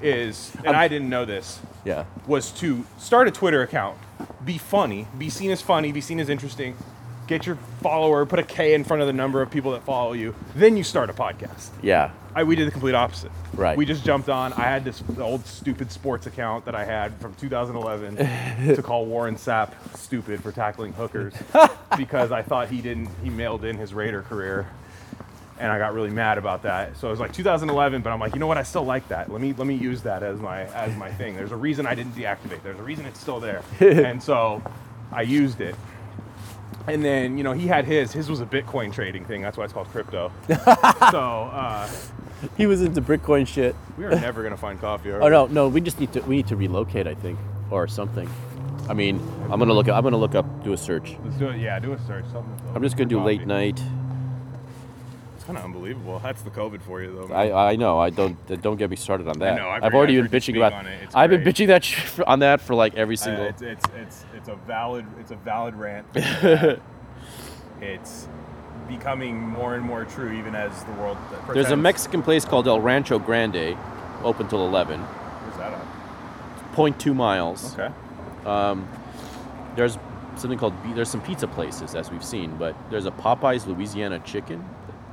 is, 0.00 0.52
and 0.64 0.76
I 0.76 0.88
didn't 0.88 1.08
know 1.08 1.24
this, 1.24 1.60
Yeah. 1.84 2.04
was 2.26 2.50
to 2.52 2.84
start 2.98 3.28
a 3.28 3.30
Twitter 3.30 3.62
account, 3.62 3.96
be 4.44 4.58
funny, 4.58 5.06
be 5.16 5.30
seen 5.30 5.50
as 5.50 5.62
funny, 5.62 5.92
be 5.92 6.00
seen 6.00 6.20
as 6.20 6.28
interesting, 6.28 6.76
get 7.26 7.46
your 7.46 7.56
follower, 7.82 8.26
put 8.26 8.38
a 8.38 8.42
K 8.42 8.74
in 8.74 8.84
front 8.84 9.00
of 9.00 9.06
the 9.06 9.12
number 9.12 9.40
of 9.40 9.50
people 9.50 9.72
that 9.72 9.82
follow 9.84 10.12
you, 10.12 10.34
then 10.54 10.76
you 10.76 10.84
start 10.84 11.08
a 11.08 11.12
podcast. 11.14 11.70
Yeah. 11.82 12.10
I, 12.36 12.42
we 12.42 12.56
did 12.56 12.66
the 12.66 12.72
complete 12.72 12.96
opposite. 12.96 13.30
Right. 13.54 13.76
We 13.78 13.86
just 13.86 14.04
jumped 14.04 14.28
on. 14.28 14.52
I 14.54 14.62
had 14.64 14.84
this 14.84 15.02
old 15.20 15.46
stupid 15.46 15.92
sports 15.92 16.26
account 16.26 16.64
that 16.64 16.74
I 16.74 16.84
had 16.84 17.14
from 17.20 17.32
2011 17.36 18.16
to 18.74 18.82
call 18.82 19.06
Warren 19.06 19.36
Sapp 19.36 19.70
stupid 19.96 20.42
for 20.42 20.50
tackling 20.50 20.92
hookers 20.94 21.32
because 21.96 22.32
I 22.32 22.42
thought 22.42 22.68
he 22.70 22.80
didn't. 22.80 23.08
He 23.22 23.30
mailed 23.30 23.64
in 23.64 23.78
his 23.78 23.94
Raider 23.94 24.22
career, 24.22 24.66
and 25.64 25.72
I 25.72 25.78
got 25.78 25.94
really 25.94 26.10
mad 26.10 26.36
about 26.36 26.62
that. 26.64 26.94
So 26.98 27.08
it 27.08 27.10
was 27.10 27.20
like 27.20 27.32
2011, 27.32 28.02
but 28.02 28.10
I'm 28.12 28.20
like, 28.20 28.34
you 28.34 28.38
know 28.38 28.46
what? 28.46 28.58
I 28.58 28.62
still 28.64 28.84
like 28.84 29.08
that. 29.08 29.32
Let 29.32 29.40
me 29.40 29.54
let 29.54 29.66
me 29.66 29.74
use 29.74 30.02
that 30.02 30.22
as 30.22 30.38
my 30.38 30.64
as 30.74 30.94
my 30.96 31.10
thing. 31.10 31.34
There's 31.34 31.52
a 31.52 31.56
reason 31.56 31.86
I 31.86 31.94
didn't 31.94 32.14
deactivate. 32.14 32.62
There's 32.62 32.78
a 32.78 32.82
reason 32.82 33.06
it's 33.06 33.18
still 33.18 33.40
there, 33.40 33.62
and 33.80 34.22
so 34.22 34.62
I 35.10 35.22
used 35.22 35.60
it. 35.62 35.74
And 36.86 37.02
then 37.02 37.38
you 37.38 37.44
know 37.44 37.52
he 37.52 37.66
had 37.66 37.86
his. 37.86 38.12
His 38.12 38.28
was 38.28 38.40
a 38.42 38.46
Bitcoin 38.46 38.92
trading 38.92 39.24
thing. 39.24 39.40
That's 39.40 39.56
why 39.56 39.64
it's 39.64 39.72
called 39.72 39.88
crypto. 39.88 40.30
so. 41.10 41.50
Uh, 41.52 41.88
He 42.58 42.66
was 42.66 42.82
into 42.82 43.00
Bitcoin 43.00 43.46
shit. 43.46 43.74
we 43.96 44.04
are 44.04 44.10
never 44.10 44.42
gonna 44.42 44.56
find 44.58 44.78
coffee. 44.78 45.10
Are 45.12 45.22
Oh 45.22 45.24
we? 45.24 45.30
no, 45.30 45.46
no. 45.46 45.68
We 45.68 45.80
just 45.80 45.98
need 45.98 46.12
to. 46.12 46.20
We 46.20 46.36
need 46.36 46.46
to 46.48 46.56
relocate. 46.56 47.06
I 47.06 47.14
think, 47.14 47.38
or 47.70 47.88
something. 47.88 48.28
I 48.86 48.92
mean, 48.92 49.18
I'm 49.50 49.58
gonna 49.58 49.72
look. 49.72 49.88
Up, 49.88 49.96
I'm 49.96 50.02
gonna 50.02 50.18
look 50.18 50.34
up. 50.34 50.44
Do 50.62 50.74
a 50.74 50.76
search. 50.76 51.16
Let's 51.24 51.36
do 51.38 51.48
it. 51.48 51.58
Yeah, 51.58 51.78
do 51.78 51.94
a 51.94 51.98
search. 52.00 52.26
Something. 52.32 52.54
I'm 52.74 52.82
just 52.82 52.98
gonna 52.98 53.08
do 53.08 53.22
late 53.22 53.46
night. 53.46 53.80
Kind 55.46 55.58
of 55.58 55.64
unbelievable. 55.64 56.18
That's 56.20 56.40
the 56.42 56.50
COVID 56.50 56.80
for 56.82 57.02
you, 57.02 57.14
though. 57.14 57.28
man. 57.28 57.36
I, 57.36 57.72
I 57.72 57.76
know. 57.76 57.98
I 57.98 58.08
don't 58.10 58.36
don't 58.62 58.76
get 58.76 58.88
me 58.88 58.96
started 58.96 59.28
on 59.28 59.38
that. 59.40 59.56
know, 59.56 59.68
I've 59.68 59.82
I've 59.84 59.92
heard- 59.92 59.98
already 59.98 60.18
I've 60.18 60.30
been 60.30 60.40
bitching 60.40 60.56
about. 60.56 60.86
it. 60.86 61.10
I've 61.14 61.28
been 61.30 61.42
bitching 61.42 61.66
that 61.66 61.84
sh- 61.84 62.18
on 62.26 62.38
that 62.38 62.60
for 62.62 62.74
like 62.74 62.94
every 62.96 63.16
Uh, 63.16 63.18
single. 63.18 63.44
it's, 63.46 63.60
it's 63.62 63.84
it's 63.96 64.24
it's 64.34 64.48
a 64.48 64.56
valid 64.56 65.04
it's 65.20 65.30
a 65.32 65.36
valid 65.36 65.74
rant. 65.74 66.06
it's 67.80 68.28
becoming 68.88 69.38
more 69.40 69.74
and 69.74 69.84
more 69.84 70.04
true, 70.04 70.32
even 70.32 70.54
as 70.54 70.82
the 70.84 70.92
world. 70.92 71.16
There's 71.52 71.70
a 71.70 71.76
Mexican 71.76 72.22
place 72.22 72.44
called 72.44 72.66
El 72.68 72.80
Rancho 72.80 73.18
Grande, 73.18 73.76
open 74.22 74.48
till 74.48 74.66
11. 74.66 75.00
Where's 75.00 75.56
that 75.58 75.72
at? 75.72 76.74
0.2 76.74 77.14
miles. 77.14 77.74
Okay. 77.78 77.92
Um, 78.46 78.86
There's 79.76 79.98
something 80.36 80.58
called 80.58 80.74
there's 80.94 81.08
some 81.08 81.20
pizza 81.22 81.46
places 81.46 81.94
as 81.94 82.10
we've 82.10 82.24
seen, 82.24 82.56
but 82.56 82.74
there's 82.90 83.06
a 83.06 83.10
Popeyes 83.12 83.66
Louisiana 83.66 84.18
Chicken 84.20 84.64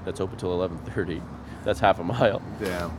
that's 0.06 0.20
open 0.22 0.38
till 0.38 0.50
11:30. 0.52 1.22
That's 1.64 1.80
half 1.80 2.00
a 2.00 2.04
mile. 2.04 2.42
Damn. 2.60 2.92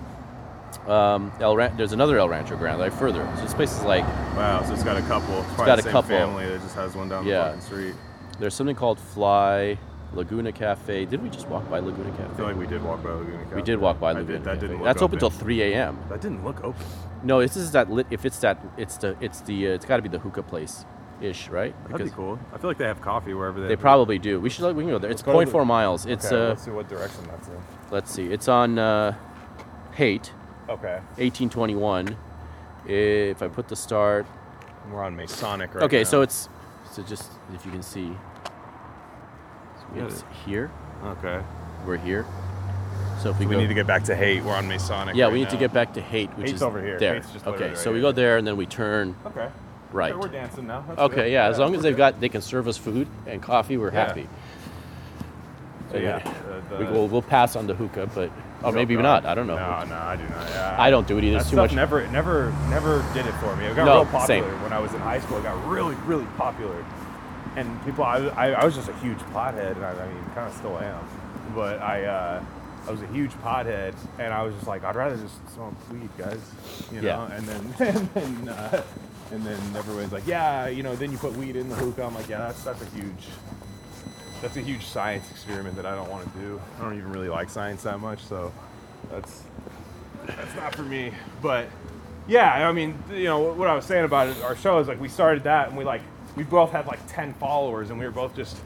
Um, 0.89 1.33
El 1.41 1.55
Ran- 1.55 1.77
there's 1.77 1.93
another 1.93 2.19
El 2.19 2.29
Rancho 2.29 2.57
Grande 2.57 2.79
like 2.81 2.93
further. 2.93 3.29
So 3.37 3.43
this 3.43 3.55
place 3.55 3.73
is 3.77 3.85
like 3.85 4.05
Wow. 4.37 4.62
So 4.65 4.73
it's 4.73 4.83
got 4.85 4.97
a 4.97 5.03
couple. 5.03 5.41
It's 5.51 5.57
got 5.57 5.79
a 5.79 5.83
couple. 5.83 6.03
family 6.16 6.47
that 6.49 6.61
just 6.62 6.74
has 6.74 6.95
one 6.97 7.09
down 7.09 7.27
Yeah. 7.27 7.39
the 7.39 7.45
fucking 7.47 7.61
street. 7.61 7.95
there's 8.39 8.55
something 8.55 8.74
called 8.74 8.99
Fly 8.99 9.79
Laguna 10.15 10.51
Cafe. 10.53 11.05
Did 11.05 11.23
we 11.23 11.29
just 11.29 11.49
walk 11.49 11.69
by 11.70 11.79
Laguna 11.79 12.11
Cafe? 12.12 12.24
I 12.33 12.37
feel 12.37 12.47
like 12.47 12.57
we 12.57 12.66
did 12.66 12.83
walk 12.83 13.03
by 13.03 13.11
Laguna 13.11 13.45
Cafe. 13.45 13.57
we 13.57 13.62
did 13.62 13.79
walk 13.79 14.01
by 14.01 14.12
Laguna 14.12 14.33
did. 14.33 14.45
That 14.45 14.55
Cafe. 14.55 14.61
didn't 14.61 14.77
look 14.79 14.85
That's 14.87 15.03
open 15.03 15.19
till 15.19 15.31
3 15.31 15.62
a.m. 15.62 15.99
That 16.09 16.20
didn't 16.20 16.45
look 16.45 16.65
open. 16.65 16.85
No, 17.23 17.41
this 17.41 17.57
is 17.57 17.70
that 17.73 17.91
lit. 17.91 18.07
If 18.11 18.24
it's 18.24 18.39
that, 18.39 18.59
it's 18.77 18.97
the 18.97 19.15
it's 19.20 19.41
the 19.43 19.69
uh, 19.69 19.70
it's 19.73 19.85
got 19.85 19.97
to 19.97 20.03
be 20.03 20.09
the 20.09 20.19
hookah 20.19 20.43
place, 20.43 20.85
ish, 21.23 21.49
right? 21.49 21.74
That'd 21.89 22.07
be 22.07 22.11
cool. 22.12 22.39
I 22.53 22.59
feel 22.59 22.69
like 22.70 22.78
they 22.78 22.86
have 22.86 23.01
coffee 23.01 23.35
wherever 23.35 23.61
they. 23.61 23.69
They 23.69 23.77
probably 23.77 24.19
do. 24.19 24.40
We 24.40 24.51
should 24.51 24.65
like 24.65 24.77
we 24.77 24.82
can 24.82 24.90
go 24.90 24.99
there. 24.99 25.11
It's 25.11 25.23
Let's 25.27 25.32
go 25.35 25.44
to 25.44 25.51
0.4 25.51 25.61
the- 25.61 25.65
miles. 25.65 26.07
It's 26.07 26.27
Okay, 26.27 26.36
uh, 26.36 26.49
let's 26.51 26.62
see 26.65 26.70
what 26.70 26.89
direction 26.89 27.24
that's 27.31 27.49
in. 27.49 27.55
let's 27.90 28.11
see. 28.11 28.27
It's 28.32 28.49
on 28.49 28.78
uh, 28.78 29.15
Haight, 29.93 30.32
Okay. 30.69 31.01
1821. 31.16 32.16
If 32.86 33.43
I 33.43 33.49
put 33.49 33.69
the 33.69 33.77
start. 33.77 34.27
We're 34.90 35.05
on 35.05 35.15
Masonic 35.15 35.74
right 35.74 35.85
Okay, 35.85 35.99
now. 35.99 36.05
so 36.05 36.23
it's 36.23 36.49
so 36.90 37.03
just 37.05 37.31
if 37.55 37.65
you 37.65 37.70
can 37.70 37.82
see, 37.82 38.12
Yeah, 39.94 40.05
it's 40.07 40.24
here. 40.44 40.70
Okay. 41.05 41.40
We're 41.86 41.97
here. 41.99 42.27
So 43.20 43.31
if 43.31 43.39
we, 43.39 43.47
We 43.47 43.55
go, 43.55 43.61
need 43.61 43.69
to 43.69 43.74
get 43.74 43.86
back 43.86 44.03
to 44.05 44.16
Haight. 44.16 44.43
We're 44.43 44.57
on 44.57 44.66
Masonic. 44.66 45.15
yeah, 45.15 45.24
right 45.24 45.32
we 45.32 45.39
need 45.40 45.51
to 45.51 45.57
get 45.57 45.73
back 45.73 45.94
to 45.94 46.01
Haight, 46.01 46.31
which 46.36 46.47
Haight's 46.49 46.57
is 46.57 46.62
over 46.62 46.82
here. 46.82 46.99
there. 46.99 47.15
Haight's 47.15 47.31
just 47.32 47.47
okay, 47.47 47.53
literally 47.59 47.77
so 47.77 47.90
right 47.90 47.94
we 47.94 48.01
go 48.01 48.11
there 48.12 48.36
and 48.39 48.47
then 48.47 48.57
we 48.57 48.66
turn 48.66 49.15
Okay. 49.27 49.49
Right. 49.93 50.12
Okay, 50.12 50.20
we're 50.20 50.28
dancing 50.32 50.66
now. 50.66 50.85
That's 50.89 50.98
Okay, 51.01 51.14
good. 51.16 51.32
yeah. 51.32 51.48
As 51.48 51.59
long 51.59 51.74
as 51.74 51.82
they've 51.82 51.97
got, 51.97 52.20
they 52.20 52.28
can 52.28 52.40
serve 52.43 52.69
us 52.69 52.77
food 52.77 53.06
and 53.27 53.43
coffee. 53.43 53.77
We're 53.77 53.90
happy. 53.90 54.28
So, 55.90 55.98
yeah. 55.98 56.16
Okay. 56.16 56.31
the- 56.70 56.77
We 56.78 56.85
the- 56.86 56.90
will, 56.93 57.09
we'll 57.09 57.23
pass 57.23 57.55
on 57.56 57.66
the 57.66 57.74
hookah, 57.74 58.09
but 58.14 58.31
or 58.62 58.69
Oh, 58.69 58.73
maybe 58.73 58.94
God. 58.94 59.02
not. 59.02 59.27
I 59.27 59.35
don't 59.35 59.47
know. 59.48 59.56
No, 59.56 59.85
no, 59.85 59.97
I 59.97 60.14
do 60.16 60.23
not. 60.23 60.48
Yeah, 60.51 60.77
I 60.78 60.89
don't 60.90 61.06
do 61.06 61.19
it 61.19 61.24
either. 61.24 61.39
It's 61.39 61.51
too 61.51 61.56
much. 61.56 61.73
never, 61.74 62.06
never, 62.09 62.52
never 62.70 63.05
did 63.12 63.27
it 63.27 63.32
for 63.35 63.55
me. 63.56 63.66
It 63.66 63.74
got 63.74 63.85
No, 63.86 63.94
real 63.97 64.05
popular 64.06 64.24
same. 64.51 64.62
when 64.62 64.73
I 64.73 64.78
was 64.78 64.93
in 64.94 65.01
high 65.01 65.19
school. 65.19 65.39
It 65.39 65.43
got 65.43 65.66
really, 65.66 65.97
really 66.06 66.27
popular, 66.39 66.85
and 67.56 67.85
people. 67.85 68.05
I, 68.05 68.19
I, 68.36 68.51
I 68.52 68.64
was 68.64 68.74
just 68.77 68.89
a 68.89 68.94
huge 68.98 69.19
pothead, 69.35 69.73
and 69.74 69.85
I, 69.85 69.90
I 69.90 70.06
mean, 70.06 70.24
kind 70.35 70.47
of 70.48 70.55
still 70.55 70.78
am. 70.78 71.05
But 71.56 71.82
I, 71.82 72.05
uh, 72.05 72.43
I 72.86 72.90
was 72.93 73.02
a 73.02 73.06
huge 73.09 73.32
pothead, 73.43 73.94
and 74.20 74.32
I 74.32 74.43
was 74.44 74.55
just 74.55 74.69
like, 74.69 74.85
I'd 74.85 74.94
rather 74.94 75.16
just 75.16 75.35
smoke 75.55 75.74
weed, 75.90 76.09
guys. 76.16 76.39
You 76.93 77.01
know. 77.02 77.09
Yeah. 77.28 77.36
And 77.36 77.47
then, 77.47 77.74
and 77.81 78.09
then, 78.14 78.48
uh, 78.48 78.82
and 79.32 79.44
then 79.44 79.59
everyone's 79.76 80.12
like, 80.12 80.26
yeah, 80.26 80.68
you 80.68 80.82
know. 80.82 80.94
Then 80.94 81.10
you 81.10 81.18
put 81.18 81.34
weed 81.36 81.56
in 81.56 81.68
the 81.68 81.74
hookah. 81.74 82.04
I'm 82.04 82.14
like, 82.14 82.28
yeah, 82.28 82.38
that's 82.38 82.62
that's 82.62 82.82
a 82.82 82.86
huge. 82.86 83.28
That's 84.42 84.56
a 84.56 84.60
huge 84.60 84.84
science 84.84 85.30
experiment 85.30 85.76
that 85.76 85.86
I 85.86 85.94
don't 85.94 86.10
want 86.10 86.32
to 86.32 86.38
do. 86.40 86.60
I 86.78 86.82
don't 86.82 86.96
even 86.98 87.12
really 87.12 87.28
like 87.28 87.48
science 87.48 87.84
that 87.84 88.00
much, 88.00 88.22
so 88.24 88.52
that's 89.10 89.44
that's 90.26 90.54
not 90.56 90.74
for 90.74 90.82
me. 90.82 91.12
But 91.40 91.68
yeah, 92.28 92.68
I 92.68 92.72
mean, 92.72 92.96
you 93.10 93.24
know 93.24 93.52
what 93.52 93.68
I 93.68 93.74
was 93.74 93.84
saying 93.84 94.04
about 94.04 94.28
it, 94.28 94.42
our 94.42 94.56
show 94.56 94.78
is 94.78 94.88
like 94.88 95.00
we 95.00 95.09
started 95.09 95.44
that 95.44 95.68
and 95.68 95.76
we 95.76 95.84
like 95.84 96.02
we 96.36 96.44
both 96.44 96.70
had 96.72 96.86
like 96.86 97.00
ten 97.09 97.34
followers 97.34 97.90
and 97.90 97.98
we 97.98 98.04
were 98.04 98.10
both 98.10 98.34
just 98.36 98.56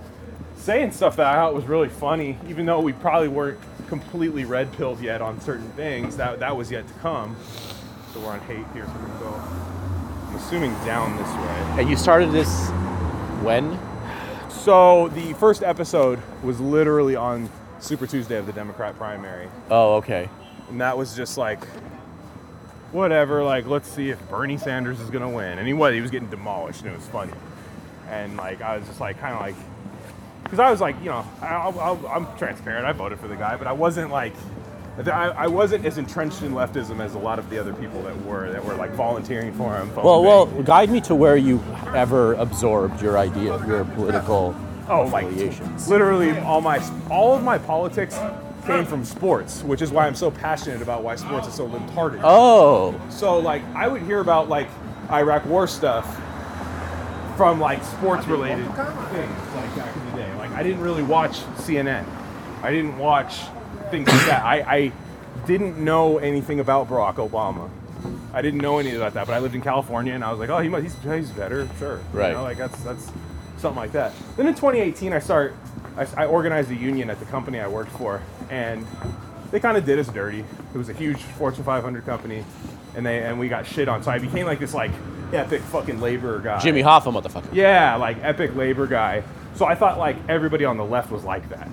saying 0.56 0.93
stuff 0.93 1.16
that 1.16 1.26
I 1.26 1.34
thought 1.34 1.55
was 1.55 1.66
really 1.66 1.88
funny, 1.88 2.38
even 2.48 2.66
though 2.66 2.80
we 2.80 2.93
probably 2.93 3.28
weren't 3.28 3.60
completely 3.88 4.44
red 4.44 4.72
pilled 4.72 5.01
yet 5.01 5.22
on 5.22 5.40
certain 5.40 5.70
things. 5.72 6.16
That 6.16 6.40
that 6.40 6.56
was 6.56 6.70
yet 6.70 6.88
to 6.88 6.94
come. 6.94 7.36
So 8.12 8.20
we're 8.20 8.30
on 8.30 8.40
Haight 8.40 8.66
here, 8.72 8.86
so 8.86 8.93
we're 8.93 9.09
gonna 9.09 9.20
go 9.20 9.76
assuming 10.37 10.73
down 10.85 11.17
this 11.17 11.27
way. 11.27 11.81
And 11.81 11.91
you 11.91 11.97
started 11.97 12.31
this 12.31 12.69
when? 13.43 13.79
So 14.51 15.09
the 15.09 15.33
first 15.35 15.63
episode 15.63 16.21
was 16.43 16.61
literally 16.61 17.17
on 17.17 17.49
Super 17.81 18.07
Tuesday 18.07 18.37
of 18.37 18.47
the 18.47 18.53
Democrat 18.53 18.97
primary. 18.97 19.49
Oh, 19.71 19.95
okay. 19.97 20.29
And 20.69 20.81
that 20.81 20.97
was 20.97 21.17
just 21.17 21.39
like, 21.39 21.65
whatever, 22.93 23.43
like, 23.43 23.67
let's 23.67 23.89
see 23.89 24.11
if 24.11 24.29
Bernie 24.29 24.57
Sanders 24.57 25.01
is 25.01 25.11
gonna 25.11 25.31
win. 25.31 25.59
And 25.59 25.67
he 25.67 25.75
was, 25.75 25.95
he 25.95 26.01
was 26.01 26.11
getting 26.11 26.29
demolished, 26.29 26.83
and 26.83 26.91
it 26.91 26.97
was 26.97 27.07
funny. 27.07 27.33
And 28.09 28.37
like, 28.37 28.61
I 28.63 28.77
was 28.77 28.87
just 28.87 29.01
like, 29.01 29.19
kind 29.19 29.35
of 29.35 29.41
like, 29.41 29.55
because 30.45 30.59
I 30.59 30.71
was 30.71 30.81
like, 30.81 30.97
you 31.01 31.07
know, 31.07 31.27
I, 31.41 31.97
I'm 32.11 32.27
transparent. 32.39 32.87
I 32.87 32.93
voted 32.93 33.19
for 33.19 33.29
the 33.29 33.37
guy, 33.37 33.57
but 33.57 33.67
I 33.67 33.73
wasn't 33.73 34.11
like, 34.11 34.35
I, 34.98 35.28
I 35.28 35.47
wasn't 35.47 35.85
as 35.85 35.98
entrenched 35.98 36.43
in 36.43 36.52
leftism 36.52 37.01
as 37.05 37.14
a 37.14 37.18
lot 37.18 37.39
of 37.39 37.48
the 37.51 37.59
other 37.59 37.73
people 37.74 38.02
that 38.02 38.16
were, 38.24 38.51
that 38.51 38.64
were 38.64 38.74
like 38.74 38.93
volunteering 38.93 39.52
for 39.52 39.77
him. 39.77 39.94
Well, 39.94 40.23
well, 40.23 40.47
guide 40.62 40.90
me 40.90 41.01
to 41.02 41.14
where 41.14 41.36
you 41.36 41.62
ever 41.94 42.32
absorbed 42.35 43.02
your 43.02 43.18
idea, 43.18 43.64
your 43.66 43.85
political 43.85 44.55
Oh, 44.89 45.02
like 45.06 45.27
affiliations. 45.27 45.89
literally 45.89 46.39
all 46.39 46.60
my 46.60 46.78
all 47.10 47.35
of 47.36 47.43
my 47.43 47.59
politics 47.59 48.16
came 48.64 48.85
from 48.86 49.05
sports, 49.05 49.62
which 49.64 49.82
is 49.82 49.90
why 49.90 50.06
I'm 50.06 50.14
so 50.14 50.31
passionate 50.31 50.81
about 50.81 51.02
why 51.02 51.16
sports 51.16 51.48
is 51.48 51.55
so 51.55 51.68
libtarded. 51.68 52.20
Oh, 52.23 52.94
So 53.10 53.39
like 53.39 53.62
I 53.74 53.89
would 53.89 54.02
hear 54.02 54.20
about 54.20 54.48
like 54.48 54.68
Iraq 55.10 55.44
war 55.47 55.66
stuff 55.66 56.06
from 57.36 57.60
like 57.60 57.82
sports 57.85 58.27
related 58.27 58.64
things 58.64 58.77
like 58.77 59.77
back 59.77 59.94
in 59.97 60.10
the 60.10 60.16
day. 60.16 60.35
Like 60.36 60.51
I 60.52 60.62
didn't 60.62 60.81
really 60.81 61.02
watch 61.02 61.40
CNN. 61.66 62.05
I 62.62 62.70
didn't 62.70 62.97
watch 62.97 63.40
things 63.91 64.09
like 64.09 64.27
that. 64.27 64.43
I, 64.45 64.57
I 64.77 64.93
didn't 65.47 65.79
know 65.79 66.19
anything 66.19 66.61
about 66.61 66.89
Barack 66.89 67.17
Obama. 67.17 67.71
I 68.33 68.43
didn't 68.43 68.61
know 68.61 68.79
anything 68.79 68.99
about 69.01 69.15
that, 69.15 69.27
but 69.27 69.33
I 69.35 69.39
lived 69.39 69.55
in 69.55 69.63
California 69.63 70.13
and 70.15 70.23
I 70.23 70.31
was 70.31 70.39
like, 70.39 70.51
oh, 70.51 70.59
he 70.59 70.69
must, 70.69 70.83
he's, 70.85 70.95
he's 71.03 71.31
better, 71.31 71.69
sure. 71.79 71.97
You 72.13 72.19
Right. 72.19 72.33
know, 72.33 72.43
like 72.43 72.59
that's 72.59 72.79
that's 72.83 73.11
something 73.59 73.77
like 73.81 73.93
that. 73.93 74.13
Then 74.37 74.47
in 74.47 74.55
2018, 74.55 75.13
I 75.13 75.19
start, 75.19 75.55
I, 75.97 76.07
I 76.17 76.27
organized 76.27 76.71
a 76.71 76.75
union 76.75 77.09
at 77.11 77.19
the 77.19 77.25
company 77.27 77.59
I 77.61 77.69
worked 77.69 77.93
for, 77.93 78.23
and 78.51 78.87
they 79.51 79.61
kind 79.61 79.77
of 79.77 79.85
did 79.87 79.99
us 79.99 80.09
dirty. 80.09 80.41
It 80.75 80.79
was 80.79 80.89
a 80.91 80.93
huge 80.93 81.17
Fortune 81.19 81.65
500 81.65 82.05
company, 82.05 82.45
and 82.95 83.07
they 83.07 83.23
and 83.23 83.39
we 83.39 83.49
got 83.49 83.67
shit 83.67 83.89
on. 83.89 84.03
So 84.03 84.11
I 84.11 84.19
became 84.19 84.45
like 84.45 84.59
this 84.59 84.75
like 84.75 84.91
epic 85.33 85.63
fucking 85.63 86.01
labor 86.01 86.39
guy. 86.41 86.61
Jimmy 86.61 86.83
Hoffa, 86.83 87.05
motherfucker. 87.13 87.49
Yeah, 87.55 87.97
like 87.97 88.19
epic 88.23 88.55
labor 88.55 88.87
guy. 88.87 89.23
So 89.55 89.65
I 89.65 89.75
thought 89.75 89.99
like 89.99 90.17
everybody 90.29 90.67
on 90.67 90.77
the 90.77 90.85
left 90.85 91.11
was 91.11 91.25
like 91.25 91.49
that. 91.49 91.69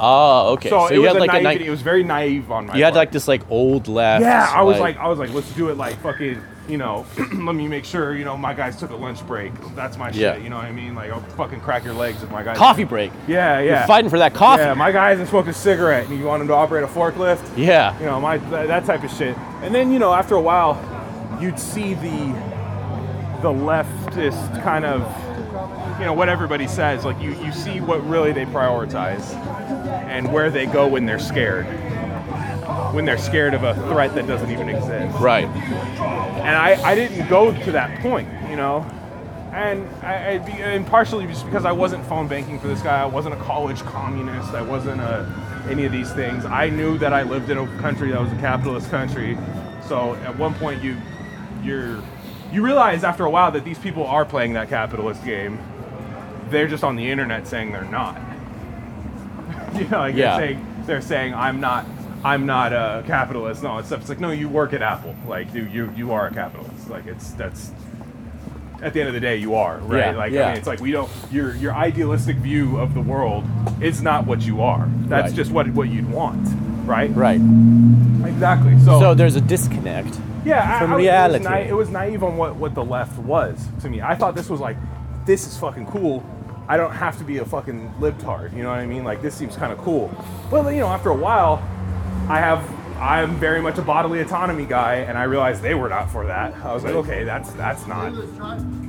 Oh, 0.00 0.52
okay. 0.54 0.68
So, 0.70 0.86
So, 0.86 0.86
it 0.88 0.94
you 0.94 1.00
was 1.02 1.08
had 1.08 1.16
a 1.16 1.20
like 1.20 1.40
a 1.40 1.42
night. 1.42 1.60
it 1.62 1.70
was 1.70 1.82
very 1.82 2.02
naive 2.04 2.50
on 2.50 2.66
my. 2.66 2.76
You 2.76 2.84
had 2.84 2.90
part. 2.94 3.02
like 3.02 3.12
this 3.12 3.26
like 3.28 3.42
old 3.50 3.88
left. 3.88 4.22
Yeah, 4.22 4.50
I 4.54 4.62
was 4.62 4.78
like, 4.78 4.96
I 4.98 5.08
was 5.08 5.18
like, 5.18 5.32
let's 5.32 5.50
do 5.54 5.68
it 5.70 5.76
like 5.76 5.96
fucking, 6.00 6.40
you 6.68 6.76
know, 6.76 7.04
let 7.34 7.54
me 7.54 7.66
make 7.66 7.84
sure, 7.84 8.14
you 8.16 8.24
know, 8.24 8.36
my 8.36 8.54
guys 8.54 8.76
took 8.76 8.90
a 8.90 8.96
lunch 8.96 9.26
break. 9.26 9.52
That's 9.74 9.96
my 9.96 10.10
Yeah. 10.10 10.34
shit. 10.34 10.42
You 10.42 10.50
know 10.50 10.56
what 10.56 10.66
I 10.66 10.72
mean? 10.72 10.94
Like, 10.94 11.10
I'll 11.10 11.20
fucking 11.36 11.60
crack 11.60 11.84
your 11.84 11.94
legs 11.94 12.22
if 12.22 12.30
my 12.30 12.42
guys. 12.42 12.56
coffee 12.56 12.84
break. 12.84 13.10
Yeah, 13.26 13.58
yeah. 13.60 13.78
You're 13.78 13.86
fighting 13.86 14.10
for 14.10 14.18
that 14.18 14.34
coffee. 14.34 14.62
Yeah, 14.62 14.74
my 14.74 14.92
guy 14.92 15.10
hasn't 15.10 15.28
smoked 15.28 15.48
a 15.48 15.52
cigarette, 15.52 16.06
and 16.08 16.18
you 16.18 16.24
want 16.26 16.42
him 16.42 16.48
to 16.48 16.54
operate 16.54 16.84
a 16.84 16.88
forklift. 16.88 17.42
Yeah. 17.56 17.98
You 17.98 18.06
know, 18.06 18.20
my 18.20 18.36
that 18.38 18.84
type 18.84 19.02
of 19.02 19.10
shit. 19.10 19.36
And 19.62 19.74
then, 19.74 19.92
you 19.92 19.98
know, 19.98 20.12
after 20.14 20.34
a 20.34 20.40
while, 20.40 20.76
you'd 21.40 21.58
see 21.58 21.94
the 21.94 22.48
the 23.42 23.48
leftist 23.50 24.62
kind 24.64 24.84
of, 24.84 25.02
you 25.98 26.04
know, 26.04 26.12
what 26.12 26.28
everybody 26.28 26.66
says. 26.68 27.04
Like, 27.04 27.20
you 27.20 27.32
you 27.42 27.52
see 27.52 27.80
what 27.80 28.06
really 28.08 28.32
they 28.32 28.44
prioritize, 28.46 29.34
and 30.08 30.32
where 30.32 30.50
they 30.50 30.66
go 30.66 30.86
when 30.86 31.06
they're 31.06 31.18
scared. 31.18 31.66
When 32.94 33.04
they're 33.04 33.18
scared 33.18 33.54
of 33.54 33.64
a 33.64 33.74
threat 33.88 34.14
that 34.14 34.26
doesn't 34.26 34.50
even 34.50 34.68
exist 34.68 35.18
Right. 35.18 35.44
and 35.46 36.56
I, 36.56 36.80
I 36.82 36.94
didn't 36.94 37.28
go 37.28 37.52
to 37.64 37.72
that 37.72 38.00
point, 38.00 38.28
you 38.48 38.56
know. 38.56 38.80
And 39.52 39.86
I, 40.04 40.32
I 40.34 40.38
be, 40.38 40.52
and 40.52 40.86
partially 40.86 41.26
just 41.26 41.44
because 41.44 41.64
I 41.64 41.72
wasn't 41.72 42.04
phone 42.06 42.28
banking 42.28 42.58
for 42.60 42.68
this 42.68 42.80
guy, 42.80 43.02
I 43.02 43.06
wasn't 43.06 43.34
a 43.34 43.38
college 43.38 43.80
communist, 43.80 44.50
I 44.54 44.62
wasn't 44.62 45.00
a, 45.00 45.26
any 45.68 45.84
of 45.84 45.92
these 45.92 46.12
things. 46.12 46.44
I 46.44 46.68
knew 46.70 46.96
that 46.98 47.12
I 47.12 47.22
lived 47.22 47.50
in 47.50 47.58
a 47.58 47.66
country 47.78 48.10
that 48.10 48.20
was 48.20 48.32
a 48.32 48.36
capitalist 48.36 48.90
country. 48.90 49.36
So 49.86 50.14
at 50.16 50.36
one 50.38 50.54
point, 50.54 50.82
you 50.82 50.96
you're 51.62 52.02
you 52.52 52.62
realize 52.64 53.04
after 53.04 53.24
a 53.24 53.30
while 53.30 53.50
that 53.52 53.64
these 53.64 53.78
people 53.78 54.06
are 54.06 54.24
playing 54.24 54.52
that 54.54 54.68
capitalist 54.68 55.24
game. 55.24 55.58
They're 56.50 56.68
just 56.68 56.84
on 56.84 56.96
the 56.96 57.10
internet 57.10 57.46
saying 57.46 57.72
they're 57.72 57.84
not. 57.84 58.18
you 59.74 59.86
know, 59.88 59.98
like 59.98 60.14
Yeah. 60.14 60.36
they're 60.38 60.46
saying 60.48 60.66
they're 60.86 61.00
saying 61.02 61.34
I'm 61.34 61.60
not 61.60 61.86
I'm 62.24 62.46
not 62.46 62.72
a 62.72 63.04
capitalist 63.06 63.60
and 63.60 63.68
all 63.68 63.76
that 63.76 63.86
stuff. 63.86 64.00
It's 64.00 64.08
like 64.08 64.20
no, 64.20 64.30
you 64.30 64.48
work 64.48 64.72
at 64.72 64.82
Apple. 64.82 65.14
Like 65.26 65.52
you 65.54 65.64
you 65.64 65.92
you 65.96 66.12
are 66.12 66.26
a 66.28 66.32
capitalist. 66.34 66.88
Like 66.90 67.06
it's 67.06 67.30
that's 67.32 67.70
at 68.80 68.92
the 68.92 69.00
end 69.00 69.08
of 69.08 69.14
the 69.14 69.20
day 69.20 69.36
you 69.36 69.54
are 69.56 69.78
right. 69.78 69.98
Yeah, 70.12 70.16
like 70.16 70.32
I 70.32 70.36
mean, 70.48 70.56
it's 70.56 70.66
like 70.66 70.80
we 70.80 70.92
don't 70.92 71.10
your 71.30 71.54
your 71.56 71.74
idealistic 71.74 72.36
view 72.36 72.78
of 72.78 72.94
the 72.94 73.00
world 73.00 73.44
is 73.80 74.02
not 74.02 74.26
what 74.26 74.40
you 74.42 74.62
are. 74.62 74.88
That's 75.06 75.28
Right. 75.28 75.36
just 75.36 75.50
what 75.50 75.68
what 75.74 75.88
you'd 75.88 76.10
want, 76.10 76.48
right? 76.86 77.10
Right. 77.14 77.40
Exactly. 78.24 78.78
So, 78.80 79.00
So 79.00 79.14
there's 79.14 79.36
a 79.36 79.40
disconnect. 79.40 80.18
yeah, 80.44 80.78
from 80.78 80.92
I, 80.92 80.96
was- 80.96 81.02
reality. 81.02 81.34
It 81.36 81.38
was, 81.40 81.48
naive, 81.50 81.68
it 81.70 81.74
was 81.74 81.90
naive 81.90 82.22
on 82.24 82.36
what, 82.36 82.56
what 82.56 82.74
the 82.74 82.84
left 82.84 83.18
was 83.18 83.58
to 83.82 83.88
me. 83.90 84.00
I 84.00 84.14
thought 84.14 84.34
this 84.36 84.48
was 84.48 84.60
like, 84.60 84.76
this 85.26 85.46
is 85.46 85.56
fucking 85.58 85.86
cool. 85.86 86.24
I 86.68 86.76
don't 86.76 86.92
have 86.92 87.16
to 87.18 87.24
be 87.24 87.38
a 87.38 87.44
fucking 87.44 87.94
libtard. 87.98 88.54
You 88.54 88.62
know 88.62 88.68
what 88.68 88.78
I 88.78 88.86
mean? 88.86 89.02
Like 89.02 89.22
this 89.22 89.34
seems 89.34 89.56
kind 89.56 89.72
of 89.72 89.78
cool. 89.78 90.10
But 90.50 90.68
you 90.74 90.80
know, 90.80 90.88
after 90.88 91.08
a 91.08 91.16
while, 91.16 91.62
I 92.28 92.38
have 92.38 92.62
I'm 92.98 93.36
very 93.36 93.62
much 93.62 93.78
a 93.78 93.82
bodily 93.82 94.20
autonomy 94.20 94.66
guy, 94.66 94.96
and 94.96 95.16
I 95.16 95.22
realized 95.22 95.62
they 95.62 95.74
were 95.74 95.88
not 95.88 96.10
for 96.10 96.26
that. 96.26 96.54
I 96.56 96.74
was 96.74 96.82
like, 96.82 96.94
okay, 96.94 97.22
that's 97.24 97.52
that's 97.52 97.86
not 97.86 98.12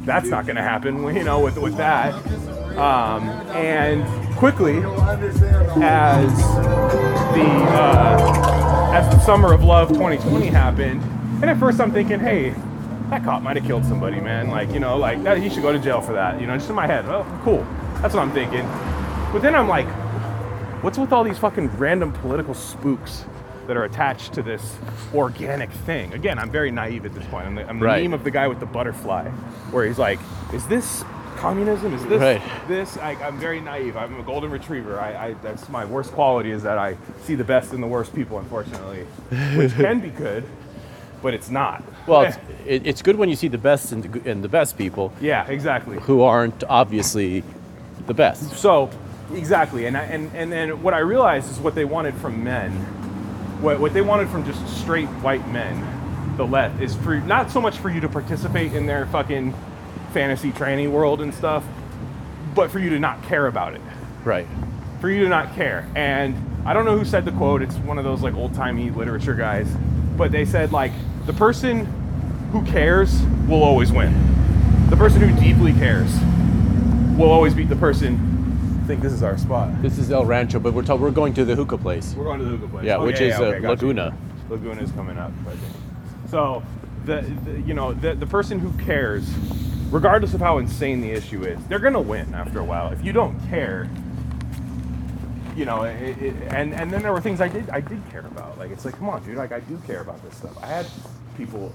that's 0.03 0.29
not 0.29 0.45
going 0.45 0.55
to 0.55 0.63
happen. 0.63 1.03
You 1.19 1.23
know, 1.23 1.39
with 1.39 1.57
with 1.57 1.77
that. 1.77 2.13
Um, 2.77 3.23
and 3.55 4.05
quickly, 4.35 4.77
as 5.81 6.35
the 7.33 7.45
uh, 7.69 8.91
as 8.93 9.13
the 9.13 9.19
summer 9.19 9.53
of 9.53 9.63
love 9.63 9.89
2020 9.89 10.47
happened, 10.47 11.01
and 11.41 11.45
at 11.45 11.57
first 11.59 11.79
I'm 11.79 11.91
thinking, 11.91 12.19
hey, 12.19 12.53
that 13.09 13.23
cop 13.23 13.41
might 13.41 13.57
have 13.57 13.65
killed 13.65 13.85
somebody, 13.85 14.19
man. 14.19 14.49
Like, 14.49 14.71
you 14.71 14.79
know, 14.79 14.97
like 14.97 15.23
that, 15.23 15.37
he 15.37 15.49
should 15.49 15.61
go 15.63 15.71
to 15.71 15.79
jail 15.79 16.01
for 16.01 16.13
that. 16.13 16.39
You 16.39 16.47
know, 16.47 16.55
just 16.57 16.69
in 16.69 16.75
my 16.75 16.87
head. 16.87 17.05
Oh, 17.05 17.25
cool. 17.43 17.65
That's 18.01 18.13
what 18.13 18.21
I'm 18.21 18.31
thinking. 18.31 18.63
But 19.33 19.41
then 19.41 19.55
I'm 19.55 19.67
like, 19.67 19.87
what's 20.83 20.97
with 20.97 21.11
all 21.11 21.23
these 21.23 21.37
fucking 21.37 21.67
random 21.77 22.11
political 22.13 22.53
spooks 22.53 23.25
that 23.67 23.77
are 23.77 23.83
attached 23.83 24.33
to 24.33 24.41
this 24.41 24.75
organic 25.13 25.69
thing? 25.71 26.13
Again, 26.13 26.39
I'm 26.39 26.49
very 26.49 26.71
naive 26.71 27.05
at 27.05 27.13
this 27.13 27.25
point. 27.27 27.45
I'm 27.47 27.55
the, 27.55 27.67
I'm 27.69 27.79
the 27.79 27.85
Right. 27.85 28.03
meme 28.03 28.13
of 28.13 28.23
the 28.23 28.31
guy 28.31 28.47
with 28.47 28.59
the 28.59 28.65
butterfly, 28.65 29.27
where 29.71 29.85
he's 29.85 29.99
like, 29.99 30.19
is 30.53 30.65
this 30.67 31.03
communism? 31.37 31.93
Is 31.93 32.05
this 32.07 32.19
Right. 32.19 32.41
this? 32.67 32.97
I, 32.97 33.11
I'm 33.23 33.37
very 33.39 33.61
naive. 33.61 33.95
I'm 33.97 34.19
a 34.19 34.23
golden 34.23 34.49
retriever. 34.51 34.99
I, 34.99 35.27
I 35.27 35.33
that's 35.43 35.69
my 35.69 35.85
worst 35.85 36.11
quality 36.11 36.51
is 36.51 36.63
that 36.63 36.77
I 36.77 36.97
see 37.23 37.35
the 37.35 37.43
best 37.43 37.73
in 37.73 37.81
the 37.81 37.87
worst 37.87 38.13
people, 38.15 38.39
unfortunately, 38.39 39.03
which 39.55 39.73
can 39.75 39.99
be 39.99 40.09
good, 40.09 40.43
but 41.21 41.33
it's 41.33 41.49
not. 41.49 41.83
Well, 42.07 42.21
it's, 42.21 42.37
it, 42.65 42.87
it's 42.87 43.01
good 43.01 43.15
when 43.17 43.29
you 43.29 43.35
see 43.35 43.47
the 43.47 43.57
best 43.57 43.91
in 43.91 44.01
the, 44.01 44.33
the 44.33 44.49
best 44.49 44.77
people 44.77 45.11
yeah, 45.21 45.45
exactly. 45.47 45.97
who 45.99 46.21
aren't 46.21 46.63
obviously 46.65 47.43
the 48.07 48.13
best. 48.13 48.51
So, 48.57 48.89
exactly, 49.33 49.85
and 49.85 49.97
I, 49.97 50.03
and 50.03 50.31
and 50.35 50.51
then 50.51 50.81
what 50.81 50.93
I 50.93 50.99
realized 50.99 51.51
is 51.51 51.59
what 51.59 51.75
they 51.75 51.85
wanted 51.85 52.15
from 52.15 52.43
men, 52.43 52.71
what 53.61 53.79
what 53.79 53.93
they 53.93 54.01
wanted 54.01 54.29
from 54.29 54.45
just 54.45 54.65
straight 54.79 55.07
white 55.21 55.47
men, 55.49 56.35
the 56.37 56.45
left 56.45 56.81
is 56.81 56.95
for 56.95 57.19
not 57.19 57.51
so 57.51 57.61
much 57.61 57.77
for 57.77 57.89
you 57.89 57.99
to 58.01 58.09
participate 58.09 58.73
in 58.73 58.85
their 58.85 59.05
fucking 59.07 59.53
fantasy 60.13 60.51
tranny 60.51 60.89
world 60.89 61.21
and 61.21 61.33
stuff, 61.35 61.63
but 62.55 62.71
for 62.71 62.79
you 62.79 62.89
to 62.89 62.99
not 62.99 63.21
care 63.23 63.45
about 63.47 63.75
it, 63.75 63.81
Right. 64.23 64.47
for 65.01 65.09
you 65.09 65.23
to 65.23 65.29
not 65.29 65.53
care. 65.55 65.87
And 65.95 66.35
I 66.65 66.73
don't 66.73 66.85
know 66.85 66.97
who 66.97 67.05
said 67.05 67.25
the 67.25 67.31
quote. 67.31 67.61
It's 67.61 67.75
one 67.75 67.97
of 67.99 68.03
those 68.03 68.21
like 68.21 68.33
old 68.33 68.53
timey 68.55 68.89
literature 68.89 69.35
guys, 69.35 69.67
but 70.19 70.31
they 70.33 70.43
said 70.43 70.71
like 70.73 70.91
the 71.25 71.33
person 71.33 71.85
who 72.51 72.63
cares 72.65 73.23
will 73.47 73.63
always 73.63 73.91
win. 73.91 74.13
The 74.89 74.97
person 74.97 75.21
who 75.21 75.39
deeply 75.41 75.71
cares 75.73 76.11
will 77.17 77.31
always 77.31 77.53
beat 77.53 77.69
the 77.69 77.75
person. 77.77 78.25
I 78.83 78.87
think 78.87 79.01
this 79.01 79.13
is 79.13 79.23
our 79.23 79.37
spot. 79.37 79.81
This 79.81 79.97
is 79.97 80.11
El 80.11 80.25
Rancho, 80.25 80.59
but 80.59 80.73
we're, 80.73 80.83
we're 80.97 81.11
going 81.11 81.33
to 81.35 81.45
the 81.45 81.55
hookah 81.55 81.77
place. 81.77 82.13
We're 82.15 82.25
going 82.25 82.39
to 82.39 82.45
the 82.45 82.51
hookah 82.51 82.67
place. 82.67 82.85
Yeah, 82.85 82.97
Oh, 82.97 83.05
which 83.05 83.21
is, 83.21 83.39
uh, 83.39 83.43
okay. 83.43 83.67
Laguna. 83.67 84.17
Laguna 84.49 84.81
is 84.81 84.91
coming 84.91 85.17
up. 85.17 85.31
So, 86.29 86.63
the, 87.05 87.21
the 87.45 87.61
you 87.61 87.73
know 87.73 87.93
the 87.93 88.13
the 88.13 88.27
person 88.27 88.59
who 88.59 88.71
cares, 88.83 89.29
regardless 89.89 90.33
of 90.33 90.41
how 90.41 90.57
insane 90.57 90.99
the 91.01 91.11
issue 91.11 91.43
is, 91.43 91.63
they're 91.67 91.79
gonna 91.79 92.01
win 92.01 92.33
after 92.33 92.59
a 92.59 92.63
while. 92.63 92.91
If 92.91 93.05
you 93.05 93.13
don't 93.13 93.39
care, 93.47 93.87
you 95.59 95.65
know, 95.65 95.83
it, 95.83 96.17
it, 96.21 96.33
and 96.53 96.73
and 96.73 96.89
then 96.89 97.01
there 97.01 97.11
were 97.11 97.19
things 97.19 97.41
I 97.41 97.49
did 97.49 97.69
I 97.69 97.81
did 97.81 98.01
care 98.11 98.21
about. 98.25 98.57
Like 98.57 98.71
it's 98.71 98.85
like, 98.85 98.97
come 98.97 99.09
on, 99.09 99.21
dude, 99.25 99.35
like 99.35 99.51
I 99.51 99.59
do 99.59 99.77
care 99.85 99.99
about 99.99 100.23
this 100.23 100.37
stuff. 100.37 100.57
I 100.63 100.67
had 100.67 100.87
people 101.35 101.73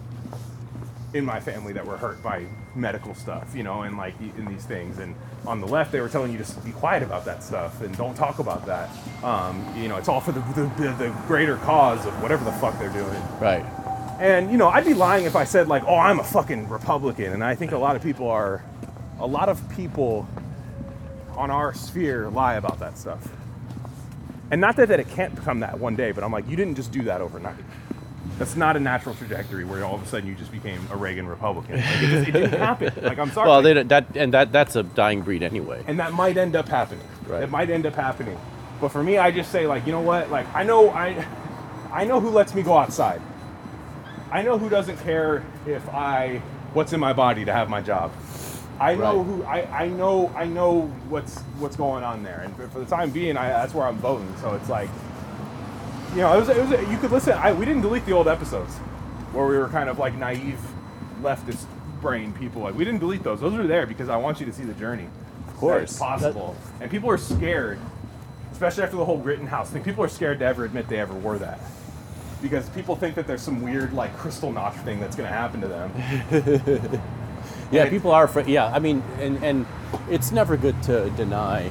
in 1.12 1.22
my 1.22 1.38
family 1.38 1.74
that 1.74 1.86
were 1.86 1.98
hurt 1.98 2.22
by 2.22 2.46
medical 2.74 3.14
stuff, 3.14 3.54
you 3.54 3.62
know, 3.62 3.82
and 3.82 3.98
like 3.98 4.14
in 4.38 4.46
these 4.46 4.64
things. 4.64 4.98
And 4.98 5.14
on 5.46 5.60
the 5.60 5.66
left, 5.66 5.92
they 5.92 6.00
were 6.00 6.08
telling 6.08 6.32
you 6.32 6.42
to 6.42 6.60
be 6.62 6.72
quiet 6.72 7.02
about 7.02 7.26
that 7.26 7.44
stuff 7.44 7.82
and 7.82 7.94
don't 7.96 8.14
talk 8.14 8.38
about 8.38 8.64
that. 8.64 8.88
Um, 9.22 9.62
you 9.76 9.88
know, 9.88 9.96
it's 9.96 10.08
all 10.08 10.20
for 10.20 10.32
the, 10.32 10.40
the, 10.40 10.62
the, 10.82 10.92
the 11.04 11.14
greater 11.26 11.58
cause 11.58 12.04
of 12.06 12.20
whatever 12.22 12.42
the 12.42 12.52
fuck 12.52 12.78
they're 12.78 12.88
doing. 12.88 13.22
Right. 13.38 13.64
And 14.18 14.50
you 14.50 14.56
know, 14.56 14.68
I'd 14.68 14.86
be 14.86 14.94
lying 14.94 15.26
if 15.26 15.36
I 15.36 15.44
said 15.44 15.68
like, 15.68 15.84
"Oh, 15.86 15.98
I'm 15.98 16.20
a 16.20 16.24
fucking 16.24 16.70
Republican." 16.70 17.32
And 17.34 17.44
I 17.44 17.54
think 17.54 17.72
a 17.72 17.78
lot 17.78 17.96
of 17.96 18.02
people 18.02 18.30
are, 18.30 18.64
a 19.20 19.26
lot 19.26 19.50
of 19.50 19.60
people 19.76 20.26
on 21.36 21.50
our 21.50 21.74
sphere 21.74 22.30
lie 22.30 22.54
about 22.54 22.78
that 22.80 22.96
stuff. 22.96 23.28
And 24.50 24.60
not 24.60 24.76
that, 24.76 24.88
that 24.88 25.00
it 25.00 25.08
can't 25.08 25.34
become 25.34 25.60
that 25.60 25.78
one 25.78 25.96
day, 25.96 26.12
but 26.12 26.22
I'm 26.22 26.32
like, 26.32 26.48
you 26.48 26.56
didn't 26.56 26.76
just 26.76 26.92
do 26.92 27.02
that 27.02 27.20
overnight. 27.20 27.56
That's 28.38 28.56
not 28.56 28.76
a 28.76 28.80
natural 28.80 29.14
trajectory 29.14 29.64
where 29.64 29.84
all 29.84 29.94
of 29.94 30.02
a 30.02 30.06
sudden 30.06 30.28
you 30.28 30.34
just 30.34 30.50
became 30.50 30.86
a 30.90 30.96
Reagan 30.96 31.26
Republican. 31.26 31.76
Like, 31.76 32.02
it, 32.02 32.06
just, 32.08 32.28
it 32.28 32.32
didn't 32.32 32.58
happen. 32.58 32.92
Like 33.02 33.18
I'm 33.18 33.30
sorry. 33.30 33.48
Well, 33.48 33.62
they, 33.62 33.82
that 33.82 34.16
and 34.16 34.34
that 34.34 34.50
that's 34.50 34.74
a 34.74 34.82
dying 34.82 35.22
breed 35.22 35.42
anyway. 35.42 35.84
and 35.86 36.00
that 36.00 36.12
might 36.12 36.36
end 36.36 36.56
up 36.56 36.68
happening. 36.68 37.06
Right. 37.26 37.44
It 37.44 37.50
might 37.50 37.70
end 37.70 37.86
up 37.86 37.94
happening. 37.94 38.38
But 38.80 38.88
for 38.88 39.04
me, 39.04 39.18
I 39.18 39.30
just 39.30 39.52
say 39.52 39.66
like, 39.66 39.86
you 39.86 39.92
know 39.92 40.00
what? 40.00 40.30
Like 40.30 40.52
I 40.52 40.64
know 40.64 40.90
I, 40.90 41.24
I 41.92 42.04
know 42.04 42.18
who 42.18 42.30
lets 42.30 42.54
me 42.54 42.62
go 42.62 42.76
outside. 42.76 43.22
I 44.32 44.42
know 44.42 44.58
who 44.58 44.68
doesn't 44.68 44.96
care 44.98 45.44
if 45.64 45.88
I 45.88 46.42
what's 46.72 46.92
in 46.92 46.98
my 46.98 47.12
body 47.12 47.44
to 47.44 47.52
have 47.52 47.68
my 47.68 47.80
job. 47.80 48.10
I 48.80 48.94
know 48.94 49.18
Right. 49.18 49.26
who 49.26 49.44
I, 49.44 49.84
I 49.84 49.88
know 49.88 50.32
I 50.36 50.44
know 50.46 50.82
what's 51.08 51.38
what's 51.58 51.76
going 51.76 52.02
on 52.04 52.22
there, 52.22 52.40
and 52.44 52.54
for, 52.56 52.78
the 52.80 52.86
time 52.86 53.10
being, 53.10 53.36
I, 53.36 53.48
that's 53.48 53.74
where 53.74 53.86
I'm 53.86 53.98
voting. 53.98 54.34
So 54.40 54.54
it's 54.54 54.68
like, 54.68 54.88
you 56.12 56.18
know, 56.22 56.34
it 56.34 56.40
was, 56.40 56.48
it 56.48 56.56
was 56.58 56.70
you 56.90 56.98
could 56.98 57.12
listen. 57.12 57.34
I, 57.34 57.52
we 57.52 57.64
didn't 57.64 57.82
delete 57.82 58.04
the 58.06 58.12
old 58.12 58.28
episodes 58.28 58.74
where 59.32 59.46
we 59.46 59.56
were 59.58 59.68
kind 59.68 59.88
of 59.88 59.98
like 59.98 60.14
naive 60.14 60.60
leftist 61.22 61.66
brain 62.00 62.32
people. 62.32 62.62
Like 62.62 62.74
we 62.74 62.84
didn't 62.84 63.00
delete 63.00 63.22
those; 63.22 63.40
those 63.40 63.54
are 63.54 63.66
there 63.66 63.86
because 63.86 64.08
I 64.08 64.16
want 64.16 64.40
you 64.40 64.46
to 64.46 64.52
see 64.52 64.64
the 64.64 64.74
journey. 64.74 65.08
Of 65.48 65.56
course. 65.56 65.90
it's 65.92 65.98
possible. 65.98 66.56
and 66.80 66.90
people 66.90 67.08
are 67.10 67.18
scared, 67.18 67.78
especially 68.52 68.82
after 68.82 68.96
the 68.96 69.04
whole 69.04 69.18
Rittenhouse 69.18 69.70
thing. 69.70 69.84
People 69.84 70.02
are 70.04 70.08
scared 70.08 70.40
to 70.40 70.44
ever 70.44 70.64
admit 70.64 70.88
they 70.88 70.98
ever 70.98 71.14
were 71.14 71.38
that. 71.38 71.60
Because 72.42 72.68
people 72.70 72.94
think 72.96 73.14
that 73.14 73.26
there's 73.26 73.40
some 73.40 73.62
weird 73.62 73.92
like 73.94 74.14
Kristallnacht 74.18 74.74
thing 74.84 75.00
that's 75.00 75.16
going 75.16 75.28
to 75.28 75.34
happen 75.34 75.60
to 75.62 75.68
them. 75.68 77.00
Yeah, 77.74 77.82
And- 77.82 77.90
people 77.90 78.10
are 78.12 78.24
afraid. 78.24 78.46
Yeah, 78.46 78.66
I 78.66 78.78
mean, 78.78 79.02
and 79.20 79.42
and 79.44 79.66
it's 80.10 80.30
never 80.32 80.56
good 80.56 80.80
to 80.84 81.10
deny 81.10 81.70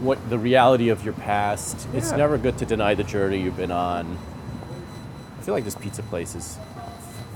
what 0.00 0.18
the 0.30 0.38
reality 0.38 0.88
of 0.88 1.04
your 1.04 1.14
past. 1.14 1.86
It's 1.94 2.12
never 2.12 2.36
good 2.38 2.58
to 2.58 2.66
deny 2.66 2.94
the 2.94 3.04
journey 3.04 3.40
you've 3.40 3.56
been 3.56 3.70
on. 3.70 4.18
I 5.38 5.42
feel 5.42 5.54
like 5.54 5.64
this 5.64 5.74
pizza 5.76 6.02
place 6.02 6.34
is 6.34 6.58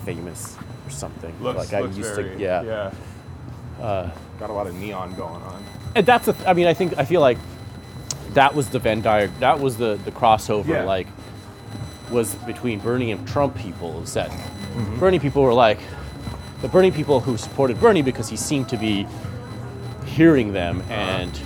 famous 0.05 0.57
or 0.87 0.91
something. 0.91 1.35
like 1.43 1.73
I 1.73 1.81
used 1.81 2.15
to, 2.17 2.37
yeah. 2.39 2.63
yeah. 2.63 3.85
Uh, 3.85 4.11
Got 4.41 4.51
a 4.51 4.53
lot 4.53 4.67
of 4.67 4.75
neon 4.75 5.15
going 5.15 5.43
on. 5.43 5.65
And 5.95 6.07
that's 6.07 6.27
the. 6.27 6.35
I 6.49 6.53
mean, 6.55 6.67
I 6.67 6.75
think 6.75 6.97
I 6.99 7.05
feel 7.05 7.21
like 7.21 7.39
that 8.35 8.55
was 8.55 8.69
the 8.71 8.79
Venn 8.79 9.01
diagram. 9.03 9.39
That 9.41 9.61
was 9.61 9.77
the 9.77 9.97
the 10.05 10.11
crossover. 10.11 10.67
Yeah. 10.69 10.85
Like, 10.85 11.07
was 12.11 12.35
between 12.47 12.79
Bernie 12.81 13.11
and 13.13 13.27
Trump 13.29 13.57
people. 13.57 14.03
Is 14.03 14.15
that 14.15 14.31
Mm-hmm. 14.31 14.99
Bernie 15.01 15.19
people 15.19 15.43
were 15.43 15.55
like 15.55 15.79
the 16.63 16.69
Bernie 16.69 16.91
people 16.91 17.21
who 17.21 17.37
supported 17.37 17.81
Bernie 17.81 18.03
because 18.03 18.29
he 18.29 18.37
seemed 18.37 18.69
to 18.71 18.77
be 18.77 19.07
hearing 20.07 20.53
them 20.53 20.81
Uh-huh. 20.81 20.93
and 20.93 21.41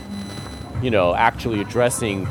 you 0.82 0.90
know 0.90 1.14
actually 1.14 1.60
addressing 1.60 2.26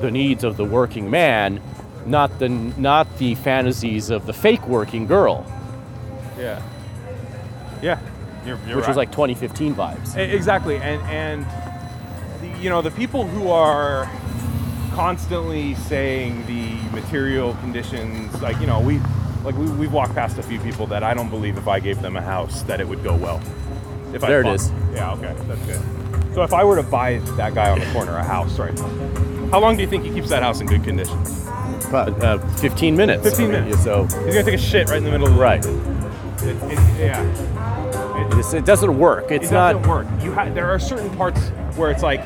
the 0.00 0.10
needs 0.10 0.42
of 0.44 0.56
the 0.56 0.64
working 0.64 1.10
man, 1.10 1.60
not 2.06 2.38
the 2.38 2.48
not 2.48 3.06
the 3.18 3.34
fantasies 3.36 4.10
of 4.10 4.26
the 4.26 4.32
fake 4.32 4.66
working 4.66 5.06
girl, 5.06 5.44
Yeah. 6.38 6.60
Yeah. 7.82 7.98
You're, 8.44 8.58
you're 8.66 8.76
which 8.76 8.88
was 8.88 8.96
like 8.96 9.12
2015 9.12 9.74
vibes. 9.74 10.16
Exactly, 10.16 10.76
and 10.78 11.00
and 11.02 11.46
the, 12.40 12.48
you 12.60 12.68
know 12.70 12.82
the 12.82 12.90
people 12.90 13.24
who 13.24 13.50
are 13.50 14.10
constantly 14.94 15.74
saying 15.76 16.44
the 16.46 16.74
material 16.90 17.54
conditions, 17.60 18.40
like 18.42 18.58
you 18.60 18.66
know 18.66 18.80
we 18.80 19.00
like 19.44 19.54
we, 19.56 19.68
we've 19.72 19.92
walked 19.92 20.14
past 20.14 20.38
a 20.38 20.42
few 20.42 20.58
people 20.60 20.86
that 20.88 21.02
I 21.02 21.14
don't 21.14 21.30
believe 21.30 21.56
if 21.58 21.68
I 21.68 21.80
gave 21.80 22.00
them 22.02 22.16
a 22.16 22.22
house 22.22 22.62
that 22.64 22.80
it 22.80 22.88
would 22.88 23.02
go 23.02 23.14
well. 23.16 23.40
If 24.14 24.22
I 24.24 24.28
There 24.28 24.40
it 24.40 24.44
bought- 24.44 24.54
is. 24.56 24.70
Yeah, 24.94 25.12
okay, 25.14 25.34
that's 25.48 25.60
good. 25.66 26.34
So 26.34 26.42
if 26.42 26.52
I 26.52 26.64
were 26.64 26.76
to 26.76 26.82
buy 26.82 27.18
that 27.36 27.54
guy 27.54 27.70
on 27.70 27.78
the 27.78 27.86
corner 27.92 28.16
a 28.16 28.22
house 28.24 28.58
right 28.58 28.78
how 29.50 29.60
long 29.60 29.76
do 29.76 29.82
you 29.82 29.88
think 29.88 30.02
he 30.04 30.10
keeps 30.10 30.30
that 30.30 30.42
house 30.42 30.60
in 30.62 30.66
good 30.66 30.82
condition? 30.82 31.18
But, 31.90 32.22
uh, 32.24 32.38
15 32.56 32.96
minutes. 32.96 33.22
15 33.22 33.44
I 33.44 33.52
mean, 33.52 33.64
minutes. 33.64 33.84
So 33.84 34.04
He's 34.04 34.12
gonna 34.34 34.42
take 34.44 34.54
a 34.54 34.58
shit 34.58 34.88
right 34.88 34.96
in 34.96 35.04
the 35.04 35.10
middle 35.10 35.26
of 35.28 35.34
the 35.34 35.40
right. 35.40 35.62
It, 36.42 36.56
it, 36.72 36.78
yeah. 36.98 37.22
It- 38.40 38.54
it 38.54 38.64
doesn't 38.64 38.98
work. 38.98 39.30
It's 39.30 39.50
it 39.50 39.52
not. 39.54 39.74
doesn't 39.74 39.88
work. 39.90 40.06
You 40.22 40.32
ha- 40.32 40.48
there 40.48 40.70
are 40.70 40.78
certain 40.78 41.10
parts 41.16 41.38
where 41.76 41.90
it's 41.90 42.02
like, 42.02 42.22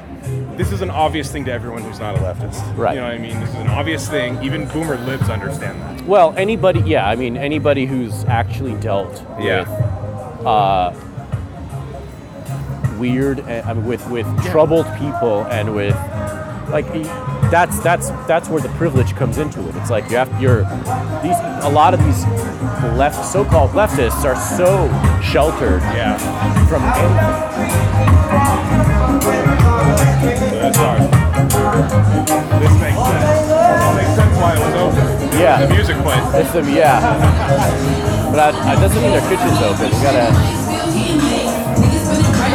this 0.56 0.72
is 0.72 0.80
an 0.82 0.90
obvious 0.90 1.30
thing 1.30 1.44
to 1.44 1.52
everyone 1.52 1.82
who's 1.82 1.98
not 2.00 2.16
a 2.16 2.18
leftist. 2.18 2.76
Right. 2.76 2.94
You 2.94 3.00
know 3.00 3.06
what 3.06 3.14
I 3.14 3.18
mean? 3.18 3.38
This 3.40 3.50
is 3.50 3.54
an 3.56 3.68
obvious 3.68 4.08
thing. 4.08 4.42
Even 4.42 4.66
boomer 4.68 4.96
libs 4.98 5.28
understand 5.28 5.80
that. 5.82 6.06
Well, 6.06 6.34
anybody, 6.36 6.80
yeah, 6.80 7.08
I 7.08 7.16
mean, 7.16 7.36
anybody 7.36 7.84
who's 7.86 8.24
actually 8.24 8.74
dealt 8.80 9.22
Yeah. 9.40 9.60
with 9.60 10.46
uh, 10.46 10.92
weird, 12.98 13.40
uh, 13.40 13.62
I 13.66 13.74
mean, 13.74 13.84
with 13.86 14.08
with 14.10 14.26
troubled 14.46 14.86
people 14.98 15.44
and 15.46 15.74
with 15.74 15.94
like 16.70 16.86
that's 17.50 17.78
that's 17.80 18.08
that's 18.26 18.48
where 18.48 18.60
the 18.60 18.68
privilege 18.70 19.14
comes 19.14 19.38
into 19.38 19.60
it. 19.68 19.76
It's 19.76 19.90
like 19.90 20.10
you 20.10 20.16
have 20.16 20.40
you're 20.40 20.62
these 21.22 21.36
a 21.64 21.70
lot 21.70 21.94
of 21.94 22.02
these 22.04 22.24
left 22.96 23.24
so-called 23.24 23.70
leftists 23.72 24.24
are 24.24 24.36
so 24.56 24.88
sheltered 25.22 25.82
Yeah. 25.94 26.16
from 26.68 26.82
anything. 26.82 28.25
This 32.24 32.72
makes 32.80 32.96
sense. 32.96 33.50
It 33.52 33.94
makes 33.96 34.14
sense 34.16 34.36
why 34.40 34.54
it 34.56 34.60
was 34.64 34.74
open. 34.74 35.04
Yeah. 35.38 35.66
The 35.66 35.74
music 35.74 35.96
played. 35.98 36.22
It's 36.40 36.52
them, 36.52 36.68
yeah. 36.68 37.00
But 38.32 38.52
that, 38.52 38.80
doesn't 38.80 39.02
mean 39.02 39.12
their 39.12 39.20
kitchen's 39.28 39.60
open. 39.60 39.86
You 39.92 40.02
gotta. 40.02 40.32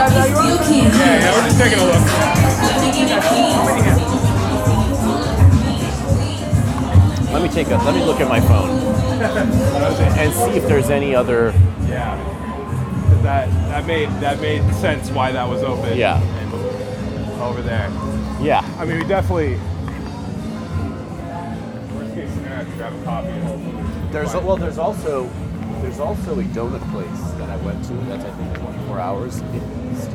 Yeah, 0.01 1.19
yeah, 1.21 1.33
we're 1.35 1.45
just 1.45 1.59
taking 1.59 1.79
a 1.79 1.85
look. 1.85 2.01
Let 7.31 7.41
me 7.43 7.49
take 7.49 7.67
a. 7.67 7.77
Let 7.77 7.93
me 7.95 8.03
look 8.03 8.19
at 8.19 8.27
my 8.27 8.41
phone 8.41 8.69
and 10.19 10.33
see 10.33 10.57
if 10.57 10.67
there's 10.67 10.89
any 10.89 11.13
other. 11.13 11.53
Yeah, 11.87 12.17
That 13.21 13.49
that 13.69 13.85
made 13.85 14.09
that 14.21 14.41
made 14.41 14.63
sense 14.75 15.11
why 15.11 15.31
that 15.31 15.47
was 15.47 15.61
open. 15.63 15.97
Yeah. 15.97 16.19
Over 17.41 17.61
there. 17.61 17.89
Yeah. 18.41 18.61
I 18.79 18.85
mean, 18.85 18.97
we 18.99 19.05
definitely. 19.05 19.55
Worst 21.95 22.15
case 22.15 22.29
scenario, 22.33 22.61
I 22.61 22.63
could 22.65 22.75
grab 22.77 22.93
a 22.93 23.03
coffee. 23.03 23.29
and- 23.29 24.13
There's 24.13 24.33
well. 24.33 24.57
There's 24.57 24.77
also 24.77 25.29
there's 25.81 25.99
also 25.99 26.39
a 26.39 26.43
donut 26.43 26.81
place 26.91 27.31
that 27.37 27.49
I 27.49 27.57
went 27.57 27.83
to. 27.85 27.93
That's 27.93 28.25
I 28.25 28.31
think 28.31 28.57
24 28.59 28.99
hours 28.99 29.39
in 29.39 29.51
the 29.51 29.91
east. 29.91 30.09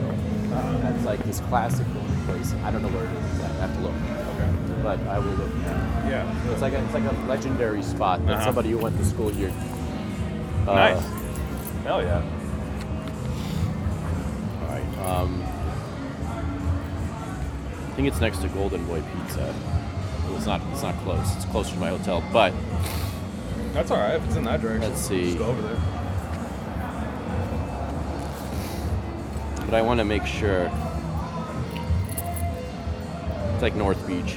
That's 0.82 1.04
like 1.04 1.22
this 1.24 1.40
classic 1.40 1.86
donut 1.88 2.26
place. 2.26 2.54
I 2.64 2.70
don't 2.70 2.82
know 2.82 2.88
where 2.88 3.04
it 3.04 3.10
is. 3.10 3.40
I 3.40 3.48
have 3.66 3.74
to 3.76 3.80
look, 3.82 3.94
Okay. 3.94 4.82
but 4.82 5.00
I 5.08 5.18
will 5.18 5.32
look. 5.32 5.50
Yeah. 6.06 6.50
It's 6.52 6.62
like 6.62 6.72
a, 6.74 6.82
it's 6.84 6.94
like 6.94 7.04
a 7.04 7.12
legendary 7.26 7.82
spot 7.82 8.24
that 8.26 8.34
Uh-huh. 8.36 8.44
somebody 8.46 8.70
who 8.70 8.78
went 8.78 8.96
to 8.98 9.04
school 9.04 9.28
here. 9.28 9.52
Uh, 10.66 10.74
Nice. 10.74 11.02
Hell 11.84 12.02
yeah. 12.02 12.22
All 14.62 14.68
right. 14.68 14.98
Um, 15.06 15.42
I 15.42 15.45
think 17.96 18.08
it's 18.08 18.20
next 18.20 18.42
to 18.42 18.48
Golden 18.48 18.84
Boy 18.86 19.00
Pizza. 19.00 19.54
Well, 20.24 20.36
it's 20.36 20.44
not. 20.44 20.60
It's 20.70 20.82
not 20.82 20.94
close. 20.98 21.34
It's 21.34 21.46
closer 21.46 21.72
to 21.72 21.80
my 21.80 21.88
hotel, 21.88 22.22
but 22.30 22.52
That's 23.72 23.90
all 23.90 23.96
right 23.96 24.16
if 24.16 24.24
it's 24.26 24.36
in 24.36 24.44
that 24.44 24.60
direction. 24.60 24.90
Let's 24.90 25.00
see. 25.00 25.24
Just 25.24 25.38
go 25.38 25.46
over 25.46 25.62
there. 25.62 25.80
but 29.64 29.74
I 29.74 29.80
want 29.80 29.98
to 29.98 30.04
make 30.04 30.26
sure. 30.26 30.70
It's 33.54 33.62
like 33.62 33.74
North 33.74 34.06
Beach. 34.06 34.36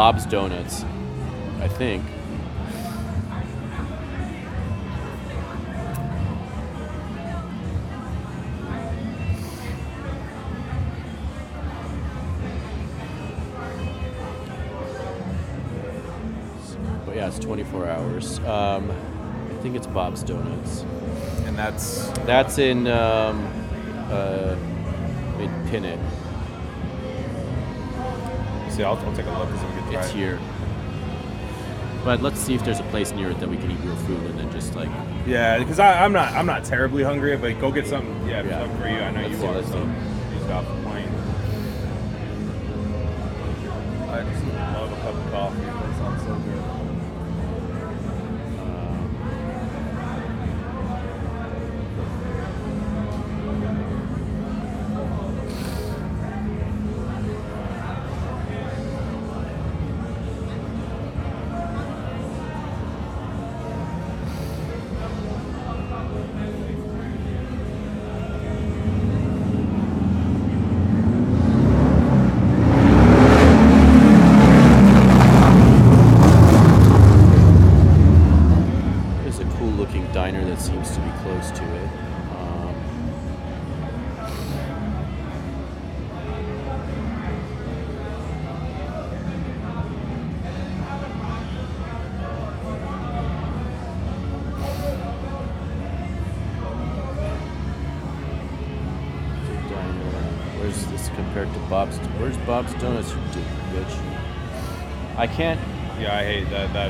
Bob's 0.00 0.24
Donuts, 0.24 0.82
I 1.60 1.68
think. 1.68 2.02
but 17.04 17.14
yeah, 17.14 17.26
it's 17.28 17.38
24 17.38 17.86
hours. 17.86 18.38
Um, 18.38 18.90
I 18.90 19.62
think 19.62 19.76
it's 19.76 19.86
Bob's 19.86 20.22
Donuts. 20.22 20.80
And 21.44 21.58
that's 21.58 22.08
That's 22.20 22.56
in 22.56 22.86
um, 22.86 23.44
uh, 24.10 24.56
Pinnit. 25.66 26.00
See. 28.80 28.84
I'll, 28.84 28.96
I'll 28.96 29.16
take 29.16 29.26
a 29.26 29.30
look 29.30 29.50
we 29.52 29.58
can 29.80 29.92
try. 29.92 30.00
It's 30.02 30.10
it. 30.10 30.16
here. 30.16 30.38
But 32.04 32.22
let's 32.22 32.40
see 32.40 32.54
if 32.54 32.64
there's 32.64 32.80
a 32.80 32.84
place 32.84 33.12
near 33.12 33.30
it 33.30 33.40
that 33.40 33.48
we 33.48 33.58
can 33.58 33.70
eat 33.70 33.78
real 33.84 33.94
food 33.96 34.24
and 34.30 34.38
then 34.38 34.50
just 34.50 34.74
like 34.74 34.88
Yeah, 35.26 35.58
because 35.58 35.78
I'm 35.78 36.12
not 36.12 36.32
I'm 36.32 36.46
not 36.46 36.64
terribly 36.64 37.02
hungry, 37.02 37.36
but 37.36 37.60
go 37.60 37.70
get 37.70 37.86
something. 37.86 38.26
Yeah, 38.26 38.42
Yeah. 38.42 38.60
something 38.60 38.78
for 38.80 38.88
you. 38.88 38.94
I 39.00 39.10
know 39.10 39.20
Let's 39.20 39.32
you 39.32 39.38
see, 39.38 39.46
are. 39.46 39.62
So 39.64 39.78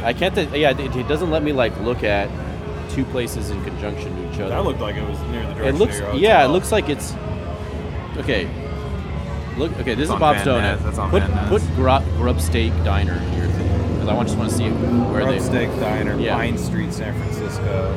hate 0.01 0.35
that. 0.35 0.45
That 0.45 0.45
I 0.45 0.45
can't. 0.45 0.51
Th- 0.53 0.61
yeah, 0.63 0.71
it, 0.71 0.97
it 0.97 1.09
doesn't 1.09 1.31
let 1.31 1.43
me 1.43 1.53
like 1.53 1.79
look 1.81 2.03
at 2.05 2.29
two 2.91 3.05
places 3.07 3.51
in 3.51 3.63
conjunction 3.65 4.15
to 4.17 4.33
each 4.33 4.41
other. 4.41 4.49
that 4.51 4.65
looked 4.65 4.81
like 4.81 4.97
it 4.97 5.09
was 5.09 5.19
near 5.31 5.43
the 5.55 5.69
it 5.69 5.75
looks. 5.77 6.01
Yeah, 6.15 6.45
it 6.45 6.49
looks 6.49 6.73
like 6.73 6.89
it's. 6.89 7.15
Okay. 8.17 8.49
Look. 9.57 9.73
Okay, 9.79 9.95
this 9.95 10.05
is 10.05 10.11
on 10.11 10.21
Bob's 10.21 10.43
Van 10.43 10.79
Donut. 10.79 10.85
that's 10.85 10.99
on 10.99 11.11
put 11.11 11.23
Van 11.23 11.49
put 11.49 11.63
grub, 11.77 12.05
grub 12.17 12.41
steak 12.41 12.73
diner 12.85 13.19
here 13.31 13.47
because 13.47 14.09
I 14.09 14.15
want- 14.15 14.29
just 14.29 14.39
want 14.39 14.51
to 14.51 14.57
see 14.57 14.71
where 14.71 15.23
Grub 15.23 15.35
they. 15.35 15.41
Steak 15.41 15.69
Diner, 15.81 16.19
Yeah. 16.19 16.35
Pine 16.35 16.57
Street, 16.57 16.93
San 16.93 17.15
Francisco. 17.15 17.95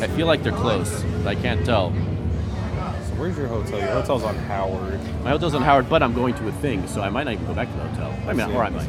I 0.00 0.06
feel 0.08 0.26
like 0.26 0.42
they're 0.42 0.52
close. 0.52 1.02
but 1.22 1.26
I 1.28 1.34
can't 1.34 1.64
tell. 1.64 1.90
So 1.90 3.14
where's 3.16 3.36
your 3.36 3.46
hotel? 3.48 3.78
Your 3.78 3.88
hotel's 3.88 4.22
on 4.22 4.36
Howard. 4.36 5.00
My 5.24 5.30
hotel's 5.30 5.54
on 5.54 5.62
Howard, 5.62 5.88
but 5.88 6.02
I'm 6.02 6.12
going 6.14 6.34
to 6.34 6.48
a 6.48 6.52
thing, 6.52 6.86
so 6.86 7.00
I 7.00 7.08
might 7.08 7.24
not 7.24 7.34
even 7.34 7.46
go 7.46 7.54
back 7.54 7.68
to 7.70 7.76
the 7.76 7.88
hotel. 7.88 8.14
I 8.28 8.32
mean, 8.32 8.50
or 8.54 8.62
I 8.64 8.70
might. 8.70 8.86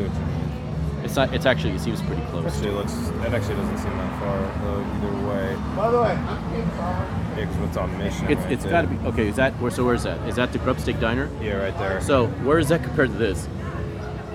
What. 1.18 1.24
It's 1.24 1.32
not. 1.32 1.36
It's 1.36 1.46
actually. 1.46 1.74
It 1.76 1.82
seems 1.82 2.02
pretty 2.02 2.22
close. 2.24 2.46
Actually, 2.46 2.70
it 2.70 2.74
looks. 2.74 2.94
That 2.94 3.34
actually 3.34 3.56
doesn't 3.56 3.78
seem 3.78 3.98
that 3.98 4.20
far 4.20 4.38
though. 4.64 4.84
Either 5.08 5.28
way. 5.28 5.76
By 5.76 5.92
the 5.92 6.02
way, 6.02 6.14
Yeah, 6.14 7.36
because 7.36 7.56
what's 7.58 7.78
on 7.78 7.98
Mission? 7.98 8.30
It's 8.30 8.42
right 8.42 8.52
it's 8.52 8.64
there. 8.64 8.72
got 8.72 8.82
to 8.82 8.88
be 8.88 9.08
okay. 9.08 9.28
Is 9.28 9.36
that 9.36 9.54
where? 9.62 9.72
So 9.72 9.86
where's 9.86 10.04
that? 10.04 10.20
Is 10.28 10.36
that 10.36 10.52
the 10.52 10.60
grub 10.60 10.80
steak 10.80 11.00
diner? 11.00 11.30
Yeah, 11.42 11.54
right 11.56 11.78
there. 11.78 12.02
So 12.02 12.28
where 12.44 12.60
is 12.60 12.70
that 12.70 12.84
compared 12.84 13.10
to 13.12 13.18
this? 13.18 13.48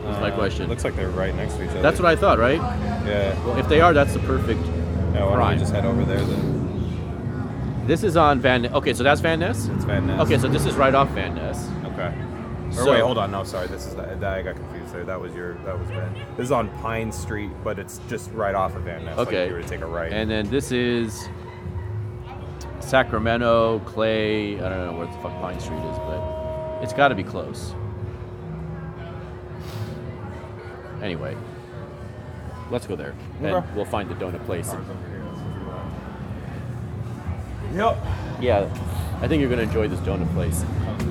That's 0.05 0.21
my 0.21 0.31
Uh, 0.31 0.35
question. 0.37 0.69
Looks 0.69 0.85
like 0.85 0.97
they're 0.97 1.09
right 1.11 1.35
next 1.35 1.55
to 1.55 1.65
each 1.65 1.71
other. 1.71 1.83
That's 1.83 2.01
what 2.01 2.11
I 2.11 2.17
thought, 2.17 2.39
right? 2.39 2.57
Yeah. 3.07 3.35
Well, 3.47 3.59
if 3.59 3.69
they 3.69 3.81
are, 3.81 3.93
that's 3.93 4.13
the 4.13 4.19
perfect. 4.21 4.61
Yeah, 4.65 5.25
why 5.25 5.31
don't 5.31 5.39
Right. 5.39 5.55
we 5.55 5.61
just 5.61 5.73
head 5.73 5.85
over 5.85 6.05
there 6.05 6.21
then? 6.21 7.85
This 7.87 8.03
is 8.05 8.17
on 8.17 8.41
Van. 8.41 8.63
Ness. 8.63 8.73
Okay, 8.73 8.93
so 8.95 9.03
that's 9.03 9.21
Van 9.21 9.39
Ness. 9.41 9.67
It's 9.69 9.85
Van 9.85 10.07
Ness. 10.07 10.21
Okay, 10.23 10.39
so 10.39 10.49
this 10.49 10.65
is 10.67 10.75
right 10.77 10.95
off 10.95 11.09
Van 11.11 11.35
Ness. 11.35 11.69
Okay. 11.93 12.13
Or 12.69 12.73
So- 12.73 12.91
wait, 12.93 13.01
hold 13.03 13.19
on. 13.19 13.31
No, 13.31 13.45
sorry. 13.45 13.67
This 13.67 13.87
is 13.87 13.95
that, 13.97 14.21
that 14.21 14.39
I 14.39 14.43
got 14.43 14.55
confused 14.57 14.80
there. 14.91 15.05
That 15.05 15.21
was 15.21 15.35
your. 15.35 15.55
That 15.65 15.79
was 15.79 15.89
Van. 15.89 16.13
This 16.37 16.45
is 16.45 16.53
on 16.53 16.69
Pine 16.81 17.11
Street, 17.13 17.51
but 17.65 17.79
it's 17.79 18.01
just 18.09 18.31
right 18.33 18.55
off 18.55 18.75
of 18.77 18.83
Van 18.83 19.05
Ness. 19.05 19.17
Like 19.17 19.29
Okay. 19.29 19.43
if 19.45 19.49
you 19.51 19.55
were 19.57 19.63
to 19.63 19.69
take 19.69 19.81
a 19.81 19.87
right. 19.87 20.13
And 20.13 20.31
then 20.31 20.49
this 20.51 20.73
is 20.73 21.29
Sacramento, 22.81 23.81
Clay. 23.81 24.57
I 24.61 24.69
don't 24.69 24.87
know 24.87 24.99
where 24.99 25.07
the 25.07 25.13
fuck 25.15 25.33
Pine 25.41 25.61
Street 25.61 25.79
is, 25.79 25.99
but 25.99 26.81
it's 26.83 26.93
got 26.93 27.09
to 27.09 27.15
be 27.15 27.23
close. 27.25 27.75
Anyway, 31.03 31.35
let's 32.71 32.87
go 32.87 32.95
there, 32.95 33.15
and 33.43 33.65
we'll 33.75 33.87
find 33.87 34.11
the 34.11 34.15
donut 34.15 34.45
place. 34.45 34.75
Yep. 37.75 37.97
Yeah, 38.41 38.69
I 39.23 39.29
think 39.29 39.41
you're 39.41 39.49
gonna 39.51 39.63
enjoy 39.63 39.89
this 39.89 40.01
donut 40.01 40.31
place. 40.35 40.65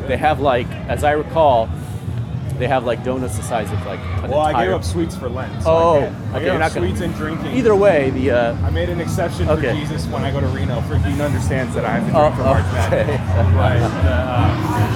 They 0.07 0.17
have 0.17 0.41
like, 0.41 0.67
as 0.87 1.03
I 1.03 1.11
recall, 1.11 1.67
they 2.59 2.67
have 2.67 2.83
like 2.83 3.03
donuts 3.05 3.37
the 3.37 3.43
size 3.43 3.71
of 3.71 3.83
like 3.85 3.99
an 4.23 4.29
Well, 4.29 4.41
I 4.41 4.65
gave 4.65 4.73
up 4.73 4.83
sweets 4.83 5.15
for 5.15 5.29
Lent. 5.29 5.63
so 5.63 5.69
Oh, 5.71 5.95
I, 5.97 5.99
can't- 6.01 6.15
I 6.15 6.19
okay, 6.19 6.33
gave 6.33 6.43
you're 6.43 6.53
up 6.55 6.59
not 6.59 6.73
gonna- 6.73 6.87
sweets 6.87 7.01
and 7.01 7.15
drinking. 7.15 7.51
Either 7.55 7.75
way, 7.75 8.09
the 8.11 8.31
uh, 8.31 8.53
I 8.65 8.69
made 8.69 8.89
an 8.89 8.99
exception 8.99 9.47
for 9.47 9.61
Jesus 9.61 10.05
when 10.07 10.23
I 10.23 10.31
go 10.31 10.41
to 10.41 10.47
Reno. 10.47 10.81
For 10.81 10.97
he 10.97 11.21
understands 11.21 11.73
that 11.75 11.85
I 11.85 11.99
have 11.99 12.05
to 12.05 12.11
drink 12.11 12.25
Oh, 12.25 12.35
for 12.35 12.43
March 12.43 12.65
okay. 12.87 13.05
Madness. 13.07 13.91
But, 13.93 14.05
uh, 14.05 14.89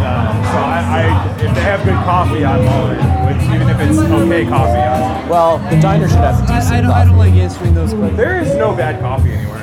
uh, 0.00 0.42
so 0.52 0.58
I, 0.58 0.80
I, 1.00 1.34
if 1.44 1.54
they 1.54 1.60
have 1.62 1.84
good 1.84 1.94
coffee, 2.04 2.44
I'm 2.44 2.66
all 2.68 2.90
in. 2.90 2.98
Which 3.26 3.42
even 3.54 3.68
if 3.68 3.80
it's 3.80 3.98
okay 3.98 4.44
coffee, 4.44 4.80
I'm 4.80 5.28
well, 5.28 5.58
the 5.70 5.80
diner 5.80 6.08
should 6.08 6.18
have 6.18 6.40
decent 6.40 6.72
I, 6.74 6.78
I, 6.78 6.80
don't, 6.80 6.90
I 6.90 7.04
don't 7.04 7.16
like 7.18 7.32
answering 7.34 7.74
those 7.74 7.92
questions. 7.94 8.16
There 8.16 8.40
is 8.40 8.54
no 8.56 8.74
bad 8.74 9.00
coffee 9.00 9.30
anywhere 9.32 9.44
anymore. 9.44 9.56
I've 9.56 9.59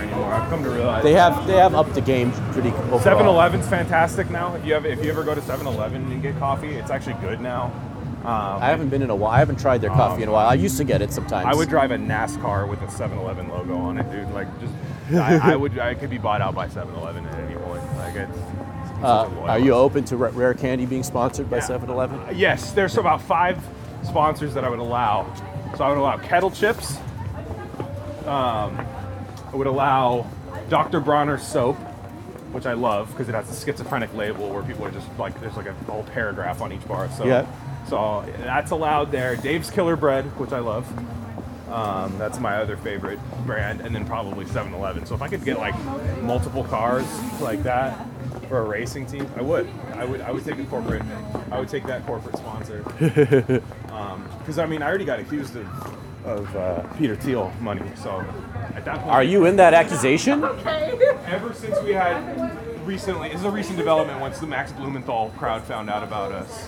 come 0.49 0.63
to 0.63 0.69
realize. 0.69 1.03
They 1.03 1.13
have 1.13 1.45
they 1.47 1.55
have 1.57 1.75
up 1.75 1.93
the 1.93 2.01
game 2.01 2.31
pretty. 2.51 2.69
Overall. 2.69 2.99
7-Eleven's 2.99 3.67
fantastic 3.67 4.29
now. 4.29 4.55
If 4.55 4.65
you 4.65 4.73
have, 4.73 4.85
if 4.85 5.03
you 5.03 5.09
ever 5.11 5.23
go 5.23 5.33
to 5.35 5.41
7-Eleven 5.41 6.11
and 6.11 6.21
get 6.21 6.37
coffee, 6.39 6.69
it's 6.75 6.89
actually 6.91 7.15
good 7.21 7.39
now. 7.41 7.71
Um, 8.23 8.61
I 8.61 8.67
haven't 8.69 8.89
been 8.89 9.01
in 9.01 9.09
a 9.09 9.15
while. 9.15 9.31
I 9.31 9.39
haven't 9.39 9.59
tried 9.59 9.79
their 9.79 9.89
coffee 9.91 10.23
in 10.23 10.27
a 10.29 10.31
while. 10.31 10.47
I 10.47 10.55
used 10.55 10.77
to 10.77 10.83
get 10.83 11.01
it 11.01 11.13
sometimes. 11.13 11.45
I 11.45 11.53
would 11.55 11.69
drive 11.69 11.91
a 11.91 11.97
NASCAR 11.97 12.67
with 12.67 12.81
a 12.81 12.87
7-Eleven 12.87 13.47
logo 13.47 13.77
on 13.77 13.97
it, 13.99 14.11
dude. 14.11 14.29
Like, 14.31 14.47
just 14.59 14.73
I, 15.13 15.53
I 15.53 15.55
would. 15.55 15.79
I 15.79 15.93
could 15.93 16.09
be 16.09 16.17
bought 16.17 16.41
out 16.41 16.53
by 16.53 16.67
7-Eleven 16.67 17.25
at 17.25 17.35
any 17.39 17.55
point. 17.55 17.83
Like, 17.97 18.15
it's. 18.15 18.37
it's 18.37 19.03
Uh, 19.03 19.23
such 19.25 19.31
a 19.31 19.35
loyal- 19.35 19.49
are 19.49 19.59
you 19.59 19.73
open 19.73 20.03
to 20.05 20.17
Rare 20.17 20.53
Candy 20.55 20.85
being 20.85 21.03
sponsored 21.03 21.49
by 21.49 21.59
7-Eleven? 21.59 22.35
Yes, 22.37 22.71
there's 22.73 22.97
about 22.97 23.21
five 23.21 23.63
sponsors 24.03 24.53
that 24.55 24.65
I 24.65 24.69
would 24.69 24.79
allow. 24.79 25.31
So 25.77 25.85
I 25.85 25.89
would 25.89 25.97
allow 25.99 26.17
Kettle 26.17 26.51
Chips. 26.51 26.97
Um, 28.25 28.77
I 29.47 29.51
would 29.53 29.67
allow 29.67 30.27
Dr. 30.69 30.99
Bronner's 30.99 31.43
soap, 31.45 31.75
which 32.51 32.65
I 32.65 32.73
love 32.73 33.09
because 33.11 33.29
it 33.29 33.35
has 33.35 33.49
a 33.49 33.65
schizophrenic 33.65 34.13
label 34.13 34.49
where 34.49 34.63
people 34.63 34.85
are 34.85 34.91
just 34.91 35.07
like 35.17 35.39
there's 35.41 35.55
like 35.57 35.67
a 35.67 35.73
whole 35.73 36.03
paragraph 36.03 36.61
on 36.61 36.71
each 36.71 36.87
bar. 36.87 37.05
of 37.05 37.13
soap. 37.13 37.27
Yeah. 37.27 37.45
So 37.87 38.25
that's 38.39 38.71
allowed 38.71 39.11
there. 39.11 39.35
Dave's 39.37 39.69
Killer 39.71 39.95
Bread, 39.95 40.25
which 40.37 40.51
I 40.51 40.59
love. 40.59 40.85
Um, 41.71 42.17
that's 42.17 42.39
my 42.39 42.57
other 42.57 42.77
favorite 42.77 43.19
brand, 43.45 43.81
and 43.81 43.93
then 43.93 44.05
probably 44.05 44.45
7-Eleven. 44.45 45.05
So 45.05 45.15
if 45.15 45.21
I 45.21 45.27
could 45.27 45.43
get 45.43 45.57
like 45.59 45.75
multiple 46.21 46.63
cars 46.63 47.05
like 47.41 47.61
that 47.63 47.97
for 48.47 48.59
a 48.59 48.63
racing 48.63 49.05
team, 49.05 49.29
I 49.35 49.41
would. 49.41 49.67
I 49.93 50.05
would. 50.05 50.21
I 50.21 50.31
would 50.31 50.45
take 50.45 50.59
a 50.59 50.63
corporate. 50.65 51.01
I 51.51 51.59
would 51.59 51.67
take 51.69 51.85
that 51.87 52.05
corporate 52.05 52.37
sponsor. 52.37 52.83
Because 54.39 54.59
I 54.59 54.65
mean, 54.65 54.81
I 54.81 54.87
already 54.87 55.03
got 55.03 55.19
accused 55.19 55.57
of 55.57 55.97
of 56.27 56.55
uh, 56.55 56.81
Peter 56.97 57.15
Thiel 57.15 57.51
money. 57.61 57.81
So 57.95 58.19
at 58.75 58.83
that 58.85 58.99
point, 58.99 59.09
Are 59.11 59.23
you 59.23 59.45
in 59.45 59.55
that 59.57 59.73
accusation? 59.73 60.43
okay. 60.43 60.97
Ever 61.27 61.53
since 61.53 61.79
we 61.83 61.93
had 61.93 62.85
recently, 62.85 63.29
this 63.29 63.39
is 63.39 63.45
a 63.45 63.51
recent 63.51 63.77
development. 63.77 64.19
Once 64.19 64.39
the 64.39 64.47
Max 64.47 64.71
Blumenthal 64.71 65.31
crowd 65.37 65.63
found 65.63 65.89
out 65.89 66.03
about 66.03 66.31
us, 66.31 66.67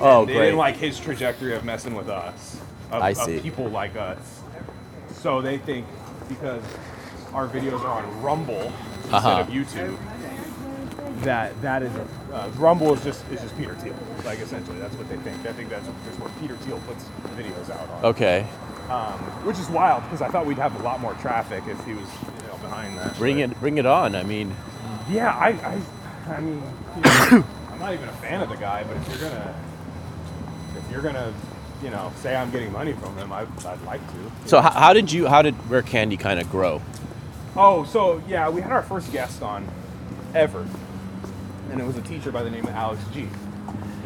Oh, 0.00 0.24
they 0.24 0.34
great. 0.34 0.44
didn't 0.46 0.58
like 0.58 0.76
his 0.76 0.98
trajectory 0.98 1.54
of 1.54 1.64
messing 1.64 1.94
with 1.94 2.08
us. 2.08 2.60
Of, 2.90 3.02
I 3.02 3.10
of 3.10 3.42
people 3.42 3.68
like 3.68 3.96
us. 3.96 4.40
So 5.12 5.40
they 5.40 5.58
think 5.58 5.86
because 6.28 6.62
our 7.32 7.46
videos 7.48 7.80
are 7.82 8.02
on 8.02 8.22
Rumble 8.22 8.72
instead 9.02 9.14
Uh-huh. 9.14 9.40
of 9.40 9.48
YouTube, 9.48 9.96
that 11.22 11.60
that 11.62 11.82
is 11.82 11.92
uh, 12.32 12.50
Rumble 12.56 12.92
is 12.94 13.02
just 13.04 13.24
is 13.30 13.40
just 13.40 13.56
Peter 13.56 13.74
Thiel. 13.76 13.94
Like 14.24 14.40
essentially, 14.40 14.78
that's 14.78 14.94
what 14.96 15.08
they 15.08 15.16
think. 15.18 15.46
I 15.46 15.52
think 15.52 15.68
that's 15.70 15.86
just 16.06 16.18
where 16.18 16.30
Peter 16.40 16.56
Thiel 16.56 16.80
puts 16.86 17.04
videos 17.36 17.70
out 17.70 17.88
on. 17.90 18.04
Okay. 18.06 18.46
Um, 18.90 19.18
which 19.46 19.58
is 19.58 19.70
wild 19.70 20.02
because 20.04 20.20
I 20.20 20.28
thought 20.28 20.44
we'd 20.44 20.58
have 20.58 20.78
a 20.78 20.82
lot 20.82 21.00
more 21.00 21.14
traffic 21.14 21.64
if 21.66 21.82
he 21.86 21.94
was 21.94 22.06
you 22.42 22.48
know, 22.48 22.56
behind 22.58 22.98
that. 22.98 23.16
Bring 23.16 23.36
but- 23.36 23.50
it, 23.50 23.60
bring 23.60 23.78
it 23.78 23.86
on. 23.86 24.14
I 24.14 24.22
mean, 24.24 24.54
yeah, 25.08 25.30
I, 25.30 25.48
I, 25.50 25.80
I 26.34 26.40
mean, 26.40 26.62
you 26.96 27.02
know, 27.02 27.44
I'm 27.72 27.78
not 27.78 27.94
even 27.94 28.08
a 28.08 28.12
fan 28.12 28.42
of 28.42 28.50
the 28.50 28.56
guy, 28.56 28.84
but 28.84 28.96
if 28.96 29.08
you're 29.08 29.30
gonna, 29.30 29.54
if 30.76 30.90
you're 30.90 31.02
gonna 31.02 31.32
you 31.82 31.90
know, 31.90 32.12
say 32.16 32.34
I'm 32.34 32.50
getting 32.50 32.72
money 32.72 32.94
from 32.94 33.16
him, 33.18 33.30
I, 33.32 33.46
I'd 33.66 33.82
like 33.82 34.00
to. 34.12 34.48
So 34.48 34.60
how, 34.60 34.70
how 34.70 34.92
did 34.92 35.12
you? 35.12 35.26
How 35.26 35.42
did 35.42 35.54
Rare 35.68 35.82
Candy 35.82 36.16
kind 36.16 36.40
of 36.40 36.50
grow? 36.50 36.80
Oh, 37.56 37.84
so 37.84 38.22
yeah, 38.26 38.48
we 38.48 38.62
had 38.62 38.72
our 38.72 38.82
first 38.82 39.12
guest 39.12 39.42
on 39.42 39.68
ever, 40.34 40.66
and 41.70 41.80
it 41.80 41.84
was 41.84 41.96
a 41.96 42.02
teacher 42.02 42.32
by 42.32 42.42
the 42.42 42.50
name 42.50 42.64
of 42.64 42.70
Alex 42.70 43.02
G. 43.12 43.20
You 43.20 43.28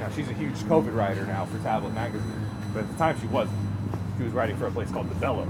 know, 0.00 0.10
she's 0.14 0.28
a 0.28 0.32
huge 0.32 0.56
COVID 0.64 0.94
writer 0.94 1.24
now 1.26 1.46
for 1.46 1.58
Tablet 1.58 1.94
Magazine, 1.94 2.46
but 2.74 2.80
at 2.80 2.90
the 2.90 2.96
time 2.96 3.20
she 3.20 3.26
wasn't. 3.28 3.58
She 4.18 4.24
was 4.24 4.32
writing 4.32 4.56
for 4.56 4.66
a 4.66 4.70
place 4.70 4.90
called 4.90 5.08
The 5.08 5.14
Bellows. 5.14 5.46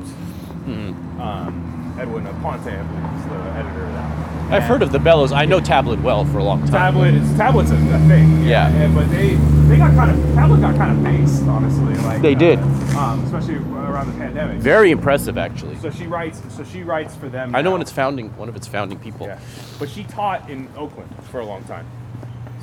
Um, 0.66 1.96
Edwin 1.98 2.24
Aponte, 2.26 2.68
I 2.68 2.82
believe, 2.82 3.18
is 3.18 3.24
the 3.26 3.58
editor 3.58 3.84
of 3.86 3.92
that. 3.94 4.52
I've 4.52 4.62
heard 4.62 4.82
of 4.82 4.92
the 4.92 4.98
Bellows. 4.98 5.32
I 5.32 5.46
know 5.46 5.58
Tablet 5.60 6.00
well 6.00 6.24
for 6.26 6.38
a 6.38 6.44
long 6.44 6.60
time. 6.60 6.70
Tablet 6.70 7.14
is 7.14 7.36
Tablet's 7.36 7.70
a, 7.70 7.74
a 7.74 7.98
thing. 8.08 8.44
Yeah. 8.44 8.68
and- 8.68 8.94
but 8.94 9.10
they 9.10 9.34
they 9.68 9.76
got 9.76 9.92
kind 9.94 10.10
of 10.10 10.34
Tablet 10.34 10.60
got 10.60 10.76
kind 10.76 10.96
of 10.96 11.04
based, 11.04 11.42
honestly. 11.44 11.94
Like 12.04 12.22
They 12.22 12.34
uh, 12.34 12.38
did. 12.38 12.58
um, 12.96 13.22
especially 13.24 13.56
around 13.56 14.06
the 14.12 14.18
pandemic. 14.18 14.58
Very 14.60 14.90
impressive, 14.90 15.36
actually. 15.36 15.76
So 15.76 15.90
she 15.90 16.06
writes. 16.06 16.40
So 16.54 16.64
she 16.64 16.82
writes 16.82 17.14
for 17.16 17.28
them. 17.28 17.54
I 17.54 17.60
know 17.60 17.70
now. 17.70 17.72
one 17.72 17.80
its 17.82 17.92
founding, 17.92 18.34
one 18.36 18.48
of 18.48 18.56
its 18.56 18.66
founding 18.66 18.98
people. 18.98 19.26
Yeah, 19.26 19.38
but 19.78 19.88
she 19.90 20.04
taught 20.04 20.48
in 20.48 20.68
Oakland 20.76 21.10
for 21.30 21.40
a 21.40 21.44
long 21.44 21.64
time. 21.64 21.86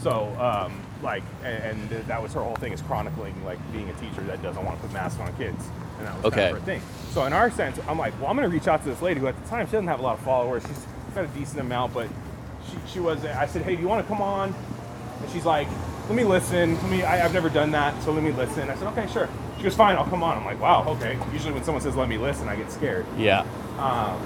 So, 0.02 0.28
um, 0.40 0.80
like, 1.02 1.24
and, 1.44 1.90
and 1.92 2.08
that 2.08 2.22
was 2.22 2.34
her 2.34 2.42
whole 2.42 2.56
thing 2.58 2.74
is 2.74 2.82
chronicling 2.82 3.44
like 3.46 3.60
being 3.72 3.90
a 3.90 3.94
teacher 3.94 4.22
that 4.24 4.42
doesn't 4.44 4.64
want 4.64 4.78
to 4.80 4.84
put 4.86 4.94
masks 4.94 5.20
on 5.20 5.36
kids, 5.38 5.64
and 6.00 6.08
that 6.08 6.16
was 6.18 6.26
Okay. 6.26 6.36
kind 6.46 6.58
of 6.58 6.60
her 6.62 6.66
thing. 6.66 6.82
So, 7.12 7.24
in 7.26 7.34
our 7.34 7.50
sense, 7.50 7.80
I'm 7.88 7.98
like, 7.98 8.14
well, 8.20 8.30
I'm 8.30 8.36
gonna 8.36 8.50
reach 8.50 8.68
out 8.68 8.84
to 8.84 8.90
this 8.90 9.02
lady 9.02 9.20
who 9.20 9.28
at 9.28 9.42
the 9.42 9.50
time 9.50 9.66
she 9.68 9.72
doesn't 9.74 9.88
have 9.88 10.00
a 10.00 10.04
lot 10.04 10.18
of 10.18 10.24
followers. 10.26 10.64
She's 10.68 10.86
got 11.16 11.24
a 11.24 11.28
decent 11.28 11.60
amount, 11.62 11.94
but 11.94 12.08
she, 12.70 12.78
she 12.94 13.00
was. 13.00 13.24
I 13.26 13.46
said, 13.46 13.62
hey, 13.62 13.76
do 13.76 13.82
you 13.82 13.88
want 13.88 14.06
to 14.06 14.08
come 14.14 14.22
on? 14.22 14.54
And 15.22 15.32
she's 15.32 15.46
like, 15.46 15.68
let 16.08 16.16
me 16.16 16.24
listen. 16.26 16.76
Let 16.76 16.90
me. 16.90 17.04
I, 17.04 17.24
I've 17.26 17.34
never 17.34 17.50
done 17.50 17.72
that, 17.72 18.02
so 18.04 18.12
let 18.12 18.22
me 18.24 18.32
listen. 18.32 18.70
I 18.70 18.76
said, 18.76 18.88
okay, 18.90 19.08
sure. 19.12 19.30
She 19.58 19.64
goes, 19.64 19.76
fine, 19.76 19.96
I'll 19.96 20.06
come 20.06 20.24
on. 20.24 20.38
I'm 20.38 20.44
like, 20.46 20.60
wow, 20.60 20.84
okay. 20.90 21.18
Usually 21.32 21.54
when 21.54 21.64
someone 21.64 21.82
says 21.82 21.96
let 21.96 22.10
me 22.10 22.18
listen, 22.18 22.50
I 22.50 22.56
get 22.58 22.70
scared. 22.72 23.06
Yeah. 23.18 23.46
Um, 23.80 24.20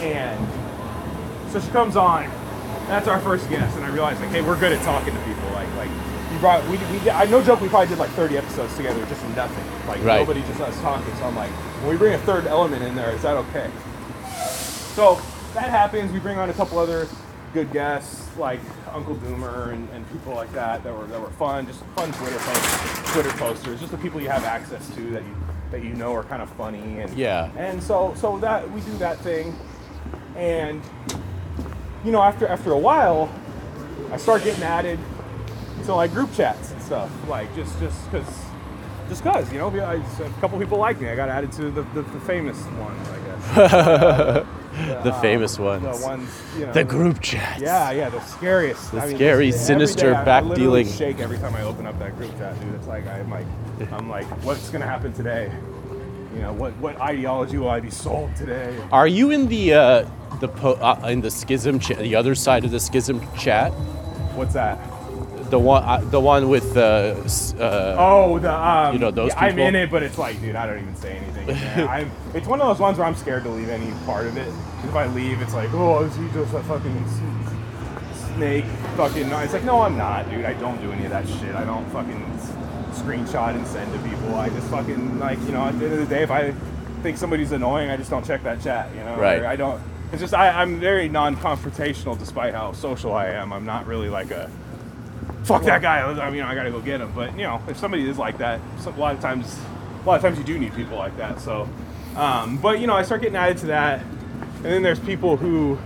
and 0.00 1.50
so 1.52 1.60
she 1.60 1.68
comes 1.68 1.96
on. 1.96 2.30
That's 2.88 3.08
our 3.08 3.20
first 3.20 3.48
guest, 3.50 3.76
and 3.76 3.84
I 3.84 3.88
realized 3.88 4.20
like, 4.20 4.30
hey, 4.30 4.40
we're 4.42 4.58
good 4.58 4.72
at 4.72 4.82
talking 4.82 5.14
to 5.14 5.20
people. 5.24 5.48
Like, 5.52 5.68
like 5.76 5.88
you 6.34 6.40
brought 6.40 6.62
we, 6.68 6.76
we 6.76 7.10
I 7.10 7.24
no 7.26 7.42
joke, 7.42 7.60
we 7.60 7.68
probably 7.68 7.88
did 7.88 7.98
like 7.98 8.10
30 8.10 8.36
episodes 8.38 8.76
together, 8.76 9.04
just 9.06 9.22
nothing. 9.36 9.64
Like 9.88 10.02
Right. 10.02 10.18
nobody, 10.18 10.40
just 10.42 10.60
us 10.60 10.78
talking. 10.80 11.14
So 11.16 11.24
I'm 11.24 11.36
like, 11.36 11.50
when 11.82 11.90
we 11.90 11.96
bring 11.96 12.14
a 12.14 12.18
third 12.18 12.46
element 12.46 12.82
in 12.82 12.94
there, 12.94 13.10
is 13.12 13.22
that 13.22 13.36
okay? 13.36 13.70
So 14.94 15.20
that 15.54 15.70
happens. 15.70 16.12
We 16.12 16.18
bring 16.18 16.38
on 16.38 16.50
a 16.50 16.54
couple 16.54 16.78
other 16.78 17.06
good 17.52 17.72
guests, 17.72 18.36
like 18.36 18.60
Uncle 18.92 19.14
Doomer 19.16 19.72
and, 19.72 19.88
and 19.90 20.10
people 20.10 20.34
like 20.34 20.52
that 20.52 20.82
that 20.84 20.96
were 20.96 21.06
that 21.06 21.20
were 21.20 21.30
fun, 21.30 21.66
just 21.66 21.80
fun 21.96 22.12
Twitter 22.12 22.38
posts, 22.38 23.12
Twitter 23.12 23.30
posters, 23.30 23.80
just 23.80 23.92
the 23.92 23.98
people 23.98 24.20
you 24.20 24.28
have 24.28 24.44
access 24.44 24.88
to 24.94 25.00
that 25.10 25.22
you 25.22 25.36
that 25.70 25.82
you 25.84 25.94
know 25.94 26.12
are 26.14 26.24
kind 26.24 26.42
of 26.42 26.50
funny 26.50 27.00
and 27.00 27.12
Yeah. 27.16 27.50
And 27.56 27.82
so 27.82 28.12
so 28.16 28.38
that 28.38 28.68
we 28.72 28.80
do 28.82 28.96
that 28.98 29.18
thing, 29.18 29.56
and 30.36 30.82
you 32.04 32.10
know 32.12 32.22
after 32.22 32.46
after 32.48 32.72
a 32.72 32.78
while, 32.78 33.32
I 34.12 34.16
start 34.16 34.42
getting 34.42 34.62
added 34.64 34.98
to 35.84 35.94
like 35.94 36.12
group 36.12 36.32
chats 36.34 36.70
and 36.72 36.82
stuff, 36.82 37.10
like 37.28 37.54
just 37.54 37.78
just 37.80 38.10
because. 38.10 38.26
Just 39.06 39.22
cause, 39.22 39.52
you 39.52 39.58
know, 39.58 39.68
I, 39.68 39.96
a 39.96 40.30
couple 40.40 40.58
people 40.58 40.78
like 40.78 40.98
me. 40.98 41.10
I 41.10 41.14
got 41.14 41.28
added 41.28 41.52
to 41.52 41.70
the, 41.70 41.82
the, 41.92 42.00
the 42.00 42.20
famous 42.20 42.56
ones, 42.64 43.06
I 43.10 43.18
guess. 43.26 44.46
The 45.04 45.14
Um, 45.14 45.20
famous 45.20 45.56
The 45.56 45.62
ones. 45.62 46.02
ones, 46.02 46.42
you 46.58 46.64
know. 46.64 46.72
The 46.72 46.84
group 46.84 47.20
chats. 47.20 47.60
Yeah, 47.60 47.90
yeah, 47.90 48.08
the 48.08 48.18
scariest. 48.20 48.90
The 48.92 49.00
just 49.00 49.14
scary, 49.16 49.30
every 49.30 49.52
sinister 49.52 50.10
day 50.12 50.16
I- 50.16 50.22
I 50.22 50.24
back 50.24 50.44
literally 50.44 50.84
dealing. 50.84 50.88
Shake 50.88 51.20
every 51.20 51.36
time 51.38 51.54
I 51.54 51.62
open 51.64 51.86
up 51.86 51.98
that 51.98 52.16
group 52.16 52.34
chat, 52.38 52.58
dude. 52.60 52.74
It's 52.76 52.86
like 52.86 53.06
I'm 53.06 53.30
like, 53.30 53.46
I'm 53.92 54.08
like, 54.08 54.24
what's 54.42 54.70
gonna 54.70 54.86
happen 54.86 55.12
today? 55.12 55.52
You 56.34 56.40
know, 56.40 56.52
what 56.54 56.72
what 56.78 56.98
ideology 56.98 57.58
will 57.58 57.68
I 57.68 57.80
be 57.80 57.90
sold 57.90 58.34
today? 58.34 58.74
Are 58.90 59.06
you 59.06 59.30
in 59.32 59.46
the 59.48 59.74
uh, 59.74 60.06
the 60.40 60.48
po- 60.48 60.80
uh, 60.80 61.08
in 61.08 61.20
the 61.20 61.30
schism 61.30 61.78
chat, 61.78 61.98
the 61.98 62.16
other 62.16 62.34
side 62.34 62.64
of 62.64 62.70
the 62.70 62.80
schism 62.80 63.20
chat? 63.36 63.70
What's 64.34 64.54
that? 64.54 64.78
The 65.54 65.58
one, 65.60 65.84
uh, 65.84 65.98
the 66.10 66.18
one 66.18 66.48
with 66.48 66.76
s- 66.76 67.54
uh, 67.54 67.94
Oh, 67.96 68.40
the 68.40 68.52
um, 68.52 68.92
You 68.92 68.98
know, 68.98 69.12
those 69.12 69.30
yeah, 69.30 69.38
I'm 69.38 69.56
in 69.56 69.76
it, 69.76 69.88
but 69.88 70.02
it's 70.02 70.18
like, 70.18 70.40
dude, 70.40 70.56
I 70.56 70.66
don't 70.66 70.80
even 70.82 70.96
say 70.96 71.16
anything. 71.16 71.88
I'm, 71.88 72.10
it's 72.34 72.48
one 72.48 72.60
of 72.60 72.66
those 72.66 72.80
ones 72.80 72.98
where 72.98 73.06
I'm 73.06 73.14
scared 73.14 73.44
to 73.44 73.50
leave 73.50 73.68
any 73.68 73.92
part 74.04 74.26
of 74.26 74.36
it. 74.36 74.48
If 74.82 74.96
I 74.96 75.06
leave, 75.06 75.40
it's 75.40 75.54
like, 75.54 75.72
oh, 75.72 76.02
is 76.02 76.16
he 76.16 76.26
just 76.30 76.52
a 76.54 76.62
fucking 76.64 77.04
snake? 78.34 78.64
Fucking, 78.96 79.28
no. 79.28 79.38
It's 79.38 79.52
like, 79.52 79.62
no, 79.62 79.82
I'm 79.82 79.96
not, 79.96 80.28
dude. 80.28 80.44
I 80.44 80.54
don't 80.54 80.80
do 80.82 80.90
any 80.90 81.04
of 81.04 81.12
that 81.12 81.28
shit. 81.28 81.54
I 81.54 81.62
don't 81.64 81.88
fucking 81.90 82.20
screenshot 82.90 83.54
and 83.54 83.64
send 83.64 83.92
to 83.92 83.98
people. 84.08 84.34
I 84.34 84.48
just 84.48 84.66
fucking 84.70 85.20
like, 85.20 85.38
you 85.42 85.52
know, 85.52 85.66
at 85.66 85.78
the 85.78 85.84
end 85.84 85.94
of 85.94 86.00
the 86.08 86.12
day, 86.12 86.24
if 86.24 86.32
I 86.32 86.52
think 87.04 87.16
somebody's 87.16 87.52
annoying, 87.52 87.90
I 87.90 87.96
just 87.96 88.10
don't 88.10 88.26
check 88.26 88.42
that 88.42 88.60
chat. 88.60 88.90
You 88.92 89.04
know, 89.04 89.14
Right. 89.18 89.40
Or 89.40 89.46
I 89.46 89.54
don't. 89.54 89.80
It's 90.10 90.20
just 90.20 90.34
I, 90.34 90.48
I'm 90.48 90.80
very 90.80 91.08
non-confrontational, 91.08 92.18
despite 92.18 92.54
how 92.54 92.72
social 92.72 93.14
I 93.14 93.26
am. 93.28 93.52
I'm 93.52 93.64
not 93.64 93.86
really 93.86 94.08
like 94.08 94.32
a 94.32 94.50
fuck 95.44 95.62
that 95.64 95.82
guy. 95.82 96.00
I 96.00 96.30
mean, 96.30 96.42
I 96.42 96.54
gotta 96.54 96.70
go 96.70 96.80
get 96.80 97.00
him. 97.00 97.12
But 97.14 97.32
you 97.32 97.42
know, 97.44 97.62
if 97.68 97.76
somebody 97.76 98.08
is 98.08 98.18
like 98.18 98.38
that, 98.38 98.60
a 98.84 98.90
lot 98.90 99.14
of 99.14 99.20
times, 99.20 99.58
a 100.02 100.06
lot 100.06 100.16
of 100.16 100.22
times 100.22 100.38
you 100.38 100.44
do 100.44 100.58
need 100.58 100.74
people 100.74 100.96
like 100.96 101.16
that. 101.16 101.40
So, 101.40 101.68
um, 102.16 102.58
but 102.58 102.80
you 102.80 102.86
know, 102.86 102.94
I 102.94 103.02
start 103.02 103.20
getting 103.20 103.36
added 103.36 103.58
to 103.58 103.66
that, 103.66 104.00
and 104.00 104.64
then 104.64 104.82
there's 104.82 105.00
people 105.00 105.36
who, 105.36 105.78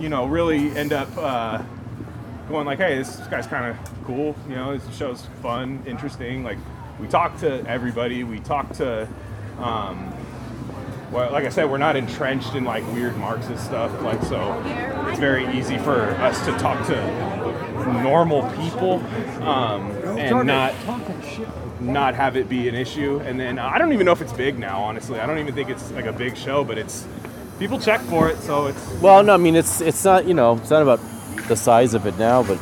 you 0.00 0.08
know, 0.08 0.26
really 0.26 0.70
end 0.76 0.92
up 0.92 1.08
uh, 1.16 1.62
going 2.48 2.66
like, 2.66 2.78
hey, 2.78 2.98
this 2.98 3.16
guy's 3.28 3.46
kind 3.46 3.66
of 3.66 4.04
cool. 4.04 4.34
You 4.48 4.54
know, 4.54 4.76
this 4.76 4.96
show's 4.96 5.26
fun, 5.42 5.82
interesting. 5.86 6.44
Like, 6.44 6.58
we 7.00 7.08
talk 7.08 7.38
to 7.40 7.66
everybody. 7.66 8.24
We 8.24 8.40
talk 8.40 8.72
to. 8.74 9.08
Um, 9.58 10.12
well, 11.12 11.30
like 11.30 11.44
I 11.44 11.50
said, 11.50 11.70
we're 11.70 11.78
not 11.78 11.94
entrenched 11.94 12.54
in 12.54 12.64
like 12.64 12.84
weird 12.92 13.16
Marxist 13.16 13.64
stuff. 13.64 14.02
Like, 14.02 14.22
so 14.24 14.60
it's 15.08 15.20
very 15.20 15.46
easy 15.56 15.78
for 15.78 16.10
us 16.16 16.44
to 16.46 16.52
talk 16.58 16.84
to 16.88 16.96
normal 17.86 18.42
people 18.56 18.94
um, 19.42 19.90
and 20.18 20.46
not 20.46 20.74
not 21.80 22.14
have 22.14 22.36
it 22.36 22.48
be 22.48 22.68
an 22.68 22.74
issue. 22.74 23.18
And 23.20 23.38
then 23.38 23.58
uh, 23.58 23.66
I 23.66 23.78
don't 23.78 23.92
even 23.92 24.06
know 24.06 24.12
if 24.12 24.20
it's 24.22 24.32
big 24.32 24.58
now. 24.58 24.82
Honestly, 24.82 25.20
I 25.20 25.26
don't 25.26 25.38
even 25.38 25.54
think 25.54 25.68
it's 25.70 25.90
like 25.92 26.06
a 26.06 26.12
big 26.12 26.36
show, 26.36 26.64
but 26.64 26.78
it's 26.78 27.06
people 27.58 27.78
check 27.78 28.00
for 28.02 28.28
it, 28.28 28.38
so 28.38 28.66
it's 28.66 28.92
well, 29.00 29.22
no, 29.22 29.34
I 29.34 29.36
mean 29.36 29.56
it's 29.56 29.80
it's 29.80 30.04
not 30.04 30.26
you 30.26 30.34
know 30.34 30.56
it's 30.56 30.70
not 30.70 30.82
about 30.82 31.00
the 31.48 31.56
size 31.56 31.94
of 31.94 32.06
it 32.06 32.18
now, 32.18 32.42
but 32.42 32.58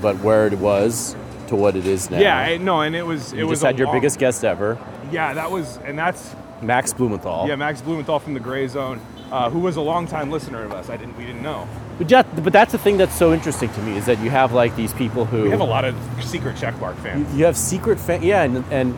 but 0.00 0.16
where 0.20 0.46
it 0.46 0.54
was 0.58 1.14
to 1.48 1.56
what 1.56 1.76
it 1.76 1.86
is 1.86 2.10
now. 2.10 2.18
yeah, 2.18 2.36
I, 2.38 2.56
no, 2.58 2.80
and 2.80 2.94
it 2.96 3.04
was 3.06 3.32
it 3.32 3.38
you 3.38 3.46
was 3.46 3.58
just 3.60 3.66
had 3.66 3.78
your 3.78 3.86
long- 3.86 3.96
biggest 3.96 4.18
guest 4.18 4.44
ever, 4.44 4.78
Yeah, 5.12 5.34
that 5.34 5.50
was, 5.50 5.78
and 5.84 5.96
that's 5.98 6.34
Max 6.60 6.92
Blumenthal. 6.92 7.46
yeah, 7.48 7.54
Max 7.56 7.80
Blumenthal 7.80 8.18
from 8.18 8.34
the 8.34 8.40
Grayzone, 8.40 8.98
uh, 9.30 9.50
who 9.50 9.58
was 9.58 9.76
a 9.76 9.80
longtime 9.80 10.30
listener 10.30 10.62
of 10.64 10.72
us. 10.72 10.88
I 10.88 10.96
didn't, 10.96 11.16
we 11.18 11.24
didn't 11.26 11.42
know. 11.42 11.68
But, 11.98 12.10
yeah, 12.10 12.22
but 12.22 12.52
that's 12.52 12.72
the 12.72 12.78
thing 12.78 12.96
that's 12.96 13.14
so 13.14 13.32
interesting 13.32 13.72
to 13.72 13.82
me 13.82 13.96
is 13.96 14.06
that 14.06 14.18
you 14.20 14.30
have 14.30 14.52
like 14.52 14.76
these 14.76 14.92
people 14.92 15.24
who 15.24 15.44
We 15.44 15.50
have 15.50 15.60
a 15.60 15.64
lot 15.64 15.84
of 15.84 15.96
secret 16.22 16.56
checkmark 16.56 16.96
fans. 16.96 17.34
you 17.34 17.44
have 17.44 17.56
secret 17.56 17.98
fan, 17.98 18.22
yeah, 18.22 18.42
and, 18.42 18.64
and 18.70 18.96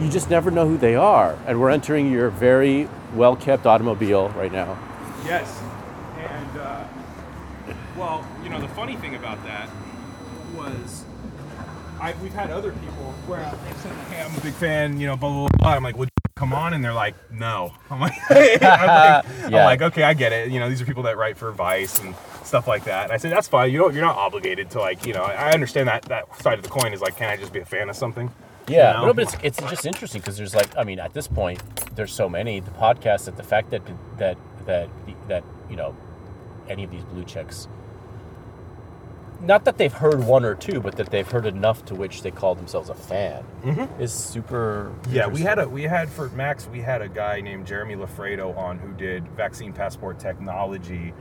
you 0.00 0.08
just 0.08 0.30
never 0.30 0.50
know 0.50 0.68
who 0.68 0.76
they 0.76 0.94
are. 0.94 1.36
And 1.46 1.60
we're 1.60 1.70
entering 1.70 2.10
your 2.12 2.30
very 2.30 2.88
well 3.14 3.34
kept 3.36 3.66
automobile 3.66 4.28
right 4.30 4.52
now. 4.52 4.78
Yes. 5.24 5.60
And, 6.18 6.58
uh, 6.58 6.84
well, 7.96 8.26
you 8.44 8.50
know, 8.50 8.60
the 8.60 8.68
funny 8.68 8.96
thing 8.96 9.14
about 9.14 9.42
that 9.44 9.68
was 10.54 11.04
I, 12.00 12.14
we've 12.22 12.32
had 12.32 12.50
other 12.50 12.70
people 12.72 13.12
where 13.26 13.40
they 13.40 13.72
said, 13.80 13.92
hey, 14.10 14.22
I'm 14.22 14.36
a 14.36 14.40
big 14.40 14.54
fan, 14.54 15.00
you 15.00 15.06
know, 15.06 15.16
blah, 15.16 15.30
blah, 15.30 15.48
blah. 15.58 15.70
I'm 15.74 15.82
like, 15.82 15.96
would 15.96 16.10
come 16.38 16.52
on? 16.54 16.72
And 16.72 16.84
they're 16.84 16.94
like, 16.94 17.16
no. 17.32 17.74
I'm 17.90 18.00
like, 18.00 18.12
I'm 18.30 18.60
like, 18.60 19.44
I'm 19.44 19.52
like, 19.52 19.82
okay, 19.82 20.04
I 20.04 20.14
get 20.14 20.32
it. 20.32 20.50
You 20.50 20.60
know, 20.60 20.68
these 20.68 20.80
are 20.80 20.84
people 20.86 21.02
that 21.02 21.16
write 21.16 21.36
for 21.36 21.50
Vice 21.50 21.98
and 21.98 22.14
stuff 22.44 22.68
like 22.68 22.84
that. 22.84 23.04
And 23.04 23.12
I 23.12 23.16
said, 23.16 23.32
that's 23.32 23.48
fine. 23.48 23.72
You 23.72 23.78
don't, 23.78 23.92
you're 23.92 24.04
not 24.04 24.16
obligated 24.16 24.70
to, 24.70 24.78
like, 24.78 25.04
you 25.04 25.12
know, 25.12 25.22
I 25.24 25.52
understand 25.52 25.88
that, 25.88 26.02
that 26.04 26.40
side 26.40 26.58
of 26.58 26.62
the 26.62 26.70
coin 26.70 26.92
is 26.92 27.00
like, 27.00 27.16
can 27.16 27.28
I 27.28 27.36
just 27.36 27.52
be 27.52 27.58
a 27.58 27.64
fan 27.64 27.88
of 27.88 27.96
something? 27.96 28.32
Yeah, 28.68 28.92
You 28.92 28.98
know? 28.98 29.06
no, 29.06 29.14
but 29.14 29.22
it's, 29.24 29.36
it's 29.42 29.70
just 29.70 29.86
interesting 29.86 30.20
because 30.20 30.36
there's 30.36 30.54
like 30.54 30.76
I 30.76 30.84
mean 30.84 31.00
at 31.00 31.14
this 31.14 31.26
point 31.26 31.62
there's 31.96 32.12
so 32.12 32.28
many 32.28 32.60
the 32.60 32.70
podcasts 32.72 33.24
that 33.24 33.38
the 33.38 33.42
fact 33.42 33.70
that 33.70 33.80
that 34.18 34.36
that 34.66 34.90
that 35.28 35.42
you 35.70 35.76
know 35.76 35.96
any 36.68 36.84
of 36.84 36.90
these 36.90 37.02
blue 37.04 37.24
checks 37.24 37.66
not 39.40 39.64
that 39.64 39.78
they've 39.78 39.92
heard 39.92 40.24
one 40.24 40.44
or 40.44 40.54
two 40.54 40.80
but 40.80 40.96
that 40.96 41.10
they've 41.10 41.30
heard 41.30 41.46
enough 41.46 41.84
to 41.84 41.94
which 41.94 42.22
they 42.22 42.30
call 42.30 42.54
themselves 42.54 42.88
a 42.88 42.94
fan 42.94 43.44
is 44.00 44.12
super 44.12 44.92
Yeah, 45.10 45.26
we 45.28 45.42
had 45.42 45.58
a 45.58 45.68
we 45.68 45.82
had 45.84 46.08
for 46.08 46.28
Max 46.30 46.66
we 46.68 46.80
had 46.80 47.02
a 47.02 47.08
guy 47.08 47.40
named 47.40 47.66
Jeremy 47.66 47.94
Loffredo 47.96 48.56
on 48.56 48.78
who 48.78 48.92
did 48.94 49.26
vaccine 49.36 49.72
passport 49.72 50.18
technology 50.18 51.12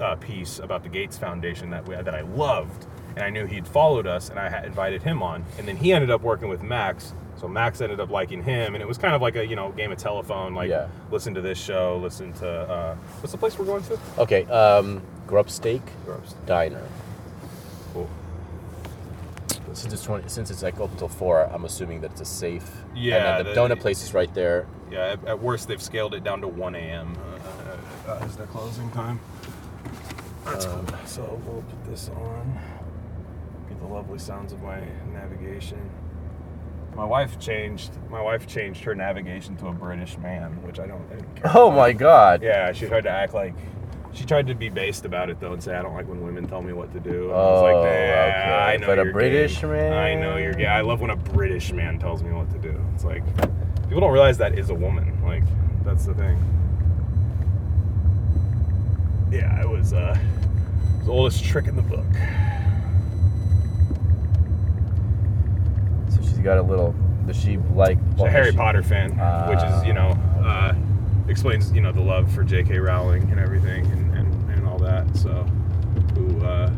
uh, 0.00 0.14
piece 0.16 0.58
about 0.60 0.82
the 0.82 0.88
Gates 0.88 1.18
Foundation 1.18 1.70
that 1.70 1.88
we, 1.88 1.96
that 1.96 2.14
I 2.14 2.20
loved, 2.20 2.86
and 3.16 3.24
I 3.24 3.30
knew 3.30 3.44
he'd 3.44 3.66
followed 3.66 4.06
us, 4.06 4.28
and 4.30 4.38
I 4.38 4.48
had 4.48 4.64
invited 4.66 5.02
him 5.02 5.20
on, 5.20 5.44
and 5.58 5.66
then 5.66 5.76
he 5.76 5.92
ended 5.92 6.10
up 6.12 6.20
working 6.22 6.48
with 6.48 6.62
Max. 6.62 7.12
So 7.34 7.48
Max 7.48 7.80
ended 7.80 7.98
up 7.98 8.08
liking 8.08 8.40
him, 8.44 8.74
and 8.74 8.82
it 8.82 8.86
was 8.86 8.98
kind 8.98 9.14
of 9.16 9.20
like 9.20 9.34
a 9.34 9.44
you 9.44 9.56
know 9.56 9.72
game 9.72 9.90
of 9.90 9.98
telephone, 9.98 10.54
like 10.54 10.70
Yeah. 10.70 10.86
listen 11.10 11.34
to 11.34 11.40
this 11.40 11.58
show, 11.58 11.98
listen 12.00 12.32
to 12.34 12.48
uh, 12.48 12.94
what's 13.20 13.32
the 13.32 13.38
place 13.38 13.58
we're 13.58 13.64
going 13.64 13.82
to? 13.84 13.98
okay 14.18 14.44
um 14.44 15.02
Grubstake 15.26 15.82
diner. 16.46 16.82
Since 19.74 19.92
it's 19.92 20.02
20, 20.04 20.28
since 20.28 20.50
it's 20.50 20.62
like 20.62 20.80
open 20.80 20.96
till 20.96 21.08
four, 21.08 21.42
I'm 21.52 21.64
assuming 21.64 22.00
that 22.02 22.12
it's 22.12 22.20
a 22.20 22.24
safe. 22.24 22.68
Yeah, 22.94 23.38
And 23.38 23.46
the, 23.46 23.52
the- 23.52 23.60
donut 23.60 23.80
place 23.80 24.02
is 24.02 24.14
right 24.14 24.32
there. 24.34 24.66
Yeah, 24.90 25.12
at, 25.12 25.24
at 25.26 25.40
worst 25.42 25.68
they've 25.68 25.82
scaled 25.82 26.14
it 26.14 26.22
down 26.24 26.40
to 26.42 26.48
1 26.48 26.74
a.m. 26.76 27.16
Uh, 28.06 28.10
uh, 28.12 28.18
as 28.22 28.36
their 28.36 28.46
closing 28.46 28.90
time. 28.92 29.18
That's 30.44 30.66
cool. 30.66 30.84
So 31.06 31.40
we'll 31.46 31.62
put 31.62 31.84
this 31.90 32.10
on. 32.10 32.58
Get 33.68 33.80
the 33.80 33.86
lovely 33.86 34.18
sounds 34.18 34.52
of 34.52 34.62
my 34.62 34.80
navigation. 35.12 35.90
My 36.94 37.04
wife 37.04 37.40
changed. 37.40 37.90
My 38.08 38.20
wife 38.20 38.46
changed 38.46 38.84
her 38.84 38.94
navigation 38.94 39.56
to 39.56 39.66
a 39.68 39.72
British 39.72 40.16
man, 40.18 40.62
which 40.62 40.78
I 40.78 40.86
don't. 40.86 41.02
I 41.10 41.16
care 41.40 41.50
Oh 41.54 41.66
about. 41.68 41.76
my 41.76 41.92
god. 41.92 42.42
Yeah, 42.42 42.70
she 42.72 42.86
tried 42.86 43.02
to 43.04 43.10
act 43.10 43.34
like. 43.34 43.54
She 44.14 44.24
tried 44.24 44.46
to 44.46 44.54
be 44.54 44.68
based 44.68 45.04
about 45.04 45.28
it 45.28 45.40
though 45.40 45.52
and 45.52 45.62
say 45.62 45.74
I 45.74 45.82
don't 45.82 45.94
like 45.94 46.06
when 46.08 46.22
women 46.22 46.46
tell 46.46 46.62
me 46.62 46.72
what 46.72 46.92
to 46.92 47.00
do. 47.00 47.24
And 47.24 47.32
I 47.32 47.36
was 47.36 47.60
Oh, 47.60 47.64
like, 47.64 47.74
nah, 47.74 47.80
okay. 47.80 48.52
I 48.74 48.76
know 48.76 48.86
But 48.86 48.98
a 49.00 49.04
you're 49.04 49.12
British 49.12 49.60
gay. 49.60 49.66
man? 49.66 49.92
I 49.92 50.14
know 50.14 50.36
you're 50.36 50.54
gay. 50.54 50.66
I 50.66 50.82
love 50.82 51.00
when 51.00 51.10
a 51.10 51.16
British 51.16 51.72
man 51.72 51.98
tells 51.98 52.22
me 52.22 52.30
what 52.32 52.48
to 52.52 52.58
do. 52.58 52.80
It's 52.94 53.04
like 53.04 53.24
people 53.82 54.00
don't 54.00 54.12
realize 54.12 54.38
that 54.38 54.56
is 54.58 54.70
a 54.70 54.74
woman. 54.74 55.20
Like 55.24 55.42
that's 55.84 56.06
the 56.06 56.14
thing. 56.14 56.38
Yeah, 59.32 59.60
it 59.60 59.68
was 59.68 59.92
uh, 59.92 60.16
it 60.16 60.96
was 60.98 61.06
the 61.06 61.12
oldest 61.12 61.44
trick 61.44 61.66
in 61.66 61.74
the 61.74 61.82
book. 61.82 62.04
So 66.10 66.20
she's 66.22 66.38
got 66.38 66.58
a 66.58 66.62
little. 66.62 66.94
Does 67.26 67.36
she 67.40 67.56
like? 67.56 67.98
She's 68.12 68.20
a 68.22 68.30
Harry 68.30 68.52
Potter 68.52 68.82
fan, 68.82 69.10
which 69.48 69.58
is 69.64 69.84
you 69.84 69.92
know 69.92 70.10
uh, 70.44 70.72
explains 71.28 71.72
you 71.72 71.80
know 71.80 71.90
the 71.90 72.00
love 72.00 72.30
for 72.32 72.44
J.K. 72.44 72.78
Rowling 72.78 73.22
and 73.30 73.40
everything 73.40 73.84
and, 73.86 73.92
and, 73.94 74.02
and 74.02 74.02
all 74.02 74.03
that. 74.84 75.16
So 75.16 75.30
who 76.14 76.40
uh, 76.44 76.70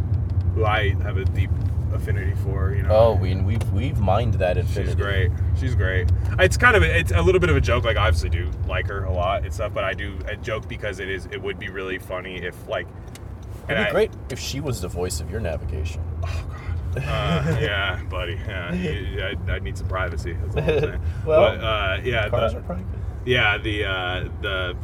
who 0.54 0.64
I 0.64 0.94
have 1.02 1.16
a 1.18 1.24
deep 1.24 1.50
affinity 1.92 2.34
for. 2.42 2.74
You 2.74 2.82
know. 2.82 2.88
Oh, 2.96 3.14
we 3.14 3.34
we've 3.36 3.72
we've 3.72 3.98
mined 3.98 4.34
that 4.34 4.56
infinity. 4.58 4.92
She's 4.92 4.94
great. 4.94 5.30
She's 5.58 5.74
great. 5.74 6.10
It's 6.38 6.56
kind 6.56 6.76
of 6.76 6.82
it's 6.82 7.12
a 7.12 7.20
little 7.22 7.40
bit 7.40 7.50
of 7.50 7.56
a 7.56 7.60
joke. 7.60 7.84
Like 7.84 7.96
I 7.96 8.06
obviously 8.06 8.30
do 8.30 8.50
like 8.66 8.86
her 8.88 9.04
a 9.04 9.12
lot 9.12 9.44
and 9.44 9.52
stuff, 9.52 9.72
but 9.74 9.84
I 9.84 9.92
do 9.94 10.18
a 10.26 10.36
joke 10.36 10.68
because 10.68 10.98
it 11.00 11.08
is 11.10 11.26
it 11.26 11.40
would 11.42 11.58
be 11.58 11.68
really 11.68 11.98
funny 11.98 12.36
if 12.36 12.68
like. 12.68 12.86
It'd 13.68 13.76
be 13.78 13.82
I- 13.88 13.90
great 13.90 14.10
if 14.30 14.38
she 14.38 14.60
was 14.60 14.80
the 14.80 14.88
voice 14.88 15.20
of 15.20 15.30
your 15.30 15.40
navigation. 15.40 16.02
Oh 16.24 16.44
God. 16.48 16.62
Uh, 16.96 17.58
yeah, 17.60 18.00
buddy. 18.08 18.38
Yeah, 18.46 19.32
I, 19.48 19.52
I 19.52 19.58
need 19.58 19.76
some 19.76 19.86
privacy. 19.88 20.32
That's 20.32 20.56
all 20.56 20.62
I'm 20.62 20.80
saying. 20.80 21.00
Well, 21.26 21.56
but, 21.56 21.64
uh, 21.64 22.00
yeah, 22.04 22.28
Cars 22.30 22.52
the- 22.52 22.58
are 22.58 22.62
private. 22.62 22.86
yeah. 23.26 23.58
The 23.58 23.84
uh, 23.84 24.28
the 24.40 24.76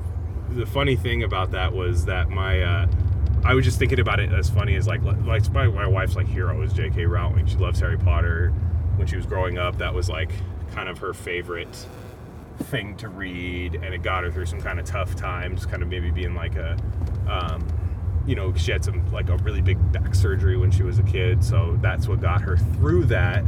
the 0.51 0.67
funny 0.67 0.97
thing 0.97 1.23
about 1.23 1.53
that 1.53 1.73
was 1.73 2.05
that 2.07 2.29
my 2.29 2.61
uh, 2.61 2.87
I 3.45 3.55
was 3.55 3.65
just 3.65 3.79
thinking 3.79 4.01
about 4.01 4.21
it 4.21 4.33
as 4.33 4.49
funny 4.49 4.77
as 4.77 4.87
like 4.87 5.03
like 5.03 5.51
my, 5.53 5.67
my 5.67 5.87
wife's 5.87 6.17
like 6.17 6.29
hero 6.29 6.63
is 6.63 6.73
J.K. 6.73 7.07
Rowling. 7.07 7.47
She 7.47 7.57
loves 7.57 7.81
Harry 7.81 7.99
Potter. 7.99 8.51
When 8.97 9.07
she 9.07 9.17
was 9.17 9.27
growing 9.27 9.59
up, 9.59 9.79
that 9.79 9.93
was 9.93 10.09
like 10.09 10.31
kind 10.73 10.89
of 10.89 10.99
her 10.99 11.13
favorite 11.13 11.87
thing 12.65 12.97
to 12.99 13.09
read, 13.09 13.75
and 13.75 13.95
it 13.95 14.03
got 14.03 14.25
her 14.25 14.31
through 14.31 14.47
some 14.47 14.61
kind 14.61 14.79
of 14.79 14.87
tough 14.87 15.17
times. 15.17 15.67
Kind 15.67 15.83
of 15.83 15.89
maybe 15.89 16.11
being 16.11 16.35
like 16.35 16.57
a 16.57 16.77
um, 17.29 17.67
you 18.27 18.37
know, 18.37 18.55
she 18.55 18.71
had 18.71 18.85
some 18.85 19.11
like 19.13 19.29
a 19.29 19.37
really 19.39 19.61
big 19.61 19.93
back 19.93 20.15
surgery 20.15 20.57
when 20.57 20.71
she 20.71 20.83
was 20.83 20.99
a 20.99 21.03
kid, 21.03 21.43
so 21.43 21.79
that's 21.81 22.07
what 22.07 22.21
got 22.21 22.43
her 22.43 22.57
through 22.57 23.07
that. 23.07 23.45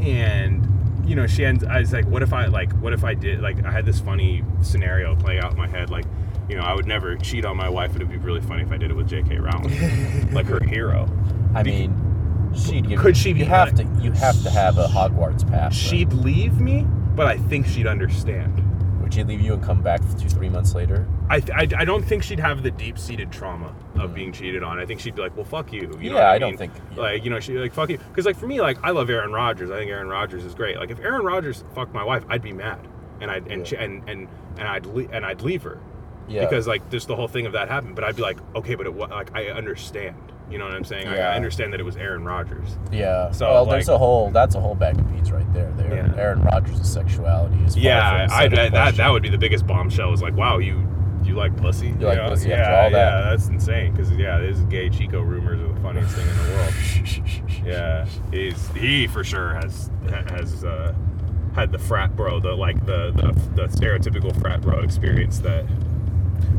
And 0.00 0.68
you 1.04 1.16
know, 1.16 1.26
she 1.26 1.44
ends. 1.44 1.64
I 1.64 1.80
was 1.80 1.92
like, 1.92 2.06
what 2.06 2.22
if 2.22 2.32
I 2.32 2.46
like, 2.46 2.72
what 2.74 2.92
if 2.92 3.04
I 3.04 3.14
did 3.14 3.40
like, 3.40 3.64
I 3.64 3.70
had 3.70 3.84
this 3.84 4.00
funny 4.00 4.44
scenario 4.62 5.14
play 5.16 5.38
out 5.38 5.52
in 5.52 5.58
my 5.58 5.68
head, 5.68 5.90
like, 5.90 6.04
you 6.52 6.58
know, 6.58 6.64
I 6.64 6.74
would 6.74 6.86
never 6.86 7.16
cheat 7.16 7.46
on 7.46 7.56
my 7.56 7.68
wife, 7.70 7.96
it'd 7.96 8.10
be 8.10 8.18
really 8.18 8.42
funny 8.42 8.62
if 8.62 8.70
I 8.70 8.76
did 8.76 8.90
it 8.90 8.94
with 8.94 9.08
J.K. 9.08 9.38
Rowling, 9.38 10.30
like 10.34 10.44
her 10.46 10.60
hero. 10.62 11.08
I 11.54 11.62
Be- 11.62 11.70
mean, 11.88 12.52
she'd 12.54 12.86
give. 12.88 13.00
Could 13.00 13.16
she 13.16 13.32
be 13.32 13.40
You 13.40 13.46
have 13.46 13.76
like- 13.78 13.96
to. 13.96 14.02
You 14.02 14.12
have 14.12 14.40
to 14.42 14.50
have 14.50 14.76
a 14.76 14.84
Hogwarts 14.86 15.48
pass. 15.50 15.74
She'd 15.74 16.12
leave 16.12 16.60
me, 16.60 16.86
but 17.16 17.26
I 17.26 17.38
think 17.38 17.66
she'd 17.66 17.86
understand. 17.86 18.58
Would 19.02 19.14
she 19.14 19.24
leave 19.24 19.40
you 19.40 19.54
and 19.54 19.62
come 19.62 19.80
back 19.82 20.00
two, 20.18 20.28
three 20.28 20.50
months 20.50 20.74
later? 20.74 21.06
I, 21.30 21.40
th- 21.40 21.72
I, 21.74 21.80
I 21.80 21.84
don't 21.86 22.02
think 22.04 22.22
she'd 22.22 22.38
have 22.40 22.62
the 22.62 22.70
deep 22.70 22.98
seated 22.98 23.32
trauma 23.32 23.74
of 23.94 24.10
mm. 24.10 24.14
being 24.14 24.32
cheated 24.32 24.62
on. 24.62 24.78
I 24.78 24.84
think 24.84 25.00
she'd 25.00 25.14
be 25.14 25.22
like, 25.22 25.34
well, 25.34 25.44
fuck 25.46 25.72
you. 25.72 25.80
you 26.00 26.10
know 26.10 26.16
Yeah, 26.18 26.24
what 26.24 26.24
I 26.24 26.34
I 26.34 26.38
don't 26.38 26.50
mean? 26.50 26.58
think- 26.58 26.72
yeah. 26.94 27.00
Like, 27.00 27.24
you 27.24 27.30
know, 27.30 27.40
she'd 27.40 27.54
be 27.54 27.58
like, 27.60 27.72
fuck 27.72 27.88
you. 27.88 27.96
Because, 27.96 28.26
like, 28.26 28.36
for 28.36 28.46
me, 28.46 28.60
like, 28.60 28.76
I 28.82 28.90
love 28.90 29.08
Aaron 29.08 29.32
Rodgers. 29.32 29.70
I 29.70 29.78
think 29.78 29.90
Aaron 29.90 30.08
Rodgers 30.08 30.44
is 30.44 30.54
great. 30.54 30.76
Like, 30.76 30.90
if 30.90 31.00
Aaron 31.00 31.24
Rodgers 31.24 31.64
fucked 31.74 31.94
my 31.94 32.04
wife, 32.04 32.24
I'd 32.28 32.42
be 32.42 32.52
mad. 32.52 32.86
And 33.20 33.30
I'd, 33.30 33.46
and, 33.48 33.60
Yeah. 33.60 33.64
she, 33.64 33.76
and, 33.76 34.08
and, 34.08 34.28
and, 34.58 34.68
I'd, 34.68 34.84
le- 34.86 35.08
and 35.12 35.24
I'd 35.24 35.40
leave 35.42 35.62
her. 35.62 35.78
Yeah. 36.28 36.40
Because, 36.40 36.66
like, 36.66 36.88
just 36.90 37.08
the 37.08 37.16
whole 37.16 37.28
thing 37.28 37.46
of 37.46 37.52
that 37.52 37.68
happened. 37.68 37.94
But 37.94 38.04
I'd 38.04 38.16
be 38.16 38.22
like, 38.22 38.38
okay, 38.54 38.74
but 38.74 38.86
it, 38.86 38.94
wa- 38.94 39.06
like, 39.06 39.34
I 39.34 39.48
understand. 39.48 40.16
You 40.50 40.58
know 40.58 40.64
what 40.64 40.74
I'm 40.74 40.84
saying? 40.84 41.08
I, 41.08 41.16
Yeah. 41.16 41.30
I 41.30 41.36
understand 41.36 41.72
that 41.72 41.80
it 41.80 41.84
was 41.84 41.96
Aaron 41.96 42.24
Rodgers. 42.24 42.76
Yeah. 42.90 43.30
So, 43.30 43.50
well, 43.50 43.66
there's 43.66 43.88
a 43.88 43.96
whole. 43.96 44.30
That's 44.30 44.54
a 44.54 44.60
whole 44.60 44.74
bag 44.74 44.98
of 44.98 45.10
beans 45.10 45.32
right 45.32 45.50
there. 45.54 45.70
There. 45.76 45.94
Yeah. 45.94 46.20
Aaron 46.20 46.42
Rodgers' 46.42 46.90
sexuality 46.90 47.56
is. 47.64 47.76
Yeah, 47.76 48.26
from 48.28 48.36
I, 48.36 48.48
that, 48.48 48.96
that, 48.96 49.10
would 49.10 49.22
be 49.22 49.30
the 49.30 49.38
biggest 49.38 49.66
bombshell. 49.66 50.12
Is 50.12 50.20
like, 50.20 50.36
wow, 50.36 50.58
you 50.58 50.86
you 51.24 51.34
like 51.34 51.56
pussy? 51.56 51.88
You 51.88 52.06
like 52.06 52.18
know? 52.18 52.28
pussy 52.28 52.50
yeah, 52.50 52.56
after 52.56 52.74
all 52.74 52.90
that. 52.90 53.24
Yeah, 53.24 53.30
that's 53.30 53.48
insane. 53.48 53.92
Because 53.92 54.10
yeah, 54.12 54.38
these 54.40 54.60
gay 54.64 54.90
Chico 54.90 55.20
rumors 55.22 55.60
are 55.60 55.72
the 55.72 55.80
funniest 55.80 56.14
thing 56.14 56.28
in 56.28 56.36
the 56.36 56.52
world. 56.52 57.66
yeah, 57.66 58.06
he's 58.30 58.68
he 58.72 59.06
for 59.06 59.24
sure 59.24 59.54
has 59.54 59.90
has 60.28 60.64
uh, 60.64 60.94
had 61.54 61.72
the 61.72 61.78
frat 61.78 62.14
bro, 62.16 62.40
the 62.40 62.52
like 62.52 62.84
the, 62.86 63.12
the 63.12 63.32
the 63.54 63.68
stereotypical 63.68 64.38
frat 64.40 64.60
bro 64.60 64.80
experience 64.80 65.38
that. 65.40 65.64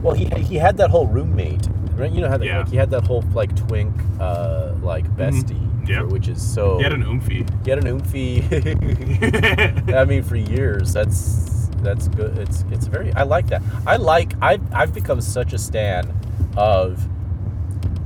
Well, 0.03 0.13
he 0.15 0.25
he 0.43 0.55
had 0.57 0.77
that 0.77 0.89
whole 0.91 1.07
roommate. 1.07 1.67
Right? 1.95 2.11
You 2.11 2.21
know 2.21 2.29
how 2.29 2.37
that, 2.37 2.45
Yeah. 2.45 2.57
like, 2.59 2.69
he 2.69 2.75
had 2.77 2.89
that 2.89 3.05
whole 3.05 3.23
like 3.33 3.55
twink, 3.55 3.93
uh, 4.19 4.73
like 4.81 5.05
bestie, 5.15 5.87
Yep. 5.87 6.05
which 6.07 6.27
is 6.27 6.41
so. 6.41 6.77
He 6.77 6.83
had 6.83 6.91
an 6.93 7.03
oomphy. 7.03 7.47
He 7.63 7.69
had 7.69 7.85
an 7.85 7.99
oomphy. 7.99 9.93
I 9.95 10.03
mean, 10.05 10.23
for 10.23 10.35
years, 10.35 10.91
that's 10.91 11.69
that's 11.83 12.07
good. 12.07 12.37
It's 12.39 12.65
it's 12.71 12.87
very. 12.87 13.13
I 13.13 13.23
like 13.23 13.47
that. 13.47 13.61
I 13.85 13.97
like. 13.97 14.33
I've 14.41 14.61
I've 14.73 14.93
become 14.93 15.21
such 15.21 15.53
a 15.53 15.57
stan 15.59 16.11
of 16.57 17.07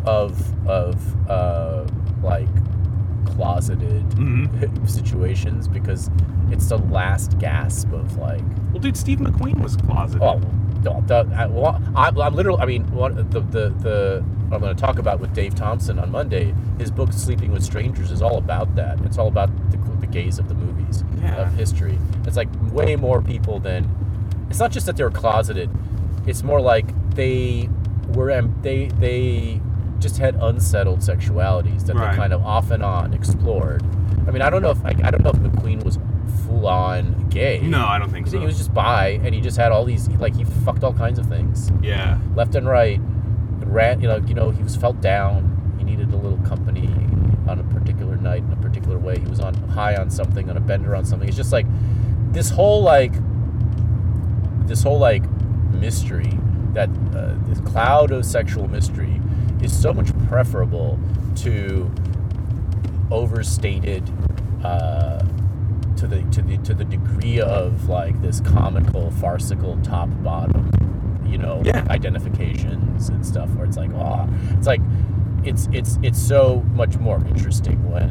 of 0.06 0.68
of 0.68 1.30
uh 1.30 1.86
like 2.22 2.50
closeted 3.26 4.04
Mhm. 4.12 4.90
situations 4.90 5.68
because 5.68 6.10
it's 6.52 6.68
the 6.70 6.78
last 6.78 7.38
gasp 7.40 7.92
of 7.94 8.18
like 8.18 8.42
Well, 8.72 8.80
dude, 8.82 8.98
Steve 8.98 9.20
McQueen 9.20 9.60
was 9.62 9.76
closeted. 9.78 10.24
Oh, 10.24 10.42
the, 11.06 11.28
I, 11.96 12.08
I'm 12.10 12.36
literally. 12.36 12.60
I 12.62 12.66
mean, 12.66 12.90
one, 12.94 13.16
the 13.16 13.40
the 13.40 13.70
the 13.70 14.24
what 14.48 14.56
I'm 14.58 14.62
going 14.62 14.76
to 14.76 14.82
talk 14.82 14.98
about 15.00 15.20
with 15.20 15.34
Dave 15.34 15.56
Thomson 15.56 16.00
on 16.00 16.12
Monday. 16.12 16.54
His 16.78 16.92
book 16.92 17.12
"Sleeping 17.14 17.52
with 17.52 17.64
Strangers" 17.64 18.12
is 18.12 18.22
all 18.22 18.38
about 18.38 18.76
that. 18.76 19.00
It's 19.02 19.18
all 19.18 19.28
about 19.28 19.50
the, 19.72 19.78
the 20.00 20.08
gays 20.08 20.40
of 20.40 20.48
the 20.48 20.54
movies 20.56 21.04
Yeah. 21.22 21.36
of 21.42 21.54
history. 21.56 21.98
It's 22.26 22.38
like 22.38 22.50
way 22.72 22.96
more 22.96 23.22
people 23.22 23.60
than. 23.60 23.88
It's 24.50 24.60
not 24.60 24.72
just 24.72 24.86
that 24.86 24.96
they're 24.98 25.10
closeted. 25.12 25.70
It's 26.26 26.44
more 26.44 26.62
like 26.62 26.86
they 27.16 27.70
were 28.14 28.42
they 28.62 28.88
they 29.00 29.62
just 30.00 30.18
had 30.18 30.36
unsettled 30.36 31.00
sexualities 31.00 31.86
that 31.88 31.96
Right. 31.96 32.12
they 32.12 32.18
kind 32.18 32.32
of 32.34 32.46
off 32.46 32.72
and 32.72 32.84
on 32.84 33.14
explored. 33.14 33.84
I 34.28 34.32
mean, 34.32 34.42
I 34.42 34.50
don't 34.50 34.62
know 34.62 34.70
if 34.72 34.84
I, 34.86 34.90
I 35.04 35.12
don't 35.12 35.24
know 35.24 35.32
if 35.32 35.38
McQueen 35.38 35.84
was 35.84 35.98
full 36.48 36.68
on 36.68 37.30
gay. 37.30 37.60
no, 37.60 37.86
I 37.86 38.00
don't 38.00 38.10
think 38.10 38.28
so. 38.28 38.40
he 38.40 38.46
was 38.46 38.58
just 38.58 38.74
bi, 38.74 39.20
and 39.24 39.36
he 39.36 39.42
just 39.42 39.58
had 39.58 39.72
all 39.72 39.86
these 39.86 40.08
like 40.10 40.36
he 40.36 40.44
fucked 40.44 40.84
all 40.84 40.94
kinds 40.94 41.20
of 41.20 41.28
things, 41.28 41.72
yeah. 41.82 42.18
left 42.36 42.56
and 42.56 42.68
right. 42.68 43.00
And 43.00 43.74
ran, 43.74 44.02
you 44.02 44.08
know, 44.08 44.18
you 44.18 44.34
know, 44.34 44.50
he 44.50 44.64
was 44.64 44.76
felt 44.76 45.02
down. 45.02 45.76
He 45.78 45.84
needed 45.84 46.14
a 46.14 46.18
little 46.18 46.40
company 46.40 46.88
on 47.48 47.60
a 47.60 47.64
particular 47.64 48.16
night 48.18 48.44
in 48.44 48.52
a 48.52 48.56
particular 48.58 48.98
way. 48.98 49.20
He 49.20 49.26
was 49.26 49.40
on 49.40 49.54
high 49.70 49.96
on 49.96 50.10
something, 50.10 50.50
on 50.50 50.58
a 50.58 50.62
bender 50.62 50.96
on 50.96 51.06
something. 51.06 51.28
It's 51.28 51.38
just 51.38 51.52
like 51.52 51.66
this 52.32 52.50
whole 52.50 52.82
like 52.82 53.14
this 54.68 54.84
whole 54.84 55.00
like 55.00 55.30
mystery 55.72 56.38
that 56.74 56.90
uh, 57.16 57.36
this 57.48 57.60
cloud 57.62 58.12
of 58.12 58.26
sexual 58.26 58.68
mystery 58.68 59.22
is 59.62 59.78
so 59.78 59.94
much 59.94 60.10
preferable 60.28 61.00
to 61.36 61.92
overstated 63.10 64.04
uh, 64.64 65.24
to 65.98 66.08
the 66.08 66.22
to 66.32 66.42
the 66.42 66.58
to 66.60 66.74
the 66.74 66.86
degree 66.86 67.40
of 67.42 67.90
like 67.90 68.20
this 68.22 68.40
comical 68.42 69.12
farcical 69.12 69.78
top 69.84 70.10
bottom 70.24 70.70
you 71.26 71.38
know 71.38 71.62
Yeah. 71.66 71.86
identifications 71.90 73.10
and 73.10 73.26
stuff 73.26 73.50
where 73.56 73.66
it's 73.66 73.78
like 73.78 73.92
oh 73.94 74.28
it's 74.52 74.68
like 74.68 74.82
it's 75.44 75.68
it's 75.72 75.98
it's 76.04 76.20
so 76.22 76.64
much 76.74 76.98
more 76.98 77.18
interesting 77.28 77.78
when 77.92 78.10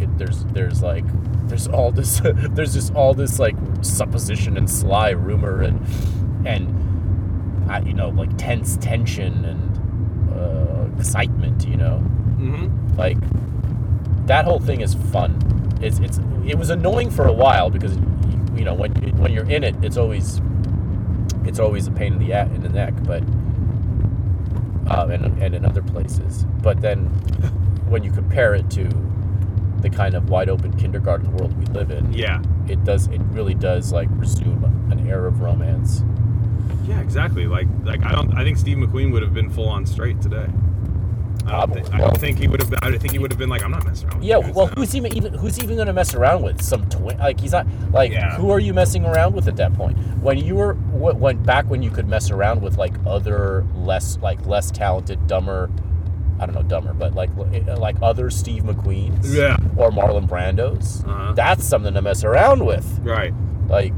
it, 0.00 0.18
there's 0.18 0.44
there's 0.46 0.82
like 0.82 1.04
there's 1.48 1.68
all 1.68 1.90
this 1.92 2.20
there's 2.50 2.74
just 2.74 2.94
all 2.94 3.14
this 3.14 3.38
like 3.38 3.56
supposition 3.82 4.56
and 4.56 4.68
sly 4.70 5.10
rumor 5.10 5.62
and 5.62 5.80
and 6.46 7.70
uh, 7.70 7.80
you 7.84 7.94
know 7.94 8.08
like 8.10 8.36
tense 8.36 8.76
tension 8.78 9.44
and 9.44 10.34
uh, 10.38 10.86
excitement 10.98 11.66
you 11.66 11.76
know 11.76 12.02
Mm-hmm. 12.34 12.98
like 12.98 13.16
that 14.26 14.44
whole 14.44 14.58
thing 14.58 14.80
is 14.82 14.92
fun 14.94 15.38
it's 15.84 15.98
it's 16.00 16.18
it 16.46 16.56
was 16.56 16.70
annoying 16.70 17.10
for 17.10 17.26
a 17.26 17.32
while 17.32 17.70
because 17.70 17.94
you 18.56 18.64
know 18.64 18.74
when 18.74 18.92
when 19.18 19.32
you're 19.32 19.48
in 19.50 19.62
it 19.64 19.74
it's 19.82 19.96
always 19.96 20.40
it's 21.44 21.58
always 21.58 21.86
a 21.86 21.90
pain 21.90 22.14
in 22.14 22.18
the 22.18 22.32
in 22.54 22.62
the 22.62 22.68
neck 22.68 22.94
but 23.04 23.22
uh, 24.90 25.06
and, 25.08 25.42
and 25.42 25.54
in 25.54 25.64
other 25.64 25.82
places 25.82 26.44
but 26.62 26.80
then 26.80 27.06
when 27.88 28.02
you 28.02 28.10
compare 28.10 28.54
it 28.54 28.70
to 28.70 28.88
the 29.80 29.90
kind 29.90 30.14
of 30.14 30.30
wide 30.30 30.48
open 30.48 30.72
kindergarten 30.78 31.30
world 31.36 31.54
we 31.58 31.66
live 31.66 31.90
in, 31.90 32.10
Yeah. 32.12 32.40
it 32.68 32.82
does 32.84 33.06
it 33.08 33.20
really 33.30 33.52
does 33.54 33.92
like 33.92 34.08
resume 34.12 34.64
an 34.90 35.06
air 35.08 35.26
of 35.26 35.40
romance. 35.42 36.02
Yeah, 36.86 37.00
exactly. 37.00 37.46
Like, 37.46 37.66
like 37.82 38.02
I 38.02 38.12
don't. 38.12 38.32
I 38.34 38.44
think 38.44 38.56
Steve 38.56 38.78
McQueen 38.78 39.12
would 39.12 39.22
have 39.22 39.34
been 39.34 39.50
full 39.50 39.68
on 39.68 39.84
straight 39.84 40.20
today. 40.22 40.46
I 41.46 41.60
don't, 41.66 41.72
think, 41.74 41.94
I 41.94 41.98
don't 41.98 42.16
think 42.18 42.38
he 42.38 42.48
would 42.48 42.60
have. 42.62 42.72
I 42.82 42.96
think 42.96 43.12
he 43.12 43.18
would 43.18 43.30
have 43.30 43.38
been 43.38 43.48
like, 43.50 43.62
I'm 43.62 43.70
not 43.70 43.84
messing 43.84 44.08
around. 44.08 44.18
With 44.20 44.28
Yeah, 44.28 44.38
well, 44.38 44.66
now." 44.68 44.72
who's 44.76 44.94
even 44.96 45.14
even 45.16 45.34
who's 45.34 45.58
even 45.62 45.76
gonna 45.76 45.92
mess 45.92 46.14
around 46.14 46.42
with 46.42 46.62
some 46.62 46.88
twin? 46.88 47.18
Like 47.18 47.38
he's 47.40 47.52
not 47.52 47.66
like 47.92 48.12
Yeah. 48.12 48.36
who 48.36 48.50
are 48.50 48.58
you 48.60 48.72
messing 48.74 49.04
around 49.04 49.34
with 49.34 49.46
at 49.48 49.56
that 49.56 49.74
point? 49.74 49.96
When 50.22 50.38
you 50.38 50.54
were 50.56 50.74
when 50.74 51.42
back 51.42 51.66
when 51.68 51.82
you 51.82 51.90
could 51.90 52.08
mess 52.08 52.30
around 52.30 52.62
with 52.62 52.78
like 52.78 52.94
other 53.06 53.64
less 53.74 54.18
like 54.22 54.44
less 54.46 54.70
talented, 54.70 55.26
dumber. 55.26 55.70
I 56.40 56.46
don't 56.46 56.54
know, 56.56 56.62
dumber, 56.64 56.92
but 56.92 57.14
like 57.14 57.30
like 57.78 57.96
other 58.02 58.28
Steve 58.28 58.64
McQueens, 58.64 59.32
Yeah. 59.32 59.56
or 59.76 59.90
Marlon 59.92 60.26
Brandos. 60.28 61.06
Uh-huh. 61.06 61.32
That's 61.32 61.64
something 61.64 61.94
to 61.94 62.02
mess 62.02 62.24
around 62.24 62.66
with. 62.66 62.98
Right. 63.04 63.32
Like, 63.68 63.94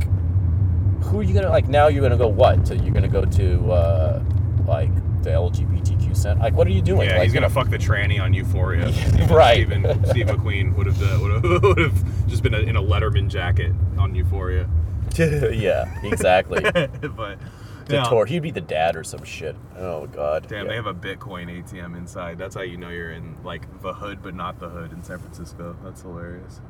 who 1.05 1.20
are 1.20 1.23
you 1.23 1.32
gonna 1.32 1.48
like? 1.48 1.66
Now 1.68 1.86
you're 1.89 2.02
gonna 2.02 2.18
go 2.18 2.28
what? 2.28 2.66
To, 2.66 2.77
you're 2.77 2.93
gonna 2.93 3.09
go 3.09 3.24
to 3.24 3.73
uh, 3.73 4.23
like 4.66 4.90
the 5.27 5.32
LGBTQ 5.32 6.16
center? 6.16 6.40
Like, 6.40 6.55
what 6.55 6.66
are 6.66 6.70
you 6.70 6.81
doing? 6.81 7.09
Yeah, 7.09 7.16
like, 7.16 7.24
he's 7.24 7.32
gonna 7.32 7.51
fuck 7.51 7.69
the 7.69 7.78
tranny 7.78 8.20
on 8.20 8.32
Euphoria. 8.32 8.89
Even 9.15 9.28
right. 9.28 9.66
Steven, 9.66 10.07
Steve 10.07 10.27
McQueen 10.27 10.74
would 10.77 10.86
have 10.86 11.03
uh, 11.03 11.59
would 11.62 11.78
have 11.78 12.28
just 12.28 12.43
been 12.43 12.55
a, 12.55 12.61
in 12.61 12.77
a 12.77 12.82
Letterman 12.82 13.28
jacket 13.28 13.73
on 13.98 14.15
Euphoria. 14.15 14.69
yeah, 15.19 16.01
exactly. 16.03 16.61
but 16.62 17.39
The 17.86 17.94
yeah. 17.94 18.05
tour. 18.05 18.27
He'd 18.27 18.43
be 18.43 18.51
the 18.51 18.61
dad 18.61 18.97
or 18.97 19.05
some 19.05 19.24
shit. 19.24 19.57
Oh 19.77 20.07
god. 20.07 20.47
Damn, 20.48 20.65
Yeah. 20.65 20.70
they 20.70 20.77
have 20.77 20.86
a 20.86 20.94
Bitcoin 20.94 21.48
ATM 21.62 21.97
inside. 21.97 22.39
That's 22.39 22.55
how 22.55 22.62
you 22.62 22.77
know 22.77 22.89
you're 22.90 23.12
in 23.12 23.36
like 23.44 23.82
the 23.82 23.93
hood, 23.93 24.23
but 24.23 24.35
not 24.35 24.59
the 24.61 24.69
hood 24.69 24.93
in 24.93 25.03
San 25.03 25.19
Francisco. 25.19 25.77
That's 25.82 26.03
hilarious. 26.03 26.61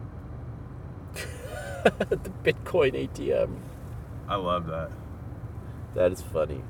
the 1.84 2.32
Bitcoin 2.42 3.08
ATM. 3.08 3.58
I 4.28 4.36
love 4.36 4.66
that. 4.66 4.90
That 5.94 6.10
is 6.12 6.20
funny. 6.20 6.62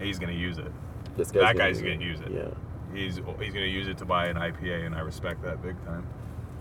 He's 0.00 0.18
gonna 0.18 0.32
use 0.32 0.58
it. 0.58 0.72
This 1.16 1.30
That 1.30 1.56
guy's 1.56 1.56
guy's 1.56 1.82
gonna 1.82 1.94
gonna 1.94 2.06
use 2.06 2.20
it. 2.20 2.30
Yeah. 2.30 2.48
He's 2.92 3.16
he's 3.16 3.54
gonna 3.54 3.66
use 3.66 3.88
it 3.88 3.98
to 3.98 4.04
buy 4.04 4.26
an 4.26 4.36
IPA, 4.36 4.86
and 4.86 4.94
I 4.94 5.00
respect 5.00 5.42
that 5.42 5.62
big 5.62 5.82
time. 5.84 6.06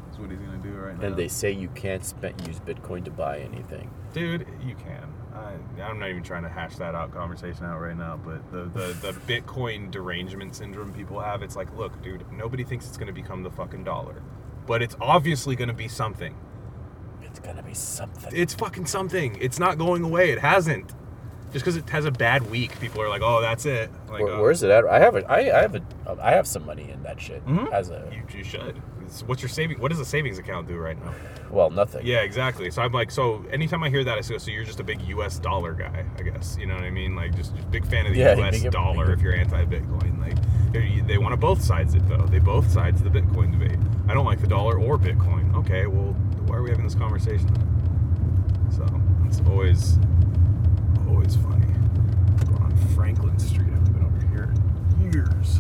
That's 0.06 0.19
what 0.19 0.30
he's 0.32 0.40
gonna 0.40 0.57
do 0.57 0.72
right 0.72 0.98
now. 0.98 1.07
And 1.07 1.15
they 1.18 1.27
say 1.27 1.52
you 1.52 1.69
can't 1.69 2.03
spend, 2.03 2.45
use 2.48 2.60
Bitcoin 2.60 3.03
to 3.06 3.11
buy 3.11 3.40
anything. 3.40 3.90
Dude, 4.14 4.48
you 4.65 4.76
can. 4.76 5.14
I, 5.36 5.82
I'm 5.82 5.99
not 5.99 6.10
even 6.10 6.23
trying 6.23 6.44
to 6.44 6.49
hash 6.49 6.77
that 6.77 6.95
out 6.95 7.14
conversation 7.14 7.65
out 7.65 7.82
right 7.82 7.98
now, 7.98 8.18
but 8.23 8.49
the, 8.52 8.64
the, 8.64 8.94
the 9.02 9.11
Bitcoin 9.27 9.91
derangement 9.91 10.56
syndrome 10.56 10.94
people 10.94 11.19
have, 11.19 11.44
it's 11.44 11.57
like, 11.57 11.76
look, 11.76 12.02
dude, 12.02 12.23
nobody 12.32 12.64
thinks 12.64 12.88
it's 12.88 12.95
going 12.95 13.07
to 13.07 13.14
become 13.14 13.44
the 13.44 13.52
fucking 13.52 13.84
dollar. 13.84 14.22
But 14.65 14.82
it's 14.82 14.95
obviously 15.02 15.57
going 15.57 15.68
to 15.68 15.73
be 15.73 15.90
something. 15.90 16.34
It's 17.22 17.40
gonna 17.45 17.64
be 17.64 17.73
something. 17.73 18.32
It's 18.34 18.53
fucking 18.53 18.86
something. 18.86 19.38
It's 19.41 19.60
not 19.60 19.77
going 19.77 20.03
away. 20.03 20.32
It 20.32 20.40
hasn't. 20.40 20.94
Just 21.56 21.64
because 21.64 21.77
it 21.77 21.90
has 21.91 22.03
a 22.03 22.11
bad 22.11 22.52
week, 22.52 22.77
people 22.82 23.02
are 23.02 23.07
like, 23.07 23.22
oh, 23.23 23.40
that's 23.40 23.65
it. 23.65 23.90
Like, 24.10 24.23
Where, 24.23 24.34
oh, 24.34 24.41
where's 24.41 24.61
it 24.61 24.69
at? 24.72 24.84
I 24.86 24.99
have 24.99 25.15
a, 25.15 25.26
I, 25.32 25.57
I 25.57 25.61
have 25.61 25.73
a, 25.76 25.82
I 26.22 26.32
have 26.32 26.45
some 26.45 26.65
money 26.65 26.90
in 26.91 27.02
that 27.03 27.22
shit 27.22 27.45
Mhm. 27.45 27.72
as 27.72 27.90
a, 27.91 28.11
You, 28.11 28.40
you 28.40 28.44
should. 28.44 28.76
It's- 29.03 29.23
what's 29.26 29.41
your 29.41 29.48
saving? 29.48 29.80
What 29.80 29.90
does 29.90 30.02
a 30.02 30.03
savings 30.06 30.38
account 30.38 30.68
do 30.68 30.76
right 30.76 31.02
now? 31.02 31.14
well, 31.49 31.69
nothing. 31.69 32.06
Yeah, 32.06 32.23
exactly. 32.23 32.69
So 32.72 32.82
I'm 32.82 32.91
like, 32.91 33.10
so 33.10 33.45
anytime 33.53 33.82
I 33.84 33.90
hear 33.90 34.03
that, 34.03 34.18
I 34.18 34.19
say, 34.22 34.38
so 34.38 34.52
you're 34.52 34.65
just 34.65 34.82
a 34.82 34.84
big 34.84 34.99
U.S. 35.03 35.40
dollar 35.40 35.72
guy, 35.73 36.03
I 36.19 36.23
guess. 36.23 36.57
You 36.60 36.65
know 36.68 36.76
what 36.76 36.84
I 36.84 36.90
mean? 36.90 37.15
Like, 37.15 37.34
just, 37.38 37.56
just 37.56 37.72
big 37.72 37.86
fan 37.88 38.06
of 38.06 38.11
the 38.11 38.19
Yeah, 38.19 38.36
U.S. 38.36 38.61
dollar. 38.64 39.14
If 39.14 39.22
you're 39.22 39.34
anti-Bitcoin, 39.34 40.19
like 40.19 40.36
they 40.73 40.99
they 41.07 41.18
want 41.18 41.32
to 41.32 41.38
both 41.38 41.61
sides 41.64 41.94
it 41.95 42.06
though. 42.10 42.26
They 42.26 42.40
both 42.40 42.69
sides 42.69 43.02
the 43.02 43.10
Bitcoin 43.10 43.57
debate. 43.57 43.80
I 44.10 44.14
don't 44.14 44.26
like 44.26 44.41
the 44.41 44.48
dollar 44.48 44.77
or 44.77 44.98
Bitcoin. 44.98 45.56
Okay, 45.56 45.86
well, 45.88 46.11
why 46.48 46.57
are 46.57 46.64
we 46.64 46.69
having 46.72 46.84
this 46.84 46.95
conversation? 46.95 47.48
Then? 47.53 48.72
So 48.72 48.86
it's 49.27 49.40
always 49.48 49.98
Oh, 51.07 51.11
always 51.11 51.36
funny. 51.36 51.65
Going 52.45 52.61
on 52.61 52.77
Franklin 52.95 53.38
Street. 53.40 53.68
I 53.68 53.73
haven't 53.76 53.94
been 53.94 54.06
over 54.06 54.26
here 54.27 54.53
in 55.02 55.14
years. 55.14 55.60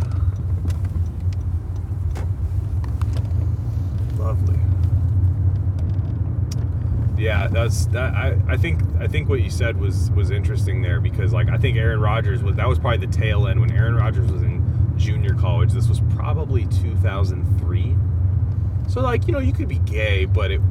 Lovely. 4.19 4.59
Yeah, 7.17 7.47
that's 7.47 7.85
that. 7.87 8.13
I, 8.13 8.37
I 8.47 8.57
think 8.57 8.81
I 8.99 9.07
think 9.07 9.29
what 9.29 9.41
you 9.41 9.49
said 9.49 9.79
was 9.79 10.11
was 10.11 10.31
interesting 10.31 10.81
there 10.81 10.99
because 10.99 11.31
like 11.33 11.49
I 11.49 11.57
think 11.57 11.77
Aaron 11.77 11.99
Rodgers 11.99 12.43
was 12.43 12.55
that 12.55 12.67
was 12.67 12.79
probably 12.79 13.05
the 13.05 13.13
tail 13.13 13.47
end 13.47 13.59
when 13.61 13.71
Aaron 13.71 13.95
Rodgers 13.95 14.31
was 14.31 14.41
in 14.41 14.63
junior 14.97 15.33
college. 15.33 15.71
This 15.71 15.87
was 15.87 16.01
probably 16.15 16.65
2003. 16.65 17.95
So 18.87 19.01
like 19.01 19.27
you 19.27 19.33
know 19.33 19.39
you 19.39 19.53
could 19.53 19.67
be 19.67 19.79
gay, 19.79 20.25
but 20.25 20.51
it 20.51 20.61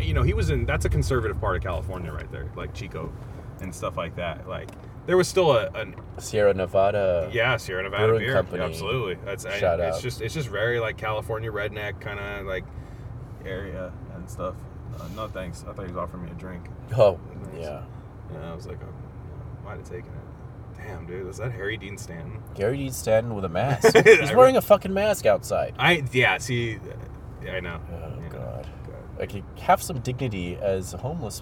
you 0.00 0.14
know 0.14 0.22
he 0.22 0.34
was 0.34 0.50
in 0.50 0.66
that's 0.66 0.84
a 0.84 0.88
conservative 0.88 1.40
part 1.40 1.56
of 1.56 1.62
California 1.62 2.12
right 2.12 2.30
there, 2.30 2.50
like 2.56 2.74
Chico 2.74 3.12
and 3.60 3.74
stuff 3.74 3.96
like 3.96 4.16
that. 4.16 4.48
Like 4.48 4.70
there 5.06 5.16
was 5.16 5.28
still 5.28 5.52
a 5.52 5.70
an 5.72 5.94
Sierra 6.18 6.54
Nevada. 6.54 7.30
yeah, 7.32 7.56
Sierra 7.56 7.82
Nevada 7.82 8.06
Brewing 8.08 8.24
beer. 8.24 8.32
Company. 8.34 8.62
Absolutely. 8.62 9.16
That's 9.24 9.44
I, 9.44 9.58
Shout 9.58 9.80
it's 9.80 9.96
out. 9.98 10.02
just 10.02 10.20
it's 10.20 10.34
just 10.34 10.48
very 10.48 10.80
like 10.80 10.96
California 10.96 11.50
redneck 11.50 12.00
kind 12.00 12.18
of 12.20 12.46
like 12.46 12.64
area 13.44 13.92
and 14.14 14.28
stuff. 14.30 14.54
Uh, 14.98 15.08
no 15.16 15.28
thanks. 15.28 15.64
I 15.68 15.72
thought 15.72 15.82
he 15.86 15.92
was 15.92 15.96
offering 15.96 16.24
me 16.24 16.30
a 16.30 16.34
drink. 16.34 16.64
Oh, 16.96 17.18
yeah. 17.58 17.82
Yeah, 18.32 18.52
I 18.52 18.54
was 18.54 18.66
like, 18.66 18.78
oh, 18.82 19.64
might 19.64 19.76
have 19.78 19.88
taken 19.88 20.06
it. 20.12 20.78
Damn, 20.78 21.06
dude, 21.06 21.26
is 21.28 21.38
that 21.38 21.52
Harry 21.52 21.76
Dean 21.76 21.96
Stanton? 21.98 22.42
Gary 22.54 22.76
Dean 22.76 22.92
Stanton 22.92 23.34
with 23.34 23.44
a 23.44 23.48
mask. 23.48 23.94
I 23.96 24.02
He's 24.02 24.32
wearing 24.32 24.56
a 24.56 24.60
fucking 24.62 24.92
mask 24.92 25.26
outside. 25.26 25.74
I 25.78 26.04
yeah. 26.12 26.38
See, 26.38 26.78
yeah, 27.42 27.52
I 27.52 27.60
know. 27.60 27.80
Oh 27.92 28.22
Yeah. 28.22 28.28
god. 28.28 28.66
Like, 29.18 29.58
have 29.60 29.80
some 29.82 30.00
dignity 30.00 30.56
as 30.56 30.92
a 30.94 30.96
homeless. 30.98 31.40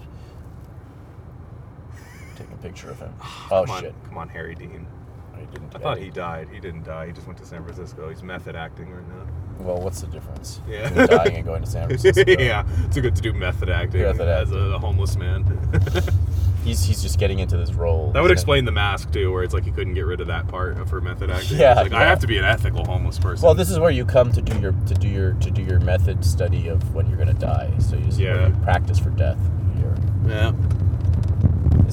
Picture 2.63 2.89
of 2.89 2.99
him. 2.99 3.13
Ah, 3.21 3.47
oh 3.51 3.65
Come 3.65 3.75
on, 3.75 3.81
shit! 3.83 3.93
come 4.07 4.17
on, 4.17 4.29
Harry 4.29 4.55
Dean. 4.55 4.87
Oh, 5.35 5.37
I 5.37 5.45
didn't. 5.45 5.75
I 5.75 5.79
thought 5.79 5.97
he 5.99 6.09
died. 6.09 6.47
He 6.51 6.59
didn't 6.59 6.83
die. 6.83 7.07
He 7.07 7.11
just 7.11 7.27
went 7.27 7.37
to 7.39 7.45
San 7.45 7.63
Francisco. 7.63 8.09
He's 8.09 8.23
method 8.23 8.55
acting 8.55 8.89
right 8.91 9.07
now. 9.07 9.25
Well, 9.59 9.79
what's 9.81 10.01
the 10.01 10.07
difference? 10.07 10.59
Yeah. 10.67 10.89
Dying 11.05 11.35
and 11.35 11.45
going 11.45 11.61
to 11.63 11.69
San 11.69 11.87
Francisco. 11.89 12.23
yeah, 12.39 12.65
it's 12.85 12.99
good 12.99 13.15
to 13.15 13.21
do 13.21 13.33
method 13.33 13.69
acting 13.69 14.01
Method 14.01 14.27
as 14.27 14.49
acting. 14.51 14.73
a, 14.73 14.79
homeless 14.79 15.15
man. 15.15 15.43
He's 16.63 16.81
he's 16.85 17.01
just 17.01 17.19
getting 17.19 17.39
into 17.39 17.57
this 17.57 17.73
role. 17.73 18.11
That 18.13 18.21
would 18.21 18.31
explain 18.31 18.63
the 18.63 18.71
mask 18.71 19.11
too, 19.11 19.33
where 19.33 19.43
it's 19.43 19.53
like 19.53 19.65
he 19.65 19.71
couldn't 19.71 19.95
get 19.95 20.05
rid 20.05 20.21
of 20.21 20.27
that 20.27 20.47
part 20.47 20.87
for 20.87 21.01
method 21.01 21.29
acting. 21.29 21.57
Yeah, 21.57 21.73
like 21.73 21.91
I 21.91 22.05
have 22.05 22.19
to 22.19 22.27
be 22.27 22.37
an 22.37 22.45
ethical 22.45 22.85
homeless 22.85 23.19
person. 23.19 23.43
Well, 23.45 23.53
this 23.53 23.69
is 23.69 23.79
where 23.79 23.91
you 23.91 24.05
come 24.05 24.31
to 24.31 24.41
do 24.41 24.57
your 24.61 24.71
to 24.71 24.93
do 24.93 25.09
your 25.09 25.33
to 25.33 25.51
do 25.51 25.61
your 25.61 25.81
method 25.81 26.23
study 26.23 26.69
of 26.69 26.95
when 26.95 27.05
you're 27.09 27.17
gonna 27.17 27.33
die. 27.33 27.69
So 27.79 27.97
you, 27.97 28.07
Yeah. 28.13 28.47
you 28.47 28.53
practice 28.63 28.97
for 28.97 29.09
death. 29.09 29.37
Here. 29.75 29.93
yeah, 30.25 30.51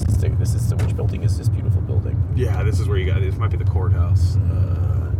This 0.05 0.15
is 0.15 0.21
the, 0.21 0.29
this 0.29 0.53
is 0.55 0.69
the, 0.69 0.75
which 0.77 0.95
building 0.95 1.23
is 1.23 1.37
this 1.37 1.49
beautiful 1.49 1.81
building? 1.81 2.21
yeah. 2.35 2.63
This 2.63 2.79
is 2.79 2.87
where 2.87 2.97
you 2.97 3.05
got. 3.05 3.21
This 3.21 3.35
might 3.35 3.51
be 3.51 3.57
the 3.57 3.65
courthouse. 3.69 4.35
Uh, 4.37 5.11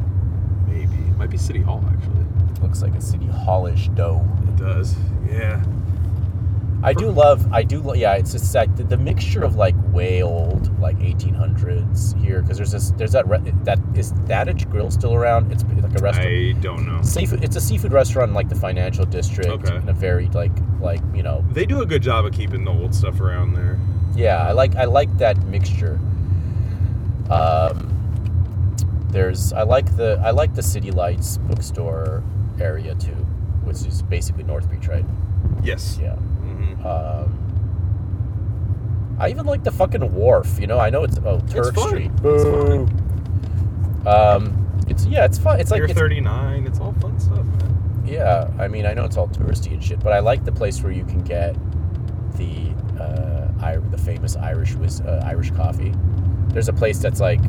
maybe 0.67 0.95
it 0.95 1.17
might 1.17 1.29
be 1.29 1.37
City 1.37 1.61
Hall 1.61 1.83
actually. 1.91 2.25
Looks 2.61 2.81
like 2.81 2.93
a 2.95 3.01
city 3.01 3.25
hallish 3.25 3.87
dome. 3.89 4.29
It 4.49 4.61
does. 4.61 4.95
Yeah. 5.27 5.63
I 6.83 6.93
do 6.93 7.11
love. 7.11 7.51
I 7.53 7.61
do. 7.63 7.79
lo- 7.81 7.93
Yeah, 7.93 8.13
it's 8.15 8.31
just 8.31 8.53
like 8.55 8.75
the, 8.75 8.83
the 8.83 8.97
mixture 8.97 9.43
of 9.43 9.55
like 9.55 9.75
way 9.93 10.23
old, 10.23 10.79
like 10.79 10.97
1800s 10.97 12.19
here, 12.23 12.41
because 12.41 12.57
there's 12.57 12.71
this. 12.71 12.89
There's 12.91 13.11
that. 13.11 13.27
Re- 13.27 13.53
that 13.65 13.79
is 13.95 14.13
that 14.25 14.47
a 14.47 14.53
grill 14.53 14.89
still 14.89 15.13
around? 15.13 15.51
It's 15.51 15.63
like 15.63 15.83
a 15.95 16.01
restaurant. 16.01 16.27
I 16.27 16.53
don't 16.59 16.87
know. 16.87 17.01
Seafood. 17.03 17.43
It's 17.43 17.55
a 17.55 17.61
seafood 17.61 17.91
restaurant 17.93 18.29
in 18.29 18.33
like 18.35 18.49
the 18.49 18.55
financial 18.55 19.05
district. 19.05 19.49
Okay. 19.49 19.75
In 19.75 19.89
a 19.89 19.93
very 19.93 20.27
like 20.29 20.51
like 20.79 21.01
you 21.13 21.21
know. 21.21 21.45
They 21.51 21.67
do 21.67 21.81
a 21.81 21.85
good 21.85 22.01
job 22.01 22.25
of 22.25 22.33
keeping 22.33 22.63
the 22.65 22.71
old 22.71 22.95
stuff 22.95 23.21
around 23.21 23.53
there. 23.53 23.79
Yeah, 24.15 24.45
I 24.47 24.51
like 24.51 24.75
I 24.75 24.85
like 24.85 25.15
that 25.17 25.37
mixture. 25.45 25.99
Um, 27.29 27.87
there's 29.09 29.53
I 29.53 29.63
like 29.63 29.95
the 29.97 30.19
I 30.23 30.31
like 30.31 30.53
the 30.55 30.63
City 30.63 30.91
Lights 30.91 31.37
bookstore 31.37 32.23
area 32.59 32.95
too, 32.95 33.15
which 33.63 33.85
is 33.85 34.01
basically 34.01 34.43
North 34.43 34.69
Beach, 34.69 34.87
right? 34.87 35.05
Yes. 35.63 35.97
Yeah. 36.01 36.15
hmm 36.15 36.85
Um, 36.85 37.37
I 39.19 39.29
even 39.29 39.45
like 39.45 39.63
the 39.63 39.71
fucking 39.71 40.13
wharf. 40.13 40.59
You 40.59 40.67
know, 40.67 40.79
I 40.79 40.89
know 40.89 41.03
it's 41.03 41.17
oh 41.23 41.39
Turk 41.49 41.75
fun. 41.75 41.87
Street. 41.89 42.11
It's 42.11 42.21
Boo. 42.43 42.87
Um, 44.05 44.57
it's 44.87 45.05
yeah, 45.05 45.25
it's 45.25 45.37
fun. 45.37 45.59
It's 45.59 45.69
like 45.71 45.77
You're 45.79 45.87
it's, 45.89 45.99
39. 45.99 46.65
It's 46.67 46.79
all 46.79 46.93
fun 46.93 47.19
stuff, 47.19 47.37
man. 47.45 48.03
yeah. 48.05 48.49
I 48.59 48.67
mean, 48.67 48.85
I 48.85 48.93
know 48.93 49.05
it's 49.05 49.15
all 49.17 49.27
touristy 49.27 49.71
and 49.73 49.83
shit, 49.83 49.99
but 49.99 50.11
I 50.11 50.19
like 50.19 50.43
the 50.43 50.51
place 50.51 50.81
where 50.81 50.91
you 50.91 51.05
can 51.05 51.21
get 51.21 51.55
the 52.37 52.70
the 53.65 53.97
famous 53.97 54.35
Irish 54.35 54.73
whis- 54.75 55.01
uh, 55.01 55.23
Irish 55.25 55.51
coffee. 55.51 55.93
There's 56.49 56.67
a 56.69 56.73
place 56.73 56.99
that's 56.99 57.19
like 57.19 57.39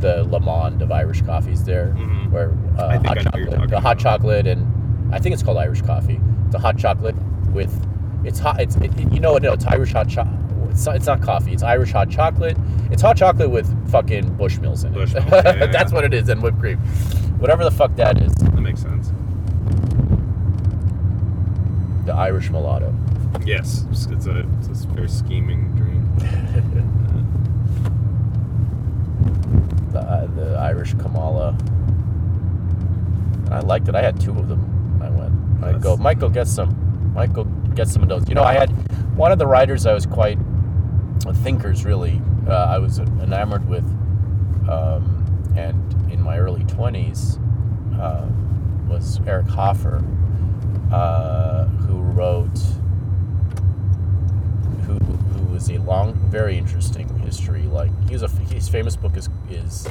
the 0.00 0.24
Le 0.24 0.40
Monde 0.40 0.82
of 0.82 0.90
Irish 0.92 1.22
coffees 1.22 1.62
there, 1.64 1.94
Mhm. 1.96 2.30
where 2.30 2.50
uh, 2.78 2.82
hot 2.82 2.90
I 2.90 2.96
know 2.96 3.00
what 3.00 3.14
you're 3.14 3.22
chocolate, 3.24 3.70
the 3.70 3.80
hot 3.80 3.92
about. 3.92 3.98
chocolate, 3.98 4.46
and 4.46 5.14
I 5.14 5.18
think 5.18 5.32
it's 5.34 5.42
called 5.42 5.58
Irish 5.58 5.82
coffee. 5.82 6.20
It's 6.46 6.54
a 6.54 6.58
hot 6.58 6.76
chocolate 6.76 7.16
with 7.52 7.72
it's 8.24 8.38
hot. 8.40 8.60
It's 8.60 8.76
it, 8.76 8.90
you 9.12 9.20
know 9.20 9.32
what? 9.32 9.42
No, 9.42 9.52
it's 9.52 9.64
Irish 9.66 9.92
hot 9.92 10.08
chocolate. 10.08 10.34
It's 10.70 10.84
not, 10.84 10.96
it's 10.96 11.06
not 11.06 11.22
coffee. 11.22 11.52
It's 11.52 11.62
Irish 11.62 11.92
hot 11.92 12.10
chocolate. 12.10 12.56
It's 12.90 13.00
hot 13.00 13.16
chocolate 13.16 13.50
with 13.50 13.66
fucking 13.90 14.36
Bushmills 14.36 14.84
in 14.84 14.94
it. 14.94 14.98
Bushmills, 14.98 15.44
yeah, 15.58 15.66
That's 15.66 15.92
what 15.92 16.04
it 16.04 16.12
is, 16.12 16.28
and 16.28 16.42
whipped 16.42 16.58
cream, 16.58 16.78
whatever 17.38 17.64
the 17.64 17.70
fuck 17.70 17.94
that 17.96 18.20
is. 18.20 18.32
That 18.34 18.60
makes 18.60 18.82
sense. 18.82 19.12
the 22.04 22.12
Irish 22.14 22.50
mulatto. 22.50 22.94
Yes, 23.44 23.84
it's, 23.90 24.06
it's 24.06 24.26
a, 24.26 24.40
it's 24.58 24.84
a 24.84 24.88
very 24.88 25.08
scheming 25.08 25.70
dream. 25.76 26.02
The, 29.92 30.00
uh, 30.00 30.26
the 30.34 30.56
Irish 30.58 30.92
Kamala. 30.94 31.56
I 33.50 33.60
liked 33.60 33.88
it. 33.88 33.94
I 33.94 34.02
had 34.02 34.20
two 34.20 34.32
of 34.38 34.48
them. 34.48 35.00
I 35.02 35.08
went. 35.08 35.32
I 35.64 35.72
go, 35.72 35.78
That's- 35.78 35.98
Michael, 36.00 36.28
get 36.28 36.46
some. 36.48 37.12
Michael, 37.14 37.44
get 37.74 37.88
some 37.88 38.02
of 38.02 38.08
those. 38.10 38.28
You 38.28 38.34
know, 38.34 38.42
I 38.42 38.52
had 38.54 38.68
one 39.16 39.32
of 39.32 39.38
the 39.38 39.46
writers 39.46 39.86
I 39.86 39.94
was 39.94 40.04
quite 40.04 40.38
thinkers 41.36 41.84
really. 41.86 42.20
Uh, 42.46 42.52
I 42.52 42.78
was 42.78 42.98
enamored 42.98 43.66
with, 43.68 43.84
um, 44.68 45.24
and 45.56 46.12
in 46.12 46.20
my 46.20 46.38
early 46.38 46.64
twenties, 46.64 47.38
uh, 47.98 48.26
was 48.88 49.18
Eric 49.26 49.46
Hoffer, 49.46 50.04
uh, 50.92 51.64
who 51.64 52.00
wrote, 52.00 52.50
who 52.58 52.60
who 52.68 52.85
was 55.56 55.70
a 55.70 55.78
long, 55.78 56.12
very 56.28 56.58
interesting 56.58 57.08
history. 57.20 57.62
Like 57.62 57.90
he 58.08 58.12
was 58.12 58.22
a 58.22 58.28
his 58.28 58.68
famous 58.68 58.94
book 58.94 59.16
is 59.16 59.30
is 59.48 59.88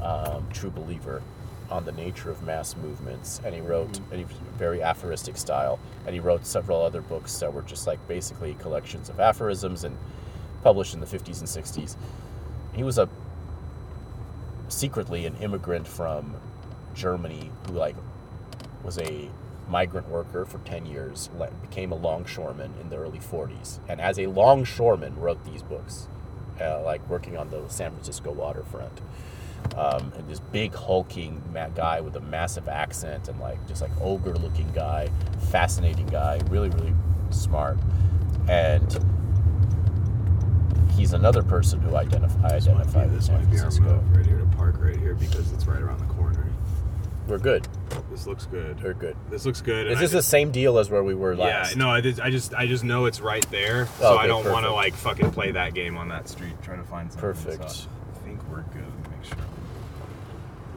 um, 0.00 0.46
True 0.52 0.70
Believer 0.70 1.22
on 1.68 1.84
the 1.84 1.90
nature 1.90 2.30
of 2.30 2.40
mass 2.44 2.76
movements, 2.76 3.40
and 3.44 3.52
he 3.52 3.60
wrote 3.60 3.98
and 4.12 4.20
he 4.20 4.24
was 4.24 4.36
very 4.56 4.84
aphoristic 4.84 5.36
style, 5.36 5.80
and 6.06 6.14
he 6.14 6.20
wrote 6.20 6.46
several 6.46 6.80
other 6.82 7.00
books 7.00 7.36
that 7.40 7.52
were 7.52 7.62
just 7.62 7.88
like 7.88 7.98
basically 8.06 8.54
collections 8.54 9.08
of 9.08 9.18
aphorisms 9.18 9.82
and 9.82 9.98
published 10.62 10.94
in 10.94 11.00
the 11.00 11.06
50s 11.06 11.40
and 11.40 11.48
60s. 11.48 11.96
He 12.72 12.84
was 12.84 12.96
a 12.96 13.08
secretly 14.68 15.26
an 15.26 15.34
immigrant 15.38 15.88
from 15.88 16.36
Germany 16.94 17.50
who 17.66 17.72
like 17.72 17.96
was 18.84 18.98
a 18.98 19.28
migrant 19.68 20.08
worker 20.08 20.44
for 20.44 20.58
10 20.58 20.86
years, 20.86 21.28
became 21.60 21.92
a 21.92 21.96
longshoreman 21.96 22.74
in 22.80 22.88
the 22.90 22.96
early 22.96 23.18
40s, 23.18 23.80
and 23.88 24.00
as 24.00 24.18
a 24.18 24.26
longshoreman 24.26 25.16
wrote 25.16 25.44
these 25.44 25.62
books, 25.62 26.08
uh, 26.60 26.82
like 26.82 27.06
working 27.08 27.36
on 27.36 27.50
the 27.50 27.66
San 27.68 27.90
Francisco 27.92 28.30
waterfront. 28.32 29.00
Um, 29.76 30.12
and 30.16 30.28
this 30.28 30.38
big 30.38 30.74
hulking 30.74 31.42
guy 31.74 32.00
with 32.00 32.14
a 32.14 32.20
massive 32.20 32.68
accent 32.68 33.26
and 33.28 33.40
like 33.40 33.66
just 33.66 33.82
like 33.82 33.90
ogre 34.00 34.34
looking 34.34 34.70
guy, 34.72 35.10
fascinating 35.50 36.06
guy, 36.06 36.40
really 36.50 36.68
really 36.68 36.94
smart, 37.30 37.78
and 38.48 38.98
he's 40.96 41.12
another 41.12 41.42
person 41.42 41.80
who 41.80 41.96
identify 41.96 42.50
This 42.54 42.66
might 42.68 42.76
identified 42.76 43.08
be, 43.10 43.16
with 43.16 43.16
this 43.16 43.26
San 43.26 43.34
might 43.36 43.50
be 43.50 43.56
our 43.56 43.62
Francisco. 43.62 43.84
move 44.02 44.16
right 44.16 44.26
here 44.26 44.38
to 44.38 44.46
park 44.56 44.76
right 44.78 44.96
here 44.96 45.14
because 45.14 45.52
it's 45.52 45.66
right 45.66 45.80
around 45.82 45.98
the 45.98 46.04
corner. 46.06 46.15
We're 47.26 47.38
good. 47.38 47.66
This 48.10 48.26
looks 48.26 48.46
good. 48.46 48.80
We're 48.82 48.94
good. 48.94 49.16
This 49.30 49.44
looks 49.44 49.60
good. 49.60 49.86
Is 49.86 49.90
and 49.92 49.98
I 49.98 50.00
this 50.02 50.10
the 50.12 50.18
just- 50.18 50.28
same 50.28 50.50
deal 50.52 50.78
as 50.78 50.90
where 50.90 51.02
we 51.02 51.14
were 51.14 51.34
last? 51.36 51.72
Yeah, 51.72 51.78
no, 51.78 51.90
I 51.90 52.00
just, 52.00 52.20
I 52.20 52.30
just, 52.30 52.54
I 52.54 52.66
just 52.66 52.84
know 52.84 53.06
it's 53.06 53.20
right 53.20 53.48
there, 53.50 53.88
oh, 53.88 54.00
so 54.00 54.14
Okay, 54.14 54.24
I 54.24 54.26
don't 54.26 54.50
want 54.50 54.64
to 54.64 54.72
like 54.72 54.94
fucking 54.94 55.32
play 55.32 55.50
that 55.52 55.74
game 55.74 55.96
on 55.96 56.08
that 56.08 56.28
street. 56.28 56.52
Try 56.62 56.76
to 56.76 56.82
find 56.84 57.10
something. 57.10 57.20
Perfect. 57.32 57.70
So 57.70 57.88
I 58.14 58.18
think 58.24 58.40
we're 58.48 58.62
good. 58.62 58.84
Let 58.84 59.10
me 59.10 59.16
make 59.16 59.24
sure. 59.24 59.38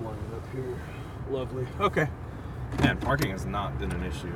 Line 0.03 0.15
up 0.35 0.51
here. 0.53 0.79
Lovely. 1.29 1.67
Okay. 1.79 2.07
Man, 2.79 2.97
parking 2.97 3.31
has 3.31 3.45
not 3.45 3.77
been 3.79 3.91
an 3.91 4.03
issue. 4.03 4.31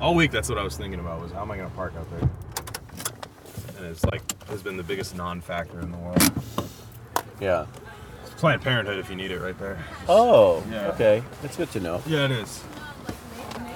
All 0.00 0.14
week, 0.14 0.30
that's 0.30 0.48
what 0.48 0.58
I 0.58 0.62
was 0.62 0.76
thinking 0.76 1.00
about 1.00 1.20
was 1.20 1.32
how 1.32 1.42
am 1.42 1.50
I 1.50 1.56
going 1.56 1.68
to 1.68 1.74
park 1.74 1.94
out 1.98 2.08
there? 2.10 2.28
And 3.78 3.86
it's 3.86 4.04
like 4.04 4.22
has 4.48 4.62
been 4.62 4.76
the 4.76 4.82
biggest 4.82 5.16
non-factor 5.16 5.80
in 5.80 5.90
the 5.90 5.98
world. 5.98 6.30
Yeah. 7.40 7.66
Planned 8.36 8.62
Parenthood 8.62 8.98
if 8.98 9.08
you 9.10 9.16
need 9.16 9.30
it 9.30 9.40
right 9.40 9.58
there. 9.58 9.78
Oh, 10.08 10.62
Yeah. 10.70 10.88
okay. 10.88 11.22
That's 11.42 11.56
good 11.56 11.70
to 11.72 11.80
know. 11.80 12.02
Yeah, 12.06 12.26
it 12.26 12.30
is. 12.32 12.62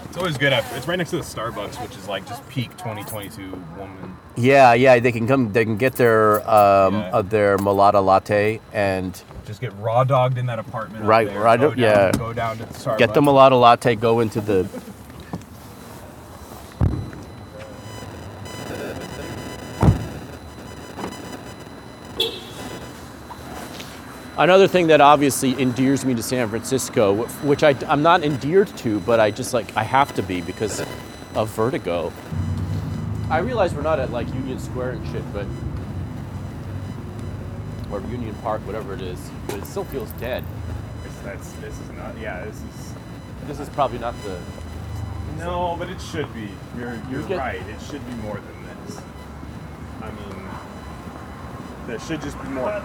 It's 0.04 0.16
always 0.18 0.36
good 0.36 0.52
after. 0.52 0.76
It's 0.76 0.88
right 0.88 0.96
next 0.96 1.10
to 1.10 1.16
the 1.18 1.22
Starbucks, 1.22 1.80
which 1.82 1.96
is 1.96 2.08
like 2.08 2.26
just 2.26 2.46
peak 2.48 2.70
2022 2.76 3.50
woman. 3.78 4.16
Yeah, 4.36 4.72
yeah. 4.74 4.98
They 4.98 5.12
can 5.12 5.26
come. 5.28 5.52
They 5.52 5.64
can 5.64 5.76
get 5.76 5.94
their 5.94 6.40
um, 6.50 6.94
Yeah. 6.94 7.10
uh, 7.12 7.22
their 7.22 7.58
mulatto 7.58 8.02
latte 8.02 8.60
and 8.72 9.20
Just 9.46 9.60
get 9.60 9.72
raw 9.78 10.02
dogged 10.04 10.36
in 10.36 10.46
that 10.46 10.58
apartment. 10.58 11.04
Right, 11.04 11.28
there, 11.28 11.40
right, 11.40 11.58
Go 11.60 11.70
down, 11.70 11.78
yeah. 11.78 12.10
Go 12.12 12.32
down 12.32 12.58
to 12.58 12.64
the 12.66 12.74
Starbucks. 12.74 12.98
get 12.98 13.14
the 13.14 13.22
mulatto 13.22 13.58
latte. 13.58 13.94
Go 13.94 14.18
into 14.20 14.40
the. 14.40 14.68
Another 24.40 24.66
thing 24.66 24.86
that 24.86 25.02
obviously 25.02 25.60
endears 25.60 26.06
me 26.06 26.14
to 26.14 26.22
San 26.22 26.48
Francisco, 26.48 27.26
which 27.42 27.62
I, 27.62 27.76
I'm 27.86 28.02
not 28.02 28.24
endeared 28.24 28.68
to, 28.78 28.98
but 29.00 29.20
I 29.20 29.30
just 29.30 29.52
like 29.52 29.76
I 29.76 29.82
have 29.82 30.14
to 30.14 30.22
be 30.22 30.40
because 30.40 30.82
of 31.34 31.50
Vertigo. 31.50 32.10
I 33.28 33.40
realize 33.40 33.74
we're 33.74 33.82
not 33.82 33.98
at 33.98 34.12
like 34.12 34.26
Union 34.28 34.58
Square 34.58 34.92
and 34.92 35.06
shit, 35.12 35.22
but 35.34 35.44
or 37.92 38.00
Union 38.08 38.34
Park, 38.36 38.62
whatever 38.66 38.94
it 38.94 39.02
is, 39.02 39.30
but 39.46 39.58
it 39.58 39.66
still 39.66 39.84
feels 39.84 40.10
dead. 40.12 40.42
This, 41.22 41.52
this 41.60 41.78
is 41.78 41.90
not. 41.90 42.16
Yeah, 42.18 42.42
this 42.46 42.56
is. 42.56 42.94
This 43.46 43.60
is 43.60 43.68
probably 43.68 43.98
not 43.98 44.14
the. 44.24 44.40
No, 45.36 45.76
but 45.78 45.90
it 45.90 46.00
should 46.00 46.32
be. 46.32 46.48
You're 46.78 46.98
you're 47.10 47.24
get- 47.24 47.36
right. 47.36 47.60
It 47.60 47.80
should 47.82 48.06
be 48.06 48.14
more 48.22 48.40
than 48.40 48.86
this. 48.86 49.02
I 50.00 50.10
mean, 50.12 50.39
there 51.90 51.98
should 51.98 52.22
just 52.22 52.40
be 52.40 52.48
more. 52.48 52.70
On, 52.70 52.82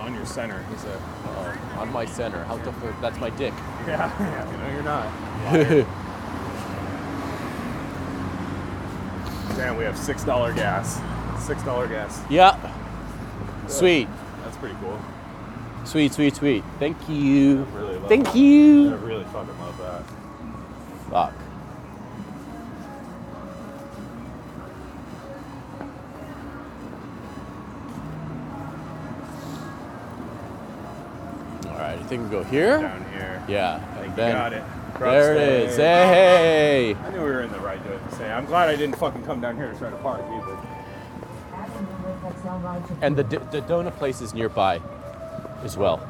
on 0.00 0.14
your 0.14 0.24
center. 0.24 0.64
He's 0.70 0.84
a. 0.84 1.02
Oh, 1.26 1.58
on 1.78 1.92
my 1.92 2.04
center. 2.04 2.44
How 2.44 2.56
the 2.58 2.72
fuck? 2.74 3.00
That's 3.00 3.18
my 3.18 3.30
dick. 3.30 3.52
Yeah, 3.86 4.12
yeah. 4.20 4.44
No, 4.58 4.68
you're 4.74 4.82
not. 4.82 5.06
Damn, 9.56 9.76
we 9.76 9.84
have 9.84 9.96
six 9.98 10.22
dollar 10.22 10.52
gas. 10.52 11.00
Six 11.44 11.62
dollar 11.62 11.88
gas. 11.88 12.22
yeah. 12.28 12.56
Sweet, 13.68 14.06
That's 14.44 14.56
pretty 14.58 14.76
cool. 14.80 14.98
sweet, 15.84 16.12
sweet, 16.12 16.36
sweet. 16.36 16.62
Thank 16.78 17.08
you. 17.08 17.64
I 17.72 17.76
really 17.76 17.98
love 17.98 18.08
Thank 18.08 18.24
that. 18.26 18.34
I 18.36 19.06
really 19.06 19.24
fucking 19.24 19.58
love 19.60 19.78
that. 19.78 20.02
Fuck. 21.10 21.32
Right, 31.90 31.98
I 31.98 32.06
think 32.08 32.24
we 32.24 32.28
go 32.30 32.42
here. 32.44 32.80
Down 32.80 33.04
here. 33.12 33.42
Yeah, 33.48 34.00
and 34.02 34.16
then 34.16 34.32
got 34.32 34.52
it. 34.52 34.62
there 34.98 35.34
it 35.34 35.68
is. 35.70 35.76
Hey. 35.76 36.94
I 36.94 37.10
knew 37.10 37.18
we 37.18 37.24
were 37.24 37.42
in 37.42 37.52
the 37.52 37.60
right 37.60 37.80
to 37.84 38.16
say. 38.16 38.30
I'm 38.30 38.46
glad 38.46 38.68
I 38.68 38.76
didn't 38.76 38.96
fucking 38.96 39.24
come 39.24 39.40
down 39.40 39.56
here 39.56 39.70
to 39.70 39.78
try 39.78 39.90
to 39.90 39.96
park 39.96 40.22
either. 40.32 40.58
And 43.02 43.16
the, 43.16 43.22
the 43.22 43.62
donut 43.62 43.96
place 43.96 44.20
is 44.20 44.34
nearby 44.34 44.80
as 45.62 45.76
well. 45.76 46.06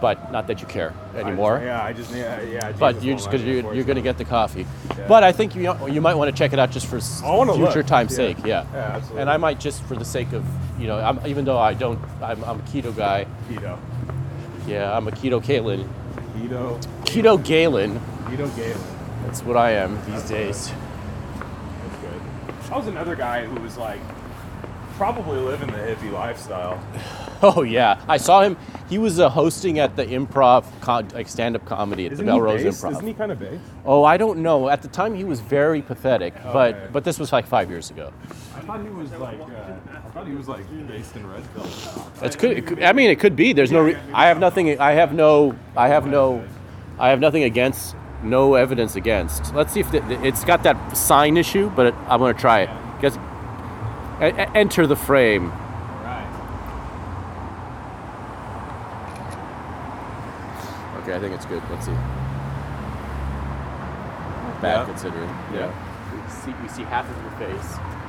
But 0.00 0.32
not 0.32 0.46
that 0.46 0.62
you 0.62 0.66
care 0.66 0.94
anymore. 1.14 1.58
I 1.58 1.92
just, 1.92 2.10
yeah, 2.14 2.34
I 2.34 2.38
just 2.40 2.50
yeah, 2.50 2.68
yeah. 2.70 2.72
but 2.72 3.02
you're 3.02 3.16
just 3.16 3.30
because 3.30 3.44
you're, 3.44 3.74
you're 3.74 3.84
going 3.84 3.96
to 3.96 4.02
get 4.02 4.16
the 4.16 4.24
coffee. 4.24 4.64
Yeah. 4.96 5.06
But 5.06 5.24
I 5.24 5.32
think 5.32 5.54
you 5.54 5.74
you 5.88 6.00
might 6.00 6.14
want 6.14 6.30
to 6.34 6.36
check 6.36 6.54
it 6.54 6.58
out 6.58 6.70
just 6.70 6.86
for 6.86 6.96
s- 6.96 7.22
I 7.22 7.28
wanna 7.36 7.52
future 7.52 7.80
look. 7.80 7.86
time's 7.86 8.12
Yeah. 8.12 8.16
sake. 8.16 8.38
Yeah. 8.38 8.64
Yeah, 8.72 8.78
absolutely. 8.78 9.20
And 9.20 9.30
I 9.30 9.36
might 9.36 9.60
just 9.60 9.82
for 9.84 9.96
the 9.96 10.04
sake 10.04 10.32
of 10.32 10.42
you 10.78 10.86
know, 10.86 10.98
I'm, 10.98 11.20
even 11.26 11.44
though 11.44 11.58
I 11.58 11.74
don't, 11.74 12.00
I'm, 12.22 12.42
I'm 12.44 12.60
a 12.60 12.62
keto 12.62 12.96
guy. 12.96 13.26
keto. 13.50 13.78
Yeah, 14.70 14.96
I'm 14.96 15.08
a 15.08 15.10
keto 15.10 15.44
Galen. 15.44 15.88
Keto. 16.36 16.80
Keto 17.04 17.44
Galen. 17.44 17.98
Keto 18.26 18.54
Galen. 18.56 18.80
That's 19.24 19.42
what 19.42 19.56
I 19.56 19.72
am 19.72 19.98
these 20.06 20.22
days. 20.22 20.68
That's 20.68 21.96
good. 22.00 22.72
I 22.72 22.78
was 22.78 22.86
another 22.86 23.16
guy 23.16 23.44
who 23.44 23.60
was 23.60 23.76
like 23.76 23.98
probably 24.96 25.40
living 25.40 25.66
the 25.68 25.78
hippie 25.78 26.12
lifestyle. 26.12 26.82
Oh 27.42 27.62
yeah, 27.62 27.98
I 28.06 28.18
saw 28.18 28.42
him. 28.42 28.58
He 28.90 28.98
was 28.98 29.18
uh, 29.18 29.30
hosting 29.30 29.78
at 29.78 29.96
the 29.96 30.04
improv, 30.04 30.66
con- 30.82 31.08
like 31.14 31.26
stand-up 31.26 31.64
comedy 31.64 32.04
at 32.04 32.12
Isn't 32.12 32.26
the? 32.26 32.32
Improv. 32.32 32.90
Isn't 32.92 33.06
he 33.06 33.14
kind 33.14 33.32
of 33.32 33.38
based? 33.38 33.62
Oh, 33.86 34.04
I 34.04 34.18
don't 34.18 34.40
know. 34.40 34.68
At 34.68 34.82
the 34.82 34.88
time, 34.88 35.14
he 35.14 35.24
was 35.24 35.40
very 35.40 35.80
pathetic, 35.80 36.34
but 36.42 36.92
but 36.92 37.02
this 37.04 37.18
was 37.18 37.32
like 37.32 37.46
five 37.46 37.70
years 37.70 37.90
ago. 37.90 38.12
I 38.70 38.76
thought 38.76 38.84
he 38.84 38.90
was 38.90 39.10
like. 39.12 39.40
Uh, 39.40 39.74
I 39.92 40.10
thought 40.10 40.26
he 40.28 40.34
was 40.34 40.46
like 40.46 40.86
based 40.86 41.16
in 41.16 41.28
Redfield. 41.28 41.68
It's 42.22 42.36
could, 42.36 42.56
it 42.56 42.66
could. 42.66 42.80
I 42.84 42.92
mean, 42.92 43.10
it 43.10 43.18
could 43.18 43.34
be. 43.34 43.52
There's 43.52 43.72
no. 43.72 43.82
Re- 43.82 43.96
I 44.12 44.28
have 44.28 44.38
nothing. 44.38 44.78
I 44.78 44.92
have 44.92 45.12
no. 45.12 45.56
I 45.76 45.88
have 45.88 46.06
no. 46.06 46.44
I 46.96 47.08
have 47.08 47.18
nothing 47.18 47.42
against. 47.42 47.96
No 48.22 48.54
evidence 48.54 48.94
against. 48.94 49.52
Let's 49.54 49.72
see 49.72 49.80
if 49.80 49.90
the, 49.90 50.24
it's 50.24 50.44
got 50.44 50.62
that 50.64 50.96
sign 50.96 51.36
issue, 51.36 51.70
but 51.70 51.86
it, 51.86 51.94
I'm 52.06 52.20
going 52.20 52.34
to 52.34 52.40
try 52.40 52.60
it. 52.60 52.70
Guess, 53.00 53.16
enter 54.54 54.86
the 54.86 54.94
frame. 54.94 55.46
Okay, 60.98 61.16
I 61.16 61.18
think 61.18 61.34
it's 61.34 61.46
good. 61.46 61.62
Let's 61.70 61.86
see. 61.86 61.92
Bad 64.62 64.80
Yeah. 64.80 64.84
considering. 64.84 65.30
Yeah. 65.54 65.72
We 66.12 66.30
see, 66.30 66.54
we 66.62 66.68
see 66.68 66.82
half 66.82 67.08
of 67.10 67.16
your 67.22 67.32
face. 67.48 67.99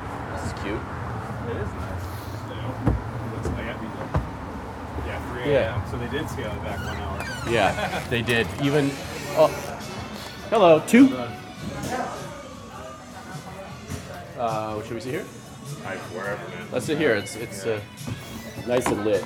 This 0.42 0.54
is 0.54 0.60
cute. 0.64 0.74
It 0.74 1.58
is 1.58 1.72
nice. 1.74 2.06
You 2.50 3.36
looks 3.36 3.48
like 3.50 3.66
at 3.68 3.80
these, 3.80 3.90
uh, 4.00 5.06
yeah, 5.08 5.34
3 5.44 5.52
Yeah. 5.52 5.76
a.m. 5.76 5.92
So 5.92 5.98
they 5.98 6.10
did 6.10 6.30
scale 6.30 6.52
it 6.52 6.64
back 6.64 6.80
one 6.80 6.98
hour. 6.98 7.52
Yeah, 7.52 8.04
they 8.10 8.22
did. 8.22 8.48
Even. 8.62 8.92
Oh, 9.38 9.48
hello. 10.50 10.82
Two. 10.88 11.16
Uh, 14.38 14.74
what 14.74 14.86
should 14.86 14.96
we 14.96 15.02
see 15.02 15.12
here? 15.12 15.26
Like 15.84 16.00
wherever, 16.16 16.48
man. 16.50 16.68
Let's 16.72 16.86
sit 16.86 16.98
here. 16.98 17.14
It's 17.16 17.36
it's 17.36 17.66
uh, 17.66 17.80
nice 18.68 18.88
and 18.88 19.06
lit. 19.06 19.24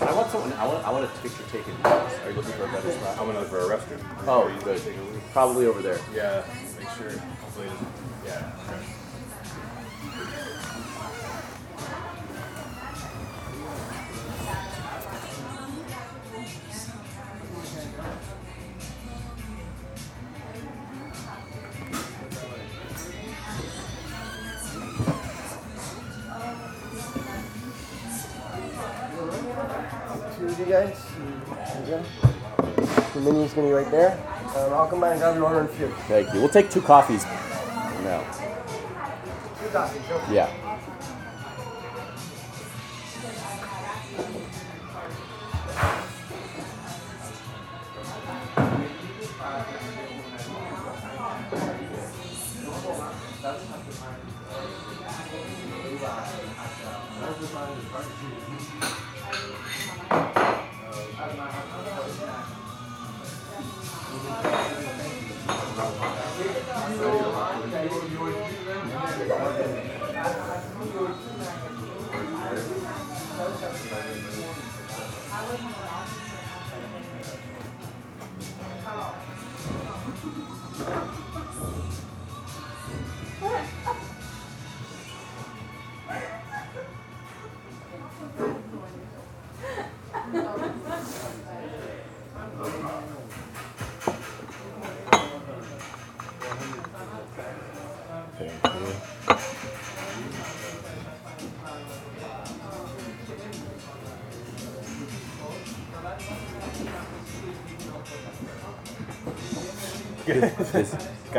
I 0.00 0.12
want 0.14 0.30
someone. 0.30 0.52
I 0.54 0.66
want. 0.66 0.86
I 0.86 0.90
want 0.90 1.04
a 1.04 1.08
picture 1.18 1.42
taken. 1.52 1.74
Are 1.84 2.30
you 2.30 2.36
looking 2.36 2.52
for 2.52 2.64
a 2.64 2.68
better 2.68 2.90
spot? 2.90 3.18
I'm 3.18 3.26
gonna 3.26 3.40
look 3.40 3.48
for 3.48 3.58
a 3.58 3.76
restroom. 3.76 4.00
Oh, 4.26 4.48
you 4.48 4.60
good. 4.62 4.80
Take 4.80 4.96
a 4.96 5.00
look. 5.00 5.30
Probably 5.32 5.66
over 5.66 5.82
there. 5.82 5.98
Yeah, 6.14 6.42
make 6.78 6.88
sure. 6.90 7.10
Hopefully, 7.10 7.68
yeah. 8.24 8.50
okay. 8.66 8.99
Gonna 33.54 33.66
be 33.66 33.72
right 33.72 33.90
there. 33.90 34.12
Um, 34.56 34.72
I'll 34.74 34.86
come 34.86 35.00
by 35.00 35.10
and 35.10 35.20
grab 35.20 35.34
your 35.34 35.44
order 35.44 35.60
in 35.60 35.66
a 35.66 35.68
few. 35.68 35.88
Thank 36.08 36.32
you. 36.32 36.40
We'll 36.40 36.48
take 36.48 36.70
two 36.70 36.80
coffees. 36.82 37.24
now. 37.24 38.22
Two 39.60 39.68
coffees, 39.70 40.02
okay. 40.10 40.34
Yeah. 40.34 40.69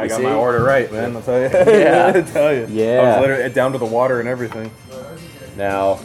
Guy 0.01 0.03
You 0.03 0.09
got 0.09 0.17
see? 0.17 0.23
my 0.23 0.33
order 0.33 0.63
right, 0.63 0.91
man. 0.91 1.15
I'll 1.15 1.21
tell 1.21 1.39
you. 1.41 1.49
Yeah. 1.79 2.11
I'll 2.15 2.23
tell 2.23 2.53
you. 2.53 2.63
I 2.63 2.67
Yeah. 2.67 3.13
was 3.15 3.21
literally 3.21 3.43
eh, 3.43 3.49
down 3.49 3.71
to 3.73 3.77
the 3.77 3.85
water 3.85 4.19
and 4.19 4.27
everything. 4.29 4.71
Now, 5.57 5.99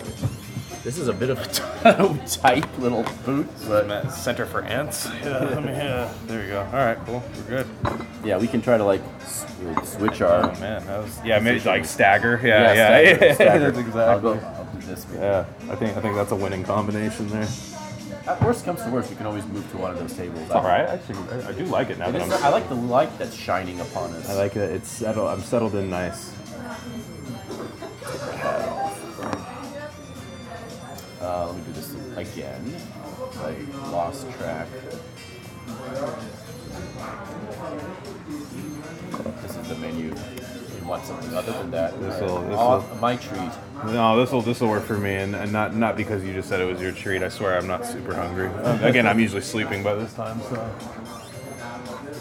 this 0.85 0.99
is 0.99 1.09
a 1.09 1.13
bit 1.13 1.31
of 1.31 1.39
a 1.41 2.19
tight 2.27 2.79
little 2.79 3.05
boot, 3.25 3.49
but 3.67 4.09
Center 4.11 4.47
for 4.47 4.63
Ants. 4.63 5.09
Yeah, 5.25 5.39
let 5.39 5.65
me, 5.65 5.73
yeah. 5.73 6.13
There 6.27 6.43
you 6.45 6.49
go. 6.51 6.61
All 6.61 6.73
right, 6.73 6.99
cool. 7.07 7.23
We're 7.49 7.65
good. 7.65 8.07
yeah, 8.25 8.39
we 8.39 8.47
can 8.47 8.61
try 8.63 8.77
to 8.79 8.85
like 8.85 9.03
s- 9.21 9.47
switch 9.85 10.21
our. 10.21 10.45
Oh 10.57 10.61
man, 10.61 10.85
that 10.87 11.03
was 11.03 11.19
yeah. 11.25 11.39
Maybe 11.41 11.61
like 11.61 11.85
stagger. 11.85 12.41
Yeah, 12.43 12.73
yeah. 12.75 13.17
stagger, 13.17 13.35
stagger. 13.35 13.59
That's 13.71 13.79
exactly. 13.79 14.03
I'll 14.03 14.21
go. 14.21 14.33
I'll 14.47 14.65
do 14.81 14.87
this. 14.87 15.05
bit. 15.07 15.21
Yeah, 15.21 15.45
I 15.71 15.75
think 15.77 15.97
I 15.97 16.01
think 16.01 16.15
that's 16.15 16.33
a 16.33 16.37
winning 16.37 16.63
combination 16.65 17.29
there. 17.31 17.49
At 18.27 18.43
worst 18.43 18.65
comes 18.65 18.83
to 18.83 18.91
worst, 18.91 19.09
you 19.11 19.17
can 19.17 19.27
always 19.27 19.47
move 19.47 19.71
to 19.71 19.77
one 19.79 19.93
of 19.93 19.99
those 19.99 20.13
tables. 20.15 20.51
All 20.51 20.63
right, 20.63 20.81
actually, 20.89 21.19
I, 21.45 21.49
I 21.49 21.53
do 21.53 21.65
like 21.67 21.91
it 21.91 21.99
now 21.99 22.09
It 22.09 22.13
that 22.13 22.23
is- 22.23 22.33
I'm. 22.33 22.45
I 22.45 22.49
like 22.49 22.69
the 22.69 22.75
light 22.75 23.17
that's 23.19 23.35
shining 23.35 23.81
upon 23.81 24.13
us. 24.15 24.29
I 24.29 24.35
like 24.35 24.57
it. 24.57 24.71
It's 24.73 24.89
settled. 24.89 25.29
I'm 25.29 25.41
settled 25.41 25.75
in 25.77 25.91
nice. 25.91 26.33
Uh, 31.21 31.47
let 31.47 31.57
me 31.57 31.63
do 31.67 31.73
this 31.73 31.95
again. 32.17 32.77
I 33.39 33.57
lost 33.91 34.31
track. 34.33 34.69
Want 40.87 41.05
something 41.05 41.35
other 41.35 41.53
than 41.53 41.71
that? 41.73 42.01
This'll- 42.01 42.43
this'll- 42.43 42.85
my 43.01 43.17
treat. 43.17 43.51
No, 43.87 44.17
this 44.19 44.31
will 44.33 44.41
this 44.41 44.61
will 44.61 44.69
work 44.69 44.85
for 44.85 44.97
me, 44.97 45.15
and, 45.17 45.35
and 45.35 45.53
not 45.53 45.75
not 45.75 45.97
because 45.97 46.25
you 46.25 46.33
just 46.33 46.49
said 46.49 46.61
it 46.61 46.65
was 46.65 46.81
your 46.81 46.93
treat. 46.93 47.23
I 47.23 47.29
swear 47.29 47.59
I'm 47.59 47.67
not 47.67 47.85
super 47.85 48.15
hungry. 48.15 48.49
Again, 48.89 49.07
I'm 49.07 49.19
usually 49.21 49.43
sleeping 49.43 49.83
by 49.83 49.95
this 49.95 50.13
time, 50.15 50.41
so 50.43 50.55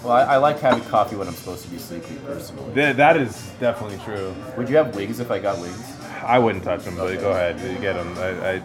Well, 0.03 0.13
I, 0.13 0.21
I 0.33 0.37
like 0.37 0.59
having 0.59 0.83
coffee 0.85 1.15
when 1.15 1.27
I'm 1.27 1.33
supposed 1.33 1.63
to 1.63 1.69
be 1.69 1.77
sleepy, 1.77 2.15
personally. 2.25 2.73
Th- 2.73 2.95
that 2.95 3.17
is 3.17 3.51
definitely 3.59 3.99
true. 4.03 4.35
Would 4.57 4.67
you 4.69 4.77
have 4.77 4.95
wings 4.95 5.19
if 5.19 5.31
I 5.31 5.39
got 5.39 5.59
wings? 5.59 5.81
I 6.23 6.39
wouldn't 6.39 6.63
touch 6.63 6.83
them, 6.83 6.95
but 6.95 7.19
go 7.21 7.31
ahead, 7.31 7.57
get 7.81 7.93
them. 7.93 8.13
I, 8.17 8.55
I 8.55 8.61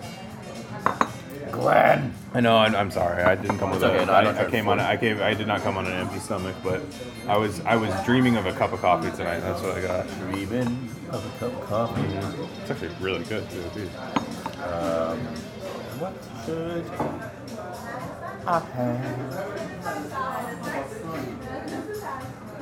Glenn. 1.52 2.14
I 2.32 2.40
know. 2.40 2.56
I'm, 2.56 2.74
I'm 2.74 2.90
sorry. 2.90 3.22
I 3.22 3.35
didn't 3.35 3.59
come 3.59 3.70
with 3.70 3.82
It's 3.82 3.93
okay, 3.93 4.02
a. 4.02 4.06
no, 4.06 4.12
I 4.12 4.22
I, 4.24 4.47
I 4.47 4.51
came 4.51 4.68
on. 4.68 4.78
I 4.81 4.97
came. 4.97 5.20
I 5.20 5.35
did 5.35 5.47
not 5.47 5.62
come 5.62 5.77
on 5.77 5.86
an 5.86 5.93
empty 5.93 6.18
stomach, 6.20 6.55
but 6.62 6.81
I 7.28 7.36
was. 7.36 7.60
I 7.62 7.77
was 7.77 7.93
dreaming 8.05 8.36
of 8.36 8.47
a 8.47 8.52
cup 8.52 8.72
of 8.72 8.81
coffee 8.81 9.10
tonight. 9.16 9.40
That's 9.40 9.60
what 9.62 9.77
I 9.77 9.82
got. 9.82 10.06
Dreaming 10.31 10.89
of 11.10 11.24
a 11.27 11.31
cup 11.39 11.52
of 11.60 11.68
coffee. 11.68 12.02
It's 12.62 12.70
actually 12.70 12.90
really 13.01 13.24
good 13.24 13.48
too. 13.51 13.64
Dude. 13.74 13.90
Um, 14.64 15.18
what 15.98 16.14
should 16.47 16.85
I 18.47 18.60
have? 18.60 20.20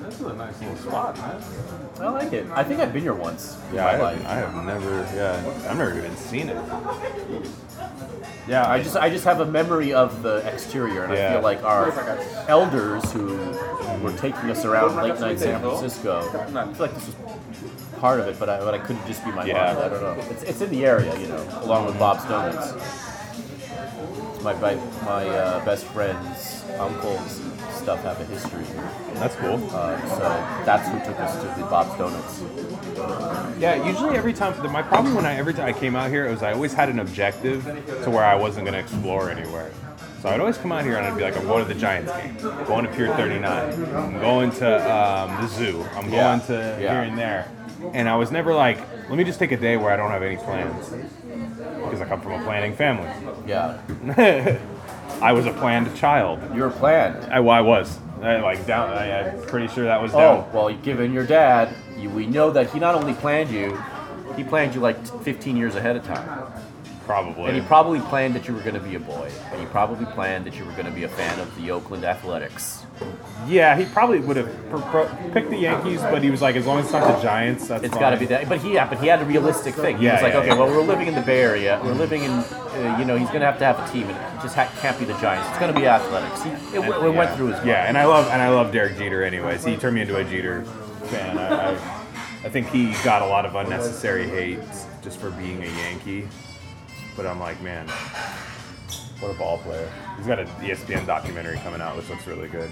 This 0.05 0.21
is 0.21 0.27
a 0.27 0.33
nice 0.35 0.61
little 0.61 0.77
spot, 0.77 1.17
man. 1.19 1.43
I 2.01 2.09
like 2.09 2.33
it. 2.33 2.47
I 2.53 2.65
think 2.65 2.81
I've 2.81 2.93
been 2.93 3.03
here 3.03 3.13
once. 3.15 3.59
Yeah, 3.75 3.87
I 3.87 3.93
have. 3.93 4.03
I 4.27 4.35
have 4.35 4.65
never. 4.65 5.07
Yeah, 5.15 5.37
I've 5.69 5.77
never 5.77 5.99
even 5.99 6.17
seen 6.17 6.49
it. 6.49 6.57
Yeah, 8.49 8.67
I 8.69 8.83
just 8.83 8.97
I 8.97 9.11
just 9.11 9.25
have 9.25 9.41
a 9.41 9.47
memory 9.47 9.93
of 9.93 10.23
the 10.23 10.37
exterior, 10.53 11.05
and 11.05 11.13
I 11.13 11.17
Yeah. 11.17 11.33
feel 11.35 11.43
like 11.43 11.63
our 11.65 11.93
elders 12.49 13.13
who 13.13 13.27
were 14.03 14.13
taking 14.13 14.51
us 14.51 14.65
around 14.65 14.97
late 14.97 15.21
night 15.21 15.39
San 15.39 15.61
Francisco. 15.61 16.21
I 16.33 16.65
feel 16.73 16.87
like 16.87 16.95
this 16.95 17.07
was 17.07 17.17
part 18.01 18.21
of 18.21 18.29
it, 18.29 18.39
but 18.39 18.49
I 18.49 18.59
but 18.61 18.75
I 18.75 18.79
couldn't 18.79 19.07
just 19.07 19.25
be 19.25 19.31
my 19.33 19.45
Yeah. 19.45 19.75
mind. 19.75 19.79
I 19.79 19.89
don't 19.91 20.03
know. 20.03 20.17
It's, 20.31 20.43
it's 20.45 20.61
in 20.63 20.71
the 20.71 20.87
area, 20.87 21.15
you 21.19 21.27
know, 21.29 21.43
along 21.63 21.87
with 21.87 21.99
Bob's 21.99 22.25
Donuts. 22.25 22.73
It's 24.35 24.43
my 24.45 24.55
my, 24.55 24.75
my 25.05 25.27
uh, 25.29 25.65
best 25.65 25.85
friend's 25.87 26.63
uncle's 26.79 27.41
stuff 27.75 28.03
have 28.03 28.21
a 28.21 28.25
history, 28.25 28.65
That's 29.15 29.35
cool. 29.37 29.55
uh, 29.73 29.97
so 30.09 30.19
that's 30.65 30.89
who 30.89 30.99
took 31.05 31.19
us 31.21 31.35
to 31.37 31.61
the 31.61 31.67
Bob's 31.69 31.97
Donuts. 31.99 32.43
Yeah, 33.59 33.85
usually 33.87 34.17
every 34.17 34.33
time 34.33 34.55
the- 34.63 34.69
my 34.69 34.83
problem 34.83 35.15
when 35.15 35.27
I 35.27 35.35
every 35.37 35.53
time 35.55 35.67
I 35.67 35.73
came 35.73 35.97
out 35.97 36.11
here 36.11 36.31
was 36.31 36.43
I 36.43 36.53
always 36.53 36.73
had 36.73 36.89
an 36.89 37.01
objective 37.01 37.65
to 38.05 38.11
where 38.11 38.25
I 38.25 38.35
wasn't 38.37 38.65
going 38.67 38.75
to 38.75 38.81
explore 38.81 39.31
anywhere. 39.31 39.71
So 40.23 40.29
I'd 40.29 40.41
always 40.41 40.59
come 40.59 40.73
out 40.73 40.85
here 40.85 40.97
and 40.97 41.07
I'd 41.07 41.17
be 41.17 41.23
like, 41.23 41.37
I'm 41.37 41.47
going 41.47 41.65
to 41.67 41.73
the 41.73 41.79
Giants 41.79 42.11
game, 42.13 42.37
I'm 42.43 42.65
going 42.67 42.85
to 42.85 42.91
Pier 42.93 43.07
39, 43.17 43.95
I'm 43.95 44.19
going 44.21 44.51
to 44.53 44.93
um, 44.93 45.41
the 45.43 45.47
zoo, 45.49 45.85
I'm 45.95 46.11
Yeah, 46.13 46.23
going 46.37 46.41
to 46.49 46.53
yeah. 46.83 46.93
here 46.93 47.03
and 47.03 47.17
there, 47.17 47.49
and 47.93 48.09
I 48.09 48.17
was 48.17 48.33
never 48.33 48.53
like, 48.53 48.79
let 49.09 49.17
me 49.17 49.23
just 49.23 49.39
take 49.39 49.53
a 49.53 49.57
day 49.57 49.77
where 49.77 49.93
I 49.93 49.97
don't 49.97 50.11
have 50.11 50.25
any 50.25 50.37
plans 50.37 50.89
because 50.91 52.01
I 52.01 52.05
come 52.07 52.21
from 52.21 52.33
a 52.33 52.43
planning 52.45 52.75
family. 52.75 53.09
Yeah, 53.47 53.79
I 55.23 55.33
was 55.33 55.47
a 55.47 55.53
planned 55.53 55.95
child. 55.97 56.41
you 56.55 56.63
were 56.63 56.71
planned. 56.71 57.33
I, 57.33 57.39
well, 57.41 57.55
I 57.57 57.61
was. 57.61 57.99
I, 58.23 58.41
like 58.41 58.67
down. 58.67 58.91
I, 58.91 59.31
I'm 59.31 59.43
pretty 59.43 59.69
sure 59.69 59.85
that 59.85 60.01
was 60.01 60.15
oh, 60.15 60.19
down. 60.19 60.49
Oh, 60.53 60.67
well, 60.67 60.77
given 60.79 61.13
your 61.13 61.27
dad, 61.27 61.75
you, 61.97 62.11
we 62.11 62.27
know 62.27 62.51
that 62.51 62.71
he 62.71 62.79
not 62.79 62.95
only 62.95 63.15
planned 63.15 63.51
you, 63.51 63.77
he 64.37 64.45
planned 64.45 64.75
you 64.75 64.81
like 64.81 65.05
15 65.23 65.57
years 65.57 65.75
ahead 65.75 65.97
of 65.97 66.05
time. 66.05 66.53
Probably. 67.09 67.47
And 67.47 67.55
he 67.57 67.63
probably 67.63 68.01
planned 68.01 68.35
that 68.35 68.47
you 68.47 68.53
were 68.55 68.61
going 68.61 68.75
to 68.75 68.81
be 68.81 68.95
a 68.95 69.01
boy. 69.01 69.31
And 69.51 69.59
he 69.59 69.67
probably 69.69 70.05
planned 70.05 70.45
that 70.45 70.55
you 70.59 70.65
were 70.67 70.73
going 70.73 70.85
to 70.85 70.93
be 70.93 71.05
a 71.05 71.09
fan 71.09 71.41
of 71.41 71.49
the 71.57 71.71
Oakland 71.71 72.05
Athletics. 72.05 72.85
yeah, 73.47 73.79
he 73.79 73.87
probably 73.87 74.21
would 74.21 74.37
have 74.37 74.51
pr- 74.71 74.77
pr- 74.77 75.31
picked 75.33 75.49
the 75.49 75.57
Yankees, 75.57 76.03
but 76.03 76.23
he 76.23 76.31
was 76.31 76.43
like, 76.43 76.55
as 76.57 76.67
long 76.67 76.81
as 76.81 76.85
it's 76.85 76.93
not 76.93 77.17
the 77.17 77.23
Giants, 77.23 77.67
that's 77.69 77.83
It's 77.85 77.95
fine. 77.95 78.01
got 78.03 78.11
to 78.11 78.19
be 78.19 78.27
that. 78.27 78.47
But 78.47 78.59
he, 78.59 78.75
yeah, 78.75 78.87
but 78.87 79.01
he 79.01 79.07
had 79.07 79.23
a 79.23 79.25
realistic 79.25 79.75
thing. 79.75 79.97
He 79.97 80.05
Yeah, 80.05 80.15
was 80.15 80.23
like, 80.23 80.33
yeah, 80.35 80.39
okay, 80.41 80.49
yeah. 80.49 80.55
well, 80.59 80.67
we're 80.69 80.83
living 80.83 81.07
in 81.07 81.15
the 81.15 81.23
Bay 81.23 81.41
Area. 81.41 81.81
We're 81.83 81.95
living 81.95 82.25
in, 82.25 82.31
uh, 82.31 82.97
you 82.99 83.07
know, 83.07 83.17
he's 83.17 83.29
going 83.29 83.41
to 83.41 83.47
have 83.47 83.59
to 83.61 83.65
have 83.65 83.79
a 83.81 83.91
team, 83.91 84.07
and 84.09 84.17
it 84.39 84.43
just 84.43 84.55
ha- 84.55 84.71
can't 84.83 84.99
be 84.99 85.07
the 85.07 85.15
Giants. 85.19 85.49
It's 85.49 85.59
going 85.59 85.73
to 85.73 85.81
be 85.81 85.87
Athletics. 85.87 86.43
He, 86.43 86.51
it, 86.77 86.83
w- 86.83 87.07
it 87.09 87.15
went 87.17 87.35
through 87.37 87.47
his 87.47 87.57
mind. 87.57 87.69
Yeah, 87.69 87.85
and 87.89 87.97
I 87.97 88.05
love 88.05 88.27
and 88.29 88.43
I 88.43 88.51
love 88.51 88.71
Derek 88.71 88.99
Jeter. 88.99 89.23
Anyways, 89.23 89.65
he 89.65 89.77
turned 89.79 89.95
me 89.95 90.03
into 90.03 90.17
a 90.17 90.25
Jeter 90.25 90.63
fan. 91.05 91.39
I, 91.39 91.71
I, 91.71 91.73
I 92.45 92.49
think 92.51 92.69
he 92.69 92.93
got 93.03 93.23
a 93.23 93.27
lot 93.27 93.47
of 93.47 93.55
unnecessary 93.55 94.29
hate 94.29 94.59
just 95.03 95.19
for 95.19 95.31
being 95.31 95.63
a 95.63 95.67
Yankee. 95.67 96.29
But 97.19 97.27
I'm 97.27 97.41
like, 97.41 97.61
man, 97.61 97.89
what 99.19 99.33
a 99.33 99.35
ball 99.35 99.59
player. 99.59 99.91
He's 100.17 100.29
got 100.29 100.39
an 100.39 100.47
ESPN 100.61 101.05
documentary 101.05 101.57
coming 101.59 101.81
out, 101.81 101.97
which 101.97 102.09
looks 102.09 102.29
really 102.29 102.47
good. 102.47 102.71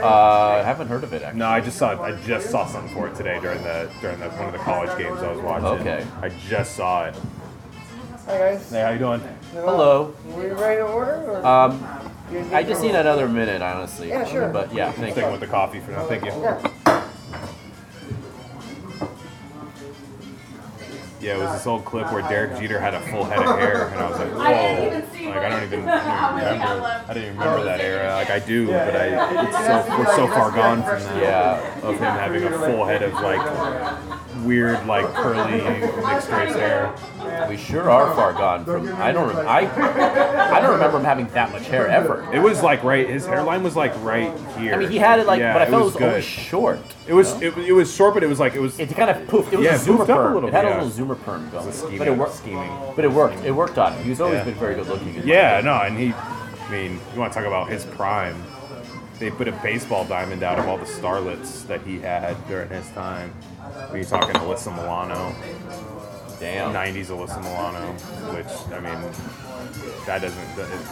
Uh, 0.00 0.60
I 0.60 0.62
haven't 0.62 0.86
heard 0.86 1.02
of 1.02 1.12
it 1.12 1.22
actually. 1.22 1.40
No, 1.40 1.48
I 1.48 1.60
just 1.60 1.78
saw 1.78 2.00
I 2.00 2.12
just 2.22 2.48
saw 2.48 2.64
something 2.64 2.94
for 2.94 3.08
it 3.08 3.16
today 3.16 3.40
during 3.40 3.60
the 3.64 3.90
during 4.00 4.20
the, 4.20 4.28
one 4.28 4.46
of 4.46 4.52
the 4.52 4.58
college 4.58 4.96
games 4.96 5.20
I 5.20 5.32
was 5.32 5.40
watching. 5.40 5.66
Okay. 5.80 6.06
I 6.22 6.28
just 6.28 6.76
saw 6.76 7.06
it. 7.06 7.16
Hi 8.26 8.38
guys. 8.38 8.70
Hey, 8.70 8.82
how 8.82 8.90
you 8.90 8.98
doing? 9.00 9.20
Hello. 9.52 10.14
Were 10.26 10.46
you 10.46 10.54
ready 10.54 10.76
to 10.76 10.86
order? 10.86 11.14
Or 11.28 11.44
Um, 11.44 11.84
I 12.52 12.62
just 12.62 12.82
need 12.82 12.94
another 12.94 13.26
minute, 13.28 13.62
honestly. 13.62 14.10
Yeah, 14.10 14.24
sure. 14.24 14.48
But 14.48 14.72
yeah, 14.72 14.92
thank 14.92 15.14
Sticking 15.14 15.24
you. 15.24 15.32
with 15.32 15.40
the 15.40 15.48
coffee 15.48 15.80
for 15.80 15.90
now. 15.90 16.04
Thank 16.06 16.24
you. 16.24 16.30
Yeah. 16.30 16.70
Yeah, 21.26 21.38
it 21.38 21.40
was 21.40 21.54
this 21.54 21.66
old 21.66 21.84
clip 21.84 22.12
where 22.12 22.22
Derek 22.22 22.56
Jeter 22.56 22.78
had 22.78 22.94
a 22.94 23.00
full 23.00 23.24
head 23.24 23.40
of 23.40 23.58
hair, 23.58 23.88
and 23.88 23.98
I 23.98 24.08
was 24.08 24.16
like, 24.20 24.30
whoa! 24.30 24.44
I 24.44 24.54
didn't 24.54 24.86
even 24.86 25.10
see 25.10 25.26
like 25.26 25.38
I 25.38 25.48
don't 25.48 25.64
even, 25.64 25.88
I 25.88 26.40
don't 26.40 26.54
even 26.54 26.68
remember. 26.68 26.86
I 26.86 27.14
didn't 27.14 27.24
even 27.24 27.38
remember 27.38 27.64
that 27.64 27.80
era. 27.80 28.14
Like 28.14 28.30
I 28.30 28.38
do, 28.38 28.68
but 28.68 28.94
I 28.94 29.44
it's 29.48 29.56
so 29.66 29.98
we're 29.98 30.14
so 30.14 30.28
far 30.28 30.52
gone 30.52 30.84
from 30.84 31.02
that. 31.02 31.20
Yeah. 31.20 31.80
Of 31.80 31.94
him 31.94 32.02
having 32.02 32.44
a 32.44 32.56
full 32.56 32.84
head 32.84 33.02
of 33.02 33.12
like 33.14 34.15
weird, 34.44 34.86
like 34.86 35.06
curly 35.14 35.60
mixed 35.62 36.30
race 36.30 36.54
hair. 36.54 36.94
We 37.48 37.56
sure 37.56 37.90
are 37.90 38.14
far 38.14 38.32
gone 38.32 38.64
from. 38.64 38.94
I 38.96 39.12
don't. 39.12 39.34
Rem- 39.34 39.46
I. 39.48 39.60
I 40.52 40.60
don't 40.60 40.72
remember 40.72 40.98
him 40.98 41.04
having 41.04 41.26
that 41.28 41.50
much 41.52 41.66
hair 41.66 41.88
ever. 41.88 42.28
It 42.32 42.38
was 42.40 42.62
like 42.62 42.82
right. 42.84 43.08
His 43.08 43.26
hairline 43.26 43.62
was 43.62 43.76
like 43.76 43.92
right 44.02 44.32
here. 44.58 44.74
I 44.74 44.76
mean, 44.78 44.90
he 44.90 44.98
had 44.98 45.18
it 45.20 45.26
like, 45.26 45.40
Yeah, 45.40 45.52
but 45.52 45.62
I 45.62 45.66
felt 45.66 45.82
it 45.82 45.84
was, 45.84 45.96
good. 45.96 46.08
always 46.08 46.24
short. 46.24 46.80
It 47.06 47.14
was 47.14 47.40
it, 47.42 47.56
it 47.58 47.72
was 47.72 47.92
short, 47.94 48.14
but 48.14 48.22
it 48.22 48.28
was 48.28 48.38
like 48.40 48.54
it 48.54 48.60
was. 48.60 48.78
It 48.78 48.88
kind 48.90 49.10
of 49.10 49.16
poofed. 49.28 49.52
It 49.52 49.58
was 49.58 49.64
Yeah, 49.64 49.72
a 49.72 49.74
it 49.76 49.80
zoomer 49.80 49.96
poofed 49.98 50.00
up 50.02 50.08
a 50.08 50.14
perm. 50.14 50.34
little 50.34 50.48
it 50.48 50.52
had 50.54 50.62
bit, 50.62 50.68
a 50.72 50.74
yeah. 50.76 50.82
little 50.82 51.06
zoomer 51.06 51.22
perm 51.22 51.50
going. 51.50 51.72
scheming, 51.72 51.98
but 51.98 52.08
it 52.08 52.16
worked. 52.16 52.34
scheming. 52.34 52.72
But 52.94 53.04
it 53.04 53.12
worked. 53.12 53.44
It 53.44 53.52
worked 53.52 53.78
on 53.78 53.92
him. 53.94 54.04
He's 54.04 54.20
always 54.20 54.38
Yeah. 54.38 54.44
been 54.44 54.54
very 54.54 54.74
good 54.74 54.86
looking. 54.88 55.14
in 55.14 55.26
Yeah, 55.26 55.58
opinion. 55.58 55.64
no, 55.64 55.82
and 55.82 55.98
he, 55.98 56.12
I 56.12 56.70
mean, 56.70 57.00
you 57.14 57.20
want 57.20 57.32
to 57.32 57.38
talk 57.38 57.46
about 57.46 57.68
his 57.68 57.84
prime? 57.84 58.34
They 59.18 59.30
put 59.30 59.48
a 59.48 59.52
baseball 59.52 60.04
diamond 60.04 60.42
out 60.42 60.58
of 60.58 60.68
all 60.68 60.76
the 60.76 60.84
starlets 60.84 61.66
that 61.68 61.80
he 61.82 61.98
had 62.00 62.36
during 62.48 62.68
his 62.68 62.88
time. 62.90 63.30
When 63.88 63.96
you're 64.02 64.04
talking 64.10 64.34
Alyssa 64.36 64.74
Milano, 64.74 65.34
Damn. 66.38 66.72
90s 66.74 67.06
Alyssa 67.06 67.40
Milano, 67.42 67.92
which 68.34 68.46
I 68.72 68.80
mean, 68.80 70.04
that 70.06 70.20
doesn't. 70.20 70.56
That 70.56 70.70
is, 70.70 70.86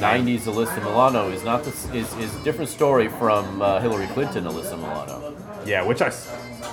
90s 0.00 0.40
Alyssa 0.52 0.82
Milano 0.82 1.28
is 1.30 1.44
not 1.44 1.62
this 1.64 1.84
is 1.92 2.10
is 2.16 2.34
a 2.34 2.42
different 2.44 2.70
story 2.70 3.08
from 3.08 3.60
uh, 3.60 3.80
Hillary 3.80 4.06
Clinton 4.08 4.44
Alyssa 4.44 4.78
Milano. 4.78 5.34
yeah, 5.66 5.82
which 5.84 6.00
I. 6.00 6.10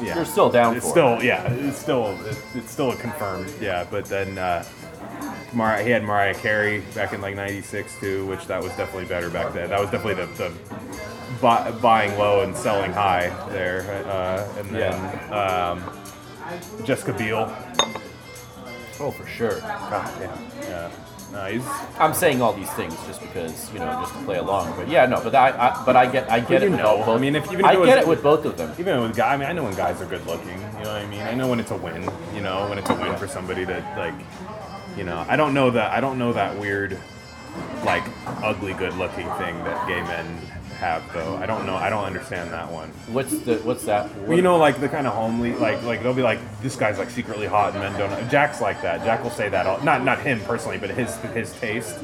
yeah, 0.02 0.16
You're 0.16 0.24
still 0.26 0.50
down 0.50 0.78
It's 0.78 0.86
for. 0.86 0.92
still, 0.92 1.24
yeah, 1.24 1.44
it's 1.52 1.78
still, 1.78 2.18
it, 2.26 2.38
it's 2.56 2.72
still 2.72 2.92
a 2.92 2.96
confirmed, 2.96 3.52
yeah. 3.62 3.86
But 3.92 4.06
then 4.06 4.38
uh, 4.38 4.64
Mariah, 5.56 5.84
he 5.84 5.90
had 5.90 6.04
Mariah 6.04 6.34
Carey 6.36 6.82
back 6.94 7.14
in 7.14 7.22
like 7.22 7.36
'96 7.36 8.00
too, 8.00 8.26
which 8.28 8.46
that 8.48 8.62
was 8.62 8.72
definitely 8.74 9.06
better 9.06 9.30
back 9.30 9.54
then. 9.54 9.70
That 9.70 9.80
was 9.80 9.90
definitely 9.90 10.26
the, 10.26 10.32
the 10.34 10.52
buy, 11.42 11.72
buying 11.72 12.18
low 12.20 12.42
and 12.44 12.56
selling 12.56 12.92
high 12.92 13.30
there. 13.50 13.82
Uh, 14.08 14.48
and 14.60 14.70
then 14.70 15.34
um, 15.34 15.84
Jessica 16.84 17.14
Biel. 17.14 17.56
Oh, 19.00 19.12
for 19.12 19.26
sure. 19.28 19.60
God 19.62 20.12
damn. 20.20 20.62
Yeah. 20.62 20.92
No, 21.32 21.46
he's, 21.48 21.66
I'm 22.00 22.14
saying 22.14 22.42
all 22.42 22.54
these 22.54 22.70
things 22.74 22.94
just 23.08 23.20
because 23.20 23.74
you 23.74 23.80
know 23.80 23.92
just 24.02 24.14
to 24.14 24.20
play 24.24 24.38
along. 24.38 24.74
But 24.78 24.88
yeah, 24.88 25.06
no. 25.06 25.22
But 25.22 25.36
I, 25.36 25.50
I 25.50 25.84
but 25.86 25.96
I 25.98 26.06
get 26.10 26.32
I 26.32 26.40
get 26.40 26.64
it 26.64 26.70
with 26.70 26.80
know, 26.80 26.98
both. 27.00 27.10
I 27.10 27.18
mean, 27.18 27.36
if- 27.36 27.46
even 27.48 27.60
if 27.62 27.66
I 27.66 27.76
was- 27.76 27.90
get 27.90 27.98
it 27.98 28.08
with 28.08 28.24
both 28.24 28.46
of 28.46 28.56
them. 28.58 28.72
even 28.80 29.02
with 29.02 29.18
guy, 29.18 29.34
I 29.34 29.38
mean, 29.38 29.50
I 29.50 29.52
know 29.52 29.64
when 29.64 29.74
guys 29.76 30.00
are 30.02 30.06
good 30.06 30.26
looking. 30.26 30.48
You 30.50 30.56
know 30.56 30.94
what 30.94 31.02
I 31.02 31.06
mean? 31.08 31.22
I 31.22 31.34
know 31.34 31.50
when 31.50 31.60
it's 31.60 31.72
a 31.72 31.76
win. 31.78 32.10
You 32.34 32.42
know 32.42 32.70
when 32.70 32.78
it's 32.78 32.90
a 32.90 32.96
win 32.96 33.18
for 33.18 33.28
somebody 33.28 33.66
to 33.66 33.74
like. 33.98 34.14
You 34.98 35.04
know, 35.04 35.26
I 35.28 35.36
don't 35.36 35.54
know 35.54 35.72
that. 35.72 35.92
I 35.92 36.00
don't 36.00 36.18
know 36.18 36.34
that 36.34 36.58
weird, 36.60 36.98
like 37.84 38.04
ugly 38.26 38.74
good 38.74 38.94
looking 38.96 39.30
thing 39.34 39.64
that 39.64 39.88
gay 39.88 40.02
men 40.02 40.26
have 40.76 41.04
though. 41.14 41.36
I 41.38 41.46
don't 41.46 41.66
know. 41.66 41.76
I 41.76 41.90
don't 41.90 42.04
understand 42.04 42.52
that 42.52 42.72
one. 42.72 42.90
What's 43.08 43.38
the 43.40 43.56
what's 43.58 43.86
that? 43.86 44.14
Well, 44.22 44.36
you 44.36 44.42
know, 44.42 44.58
like 44.58 44.80
the 44.80 44.90
kind 44.90 45.08
of 45.08 45.14
homely, 45.14 45.54
like 45.54 45.82
like 45.84 46.04
they'll 46.04 46.14
be 46.14 46.22
like, 46.22 46.40
this 46.62 46.76
guy's 46.76 46.98
like 46.98 47.10
secretly 47.10 47.48
hot, 47.48 47.74
and 47.74 47.80
men 47.80 47.94
don't. 47.98 48.30
Jack's 48.30 48.62
like 48.62 48.82
that. 48.82 49.04
Jack 49.04 49.24
will 49.24 49.32
say 49.32 49.50
that. 49.50 49.66
All, 49.66 49.82
not 49.84 50.04
not 50.04 50.20
him 50.20 50.40
personally, 50.42 50.78
but 50.78 50.90
his 50.90 51.16
his 51.34 51.54
taste. 51.54 51.98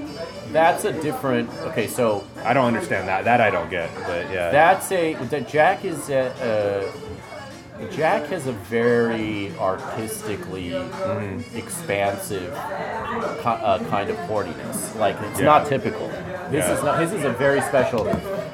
that's 0.52 0.86
a 0.86 0.94
different. 1.02 1.50
Okay, 1.62 1.88
so 1.88 2.26
I 2.44 2.54
don't 2.54 2.66
understand 2.66 3.08
that. 3.08 3.26
That 3.26 3.42
I 3.42 3.52
don't 3.52 3.70
get. 3.70 3.94
But 3.96 4.32
yeah. 4.32 4.52
That's 4.52 4.92
a 4.92 5.14
that 5.14 5.48
Jack 5.48 5.86
is 5.86 6.10
a, 6.10 6.32
uh, 6.42 6.92
Jack 7.90 8.26
has 8.28 8.48
a 8.48 8.52
very 8.52 9.52
artistically 9.60 10.70
Mm-hmm. 10.72 11.58
expansive 11.58 12.54
uh, 12.54 13.80
kind 13.90 14.10
of 14.10 14.16
horniness. 14.30 14.96
Like 14.98 15.16
it's 15.22 15.40
Yeah. 15.40 15.46
not 15.46 15.66
typical. 15.68 16.08
This 16.50 16.66
Yeah. 16.68 16.74
is 16.78 16.84
not. 16.84 17.00
His 17.00 17.14
is 17.14 17.24
a 17.24 17.30
very 17.32 17.62
special. 17.62 18.08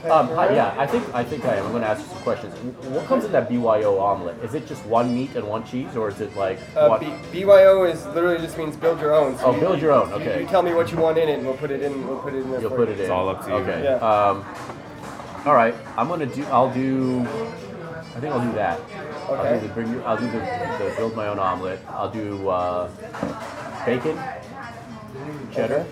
Um, 0.09 0.29
hi- 0.29 0.53
yeah, 0.53 0.73
I 0.77 0.85
think 0.87 1.03
I 1.13 1.23
think 1.23 1.45
I 1.45 1.55
am. 1.55 1.65
I'm 1.65 1.71
going 1.71 1.83
to 1.83 1.89
ask 1.89 2.01
you 2.01 2.07
some 2.07 2.23
questions. 2.23 2.53
What 2.85 3.05
comes 3.07 3.25
in 3.25 3.31
that 3.33 3.49
BYO 3.49 3.99
omelet? 3.99 4.35
Is 4.43 4.53
it 4.53 4.65
just 4.67 4.85
one 4.85 5.13
meat 5.13 5.35
and 5.35 5.47
one 5.47 5.63
cheese, 5.65 5.95
or 5.95 6.07
is 6.09 6.21
it 6.21 6.35
like 6.37 6.59
Uh, 6.75 6.87
one? 6.87 6.99
B- 6.99 7.43
BYO 7.43 7.83
is 7.83 8.05
literally 8.07 8.37
just 8.37 8.57
means 8.57 8.75
build 8.77 9.01
your 9.01 9.13
own. 9.13 9.37
So 9.37 9.45
Oh, 9.47 9.53
you- 9.53 9.59
build 9.59 9.81
your 9.81 9.91
own, 9.91 10.13
okay. 10.13 10.41
You, 10.41 10.47
tell 10.47 10.61
me 10.61 10.73
what 10.73 10.91
you 10.91 10.97
want 10.97 11.17
in 11.17 11.27
it, 11.29 11.37
and 11.39 11.45
we'll 11.47 11.57
put 11.57 11.71
it 11.71 11.81
in. 11.81 12.07
We'll 12.07 12.19
put 12.19 12.33
it 12.33 12.41
in 12.43 12.51
there. 12.51 12.61
You'll 12.61 12.71
put 12.71 12.89
it 12.89 12.93
in. 12.97 13.01
It's 13.01 13.09
all 13.09 13.27
up 13.29 13.43
to 13.45 13.49
you. 13.49 13.55
Okay. 13.57 13.83
Yeah. 13.83 13.95
Um, 13.95 14.45
all 15.45 15.53
right. 15.55 15.75
I'm 15.97 16.07
gonna 16.07 16.25
do. 16.25 16.45
I'll 16.51 16.71
do. 16.73 17.25
I 18.17 18.19
think 18.19 18.33
I'll 18.33 18.41
do 18.41 18.51
that. 18.53 18.79
I'll 19.29 19.59
do 19.59 19.67
the 19.67 19.73
bring. 19.75 19.91
Your, 19.93 20.03
I'll 20.03 20.17
do 20.17 20.25
the, 20.25 20.39
the 20.39 20.93
build 20.97 21.15
my 21.15 21.27
own 21.27 21.37
omelet. 21.37 21.79
I'll 21.87 22.09
do 22.09 22.49
uh, 22.49 22.89
bacon, 23.85 24.19
cheddar, 25.53 25.85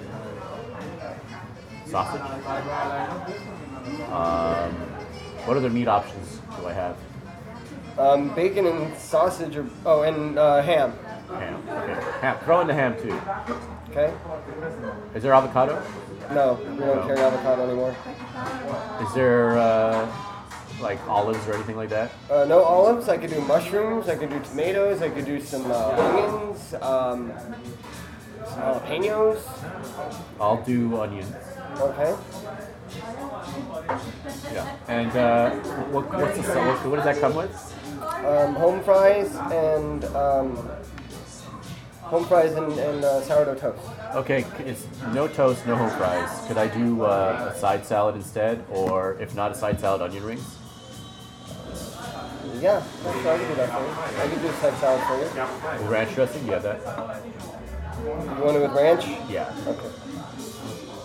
sausage. 1.85 2.22
Um, 4.10 4.73
what 5.45 5.56
other 5.56 5.69
meat 5.69 5.88
options 5.88 6.41
do 6.57 6.65
I 6.65 6.73
have? 6.73 6.97
Um, 7.99 8.34
bacon 8.34 8.65
and 8.65 8.97
sausage, 8.97 9.56
or 9.57 9.69
oh, 9.85 10.02
and 10.02 10.39
uh, 10.39 10.64
ham. 10.64 10.93
Ham. 11.27 11.64
Okay. 11.69 12.02
Ham. 12.22 12.38
Throw 12.43 12.61
in 12.61 12.65
the 12.68 12.73
ham 12.73 12.95
too. 12.99 13.22
Okay. 13.91 14.11
Is 15.14 15.22
there 15.22 15.35
avocado? 15.35 15.80
No, 16.31 16.53
we 16.56 16.80
don't 16.80 16.80
No. 16.80 17.06
carry 17.06 17.19
avocado 17.19 17.68
anymore. 17.68 17.95
Is 19.07 19.14
there 19.14 19.60
uh, 19.60 20.11
like 20.81 20.99
olives 21.07 21.47
or 21.47 21.53
anything 21.53 21.76
like 21.76 21.89
that? 21.89 22.11
Uh, 22.30 22.45
no 22.45 22.64
olives. 22.64 23.10
I 23.10 23.18
could 23.18 23.30
do 23.30 23.41
mushrooms. 23.41 24.10
I 24.10 24.15
could 24.15 24.30
do 24.30 24.39
tomatoes. 24.39 25.02
I 25.02 25.10
could 25.10 25.26
do 25.26 25.41
some 25.41 25.69
uh, 25.72 25.89
onions. 25.97 26.73
Um, 26.76 27.34
some 28.47 28.61
jalapenos. 28.61 29.41
I'll 30.39 30.61
do 30.64 30.99
onions. 30.99 31.34
Okay. 31.80 32.15
Yeah. 34.53 34.77
And 34.88 35.15
uh, 35.15 35.52
what, 35.91 36.10
what's 36.14 36.38
the, 36.38 36.43
what, 36.43 36.85
what 36.85 36.95
does 36.97 37.06
that 37.06 37.19
come 37.19 37.35
with? 37.35 37.52
Um, 38.26 38.56
home 38.56 38.84
fries 38.84 39.35
and 39.52 40.06
um, 40.15 40.56
home 42.02 42.26
fries 42.26 42.53
and, 42.53 42.72
and 42.73 43.03
uh, 43.03 43.22
sourdough 43.22 43.56
toast. 43.56 43.81
Okay, 44.14 44.45
it's 44.60 44.85
no 45.14 45.27
toast, 45.27 45.65
no 45.65 45.76
home 45.76 45.89
fries. 45.97 46.47
Could 46.47 46.57
I 46.57 46.68
do 46.68 47.03
uh, 47.03 47.52
a 47.53 47.60
side 47.60 47.85
salad 47.85 48.15
instead, 48.15 48.64
or 48.69 49.18
if 49.19 49.35
not 49.35 49.52
a 49.52 49.56
side 49.56 49.80
salad, 49.80 50.02
onion 50.02 50.23
rings? 50.23 50.57
Yeah, 52.61 52.84
sure, 53.22 53.34
I 53.34 53.38
can 53.38 53.47
do 53.49 53.55
that 53.55 53.69
for 53.69 53.81
you. 53.81 54.22
I 54.22 54.27
can 54.27 54.41
do 54.41 54.47
a 54.47 54.53
side 54.53 54.73
salad 54.80 55.01
for 55.07 55.84
you. 55.84 55.89
Ranch 55.89 56.13
dressing, 56.15 56.45
you 56.45 56.53
have 56.53 56.63
that? 56.63 56.80
You 58.03 58.43
want 58.43 58.57
it 58.57 58.61
with 58.61 58.72
ranch? 58.72 59.05
Yeah. 59.30 59.53
Okay. 59.67 59.89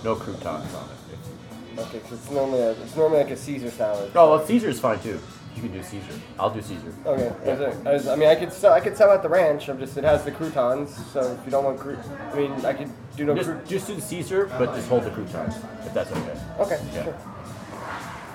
No 0.05 0.15
croutons 0.17 0.75
on 0.75 0.89
it. 0.89 1.81
Okay, 1.81 1.99
'cause 2.01 2.13
it's 2.13 2.31
normally 2.31 2.61
a, 2.61 2.71
it's 2.73 2.97
normally 2.97 3.19
like 3.23 3.31
a 3.31 3.37
Caesar 3.37 3.71
salad. 3.71 4.11
Oh, 4.15 4.31
well, 4.37 4.47
Caesar's 4.47 4.81
fine 4.81 4.99
too. 5.01 5.19
You 5.57 5.63
can 5.63 5.73
do 5.73 5.83
Caesar. 5.83 6.13
I'll 6.39 6.51
do 6.51 6.63
Caesar. 6.63 6.93
Okay. 7.07 7.33
It, 7.51 7.87
is, 7.95 8.07
I 8.09 8.17
mean, 8.17 8.29
I 8.29 8.35
could 8.35 8.53
sell, 8.53 8.73
I 8.73 8.81
could 8.81 8.97
sell 8.97 9.11
out 9.11 9.23
the 9.23 9.29
ranch. 9.29 9.69
I'm 9.69 9.79
just 9.79 9.97
it 9.97 10.05
has 10.05 10.25
the 10.25 10.31
croutons. 10.31 10.95
So 11.13 11.21
if 11.21 11.45
you 11.45 11.51
don't 11.51 11.65
want 11.65 11.79
croup, 11.79 11.99
I 12.33 12.37
mean, 12.37 12.53
I 12.65 12.73
could 12.73 12.91
do 13.17 13.25
no 13.25 13.35
Just, 13.35 13.49
crout. 13.51 13.67
just 13.67 13.87
do 13.87 13.95
the 13.95 14.01
Caesar, 14.01 14.47
but 14.59 14.75
just 14.75 14.89
hold 14.89 15.05
the 15.05 15.11
croutons, 15.11 15.55
if 15.85 15.93
that's 15.95 16.11
okay. 16.13 16.41
Okay. 16.61 16.81
Yeah. 16.95 17.05
Sure. 17.05 17.15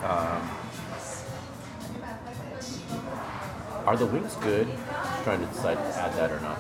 Um, 0.04 0.50
Are 3.86 3.96
the 3.96 4.06
wings 4.08 4.36
good? 4.36 4.68
Just 4.68 5.24
trying 5.24 5.40
to 5.40 5.46
decide 5.48 5.76
to 5.76 5.98
add 6.00 6.14
that 6.16 6.32
or 6.32 6.40
not. 6.42 6.58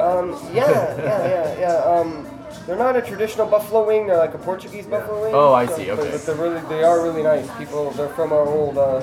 Um, 0.00 0.30
yeah, 0.54 0.96
yeah, 0.96 1.28
yeah, 1.28 1.58
yeah. 1.60 1.76
Um, 1.84 2.26
they're 2.66 2.76
not 2.76 2.96
a 2.96 3.02
traditional 3.02 3.46
buffalo 3.46 3.86
wing. 3.86 4.06
They're 4.06 4.16
like 4.16 4.34
a 4.34 4.38
Portuguese 4.38 4.86
buffalo 4.86 5.22
wing. 5.22 5.34
Oh, 5.34 5.52
I 5.52 5.66
see, 5.66 5.90
okay. 5.90 6.10
But 6.12 6.22
they're 6.24 6.36
really, 6.36 6.60
they 6.68 6.82
are 6.82 7.02
really 7.02 7.22
nice. 7.22 7.46
People, 7.58 7.90
they're 7.90 8.08
from 8.10 8.32
our 8.32 8.46
old, 8.46 8.78
uh, 8.78 9.02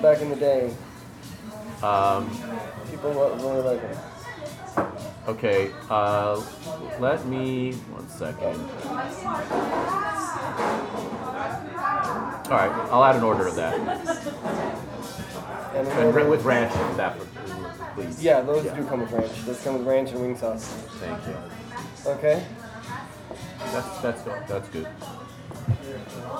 back 0.00 0.20
in 0.20 0.30
the 0.30 0.36
day. 0.36 0.72
Um, 1.82 2.30
People 2.90 3.12
really 3.12 3.62
like 3.62 3.80
them. 3.80 4.92
okay, 5.28 5.70
uh, 5.90 6.42
let 7.00 7.24
me 7.26 7.72
one 7.92 8.08
second. 8.08 8.58
All 12.50 12.56
right, 12.56 12.70
I'll 12.90 13.04
add 13.04 13.16
an 13.16 13.22
order 13.22 13.46
of 13.46 13.54
that. 13.56 13.78
And 15.78 15.88
And 15.88 16.14
then- 16.14 16.28
with 16.30 16.44
ranch 16.44 16.74
and 16.74 16.98
that, 16.98 17.16
please. 17.94 18.22
Yeah, 18.22 18.40
those 18.40 18.64
do 18.64 18.84
come 18.84 19.00
with 19.00 19.12
ranch. 19.12 19.44
Those 19.46 19.62
come 19.62 19.78
with 19.78 19.86
ranch 19.86 20.10
and 20.10 20.20
wing 20.20 20.36
sauce. 20.36 20.64
Thank 21.00 21.18
you. 21.26 21.36
Okay. 22.10 22.42
That's 23.72 23.98
that's 24.00 24.22
good. 24.22 24.42
That's 24.48 24.68
good. 24.68 24.86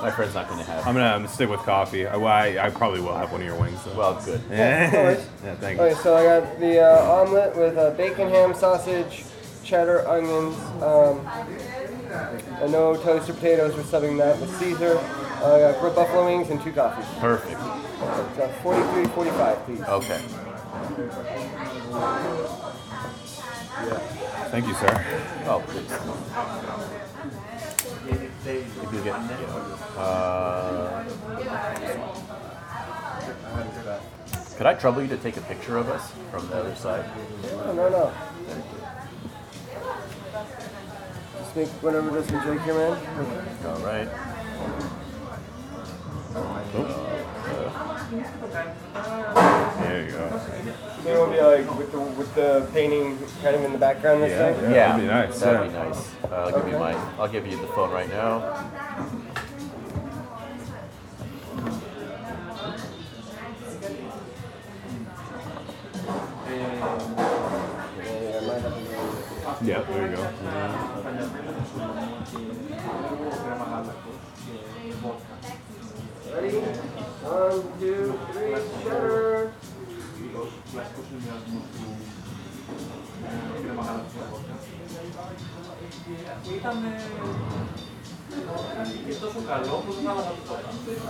My 0.01 0.11
friend's 0.11 0.35
not 0.35 0.49
going 0.49 0.65
to 0.65 0.71
have. 0.71 0.87
I'm 0.87 0.95
gonna, 0.95 1.07
I'm 1.07 1.19
gonna 1.23 1.29
stick 1.29 1.49
with 1.51 1.61
coffee. 1.61 2.07
I, 2.07 2.17
I, 2.17 2.67
I 2.67 2.71
probably 2.71 3.01
will 3.01 3.17
have 3.17 3.31
one 3.33 3.41
of 3.41 3.47
your 3.47 3.57
wings 3.61 3.83
though. 3.85 3.95
well, 3.97 4.17
it's 4.17 4.27
good. 4.27 4.41
yeah, 4.51 4.91
No 4.91 5.03
worries. 5.03 5.27
yeah 5.45 5.55
thank 5.57 5.79
you. 5.79 5.85
Okay, 5.85 5.95
so 6.01 6.17
I 6.17 6.25
got 6.41 6.61
the 6.61 6.81
uh, 6.81 7.13
omelet 7.13 7.57
with 7.57 7.77
uh, 7.77 7.91
bacon, 7.91 8.29
ham, 8.29 8.55
sausage, 8.55 9.25
cheddar, 9.65 10.07
onions. 10.09 10.57
Um, 10.83 11.27
I 12.63 12.67
know 12.69 12.97
toasted 12.97 13.35
potatoes. 13.37 13.75
We're 13.75 13.83
subbing 13.83 14.17
that 14.19 14.41
with 14.41 14.57
Caesar. 14.59 14.97
Uh, 15.43 15.57
I 15.57 15.73
got 15.73 15.81
grilled 15.81 15.97
buffalo 15.97 16.25
wings 16.27 16.49
and 16.51 16.61
two 16.63 16.73
coffees. 16.73 17.05
Perfect. 17.19 17.61
So 17.99 18.49
43, 18.63 19.05
45, 19.07 19.65
please. 19.65 19.83
Okay. 19.83 20.19
Thank 24.51 24.67
you, 24.69 24.75
sir. 24.75 25.05
Oh, 25.47 25.63
please. 25.67 25.91
If 28.47 28.93
you 28.93 29.03
get, 29.03 29.15
uh, 29.97 31.05
could 34.57 34.67
I 34.67 34.75
trouble 34.75 35.03
you 35.03 35.09
to 35.09 35.17
take 35.19 35.37
a 35.37 35.43
picture 35.43 35.77
of 35.77 35.89
us 35.89 36.13
from 36.31 36.49
the 36.49 36.55
other 36.55 36.75
side? 36.77 37.05
No, 37.43 37.73
no, 37.75 37.89
no. 37.89 38.13
Just 41.39 41.57
make 41.57 41.69
whatever 41.83 42.11
doesn't 42.11 42.41
drink 42.43 42.63
here, 42.63 42.75
man. 42.75 42.97
All 43.67 43.81
right. 43.81 44.09
There 49.81 50.05
you 50.05 50.11
go. 50.13 50.41
Maybe 51.05 51.11
it'll 51.11 51.31
be 51.31 51.41
like 51.41 51.79
with 51.79 51.93
the 51.93 52.01
with 52.01 52.35
the 52.35 52.69
painting 52.73 53.19
kind 53.43 53.57
of 53.57 53.65
in 53.65 53.73
the 53.73 53.79
background 53.79 54.23
this 54.23 54.31
Yeah, 54.33 54.53
thing. 54.55 54.71
yeah. 54.73 54.89
that'd 54.89 55.01
be 55.03 55.07
nice, 55.07 55.41
That'd 55.41 55.73
yeah. 55.73 55.83
be 55.83 55.89
nice. 55.89 56.15
Uh, 56.25 56.29
I'll 56.35 56.53
give 56.63 56.73
you 56.73 56.79
my. 56.79 56.93
I'll 57.19 57.29
give 57.29 57.47
you 57.47 57.57
the 57.61 57.67
phone 57.69 57.91
right 57.91 58.09
now. 58.09 58.69
Yeah, 66.47 68.37
I 68.37 68.41
might 68.47 68.63
have 68.63 68.75
to 68.75 68.81
go. 68.85 69.59
Yeah, 69.63 69.81
there 69.83 70.11
you 70.11 70.17
go. 70.17 70.23
Ready? 76.41 76.55
One, 76.55 77.81
two, 77.81 78.21
three, 78.31 78.55
cheddar. 78.85 79.53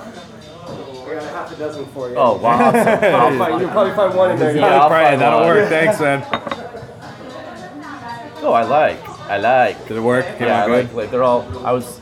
I 0.01 1.15
got 1.15 1.23
a 1.23 1.29
half 1.29 1.53
a 1.53 1.57
dozen 1.57 1.87
for 1.87 2.09
you. 2.09 2.17
Oh 2.17 2.39
wow! 2.39 2.59
I'll 2.71 3.39
find, 3.39 3.61
you'll 3.61 3.71
probably 3.71 3.95
find 3.95 4.15
one 4.15 4.31
in 4.31 4.39
there. 4.39 4.57
Yeah, 4.57 4.67
I'll 4.81 4.89
Probably, 4.89 5.07
find 5.09 5.21
that'll 5.21 5.41
one. 5.41 5.49
work. 5.49 5.69
Thanks, 5.69 6.01
man. 6.01 6.25
Oh, 8.41 8.53
I 8.53 8.63
like. 8.63 9.07
I 9.29 9.37
like. 9.37 9.89
Did 9.89 9.97
it 9.97 10.01
work? 10.01 10.25
Came 10.39 10.47
Yeah, 10.47 10.59
I 10.59 10.63
out 10.63 10.71
like, 10.71 10.93
like 10.95 11.11
they're 11.11 11.25
all. 11.25 11.43
I 11.67 11.73
was. 11.73 12.01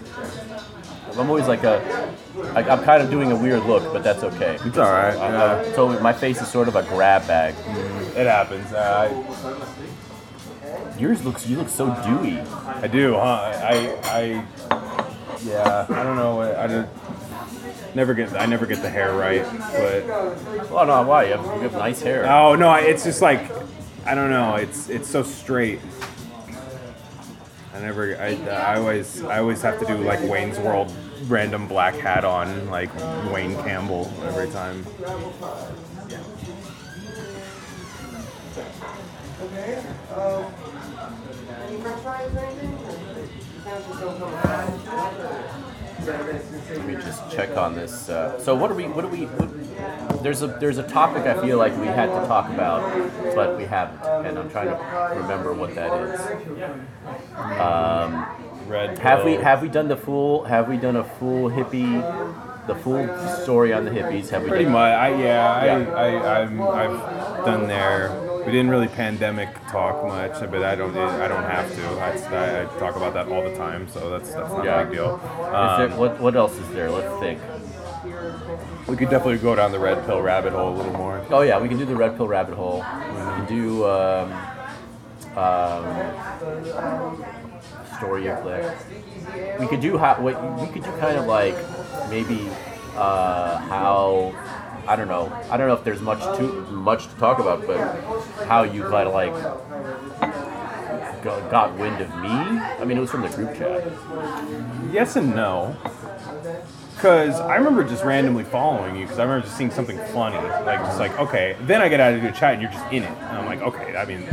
I'm 1.19 1.29
always 1.29 1.49
like 1.49 1.65
a. 1.65 2.15
Like 2.55 2.69
I'm 2.69 2.83
kind 2.85 3.03
of 3.03 3.11
doing 3.11 3.33
a 3.33 3.37
weird 3.37 3.65
look, 3.65 3.83
but 3.93 4.03
that's 4.05 4.23
okay. 4.23 4.59
It's 4.65 4.77
all 4.79 4.91
right. 4.93 5.15
I'm, 5.17 5.33
Yeah. 5.33 5.55
I'm 5.61 5.65
totally, 5.75 6.01
my 6.03 6.13
face 6.13 6.41
is 6.43 6.49
sort 6.49 6.69
of 6.69 6.77
a 6.77 6.83
grab 6.83 7.27
bag. 7.27 7.55
It 8.17 8.27
happens. 8.27 8.73
Uh, 8.73 9.09
Yours 10.99 11.25
looks. 11.25 11.47
You 11.47 11.57
look 11.59 11.69
so 11.69 11.87
dewy. 12.07 12.41
I, 12.41 12.81
I 12.83 12.87
do, 12.89 13.15
huh? 13.15 13.21
I, 13.21 13.99
I, 14.05 14.45
yeah. 15.45 15.87
I 15.89 16.03
don't 16.03 16.17
know. 16.17 16.41
I, 16.41 16.65
I 16.65 16.67
don't, 16.67 16.89
never 17.95 18.15
get. 18.15 18.35
I 18.35 18.47
never 18.47 18.65
get 18.67 18.81
the 18.83 18.89
hair 18.91 19.13
right, 19.15 19.43
but 19.59 20.05
Oh 20.71 20.85
no, 20.87 21.03
why? 21.03 21.25
You 21.25 21.37
have, 21.37 21.45
you 21.57 21.63
have 21.63 21.73
nice 21.73 22.01
hair. 22.01 22.27
oh 22.31 22.55
no, 22.55 22.69
I- 22.69 22.81
it's 22.81 23.05
just 23.05 23.21
like 23.23 23.41
I 24.07 24.15
don't 24.15 24.31
know. 24.31 24.57
It's 24.57 24.89
it's 24.89 25.09
so 25.09 25.23
straight. 25.23 25.81
I 27.75 27.81
never. 27.81 28.17
I, 28.19 28.37
I 28.49 28.77
always. 28.79 29.23
I 29.25 29.39
always 29.41 29.61
have 29.63 29.79
to 29.81 29.87
do 29.87 29.97
like 29.99 30.21
Wayne's 30.23 30.59
World 30.59 30.93
random 31.25 31.67
black 31.67 31.95
hat 31.95 32.25
on, 32.25 32.71
like 32.71 32.95
Wayne 33.33 33.55
Campbell 33.57 34.11
every 34.25 34.51
time. 34.51 34.85
Let 46.07 46.87
me 46.87 46.95
just 46.95 47.31
check 47.31 47.57
on 47.57 47.75
this. 47.75 48.09
Uh, 48.09 48.39
so 48.41 48.55
what 48.55 48.71
are 48.71 48.75
we? 48.75 48.85
What 48.85 49.05
are 49.05 49.09
we? 49.09 49.25
What, 49.27 50.23
there's 50.23 50.43
a 50.43 50.47
there's 50.47 50.79
a 50.79 50.83
topic 50.85 51.25
I 51.25 51.41
feel 51.41 51.59
like 51.59 51.77
we 51.79 51.87
had 51.87 52.07
to 52.07 52.27
talk 52.27 52.49
about, 52.49 52.83
but 53.35 53.57
we 53.57 53.65
haven't, 53.65 54.01
and 54.27 54.39
I'm 54.39 54.51
trying 54.51 54.69
to 54.69 55.21
remember 55.21 55.53
what 55.53 55.75
that 55.75 55.93
is. 56.01 56.21
Um, 57.61 58.27
Red. 58.67 58.99
have 58.99 59.25
we 59.25 59.35
have 59.35 59.63
we 59.63 59.69
done 59.69 59.89
the 59.89 59.97
full? 59.97 60.45
Have 60.45 60.69
we 60.69 60.77
done 60.77 60.97
a 60.97 61.05
full 61.05 61.49
hippie? 61.51 62.03
The 62.67 62.75
full 62.75 63.07
story 63.45 63.73
on 63.73 63.85
the 63.85 63.93
hippies? 63.93 64.29
Have 64.31 64.43
we? 64.43 64.49
Pretty 64.49 64.65
done, 64.65 64.73
much. 64.73 64.93
I 64.93 65.09
yeah. 65.11 65.65
Yeah. 65.65 65.93
I, 65.93 66.07
I 66.17 66.43
I'm, 66.43 66.61
I've 66.63 67.45
done 67.45 67.69
there. 67.69 68.11
We 68.45 68.51
didn't 68.53 68.71
really 68.71 68.89
pandemic 68.89 69.49
talk 69.69 70.05
much, 70.07 70.33
but 70.51 70.63
I 70.65 70.75
don't. 70.75 70.97
I 70.97 71.29
don't 71.29 71.45
have 71.45 71.73
to. 71.75 71.83
I, 72.01 72.63
I 72.63 72.65
talk 72.79 72.97
about 72.97 73.15
that 73.15 73.29
all 73.29 73.43
the 73.45 73.55
time, 73.57 73.89
so 73.89 74.11
that's 74.11 74.33
that's 74.35 74.51
not 74.53 74.65
Yeah. 74.65 74.81
a 74.81 74.85
big 74.85 74.95
deal. 74.95 75.17
Is 75.17 75.55
Um, 75.55 75.91
there, 75.91 75.99
what 75.99 76.21
what 76.21 76.35
else 76.37 76.57
is 76.59 76.69
there? 76.71 76.91
Let's 76.91 77.19
think. 77.21 77.41
we 78.89 78.97
could 78.97 79.11
definitely 79.11 79.39
go 79.39 79.55
down 79.57 79.71
the 79.73 79.79
red 79.81 80.05
pill 80.07 80.21
rabbit 80.23 80.53
hole 80.53 80.75
a 80.75 80.77
little 80.77 80.93
more. 80.93 81.25
Oh 81.31 81.43
yeah, 81.43 81.59
we 81.61 81.69
can 81.69 81.79
do 81.79 81.85
the 81.85 81.97
red 81.97 82.17
pill 82.17 82.27
rabbit 82.29 82.55
hole. 82.55 82.79
We 82.79 83.17
can 83.37 83.47
do 83.47 83.85
um, 83.87 84.33
um, 85.37 85.85
story 87.97 88.27
of 88.27 88.41
click. 88.43 88.65
We 89.59 89.67
could 89.67 89.81
do 89.81 89.99
how 89.99 90.21
what 90.21 90.37
we 90.61 90.69
could 90.69 90.85
do 90.85 90.91
kind 90.99 91.19
of 91.19 91.27
like 91.27 91.57
maybe 92.11 92.49
uh, 92.97 93.59
how 93.59 94.35
I 94.87 94.97
don't 94.97 95.09
know 95.09 95.33
I 95.51 95.57
don't 95.57 95.69
know 95.69 95.75
if 95.75 95.85
there's 95.85 96.01
much 96.01 96.21
to 96.39 96.43
much 96.71 97.09
to 97.09 97.15
talk 97.17 97.39
about, 97.39 97.67
but 97.67 97.81
how 98.47 98.63
you 98.63 98.83
kind 98.83 99.09
of 99.09 99.15
like 99.15 99.33
got, 101.23 101.51
got 101.51 101.79
wind 101.79 102.01
of 102.01 102.09
me. 102.17 102.29
I 102.29 102.85
mean, 102.85 102.97
it 102.97 103.01
was 103.01 103.11
from 103.11 103.23
the 103.23 103.29
group 103.29 103.57
chat. 103.57 103.85
Yes 104.93 105.17
and 105.17 105.35
no. 105.35 105.77
Because 106.97 107.39
I 107.41 107.57
remember 107.57 107.85
just 107.85 108.05
randomly 108.05 108.43
following 108.45 108.97
you 108.97 109.03
because 109.03 109.19
I 109.19 109.25
remember 109.25 109.45
just 109.45 109.59
seeing 109.59 109.71
something 109.71 109.99
funny. 110.15 110.37
Like, 110.65 110.81
just 110.81 110.99
like, 110.99 111.19
okay. 111.19 111.55
Then 111.61 111.83
I 111.83 111.89
get 111.91 112.01
out 112.01 112.15
of 112.15 112.23
the 112.23 112.31
chat 112.31 112.55
and 112.55 112.63
you're 112.63 112.71
just 112.71 112.91
in 112.91 113.03
it. 113.03 113.11
And 113.11 113.37
I'm 113.37 113.45
like, 113.45 113.61
okay, 113.61 113.95
I 113.95 114.07
mean, 114.07 114.27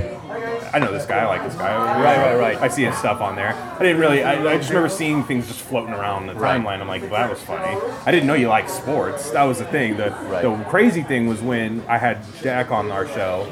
I 0.74 0.80
know 0.80 0.90
this 0.90 1.06
guy, 1.06 1.20
I 1.20 1.26
like 1.26 1.44
this 1.44 1.56
guy. 1.56 1.76
Right, 2.02 2.18
right, 2.18 2.36
right. 2.40 2.58
I 2.62 2.70
see 2.70 2.84
his 2.84 2.96
stuff 2.98 3.20
on 3.20 3.36
there. 3.36 3.54
I 3.54 3.80
didn't 3.80 4.00
really, 4.00 4.24
I, 4.24 4.54
I 4.54 4.58
just 4.58 4.70
remember 4.70 4.88
seeing 4.88 5.26
things 5.26 5.46
just 5.48 5.60
floating 5.60 5.94
around 5.94 6.28
the 6.28 6.36
Right. 6.36 6.58
timeline. 6.60 6.80
I'm 6.80 6.88
like, 6.88 7.02
well, 7.02 7.12
that 7.12 7.30
was 7.30 7.42
funny. 7.42 7.78
I 8.06 8.12
didn't 8.12 8.28
know 8.28 8.34
you 8.34 8.48
liked 8.48 8.70
sports. 8.70 9.30
That 9.32 9.44
was 9.44 9.60
the 9.60 9.66
thing. 9.66 9.98
The, 9.98 10.12
Right. 10.12 10.44
the 10.44 10.56
crazy 10.70 11.04
thing 11.04 11.28
was 11.28 11.42
when 11.42 11.84
I 11.90 11.98
had 11.98 12.26
Jack 12.42 12.72
on 12.72 12.92
our 12.92 13.06
show 13.08 13.46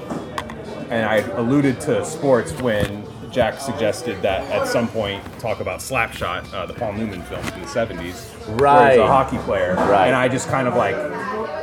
and 0.89 1.05
I 1.05 1.17
alluded 1.37 1.81
to 1.81 2.05
sports 2.05 2.53
when 2.61 3.03
Jack 3.31 3.59
suggested 3.59 4.21
that 4.21 4.41
at 4.51 4.67
some 4.67 4.87
point 4.89 5.23
talk 5.39 5.61
about 5.61 5.79
Slapshot, 5.79 6.53
uh, 6.53 6.65
the 6.65 6.73
Paul 6.73 6.93
Newman 6.93 7.21
film 7.23 7.41
from 7.43 7.61
the 7.61 7.67
'70s, 7.67 8.25
where 8.47 8.55
Right. 8.57 8.89
he's 8.91 8.99
a 8.99 9.07
hockey 9.07 9.37
player, 9.39 9.75
Right. 9.75 10.07
and 10.07 10.15
I 10.15 10.27
just 10.27 10.49
kind 10.49 10.67
of 10.67 10.75
like, 10.75 10.95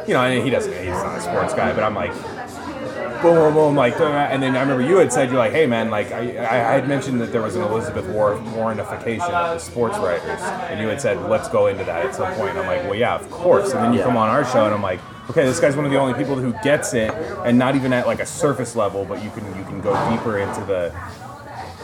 you 0.09 0.15
know, 0.15 0.23
and 0.23 0.43
he 0.43 0.49
doesn't, 0.51 0.73
he's 0.73 0.89
not 0.91 1.19
a 1.19 1.21
sports 1.21 1.53
guy, 1.53 1.73
but 1.75 1.85
I'm 1.85 1.95
like, 1.95 2.13
boom, 3.21 3.35
boom, 3.35 3.55
boom, 3.55 3.77
like, 3.77 4.01
and 4.01 4.43
then 4.43 4.57
I 4.57 4.61
remember 4.61 4.83
you 4.83 4.97
had 4.97 5.13
said 5.13 5.29
you're 5.29 5.39
like, 5.39 5.53
hey 5.53 5.67
man, 5.67 5.91
like 5.91 6.11
I, 6.11 6.21
I 6.21 6.73
had 6.73 6.89
mentioned 6.89 7.21
that 7.21 7.33
there 7.33 7.43
was 7.43 7.55
an 7.57 7.63
Elizabeth 7.63 8.07
War- 8.07 8.37
Warrenification 8.55 9.29
of 9.31 9.55
the 9.55 9.59
sports 9.59 9.99
writers, 9.99 10.41
and 10.71 10.81
you 10.81 10.89
had 10.89 11.03
said 11.03 11.21
let's 11.29 11.49
go 11.49 11.67
into 11.67 11.85
that 11.85 12.07
at 12.07 12.15
some 12.15 12.33
point. 12.35 12.51
And 12.51 12.61
I'm 12.61 12.67
like, 12.67 12.85
well, 12.85 12.95
yeah, 12.95 13.15
of 13.15 13.29
course. 13.31 13.73
And 13.75 13.83
then 13.85 13.93
you 13.93 13.99
Yeah. 13.99 14.05
come 14.07 14.17
on 14.17 14.31
our 14.31 14.45
show, 14.47 14.65
and 14.65 14.75
I'm 14.75 14.83
like, 14.83 15.01
okay, 15.31 15.45
this 15.45 15.61
guy's 15.61 15.77
one 15.77 15.85
of 15.85 15.91
the 15.91 15.99
only 15.99 16.15
people 16.15 16.37
who 16.37 16.55
gets 16.65 16.95
it, 16.95 17.13
and 17.45 17.59
not 17.59 17.75
even 17.77 17.93
at 17.93 18.07
like 18.07 18.21
a 18.21 18.27
surface 18.27 18.75
level, 18.75 19.05
but 19.05 19.23
you 19.23 19.29
can 19.31 19.45
you 19.59 19.65
can 19.65 19.81
go 19.83 19.93
deeper 20.11 20.39
into 20.39 20.61
the 20.63 20.93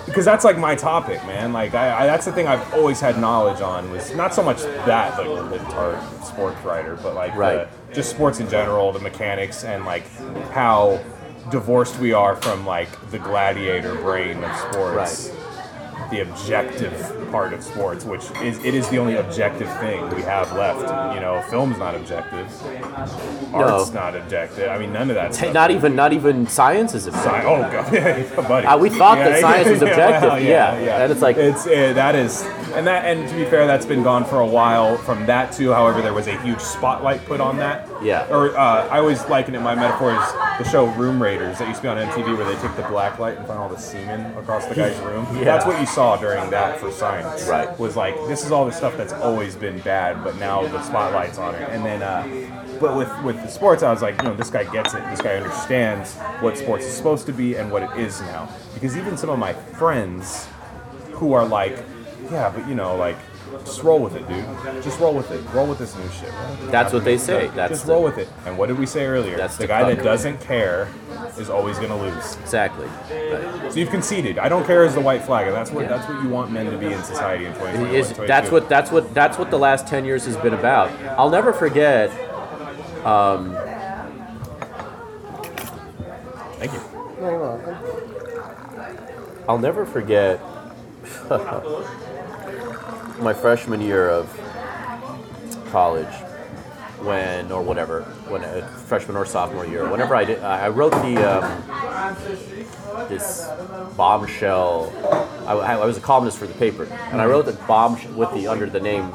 because 0.07 0.25
that's 0.25 0.45
like 0.45 0.59
my 0.59 0.75
topic, 0.75 1.25
man. 1.27 1.53
Like 1.53 1.75
I, 1.75 2.03
I, 2.05 2.07
that's 2.07 2.25
the 2.25 2.33
thing 2.33 2.47
I've 2.47 2.75
always 2.75 3.01
had 3.01 3.19
knowledge 3.19 3.61
on 3.61 3.91
was 3.91 4.15
not 4.15 4.35
so 4.35 4.43
much 4.43 4.63
that 4.63 5.17
like 5.19 5.27
the 5.51 5.55
entire 5.57 6.01
sports 6.23 6.63
writer, 6.65 6.97
but 7.03 7.15
like 7.15 7.35
Right. 7.35 7.69
the, 7.89 7.95
just 7.95 8.11
sports 8.11 8.41
in 8.41 8.49
general, 8.49 8.93
the 8.93 8.99
mechanics, 8.99 9.65
and 9.65 9.85
like 9.85 10.07
how 10.51 11.03
divorced 11.51 11.99
we 11.99 12.13
are 12.13 12.37
from 12.37 12.67
like 12.67 12.89
the 13.11 13.19
gladiator 13.19 13.95
brain 13.95 14.43
of 14.43 14.57
sports. 14.57 15.31
The 16.15 16.21
objective 16.21 17.29
part 17.33 17.53
of 17.53 17.61
sports, 17.65 18.05
which 18.05 18.31
is 18.41 18.65
it 18.65 18.73
is 18.73 18.89
the 18.91 18.99
only 18.99 19.17
objective 19.17 19.69
thing 19.81 20.09
we 20.15 20.23
have 20.23 20.53
left. 20.53 20.83
You 21.17 21.21
know, 21.21 21.43
film's 21.51 21.77
not 21.77 21.97
objective, 21.97 22.47
art's 23.53 23.93
not 23.93 24.15
objective. 24.15 24.69
I 24.69 24.79
mean, 24.79 24.93
none 24.93 25.11
of 25.11 25.17
that. 25.17 25.35
Hey, 25.35 25.53
not 25.53 25.73
even 25.73 25.97
not 25.97 26.13
even 26.13 26.47
science 26.47 26.95
is 26.95 27.09
objective. 27.09 27.33
Sci- 27.33 27.47
oh 27.47 28.37
god, 28.37 28.49
buddy. 28.49 28.67
Uh, 28.69 28.79
we 28.79 28.91
thought 28.91 29.17
that 29.19 29.41
science 29.41 29.69
was 29.69 29.83
objective, 29.89 30.31
well, 30.31 30.41
yeah. 30.41 31.03
And 31.03 31.11
it's 31.11 31.21
like- 31.21 31.37
it's 31.37 31.67
uh, 31.67 31.93
that 31.95 32.15
is, 32.15 32.43
and 32.77 32.87
that, 32.87 33.05
and 33.07 33.29
to 33.29 33.35
be 33.35 33.45
fair, 33.45 33.67
that's 33.67 33.87
been 33.87 34.05
gone 34.05 34.25
for 34.25 34.39
a 34.39 34.47
while. 34.47 34.97
From 34.99 35.27
that 35.27 35.53
too. 35.53 35.73
however, 35.73 36.01
there 36.01 36.15
was 36.15 36.29
a 36.29 36.41
huge 36.43 36.61
spotlight 36.61 37.25
put 37.25 37.41
on 37.41 37.57
that. 37.57 37.89
Yeah. 38.05 38.29
Or 38.31 38.57
uh, 38.57 38.87
I 38.89 38.99
always 39.01 39.25
liken 39.27 39.57
it. 39.57 39.61
My 39.63 39.75
metaphor 39.75 40.13
is 40.13 40.33
the 40.65 40.71
show 40.71 40.87
Room 40.95 41.21
Raiders 41.21 41.59
that 41.59 41.67
used 41.67 41.79
to 41.81 41.83
be 41.83 41.89
on 41.89 41.97
MTV, 41.97 42.37
where 42.37 42.47
they 42.47 42.61
take 42.63 42.77
the 42.77 42.83
black 42.85 43.19
light 43.19 43.37
and 43.37 43.47
find 43.49 43.59
all 43.59 43.69
the 43.69 43.79
semen 43.79 44.37
across 44.39 44.67
the 44.67 44.77
guy's 44.77 44.97
room. 45.01 45.27
Yeah. 45.35 45.45
That's 45.45 45.67
what 45.67 45.81
you 45.81 45.87
saw 45.87 46.04
during 46.21 46.51
that 46.51 46.79
for 46.79 46.91
science. 46.91 47.47
Right. 47.49 47.79
Was 47.79 47.97
like 47.97 48.15
this 48.29 48.45
is 48.45 48.53
all 48.53 48.65
the 48.65 48.73
stuff 48.73 48.97
that's 48.97 49.13
always 49.13 49.57
been 49.57 49.79
bad, 49.81 50.23
but 50.23 50.37
now 50.37 50.67
the 50.67 50.83
spotlight's 50.83 51.39
on 51.39 51.55
it. 51.55 51.69
And 51.71 51.85
then, 51.85 52.03
uh, 52.03 52.25
but 52.81 52.97
with 52.97 53.11
with 53.23 53.37
the 53.37 53.49
sports, 53.49 53.83
I 53.83 53.91
was 53.91 54.03
like, 54.03 54.21
you 54.21 54.29
know, 54.29 54.35
this 54.35 54.51
guy 54.51 54.65
gets 54.65 54.95
it. 54.95 55.03
This 55.11 55.21
guy 55.21 55.35
understands 55.37 56.15
what 56.41 56.57
sports 56.57 56.85
is 56.85 56.93
supposed 56.93 57.27
to 57.27 57.33
be 57.33 57.57
and 57.57 57.71
what 57.73 57.83
it 57.83 57.93
is 57.99 58.21
now. 58.21 58.49
Because 58.75 58.97
even 58.97 59.17
some 59.17 59.31
of 59.31 59.39
my 59.39 59.53
friends 59.53 60.47
who 61.13 61.33
are 61.33 61.47
like, 61.47 61.77
yeah, 62.31 62.53
but 62.55 62.69
you 62.69 62.75
know, 62.75 62.97
like. 62.97 63.17
Just 63.61 63.83
roll 63.83 64.01
with 64.01 64.15
it, 64.17 64.27
dude. 64.29 64.45
Just 64.83 64.99
roll 65.01 65.15
with 65.15 65.31
it. 65.31 65.41
Roll 65.53 65.67
with 65.67 65.79
this 65.79 65.97
new 65.97 66.09
shit. 66.11 66.33
Roll 66.33 66.51
with 66.51 66.61
the 66.61 66.67
That's 66.67 66.93
what 66.93 67.05
they 67.05 67.19
say. 67.19 67.45
Just 67.45 67.57
That's 67.57 67.85
roll 67.87 68.03
with 68.03 68.19
it. 68.19 68.29
And 68.47 68.59
what 68.59 68.67
did 68.69 68.79
we 68.79 68.87
say 68.87 69.07
earlier? 69.07 69.37
That's 69.37 69.57
the 69.57 69.65
the 69.65 69.69
guy 69.69 69.95
that 69.95 70.03
doesn't 70.03 70.41
care 70.41 70.89
is 71.39 71.51
always 71.51 71.77
going 71.79 71.91
to 71.91 71.97
lose. 71.97 72.37
Exactly. 72.37 72.87
Right. 72.87 73.73
So 73.73 73.79
you've 73.79 73.91
conceded. 73.91 74.39
I 74.39 74.49
don't 74.49 74.67
care 74.67 74.85
is 74.85 74.95
the 74.95 75.01
white 75.01 75.23
flag, 75.23 75.47
and 75.47 75.55
that's 75.57 75.71
what 75.71 75.83
Yeah. 75.83 75.97
that's 75.97 76.09
what 76.09 76.23
you 76.23 76.29
want 76.29 76.51
men 76.51 76.71
to 76.71 76.79
be 76.79 76.87
in 76.87 77.03
society 77.03 77.47
in 77.47 77.53
2021. 77.55 77.95
Is, 77.95 78.13
that's 78.29 78.51
what 78.51 78.69
that's 78.69 78.91
what 78.91 79.13
that's 79.15 79.39
what 79.39 79.51
the 79.51 79.59
last 79.59 79.87
ten 79.87 80.05
years 80.05 80.25
has 80.27 80.37
been 80.37 80.55
about. 80.55 80.91
I'll 81.19 81.31
never 81.31 81.53
forget. 81.53 82.11
Um, 83.05 83.57
Thank 86.59 86.73
you. 86.73 86.81
You're 87.21 87.39
welcome. 87.39 87.77
I'll 89.49 89.59
never 89.59 89.85
forget 89.85 90.41
my 93.21 93.33
freshman 93.33 93.81
year 93.81 94.09
of 94.09 94.29
college, 95.71 96.13
when 97.01 97.51
or 97.53 97.63
whatever, 97.63 98.03
when 98.29 98.45
uh, 98.45 98.67
freshman 98.87 99.17
or 99.17 99.27
sophomore 99.27 99.67
year, 99.67 99.89
whenever 99.89 100.15
I 100.15 100.25
did, 100.25 100.41
I 100.43 100.69
wrote 100.69 100.93
the 100.93 101.17
um, 101.19 101.63
this 103.09 103.47
bombshell. 103.97 104.93
I, 105.47 105.53
I 105.53 105.85
was 105.85 105.97
a 105.99 106.01
columnist 106.01 106.39
for 106.39 106.47
the 106.47 106.55
paper, 106.55 106.85
and 106.85 107.21
I 107.21 107.27
wrote 107.27 107.47
the 107.47 107.53
bomb 107.67 107.99
with 108.17 108.33
the 108.33 108.47
under 108.49 108.67
the 108.67 108.81
name, 108.81 109.13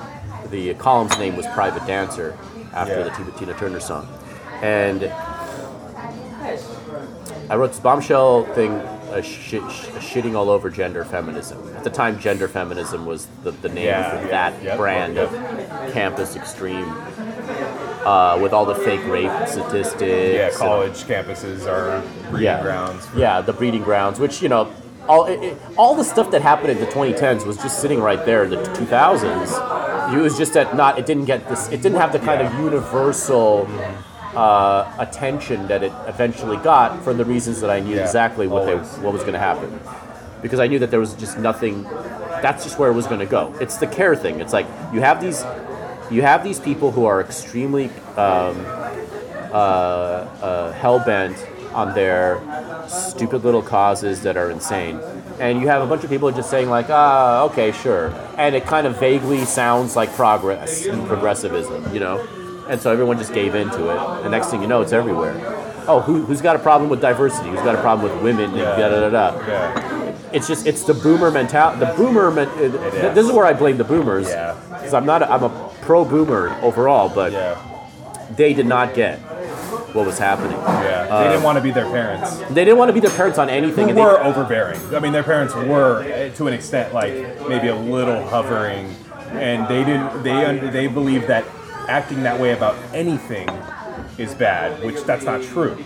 the 0.49 0.73
column's 0.75 1.17
name 1.17 1.35
was 1.35 1.47
Private 1.47 1.85
Dancer, 1.87 2.37
after 2.73 2.99
Yeah. 2.99 3.09
the 3.23 3.31
Tina 3.31 3.53
Turner 3.55 3.79
song, 3.79 4.07
and 4.61 5.05
I 7.49 7.55
wrote 7.55 7.69
this 7.71 7.79
bombshell 7.79 8.45
thing, 8.53 8.79
uh, 9.11 9.21
sh- 9.21 9.51
sh- 9.51 9.59
shitting 9.99 10.35
all 10.35 10.49
over 10.49 10.69
gender 10.69 11.03
feminism. 11.05 11.57
At 11.75 11.83
the 11.83 11.89
time, 11.89 12.19
gender 12.19 12.47
feminism 12.47 13.05
was 13.05 13.27
the, 13.43 13.51
the 13.51 13.69
name 13.69 13.85
Yeah, 13.85 14.09
for 14.19 14.25
yeah, 14.25 14.49
that 14.49 14.77
brand 14.77 15.17
of 15.17 15.31
campus 15.93 16.35
extreme, 16.35 16.89
uh, 18.05 18.37
with 18.41 18.53
all 18.53 18.65
the 18.65 18.75
fake 18.75 19.05
rape 19.05 19.31
statistics. 19.47 20.01
Yeah, 20.01 20.47
and- 20.47 20.55
college 20.55 21.03
campuses 21.03 21.67
are 21.67 22.01
breeding 22.29 22.45
yeah. 22.45 22.61
grounds. 22.61 23.07
Yeah, 23.15 23.41
the 23.41 23.53
breeding 23.53 23.83
grounds, 23.83 24.19
which 24.19 24.41
you 24.41 24.49
know, 24.49 24.71
all 25.07 25.25
it, 25.25 25.41
it- 25.43 25.57
all 25.77 25.95
the 25.95 26.03
stuff 26.03 26.29
that 26.31 26.41
happened 26.41 26.69
in 26.71 26.79
the 26.79 26.85
2010s 26.87 27.45
was 27.45 27.57
just 27.57 27.81
sitting 27.81 27.99
right 27.99 28.23
there 28.25 28.43
in 28.43 28.49
the 28.51 28.57
2000s. 28.57 30.13
It 30.13 30.17
was 30.21 30.37
just 30.37 30.53
that 30.53 30.75
not. 30.75 30.97
It 30.97 31.05
didn't 31.05 31.25
get 31.25 31.47
this. 31.49 31.67
It 31.69 31.81
didn't 31.83 31.99
have 31.99 32.11
the 32.11 32.19
kind 32.19 32.41
of 32.41 32.51
universal 32.59 33.67
uh, 34.35 34.91
attention 34.99 35.67
that 35.67 35.83
it 35.83 35.91
eventually 36.07 36.57
got 36.57 37.03
for 37.03 37.13
the 37.13 37.25
reasons 37.25 37.61
that 37.61 37.69
I 37.69 37.79
knew 37.79 37.95
Yeah, 37.95 38.03
exactly 38.03 38.47
what 38.47 38.65
they 38.65 38.75
what 39.01 39.13
was 39.13 39.21
going 39.21 39.33
to 39.33 39.39
happen, 39.39 39.79
because 40.41 40.59
I 40.59 40.67
knew 40.67 40.79
that 40.79 40.91
there 40.91 40.99
was 40.99 41.13
just 41.15 41.37
nothing. 41.37 41.83
That's 42.41 42.63
just 42.63 42.79
where 42.79 42.89
it 42.89 42.93
was 42.93 43.07
going 43.07 43.19
to 43.19 43.25
go. 43.25 43.53
It's 43.59 43.77
the 43.77 43.87
care 43.87 44.15
thing. 44.15 44.39
It's 44.39 44.53
like 44.53 44.67
you 44.93 45.01
have 45.01 45.21
these. 45.21 45.43
You 46.11 46.23
have 46.23 46.43
these 46.43 46.59
people 46.59 46.91
who 46.91 47.05
are 47.05 47.21
extremely 47.21 47.91
um, 48.17 48.65
uh, 49.51 50.71
hell 50.73 50.99
bent 51.05 51.37
on 51.73 51.93
their 51.93 52.41
stupid 52.87 53.43
little 53.43 53.61
causes 53.61 54.23
that 54.23 54.35
are 54.35 54.49
insane. 54.49 54.99
And 55.39 55.61
you 55.61 55.67
have 55.67 55.83
a 55.83 55.85
bunch 55.85 56.03
of 56.03 56.09
people 56.09 56.31
just 56.31 56.49
saying 56.49 56.69
like, 56.69 56.87
ah, 56.89 57.43
okay, 57.43 57.71
sure. 57.71 58.11
And 58.37 58.55
it 58.55 58.65
kind 58.65 58.87
of 58.87 58.99
vaguely 58.99 59.45
sounds 59.45 59.95
like 59.95 60.11
progress 60.13 60.85
and 60.87 61.07
progressivism, 61.07 61.93
you 61.93 61.99
know? 61.99 62.27
And 62.69 62.79
so 62.79 62.91
everyone 62.91 63.17
just 63.17 63.33
gave 63.33 63.55
into 63.55 63.89
it. 63.89 64.23
The 64.23 64.29
next 64.29 64.47
thing 64.51 64.61
you 64.61 64.67
know, 64.67 64.81
it's 64.81 64.93
everywhere. 64.93 65.33
Oh, 65.87 66.01
who, 66.01 66.23
who's 66.23 66.39
got 66.41 66.55
a 66.55 66.59
problem 66.59 66.89
with 66.89 67.01
diversity? 67.01 67.49
Who's 67.49 67.61
got 67.61 67.73
a 67.75 67.81
problem 67.81 68.11
with 68.11 68.21
women? 68.21 68.55
Yeah. 68.55 68.77
Da, 68.77 68.89
da, 68.89 69.09
da, 69.09 69.31
da. 69.31 69.47
Yeah. 69.47 70.15
It's 70.31 70.47
just, 70.47 70.67
it's 70.67 70.83
the 70.83 70.93
boomer 70.93 71.31
mentality. 71.31 71.79
The 71.83 71.93
boomer, 71.93 72.29
men- 72.29 72.47
uh, 72.49 72.61
is. 72.61 73.15
this 73.15 73.25
is 73.25 73.31
where 73.31 73.45
I 73.47 73.53
blame 73.53 73.77
the 73.77 73.83
boomers. 73.83 74.27
Yeah. 74.27 74.55
Because 74.69 74.93
I'm 74.93 75.05
not, 75.07 75.23
a, 75.23 75.31
I'm 75.31 75.43
a 75.43 75.73
pro 75.81 76.05
boomer 76.05 76.55
overall, 76.61 77.09
but 77.09 77.31
Yeah. 77.31 77.57
they 78.35 78.53
did 78.53 78.67
not 78.67 78.93
get 78.93 79.17
what 79.95 80.05
was 80.05 80.19
happening. 80.19 80.51
Yeah. 80.51 81.23
They 81.23 81.29
didn't 81.29 81.41
want 81.43 81.57
to 81.57 81.63
be 81.63 81.71
their 81.71 81.89
parents. 81.89 82.37
They 82.49 82.65
didn't 82.65 82.77
want 82.77 82.89
to 82.89 82.93
be 82.93 82.99
their 82.99 83.15
parents 83.17 83.39
on 83.39 83.49
anything. 83.49 83.85
Who 83.85 83.89
and 83.89 83.97
they- 83.97 84.03
were 84.03 84.23
overbearing. 84.23 84.79
I 84.93 84.99
mean, 84.99 85.11
their 85.13 85.23
parents 85.23 85.55
were, 85.55 86.03
eh, 86.03 86.29
to 86.35 86.45
an 86.47 86.53
extent, 86.53 86.93
like 86.93 87.13
maybe 87.47 87.69
a 87.69 87.75
little 87.75 88.23
hovering, 88.27 88.93
and 89.31 89.67
they 89.67 89.83
didn't. 89.83 90.21
They 90.21 90.69
they 90.69 90.85
believed 90.87 91.25
that 91.27 91.45
acting 91.89 92.23
that 92.23 92.39
way 92.39 92.51
about 92.51 92.75
anything 92.93 93.49
is 94.17 94.33
bad, 94.35 94.83
which 94.83 95.03
that's 95.03 95.25
not 95.25 95.41
true. 95.41 95.77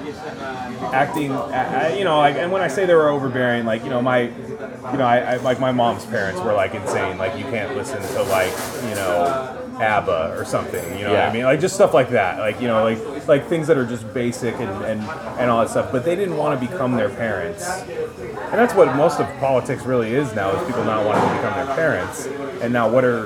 Acting, 0.92 1.32
I, 1.32 1.98
you 1.98 2.04
know, 2.04 2.18
like, 2.18 2.36
and 2.36 2.52
when 2.52 2.62
I 2.62 2.68
say 2.68 2.86
they 2.86 2.94
were 2.94 3.10
overbearing, 3.10 3.66
like, 3.66 3.84
you 3.84 3.90
know, 3.90 4.02
my, 4.02 4.24
you 4.24 4.98
know, 4.98 5.06
I, 5.06 5.20
I 5.20 5.36
like 5.38 5.60
my 5.60 5.72
mom's 5.72 6.06
parents 6.06 6.42
were 6.42 6.54
like 6.54 6.74
insane. 6.74 7.18
Like, 7.18 7.38
you 7.38 7.46
can't 7.46 7.76
listen 7.76 8.02
to 8.02 8.24
like, 8.24 8.52
you 8.84 8.96
know, 8.96 9.60
ABBA 9.80 10.36
or 10.38 10.46
something. 10.46 10.98
You 10.98 11.06
know 11.06 11.12
what 11.12 11.22
I 11.22 11.34
mean? 11.34 11.44
Like 11.44 11.60
just 11.60 11.76
stuff 11.76 11.94
like 11.94 12.10
that. 12.10 12.40
Like 12.40 12.62
you 12.62 12.68
know, 12.68 12.84
like 12.84 13.28
like 13.28 13.48
things 13.48 13.68
that 13.68 13.78
are 13.78 13.86
just 13.86 14.12
basic 14.14 14.56
and 14.56 14.70
and, 14.86 15.02
and 15.02 15.50
all 15.50 15.62
that 15.62 15.70
stuff. 15.70 15.92
But 15.92 16.06
they 16.06 16.16
didn't 16.16 16.38
want 16.38 16.60
to 16.60 16.68
become 16.68 16.96
their 16.96 17.10
parents. 17.10 17.68
And 17.68 18.60
that's 18.60 18.74
what 18.76 18.96
most 18.96 19.20
of 19.20 19.28
politics 19.40 19.84
really 19.84 20.14
is 20.14 20.34
now 20.36 20.52
is 20.52 20.68
people 20.68 20.84
not 20.86 21.06
wanting 21.06 21.28
to 21.28 21.36
become 21.36 21.66
their 21.66 21.76
parents. 21.76 22.28
And 22.62 22.72
now 22.72 22.90
what 22.90 23.04
are 23.04 23.26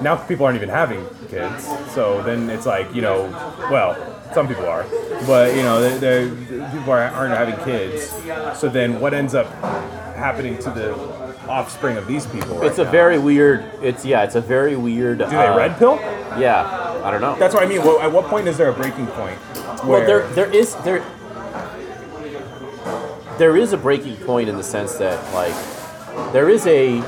now 0.00 0.16
people 0.16 0.46
aren't 0.46 0.56
even 0.56 0.68
having 0.68 1.06
kids. 1.28 1.66
So 1.92 2.22
then 2.22 2.50
it's 2.50 2.66
like, 2.66 2.94
you 2.94 3.02
know, 3.02 3.28
well, 3.70 3.96
some 4.32 4.46
people 4.46 4.66
are, 4.66 4.84
but 5.26 5.54
you 5.56 5.62
know, 5.62 5.80
they, 5.80 5.98
they, 5.98 6.70
people 6.72 6.92
are, 6.92 7.04
aren't 7.04 7.34
having 7.34 7.56
kids. 7.64 8.08
So 8.58 8.68
then 8.68 9.00
what 9.00 9.14
ends 9.14 9.34
up 9.34 9.46
happening 10.14 10.58
to 10.58 10.70
the 10.70 10.94
offspring 11.48 11.96
of 11.96 12.06
these 12.06 12.26
people? 12.26 12.62
It's 12.62 12.78
a 12.78 12.84
now? 12.84 12.90
very 12.90 13.18
weird. 13.18 13.64
It's 13.82 14.04
yeah. 14.04 14.24
It's 14.24 14.34
a 14.34 14.40
very 14.40 14.76
weird. 14.76 15.18
do 15.18 15.26
they 15.26 15.36
uh, 15.36 15.56
red 15.56 15.78
pill? 15.78 15.96
Yeah, 16.38 17.00
I 17.04 17.10
don't 17.10 17.20
know. 17.20 17.36
That's 17.38 17.54
what 17.54 17.62
I 17.62 17.66
mean. 17.66 17.82
Well, 17.82 18.00
at 18.00 18.12
what 18.12 18.26
point 18.26 18.48
is 18.48 18.58
there 18.58 18.68
a 18.68 18.74
breaking 18.74 19.06
point? 19.08 19.38
well, 19.84 20.04
there 20.06 20.26
there 20.28 20.52
is 20.54 20.74
there 20.76 21.04
there 23.38 23.56
is 23.56 23.72
a 23.72 23.76
breaking 23.76 24.16
point 24.16 24.48
in 24.48 24.56
the 24.56 24.62
sense 24.62 24.96
that 24.96 25.18
like 25.32 25.54
there 26.32 26.48
is 26.48 26.66
a 26.66 27.00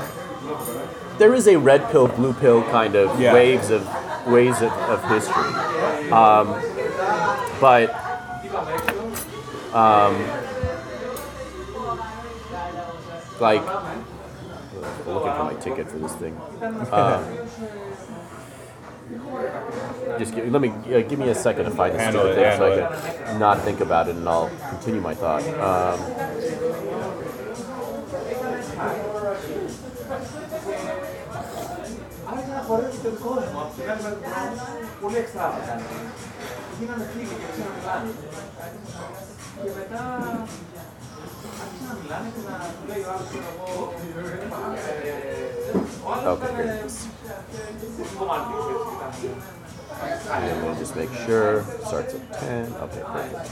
there 1.17 1.33
is 1.33 1.47
a 1.47 1.57
red 1.57 1.89
pill 1.91 2.07
blue 2.07 2.33
pill 2.33 2.63
kind 2.63 2.95
of 2.95 3.19
Yeah. 3.19 3.33
waves 3.33 3.69
of 3.69 3.87
waves 4.27 4.61
of, 4.61 4.71
of 4.71 5.03
history, 5.09 5.51
um, 6.11 6.47
but. 7.59 7.95
Um, 9.73 10.15
like 13.39 13.61
I'm 13.61 14.03
looking 15.07 15.33
for 15.33 15.43
my 15.45 15.53
ticket 15.59 15.89
for 15.89 15.97
this 15.97 16.13
thing. 16.15 16.39
Um, 16.91 17.23
Just 20.19 20.35
give, 20.35 20.51
let 20.51 20.61
me 20.61 20.69
uh, 20.93 21.01
give 21.01 21.17
me 21.19 21.29
a 21.29 21.35
second 21.35 21.65
to 21.65 21.71
find 21.71 21.93
story 22.11 22.31
it, 22.31 22.35
there 22.35 22.57
so 22.57 22.83
I 22.83 23.23
can 23.25 23.39
not 23.39 23.61
think 23.61 23.79
about 23.79 24.07
it, 24.09 24.15
and 24.15 24.27
I'll 24.27 24.49
continue 24.69 25.01
my 25.01 25.15
thought. 25.15 25.43
Um, 25.59 25.99
okay, 46.27 46.53
here 46.53 46.63
it 46.65 46.85
is. 46.85 47.07
And 50.29 50.47
then 50.47 50.65
we'll 50.65 50.75
just 50.75 50.95
make 50.95 51.11
sure 51.25 51.63
starts 51.85 52.13
at 52.13 52.33
ten. 52.33 52.71
Okay, 52.73 53.01
perfect. 53.03 53.49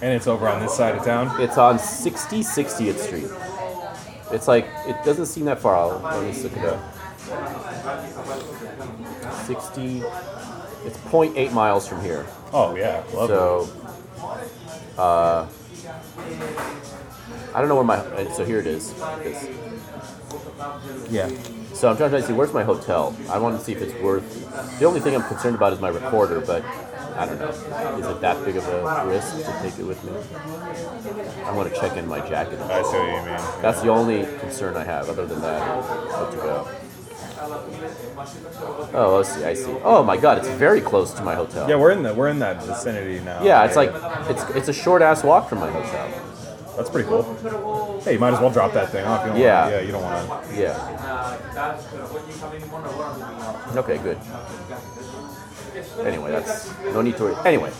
And 0.00 0.14
it's 0.14 0.28
over 0.28 0.48
on 0.48 0.60
this 0.62 0.76
side 0.76 0.94
of 0.94 1.04
town. 1.04 1.40
It's 1.40 1.58
on 1.58 1.78
60 1.78 2.40
60th 2.40 2.98
Street. 2.98 3.30
It's 4.30 4.46
like 4.48 4.66
it 4.86 4.96
doesn't 5.04 5.26
seem 5.26 5.44
that 5.46 5.58
far. 5.58 5.74
I'll, 5.76 5.98
let 6.00 6.22
me 6.34 6.42
look 6.42 6.52
it 6.56 6.64
up. 6.64 6.94
60. 9.46 10.02
It's 10.84 10.96
0.8 11.10 11.52
miles 11.52 11.86
from 11.88 12.00
here. 12.02 12.26
Oh 12.52 12.74
yeah, 12.76 13.02
love 13.12 13.28
So, 13.28 13.68
uh, 14.98 15.46
I 17.54 17.60
don't 17.60 17.68
know 17.68 17.74
where 17.74 17.84
my. 17.84 17.96
uh, 17.96 18.32
So 18.32 18.44
here 18.44 18.58
it 18.60 18.66
is. 18.66 18.92
It's- 19.22 19.48
Yeah. 21.10 21.28
so 21.74 21.88
I'm 21.90 21.96
trying 21.96 22.10
to 22.10 22.22
see 22.22 22.32
where's 22.32 22.52
my 22.52 22.64
hotel. 22.64 23.14
I 23.30 23.38
want 23.38 23.58
to 23.58 23.64
see 23.64 23.72
if 23.72 23.80
it's 23.82 23.94
worth. 24.02 24.24
The 24.78 24.84
only 24.86 25.00
thing 25.00 25.14
I'm 25.14 25.22
concerned 25.24 25.56
about 25.56 25.72
is 25.72 25.80
my 25.80 25.88
recorder, 25.88 26.40
but 26.40 26.62
I 27.18 27.26
don't 27.26 27.38
know. 27.40 27.48
Is 27.48 28.06
it 28.06 28.20
that 28.20 28.44
big 28.44 28.56
of 28.56 28.66
a 28.68 29.06
risk 29.08 29.36
to 29.36 29.58
take 29.60 29.78
it 29.78 29.84
with 29.84 30.02
me? 30.04 30.12
I 31.44 31.52
want 31.52 31.72
to 31.72 31.80
check 31.80 31.96
in 31.96 32.06
my 32.06 32.20
jacket. 32.20 32.60
I 32.60 32.82
see 32.82 32.96
what 32.96 33.08
you 33.08 33.16
mean. 33.16 33.62
That's 33.62 33.80
the 33.82 33.88
only 33.88 34.24
concern 34.38 34.76
I 34.76 34.84
have. 34.84 35.08
Other 35.08 35.26
than 35.26 35.40
that, 35.40 35.84
good 36.10 36.30
to 36.32 36.36
go. 36.36 36.68
Oh, 38.94 39.16
let's 39.16 39.34
see. 39.34 39.44
I 39.44 39.54
see. 39.54 39.74
Oh 39.82 40.02
my 40.04 40.16
God, 40.16 40.38
it's 40.38 40.48
very 40.48 40.80
close 40.80 41.12
to 41.14 41.22
my 41.22 41.34
hotel. 41.34 41.68
Yeah, 41.68 41.76
we're 41.76 41.90
in 41.92 42.02
the 42.02 42.14
we're 42.14 42.28
in 42.28 42.38
that 42.40 42.62
vicinity 42.62 43.20
now. 43.24 43.42
Yeah, 43.42 43.64
it's 43.64 43.76
like 43.76 43.90
it's 44.28 44.44
it's 44.50 44.68
a 44.68 44.72
short 44.72 45.02
ass 45.02 45.24
walk 45.24 45.48
from 45.48 45.58
my 45.60 45.70
hotel. 45.70 46.08
that's 46.76 46.90
pretty 46.90 47.08
cool. 47.08 48.00
Hey, 48.04 48.12
you 48.14 48.18
might 48.18 48.34
as 48.34 48.40
well 48.40 48.50
drop 48.50 48.72
that 48.74 48.90
thing 48.90 49.04
off. 49.04 49.24
You 49.26 49.42
Yeah. 49.42 49.64
Wanna, 49.64 49.76
yeah, 49.76 49.82
you 49.82 49.92
don't 49.92 50.02
want 50.02 50.44
to. 50.50 50.60
Yeah. 50.60 50.76
Okay, 53.76 53.98
good. 53.98 54.18
Anyway, 56.04 56.30
that's 56.30 56.70
no 56.84 57.02
need 57.02 57.16
to 57.16 57.24
worry. 57.24 57.36
Anyway, 57.44 57.72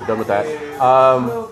we're 0.00 0.06
done 0.06 0.18
with 0.18 0.28
that. 0.28 0.46
Um, 0.80 1.50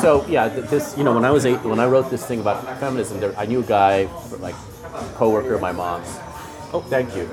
so 0.00 0.24
yeah, 0.28 0.48
this 0.48 0.96
you 0.96 1.04
know 1.04 1.14
when 1.14 1.24
I 1.24 1.30
was 1.30 1.46
eight, 1.46 1.62
when 1.64 1.80
I 1.80 1.86
wrote 1.86 2.10
this 2.10 2.26
thing 2.26 2.40
about 2.40 2.62
feminism, 2.78 3.20
there, 3.20 3.34
I 3.38 3.46
knew 3.46 3.60
a 3.60 3.64
guy, 3.64 4.08
like 4.38 4.54
coworker 5.14 5.54
of 5.54 5.60
my 5.60 5.72
mom's. 5.72 6.08
Oh, 6.72 6.84
thank 6.88 7.16
you. 7.16 7.28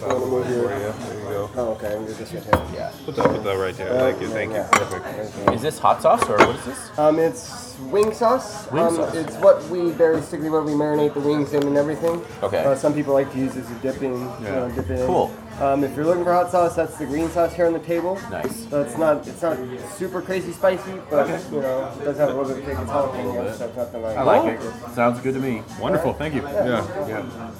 There 0.00 0.18
you 0.18 1.28
go. 1.28 1.50
Oh, 1.54 1.72
okay. 1.72 1.94
I'm 1.94 2.06
just 2.06 2.32
gonna 2.32 2.44
take 2.44 2.74
Yeah. 2.74 2.92
Put 3.04 3.16
that, 3.16 3.26
put 3.26 3.44
that 3.44 3.56
right 3.56 3.74
there. 3.76 3.88
Thank 3.98 4.20
you. 4.20 4.28
Thank 4.28 4.52
you. 4.52 4.64
Perfect. 4.72 5.54
Is 5.54 5.62
this 5.62 5.78
hot 5.78 6.02
sauce 6.02 6.28
or 6.28 6.38
what 6.38 6.56
is 6.56 6.64
this? 6.64 6.98
Um, 6.98 7.18
it's 7.18 7.71
wing 7.90 8.12
sauce. 8.12 8.70
Wing 8.70 8.84
um, 8.84 8.96
sauce. 8.96 9.14
It's 9.14 9.36
what 9.36 9.62
we 9.68 9.90
very 9.90 10.16
basically 10.16 10.50
what 10.50 10.64
we 10.64 10.72
marinate 10.72 11.14
the 11.14 11.20
wings 11.20 11.52
in 11.52 11.66
and 11.66 11.76
everything. 11.76 12.24
Okay. 12.42 12.64
Uh, 12.64 12.74
some 12.74 12.94
people 12.94 13.12
like 13.12 13.30
to 13.32 13.38
use 13.38 13.54
this 13.54 13.68
as 13.68 13.76
a 13.76 13.80
dipping. 13.80 14.12
You 14.12 14.48
know, 14.48 14.72
dip 14.74 14.90
in. 14.90 15.06
Cool. 15.06 15.34
Um, 15.60 15.84
if 15.84 15.94
you're 15.94 16.06
looking 16.06 16.24
for 16.24 16.32
hot 16.32 16.50
sauce, 16.50 16.74
that's 16.74 16.96
the 16.96 17.06
green 17.06 17.28
sauce 17.30 17.54
here 17.54 17.66
on 17.66 17.72
the 17.72 17.78
table. 17.78 18.18
Nice. 18.30 18.68
So 18.68 18.82
it's 18.82 18.96
not 18.96 19.26
it's 19.26 19.42
not 19.42 19.58
super 19.92 20.22
crazy 20.22 20.52
spicy, 20.52 20.94
but 21.10 21.28
you 21.50 21.60
know 21.60 21.92
it 22.00 22.04
does 22.04 22.16
have 22.18 22.30
a 22.30 22.34
little 22.34 22.48
bit 22.48 22.58
of 22.58 22.64
kick. 22.64 22.78
It's 22.78 22.90
jalapeno, 22.90 23.56
so 23.56 23.66
it's 23.66 23.76
nothing 23.76 24.02
like. 24.02 24.16
I 24.16 24.22
like 24.22 24.60
it. 24.60 24.94
Sounds 24.94 25.20
good 25.20 25.34
to 25.34 25.40
me. 25.40 25.62
Wonderful. 25.80 26.14
Thank 26.14 26.34
you. 26.34 26.42
Yeah. 26.42 27.08
Yeah. 27.08 27.50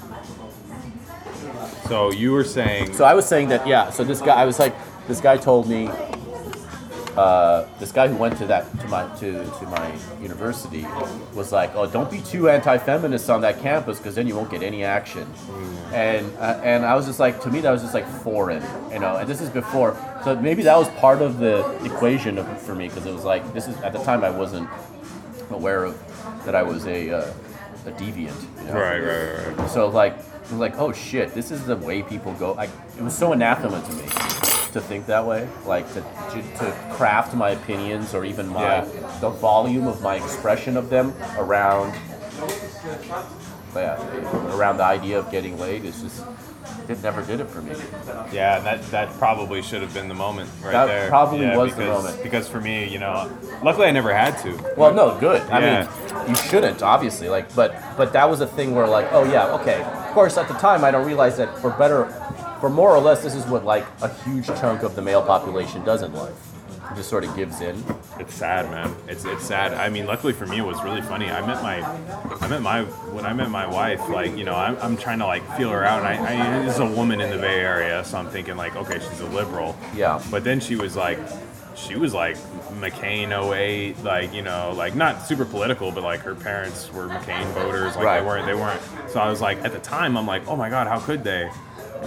So 1.87 2.11
you 2.11 2.31
were 2.31 2.43
saying. 2.43 2.93
So 2.93 3.05
I 3.05 3.13
was 3.13 3.27
saying 3.27 3.49
that 3.49 3.67
yeah. 3.67 3.89
So 3.91 4.03
this 4.03 4.21
guy, 4.21 4.35
I 4.41 4.45
was 4.45 4.57
like, 4.57 4.75
this 5.07 5.21
guy 5.21 5.37
told 5.37 5.69
me, 5.69 5.89
uh, 7.17 7.67
this 7.79 7.91
guy 7.91 8.07
who 8.07 8.15
went 8.15 8.37
to 8.37 8.45
that 8.47 8.79
to 8.79 8.87
my 8.87 9.03
to 9.17 9.45
to 9.45 9.65
my 9.67 9.95
university 10.21 10.85
was 11.33 11.51
like, 11.51 11.75
oh, 11.75 11.85
don't 11.85 12.09
be 12.09 12.21
too 12.21 12.49
anti-feminist 12.49 13.29
on 13.29 13.41
that 13.41 13.59
campus 13.59 13.99
because 13.99 14.15
then 14.15 14.27
you 14.27 14.35
won't 14.35 14.49
get 14.49 14.63
any 14.63 14.83
action. 14.83 15.31
And 15.91 16.25
uh, 16.37 16.59
and 16.63 16.85
I 16.85 16.95
was 16.95 17.05
just 17.05 17.19
like, 17.19 17.41
to 17.41 17.51
me 17.51 17.61
that 17.61 17.71
was 17.71 17.81
just 17.81 17.93
like 17.93 18.07
foreign, 18.07 18.63
you 18.91 18.99
know. 18.99 19.17
And 19.17 19.29
this 19.29 19.41
is 19.41 19.49
before, 19.49 19.95
so 20.23 20.35
maybe 20.35 20.63
that 20.63 20.77
was 20.77 20.89
part 20.99 21.21
of 21.21 21.37
the 21.37 21.59
equation 21.85 22.37
of, 22.37 22.61
for 22.61 22.73
me 22.73 22.87
because 22.87 23.05
it 23.05 23.13
was 23.13 23.23
like 23.23 23.53
this 23.53 23.67
is 23.67 23.77
at 23.77 23.93
the 23.93 24.03
time 24.03 24.23
I 24.23 24.31
wasn't 24.31 24.67
aware 25.51 25.83
of 25.83 25.95
that 26.45 26.55
I 26.55 26.63
was 26.63 26.87
a 26.87 27.11
uh, 27.11 27.33
a 27.85 27.91
deviant. 27.91 28.41
You 28.61 28.67
know? 28.67 28.73
Right, 28.73 28.99
right, 28.99 29.33
right, 29.33 29.57
right. 29.57 29.69
So 29.69 29.87
like, 29.89 30.13
it 30.17 30.49
was 30.49 30.59
like, 30.59 30.79
oh 30.79 30.93
shit, 30.93 31.33
this 31.33 31.51
is 31.51 31.65
the 31.65 31.75
way 31.75 32.01
people 32.01 32.33
go. 32.33 32.53
Like, 32.53 32.71
it 32.97 33.03
was 33.03 33.15
so 33.15 33.33
anathema 33.33 33.81
to 33.81 33.93
me 33.93 34.52
to 34.73 34.81
think 34.81 35.05
that 35.07 35.25
way. 35.25 35.47
Like 35.65 35.87
to 35.93 36.01
to, 36.01 36.41
to 36.59 36.87
craft 36.91 37.33
my 37.35 37.51
opinions 37.51 38.13
or 38.13 38.25
even 38.25 38.47
my 38.49 38.61
Yeah. 38.61 39.19
the 39.21 39.29
volume 39.29 39.87
of 39.87 40.01
my 40.01 40.15
expression 40.15 40.77
of 40.77 40.89
them 40.89 41.13
around. 41.37 41.93
Yeah, 43.75 44.55
around 44.55 44.77
the 44.77 44.83
idea 44.83 45.17
of 45.17 45.31
getting 45.31 45.57
laid 45.59 45.83
is 45.85 46.01
just 46.01 46.23
it 46.87 47.01
never 47.01 47.23
did 47.23 47.39
it 47.39 47.49
for 47.49 47.61
me. 47.61 47.75
Yeah, 48.31 48.59
that 48.59 48.83
that 48.91 49.09
probably 49.17 49.61
should 49.61 49.81
have 49.81 49.93
been 49.93 50.07
the 50.09 50.13
moment 50.13 50.49
right 50.61 50.73
That 50.73 50.85
there. 50.87 51.07
probably 51.09 51.41
Yeah, 51.41 51.57
was 51.57 51.71
the 51.71 51.77
because, 51.83 52.03
moment. 52.03 52.23
Because 52.23 52.47
for 52.47 52.61
me, 52.61 52.87
you 52.87 52.99
know, 52.99 53.31
luckily 53.63 53.87
I 53.87 53.91
never 53.91 54.13
had 54.13 54.37
to. 54.43 54.73
Well, 54.77 54.93
no, 54.93 55.17
good. 55.19 55.41
I 55.49 55.59
Yeah. 55.59 55.87
mean, 56.19 56.29
you 56.29 56.35
shouldn't, 56.35 56.83
obviously. 56.83 57.29
Like, 57.29 57.53
but 57.55 57.75
but 57.97 58.13
that 58.13 58.29
was 58.29 58.41
a 58.41 58.47
thing 58.47 58.75
where, 58.75 58.85
like, 58.87 59.07
oh 59.11 59.23
yeah, 59.23 59.53
okay. 59.61 59.81
Of 59.81 60.13
course, 60.13 60.37
at 60.37 60.47
the 60.47 60.53
time, 60.55 60.83
I 60.83 60.91
don't 60.91 61.05
realize 61.07 61.37
that 61.37 61.57
for 61.59 61.71
better, 61.71 62.05
for 62.63 62.69
more 62.69 62.95
or 62.95 62.99
less, 63.01 63.21
this 63.21 63.35
is 63.35 63.45
what 63.47 63.65
like 63.65 63.85
a 64.01 64.07
huge 64.23 64.47
chunk 64.47 64.83
of 64.83 64.95
the 64.95 65.01
male 65.01 65.21
population 65.21 65.83
does 65.83 66.01
in 66.01 66.13
life. 66.13 66.33
It 66.89 66.95
just 66.95 67.09
sort 67.09 67.25
of 67.25 67.35
gives 67.35 67.59
in. 67.59 67.83
It's 68.19 68.33
sad, 68.33 68.71
man. 68.71 68.95
It's 69.09 69.25
it's 69.25 69.43
sad. 69.43 69.73
I 69.73 69.89
mean, 69.89 70.05
luckily 70.05 70.31
for 70.31 70.45
me, 70.45 70.59
it 70.59 70.65
was 70.65 70.81
really 70.81 71.01
funny. 71.01 71.29
I 71.29 71.45
met 71.45 71.61
my, 71.61 71.81
I 72.39 72.47
met 72.47 72.61
my 72.61 72.83
when 73.11 73.25
I 73.25 73.33
met 73.33 73.49
my 73.49 73.67
wife. 73.67 74.07
Like, 74.07 74.37
you 74.37 74.45
know, 74.45 74.55
I'm, 74.55 74.77
I'm 74.77 74.95
trying 74.95 75.19
to 75.19 75.25
like 75.25 75.43
feel 75.57 75.71
her 75.71 75.83
out, 75.83 76.05
and 76.05 76.07
I, 76.07 76.59
I 76.61 76.63
this 76.63 76.75
is 76.75 76.79
a 76.79 76.85
woman 76.85 77.19
in 77.19 77.31
the 77.31 77.37
Bay 77.37 77.59
Area, 77.59 78.01
so 78.05 78.17
I'm 78.17 78.29
thinking 78.29 78.55
like, 78.55 78.77
okay, 78.77 78.99
she's 78.99 79.19
a 79.19 79.25
liberal. 79.27 79.75
Yeah. 79.93 80.23
But 80.31 80.45
then 80.45 80.61
she 80.61 80.77
was 80.77 80.95
like, 80.95 81.19
she 81.75 81.97
was 81.97 82.13
like 82.13 82.37
McCain 82.79 83.27
08, 83.53 84.01
like 84.05 84.33
you 84.33 84.41
know, 84.41 84.71
like 84.77 84.95
not 84.95 85.21
super 85.27 85.43
political, 85.43 85.91
but 85.91 86.03
like 86.03 86.21
her 86.21 86.33
parents 86.35 86.89
were 86.93 87.09
McCain 87.09 87.43
voters. 87.47 87.97
Like 87.97 88.05
Right. 88.05 88.19
they 88.21 88.25
weren't, 88.25 88.45
they 88.45 88.53
weren't. 88.55 88.81
So 89.09 89.19
I 89.19 89.29
was 89.29 89.41
like, 89.41 89.57
at 89.65 89.73
the 89.73 89.79
time, 89.79 90.15
I'm 90.17 90.25
like, 90.27 90.47
oh 90.47 90.55
my 90.55 90.69
god, 90.69 90.87
how 90.87 91.01
could 91.01 91.25
they? 91.25 91.49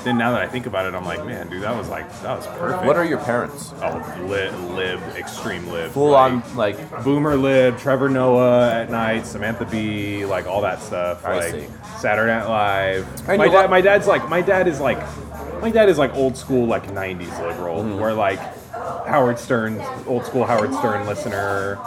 Then 0.05 0.19
now 0.19 0.33
that 0.33 0.43
I 0.43 0.47
think 0.47 0.67
about 0.67 0.87
it, 0.87 0.95
I'm 0.95 1.05
like, 1.05 1.25
man, 1.25 1.49
dude, 1.49 1.63
that 1.63 1.77
was 1.77 1.89
like 1.89 2.09
that 2.23 2.37
was 2.37 2.47
perfect. 2.47 2.85
What 2.85 2.97
are 2.97 3.05
your 3.05 3.19
parents? 3.19 3.73
oh, 3.83 4.27
lib, 4.29 4.55
lib, 4.77 5.01
extreme 5.17 5.67
lib, 5.69 5.91
Full 5.93 6.11
like, 6.11 6.33
on 6.33 6.57
like. 6.57 7.05
Boomer 7.05 7.37
Lib, 7.37 7.79
Trevor 7.79 8.09
Noah 8.09 8.73
at 8.73 8.91
night, 8.91 9.27
Samantha 9.27 9.65
Bee, 9.65 10.25
like 10.25 10.47
all 10.47 10.61
that 10.63 10.81
stuff. 10.81 11.25
I 11.25 11.37
like 11.39 11.51
see. 11.53 11.67
Saturday 11.99 12.33
Night 12.33 12.47
Live. 12.49 13.29
I 13.29 13.37
my 13.37 13.49
dad, 13.49 13.71
my 13.71 13.81
dad's 13.81 14.07
like, 14.07 14.29
my 14.29 14.43
dad 14.43 14.69
is 14.69 14.81
like, 14.81 14.99
my 15.61 15.71
dad 15.71 15.89
is 15.89 15.99
like 15.99 16.15
old 16.15 16.37
school, 16.37 16.67
like 16.67 16.87
'90s 16.89 17.41
liberal, 17.47 17.83
Mm-hmm. 17.83 17.99
where 17.99 18.13
like 18.15 18.39
Howard 19.07 19.39
Stern, 19.39 19.81
old 20.07 20.25
school 20.27 20.45
Howard 20.45 20.73
Stern 20.75 21.07
listener, 21.07 21.79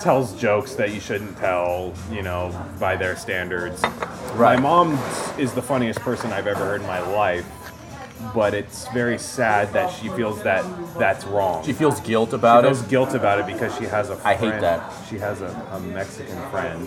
tells 0.00 0.34
jokes 0.40 0.74
that 0.76 0.92
you 0.94 1.00
shouldn't 1.00 1.36
tell, 1.38 1.92
you 2.10 2.22
know, 2.22 2.54
by 2.78 2.96
their 2.96 3.16
standards. 3.16 3.82
Right. 4.34 4.56
My 4.56 4.60
mom 4.60 4.98
is 5.38 5.52
the 5.52 5.62
funniest 5.62 6.00
person 6.00 6.32
I've 6.32 6.46
ever 6.46 6.64
heard 6.64 6.80
in 6.80 6.86
my 6.86 7.00
life. 7.00 7.46
But 8.34 8.52
it's 8.52 8.86
very 8.88 9.16
sad 9.18 9.72
that 9.72 9.90
she 9.90 10.10
feels 10.10 10.42
that 10.42 10.62
that's 10.98 11.24
wrong. 11.24 11.64
She 11.64 11.72
feels 11.72 12.00
guilt 12.00 12.34
about 12.34 12.64
it. 12.66 12.68
She 12.68 12.74
feels 12.74 12.84
it. 12.84 12.90
guilt 12.90 13.14
about 13.14 13.38
it 13.40 13.46
because 13.46 13.74
she 13.78 13.84
has 13.84 14.10
a 14.10 14.12
I 14.24 14.36
friend. 14.36 14.52
hate 14.52 14.60
that. 14.60 14.92
She 15.08 15.16
has 15.18 15.40
a, 15.40 15.46
a 15.72 15.80
Mexican 15.80 16.36
friend 16.50 16.86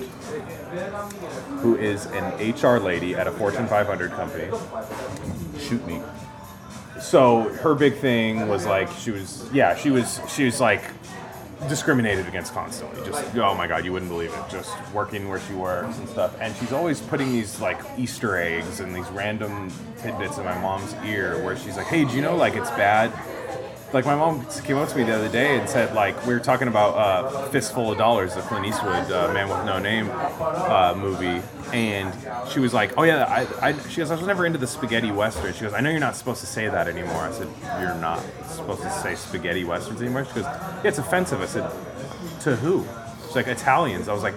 who 1.61 1.75
is 1.75 2.05
an 2.05 2.53
HR 2.53 2.77
lady 2.77 3.15
at 3.15 3.25
a 3.25 3.31
Fortune 3.31 3.65
500 3.65 4.11
company. 4.11 4.47
Shoot 5.59 5.85
me. 5.87 6.03
So 7.01 7.49
her 7.55 7.73
big 7.73 7.95
thing 7.95 8.47
was 8.47 8.67
like 8.67 8.89
she 8.91 9.09
was 9.09 9.49
yeah 9.51 9.75
she 9.75 9.89
was 9.89 10.21
she 10.29 10.45
was 10.45 10.61
like 10.61 10.83
discriminated 11.67 12.27
against 12.27 12.53
constantly. 12.53 13.03
Just 13.05 13.35
oh 13.35 13.55
my 13.55 13.67
god, 13.67 13.85
you 13.85 13.93
wouldn't 13.93 14.11
believe 14.11 14.33
it. 14.33 14.49
Just 14.49 14.73
working 14.91 15.29
where 15.29 15.39
she 15.39 15.53
works 15.53 15.97
and 15.97 16.07
stuff. 16.09 16.35
And 16.39 16.55
she's 16.57 16.71
always 16.71 17.01
putting 17.01 17.31
these 17.31 17.59
like 17.59 17.79
Easter 17.97 18.37
eggs 18.37 18.79
and 18.79 18.95
these 18.95 19.09
random 19.09 19.71
tidbits 19.97 20.37
in 20.37 20.45
my 20.45 20.57
mom's 20.59 20.93
ear 21.05 21.43
where 21.43 21.57
she's 21.57 21.77
like, 21.77 21.87
hey, 21.87 22.05
do 22.05 22.15
you 22.15 22.21
know 22.21 22.35
like 22.35 22.55
it's 22.55 22.69
bad 22.71 23.11
like 23.93 24.05
my 24.05 24.15
mom 24.15 24.45
came 24.63 24.77
up 24.77 24.89
to 24.89 24.97
me 24.97 25.03
the 25.03 25.13
other 25.13 25.29
day 25.29 25.57
and 25.57 25.69
said 25.69 25.93
like 25.93 26.25
we 26.25 26.33
were 26.33 26.39
talking 26.39 26.67
about 26.67 26.95
uh, 26.95 27.47
Fistful 27.49 27.91
of 27.91 27.97
Dollars, 27.97 28.33
the 28.33 28.41
Clint 28.41 28.65
Eastwood 28.65 29.11
uh, 29.11 29.31
Man 29.33 29.47
with 29.47 29.63
No 29.65 29.77
Name 29.79 30.09
uh, 30.11 30.95
movie, 30.97 31.41
and 31.71 32.11
she 32.49 32.59
was 32.59 32.73
like, 32.73 32.97
"Oh 32.97 33.03
yeah, 33.03 33.25
I, 33.25 33.69
I," 33.69 33.77
she 33.89 33.97
goes, 33.97 34.09
"I 34.09 34.15
was 34.15 34.25
never 34.25 34.45
into 34.45 34.57
the 34.57 34.67
spaghetti 34.67 35.11
western." 35.11 35.53
She 35.53 35.61
goes, 35.61 35.73
"I 35.73 35.81
know 35.81 35.91
you're 35.91 35.99
not 35.99 36.15
supposed 36.15 36.41
to 36.41 36.47
say 36.47 36.67
that 36.67 36.87
anymore." 36.87 37.21
I 37.21 37.31
said, 37.31 37.47
"You're 37.79 37.95
not 37.95 38.21
supposed 38.47 38.81
to 38.81 38.89
say 38.89 39.15
spaghetti 39.15 39.63
westerns 39.63 40.01
anymore." 40.01 40.25
She 40.25 40.33
goes, 40.33 40.45
"Yeah, 40.45 40.81
it's 40.85 40.97
offensive." 40.97 41.41
I 41.41 41.45
said, 41.45 41.71
"To 42.41 42.55
who?" 42.55 42.85
She's 43.27 43.35
like, 43.35 43.47
"Italians." 43.47 44.07
I 44.09 44.13
was 44.13 44.23
like, 44.23 44.35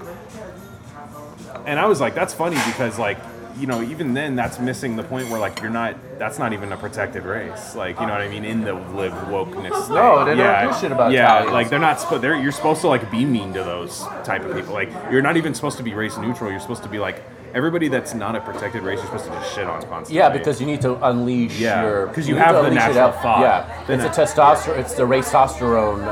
and 1.64 1.80
I 1.80 1.86
was 1.86 2.00
like, 2.00 2.14
"That's 2.14 2.34
funny 2.34 2.56
because 2.56 2.98
like." 2.98 3.18
You 3.58 3.66
know, 3.66 3.80
even 3.82 4.12
then, 4.12 4.36
that's 4.36 4.58
missing 4.58 4.96
the 4.96 5.02
point 5.02 5.30
where 5.30 5.40
like 5.40 5.60
you're 5.62 5.70
not. 5.70 5.96
That's 6.18 6.38
not 6.38 6.52
even 6.52 6.72
a 6.72 6.76
protected 6.76 7.24
race. 7.24 7.74
Like, 7.74 7.98
you 7.98 8.06
know 8.06 8.12
what 8.12 8.20
I 8.20 8.28
mean? 8.28 8.44
In 8.44 8.62
the 8.62 8.74
live 8.74 9.12
wokeness. 9.28 9.88
No, 9.88 10.24
thing. 10.26 10.36
they 10.36 10.42
don't 10.42 10.72
do 10.72 10.78
shit 10.80 10.92
about 10.92 11.12
yeah, 11.12 11.24
Italians. 11.36 11.52
like 11.52 11.70
they're 11.70 11.78
not. 11.78 11.96
Spo- 11.98 12.20
they're, 12.20 12.36
you're 12.40 12.52
supposed 12.52 12.82
to 12.82 12.88
like 12.88 13.10
be 13.10 13.24
mean 13.24 13.52
to 13.54 13.62
those 13.64 14.00
type 14.24 14.44
of 14.44 14.54
people. 14.54 14.74
Like 14.74 14.90
you're 15.10 15.22
not 15.22 15.36
even 15.38 15.54
supposed 15.54 15.78
to 15.78 15.82
be 15.82 15.94
race 15.94 16.18
neutral. 16.18 16.50
You're 16.50 16.60
supposed 16.60 16.82
to 16.82 16.88
be 16.88 16.98
like 16.98 17.22
everybody 17.54 17.88
that's 17.88 18.12
not 18.12 18.36
a 18.36 18.40
protected 18.40 18.82
race. 18.82 18.98
You're 18.98 19.06
supposed 19.06 19.24
to 19.24 19.30
just 19.30 19.54
shit 19.54 19.66
on 19.66 19.80
constantly. 19.84 20.16
Yeah, 20.16 20.28
because 20.28 20.60
you 20.60 20.66
need 20.66 20.82
to 20.82 21.02
unleash 21.08 21.58
Yeah, 21.58 21.82
your 21.82 22.06
'cause 22.08 22.28
you 22.28 22.34
need 22.34 22.42
have 22.42 22.62
the 22.62 22.70
natural 22.70 23.12
thought. 23.12 23.40
Yeah, 23.40 23.84
The 23.86 23.94
it's 23.94 24.04
a 24.04 24.08
na- 24.08 24.12
testosterone. 24.52 24.78
It's 24.78 24.94
the 24.94 25.04
testosterone 25.04 26.04
uh, 26.04 26.10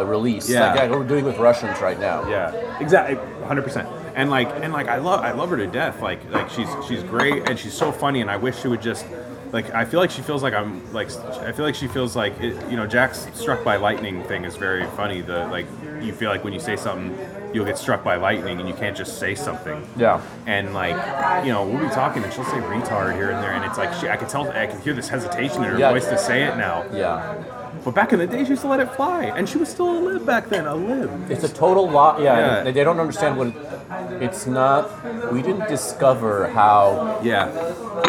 uh, 0.00 0.04
release. 0.06 0.48
Yeah. 0.50 0.70
like, 0.72 0.80
like 0.80 0.90
we're 0.90 1.04
doing 1.06 1.24
with 1.24 1.38
Russians 1.38 1.80
right 1.80 1.98
now. 1.98 2.28
Yeah, 2.28 2.78
exactly, 2.78 3.16
hundred 3.46 3.62
percent. 3.62 3.88
And 4.18 4.30
like, 4.30 4.48
and 4.62 4.72
like, 4.72 4.88
I 4.88 4.96
love, 4.98 5.20
I 5.20 5.30
love 5.32 5.48
her 5.50 5.56
to 5.56 5.66
death. 5.66 6.02
Like, 6.02 6.18
like 6.30 6.50
she's 6.50 6.68
she's 6.86 7.02
great 7.04 7.48
and 7.48 7.58
she's 7.58 7.72
so 7.74 7.92
funny. 7.92 8.20
And 8.20 8.30
I 8.30 8.36
wish 8.36 8.60
she 8.60 8.68
would 8.68 8.82
just, 8.82 9.06
like, 9.52 9.72
I 9.72 9.84
feel 9.84 10.00
like 10.00 10.10
she 10.10 10.22
feels 10.22 10.42
like 10.42 10.54
I'm 10.54 10.92
like, 10.92 11.10
I 11.48 11.52
feel 11.52 11.64
like 11.64 11.74
she 11.76 11.86
feels 11.86 12.16
like, 12.16 12.38
it, 12.40 12.54
you 12.70 12.76
know, 12.76 12.86
Jack's 12.86 13.28
struck 13.34 13.62
by 13.64 13.76
lightning 13.76 14.22
thing 14.24 14.44
is 14.44 14.56
very 14.56 14.84
funny. 14.88 15.20
The 15.20 15.46
like, 15.46 15.66
you 16.02 16.12
feel 16.12 16.30
like 16.30 16.42
when 16.44 16.52
you 16.52 16.60
say 16.60 16.74
something, 16.76 17.16
you'll 17.54 17.64
get 17.64 17.78
struck 17.78 18.04
by 18.04 18.16
lightning, 18.16 18.60
and 18.60 18.68
you 18.68 18.74
can't 18.74 18.96
just 18.96 19.18
say 19.18 19.34
something. 19.34 19.86
Yeah. 19.96 20.20
And 20.46 20.74
like, 20.74 20.96
you 21.46 21.52
know, 21.52 21.64
we'll 21.66 21.82
be 21.88 21.94
talking, 21.94 22.22
and 22.24 22.32
she'll 22.32 22.44
say 22.44 22.58
retard 22.58 23.14
here 23.14 23.30
and 23.30 23.42
there, 23.42 23.52
and 23.52 23.64
it's 23.64 23.78
like, 23.78 23.94
she, 23.94 24.08
I 24.08 24.16
can 24.16 24.28
tell, 24.28 24.50
I 24.50 24.66
can 24.66 24.80
hear 24.82 24.92
this 24.94 25.08
hesitation 25.08 25.64
in 25.64 25.70
her 25.70 25.78
Yeah. 25.78 25.90
voice 25.92 26.06
to 26.08 26.18
say 26.18 26.42
it 26.44 26.56
now. 26.58 26.84
Yeah, 26.92 27.34
But 27.88 27.94
back 27.94 28.12
in 28.12 28.18
the 28.18 28.26
day, 28.26 28.44
she 28.44 28.50
used 28.50 28.60
to 28.60 28.68
let 28.68 28.80
it 28.80 28.94
fly, 28.96 29.32
and 29.34 29.48
she 29.48 29.56
was 29.56 29.70
still 29.70 29.88
a 29.90 29.98
lib 29.98 30.26
back 30.26 30.50
then, 30.50 30.66
a 30.66 30.74
lib. 30.74 31.30
it's 31.30 31.42
a 31.42 31.48
total 31.48 31.88
lot. 31.88 32.20
Yeah, 32.20 32.36
Yeah. 32.38 32.62
They, 32.64 32.72
they 32.72 32.84
don't 32.84 33.00
understand 33.00 33.38
what. 33.38 33.46
It, 33.48 33.54
it's 34.24 34.46
not. 34.46 34.82
We 35.32 35.40
didn't 35.40 35.68
discover 35.70 36.48
how 36.48 37.18
Yeah. 37.22 37.48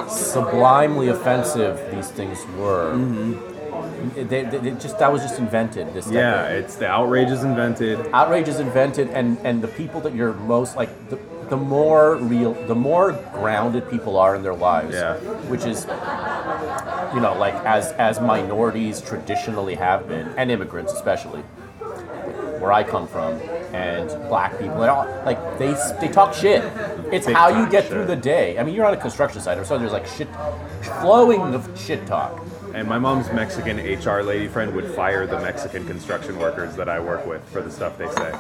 sublimely 0.10 1.08
offensive 1.08 1.80
these 1.96 2.10
things 2.12 2.46
were. 2.58 2.92
Mm-hmm. 2.94 4.28
They, 4.28 4.44
they, 4.44 4.58
they 4.58 4.72
just 4.72 5.00
that 5.00 5.14
was 5.14 5.22
just 5.22 5.40
invented. 5.40 5.94
This 5.94 6.12
Yeah, 6.12 6.48
it's 6.50 6.76
the 6.76 6.90
outrage 6.90 7.30
is 7.30 7.46
invented. 7.46 8.06
outrage 8.12 8.50
is 8.50 8.60
invented 8.60 9.08
and 9.12 9.38
and 9.46 9.62
the 9.62 9.70
people 9.70 10.02
that 10.02 10.14
you're 10.14 10.34
most 10.34 10.76
like 10.76 10.90
the, 11.10 11.18
the 11.50 11.58
more 11.58 12.16
real 12.18 12.54
the 12.68 12.76
more 12.76 13.12
grounded 13.34 13.90
people 13.90 14.18
are 14.18 14.36
in 14.36 14.44
their 14.44 14.54
lives 14.54 14.94
Yeah. 14.96 15.16
which 15.50 15.66
is 15.66 15.86
you 17.14 17.20
know 17.22 17.36
like 17.40 17.54
as 17.66 17.92
as 17.94 18.20
minorities 18.22 19.02
traditionally 19.02 19.76
have 19.76 20.08
been 20.08 20.28
and 20.38 20.52
immigrants 20.52 20.94
especially 20.94 21.42
where 22.62 22.72
I 22.72 22.84
come 22.84 23.08
from 23.08 23.34
and 23.74 24.10
black 24.30 24.52
people 24.60 24.82
and 24.82 24.90
all 24.92 25.06
like 25.26 25.40
they 25.58 25.74
they 26.02 26.08
talk 26.12 26.34
shit 26.34 26.64
it's 27.12 27.26
Big 27.28 27.36
how 27.36 27.48
you 27.50 27.70
get 27.70 27.84
shit. 27.84 27.92
through 27.92 28.06
the 28.06 28.16
day 28.16 28.58
I 28.60 28.64
mean 28.64 28.76
you're 28.76 28.86
on 28.86 28.94
a 28.94 28.98
construction 28.98 29.42
site 29.42 29.58
or 29.58 29.66
so 29.66 29.78
there's 29.78 29.92
like 29.92 30.06
shit 30.08 30.28
flowing 31.02 31.54
of 31.54 31.70
shit 31.80 32.06
talk 32.06 32.44
And 32.74 32.88
my 32.88 33.00
mom's 33.00 33.32
Mexican 33.32 33.78
HR 33.78 34.22
lady 34.22 34.48
friend 34.48 34.76
would 34.76 34.86
fire 34.92 35.26
the 35.26 35.40
Mexican 35.40 35.86
construction 35.88 36.38
workers 36.38 36.76
that 36.76 36.88
I 36.88 37.00
work 37.00 37.26
with 37.26 37.44
for 37.50 37.62
the 37.62 37.72
stuff 37.72 37.98
they 37.98 38.10
say. 38.10 38.34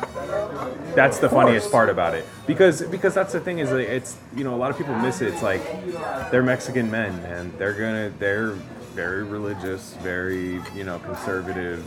That's 0.95 1.19
the 1.19 1.30
funniest 1.30 1.72
part 1.72 1.89
about 1.89 2.14
it 2.14 2.26
because 2.45 2.81
because 2.84 3.14
that's 3.14 3.34
the 3.34 3.39
thing 3.39 3.60
is 3.60 3.72
it's 3.72 4.18
you 4.35 4.43
know 4.43 4.53
a 4.53 4.57
lot 4.57 4.72
of 4.72 4.77
people 4.77 4.95
miss 4.95 5.22
it. 5.22 5.30
It's 5.30 5.41
like 5.41 5.61
they're 6.31 6.43
Mexican 6.43 6.91
men 6.91 7.14
and 7.26 7.57
they're 7.57 7.73
gonna 7.73 8.11
they're 8.19 8.56
very 8.93 9.23
religious, 9.23 9.93
very 10.01 10.61
you 10.76 10.84
know 10.84 10.99
conservative, 10.99 11.84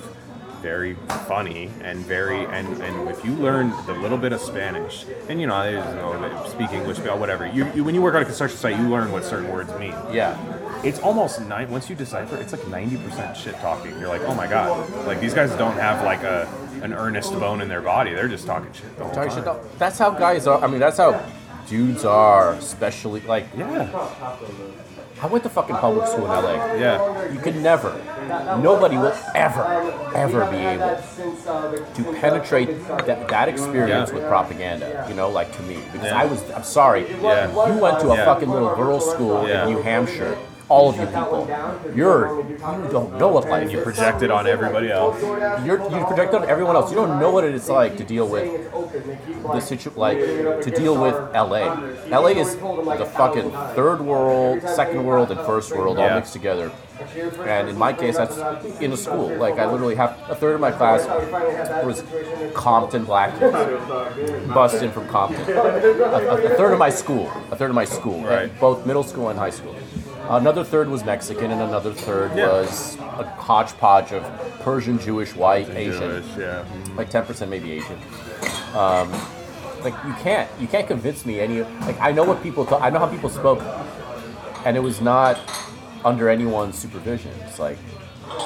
very 0.63 0.95
funny 1.27 1.71
and 1.83 1.99
very 1.99 2.45
and 2.47 2.67
and 2.83 3.09
if 3.11 3.25
you 3.25 3.33
learn 3.35 3.71
the 3.87 3.93
little 3.95 4.17
bit 4.19 4.33
of 4.33 4.41
Spanish 4.41 5.05
and 5.29 5.41
you 5.41 5.47
know, 5.47 5.63
you 5.69 5.77
know 5.77 6.45
speak 6.49 6.71
English, 6.73 6.99
whatever. 6.99 7.47
You, 7.47 7.71
you 7.75 7.85
when 7.85 7.95
you 7.95 8.01
work 8.03 8.15
on 8.15 8.23
a 8.23 8.25
construction 8.25 8.59
site, 8.59 8.79
you 8.79 8.89
learn 8.89 9.11
what 9.13 9.25
certain 9.25 9.51
words 9.51 9.71
mean. 9.79 9.95
yeah 10.13 10.39
It's 10.85 11.01
almost 11.01 11.41
nine. 11.43 11.71
Once 11.71 11.91
you 11.91 11.97
decipher, 11.97 12.37
it's 12.37 12.53
like 12.53 12.67
ninety 12.69 12.97
percent 12.97 13.37
shit 13.37 13.55
talking. 13.57 13.99
You're 13.99 14.09
like, 14.09 14.23
oh 14.23 14.35
my 14.35 14.47
god, 14.47 14.89
like 15.07 15.21
these 15.21 15.35
guys 15.35 15.51
don't 15.57 15.75
have 15.77 16.05
like 16.05 16.23
a 16.23 16.49
an 16.83 16.93
earnest 16.93 17.33
bone 17.33 17.61
in 17.61 17.69
their 17.69 17.83
body. 17.83 18.15
They're 18.15 18.29
just 18.29 18.47
talking 18.47 18.73
shit. 18.73 18.97
The 18.97 19.05
whole 19.05 19.15
Sorry, 19.15 19.31
time. 19.31 19.45
shit, 19.45 19.79
that's 19.79 19.99
how 19.99 20.11
guys 20.11 20.47
are 20.47 20.63
I 20.63 20.67
mean 20.69 20.81
that's 20.81 20.99
how 20.99 21.25
dudes 21.69 22.05
are 22.05 22.55
especially 22.55 23.21
like 23.21 23.47
Yeah, 23.57 23.87
I 25.23 25.27
went 25.27 25.45
to 25.45 25.51
fucking 25.51 25.77
public 25.77 26.09
school 26.09 26.25
in 26.25 26.31
LA. 26.33 26.75
yeah, 26.75 27.31
You 27.31 27.39
could 27.39 27.55
never, 27.57 27.91
nobody 28.61 28.97
will 28.97 29.15
ever, 29.37 29.63
ever 30.17 30.51
be 30.51 30.57
able 30.57 30.97
to 31.95 32.21
penetrate 32.21 32.69
that, 33.07 33.29
that 33.29 33.49
experience 33.49 34.11
Yeah. 34.11 34.17
with 34.17 34.27
propaganda, 34.27 35.07
you 35.09 35.15
know, 35.15 35.29
like 35.31 35.55
to 35.57 35.63
me. 35.63 35.79
Because 35.93 36.09
Yeah. 36.09 36.21
I 36.23 36.25
was, 36.25 36.43
I'm 36.51 36.65
sorry, 36.65 37.07
Yeah. 37.23 37.49
you 37.73 37.79
went 37.81 38.01
to 38.01 38.11
a 38.11 38.17
Yeah. 38.17 38.25
fucking 38.25 38.51
little 38.51 38.75
girls' 38.75 39.09
school 39.13 39.47
Yeah. 39.47 39.63
in 39.67 39.75
New 39.75 39.83
Hampshire. 39.83 40.37
All 40.73 40.89
of 40.89 40.97
you 40.97 41.05
people, 41.07 41.47
you're, 41.95 42.41
you 42.49 42.89
don't 42.91 43.19
know 43.19 43.29
what 43.29 43.47
life 43.47 43.71
you 43.71 43.83
project 43.83 44.23
it 44.23 44.31
on 44.31 44.47
everybody 44.47 44.91
else. 44.91 45.21
You're, 45.67 45.81
you 45.91 46.05
project 46.07 46.33
on 46.33 46.49
everyone 46.49 46.77
else. 46.77 46.89
You 46.91 46.97
don't 46.97 47.21
know 47.21 47.31
what 47.31 47.45
it 47.45 47.55
is 47.55 47.69
like 47.69 47.99
to 47.99 48.05
deal 48.05 48.27
with 48.27 48.49
the 49.43 49.61
situ 49.61 49.91
like 49.97 50.17
to 50.19 50.71
deal 50.71 50.95
with 51.01 51.15
LA. 51.35 51.65
LA 52.09 52.29
is 52.45 52.57
the 52.57 53.11
fucking 53.15 53.51
third 53.77 54.01
world, 54.01 54.63
second 54.63 55.05
world, 55.05 55.31
and 55.31 55.39
first 55.41 55.77
world 55.77 55.99
all 55.99 56.09
mixed 56.15 56.33
together. 56.33 56.73
And 57.45 57.69
in 57.69 57.77
my 57.77 57.93
case, 57.93 58.17
that's 58.17 58.39
in 58.81 58.93
a 58.93 58.97
school. 58.97 59.29
Like 59.37 59.59
I 59.59 59.67
literally 59.71 59.97
have 59.97 60.17
a 60.31 60.35
third 60.35 60.55
of 60.55 60.61
my 60.63 60.71
class 60.73 61.05
was 61.85 62.03
Compton 62.55 63.05
black 63.05 63.39
kids, 63.39 64.47
busted 64.55 64.85
in 64.85 64.91
from 64.93 65.07
Compton. 65.09 65.43
A, 65.51 65.61
a- 65.61 66.53
a 66.53 66.57
third 66.57 66.73
of 66.73 66.79
my 66.79 66.91
school, 66.91 67.31
a 67.51 67.57
third 67.57 67.69
of 67.71 67.75
my 67.75 67.85
school, 67.85 68.23
Right. 68.25 68.49
both 68.61 68.87
middle 68.87 69.03
school 69.03 69.29
and 69.29 69.39
high 69.39 69.51
school. 69.51 69.75
Another 70.29 70.65
third 70.65 70.89
was 70.89 71.05
Mexican, 71.05 71.51
and 71.51 71.61
another 71.61 71.93
third 71.93 72.31
Yeah. 72.37 72.47
was 72.47 72.97
a 73.19 73.25
hodgepodge 73.25 74.13
of 74.13 74.23
Persian, 74.61 74.99
Jewish, 74.99 75.35
white, 75.35 75.69
Asian 75.71 76.01
Jewish, 76.01 76.37
yeah. 76.39 76.65
like 76.97 77.11
ten 77.11 77.25
percent 77.25 77.51
maybe 77.51 77.73
Asian. 77.73 77.99
Um, 78.75 79.11
like 79.83 79.95
you 80.07 80.15
can't 80.23 80.49
you 80.61 80.69
can't 80.69 80.87
convince 80.87 81.27
me 81.27 81.41
any 81.41 81.63
like 81.87 82.01
I 82.01 82.13
know 82.13 82.25
what 82.25 82.43
people 82.43 82.65
thought 82.65 82.83
I 82.83 82.91
know 82.91 83.01
how 83.01 83.09
people 83.09 83.29
spoke, 83.29 83.61
and 84.65 84.77
it 84.77 84.81
was 84.81 85.01
not 85.01 85.39
under 86.05 86.29
anyone's 86.31 86.79
supervision. 86.79 87.33
It's 87.47 87.59
like 87.59 87.79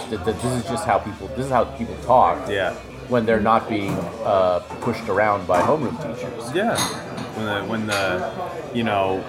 th- 0.08 0.24
th- 0.24 0.36
this 0.36 0.52
is 0.52 0.64
just 0.64 0.84
how 0.86 0.98
people 0.98 1.28
this 1.36 1.46
is 1.46 1.52
how 1.52 1.64
people 1.64 1.94
talk 2.04 2.48
Yeah, 2.48 2.72
when 3.08 3.26
they're 3.26 3.40
not 3.52 3.68
being 3.68 3.92
uh, 4.24 4.60
pushed 4.80 5.08
around 5.08 5.46
by 5.46 5.60
homeroom 5.60 5.96
teachers. 6.02 6.52
yeah. 6.54 6.76
When 7.36 7.44
the 7.46 7.64
when 7.70 7.86
the 7.86 8.32
you 8.74 8.82
know. 8.82 9.22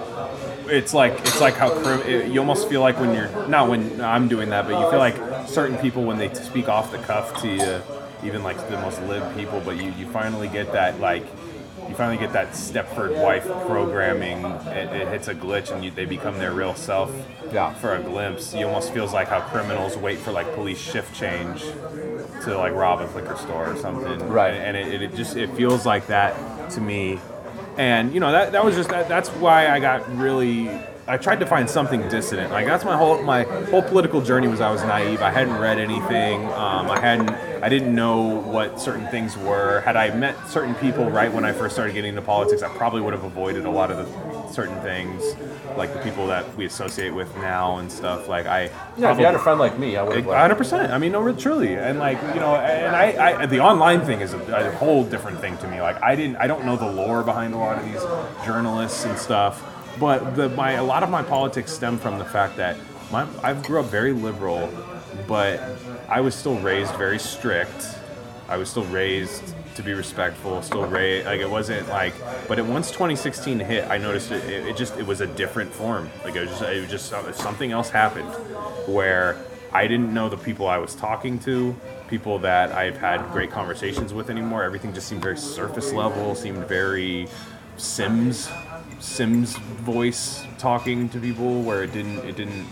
It's 0.68 0.94
like 0.94 1.12
it's 1.20 1.40
like 1.40 1.54
how 1.54 1.70
crim- 1.82 2.02
it, 2.02 2.30
you 2.30 2.40
almost 2.40 2.68
feel 2.68 2.80
like 2.80 2.98
when 3.00 3.14
you're 3.14 3.48
not 3.48 3.68
when 3.68 4.00
I'm 4.00 4.28
doing 4.28 4.50
that, 4.50 4.66
but 4.66 4.78
you 4.78 4.90
feel 4.90 4.98
like 4.98 5.48
certain 5.48 5.78
people 5.78 6.04
when 6.04 6.18
they 6.18 6.32
speak 6.34 6.68
off 6.68 6.92
the 6.92 6.98
cuff 6.98 7.40
to 7.42 7.48
you, 7.48 7.82
even 8.26 8.42
like 8.42 8.56
the 8.68 8.78
most 8.80 9.00
lib 9.02 9.34
people, 9.36 9.60
but 9.64 9.76
you, 9.76 9.90
you 9.92 10.06
finally 10.06 10.48
get 10.48 10.72
that 10.72 11.00
like 11.00 11.24
you 11.88 11.94
finally 11.94 12.18
get 12.18 12.34
that 12.34 12.50
Stepford 12.50 13.20
wife 13.22 13.46
programming. 13.66 14.44
It, 14.68 14.92
it 14.92 15.08
hits 15.08 15.28
a 15.28 15.34
glitch 15.34 15.74
and 15.74 15.82
you, 15.82 15.90
they 15.90 16.04
become 16.04 16.38
their 16.38 16.52
real 16.52 16.74
self. 16.74 17.10
Yeah. 17.50 17.72
For 17.74 17.94
a 17.94 18.02
glimpse, 18.02 18.54
you 18.54 18.66
almost 18.66 18.92
feels 18.92 19.14
like 19.14 19.28
how 19.28 19.40
criminals 19.40 19.96
wait 19.96 20.18
for 20.18 20.30
like 20.30 20.54
police 20.54 20.78
shift 20.78 21.14
change 21.14 21.62
to 21.62 22.58
like 22.58 22.74
rob 22.74 23.00
a 23.00 23.08
liquor 23.16 23.36
store 23.36 23.72
or 23.72 23.76
something. 23.76 24.28
Right. 24.28 24.52
And, 24.52 24.76
and 24.76 24.92
it, 24.92 25.02
it 25.02 25.14
just 25.14 25.36
it 25.36 25.50
feels 25.54 25.86
like 25.86 26.08
that 26.08 26.70
to 26.72 26.80
me. 26.80 27.18
And 27.78 28.12
you 28.12 28.18
know 28.18 28.32
that 28.32 28.52
that 28.52 28.64
was 28.64 28.74
just 28.74 28.90
that, 28.90 29.08
that's 29.08 29.28
why 29.30 29.68
I 29.68 29.78
got 29.78 30.16
really 30.16 30.68
I 31.06 31.16
tried 31.16 31.40
to 31.40 31.46
find 31.46 31.70
something 31.70 32.06
dissident. 32.08 32.50
Like 32.52 32.66
that's 32.66 32.84
my 32.84 32.96
whole 32.96 33.22
my 33.22 33.44
whole 33.70 33.82
political 33.82 34.20
journey 34.20 34.48
was 34.48 34.60
I 34.60 34.70
was 34.70 34.82
naive. 34.82 35.22
I 35.22 35.30
hadn't 35.30 35.56
read 35.58 35.78
anything. 35.78 36.44
Um, 36.46 36.90
I 36.90 37.00
hadn't 37.00 37.30
I 37.62 37.68
didn't 37.68 37.94
know 37.94 38.40
what 38.40 38.80
certain 38.80 39.06
things 39.08 39.36
were. 39.36 39.80
Had 39.80 39.96
I 39.96 40.14
met 40.14 40.48
certain 40.48 40.74
people 40.76 41.10
right 41.10 41.32
when 41.32 41.44
I 41.44 41.52
first 41.52 41.74
started 41.74 41.92
getting 41.94 42.10
into 42.10 42.22
politics, 42.22 42.62
I 42.62 42.68
probably 42.76 43.00
would 43.00 43.12
have 43.14 43.24
avoided 43.24 43.64
a 43.64 43.70
lot 43.70 43.90
of 43.90 43.96
the 43.98 44.52
certain 44.52 44.80
things, 44.80 45.22
like 45.76 45.92
the 45.92 45.98
people 46.00 46.26
that 46.28 46.56
we 46.56 46.64
associate 46.64 47.10
with 47.14 47.34
now 47.36 47.78
and 47.78 47.90
stuff. 47.90 48.28
Like 48.28 48.46
I 48.46 48.70
Yeah, 48.96 49.12
if 49.12 49.18
you 49.18 49.24
had 49.24 49.34
a 49.34 49.38
friend 49.38 49.58
like 49.58 49.78
me, 49.78 49.96
I 49.96 50.02
would 50.02 50.16
have. 50.16 50.26
hundred 50.26 50.56
percent. 50.56 50.92
I 50.92 50.98
mean, 50.98 51.12
no, 51.12 51.32
truly, 51.32 51.74
and 51.74 51.98
like 51.98 52.20
you 52.34 52.40
know, 52.40 52.56
and 52.56 52.94
I, 52.94 53.42
I 53.42 53.46
the 53.46 53.60
online 53.60 54.04
thing 54.04 54.20
is 54.20 54.32
a, 54.34 54.38
a 54.38 54.70
whole 54.72 55.04
different 55.04 55.40
thing 55.40 55.56
to 55.58 55.68
me. 55.68 55.80
Like 55.80 56.02
I 56.02 56.14
didn't, 56.16 56.36
I 56.36 56.46
don't 56.46 56.64
know 56.64 56.76
the 56.76 56.90
lore 56.90 57.22
behind 57.22 57.54
a 57.54 57.58
lot 57.58 57.78
of 57.78 57.84
these 57.84 58.02
journalists 58.46 59.04
and 59.04 59.18
stuff, 59.18 59.62
but 59.98 60.36
the 60.36 60.48
my 60.50 60.72
a 60.72 60.84
lot 60.84 61.02
of 61.02 61.10
my 61.10 61.22
politics 61.22 61.72
stem 61.72 61.98
from 61.98 62.18
the 62.18 62.24
fact 62.24 62.56
that 62.56 62.76
my 63.10 63.26
I 63.42 63.54
grew 63.54 63.80
up 63.80 63.86
very 63.86 64.12
liberal, 64.12 64.70
but 65.26 65.60
I 66.08 66.20
was 66.20 66.34
still 66.34 66.58
raised 66.60 66.94
very 66.94 67.18
strict. 67.18 67.86
I 68.48 68.56
was 68.56 68.70
still 68.70 68.86
raised 68.86 69.54
to 69.74 69.82
be 69.82 69.92
respectful. 69.92 70.62
Still 70.62 70.86
raised 70.86 71.26
like 71.26 71.40
it 71.40 71.50
wasn't 71.50 71.86
like. 71.90 72.14
But 72.48 72.64
once 72.64 72.90
2016 72.90 73.58
hit, 73.60 73.84
I 73.90 73.98
noticed 73.98 74.30
it, 74.30 74.42
it, 74.44 74.68
it 74.68 74.76
just 74.76 74.96
it 74.96 75.06
was 75.06 75.20
a 75.20 75.26
different 75.26 75.70
form. 75.70 76.08
Like 76.24 76.34
it 76.34 76.40
was 76.40 76.50
just 76.50 76.62
it 76.62 76.80
was 76.80 76.90
just 76.90 77.12
uh, 77.12 77.30
something 77.32 77.72
else 77.72 77.90
happened 77.90 78.30
where 78.86 79.36
I 79.70 79.86
didn't 79.86 80.14
know 80.14 80.30
the 80.30 80.38
people 80.38 80.66
I 80.66 80.78
was 80.78 80.94
talking 80.94 81.38
to, 81.40 81.76
people 82.08 82.38
that 82.38 82.72
I've 82.72 82.96
had 82.96 83.30
great 83.32 83.50
conversations 83.50 84.14
with 84.14 84.30
anymore. 84.30 84.62
Everything 84.62 84.94
just 84.94 85.08
seemed 85.08 85.22
very 85.22 85.36
surface 85.36 85.92
level. 85.92 86.34
Seemed 86.34 86.66
very 86.66 87.28
Sims 87.76 88.50
Sims 89.00 89.56
voice 89.56 90.44
talking 90.58 91.08
to 91.10 91.20
people 91.20 91.62
where 91.62 91.82
it 91.82 91.92
didn't 91.92 92.18
it 92.20 92.36
didn't 92.36 92.66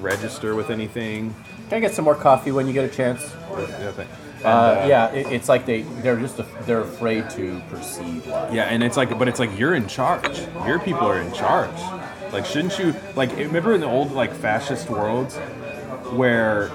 register 0.00 0.54
with 0.54 0.70
anything. 0.70 1.34
Can 1.68 1.78
I 1.78 1.80
get 1.80 1.94
some 1.94 2.04
more 2.04 2.14
coffee 2.14 2.52
when 2.52 2.66
you 2.66 2.72
get 2.72 2.84
a 2.84 2.94
chance? 2.94 3.20
Yeah, 3.50 3.92
and, 3.98 4.08
Uh, 4.44 4.84
yeah, 4.88 5.12
it, 5.12 5.26
it's 5.32 5.48
like 5.48 5.66
they 5.66 5.82
they're 6.02 6.18
just 6.18 6.40
they're 6.66 6.80
afraid 6.80 7.30
to 7.30 7.60
perceive 7.70 8.26
life. 8.26 8.52
Yeah, 8.52 8.64
and 8.64 8.82
it's 8.82 8.96
like, 8.96 9.16
but 9.18 9.28
it's 9.28 9.38
like 9.38 9.56
you're 9.58 9.74
in 9.74 9.86
charge. 9.86 10.40
Your 10.66 10.78
people 10.78 11.06
are 11.06 11.20
in 11.20 11.32
charge. 11.32 11.80
Like, 12.32 12.44
shouldn't 12.46 12.78
you? 12.78 12.94
Like, 13.14 13.36
remember 13.36 13.74
in 13.74 13.80
the 13.80 13.86
old 13.86 14.12
like 14.12 14.32
fascist 14.32 14.88
worlds, 14.90 15.36
where, 16.16 16.70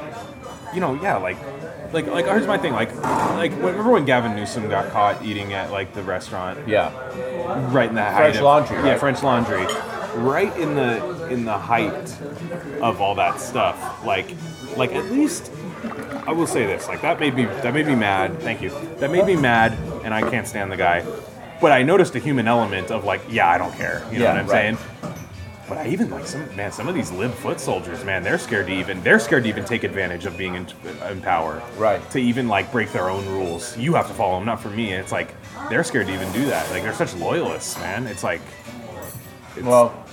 you 0.73 0.79
know, 0.79 0.93
yeah, 1.01 1.17
like, 1.17 1.37
like, 1.93 2.07
like. 2.07 2.25
Here's 2.25 2.47
my 2.47 2.57
thing. 2.57 2.73
Like, 2.73 2.93
like, 3.03 3.51
remember 3.51 3.91
when 3.91 4.05
Gavin 4.05 4.35
Newsom 4.35 4.69
got 4.69 4.91
caught 4.91 5.23
eating 5.23 5.53
at 5.53 5.71
like 5.71 5.93
the 5.93 6.03
restaurant? 6.03 6.67
Yeah. 6.67 6.91
right 7.73 7.89
in 7.89 7.95
the 7.95 8.01
height 8.03 8.15
French 8.17 8.35
of, 8.37 8.43
Laundry, 8.43 8.77
Yeah, 8.77 8.89
right? 8.91 8.99
French 8.99 9.23
Laundry, 9.23 9.65
right 10.21 10.55
in 10.57 10.75
the 10.75 11.27
in 11.27 11.45
the 11.45 11.57
height 11.57 11.93
of 12.81 13.01
all 13.01 13.15
that 13.15 13.39
stuff. 13.39 14.05
Like, 14.05 14.35
like 14.75 14.93
at 14.93 15.05
least 15.05 15.51
I 16.25 16.31
will 16.31 16.47
say 16.47 16.65
this. 16.65 16.87
Like 16.87 17.01
that 17.01 17.19
made 17.19 17.35
me 17.35 17.45
that 17.45 17.73
made 17.73 17.87
me 17.87 17.95
mad. 17.95 18.39
Thank 18.41 18.61
you. 18.61 18.69
That 18.97 19.11
made 19.11 19.25
me 19.25 19.35
mad, 19.35 19.73
and 20.03 20.13
I 20.13 20.27
can't 20.29 20.47
stand 20.47 20.71
the 20.71 20.77
guy. 20.77 21.05
But 21.59 21.71
I 21.71 21.81
noticed 21.83 22.13
a 22.15 22.19
human 22.19 22.47
element 22.47 22.91
of 22.91 23.03
like, 23.03 23.21
yeah, 23.29 23.49
I 23.49 23.57
don't 23.57 23.73
care. 23.73 24.05
You 24.11 24.19
know 24.19 24.25
Yeah, 24.25 24.33
what 24.33 24.41
I'm 24.41 24.47
right. 24.47 24.77
saying? 24.77 25.17
But 25.67 25.79
I 25.79 25.87
even 25.87 26.09
like 26.09 26.25
some 26.25 26.55
man. 26.55 26.71
Some 26.71 26.87
of 26.87 26.95
these 26.95 27.11
lib 27.11 27.33
foot 27.33 27.59
soldiers, 27.59 28.03
man, 28.05 28.23
they're 28.23 28.37
scared 28.37 28.67
to 28.67 28.73
even 28.73 29.03
they're 29.03 29.19
scared 29.19 29.43
to 29.43 29.49
even 29.49 29.65
take 29.65 29.83
advantage 29.83 30.25
of 30.25 30.37
being 30.37 30.55
in, 30.55 30.67
in 31.09 31.21
power. 31.21 31.61
Right. 31.77 32.09
To 32.11 32.19
even 32.19 32.47
like 32.47 32.71
break 32.71 32.91
their 32.93 33.09
own 33.09 33.25
rules. 33.25 33.77
You 33.77 33.93
have 33.95 34.07
to 34.07 34.13
follow 34.13 34.37
them, 34.37 34.45
not 34.45 34.61
for 34.61 34.69
me. 34.69 34.91
And 34.91 35.01
it's 35.01 35.11
like 35.11 35.35
they're 35.69 35.83
scared 35.83 36.07
to 36.07 36.13
even 36.13 36.31
do 36.31 36.45
that. 36.45 36.69
Like 36.71 36.83
they're 36.83 36.93
such 36.93 37.13
loyalists, 37.15 37.77
man. 37.79 38.07
It's 38.07 38.23
like, 38.23 38.41
it's, 39.55 39.65
Well, 39.65 40.05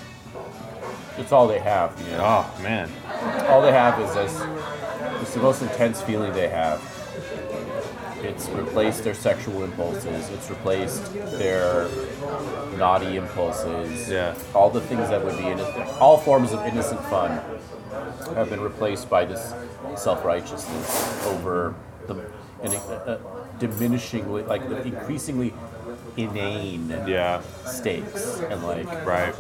it's 1.18 1.31
all 1.31 1.47
they 1.47 1.60
have. 1.60 1.97
You 2.00 2.16
know? 2.16 2.24
oh 2.24 2.62
man, 2.62 2.91
All 3.49 3.62
they 3.62 3.73
have 3.73 4.00
is 4.00 4.12
this. 4.15 4.42
It's 5.23 5.34
the 5.34 5.41
most 5.41 5.62
intense 5.62 6.02
feeling 6.02 6.33
they 6.33 6.49
have. 6.49 6.83
It's 8.24 8.48
replaced 8.48 9.04
their 9.04 9.14
sexual 9.14 9.64
impulses. 9.64 10.30
It's 10.30 10.48
replaced 10.48 11.12
their 11.12 11.88
naughty 12.78 13.16
impulses. 13.16 14.08
Yeah. 14.08 14.34
All 14.54 14.70
the 14.70 14.80
things 14.80 15.10
that 15.10 15.22
would 15.24 15.36
be 15.36 15.44
innocent, 15.44 15.88
all 16.00 16.16
forms 16.16 16.52
of 16.52 16.60
innocent 16.66 17.00
fun, 17.04 17.40
have 18.34 18.48
been 18.48 18.60
replaced 18.60 19.10
by 19.10 19.24
this 19.24 19.52
self-righteousness 19.96 21.26
over 21.26 21.74
the 22.06 22.14
and 22.62 22.74
uh, 22.74 23.18
diminishingly, 23.58 24.46
like 24.46 24.66
the 24.68 24.82
increasingly 24.82 25.52
inane 26.17 26.89
yeah, 27.07 27.43
stakes 27.65 28.41
and 28.41 28.62
like 28.65 28.86
right. 29.07 29.34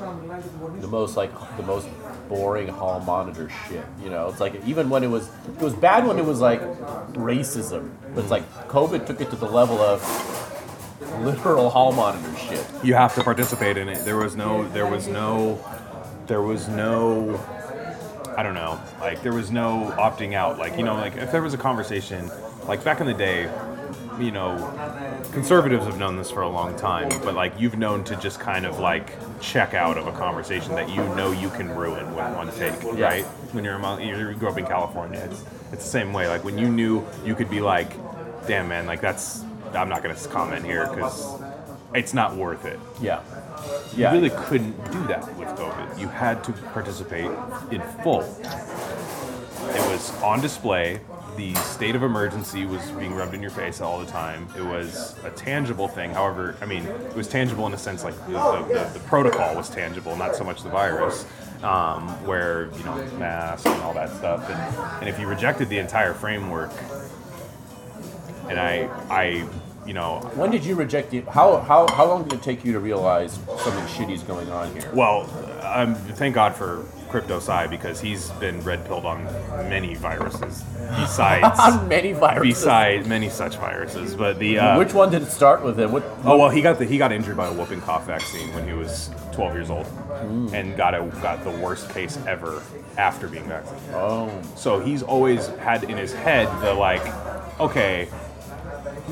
the 0.80 0.88
most 0.88 1.16
like 1.16 1.32
the 1.56 1.62
most 1.62 1.88
boring 2.28 2.68
hall 2.68 3.00
monitor 3.00 3.50
shit. 3.68 3.84
You 4.02 4.10
know, 4.10 4.28
it's 4.28 4.40
like 4.40 4.54
even 4.66 4.90
when 4.90 5.04
it 5.04 5.08
was 5.08 5.28
it 5.48 5.62
was 5.62 5.74
bad 5.74 6.06
when 6.06 6.18
it 6.18 6.24
was 6.24 6.40
like 6.40 6.60
racism, 7.12 7.90
but 8.14 8.22
it's 8.22 8.30
like 8.30 8.48
COVID 8.68 9.06
took 9.06 9.20
it 9.20 9.30
to 9.30 9.36
the 9.36 9.48
level 9.48 9.78
of 9.80 10.02
literal 11.20 11.70
hall 11.70 11.92
monitor 11.92 12.36
shit. 12.36 12.66
You 12.82 12.94
have 12.94 13.14
to 13.14 13.22
participate 13.22 13.76
in 13.76 13.88
it. 13.88 14.04
There 14.04 14.16
was 14.16 14.36
no, 14.36 14.66
there 14.68 14.86
was 14.86 15.08
no, 15.08 15.62
there 16.26 16.42
was 16.42 16.68
no. 16.68 17.40
I 18.36 18.42
don't 18.42 18.54
know. 18.54 18.80
Like 19.00 19.22
there 19.22 19.32
was 19.32 19.50
no 19.50 19.94
opting 19.96 20.34
out. 20.34 20.58
Like 20.58 20.76
you 20.76 20.82
know, 20.82 20.94
like 20.94 21.16
if 21.16 21.30
there 21.30 21.42
was 21.42 21.54
a 21.54 21.58
conversation, 21.58 22.30
like 22.66 22.82
back 22.82 23.00
in 23.00 23.06
the 23.06 23.14
day, 23.14 23.42
you 24.18 24.30
know, 24.30 24.56
conservatives 25.32 25.84
have 25.86 25.98
known 25.98 26.16
this 26.16 26.30
for 26.30 26.42
a 26.42 26.48
long 26.48 26.76
time, 26.76 27.08
but 27.24 27.34
like 27.34 27.58
you've 27.58 27.76
known 27.78 28.04
to 28.04 28.16
just 28.16 28.40
kind 28.40 28.64
of 28.66 28.78
like 28.78 29.12
check 29.40 29.74
out 29.74 29.98
of 29.98 30.06
a 30.06 30.12
conversation 30.12 30.74
that 30.74 30.88
you 30.88 30.96
know 31.16 31.32
you 31.32 31.48
can 31.50 31.68
ruin 31.74 32.06
with 32.14 32.34
one 32.36 32.50
take, 32.52 32.74
Yeah. 32.98 33.04
right? 33.06 33.24
When 33.52 33.64
you're 33.64 33.74
a, 33.74 33.78
mon- 33.78 34.00
you 34.02 34.34
grew 34.34 34.48
up 34.48 34.58
in 34.58 34.66
California, 34.66 35.20
it's 35.30 35.44
it's 35.72 35.84
the 35.84 35.90
same 35.90 36.12
way. 36.12 36.28
Like 36.28 36.44
when 36.44 36.58
you 36.58 36.68
knew 36.68 37.04
you 37.24 37.34
could 37.34 37.50
be 37.50 37.60
like, 37.60 37.90
damn 38.46 38.68
man, 38.68 38.86
like 38.86 39.00
that's 39.00 39.42
I'm 39.72 39.88
not 39.88 40.02
gonna 40.02 40.14
comment 40.30 40.64
here 40.64 40.86
because 40.88 41.40
it's 41.94 42.14
not 42.14 42.36
worth 42.36 42.64
it. 42.64 42.78
Yeah, 43.00 43.22
You 43.96 44.08
really 44.08 44.30
couldn't 44.30 44.76
do 44.92 45.06
that 45.08 45.22
with 45.36 45.48
COVID. 45.50 45.98
You 45.98 46.08
had 46.08 46.42
to 46.44 46.52
participate 46.52 47.30
in 47.70 47.80
full. 48.02 48.22
It 48.22 49.80
was 49.90 50.12
on 50.22 50.40
display. 50.40 51.00
The 51.36 51.54
state 51.56 51.96
of 51.96 52.02
emergency 52.04 52.64
was 52.64 52.90
being 52.92 53.12
rubbed 53.12 53.34
in 53.34 53.42
your 53.42 53.50
face 53.50 53.80
all 53.80 53.98
the 53.98 54.06
time. 54.06 54.46
It 54.56 54.62
was 54.62 55.16
a 55.24 55.30
tangible 55.30 55.88
thing. 55.88 56.10
However, 56.12 56.54
I 56.60 56.66
mean, 56.66 56.84
it 56.84 57.16
was 57.16 57.26
tangible 57.26 57.66
in 57.66 57.72
a 57.72 57.78
sense 57.78 58.04
like 58.04 58.14
the, 58.26 58.32
the, 58.32 58.64
the, 58.68 58.98
the 58.98 59.04
protocol 59.06 59.54
was 59.56 59.68
tangible, 59.68 60.14
not 60.16 60.36
so 60.36 60.44
much 60.44 60.62
the 60.62 60.68
virus, 60.68 61.26
um, 61.64 62.08
where, 62.24 62.70
you 62.78 62.84
know, 62.84 62.94
masks 63.18 63.66
and 63.66 63.82
all 63.82 63.94
that 63.94 64.10
stuff. 64.10 64.48
And, 64.48 65.00
and 65.00 65.08
if 65.08 65.18
you 65.18 65.26
rejected 65.26 65.68
the 65.68 65.78
entire 65.78 66.14
framework, 66.14 66.70
and 68.48 68.60
I, 68.60 68.88
I, 69.10 69.48
you 69.86 69.92
know, 69.92 70.20
When 70.34 70.50
did 70.50 70.64
you 70.64 70.76
reject 70.76 71.12
it? 71.14 71.26
How 71.28 71.58
how 71.60 71.86
how 71.92 72.06
long 72.06 72.24
did 72.24 72.34
it 72.34 72.42
take 72.42 72.64
you 72.64 72.72
to 72.72 72.80
realize 72.80 73.34
something 73.34 73.84
shitty 73.86 74.12
is 74.14 74.22
going 74.22 74.50
on 74.50 74.72
here? 74.72 74.90
Well, 74.94 75.28
um, 75.62 75.94
thank 75.94 76.34
God 76.34 76.54
for 76.54 76.86
Crypto 77.14 77.38
Psy 77.38 77.68
because 77.68 78.00
he's 78.00 78.28
been 78.40 78.60
red 78.62 78.84
pilled 78.86 79.06
on 79.06 79.22
many 79.68 79.94
viruses 79.94 80.64
besides 80.98 81.60
On 81.60 81.86
many 81.86 82.10
viruses. 82.12 82.58
besides 82.58 83.06
many 83.06 83.28
such 83.28 83.56
viruses. 83.56 84.16
But 84.16 84.40
the 84.40 84.58
uh, 84.58 84.78
Which 84.80 84.92
one 84.92 85.12
did 85.12 85.22
it 85.22 85.30
start 85.30 85.62
with? 85.62 85.78
And 85.78 85.92
what? 85.92 86.02
oh 86.24 86.36
well, 86.36 86.50
he 86.50 86.60
got 86.60 86.80
the 86.80 86.84
he 86.84 86.98
got 86.98 87.12
injured 87.12 87.36
by 87.36 87.46
a 87.46 87.52
whooping 87.52 87.82
cough 87.82 88.08
vaccine 88.08 88.52
when 88.52 88.66
he 88.66 88.72
was 88.74 89.10
12 89.30 89.54
years 89.54 89.70
old, 89.70 89.86
and 90.52 90.76
got 90.76 90.92
a 90.96 91.04
got 91.22 91.44
the 91.44 91.52
worst 91.52 91.88
case 91.90 92.18
ever 92.26 92.60
after 92.98 93.28
being 93.28 93.44
vaccinated. 93.44 93.94
Oh, 93.94 94.42
So 94.56 94.80
he's 94.80 95.04
always 95.04 95.46
had 95.62 95.84
in 95.84 95.96
his 95.96 96.12
head 96.12 96.48
the 96.62 96.74
like, 96.74 97.06
okay, 97.60 98.08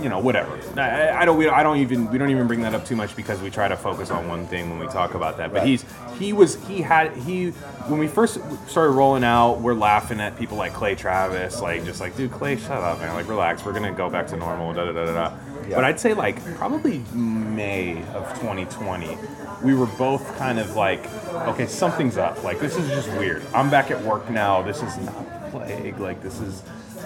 you 0.01 0.09
know, 0.09 0.19
whatever. 0.19 0.59
I, 0.81 1.11
I 1.11 1.25
don't. 1.25 1.37
We, 1.37 1.49
I 1.49 1.63
don't 1.63 1.79
even. 1.79 2.11
We 2.11 2.17
don't 2.19 2.31
even 2.31 2.47
bring 2.47 2.63
that 2.63 2.75
up 2.75 2.85
too 2.85 2.97
much 2.97 3.15
because 3.15 3.41
we 3.43 3.51
try 3.51 3.69
to 3.69 3.77
focus 3.77 4.11
on 4.11 4.27
one 4.29 4.47
thing 4.47 4.71
when 4.71 4.79
we 4.79 4.87
talk 4.87 5.15
about 5.15 5.37
that. 5.37 5.53
But 5.53 5.59
Right. 5.61 5.69
he's 5.69 5.85
he 6.19 6.33
was 6.33 6.57
he 6.67 6.81
had 6.81 7.15
he 7.17 7.51
when 7.89 7.99
we 7.99 8.09
first 8.09 8.39
started 8.69 8.93
rolling 8.93 9.23
out, 9.25 9.61
we're 9.61 9.75
laughing 9.75 10.21
at 10.21 10.39
people 10.39 10.57
like 10.57 10.73
Clay 10.73 10.95
Travis, 10.95 11.61
like 11.61 11.85
just 11.85 12.01
like, 12.01 12.17
dude, 12.17 12.33
Clay, 12.33 12.57
shut 12.57 12.71
up, 12.71 13.01
man. 13.01 13.15
Like, 13.15 13.29
relax. 13.29 13.65
We're 13.65 13.73
gonna 13.75 13.93
go 13.93 14.09
back 14.09 14.27
to 14.29 14.37
normal. 14.37 14.73
Da 14.73 14.87
da 14.87 14.93
da 14.93 15.05
da. 15.13 15.37
Yeah. 15.69 15.77
But 15.77 15.85
I'd 15.85 16.01
say 16.01 16.15
like 16.15 16.43
probably 16.57 16.99
May 17.15 18.03
of 18.15 18.29
2020, 18.41 19.17
we 19.63 19.75
were 19.75 19.87
both 19.87 20.37
kind 20.39 20.59
of 20.59 20.75
like, 20.75 21.07
okay, 21.49 21.67
something's 21.67 22.17
up. 22.17 22.43
Like 22.43 22.59
this 22.61 22.77
is 22.77 22.89
just 22.89 23.09
weird. 23.19 23.43
I'm 23.55 23.71
back 23.71 23.91
at 23.91 24.03
work 24.03 24.31
now. 24.31 24.63
This 24.63 24.83
is 24.83 24.97
not 24.99 25.45
the 25.45 25.51
plague. 25.59 25.99
Like 25.99 26.23
this 26.23 26.41
is 26.41 26.63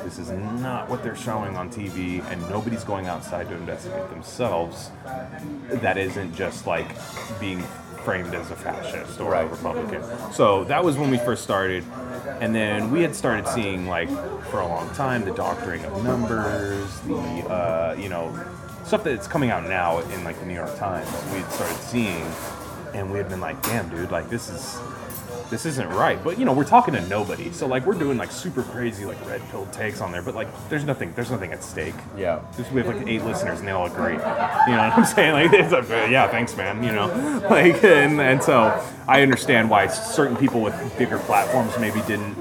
this 0.06 0.20
is 0.20 0.30
not 0.30 0.88
what 0.88 1.02
they're 1.02 1.16
showing 1.16 1.56
on 1.56 1.68
TV, 1.68 2.24
and 2.30 2.40
nobody's 2.48 2.84
going 2.84 3.06
outside 3.06 3.48
to 3.48 3.56
investigate 3.56 4.08
themselves. 4.10 4.92
That 5.68 5.98
isn't 5.98 6.32
just 6.36 6.64
like 6.64 6.86
being 7.40 7.60
framed 8.04 8.32
as 8.32 8.52
a 8.52 8.54
fascist 8.54 9.18
or 9.20 9.34
a 9.34 9.44
Republican. 9.44 10.04
So 10.32 10.62
that 10.64 10.84
was 10.84 10.96
when 10.96 11.10
we 11.10 11.18
first 11.18 11.42
started, 11.42 11.82
and 12.40 12.54
then 12.54 12.92
we 12.92 13.02
had 13.02 13.16
started 13.16 13.48
seeing 13.48 13.88
like 13.88 14.08
for 14.50 14.60
a 14.60 14.68
long 14.68 14.88
time 14.94 15.24
the 15.24 15.34
doctoring 15.34 15.84
of 15.84 16.04
numbers, 16.04 17.00
the 17.00 17.16
uh, 17.16 17.96
you 17.98 18.08
know 18.08 18.32
stuff 18.84 19.02
that's 19.02 19.26
coming 19.26 19.50
out 19.50 19.64
now 19.64 19.98
in 19.98 20.22
like 20.22 20.38
the 20.38 20.46
New 20.46 20.54
York 20.54 20.78
Times. 20.78 21.10
We 21.32 21.40
had 21.40 21.50
started 21.50 21.78
seeing, 21.78 22.24
and 22.94 23.10
we 23.10 23.18
had 23.18 23.28
been 23.28 23.40
like, 23.40 23.60
damn, 23.62 23.88
dude, 23.88 24.12
like 24.12 24.30
this 24.30 24.50
is 24.50 24.78
this 25.50 25.66
isn't 25.66 25.88
right. 25.90 26.22
But 26.22 26.38
you 26.38 26.44
know, 26.44 26.52
we're 26.52 26.64
talking 26.64 26.94
to 26.94 27.00
nobody, 27.08 27.52
so 27.52 27.66
like 27.66 27.86
we're 27.86 27.94
doing 27.98 28.18
like 28.18 28.30
super 28.32 28.62
crazy 28.62 29.04
like 29.04 29.24
red 29.28 29.40
pill 29.50 29.66
takes 29.66 30.00
on 30.00 30.12
there. 30.12 30.22
But 30.22 30.34
like, 30.34 30.48
there's 30.68 30.84
nothing, 30.84 31.12
there's 31.14 31.30
nothing 31.30 31.52
at 31.52 31.62
stake. 31.62 31.94
yeah. 32.16 32.40
Just 32.56 32.72
we 32.72 32.82
have 32.82 32.94
like 32.94 33.06
eight 33.06 33.22
listeners 33.24 33.58
and 33.60 33.68
they 33.68 33.72
all 33.72 33.86
agree. 33.86 34.12
You 34.14 34.18
know 34.18 34.22
what 34.88 34.98
I'm 34.98 35.04
saying? 35.16 35.32
Like, 35.32 35.52
it's 35.52 35.72
like, 35.72 35.88
yeah, 36.10 36.28
thanks, 36.28 36.56
man. 36.56 36.82
You 36.82 36.92
know, 36.92 37.06
like, 37.50 37.82
and, 37.84 38.20
and 38.20 38.42
so 38.42 38.82
I 39.08 39.22
understand 39.22 39.70
why 39.70 39.86
certain 39.88 40.36
people 40.36 40.60
with 40.60 40.74
bigger 40.98 41.18
platforms 41.18 41.72
maybe 41.78 42.00
didn't 42.02 42.34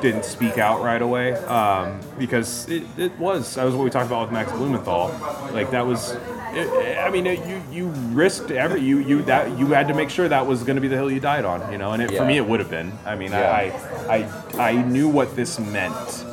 didn't 0.00 0.24
speak 0.24 0.58
out 0.58 0.82
right 0.82 1.02
away 1.02 1.32
um, 1.34 2.00
because 2.18 2.68
it, 2.68 2.82
it 2.96 3.16
was 3.18 3.54
that 3.54 3.64
was 3.64 3.74
what 3.74 3.84
we 3.84 3.90
talked 3.90 4.06
about 4.06 4.22
with 4.22 4.32
Max 4.32 4.50
Blumenthal. 4.52 5.08
Like 5.52 5.70
that 5.70 5.86
was. 5.86 6.16
It, 6.52 6.98
I 6.98 7.10
mean, 7.10 7.26
it, 7.26 7.46
you 7.46 7.62
you 7.70 7.88
risked 8.12 8.50
every 8.50 8.80
you 8.80 8.98
you 8.98 9.22
that 9.22 9.56
you 9.58 9.66
had 9.66 9.86
to 9.88 9.94
make 9.94 10.10
sure 10.10 10.28
that 10.28 10.46
was 10.46 10.64
going 10.64 10.76
to 10.76 10.80
be 10.82 10.88
the 10.88 10.96
hill 10.96 11.10
you 11.10 11.20
died 11.20 11.44
on, 11.44 11.70
you 11.70 11.78
know. 11.78 11.92
And 11.92 12.02
it, 12.02 12.10
for 12.16 12.24
me, 12.24 12.36
it 12.38 12.46
would 12.46 12.58
have 12.60 12.70
been. 12.70 12.92
I 13.04 13.14
mean, 13.14 13.30
Yeah. 13.30 13.52
I 13.52 14.16
I 14.56 14.70
I 14.70 14.82
knew 14.82 15.08
what 15.08 15.36
this 15.36 15.60
meant 15.60 16.24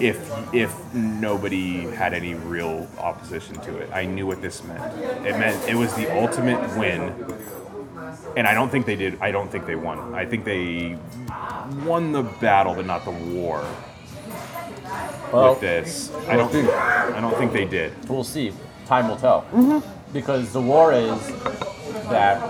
if 0.00 0.18
if 0.52 0.94
nobody 0.94 1.80
had 1.86 2.12
any 2.12 2.34
real 2.34 2.86
opposition 2.98 3.54
to 3.60 3.78
it. 3.78 3.88
I 3.92 4.04
knew 4.04 4.26
what 4.26 4.42
this 4.42 4.62
meant. 4.64 4.82
It 5.26 5.38
meant 5.38 5.66
it 5.68 5.76
was 5.76 5.94
the 5.94 6.14
ultimate 6.20 6.60
win. 6.76 7.14
And 8.36 8.46
I 8.46 8.54
don't 8.54 8.70
think 8.70 8.84
they 8.86 8.96
did. 8.96 9.18
I 9.20 9.30
don't 9.30 9.50
think 9.50 9.66
they 9.66 9.76
won. 9.76 10.14
I 10.14 10.26
think 10.26 10.44
they 10.44 10.98
won 11.84 12.12
the 12.12 12.22
battle, 12.22 12.74
but 12.74 12.86
not 12.86 13.04
the 13.04 13.10
war. 13.10 13.64
Well, 15.32 15.50
with 15.50 15.60
this, 15.60 16.12
I 16.28 16.36
we'll 16.36 16.48
don't. 16.48 16.66
see. 16.66 16.70
I 16.70 17.20
don't 17.20 17.36
think 17.36 17.52
they 17.52 17.64
did. 17.64 17.92
We'll 18.08 18.24
see. 18.24 18.52
Time 18.86 19.08
will 19.08 19.16
tell. 19.16 19.44
Because 20.12 20.52
the 20.52 20.60
war 20.60 20.92
is 20.92 21.26
that 22.08 22.40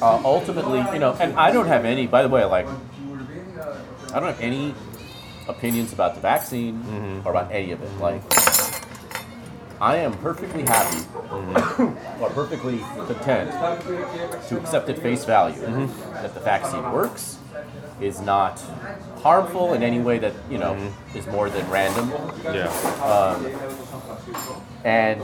uh, 0.00 0.20
ultimately, 0.24 0.84
you 0.92 0.98
know, 0.98 1.14
and 1.18 1.34
I 1.34 1.50
don't 1.50 1.66
have 1.66 1.84
any. 1.84 2.06
By 2.06 2.22
the 2.22 2.28
way, 2.28 2.44
like, 2.44 2.66
I 4.12 4.20
don't 4.20 4.28
have 4.28 4.40
any 4.40 4.74
opinions 5.48 5.92
about 5.92 6.14
the 6.14 6.20
vaccine 6.20 7.22
or 7.24 7.30
about 7.32 7.50
any 7.50 7.72
of 7.72 7.82
it. 7.82 7.90
Like, 7.98 8.22
I 9.80 9.96
am 9.96 10.12
perfectly 10.18 10.62
happy 10.62 11.04
or 12.20 12.30
perfectly 12.30 12.78
content 13.06 13.50
to 14.48 14.58
accept 14.58 14.88
at 14.88 14.98
face 14.98 15.24
value 15.24 15.60
mm-hmm. 15.60 16.12
that 16.14 16.34
the 16.34 16.40
vaccine 16.40 16.82
works, 16.92 17.38
is 18.00 18.20
not 18.20 18.60
harmful 19.22 19.72
in 19.72 19.82
any 19.82 19.98
way 19.98 20.18
that 20.18 20.34
you 20.50 20.58
know 20.58 20.74
mm-hmm. 20.74 21.18
is 21.18 21.26
more 21.28 21.48
than 21.48 21.68
random. 21.70 22.10
Yeah. 22.44 22.68
Um, 23.02 23.46
and 24.84 25.22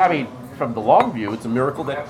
I 0.00 0.08
mean, 0.08 0.28
from 0.56 0.74
the 0.74 0.80
long 0.80 1.12
view, 1.12 1.32
it's 1.32 1.44
a 1.44 1.48
miracle 1.48 1.84
that 1.84 2.06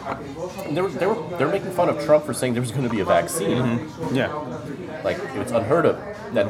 they 0.70 0.80
were, 0.80 0.88
they 0.88 1.06
were 1.06 1.38
they're 1.38 1.48
making 1.48 1.70
fun 1.72 1.88
of 1.88 2.04
Trump 2.04 2.24
for 2.24 2.34
saying 2.34 2.52
there 2.52 2.62
was 2.62 2.72
going 2.72 2.84
to 2.84 2.90
be 2.90 3.00
a 3.00 3.04
vaccine. 3.04 3.58
Mm-hmm. 3.58 4.14
Yeah. 4.14 5.00
Like 5.02 5.18
it's 5.36 5.52
unheard 5.52 5.86
of 5.86 5.96
that 6.34 6.46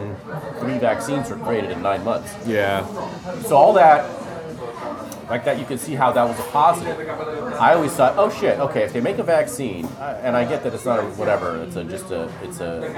three 0.61 0.79
vaccines 0.79 1.31
were 1.31 1.37
created 1.37 1.71
in 1.71 1.83
nine 1.83 2.05
months. 2.05 2.35
Yeah. 2.47 2.87
So 3.43 3.57
all 3.57 3.73
that, 3.75 4.05
like 5.28 5.44
that, 5.44 5.59
you 5.59 5.65
can 5.65 5.78
see 5.78 5.94
how 5.94 6.10
that 6.12 6.25
was 6.25 6.39
a 6.39 6.42
positive. 6.50 6.99
I 7.60 7.75
always 7.75 7.92
thought, 7.92 8.15
oh 8.17 8.31
shit, 8.31 8.59
okay, 8.59 8.83
if 8.83 8.92
they 8.92 9.00
make 9.00 9.18
a 9.18 9.23
vaccine, 9.23 9.86
and 10.23 10.36
I 10.36 10.44
get 10.44 10.62
that 10.65 10.75
it's 10.75 10.84
not 10.84 10.99
a 10.99 11.02
whatever, 11.02 11.62
it's 11.62 11.76
a 11.76 11.84
just 11.84 12.10
a, 12.10 12.31
it's 12.42 12.60
a 12.60 12.91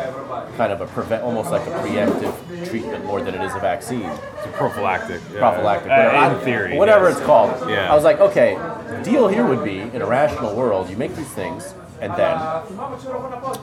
kind 0.56 0.72
of 0.72 0.80
a 0.80 0.86
prevent, 0.86 1.22
almost 1.22 1.50
like 1.50 1.66
a 1.66 1.70
preemptive 1.80 2.68
treatment 2.68 3.04
more 3.04 3.20
than 3.20 3.34
it 3.34 3.42
is 3.42 3.54
a 3.54 3.60
vaccine. 3.60 4.02
It's 4.06 4.46
a 4.46 4.52
prophylactic. 4.52 5.20
yeah. 5.32 5.38
prophylactic, 5.40 5.90
Uh, 5.90 5.96
whatever, 6.10 6.34
in 6.38 6.44
theory. 6.44 6.78
whatever 6.78 7.08
yes. 7.08 7.18
it's 7.18 7.26
called. 7.26 7.68
Yeah. 7.68 7.92
I 7.92 7.94
was 7.94 8.04
like, 8.04 8.20
okay, 8.20 8.54
deal 9.04 9.28
here 9.28 9.44
would 9.46 9.64
be 9.64 9.80
in 9.80 10.00
a 10.02 10.06
rational 10.06 10.54
world, 10.56 10.88
you 10.88 10.96
make 10.96 11.14
these 11.14 11.28
things, 11.28 11.74
and 12.00 12.12
then 12.16 12.36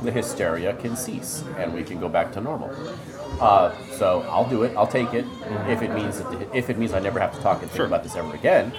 the 0.03 0.11
hysteria 0.11 0.73
can 0.75 0.95
cease, 0.95 1.43
and 1.57 1.73
we 1.73 1.83
can 1.83 1.99
go 1.99 2.07
back 2.07 2.31
to 2.33 2.41
normal. 2.41 2.69
Uh, 3.39 3.73
so 3.97 4.21
I'll 4.29 4.47
do 4.49 4.63
it. 4.63 4.75
I'll 4.75 4.87
take 4.87 5.13
it 5.13 5.25
if 5.67 5.81
it 5.81 5.91
means 5.93 6.19
that 6.19 6.55
if 6.55 6.69
it 6.69 6.77
means 6.77 6.93
I 6.93 6.99
never 6.99 7.19
have 7.19 7.33
to 7.35 7.41
talk 7.41 7.61
and 7.61 7.69
think 7.69 7.77
Sure. 7.77 7.85
about 7.85 8.03
this 8.03 8.15
ever 8.15 8.33
again. 8.33 8.73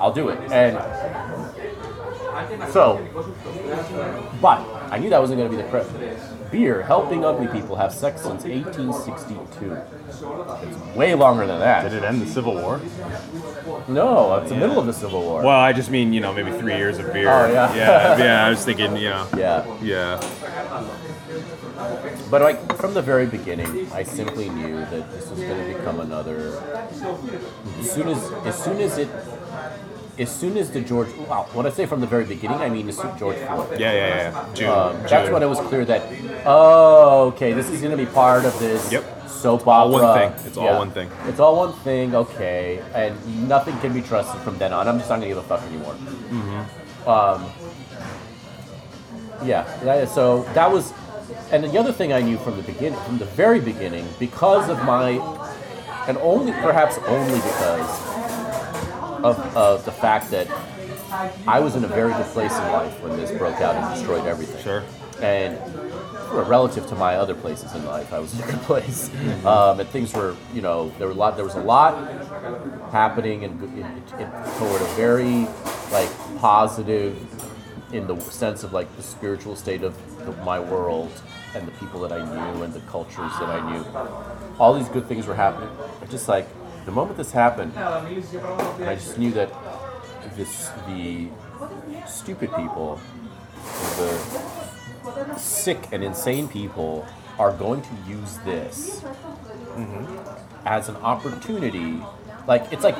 I'll 0.00 0.12
do 0.12 0.28
it. 0.30 0.38
And 0.50 0.76
so, 2.72 2.98
but 4.40 4.60
I 4.90 4.98
knew 4.98 5.10
that 5.10 5.20
wasn't 5.20 5.38
going 5.38 5.50
to 5.50 5.56
be 5.56 5.62
the 5.62 5.68
president. 5.68 6.18
Beer 6.50 6.82
helping 6.82 7.24
ugly 7.24 7.46
people 7.48 7.76
have 7.76 7.92
sex 7.94 8.22
since 8.22 8.44
1862. 8.44 9.76
It's 10.08 10.96
way 10.96 11.14
longer 11.14 11.46
than 11.46 11.60
that. 11.60 11.82
Did 11.84 11.92
it 11.92 12.02
end 12.02 12.20
the 12.20 12.26
Civil 12.26 12.54
War? 12.54 12.80
No, 13.86 14.36
it's 14.38 14.48
the 14.50 14.56
middle 14.56 14.78
of 14.78 14.86
the 14.86 14.92
Civil 14.92 15.20
War. 15.22 15.42
Well, 15.42 15.60
I 15.60 15.72
just 15.72 15.90
mean, 15.90 16.12
you 16.12 16.20
know, 16.20 16.32
maybe 16.32 16.50
three 16.58 16.76
years 16.76 16.98
of 16.98 17.12
beer. 17.12 17.30
Oh, 17.30 17.52
yeah. 17.52 17.72
yeah, 17.74 18.18
yeah. 18.18 18.46
I 18.46 18.50
was 18.50 18.64
thinking, 18.64 18.96
you 18.96 19.10
know, 19.10 19.28
Yeah, 19.36 19.64
yeah. 19.80 20.16
But 22.30 22.42
like 22.42 22.76
from 22.76 22.94
the 22.94 23.02
very 23.02 23.26
beginning, 23.26 23.90
I 23.92 24.02
simply 24.02 24.48
knew 24.48 24.76
that 24.78 25.10
this 25.12 25.28
was 25.30 25.40
going 25.40 25.58
to 25.72 25.78
become 25.78 26.00
another. 26.00 26.60
As 27.78 27.90
soon 27.90 28.08
as, 28.08 28.32
as 28.46 28.62
soon 28.64 28.80
as 28.80 28.98
it, 28.98 29.08
as 30.18 30.30
soon 30.30 30.56
as 30.58 30.70
the 30.70 30.80
George, 30.82 31.08
wow, 31.28 31.46
when 31.54 31.66
I 31.66 31.70
say 31.70 31.86
from 31.86 32.00
the 32.00 32.06
very 32.06 32.24
beginning, 32.24 32.58
I 32.58 32.68
mean 32.68 32.88
as 32.88 32.98
soon 32.98 33.16
George 33.18 33.36
Floyd. 33.38 33.80
Yeah, 33.80 33.92
yeah, 33.92 34.06
yeah. 34.32 34.54
June. 34.54 34.68
Um, 34.68 35.02
that's 35.08 35.30
when 35.30 35.42
it 35.42 35.46
was 35.48 35.60
clear 35.60 35.84
that, 35.86 36.02
oh, 36.44 37.28
okay, 37.34 37.52
this 37.54 37.70
is 37.70 37.80
going 37.80 37.96
to 37.96 37.96
be 37.96 38.06
part 38.10 38.44
of 38.44 38.58
this 38.58 38.92
Yep. 38.92 39.28
soap 39.28 39.66
all 39.66 39.94
opera. 39.94 40.06
one 40.08 40.18
thing. 40.18 40.46
It's 40.46 40.58
all 40.58 40.76
one 40.78 40.90
thing. 40.90 41.10
It's 41.26 41.40
all 41.40 41.56
one 41.56 41.72
thing, 41.80 42.14
okay, 42.14 42.82
and 42.94 43.48
nothing 43.48 43.78
can 43.80 43.92
be 43.94 44.02
trusted 44.02 44.40
from 44.42 44.58
then 44.58 44.72
on. 44.74 44.86
I'm 44.88 44.98
just 44.98 45.08
not 45.08 45.20
going 45.20 45.28
to 45.30 45.34
give 45.34 45.38
a 45.38 45.48
fuck 45.48 45.62
anymore. 45.62 45.96
Um, 47.06 47.46
yeah, 49.42 50.04
so 50.04 50.42
that 50.52 50.70
was, 50.70 50.92
and 51.52 51.64
the 51.64 51.78
other 51.78 51.92
thing 51.92 52.12
I 52.12 52.20
knew 52.20 52.38
from 52.38 52.56
the 52.56 52.62
beginning, 52.62 52.98
from 53.00 53.18
the 53.18 53.24
very 53.24 53.60
beginning, 53.60 54.06
because 54.18 54.68
of 54.68 54.84
my, 54.84 55.10
and 56.06 56.16
only 56.18 56.52
perhaps 56.52 56.98
only 57.06 57.38
because 57.38 58.06
of, 59.24 59.56
of 59.56 59.84
the 59.84 59.92
fact 59.92 60.30
that 60.30 60.48
I 61.46 61.60
was 61.60 61.76
in 61.76 61.84
a 61.84 61.88
very 61.88 62.12
good 62.12 62.26
place 62.26 62.56
in 62.56 62.64
life 62.72 63.02
when 63.02 63.16
this 63.16 63.30
broke 63.36 63.60
out 63.60 63.74
and 63.74 63.94
destroyed 63.94 64.26
everything. 64.26 64.62
Sure. 64.62 64.84
And 65.20 65.58
relative 66.48 66.86
to 66.86 66.94
my 66.94 67.16
other 67.16 67.34
places 67.34 67.74
in 67.74 67.84
life, 67.84 68.12
I 68.12 68.20
was 68.20 68.32
in 68.34 68.48
a 68.48 68.52
good 68.52 68.62
place, 68.62 69.10
um, 69.44 69.80
and 69.80 69.88
things 69.90 70.14
were, 70.14 70.36
you 70.54 70.62
know, 70.62 70.90
there 70.98 71.08
were 71.08 71.12
a 71.12 71.16
lot. 71.16 71.36
There 71.36 71.44
was 71.44 71.56
a 71.56 71.62
lot 71.62 72.08
happening, 72.90 73.44
and 73.44 73.60
toward 73.60 74.80
a 74.80 74.90
very 74.96 75.46
like 75.92 76.10
positive, 76.38 77.18
in 77.92 78.06
the 78.06 78.18
sense 78.20 78.62
of 78.62 78.72
like 78.72 78.94
the 78.96 79.02
spiritual 79.02 79.56
state 79.56 79.82
of 79.82 79.94
the, 80.24 80.32
my 80.44 80.60
world 80.60 81.10
and 81.54 81.66
the 81.66 81.72
people 81.72 82.00
that 82.00 82.12
I 82.12 82.18
knew 82.18 82.62
and 82.62 82.72
the 82.72 82.80
cultures 82.80 83.32
that 83.40 83.48
I 83.48 83.72
knew. 83.72 83.84
All 84.58 84.74
these 84.74 84.88
good 84.88 85.06
things 85.06 85.26
were 85.26 85.34
happening. 85.34 85.70
I 86.02 86.06
just 86.06 86.28
like 86.28 86.46
the 86.86 86.92
moment 86.92 87.16
this 87.16 87.32
happened, 87.32 87.76
I 87.76 88.94
just 88.94 89.18
knew 89.18 89.30
that 89.32 89.52
this 90.36 90.70
the 90.86 91.28
stupid 92.06 92.50
people, 92.54 93.00
the 93.96 95.36
sick 95.36 95.88
and 95.92 96.02
insane 96.02 96.48
people 96.48 97.06
are 97.38 97.52
going 97.52 97.82
to 97.82 97.88
use 98.08 98.38
this 98.44 99.04
as 100.64 100.88
an 100.88 100.96
opportunity. 100.96 102.02
Like 102.46 102.72
it's 102.72 102.84
like 102.84 102.96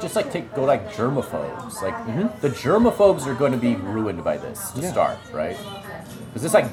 just 0.00 0.16
like 0.16 0.32
take 0.32 0.54
go 0.54 0.64
like 0.64 0.92
germaphobes. 0.92 1.82
Like 1.82 1.94
mm-hmm. 1.94 2.40
the 2.40 2.50
germaphobes 2.50 3.26
are 3.26 3.34
going 3.34 3.52
to 3.52 3.58
be 3.58 3.74
ruined 3.76 4.22
by 4.24 4.36
this 4.36 4.70
to 4.72 4.82
start, 4.82 5.18
right? 5.32 5.56
Because 6.28 6.42
this 6.42 6.54
like 6.54 6.70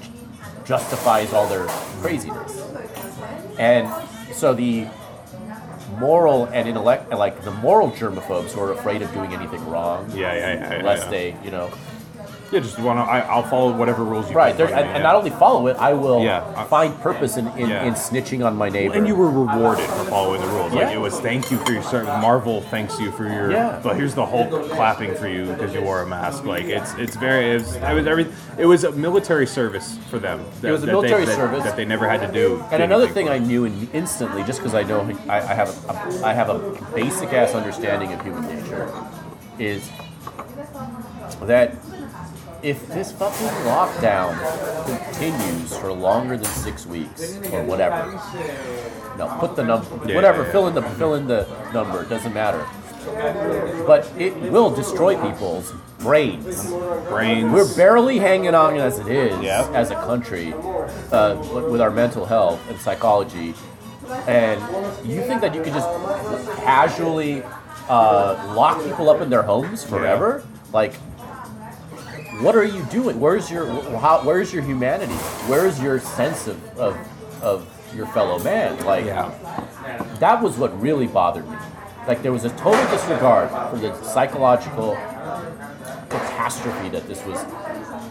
justifies 0.65 1.33
all 1.33 1.47
their 1.47 1.65
craziness, 2.01 2.61
and 3.59 3.87
so 4.33 4.53
the 4.53 4.87
moral 5.99 6.45
and 6.47 6.67
intellect 6.67 7.09
like 7.11 7.41
the 7.43 7.51
moral 7.51 7.89
germaphobes 7.91 8.51
who 8.51 8.59
are 8.59 8.73
afraid 8.73 9.01
of 9.01 9.11
doing 9.13 9.33
anything 9.33 9.63
wrong 9.69 10.09
Yeah, 10.11 10.33
yeah, 10.33 10.37
yeah. 10.37 10.53
yeah, 10.55 10.73
unless 10.73 11.03
yeah. 11.03 11.09
they 11.09 11.37
you 11.43 11.51
know 11.51 11.71
Yeah, 12.55 12.61
just 12.61 12.79
want 12.79 12.97
to. 12.99 13.03
I'll 13.11 13.43
follow 13.43 13.75
whatever 13.75 14.05
rules 14.05 14.29
you. 14.29 14.35
Right, 14.37 14.55
there, 14.55 14.67
and, 14.67 14.87
and 14.87 15.03
not 15.03 15.15
only 15.15 15.29
follow 15.29 15.67
it, 15.67 15.75
I 15.75 15.91
will 15.93 16.23
Yeah, 16.23 16.53
I- 16.55 16.63
find 16.63 16.97
purpose 17.01 17.35
in, 17.35 17.47
in, 17.57 17.69
Yeah. 17.69 17.83
in 17.83 17.95
snitching 17.95 18.45
on 18.45 18.55
my 18.55 18.69
neighbor. 18.69 18.93
And 18.95 19.05
you 19.05 19.13
were 19.13 19.29
rewarded 19.29 19.85
for 19.89 20.05
following 20.05 20.39
the 20.39 20.47
rules. 20.47 20.71
Like 20.71 20.83
Yeah. 20.83 20.91
it 20.91 21.01
was 21.01 21.19
thank 21.19 21.51
you 21.51 21.57
for 21.57 21.73
your 21.73 21.83
service. 21.83 22.07
Marvel 22.21 22.61
thanks 22.61 22.97
you 22.97 23.11
for 23.11 23.25
your. 23.27 23.51
Yeah. 23.51 23.81
But 23.83 23.97
here's 23.97 24.15
the 24.15 24.25
Hulk 24.25 24.69
clapping 24.71 25.15
for 25.15 25.27
you 25.27 25.47
because 25.47 25.73
you 25.73 25.81
wore 25.81 26.01
a 26.01 26.07
mask. 26.07 26.45
Like 26.45 26.63
it's 26.63 26.93
it's 26.93 27.17
very 27.17 27.51
it 27.51 27.55
was, 27.55 27.75
it 27.75 27.93
was 27.93 28.07
every 28.07 28.27
it 28.57 28.65
was 28.65 28.85
a 28.85 28.93
military 28.93 29.47
service 29.47 29.97
for 30.09 30.17
them. 30.17 30.41
That, 30.61 30.71
was 30.71 30.83
a 30.83 30.87
military 30.87 31.25
they, 31.25 31.31
that- 31.31 31.35
service. 31.35 31.63
that 31.65 31.75
they 31.75 31.83
never 31.83 32.07
had 32.07 32.21
to 32.21 32.31
do. 32.31 32.63
and 32.71 32.81
another 32.81 33.09
thing 33.09 33.25
for. 33.27 33.33
I 33.33 33.39
knew 33.39 33.65
in, 33.65 33.89
instantly, 33.91 34.43
just 34.43 34.59
because 34.59 34.73
I 34.73 34.83
know 34.83 35.01
I, 35.27 35.39
I 35.41 35.53
have 35.53 35.69
a, 35.89 36.25
I 36.25 36.33
have 36.33 36.47
a 36.47 36.59
basic 36.95 37.33
ass 37.33 37.53
understanding 37.53 38.13
of 38.13 38.21
human 38.21 38.43
nature, 38.47 38.89
is 39.59 39.89
that 41.41 41.75
if 42.65 42.87
this 42.87 43.11
fucking 43.11 43.47
lockdown 43.67 44.33
continues 44.87 45.77
for 45.77 45.91
longer 45.93 46.35
than 46.35 46.45
six 46.45 46.85
weeks 46.87 47.37
or 47.51 47.63
whatever, 47.63 48.11
no, 49.17 49.27
put 49.39 49.55
the 49.55 49.63
number, 49.63 49.87
Yeah, 50.07 50.15
whatever, 50.15 50.39
yeah, 50.41 50.45
yeah. 50.47 50.51
fill 50.51 50.67
in 50.67 50.73
the 50.75 50.81
fill 50.81 51.13
in 51.15 51.27
the 51.27 51.47
number. 51.73 52.01
It 52.01 52.09
doesn't 52.09 52.33
matter. 52.33 52.65
But 53.85 54.11
it 54.17 54.35
will 54.51 54.71
destroy 54.71 55.15
people's 55.15 55.71
brains. 55.99 56.71
brains. 57.07 57.53
We're 57.53 57.71
barely 57.75 58.17
hanging 58.17 58.55
on 58.55 58.77
as 58.77 58.97
it 58.97 59.07
is 59.07 59.39
Yep. 59.43 59.69
as 59.75 59.91
a 59.91 59.95
country 59.95 60.53
uh, 61.11 61.35
with 61.69 61.81
our 61.81 61.91
mental 61.91 62.25
health 62.25 62.59
and 62.67 62.79
psychology. 62.79 63.53
And 64.27 64.59
you 65.07 65.21
think 65.21 65.41
that 65.41 65.53
you 65.53 65.61
could 65.61 65.73
just 65.73 65.89
casually 66.63 67.43
uh, 67.89 68.53
lock 68.55 68.83
people 68.83 69.09
up 69.11 69.21
in 69.21 69.29
their 69.29 69.43
homes 69.43 69.83
forever? 69.83 70.43
Like, 70.73 70.95
what 72.41 72.55
are 72.55 72.63
you 72.63 72.83
doing? 72.85 73.19
Where's 73.19 73.49
your 73.49 73.67
how, 73.99 74.21
where's 74.23 74.53
your 74.53 74.63
humanity? 74.63 75.13
Where's 75.47 75.81
your 75.81 75.99
sense 75.99 76.47
of, 76.47 76.77
of, 76.77 76.97
of 77.41 77.95
your 77.95 78.07
fellow 78.07 78.39
man? 78.39 78.83
Like, 78.85 79.05
that 80.19 80.41
was 80.41 80.57
what 80.57 80.79
really 80.81 81.07
bothered 81.07 81.49
me. 81.49 81.57
Like, 82.07 82.21
there 82.21 82.31
was 82.31 82.45
a 82.45 82.49
total 82.51 82.85
disregard 82.91 83.49
for 83.71 83.77
the 83.77 83.99
psychological 84.03 84.95
catastrophe 86.09 86.89
that 86.89 87.07
this 87.07 87.23
was 87.25 87.39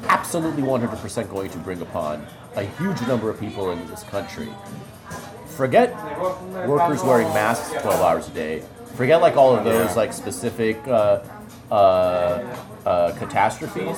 absolutely 0.09 0.63
100% 0.63 1.31
going 1.31 1.51
to 1.51 1.59
bring 1.59 1.81
upon 1.81 2.27
a 2.57 2.65
huge 2.65 3.01
number 3.03 3.31
of 3.31 3.39
people 3.39 3.71
in 3.71 3.87
this 3.89 4.03
country 4.05 4.49
forget 5.55 5.95
workers 6.67 7.03
wearing 7.03 7.29
masks 7.29 7.71
12 7.81 8.01
hours 8.01 8.29
a 8.29 8.33
day. 8.33 8.63
Forget 8.97 9.21
like 9.21 9.37
all 9.37 9.57
of 9.57 9.65
those 9.65 9.97
like 9.97 10.13
specific 10.13 10.77
uh, 10.87 11.21
uh, 11.71 12.57
uh, 12.87 13.13
catastrophes. 13.19 13.97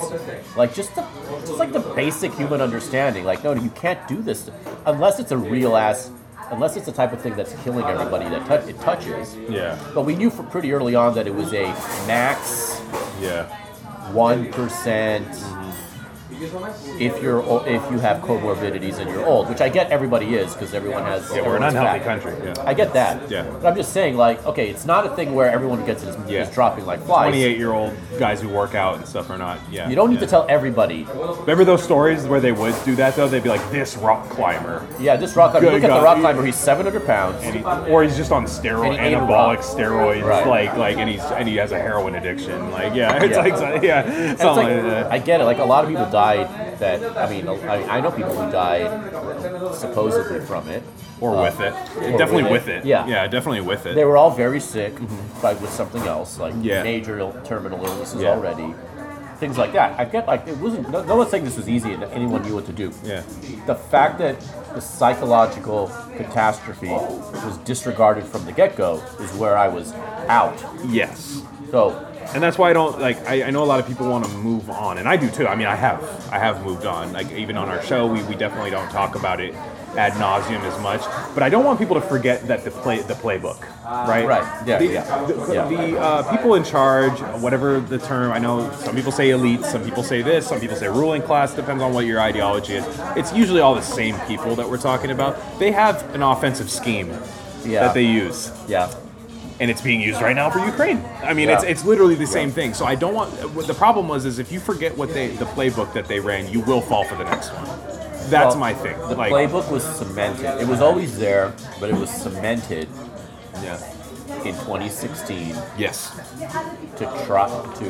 Like 0.57 0.75
just 0.75 0.95
the, 0.95 1.05
just 1.41 1.59
like 1.59 1.73
the 1.73 1.81
basic 1.81 2.33
human 2.35 2.61
understanding. 2.61 3.25
Like 3.25 3.43
no, 3.45 3.53
you 3.53 3.71
can't 3.71 4.07
do 4.09 4.23
this 4.23 4.51
unless 4.87 5.19
it's 5.19 5.33
a 5.33 5.39
real 5.39 5.77
ass. 5.77 6.11
Unless 6.51 6.77
it's 6.77 6.87
the 6.87 6.93
type 6.93 7.13
of 7.13 7.21
thing 7.21 7.35
that's 7.35 7.53
killing 7.65 7.85
everybody 7.85 8.25
that 8.29 8.69
it 8.69 8.81
touches. 8.81 9.37
Yeah. 9.49 9.77
But 9.93 10.03
we 10.03 10.15
knew 10.15 10.31
for 10.31 10.45
pretty 10.45 10.71
early 10.73 10.95
on 10.95 11.13
that 11.15 11.27
it 11.27 11.35
was 11.35 11.53
a 11.53 11.65
max 12.07 12.81
Yeah. 13.21 13.47
one 14.13 14.53
percent 14.53 15.27
if 16.41 17.23
you're 17.23 17.41
if 17.67 17.91
you 17.91 17.99
have 17.99 18.23
comorbidities 18.23 18.99
and 18.99 19.11
you're 19.11 19.25
old, 19.25 19.49
which 19.49 19.61
I 19.61 19.69
get 19.69 19.91
everybody 19.91 20.35
is 20.35 20.53
because 20.53 20.75
everyone 20.75 21.03
has. 21.05 21.31
Yeah, 21.35 21.43
we're 21.43 21.57
an 21.57 21.63
unhealthy 21.63 21.99
fat. 22.01 22.05
country. 22.05 22.35
Yeah. 22.45 22.55
I 22.65 22.75
get 22.75 22.93
that. 22.93 23.31
Yeah. 23.31 23.43
But 23.61 23.67
I'm 23.67 23.77
just 23.77 23.93
saying, 23.93 24.17
like, 24.17 24.45
okay, 24.47 24.69
it's 24.69 24.85
not 24.85 25.07
a 25.07 25.11
thing 25.11 25.35
where 25.35 25.51
everyone 25.51 25.85
gets 25.87 26.03
is, 26.03 26.17
Yeah. 26.29 26.43
is 26.43 26.51
dropping 26.55 26.87
like 26.87 27.01
flies. 27.03 27.29
28 27.31 27.57
year 27.59 27.73
old 27.73 27.95
guys 28.19 28.41
who 28.41 28.49
work 28.49 28.75
out 28.75 28.97
and 28.97 29.07
stuff 29.07 29.31
are 29.31 29.39
not. 29.39 29.59
Yeah. 29.71 29.89
You 29.89 29.97
don't 29.97 30.11
need 30.11 30.17
yeah. 30.17 30.21
to 30.21 30.27
tell 30.27 30.47
everybody. 30.49 31.07
Remember 31.41 31.65
those 31.65 31.83
stories 31.83 32.27
where 32.27 32.41
they 32.41 32.53
would 32.53 32.75
do 32.85 32.95
that 32.97 33.17
though? 33.17 33.29
They'd 33.29 33.43
be 33.43 33.49
like, 33.49 33.71
"This 33.71 33.97
rock 33.97 34.29
climber," 34.31 34.87
Yeah, 35.01 35.17
this 35.17 35.37
rock 35.37 35.53
climber. 35.53 35.71
Good 35.71 35.83
Look 35.83 35.91
at 35.91 35.97
the 35.99 36.05
rock 36.05 36.19
climber. 36.21 36.45
He's 36.45 36.57
700 36.57 37.07
pounds. 37.07 37.43
and 37.43 37.57
he, 37.57 37.65
or 37.91 38.03
he's 38.03 38.17
just 38.17 38.33
on 38.33 38.45
steroid, 38.45 38.89
And 38.91 38.95
he 39.01 39.01
ate 39.09 39.15
a 39.15 39.19
anabolic 39.21 39.59
steroids, 39.59 40.25
Right. 40.25 40.47
like 40.47 40.77
like, 40.77 40.97
and 40.99 41.09
he's 41.09 41.23
and 41.23 41.49
he 41.49 41.57
has 41.57 41.73
a 41.73 41.79
heroin 41.79 42.15
addiction. 42.15 42.71
Like, 42.71 42.95
yeah, 42.95 43.17
it's 43.23 43.37
Yeah. 43.37 43.43
like 43.71 43.83
yeah, 43.83 44.31
it's 44.33 44.41
something 44.43 44.67
like, 44.67 44.77
like 44.77 44.83
that. 44.85 45.13
I 45.13 45.19
get 45.19 45.41
it. 45.41 45.45
Like 45.45 45.59
a 45.59 45.65
lot 45.65 45.85
of 45.85 45.91
people 45.91 46.07
died. 46.37 46.79
That 46.79 47.17
I 47.17 47.31
mean, 47.31 47.49
I, 47.49 47.97
I 47.97 48.01
know 48.01 48.11
people 48.11 48.35
who 48.35 48.51
died 48.51 48.89
supposedly 49.75 50.41
from 50.41 50.69
it. 50.69 50.83
or 51.21 51.35
Uh, 51.35 51.43
with 51.45 51.61
it, 51.61 51.73
or 51.97 52.19
definitely 52.19 52.43
with 52.43 52.53
with 52.53 52.69
it. 52.69 52.79
it. 52.79 52.85
Yeah. 52.85 53.07
yeah, 53.07 53.27
definitely 53.27 53.63
with 53.63 53.87
it. 53.87 53.95
They 53.95 54.05
were 54.05 54.19
all 54.19 54.31
very 54.31 54.61
sick, 54.61 54.93
like 55.43 55.59
with 55.63 55.71
something 55.71 56.03
else, 56.03 56.39
like 56.39 56.53
Yeah. 56.61 56.83
major 56.83 57.19
Ill- 57.19 57.35
terminal 57.45 57.83
illnesses 57.87 58.21
Yeah. 58.21 58.31
already, 58.33 58.75
things 59.39 59.57
like 59.57 59.73
that. 59.73 59.99
I 59.99 60.05
get 60.05 60.27
like 60.27 60.47
it 60.47 60.59
wasn't. 60.59 60.91
No, 60.91 61.03
no 61.05 61.17
one's 61.17 61.31
saying 61.31 61.45
this 61.45 61.57
was 61.57 61.69
easy 61.71 61.93
and 61.95 62.05
anyone 62.05 62.43
knew 62.43 62.55
what 62.55 62.67
to 62.67 62.73
do. 62.73 62.93
yeah, 63.03 63.23
The 63.67 63.75
fact 63.75 64.19
that 64.19 64.37
the 64.75 64.81
psychological 64.83 65.91
catastrophe 66.19 66.91
was 66.91 67.57
disregarded 67.65 68.25
from 68.25 68.45
the 68.45 68.53
get-go 68.53 69.01
is 69.21 69.33
where 69.39 69.57
I 69.57 69.69
was 69.69 69.95
out. 70.29 70.59
yes, 70.89 71.41
So 71.71 72.06
and 72.35 72.43
that's 72.43 72.59
why 72.59 72.71
I 72.71 72.73
don't 72.73 72.99
like. 73.01 73.19
I, 73.29 73.45
I 73.45 73.51
know 73.51 73.63
a 73.63 73.67
lot 73.67 73.81
of 73.81 73.87
people 73.87 74.09
want 74.09 74.25
to 74.25 74.31
move 74.33 74.69
on, 74.71 74.99
and 74.99 75.09
I 75.09 75.17
do 75.17 75.31
too. 75.31 75.47
I 75.47 75.55
mean, 75.55 75.67
I 75.67 75.75
have, 75.77 76.03
I 76.33 76.39
have 76.39 76.65
moved 76.65 76.87
on. 76.87 77.13
Like 77.13 77.31
even 77.33 77.57
on 77.57 77.69
our 77.69 77.83
show, 77.83 78.07
we, 78.07 78.23
we 78.25 78.35
definitely 78.35 78.71
don't 78.71 78.91
talk 78.91 79.15
about 79.15 79.41
it 79.41 79.55
ad 79.97 80.13
nauseum 80.15 80.61
as 80.61 80.79
much. 80.83 81.01
But 81.35 81.43
I 81.43 81.49
don't 81.49 81.65
want 81.65 81.79
people 81.79 81.95
to 81.95 82.03
forget 82.03 82.47
that 82.49 82.65
the 82.65 82.71
play 82.71 83.01
the 83.01 83.15
playbook, 83.15 83.61
right? 83.85 84.27
Right. 84.27 84.67
Yeah, 84.67 84.79
The, 84.79 84.87
yeah. 84.87 85.25
the, 85.27 85.55
Yeah. 85.55 85.69
the, 85.69 85.99
uh, 85.99 86.37
people 86.37 86.55
in 86.55 86.65
charge, 86.65 87.19
whatever 87.41 87.81
the 87.81 87.99
term. 87.99 88.33
I 88.33 88.39
know 88.39 88.71
some 88.73 88.95
people 88.95 89.13
say 89.13 89.31
elite, 89.31 89.65
some 89.65 89.83
people 89.83 90.03
say 90.03 90.21
this, 90.23 90.47
some 90.47 90.61
people 90.61 90.77
say 90.77 90.89
ruling 90.89 91.23
class. 91.23 91.55
Depends 91.55 91.83
on 91.83 91.95
what 91.95 92.05
your 92.05 92.21
ideology 92.21 92.75
is. 92.75 92.85
It's 93.17 93.33
usually 93.33 93.61
all 93.61 93.75
the 93.75 93.81
same 93.83 94.19
people 94.27 94.55
that 94.57 94.69
we're 94.69 94.77
talking 94.79 95.11
about. 95.11 95.39
They 95.59 95.73
have 95.73 96.03
an 96.15 96.23
offensive 96.23 96.71
scheme 96.71 97.11
Yeah. 97.65 97.81
that 97.87 97.95
they 97.95 98.05
use 98.05 98.53
yeah, 98.69 98.93
and 99.61 99.71
it's 99.71 99.81
being 99.81 100.01
used 100.01 100.21
right 100.21 100.37
now 100.37 100.51
for 100.51 100.59
Ukraine. 100.59 101.03
I 101.23 101.33
mean, 101.33 101.49
Yeah. 101.49 101.57
it's, 101.57 101.65
it's 101.65 101.85
literally 101.85 102.15
the 102.15 102.27
same 102.27 102.51
thing. 102.51 102.75
So 102.75 102.85
I 102.85 102.95
don't 102.95 103.15
want. 103.15 103.31
The 103.67 103.75
problem 103.75 104.09
was 104.09 104.25
is 104.27 104.39
if 104.39 104.53
you 104.53 104.61
forget 104.61 104.97
what 104.97 105.13
they 105.15 105.29
the 105.29 105.47
playbook 105.47 105.93
that 105.95 106.07
they 106.07 106.21
ran, 106.21 106.49
you 106.53 106.61
will 106.61 106.81
fall 106.81 107.05
for 107.05 107.17
the 107.17 107.25
next 107.25 107.51
one. 107.53 107.67
That's 108.31 108.55
Well, 108.55 108.59
my 108.59 108.75
thing. 108.75 108.99
The 108.99 109.15
like, 109.15 109.33
playbook 109.33 109.71
was 109.71 109.85
cemented. 109.85 110.61
It 110.61 110.67
was 110.67 110.81
always 110.81 111.17
there, 111.19 111.55
but 111.81 111.91
it 111.91 111.95
was 111.97 112.11
cemented 112.11 112.89
yeah. 113.63 113.79
in 114.45 114.55
2016 114.55 115.55
Yes. 115.79 116.11
to 116.97 117.05
try 117.27 117.49
to 117.77 117.87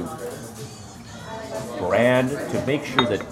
brand 1.78 2.30
to 2.30 2.64
make 2.66 2.84
sure 2.84 3.04
that 3.06 3.22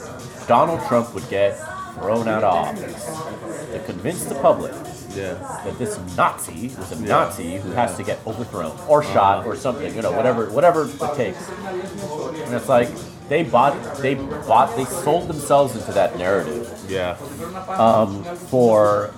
Donald 0.48 0.80
Trump 0.88 1.14
would 1.14 1.28
get 1.28 1.58
thrown 1.94 2.28
out 2.28 2.44
of 2.44 2.54
office 2.54 3.04
to 3.72 3.78
convince 3.86 4.24
the 4.24 4.34
public 4.36 4.72
Yeah. 5.14 5.34
that 5.64 5.78
this 5.78 5.98
Nazi 6.16 6.68
was 6.78 6.92
a 6.92 7.00
Nazi 7.00 7.56
who 7.58 7.70
has 7.72 7.96
to 7.96 8.02
get 8.02 8.18
overthrown 8.26 8.76
or 8.88 9.02
shot 9.02 9.46
or 9.46 9.56
something, 9.56 9.94
you 9.94 10.02
know, 10.02 10.12
whatever 10.12 10.50
whatever 10.50 10.84
it 10.88 11.14
takes. 11.16 11.48
And 11.48 12.54
it's 12.54 12.68
like 12.68 12.88
they 13.28 13.42
bought 13.44 13.74
they 13.98 14.14
bought 14.14 14.74
they 14.76 14.84
sold 14.84 15.28
themselves 15.28 15.76
into 15.76 15.92
that 15.92 16.18
narrative 16.18 16.68
Yeah. 16.88 17.16
Um, 17.68 18.24
for 18.50 19.12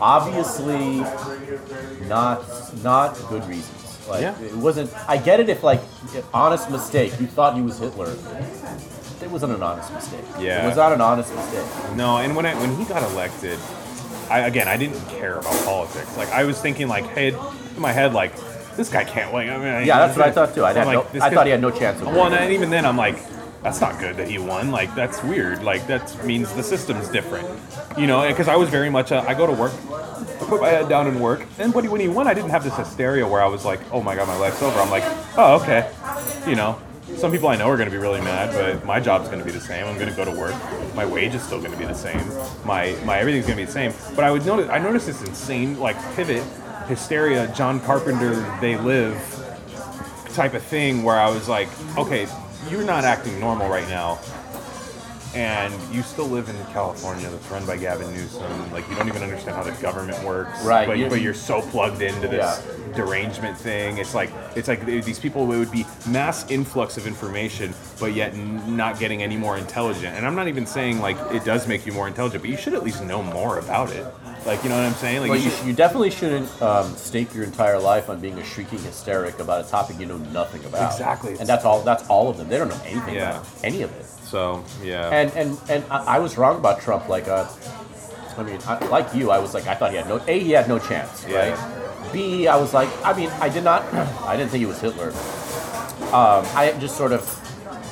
obviously 0.00 1.00
not 2.08 2.42
not 2.82 3.18
good 3.28 3.46
reasons. 3.48 3.76
Like 4.08 4.22
Yeah. 4.22 4.34
it 4.40 4.54
wasn't. 4.56 4.90
I 5.08 5.16
get 5.18 5.40
it 5.40 5.48
if 5.48 5.62
like 5.62 5.80
honest 6.32 6.70
mistake. 6.70 7.12
You 7.20 7.26
thought 7.26 7.54
he 7.54 7.62
was 7.62 7.78
Hitler. 7.78 8.14
It 9.22 9.30
wasn't 9.30 9.52
an 9.52 9.62
honest 9.62 9.92
mistake. 9.92 10.24
Yeah. 10.38 10.64
it 10.64 10.68
was 10.68 10.76
not 10.76 10.92
an 10.92 11.00
honest 11.00 11.34
mistake. 11.34 11.96
No, 11.96 12.18
and 12.18 12.34
when 12.34 12.46
I, 12.46 12.54
when 12.54 12.74
he 12.76 12.84
got 12.84 13.02
elected, 13.12 13.58
I 14.30 14.40
again 14.40 14.68
I 14.68 14.76
didn't 14.76 15.04
care 15.08 15.38
about 15.38 15.64
politics. 15.64 16.16
Like 16.16 16.28
I 16.30 16.44
was 16.44 16.60
thinking 16.60 16.88
like 16.88 17.04
hey, 17.06 17.28
in 17.28 17.80
my 17.80 17.92
head 17.92 18.12
like 18.14 18.32
this 18.76 18.88
guy 18.88 19.04
can't 19.04 19.32
win. 19.32 19.50
I 19.50 19.58
mean, 19.58 19.86
Yeah, 19.86 19.98
that's 20.06 20.16
what 20.16 20.26
I 20.26 20.30
thought 20.30 20.54
too. 20.54 20.64
I, 20.64 20.72
like, 20.72 21.14
no, 21.14 21.20
I 21.20 21.30
thought 21.30 21.44
he 21.46 21.52
had 21.52 21.60
no 21.60 21.70
chance 21.70 22.00
of 22.00 22.06
Well, 22.06 22.24
winning. 22.24 22.38
and 22.38 22.52
even 22.52 22.70
then, 22.70 22.86
I'm 22.86 22.96
like, 22.96 23.18
that's 23.62 23.80
not 23.80 23.98
good 23.98 24.16
that 24.16 24.28
he 24.28 24.38
won. 24.38 24.70
Like, 24.70 24.94
that's 24.94 25.22
weird. 25.22 25.62
Like, 25.62 25.86
that 25.88 26.24
means 26.24 26.52
the 26.54 26.62
system's 26.62 27.08
different. 27.08 27.46
You 27.98 28.06
know, 28.06 28.26
because 28.26 28.48
I 28.48 28.56
was 28.56 28.70
very 28.70 28.88
much, 28.88 29.10
a, 29.10 29.20
I 29.28 29.34
go 29.34 29.46
to 29.46 29.52
work, 29.52 29.72
I 29.90 30.44
put 30.46 30.62
my 30.62 30.68
head 30.68 30.88
down 30.88 31.08
and 31.08 31.20
work. 31.20 31.44
And 31.58 31.74
when 31.74 31.84
he, 31.84 31.90
when 31.90 32.00
he 32.00 32.08
won, 32.08 32.26
I 32.26 32.32
didn't 32.32 32.50
have 32.50 32.64
this 32.64 32.74
hysteria 32.74 33.26
where 33.28 33.42
I 33.42 33.48
was 33.48 33.64
like, 33.66 33.80
oh 33.92 34.02
my 34.02 34.14
God, 34.14 34.28
my 34.28 34.36
life's 34.36 34.62
over. 34.62 34.78
I'm 34.80 34.88
like, 34.90 35.04
oh, 35.36 35.60
okay. 35.60 35.90
You 36.48 36.56
know, 36.56 36.80
some 37.16 37.32
people 37.32 37.48
I 37.48 37.56
know 37.56 37.68
are 37.68 37.76
going 37.76 37.88
to 37.88 37.94
be 37.94 38.00
really 38.00 38.20
mad, 38.20 38.52
but 38.52 38.84
my 38.84 39.00
job's 39.00 39.28
going 39.28 39.40
to 39.40 39.44
be 39.44 39.50
the 39.50 39.60
same. 39.60 39.86
I'm 39.86 39.96
going 39.96 40.08
to 40.08 40.16
go 40.16 40.24
to 40.24 40.30
work. 40.30 40.54
My 40.94 41.04
wage 41.04 41.34
is 41.34 41.42
still 41.42 41.58
going 41.58 41.72
to 41.72 41.78
be 41.78 41.84
the 41.84 41.94
same. 41.94 42.26
My, 42.64 42.96
my 43.04 43.18
everything's 43.18 43.46
going 43.46 43.56
to 43.56 43.62
be 43.62 43.66
the 43.66 43.72
same. 43.72 43.92
But 44.14 44.24
I 44.24 44.30
would 44.30 44.46
notice, 44.46 44.68
I 44.70 44.78
noticed 44.78 45.06
this 45.06 45.22
insane, 45.22 45.78
like, 45.78 45.96
pivot, 46.14 46.42
hysteria, 46.86 47.52
John 47.54 47.80
Carpenter, 47.80 48.34
They 48.60 48.76
Live 48.76 49.16
type 50.34 50.54
of 50.54 50.62
thing 50.62 51.02
where 51.02 51.18
I 51.18 51.28
was 51.28 51.48
like, 51.48 51.68
okay, 51.98 52.26
you're 52.68 52.84
not 52.84 53.04
acting 53.04 53.38
normal 53.40 53.68
right 53.68 53.88
now. 53.88 54.18
And 55.34 55.72
you 55.94 56.02
still 56.02 56.26
live 56.26 56.48
in 56.48 56.56
California 56.72 57.28
that's 57.30 57.48
run 57.50 57.64
by 57.64 57.76
Gavin 57.76 58.12
Newsom. 58.12 58.72
Like, 58.72 58.88
you 58.88 58.96
don't 58.96 59.06
even 59.08 59.22
understand 59.22 59.56
how 59.56 59.62
the 59.62 59.70
government 59.82 60.22
works. 60.24 60.62
Right, 60.64 60.88
But, 60.88 60.98
you- 60.98 61.08
but 61.08 61.20
you're 61.20 61.34
so 61.34 61.62
plugged 61.62 62.02
into 62.02 62.26
this 62.26 62.60
derangement 62.96 63.56
thing. 63.56 63.98
It's 63.98 64.14
like, 64.14 64.30
it's 64.56 64.66
like 64.66 64.84
these 64.84 65.20
people 65.20 65.50
it 65.52 65.58
would 65.58 65.70
be 65.70 65.86
mass 66.08 66.50
influx 66.50 66.96
of 66.96 67.06
information, 67.06 67.72
but 68.00 68.12
yet 68.14 68.36
not 68.36 68.98
getting 68.98 69.22
any 69.22 69.36
more 69.36 69.56
intelligent. 69.56 70.16
And 70.16 70.26
I'm 70.26 70.34
not 70.34 70.48
even 70.48 70.66
saying, 70.66 71.00
like, 71.00 71.16
it 71.32 71.44
does 71.44 71.68
make 71.68 71.86
you 71.86 71.92
more 71.92 72.08
intelligent, 72.08 72.42
but 72.42 72.50
you 72.50 72.56
should 72.56 72.74
at 72.74 72.82
least 72.82 73.04
know 73.04 73.22
more 73.22 73.58
about 73.58 73.90
it. 73.92 74.04
Like, 74.46 74.62
you 74.64 74.70
know 74.70 74.76
what 74.76 74.84
I'm 74.86 74.94
saying? 74.94 75.20
Like, 75.20 75.30
Well, 75.30 75.38
you 75.38 75.44
you, 75.44 75.50
should- 75.50 75.66
you 75.66 75.72
definitely 75.74 76.10
shouldn't 76.10 76.62
um, 76.62 76.92
stake 76.96 77.32
your 77.34 77.44
entire 77.44 77.78
life 77.78 78.08
on 78.10 78.20
being 78.20 78.38
a 78.38 78.44
shrieking 78.44 78.78
hysteric 78.80 79.38
about 79.38 79.64
a 79.64 79.68
topic 79.68 80.00
you 80.00 80.06
know 80.06 80.16
nothing 80.16 80.64
about. 80.64 80.90
Exactly. 80.92 81.36
And 81.38 81.48
that's 81.48 81.64
all. 81.64 81.82
That's 81.82 82.08
all 82.08 82.28
of 82.30 82.36
them. 82.38 82.48
They 82.48 82.58
don't 82.58 82.68
know 82.68 82.80
anything 82.84 83.14
Yeah. 83.14 83.30
about 83.38 83.46
any 83.62 83.82
of 83.82 83.92
it. 83.92 84.06
So, 84.30 84.64
yeah. 84.82 85.08
And 85.10 85.32
and 85.34 85.58
and 85.68 85.84
I, 85.90 86.16
I 86.16 86.18
was 86.18 86.36
wrong 86.38 86.56
about 86.58 86.80
Trump. 86.80 87.08
Like, 87.08 87.28
uh, 87.28 87.46
I 88.38 88.42
mean, 88.42 88.58
I, 88.66 88.78
like 88.86 89.14
you, 89.14 89.30
I 89.30 89.38
was 89.38 89.52
like, 89.54 89.66
I 89.66 89.74
thought 89.74 89.90
he 89.90 89.96
had 89.96 90.08
no. 90.08 90.20
A, 90.26 90.38
he 90.38 90.52
had 90.52 90.68
no 90.68 90.78
chance, 90.78 91.26
Yeah. 91.28 91.50
right? 91.50 92.12
B, 92.12 92.48
I 92.48 92.56
was 92.56 92.72
like, 92.74 92.88
I 93.04 93.12
mean, 93.12 93.30
I 93.40 93.48
did 93.48 93.64
not. 93.64 93.82
I 94.30 94.36
didn't 94.36 94.50
think 94.50 94.60
he 94.60 94.66
was 94.66 94.80
Hitler. 94.80 95.10
Um, 96.14 96.42
I 96.56 96.74
just 96.80 96.96
sort 96.96 97.12
of 97.12 97.22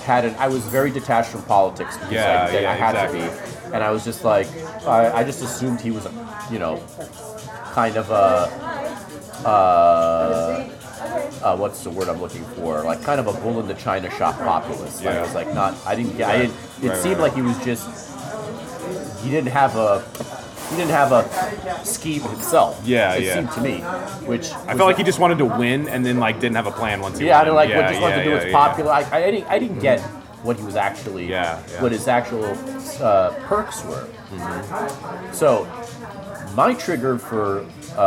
had 0.04 0.24
an. 0.24 0.34
I 0.38 0.48
was 0.48 0.62
very 0.66 0.90
detached 0.90 1.30
from 1.30 1.42
politics 1.42 1.96
because 1.96 2.12
Yeah, 2.12 2.48
I, 2.50 2.58
yeah, 2.60 2.70
I 2.72 2.74
had 2.74 2.94
exactly. 2.94 3.20
to 3.20 3.26
be, 3.68 3.74
and 3.74 3.84
I 3.84 3.90
was 3.90 4.04
just 4.04 4.24
like, 4.24 4.46
I, 4.86 5.12
I 5.20 5.24
just 5.24 5.42
assumed 5.42 5.80
he 5.80 5.90
was, 5.90 6.06
a, 6.06 6.12
you 6.50 6.58
know, 6.58 6.82
kind 7.74 7.96
of 7.96 8.10
a. 8.10 8.48
Uh, 9.46 10.64
uh, 11.00 11.56
what's 11.56 11.82
the 11.84 11.90
word 11.90 12.08
I'm 12.08 12.20
looking 12.20 12.44
for? 12.44 12.82
Like 12.82 13.02
kind 13.02 13.20
of 13.20 13.26
a 13.26 13.32
bull 13.40 13.60
in 13.60 13.68
the 13.68 13.74
china 13.74 14.10
shop 14.10 14.36
populist. 14.38 15.04
Like, 15.04 15.16
I 15.16 15.22
was 15.22 15.34
like 15.34 15.52
not. 15.54 15.74
I 15.86 15.94
didn't 15.94 16.16
get. 16.16 16.28
I 16.28 16.38
didn't. 16.38 16.54
It 16.82 16.88
Right, 16.88 16.96
seemed 16.98 17.16
right, 17.18 17.22
like 17.24 17.34
he 17.34 17.42
was 17.42 17.58
just. 17.64 17.86
He 19.22 19.30
didn't 19.30 19.50
have 19.52 19.76
a. 19.76 20.04
He 20.70 20.76
didn't 20.76 20.90
have 20.90 21.12
a 21.12 21.84
scheme 21.84 22.20
himself. 22.22 22.80
Yeah, 22.84 23.14
It 23.14 23.24
yeah. 23.24 23.34
seemed 23.34 23.50
to 23.52 23.60
me, 23.62 23.78
which 24.26 24.52
I 24.52 24.74
felt 24.76 24.80
like 24.80 24.98
he 24.98 25.02
just 25.02 25.18
wanted 25.18 25.38
to 25.38 25.46
win 25.46 25.88
and 25.88 26.04
then 26.04 26.18
like 26.18 26.40
didn't 26.40 26.56
have 26.56 26.66
a 26.66 26.70
plan 26.70 27.00
once 27.00 27.18
he 27.18 27.26
yeah, 27.26 27.36
I 27.36 27.38
won. 27.38 27.46
don't 27.46 27.56
like 27.56 27.68
yeah, 27.70 27.76
what 27.80 27.88
just 27.88 28.02
wanted 28.02 28.16
yeah, 28.18 28.22
to 28.24 28.30
do 28.30 28.36
yeah, 28.36 28.44
yeah. 28.44 28.52
popular. 28.66 28.92
I, 28.92 29.00
I 29.10 29.30
didn't. 29.30 29.46
I 29.48 29.58
didn't 29.58 29.78
get 29.78 30.00
what 30.42 30.56
he 30.58 30.64
was 30.64 30.76
actually. 30.76 31.26
Yeah, 31.26 31.62
yeah. 31.70 31.82
What 31.82 31.92
his 31.92 32.06
actual 32.06 32.44
uh, 33.02 33.30
perks 33.46 33.82
were. 33.86 34.06
So, 35.32 35.66
my 36.54 36.74
trigger 36.74 37.18
for 37.18 37.64
uh, 37.96 38.00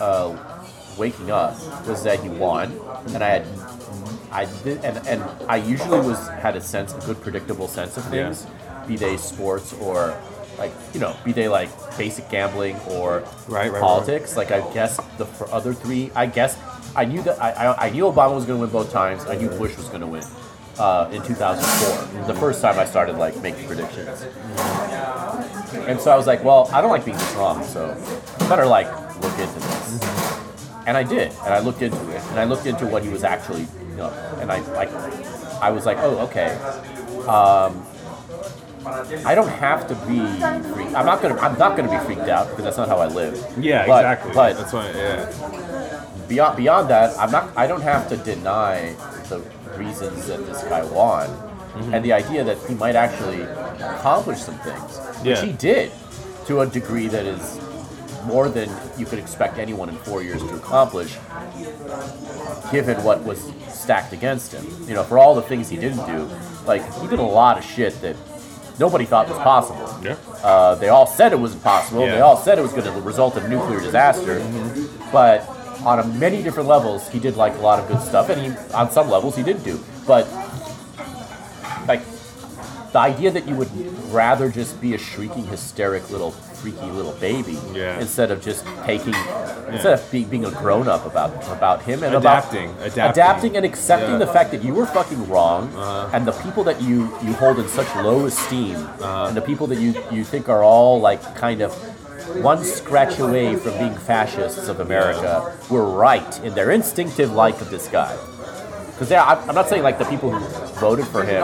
uh, 0.00 0.49
waking 1.00 1.30
up 1.30 1.56
was 1.86 2.04
that 2.04 2.20
he 2.20 2.28
won, 2.28 2.78
and 3.14 3.24
I 3.24 3.30
had. 3.40 3.46
I 4.32 4.44
did, 4.62 4.84
and, 4.84 4.96
and 5.08 5.22
I 5.48 5.56
usually 5.56 5.98
was 5.98 6.28
had 6.28 6.54
a 6.54 6.60
sense, 6.60 6.94
a 6.94 7.00
good 7.04 7.20
predictable 7.20 7.66
sense 7.66 7.96
of 7.96 8.04
things, 8.04 8.46
be 8.86 8.94
they 8.94 9.16
sports 9.16 9.72
or 9.80 10.16
like 10.56 10.70
you 10.94 11.00
know, 11.00 11.16
be 11.24 11.32
they 11.32 11.48
like 11.48 11.70
basic 11.98 12.30
gambling 12.30 12.78
or 12.90 13.24
Right, 13.48 13.72
right, 13.72 13.80
politics. 13.80 14.36
Like 14.36 14.52
I 14.52 14.60
guess 14.72 15.00
the 15.18 15.26
other 15.50 15.74
three, 15.74 16.12
I 16.14 16.26
guess 16.26 16.56
I 16.94 17.06
knew 17.06 17.22
that 17.22 17.42
I, 17.42 17.50
I, 17.50 17.86
I 17.86 17.90
knew 17.90 18.04
Obama 18.04 18.36
was 18.36 18.44
going 18.44 18.60
to 18.60 18.66
win 18.66 18.70
both 18.70 18.92
times. 18.92 19.24
I 19.26 19.34
knew 19.34 19.48
Bush 19.48 19.76
was 19.76 19.88
going 19.88 20.02
to 20.02 20.06
win 20.06 20.24
uh, 20.78 21.08
in 21.12 21.22
2004, 21.22 22.24
the 22.32 22.38
first 22.38 22.62
time 22.62 22.78
I 22.78 22.84
started 22.84 23.16
like 23.16 23.40
making 23.42 23.66
predictions. 23.66 24.22
And 25.88 26.00
so 26.00 26.10
I 26.10 26.16
was 26.16 26.26
like, 26.26 26.42
well, 26.44 26.68
I 26.72 26.80
don't 26.80 26.90
like 26.90 27.04
being 27.04 27.18
wrong, 27.36 27.64
so 27.64 27.94
better 28.48 28.66
like 28.66 28.88
look 29.22 29.38
into 29.38 29.60
this. 29.60 30.19
And 30.86 30.96
I 30.96 31.02
did, 31.02 31.32
and 31.44 31.54
I 31.54 31.60
looked 31.60 31.82
into 31.82 32.00
it, 32.10 32.22
and 32.30 32.40
I 32.40 32.44
looked 32.44 32.66
into 32.66 32.86
what 32.86 33.02
he 33.02 33.08
was 33.10 33.22
actually, 33.24 33.62
you 33.90 33.96
know, 33.96 34.10
and 34.40 34.50
I 34.50 34.60
like, 34.72 34.90
I 35.60 35.70
was 35.70 35.84
like, 35.86 35.98
oh, 36.00 36.18
okay. 36.28 36.54
Um, 37.28 37.84
I 39.26 39.34
don't 39.34 39.48
have 39.48 39.86
to 39.88 39.94
be. 40.08 40.18
Freaked. 40.72 40.94
I'm 40.94 41.04
not 41.04 41.20
gonna. 41.20 41.36
I'm 41.38 41.58
not 41.58 41.76
gonna 41.76 41.90
be 41.90 41.98
freaked 42.06 42.28
out 42.30 42.48
because 42.48 42.64
that's 42.64 42.78
not 42.78 42.88
how 42.88 42.96
I 42.98 43.06
live. 43.06 43.36
Yeah, 43.58 43.86
But- 43.86 44.04
exactly. 44.04 44.32
But 44.34 44.56
that's 44.56 44.72
why. 44.72 44.90
Yeah. 44.90 46.04
beyond 46.28 46.56
beyond 46.56 46.88
that, 46.88 47.16
I'm 47.18 47.30
not. 47.30 47.50
I 47.56 47.66
don't 47.66 47.82
have 47.82 48.08
to 48.08 48.16
deny 48.16 48.94
the 49.28 49.42
reasons 49.76 50.26
that 50.28 50.46
this 50.46 50.62
guy 50.64 50.82
won, 50.84 51.28
Mm-hmm. 51.28 51.94
and 51.94 52.04
the 52.04 52.12
idea 52.14 52.42
that 52.42 52.56
he 52.66 52.74
might 52.74 52.96
actually 52.96 53.42
accomplish 53.42 54.38
some 54.40 54.58
things, 54.60 54.96
which 55.22 55.36
Yeah. 55.38 55.42
he 55.44 55.52
did, 55.52 55.92
to 56.46 56.60
a 56.62 56.66
degree 56.66 57.06
that 57.08 57.26
is 57.26 57.60
more 58.24 58.48
than 58.48 58.70
you 58.98 59.06
could 59.06 59.18
expect 59.18 59.58
anyone 59.58 59.88
in 59.88 59.96
four 59.96 60.22
years 60.22 60.42
to 60.42 60.54
accomplish, 60.56 61.16
given 62.70 63.02
what 63.02 63.22
was 63.24 63.52
stacked 63.68 64.12
against 64.12 64.52
him. 64.52 64.66
You 64.88 64.94
know, 64.94 65.02
for 65.04 65.18
all 65.18 65.34
the 65.34 65.42
things 65.42 65.68
he 65.68 65.76
didn't 65.76 66.06
do, 66.06 66.28
like 66.66 66.82
he 67.00 67.06
did 67.08 67.18
a 67.18 67.22
lot 67.22 67.58
of 67.58 67.64
shit 67.64 68.00
that 68.02 68.16
nobody 68.78 69.04
thought 69.04 69.28
was 69.28 69.38
possible. 69.38 69.88
Yeah. 70.02 70.16
Uh, 70.42 70.74
they 70.76 70.88
all 70.88 71.06
said 71.06 71.32
it 71.32 71.38
was 71.40 71.54
impossible. 71.54 72.00
They 72.00 72.06
Yeah. 72.06 72.12
Mm-hmm. 72.14 72.22
all 72.24 72.36
said 72.36 72.58
it 72.58 72.62
was 72.62 72.72
going 72.72 72.84
to 72.84 72.92
result 73.02 73.36
in 73.36 73.48
nuclear 73.50 73.80
disaster. 73.80 74.40
Mm-hmm. 74.40 75.10
But 75.12 75.48
on 75.84 75.98
a 75.98 76.04
many 76.04 76.42
different 76.42 76.68
levels, 76.68 77.08
he 77.08 77.18
did 77.18 77.36
like 77.36 77.54
a 77.54 77.60
lot 77.60 77.78
of 77.78 77.88
good 77.88 78.00
stuff, 78.02 78.28
and 78.28 78.40
he 78.40 78.74
on 78.74 78.90
some 78.90 79.08
levels 79.10 79.36
he 79.36 79.42
didn't 79.42 79.64
do. 79.64 79.78
But 80.06 80.26
like 81.88 82.02
the 82.92 82.98
idea 82.98 83.30
that 83.30 83.46
you 83.48 83.54
would 83.54 83.70
rather 84.12 84.50
just 84.50 84.80
be 84.80 84.94
a 84.94 84.98
shrieking, 84.98 85.46
hysteric 85.46 86.10
little 86.10 86.34
freaky 86.60 86.86
little 86.98 87.12
baby 87.12 87.58
Yeah. 87.72 87.98
instead 88.00 88.30
of 88.30 88.40
just 88.42 88.64
taking 88.84 89.14
instead 89.72 89.92
of 89.94 90.10
being, 90.10 90.26
being 90.28 90.44
a 90.44 90.50
grown 90.50 90.88
up 90.88 91.06
about 91.06 91.30
about 91.56 91.82
him 91.82 92.02
and 92.02 92.14
Adapting, 92.14 92.70
about 92.70 92.86
adapting. 92.86 93.10
adapting 93.10 93.56
and 93.56 93.64
accepting 93.64 94.12
Yeah. 94.18 94.24
the 94.26 94.32
fact 94.36 94.50
that 94.50 94.62
you 94.64 94.74
were 94.74 94.86
fucking 94.86 95.28
wrong 95.30 95.62
Uh-huh. 95.76 96.08
and 96.14 96.26
the 96.26 96.32
people 96.44 96.64
that 96.64 96.78
you 96.82 96.96
you 97.26 97.32
hold 97.34 97.58
in 97.58 97.68
such 97.68 97.90
low 97.96 98.26
esteem 98.26 98.76
Uh-huh. 98.76 99.26
and 99.28 99.36
the 99.36 99.46
people 99.50 99.66
that 99.68 99.78
you 99.84 99.94
you 100.10 100.22
think 100.32 100.48
are 100.48 100.62
all 100.62 101.00
like 101.00 101.22
kind 101.46 101.60
of 101.62 101.72
one 102.52 102.62
scratch 102.64 103.18
away 103.18 103.56
from 103.56 103.72
being 103.82 103.94
fascists 104.10 104.68
of 104.68 104.78
America 104.80 105.32
were 105.68 105.86
right 106.06 106.32
in 106.46 106.54
their 106.54 106.70
instinctive 106.70 107.30
like 107.32 107.60
of 107.60 107.70
this 107.70 107.86
guy. 107.88 108.14
Because 108.92 109.10
I'm 109.48 109.54
not 109.54 109.68
saying 109.70 109.82
like 109.82 109.98
the 109.98 110.04
people 110.14 110.28
who 110.30 110.40
voted 110.86 111.06
for 111.14 111.22
him, 111.24 111.42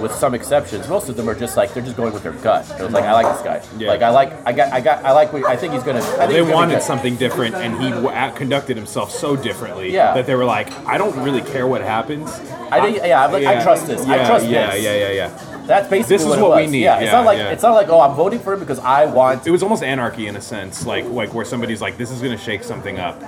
with 0.00 0.12
some 0.14 0.34
exceptions, 0.34 0.88
most 0.88 1.08
of 1.08 1.16
them 1.16 1.28
are 1.28 1.34
just 1.34 1.56
like 1.56 1.74
they're 1.74 1.82
just 1.82 1.96
going 1.96 2.12
with 2.12 2.22
their 2.22 2.32
gut. 2.32 2.68
It 2.78 2.82
was 2.82 2.92
like 2.92 3.04
I 3.04 3.12
like 3.12 3.26
this 3.34 3.42
guy. 3.42 3.78
Yeah. 3.78 3.88
Like 3.88 4.02
I 4.02 4.10
like 4.10 4.46
I 4.46 4.52
got 4.52 4.72
I 4.72 4.80
got 4.80 5.04
I 5.04 5.12
like 5.12 5.32
what 5.32 5.44
I 5.44 5.56
think 5.56 5.74
he's 5.74 5.82
gonna. 5.82 5.98
I 5.98 6.02
think 6.02 6.18
They 6.18 6.34
he's 6.38 6.42
gonna 6.44 6.54
wanted 6.54 6.82
something 6.82 7.16
different, 7.16 7.54
and 7.54 7.80
he 7.82 7.90
w- 7.90 8.32
conducted 8.36 8.76
himself 8.76 9.10
so 9.10 9.36
differently 9.36 9.92
Yeah. 9.92 10.14
that 10.14 10.26
they 10.26 10.34
were 10.34 10.44
like, 10.44 10.70
"I 10.86 10.98
don't 10.98 11.16
really 11.22 11.42
care 11.42 11.66
what 11.66 11.82
happens." 11.82 12.30
I 12.70 12.80
think 12.80 12.98
yeah. 12.98 13.24
I'm 13.24 13.32
like, 13.32 13.44
I 13.44 13.62
trust 13.62 13.86
this. 13.86 14.00
I 14.06 14.26
trust 14.26 14.46
yeah, 14.46 14.70
this. 14.70 14.82
Yeah, 14.82 14.94
yeah, 14.94 15.08
yeah. 15.08 15.12
Yeah. 15.12 15.66
That's 15.66 15.88
basically 15.88 16.16
This 16.16 16.22
is 16.22 16.28
what, 16.28 16.40
what 16.40 16.56
we 16.56 16.66
need. 16.66 16.82
Yeah, 16.82 16.96
it's 16.98 17.06
Yeah, 17.06 17.12
not 17.12 17.24
like 17.24 17.38
yeah. 17.38 17.50
it's 17.50 17.62
not 17.62 17.74
like 17.74 17.88
oh 17.88 18.00
I'm 18.00 18.14
voting 18.16 18.40
for 18.40 18.52
him 18.52 18.60
because 18.60 18.78
I 18.80 19.06
want. 19.06 19.46
It 19.46 19.50
was 19.50 19.62
almost 19.62 19.82
anarchy 19.82 20.26
in 20.26 20.36
a 20.36 20.40
sense, 20.40 20.86
like 20.86 21.04
like 21.04 21.34
where 21.34 21.44
somebody's 21.44 21.80
like, 21.80 21.96
"This 21.98 22.10
is 22.10 22.20
to 22.20 22.36
shake 22.36 22.64
something 22.64 22.98
up," 22.98 23.22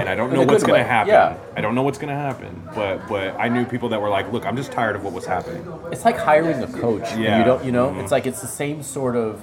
and 0.00 0.08
I 0.08 0.14
don't 0.14 0.32
know 0.32 0.42
what's 0.44 0.62
going 0.64 0.80
to 0.80 0.86
happen. 0.88 1.12
yeah. 1.12 1.36
I 1.56 1.60
don't 1.60 1.74
know 1.74 1.82
what's 1.82 1.98
going 1.98 2.08
to 2.10 2.20
happen, 2.20 2.68
but 2.74 3.08
but 3.08 3.34
I 3.38 3.48
knew 3.48 3.64
people 3.64 3.88
that 3.90 4.00
were 4.00 4.08
like, 4.08 4.32
"Look, 4.32 4.46
I'm 4.46 4.56
just 4.56 4.72
tired 4.72 4.96
of 4.96 5.04
what 5.04 5.12
was 5.12 5.26
happening." 5.26 5.66
It's 5.92 6.04
like 6.04 6.16
hiring 6.16 6.62
a 6.62 6.66
coach. 6.66 7.08
Yeah. 7.16 7.38
You 7.38 7.44
don't. 7.44 7.64
You 7.64 7.72
know. 7.72 7.88
Mhm. 7.90 8.02
It's 8.02 8.12
like 8.12 8.26
it's 8.26 8.40
the 8.40 8.46
same 8.46 8.82
sort 8.82 9.16
of. 9.16 9.40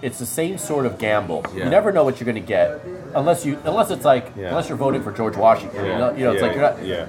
It's 0.00 0.18
the 0.18 0.26
same 0.26 0.56
sort 0.56 0.86
of 0.86 0.98
gamble. 0.98 1.44
Yeah. 1.54 1.64
You 1.64 1.70
never 1.70 1.92
know 1.92 2.04
what 2.04 2.18
you're 2.18 2.24
going 2.24 2.42
to 2.42 2.48
get, 2.56 2.80
unless 3.14 3.44
you 3.44 3.58
unless 3.64 3.90
it's 3.90 4.04
like 4.04 4.32
Yeah. 4.36 4.48
unless 4.48 4.68
you're 4.68 4.78
voting 4.78 5.02
for 5.02 5.12
George 5.12 5.36
Washington. 5.36 5.84
You 5.84 5.92
know. 5.92 6.10
You 6.14 6.24
know. 6.24 6.32
It's 6.32 6.42
like 6.42 6.52
you're 6.54 6.62
not. 6.62 6.82
yeah. 6.84 7.06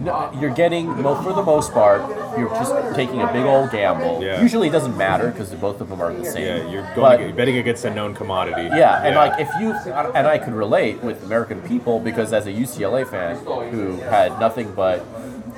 No, 0.00 0.30
you're 0.40 0.54
getting 0.54 0.86
mo- 1.02 1.20
for 1.22 1.32
the 1.32 1.42
most 1.42 1.72
part. 1.72 2.00
You're 2.38 2.48
just 2.50 2.72
taking 2.94 3.20
a 3.20 3.32
big 3.32 3.44
old 3.44 3.70
gamble. 3.72 4.22
Yeah. 4.22 4.40
Usually 4.40 4.68
it 4.68 4.70
doesn't 4.72 4.96
matter 4.96 5.30
because 5.30 5.50
both 5.54 5.80
of 5.80 5.88
them 5.88 6.00
are 6.00 6.12
the 6.12 6.24
same. 6.24 6.46
Yeah, 6.46 6.70
you're 6.70 6.82
But- 6.94 7.16
going 7.16 7.20
you're 7.22 7.32
betting 7.36 7.58
against 7.58 7.84
a 7.84 7.90
known 7.90 8.14
commodity. 8.14 8.68
Yeah, 8.76 9.02
and 9.02 9.16
like 9.16 9.40
if 9.40 9.48
you 9.60 9.72
and 10.14 10.26
I 10.26 10.38
could 10.38 10.54
relate 10.54 11.02
with 11.02 11.24
American 11.24 11.60
people 11.62 11.98
because 11.98 12.32
as 12.32 12.46
a 12.46 12.52
UCLA 12.52 13.04
fan 13.04 13.36
who 13.72 13.96
had 14.02 14.38
nothing 14.38 14.72
but 14.76 15.04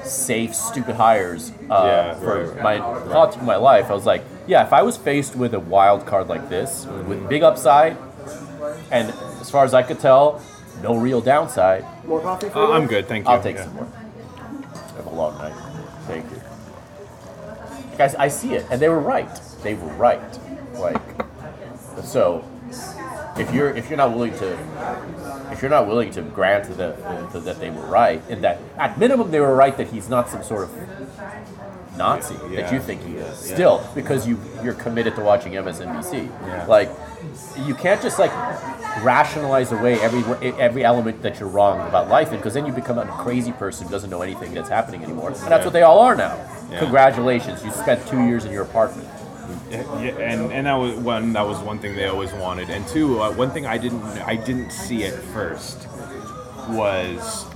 safe, 0.04 0.54
stupid 0.54 0.94
hires 0.96 1.52
uh, 1.68 1.82
Yeah, 1.84 2.14
for 2.14 2.44
right, 2.46 2.62
my 2.62 2.78
thoughts 3.12 3.36
of 3.36 3.42
my 3.42 3.56
life, 3.56 3.90
I 3.90 3.94
was 3.94 4.06
like, 4.06 4.22
yeah, 4.46 4.64
if 4.64 4.72
I 4.72 4.80
was 4.80 4.96
faced 4.96 5.36
with 5.36 5.52
a 5.52 5.60
wild 5.60 6.06
card 6.06 6.28
like 6.28 6.48
this 6.48 6.86
with 7.06 7.28
big 7.28 7.42
upside, 7.42 7.94
and 8.90 9.12
as 9.42 9.50
far 9.50 9.64
as 9.66 9.74
I 9.74 9.82
could 9.82 10.00
tell, 10.00 10.40
no 10.82 10.96
real 10.96 11.20
downside, 11.20 11.84
More 12.06 12.20
coffee 12.20 12.48
for 12.48 12.58
Uh, 12.60 12.66
you? 12.68 12.72
I'm 12.72 12.86
good, 12.86 13.06
thank 13.06 13.26
you. 13.26 13.30
I'll 13.32 13.42
take 13.42 13.56
Yeah. 13.56 13.64
some 13.64 13.74
more. 13.74 13.86
Long 15.12 15.36
night. 15.38 15.54
Thank 16.06 16.30
you. 16.30 16.40
Guys, 17.98 18.14
I 18.14 18.28
see 18.28 18.54
it, 18.54 18.66
and 18.70 18.80
they 18.80 18.88
were 18.88 19.00
right. 19.00 19.28
They 19.62 19.74
were 19.74 19.92
right. 19.94 20.38
Like, 20.74 21.02
so 22.02 22.44
if 23.36 23.52
you're 23.52 23.70
if 23.70 23.88
you're 23.88 23.96
not 23.96 24.14
willing 24.14 24.32
to 24.38 24.58
if 25.50 25.60
you're 25.62 25.70
not 25.70 25.86
willing 25.86 26.10
to 26.12 26.22
grant 26.22 26.76
that 26.76 27.32
that 27.32 27.60
they 27.60 27.70
were 27.70 27.86
right, 27.86 28.22
and 28.28 28.42
that 28.44 28.60
at 28.76 28.98
minimum 28.98 29.30
they 29.30 29.40
were 29.40 29.54
right 29.54 29.76
that 29.76 29.88
he's 29.88 30.08
not 30.08 30.28
some 30.28 30.42
sort 30.42 30.64
of 30.64 30.70
Nazi 32.00 32.34
that 32.56 32.72
you 32.72 32.80
think 32.80 33.02
he 33.04 33.14
is. 33.16 33.36
Still, 33.38 33.86
because 33.94 34.26
you 34.26 34.38
you're 34.64 34.74
committed 34.74 35.14
to 35.16 35.20
watching 35.22 35.52
MSNBC. 35.52 36.12
Yeah. 36.26 36.64
Like, 36.66 36.90
you 37.66 37.74
can't 37.74 38.00
just 38.00 38.18
like 38.18 38.32
rationalize 39.04 39.70
away 39.72 40.00
every 40.00 40.22
every 40.58 40.82
element 40.84 41.22
that 41.22 41.38
you're 41.38 41.48
wrong 41.48 41.76
about 41.88 42.08
life, 42.08 42.30
in 42.32 42.36
because 42.38 42.54
then 42.54 42.64
you 42.66 42.72
become 42.72 42.98
a 42.98 43.06
crazy 43.24 43.52
person 43.52 43.86
who 43.86 43.90
doesn't 43.92 44.10
know 44.10 44.22
anything 44.22 44.54
that's 44.54 44.68
happening 44.70 45.02
anymore. 45.04 45.28
And 45.28 45.36
that's 45.36 45.60
Yeah. 45.60 45.64
what 45.64 45.72
they 45.74 45.82
all 45.82 46.00
are 46.00 46.16
now. 46.16 46.36
Yeah. 46.70 46.78
Congratulations, 46.78 47.62
you 47.64 47.70
spent 47.70 48.06
two 48.06 48.22
years 48.28 48.44
in 48.46 48.52
your 48.52 48.62
apartment. 48.62 49.06
Yeah, 49.70 49.82
yeah, 50.00 50.30
and 50.30 50.52
and 50.52 50.66
that 50.66 50.74
was 50.84 50.94
one 50.94 51.32
that 51.34 51.46
was 51.46 51.58
one 51.58 51.78
thing 51.80 51.94
they 51.96 52.06
always 52.08 52.32
wanted, 52.32 52.70
and 52.70 52.86
two, 52.88 53.20
uh, 53.22 53.30
one 53.32 53.50
thing 53.50 53.66
I 53.66 53.78
didn't 53.78 54.02
I 54.34 54.36
didn't 54.36 54.70
see 54.70 55.04
at 55.04 55.14
first 55.36 55.86
was 56.70 57.46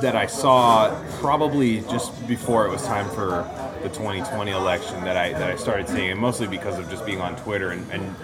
that 0.00 0.16
I 0.16 0.26
saw 0.26 1.02
probably 1.18 1.80
just 1.82 2.26
before 2.28 2.66
it 2.66 2.70
was 2.70 2.86
time 2.86 3.08
for 3.10 3.48
the 3.82 3.88
2020 3.88 4.50
election 4.50 5.02
that 5.04 5.16
I 5.16 5.32
that 5.32 5.50
I 5.50 5.56
started 5.56 5.88
seeing, 5.88 6.10
and 6.10 6.20
mostly 6.20 6.46
because 6.46 6.78
of 6.78 6.88
just 6.90 7.04
being 7.06 7.20
on 7.20 7.36
Twitter 7.36 7.70
and, 7.70 7.90
and 7.90 8.14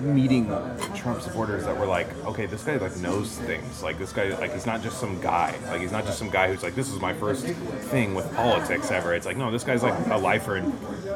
meeting 0.00 0.46
Trump 0.94 1.20
supporters 1.20 1.64
that 1.64 1.76
were 1.76 1.86
like, 1.86 2.08
okay, 2.24 2.46
this 2.46 2.62
guy 2.62 2.76
like 2.76 2.96
knows 2.96 3.36
things. 3.38 3.82
Like 3.82 3.98
this 3.98 4.12
guy, 4.12 4.28
like 4.38 4.52
he's 4.52 4.66
not 4.66 4.82
just 4.82 4.98
some 4.98 5.20
guy. 5.20 5.54
Like 5.66 5.80
he's 5.80 5.92
not 5.92 6.04
just 6.04 6.18
some 6.18 6.30
guy 6.30 6.48
who's 6.48 6.62
like, 6.62 6.74
this 6.74 6.90
is 6.90 7.00
my 7.00 7.12
first 7.12 7.44
thing 7.44 8.14
with 8.14 8.32
politics 8.34 8.90
ever. 8.90 9.14
It's 9.14 9.26
like, 9.26 9.36
no, 9.36 9.50
this 9.50 9.64
guy's 9.64 9.82
like 9.82 9.94
a 10.08 10.16
lifer 10.16 10.56
and 10.56 10.72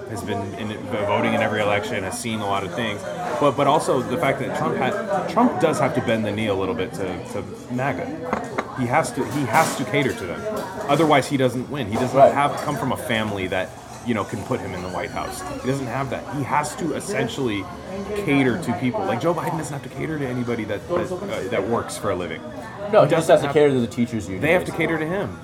has 0.09 0.23
been 0.23 0.55
in, 0.55 0.77
voting 0.89 1.35
in 1.35 1.41
every 1.41 1.61
election, 1.61 2.03
has 2.03 2.19
seen 2.19 2.41
a 2.41 2.47
lot 2.47 2.65
of 2.65 2.75
things. 2.75 3.01
But 3.41 3.53
but 3.53 3.67
also 3.67 4.03
the 4.03 4.19
fact 4.19 4.41
that 4.41 4.57
Trump 4.59 4.77
had 4.77 5.29
Trump 5.31 5.61
does 5.61 5.79
have 5.79 5.95
to 5.95 6.01
bend 6.03 6.25
the 6.25 6.33
knee 6.33 6.49
a 6.49 6.55
little 6.55 6.75
bit 6.75 6.93
to, 6.95 7.25
to 7.33 7.45
MAGA. 7.73 8.54
He 8.79 8.87
has 8.87 9.13
to 9.13 9.25
he 9.33 9.43
has 9.47 9.77
to 9.77 9.85
cater 9.85 10.13
to 10.13 10.27
them. 10.27 10.41
Otherwise 10.89 11.29
he 11.29 11.37
doesn't 11.37 11.71
win. 11.71 11.87
He 11.89 11.95
doesn't 11.95 12.17
Right. 12.17 12.33
have 12.35 12.53
come 12.63 12.77
from 12.77 12.93
a 12.93 12.97
family 12.97 13.47
that 13.49 13.71
you 14.07 14.15
know 14.15 14.25
can 14.25 14.43
put 14.45 14.61
him 14.61 14.75
in 14.75 14.83
the 14.83 14.89
White 14.89 15.11
House. 15.11 15.41
He 15.63 15.69
doesn't 15.69 15.87
have 15.87 16.11
that. 16.11 16.25
He 16.37 16.43
has 16.43 16.75
to 16.77 16.95
essentially 16.95 17.65
cater 18.17 18.59
to 18.59 18.73
people. 18.75 19.01
Like 19.05 19.21
Joe 19.21 19.33
Biden 19.35 19.57
doesn't 19.59 19.73
have 19.81 19.83
to 19.91 19.97
cater 19.97 20.19
to 20.19 20.27
anybody 20.27 20.65
that 20.65 20.87
that, 20.89 21.13
uh, 21.13 21.49
that 21.51 21.69
works 21.69 21.97
for 21.97 22.11
a 22.11 22.17
living. 22.17 22.43
No, 22.93 23.01
He 23.03 23.07
he 23.07 23.11
just 23.11 23.29
has 23.29 23.41
to 23.43 23.53
cater 23.53 23.71
to 23.71 23.81
the 23.81 23.87
teachers 23.87 24.25
union. 24.27 24.43
They 24.43 24.53
have 24.53 24.65
to 24.67 24.73
cater 24.73 24.99
to 24.99 25.07
him. 25.07 25.39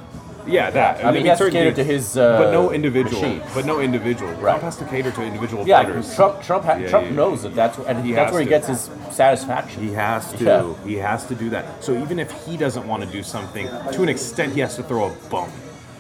Yeah, 0.51 0.71
that. 0.71 1.05
I 1.05 1.13
mean, 1.13 1.23
he 1.23 1.29
has 1.29 1.39
to 1.39 1.51
cater 1.51 1.73
to 1.73 1.85
his, 1.85 2.17
uh, 2.17 2.39
but 2.39 2.51
no 2.53 2.73
individual. 2.73 3.23
machine. 3.23 3.43
But 3.55 3.65
no 3.67 3.81
individual. 3.81 4.31
Right. 4.33 4.41
Trump 4.59 4.63
has 4.63 4.77
to 4.79 4.85
cater 4.87 5.11
to 5.13 5.23
individual 5.23 5.67
Yeah, 5.67 5.83
voters. 5.85 6.15
Trump 6.15 6.43
Trump 6.43 6.65
ha- 6.65 6.75
Yeah, 6.77 6.89
Trump 6.89 7.07
yeah, 7.07 7.13
knows 7.17 7.43
that 7.45 7.55
that's 7.55 7.79
and 7.79 8.05
He 8.05 8.13
that's 8.13 8.33
where 8.33 8.41
he 8.41 8.47
to. 8.47 8.51
gets 8.51 8.67
his 8.69 8.91
satisfaction. 9.11 9.83
He 9.87 9.93
has 9.95 10.33
to. 10.35 10.45
Yeah. 10.45 10.75
He 10.85 10.95
has 10.97 11.25
to 11.27 11.35
do 11.35 11.51
that. 11.51 11.83
So 11.85 11.93
even 11.95 12.19
if 12.19 12.31
he 12.47 12.57
doesn't 12.57 12.87
want 12.87 13.03
to 13.05 13.09
do 13.09 13.23
something, 13.23 13.67
to 13.93 14.03
an 14.03 14.09
extent, 14.09 14.53
he 14.55 14.61
has 14.61 14.77
to 14.77 14.83
throw 14.83 15.07
a 15.11 15.15
bone. 15.31 15.53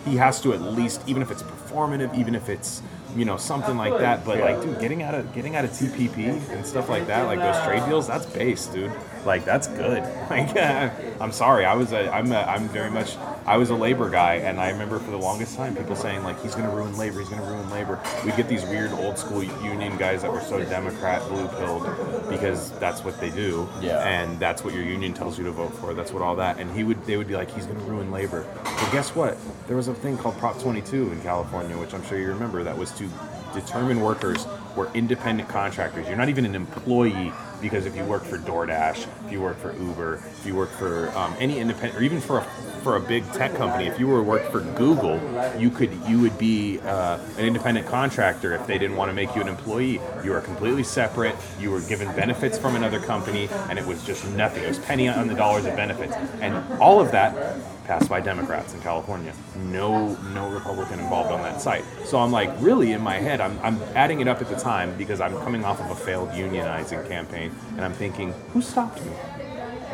He 0.06 0.16
has 0.16 0.40
to 0.42 0.52
at 0.54 0.62
least, 0.62 1.02
even 1.06 1.20
if 1.22 1.30
it's 1.30 1.42
performative, 1.42 2.16
even 2.18 2.34
if 2.34 2.48
it's 2.48 2.82
you 3.16 3.24
know 3.24 3.36
something 3.36 3.76
like 3.76 3.98
that. 3.98 4.24
But 4.24 4.38
like, 4.40 4.62
dude, 4.62 4.80
getting 4.80 5.02
out 5.02 5.14
of 5.14 5.32
getting 5.34 5.56
out 5.56 5.64
of 5.64 5.70
TPP 5.72 6.50
and 6.50 6.64
stuff 6.64 6.88
like 6.88 7.06
that, 7.08 7.26
like 7.26 7.38
those 7.38 7.60
trade 7.64 7.84
deals, 7.86 8.06
that's 8.06 8.26
base, 8.26 8.66
dude. 8.66 8.92
Like 9.24 9.44
that's 9.44 9.66
good. 9.68 10.02
Like, 10.30 10.54
uh, 10.56 10.90
I'm 11.20 11.32
sorry, 11.32 11.64
I 11.64 11.74
was, 11.74 11.90
a, 11.92 12.08
I'm, 12.08 12.30
a, 12.30 12.36
I'm 12.42 12.68
very 12.68 12.88
much 12.88 13.16
I 13.46 13.56
was 13.56 13.70
a 13.70 13.74
labor 13.74 14.08
guy, 14.08 14.34
and 14.36 14.60
I 14.60 14.70
remember 14.70 15.00
for 15.00 15.10
the 15.10 15.16
longest 15.16 15.56
time 15.56 15.74
people 15.74 15.96
saying 15.96 16.22
like 16.22 16.40
he's 16.40 16.54
going 16.54 16.70
to 16.70 16.74
ruin 16.76 16.96
labor, 16.96 17.18
he's 17.18 17.28
going 17.28 17.42
to 17.42 17.48
ruin 17.48 17.68
labor. 17.68 17.98
We 18.24 18.30
get 18.32 18.48
these 18.48 18.64
weird 18.64 18.92
old 18.92 19.18
school 19.18 19.42
union 19.42 19.96
guys 19.96 20.22
that 20.22 20.32
were 20.32 20.40
so 20.40 20.62
Democrat 20.66 21.26
blue 21.28 21.48
pilled 21.48 21.82
because 22.30 22.70
that's 22.78 23.02
what 23.02 23.18
they 23.20 23.30
do, 23.30 23.68
Yeah. 23.80 24.06
and 24.06 24.38
that's 24.38 24.62
what 24.62 24.72
your 24.72 24.84
union 24.84 25.12
tells 25.14 25.36
you 25.36 25.42
to 25.46 25.50
vote 25.50 25.74
for. 25.74 25.94
That's 25.94 26.12
what 26.12 26.22
all 26.22 26.36
that. 26.36 26.60
And 26.60 26.70
he 26.76 26.84
would 26.84 27.04
they 27.06 27.16
would 27.16 27.26
be 27.26 27.34
like 27.34 27.50
he's 27.50 27.66
going 27.66 27.80
to 27.80 27.84
ruin 27.86 28.12
labor. 28.12 28.46
Well, 28.64 28.92
guess 28.92 29.12
what? 29.16 29.36
There 29.66 29.76
was 29.76 29.88
a 29.88 29.94
thing 29.94 30.16
called 30.16 30.38
Prop 30.38 30.60
22 30.60 31.10
in 31.10 31.20
California, 31.22 31.76
which 31.76 31.92
I'm 31.92 32.04
sure 32.06 32.20
you 32.20 32.28
remember, 32.28 32.62
that 32.62 32.78
was 32.78 32.92
to 32.92 33.08
determine 33.52 34.00
workers 34.00 34.46
were 34.76 34.88
independent 34.94 35.48
contractors. 35.48 36.06
You're 36.06 36.16
not 36.16 36.28
even 36.28 36.44
an 36.46 36.54
employee 36.54 37.32
because 37.60 37.86
if 37.86 37.96
you 37.96 38.04
work 38.04 38.24
for 38.24 38.38
DoorDash, 38.38 39.06
if 39.26 39.32
you 39.32 39.40
work 39.40 39.58
for 39.58 39.72
Uber, 39.76 40.14
if 40.14 40.46
you 40.46 40.54
work 40.54 40.70
for 40.70 41.08
um, 41.16 41.34
any 41.38 41.58
independent, 41.58 41.98
or 41.98 42.02
even 42.02 42.20
for 42.20 42.38
a, 42.38 42.42
for 42.82 42.96
a 42.96 43.00
big 43.00 43.30
tech 43.32 43.54
company, 43.54 43.86
if 43.86 43.98
you 43.98 44.06
were 44.06 44.22
worked 44.22 44.50
for 44.50 44.60
Google, 44.60 45.20
you 45.58 45.70
could 45.70 45.92
you 46.08 46.20
would 46.20 46.38
be 46.38 46.80
uh, 46.80 47.18
an 47.38 47.44
independent 47.44 47.86
contractor 47.86 48.54
if 48.54 48.66
they 48.66 48.78
didn't 48.78 48.96
want 48.96 49.10
to 49.10 49.14
make 49.14 49.34
you 49.34 49.42
an 49.42 49.48
employee. 49.48 50.00
You 50.24 50.32
were 50.32 50.40
completely 50.40 50.84
separate. 50.84 51.36
You 51.60 51.70
were 51.70 51.80
given 51.82 52.08
benefits 52.16 52.58
from 52.58 52.76
another 52.76 53.00
company, 53.00 53.48
and 53.68 53.78
it 53.78 53.86
was 53.86 54.04
just 54.04 54.26
nothing. 54.30 54.64
It 54.64 54.68
was 54.68 54.78
penny 54.78 55.08
on 55.08 55.28
the 55.28 55.34
dollars 55.34 55.66
of 55.66 55.76
benefits, 55.76 56.14
and 56.40 56.54
all 56.80 57.00
of 57.00 57.12
that 57.12 57.58
passed 57.90 58.08
by 58.08 58.20
Democrats 58.20 58.72
in 58.72 58.80
California. 58.82 59.34
No, 59.56 60.14
no 60.32 60.48
Republican 60.48 61.00
involved 61.00 61.32
on 61.32 61.42
that 61.42 61.60
site. 61.60 61.82
So 62.04 62.20
I'm 62.20 62.30
like, 62.30 62.48
really 62.60 62.92
in 62.92 63.00
my 63.00 63.16
head, 63.16 63.40
I'm, 63.40 63.58
I'm 63.64 63.82
adding 63.96 64.20
it 64.20 64.28
up 64.28 64.40
at 64.40 64.48
the 64.48 64.54
time 64.54 64.96
because 64.96 65.20
I'm 65.20 65.32
coming 65.38 65.64
off 65.64 65.80
of 65.80 65.90
a 65.90 65.96
failed 65.96 66.28
unionizing 66.28 67.08
campaign, 67.08 67.50
and 67.70 67.80
I'm 67.84 67.92
thinking, 67.92 68.32
who 68.52 68.62
stopped 68.62 69.04
me? 69.04 69.10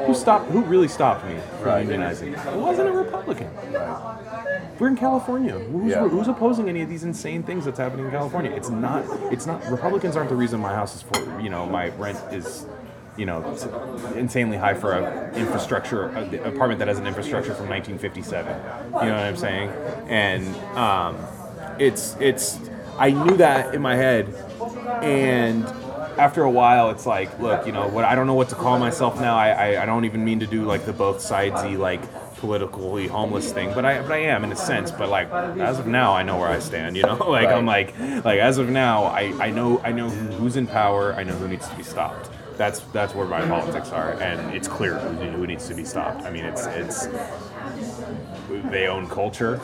Who 0.04 0.12
stopped? 0.12 0.50
Who 0.50 0.60
really 0.64 0.88
stopped 0.88 1.24
me 1.24 1.38
from 1.56 1.68
Right. 1.68 1.86
unionizing? 1.88 2.34
It 2.36 2.56
wasn't 2.58 2.90
a 2.90 2.92
Republican. 2.92 3.48
We're 4.78 4.88
in 4.88 4.96
California. 4.96 5.54
Who's, 5.58 5.92
Yeah. 5.92 6.06
who's 6.06 6.28
opposing 6.28 6.68
any 6.68 6.82
of 6.82 6.90
these 6.90 7.04
insane 7.04 7.42
things 7.44 7.64
that's 7.64 7.78
happening 7.78 8.04
in 8.04 8.10
California? 8.10 8.50
It's 8.50 8.68
not. 8.68 9.04
It's 9.32 9.46
not. 9.46 9.64
Republicans 9.70 10.16
aren't 10.16 10.28
the 10.28 10.36
reason 10.36 10.60
my 10.60 10.74
house 10.74 10.96
is 10.96 11.00
for. 11.00 11.40
You 11.40 11.48
know, 11.48 11.64
my 11.64 11.88
rent 11.96 12.18
is. 12.30 12.66
You 13.16 13.26
know, 13.26 13.56
insanely 14.14 14.56
high 14.56 14.74
for 14.74 14.92
a 14.92 15.32
infrastructure 15.34 16.08
a, 16.08 16.48
apartment 16.48 16.78
that 16.80 16.88
has 16.88 16.98
an 16.98 17.06
infrastructure 17.06 17.54
from 17.54 17.68
1957. 17.68 18.54
You 18.54 18.90
know 18.90 18.90
what 18.90 19.02
I'm 19.02 19.36
saying? 19.36 19.70
And 20.08 20.56
um, 20.76 21.18
it's 21.78 22.16
it's. 22.20 22.58
I 22.98 23.10
knew 23.10 23.36
that 23.36 23.74
in 23.74 23.82
my 23.82 23.94
head, 23.96 24.26
and 25.02 25.66
after 26.18 26.42
a 26.42 26.50
while, 26.50 26.90
it's 26.90 27.06
like, 27.06 27.38
look, 27.38 27.66
you 27.66 27.72
know 27.72 27.88
what? 27.88 28.04
I 28.04 28.14
don't 28.14 28.26
know 28.26 28.34
what 28.34 28.48
to 28.50 28.54
call 28.54 28.78
myself 28.78 29.20
now. 29.20 29.36
I, 29.36 29.48
I, 29.50 29.82
I 29.82 29.86
don't 29.86 30.04
even 30.04 30.24
mean 30.24 30.40
to 30.40 30.46
do 30.46 30.64
like 30.64 30.86
the 30.86 30.92
both 30.92 31.18
sidesy 31.18 31.78
like 31.78 32.00
politically 32.36 33.06
homeless 33.06 33.52
thing, 33.52 33.72
but 33.74 33.84
I 33.84 34.02
but 34.02 34.12
I 34.12 34.18
am 34.18 34.44
in 34.44 34.52
a 34.52 34.56
sense. 34.56 34.90
But 34.90 35.08
like 35.08 35.30
as 35.30 35.78
of 35.78 35.86
now, 35.86 36.14
I 36.14 36.22
know 36.22 36.38
where 36.38 36.48
I 36.48 36.58
stand. 36.58 36.96
You 36.96 37.02
know, 37.02 37.16
like 37.28 37.48
I'm 37.48 37.66
like 37.66 37.98
like 38.24 38.38
as 38.38 38.58
of 38.58 38.68
now, 38.68 39.04
I, 39.04 39.32
I 39.46 39.50
know 39.50 39.80
I 39.84 39.92
know 39.92 40.08
who's 40.08 40.56
in 40.56 40.66
power. 40.66 41.14
I 41.14 41.22
know 41.22 41.34
who 41.34 41.48
needs 41.48 41.68
to 41.68 41.76
be 41.76 41.82
stopped. 41.82 42.30
That's 42.56 42.80
that's 42.92 43.14
where 43.14 43.26
my 43.26 43.46
politics 43.46 43.90
are, 43.90 44.12
and 44.20 44.54
it's 44.54 44.66
clear 44.68 44.94
who, 44.98 45.46
needs 45.46 45.68
to 45.68 45.74
be 45.74 45.84
stopped. 45.84 46.22
I 46.24 46.30
mean, 46.30 46.44
it's 46.44 46.66
it's 46.66 47.08
they 48.70 48.86
own 48.88 49.08
culture. 49.08 49.60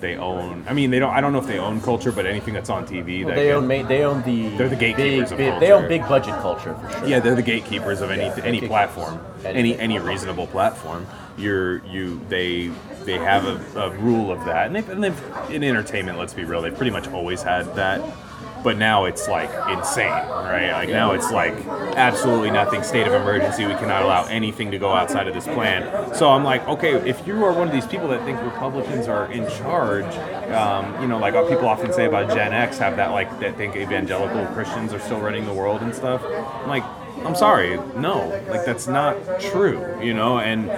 They 0.00 0.16
own. 0.16 0.64
I 0.68 0.72
mean, 0.72 0.90
they 0.90 0.98
don't. 0.98 1.12
I 1.12 1.20
don't 1.20 1.32
know 1.32 1.40
if 1.40 1.46
they 1.46 1.58
own 1.58 1.80
culture, 1.80 2.12
but 2.12 2.24
anything 2.26 2.54
that's 2.54 2.70
on 2.70 2.86
TV, 2.86 3.26
that 3.26 3.34
They 3.34 3.46
get- 3.46 3.54
own 3.56 3.66
ma- 3.66 3.82
they 3.82 4.04
own 4.04 4.22
the 4.22 4.48
They're 4.56 4.68
the 4.68 4.76
gatekeepers 4.76 5.30
big, 5.30 5.32
of 5.32 5.38
big- 5.38 5.60
They 5.60 5.72
own 5.72 5.88
big 5.88 6.02
budget 6.02 6.34
culture 6.40 6.74
for 6.74 6.90
sure. 6.98 7.06
Yeah, 7.06 7.20
they're 7.20 7.34
the 7.34 7.42
gatekeepers 7.42 8.00
of 8.00 8.10
any 8.10 8.22
Yeah, 8.22 8.40
any 8.44 8.60
platform, 8.66 9.20
any 9.44 9.78
any 9.78 9.98
reasonable 9.98 10.46
platform. 10.46 11.06
You're 11.36 11.84
you 11.86 12.20
they 12.28 12.70
they 13.04 13.18
have 13.18 13.44
a, 13.44 13.80
a 13.80 13.90
rule 13.98 14.30
of 14.30 14.44
that, 14.44 14.66
and 14.68 14.76
they've, 14.76 14.88
and 14.88 15.02
they've 15.02 15.22
in 15.50 15.64
entertainment. 15.64 16.18
Let's 16.18 16.34
be 16.34 16.44
real, 16.44 16.62
they've 16.62 16.74
pretty 16.76 16.92
much 16.92 17.08
always 17.08 17.42
had 17.42 17.74
that. 17.74 18.00
But 18.62 18.76
now 18.76 19.06
it's 19.06 19.26
like 19.28 19.50
insane, 19.70 20.10
right? 20.10 20.70
Like 20.72 20.88
now 20.88 21.12
it's 21.12 21.30
like 21.30 21.54
absolutely 21.96 22.50
nothing. 22.50 22.82
State 22.82 23.06
of 23.06 23.14
emergency. 23.14 23.66
We 23.66 23.74
cannot 23.74 24.02
allow 24.02 24.24
anything 24.26 24.70
to 24.70 24.78
go 24.78 24.90
outside 24.90 25.28
of 25.28 25.34
this 25.34 25.44
plan. 25.44 26.14
So 26.14 26.30
I'm 26.30 26.44
like, 26.44 26.66
okay, 26.68 26.94
if 27.08 27.26
you 27.26 27.44
are 27.44 27.52
one 27.52 27.68
of 27.68 27.72
these 27.72 27.86
people 27.86 28.08
that 28.08 28.24
think 28.24 28.40
Republicans 28.42 29.08
are 29.08 29.30
in 29.32 29.48
charge, 29.50 30.14
um, 30.50 31.00
you 31.00 31.08
know, 31.08 31.18
like 31.18 31.34
people 31.48 31.68
often 31.68 31.92
say 31.92 32.06
about 32.06 32.34
Gen 32.34 32.52
X, 32.52 32.78
have 32.78 32.96
that 32.96 33.12
like 33.12 33.40
that 33.40 33.56
think 33.56 33.76
evangelical 33.76 34.46
Christians 34.54 34.92
are 34.92 35.00
still 35.00 35.20
running 35.20 35.46
the 35.46 35.54
world 35.54 35.82
and 35.82 35.94
stuff. 35.94 36.22
I'm 36.24 36.68
like, 36.68 36.84
I'm 37.24 37.34
sorry, 37.34 37.76
no, 37.96 38.28
like 38.48 38.64
that's 38.64 38.86
not 38.86 39.40
true, 39.40 40.00
you 40.02 40.14
know, 40.14 40.38
and 40.38 40.70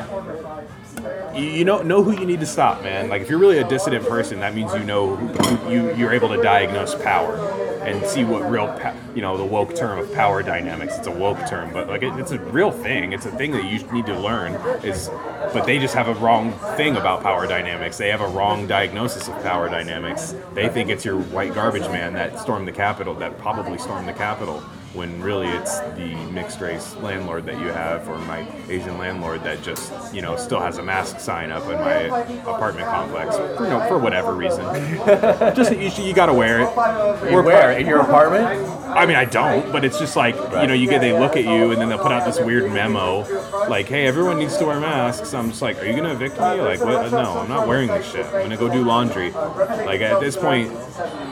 you, 1.36 1.44
you 1.44 1.64
know 1.64 1.82
know 1.82 2.02
who 2.02 2.12
you 2.18 2.26
need 2.26 2.40
to 2.40 2.46
stop, 2.46 2.82
man. 2.82 3.08
Like 3.08 3.22
if 3.22 3.30
you're 3.30 3.38
really 3.38 3.58
a 3.58 3.68
dissident 3.68 4.06
person, 4.08 4.40
that 4.40 4.54
means 4.54 4.72
you 4.74 4.84
know 4.84 5.16
who, 5.16 5.70
you 5.70 5.94
you're 5.94 6.12
able 6.12 6.28
to 6.28 6.42
diagnose 6.42 6.94
power 6.96 7.36
and 7.82 8.04
see 8.06 8.24
what 8.24 8.48
real 8.50 8.66
pa- 8.66 8.94
you 9.14 9.22
know 9.22 9.36
the 9.36 9.44
woke 9.44 9.74
term 9.74 9.98
of 9.98 10.12
power 10.12 10.42
dynamics. 10.42 10.96
It's 10.96 11.06
a 11.06 11.10
woke 11.10 11.46
term, 11.48 11.72
but 11.72 11.88
like 11.88 12.02
it, 12.02 12.18
it's 12.18 12.32
a 12.32 12.38
real 12.38 12.70
thing. 12.70 13.12
It's 13.12 13.26
a 13.26 13.30
thing 13.30 13.52
that 13.52 13.64
you 13.64 13.78
need 13.92 14.06
to 14.06 14.18
learn. 14.18 14.54
Is 14.84 15.08
but 15.52 15.66
they 15.66 15.78
just 15.78 15.94
have 15.94 16.08
a 16.08 16.14
wrong 16.14 16.52
thing 16.76 16.96
about 16.96 17.22
power 17.22 17.46
dynamics. 17.46 17.98
They 17.98 18.10
have 18.10 18.20
a 18.20 18.28
wrong 18.28 18.66
diagnosis 18.66 19.28
of 19.28 19.34
power 19.42 19.68
dynamics. 19.68 20.34
They 20.54 20.68
think 20.68 20.88
it's 20.88 21.04
your 21.04 21.20
white 21.20 21.54
garbage 21.54 21.88
man 21.88 22.14
that 22.14 22.38
stormed 22.38 22.66
the 22.66 22.72
Capitol, 22.72 23.14
that 23.14 23.38
probably 23.38 23.78
stormed 23.78 24.08
the 24.08 24.12
Capitol 24.12 24.62
when 24.94 25.20
really 25.22 25.48
it's 25.48 25.80
the 25.80 26.14
mixed 26.32 26.60
race 26.60 26.94
landlord 26.96 27.46
that 27.46 27.58
you 27.58 27.66
have 27.66 28.08
or 28.08 28.18
my 28.20 28.46
Asian 28.68 28.98
landlord 28.98 29.42
that 29.42 29.62
just 29.62 29.92
you 30.14 30.20
know 30.20 30.36
still 30.36 30.60
has 30.60 30.78
a 30.78 30.82
mask 30.82 31.18
sign 31.18 31.50
up 31.50 31.64
in 31.64 31.78
my 31.78 32.20
apartment 32.42 32.86
complex 32.86 33.36
for 33.36 33.68
no 33.68 33.80
for 33.88 33.98
whatever 33.98 34.34
reason. 34.34 34.64
just 35.54 35.72
you, 35.72 36.04
you 36.04 36.14
got 36.14 36.26
to 36.26 36.34
wear 36.34 36.60
it. 36.60 37.30
You 37.30 37.42
where 37.42 37.72
in 37.72 37.86
your 37.86 38.00
apartment? 38.00 38.81
I 38.94 39.06
mean, 39.06 39.16
I 39.16 39.24
don't, 39.24 39.72
but 39.72 39.84
it's 39.84 39.98
just 39.98 40.16
like 40.16 40.34
you 40.34 40.66
know, 40.66 40.74
you 40.74 40.88
get 40.88 41.00
they 41.00 41.12
look 41.12 41.36
at 41.36 41.44
you 41.44 41.70
and 41.72 41.80
then 41.80 41.88
they'll 41.88 41.98
put 41.98 42.12
out 42.12 42.24
this 42.24 42.40
weird 42.40 42.70
memo, 42.72 43.26
like, 43.68 43.86
"Hey, 43.86 44.06
everyone 44.06 44.38
needs 44.38 44.56
to 44.58 44.66
wear 44.66 44.78
masks." 44.80 45.32
I'm 45.34 45.50
just 45.50 45.62
like, 45.62 45.80
"Are 45.82 45.86
you 45.86 45.94
gonna 45.94 46.12
evict 46.12 46.36
me?" 46.36 46.60
Like, 46.60 46.80
what? 46.80 47.10
No, 47.10 47.38
I'm 47.38 47.48
not 47.48 47.66
wearing 47.66 47.88
this 47.88 48.10
shit. 48.10 48.26
I'm 48.26 48.42
gonna 48.42 48.56
go 48.56 48.68
do 48.68 48.84
laundry. 48.84 49.30
Like 49.32 50.00
at 50.00 50.20
this 50.20 50.36
point, 50.36 50.70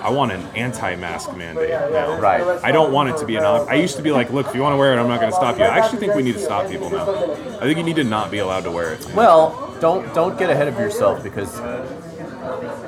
I 0.02 0.10
want 0.10 0.32
an 0.32 0.42
anti-mask 0.54 1.36
mandate 1.36 1.70
now. 1.70 2.18
Right. 2.18 2.42
I 2.62 2.72
don't 2.72 2.92
want 2.92 3.10
it 3.10 3.16
to 3.18 3.26
be 3.26 3.36
an. 3.36 3.44
Op- 3.44 3.68
I 3.68 3.74
used 3.74 3.96
to 3.96 4.02
be 4.02 4.10
like, 4.12 4.30
"Look, 4.30 4.48
if 4.48 4.54
you 4.54 4.62
want 4.62 4.72
to 4.72 4.78
wear 4.78 4.94
it, 4.94 5.00
I'm 5.00 5.08
not 5.08 5.20
gonna 5.20 5.32
stop 5.32 5.58
you." 5.58 5.64
I 5.64 5.78
actually 5.78 5.98
think 5.98 6.14
we 6.14 6.22
need 6.22 6.34
to 6.34 6.40
stop 6.40 6.68
people 6.68 6.90
now. 6.90 7.08
I 7.60 7.64
think 7.64 7.76
you 7.76 7.84
need 7.84 7.96
to 7.96 8.04
not 8.04 8.30
be 8.30 8.38
allowed 8.38 8.64
to 8.64 8.70
wear 8.70 8.94
it. 8.94 9.06
Well, 9.14 9.74
don't 9.80 10.12
don't 10.14 10.38
get 10.38 10.50
ahead 10.50 10.68
of 10.68 10.78
yourself 10.78 11.22
because 11.22 11.60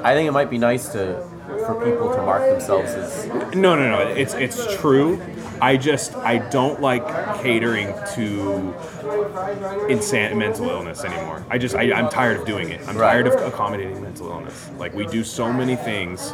I 0.03 0.15
think 0.15 0.29
it 0.29 0.33
might 0.33 0.51
be 0.51 0.59
nice 0.59 0.89
to 0.89 1.23
for 1.67 1.75
people 1.85 2.11
to 2.15 2.23
mark 2.23 2.43
themselves 2.49 2.91
as 2.93 3.27
No, 3.55 3.75
no, 3.77 3.89
no. 3.91 4.01
It's 4.01 4.35
it's 4.35 4.77
true. 4.77 5.21
I 5.61 5.77
just 5.77 6.15
I 6.17 6.39
don't 6.51 6.81
like 6.81 7.07
catering 7.43 7.95
to 8.15 8.75
insane 9.89 10.37
mental 10.39 10.69
illness 10.71 11.05
anymore. 11.05 11.45
I 11.51 11.59
just 11.59 11.75
I, 11.75 11.93
I'm 11.93 12.09
tired 12.09 12.41
of 12.41 12.47
doing 12.47 12.71
it. 12.71 12.81
I'm 12.89 12.97
Right. 12.97 13.13
tired 13.13 13.27
of 13.29 13.35
accommodating 13.35 14.03
mental 14.03 14.29
illness. 14.29 14.71
Like 14.79 14.95
we 14.95 15.07
do 15.07 15.23
so 15.25 15.53
many 15.53 15.77
things. 15.77 16.33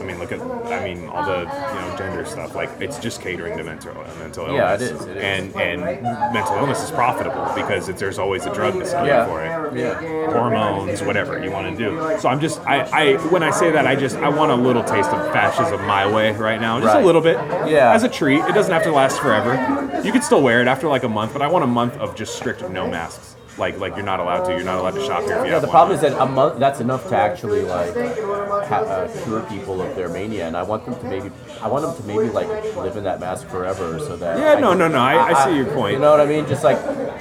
I 0.00 0.04
mean, 0.04 0.18
look 0.18 0.32
at 0.32 0.40
I 0.40 0.84
mean 0.84 1.08
all 1.08 1.24
the 1.26 1.40
you 1.40 1.44
know 1.46 1.94
gender 1.98 2.24
stuff. 2.24 2.54
Like 2.54 2.70
it's 2.80 2.98
just 2.98 3.20
catering 3.20 3.56
to 3.58 3.64
mental 3.64 3.92
uh, 3.98 4.14
mental 4.18 4.46
illness. 4.46 4.58
Yeah, 4.58 4.74
it 4.74 4.80
is, 4.82 5.04
it 5.04 5.16
is. 5.16 5.22
And 5.22 5.54
and 5.56 6.02
mental 6.32 6.56
illness 6.56 6.82
is 6.82 6.90
profitable 6.90 7.50
because 7.54 7.88
it, 7.88 7.96
there's 7.96 8.18
always 8.18 8.46
a 8.46 8.54
drug 8.54 8.74
discovery 8.78 9.08
Yeah. 9.08 9.26
for 9.26 9.44
it 9.44 9.56
yeah. 9.76 10.30
hormones, 10.32 11.02
whatever 11.02 11.42
you 11.42 11.50
want 11.50 11.76
to 11.76 11.84
do. 11.84 12.18
So 12.18 12.28
I'm 12.28 12.40
just, 12.40 12.60
I, 12.66 12.80
I, 12.80 13.16
when 13.28 13.42
I 13.42 13.50
say 13.50 13.70
that, 13.70 13.86
I 13.86 13.96
just, 13.96 14.16
I 14.16 14.28
want 14.28 14.52
a 14.52 14.54
little 14.54 14.82
taste 14.84 15.10
of 15.10 15.32
fascism 15.32 15.84
my 15.86 16.10
way 16.12 16.32
right 16.32 16.60
now, 16.60 16.80
just 16.80 16.94
Right. 16.94 17.02
a 17.02 17.06
little 17.06 17.20
bit. 17.20 17.36
Yeah. 17.68 17.92
As 17.92 18.02
a 18.04 18.08
treat, 18.08 18.40
it 18.40 18.54
doesn't 18.54 18.72
have 18.72 18.82
to 18.84 18.92
last 18.92 19.20
forever. 19.20 20.00
You 20.04 20.12
could 20.12 20.24
still 20.24 20.42
wear 20.42 20.60
it 20.60 20.68
after 20.68 20.88
like 20.88 21.02
a 21.04 21.08
month, 21.08 21.32
but 21.32 21.42
I 21.42 21.48
want 21.48 21.64
a 21.64 21.68
month 21.68 21.96
of 21.96 22.14
just 22.14 22.36
strict 22.36 22.68
no 22.70 22.88
masks. 22.88 23.35
Like, 23.58 23.78
like 23.78 23.96
you're 23.96 24.04
not 24.04 24.20
allowed 24.20 24.44
to. 24.44 24.52
You're 24.52 24.64
not 24.64 24.78
allowed 24.78 24.94
to 24.94 25.04
shop 25.06 25.22
here. 25.22 25.44
Yeah, 25.46 25.58
the 25.60 25.68
problem 25.68 25.94
is 25.96 26.02
that 26.02 26.12
a 26.20 26.26
month 26.26 26.58
that's 26.58 26.80
enough 26.80 27.08
to 27.08 27.16
actually 27.16 27.62
like 27.62 27.94
ha- 27.94 28.84
uh, 28.86 29.22
cure 29.24 29.40
people 29.44 29.80
of 29.80 29.96
their 29.96 30.08
mania, 30.10 30.46
and 30.46 30.56
I 30.56 30.62
want 30.62 30.84
them 30.84 30.94
to 31.00 31.04
maybe 31.04 31.30
I 31.62 31.68
want 31.68 31.84
them 31.86 31.96
to 31.96 32.02
maybe 32.04 32.28
like 32.30 32.48
live 32.76 32.96
in 32.96 33.04
that 33.04 33.18
mask 33.18 33.46
forever, 33.48 33.98
so 33.98 34.16
that 34.18 34.38
Yeah, 34.38 34.60
no, 34.60 34.70
can- 34.70 34.78
no, 34.80 34.88
no, 34.88 34.98
I- 34.98 35.30
I 35.32 35.44
see 35.48 35.56
your 35.56 35.66
point. 35.72 35.94
You 35.94 36.00
know 36.00 36.10
what 36.10 36.20
I 36.20 36.26
mean? 36.26 36.46
Just 36.46 36.64
like 36.64 36.78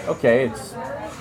okay, 0.07 0.47
it's 0.49 0.73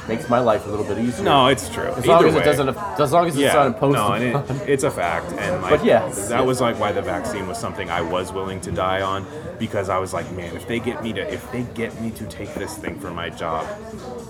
makes 0.08 0.28
my 0.28 0.38
life 0.38 0.66
a 0.66 0.70
little 0.70 0.84
bit 0.84 0.98
easier. 0.98 1.24
No, 1.24 1.46
it's 1.48 1.68
true. 1.68 1.86
as 1.86 2.06
long 2.06 2.24
as 2.24 2.34
way. 2.34 2.40
it 2.40 2.44
doesn't, 2.44 2.68
as 2.68 3.12
long 3.12 3.26
as 3.26 3.34
it's 3.34 3.42
yeah, 3.42 3.52
not 3.54 3.66
imposed. 3.68 3.94
no, 3.94 4.12
and 4.12 4.50
it, 4.62 4.68
it's 4.68 4.84
a 4.84 4.90
fact, 4.90 5.32
and 5.32 5.62
like, 5.62 5.70
But 5.78 5.84
yeah. 5.84 6.08
that 6.28 6.44
was 6.44 6.60
like 6.60 6.78
why 6.78 6.92
the 6.92 7.02
vaccine 7.02 7.46
was 7.46 7.58
something 7.58 7.88
I 7.90 8.00
was 8.02 8.32
willing 8.32 8.60
to 8.62 8.70
die 8.70 9.02
on 9.02 9.26
because 9.58 9.88
I 9.88 9.98
was 9.98 10.12
like, 10.12 10.30
man, 10.32 10.54
if 10.56 10.66
they 10.66 10.78
get 10.80 11.02
me 11.02 11.12
to, 11.14 11.32
if 11.32 11.50
they 11.52 11.62
get 11.74 11.98
me 12.00 12.10
to 12.12 12.26
take 12.26 12.52
this 12.54 12.76
thing 12.76 12.98
for 13.00 13.10
my 13.10 13.30
job, 13.30 13.66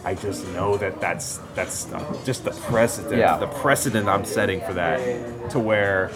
I 0.05 0.15
just 0.15 0.47
know 0.49 0.77
that 0.77 1.01
that's 1.01 1.39
that's 1.55 1.87
just 2.25 2.45
the 2.45 2.51
precedent, 2.51 3.17
Yeah. 3.17 3.37
the 3.39 3.47
precedent 3.47 4.09
I'm 4.09 4.25
setting 4.25 4.61
for 4.61 4.75
that, 4.75 5.51
to 5.51 5.59
where 5.59 6.11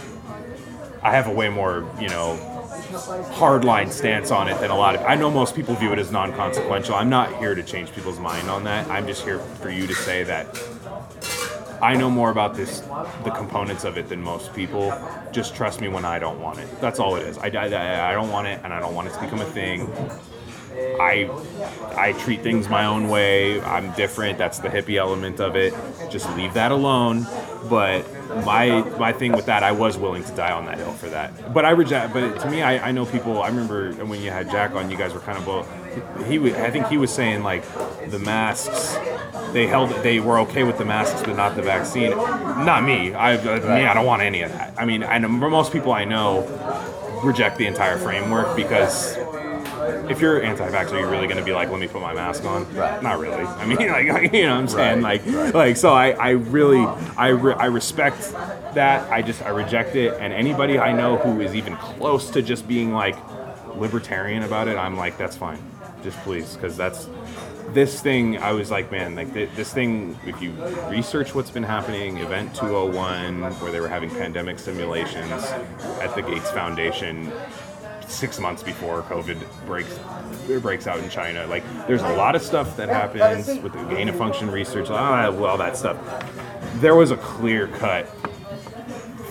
I 1.03 1.13
have 1.13 1.27
a 1.27 1.33
way 1.33 1.49
more, 1.49 1.87
you 2.01 2.09
know. 2.09 2.55
Hardline 2.89 3.91
stance 3.91 4.31
on 4.31 4.49
it 4.49 4.59
than 4.61 4.71
a 4.71 4.77
lot 4.77 4.95
of. 4.95 5.03
I 5.03 5.15
know 5.15 5.31
most 5.31 5.55
people 5.55 5.75
view 5.75 5.93
it 5.93 5.99
as 5.99 6.11
non-consequential. 6.11 6.95
I'm 6.95 7.11
not 7.11 7.37
here 7.39 7.55
to 7.55 7.63
change 7.63 7.93
people's 7.93 8.19
mind 8.19 8.49
on 8.49 8.65
that. 8.65 8.89
I'm 8.89 9.07
just 9.07 9.25
here 9.25 9.39
for 9.39 9.69
you 9.69 9.87
to 9.87 9.95
say 9.95 10.25
that 10.25 10.47
I 11.83 11.95
know 11.95 12.09
more 12.09 12.31
about 12.31 12.55
this, 12.55 12.81
the 13.25 13.31
components 13.31 13.85
of 13.85 13.99
it 13.99 14.09
than 14.09 14.23
most 14.23 14.55
people. 14.55 14.93
Just 15.33 15.55
trust 15.55 15.81
me 15.81 15.89
when 15.89 16.05
I 16.05 16.19
don't 16.19 16.41
want 16.41 16.59
it. 16.59 16.81
That's 16.81 16.99
all 16.99 17.17
it 17.17 17.27
is. 17.27 17.37
I, 17.39 17.49
I, 17.49 18.11
I 18.11 18.13
don't 18.13 18.31
want 18.31 18.47
it, 18.47 18.61
and 18.65 18.73
I 18.73 18.81
don't 18.81 18.95
want 18.95 19.09
it 19.09 19.15
to 19.15 19.21
become 19.21 19.41
a 19.41 19.45
thing. 19.45 19.89
I 21.01 21.31
I 21.97 22.13
treat 22.13 22.43
things 22.43 22.69
my 22.69 22.85
own 22.85 23.09
way. 23.09 23.61
I'm 23.61 23.93
different. 23.93 24.39
That's 24.39 24.59
the 24.59 24.69
hippie 24.69 24.97
element 24.97 25.41
of 25.41 25.57
it. 25.57 25.75
Just 26.11 26.29
leave 26.37 26.55
that 26.55 26.73
alone. 26.73 27.27
But 27.69 28.05
my 28.45 28.83
my 28.99 29.13
thing 29.13 29.33
with 29.33 29.47
that, 29.47 29.63
I 29.63 29.73
was 29.73 29.97
willing 29.97 30.25
to 30.25 30.33
die 30.33 30.53
on 30.53 30.67
that 30.67 30.79
hill 30.79 30.93
for 30.93 31.09
that. 31.09 31.53
But 31.55 31.65
I 31.65 31.71
reject. 31.71 32.13
But 32.13 32.41
to 32.41 32.51
me, 32.51 32.63
I, 32.63 32.89
I 32.89 32.93
know 32.93 33.07
people. 33.07 33.43
I 33.43 33.49
remember 33.49 33.93
when 34.05 34.21
you 34.21 34.31
had 34.31 34.51
Jack 34.51 34.73
on, 34.73 34.91
you 34.91 34.97
guys 34.97 35.15
were 35.15 35.21
kind 35.21 35.39
of 35.39 35.45
both. 35.45 35.69
He 36.27 36.39
I 36.55 36.71
think 36.71 36.87
he 36.89 36.99
was 36.99 37.13
saying 37.13 37.43
like 37.43 37.65
the 38.11 38.19
masks. 38.19 38.97
They 39.53 39.67
held. 39.67 39.91
They 40.03 40.21
were 40.21 40.39
okay 40.41 40.65
with 40.65 40.79
the 40.79 40.85
masks, 40.85 41.23
but 41.23 41.37
not 41.37 41.57
the 41.57 41.63
vaccine. 41.63 42.11
Not 42.11 42.85
me. 42.85 43.15
I 43.15 43.37
me. 43.37 43.87
I 43.87 43.95
don't 43.95 44.07
want 44.07 44.23
any 44.23 44.43
of 44.43 44.53
that. 44.53 44.75
I 44.77 44.85
mean, 44.85 45.03
I 45.03 45.19
know 45.19 45.29
most 45.29 45.73
people 45.73 45.93
I 45.93 46.05
know 46.05 46.47
reject 47.25 47.59
the 47.59 47.67
entire 47.67 47.99
framework 47.99 48.55
because 48.57 49.17
if 50.11 50.21
you're 50.21 50.43
anti-vaxxer, 50.43 50.93
you're 51.01 51.11
really 51.11 51.27
going 51.27 51.39
to 51.39 51.45
be 51.45 51.53
like, 51.53 51.71
let 51.71 51.81
me 51.81 51.89
put 51.89 52.01
my 52.03 52.15
mask 52.15 52.45
on. 52.45 52.73
Right. 52.75 53.03
Not 53.03 53.19
really. 53.19 53.43
I 53.43 53.67
mean, 53.67 53.79
like, 53.89 54.33
you 54.33 54.43
know 54.43 54.55
what 54.55 54.61
I'm 54.61 54.69
saying? 54.69 55.03
Right, 55.03 55.25
Like, 55.25 55.35
right. 55.35 55.55
like, 55.55 55.77
so 55.77 55.93
I, 55.93 56.11
I 56.11 56.31
really, 56.31 56.85
I, 57.17 57.29
re- 57.29 57.55
I 57.55 57.67
respect 57.67 58.33
that. 58.75 59.11
I 59.11 59.23
just, 59.23 59.43
I 59.43 59.49
reject 59.51 59.97
it. 59.97 60.15
And 60.21 60.33
anybody 60.33 60.79
I 60.79 60.93
know 60.93 61.17
who 61.19 61.41
is 61.41 61.55
even 61.55 61.77
close 61.77 62.31
to 62.31 62.43
just 62.43 62.67
being 62.69 62.93
like 62.93 63.17
libertarian 63.77 64.43
about 64.43 64.69
it, 64.69 64.77
I'm 64.77 64.97
like, 64.97 65.17
that's 65.19 65.37
fine. 65.37 65.59
Just 66.03 66.19
please, 66.19 66.55
because 66.55 66.77
that's 66.77 67.09
this 67.75 68.01
thing. 68.01 68.39
I 68.39 68.53
was 68.53 68.71
like, 68.71 68.91
man, 68.91 69.15
like 69.15 69.33
th- 69.35 69.51
this 69.55 69.73
thing. 69.75 70.19
If 70.27 70.41
you 70.41 70.53
research 70.89 71.35
what's 71.35 71.51
been 71.51 71.65
happening, 71.65 72.19
Event 72.19 72.55
201, 72.55 73.43
where 73.61 73.71
they 73.73 73.81
were 73.81 73.89
having 73.89 74.09
pandemic 74.11 74.59
simulations 74.59 75.31
at 76.01 76.15
the 76.15 76.23
Gates 76.23 76.51
Foundation, 76.51 77.31
six 78.09 78.41
months 78.41 78.63
before 78.63 79.03
COVID 79.03 79.39
breaks 79.67 79.99
breaks 80.61 80.87
out 80.87 80.99
in 80.99 81.11
China. 81.11 81.47
Like, 81.47 81.63
there's 81.87 82.03
a 82.03 82.15
lot 82.15 82.35
of 82.35 82.43
stuff 82.43 82.77
that 82.77 82.89
happens 82.89 83.47
with 83.63 83.73
the 83.73 83.85
gain 83.85 84.09
of 84.09 84.17
function 84.17 84.51
research, 84.51 84.89
ah, 84.91 85.27
all 85.45 85.59
that 85.59 85.77
stuff. 85.77 85.97
There 86.77 86.95
was 86.95 87.11
a 87.11 87.17
clear 87.17 87.69
cut 87.69 88.09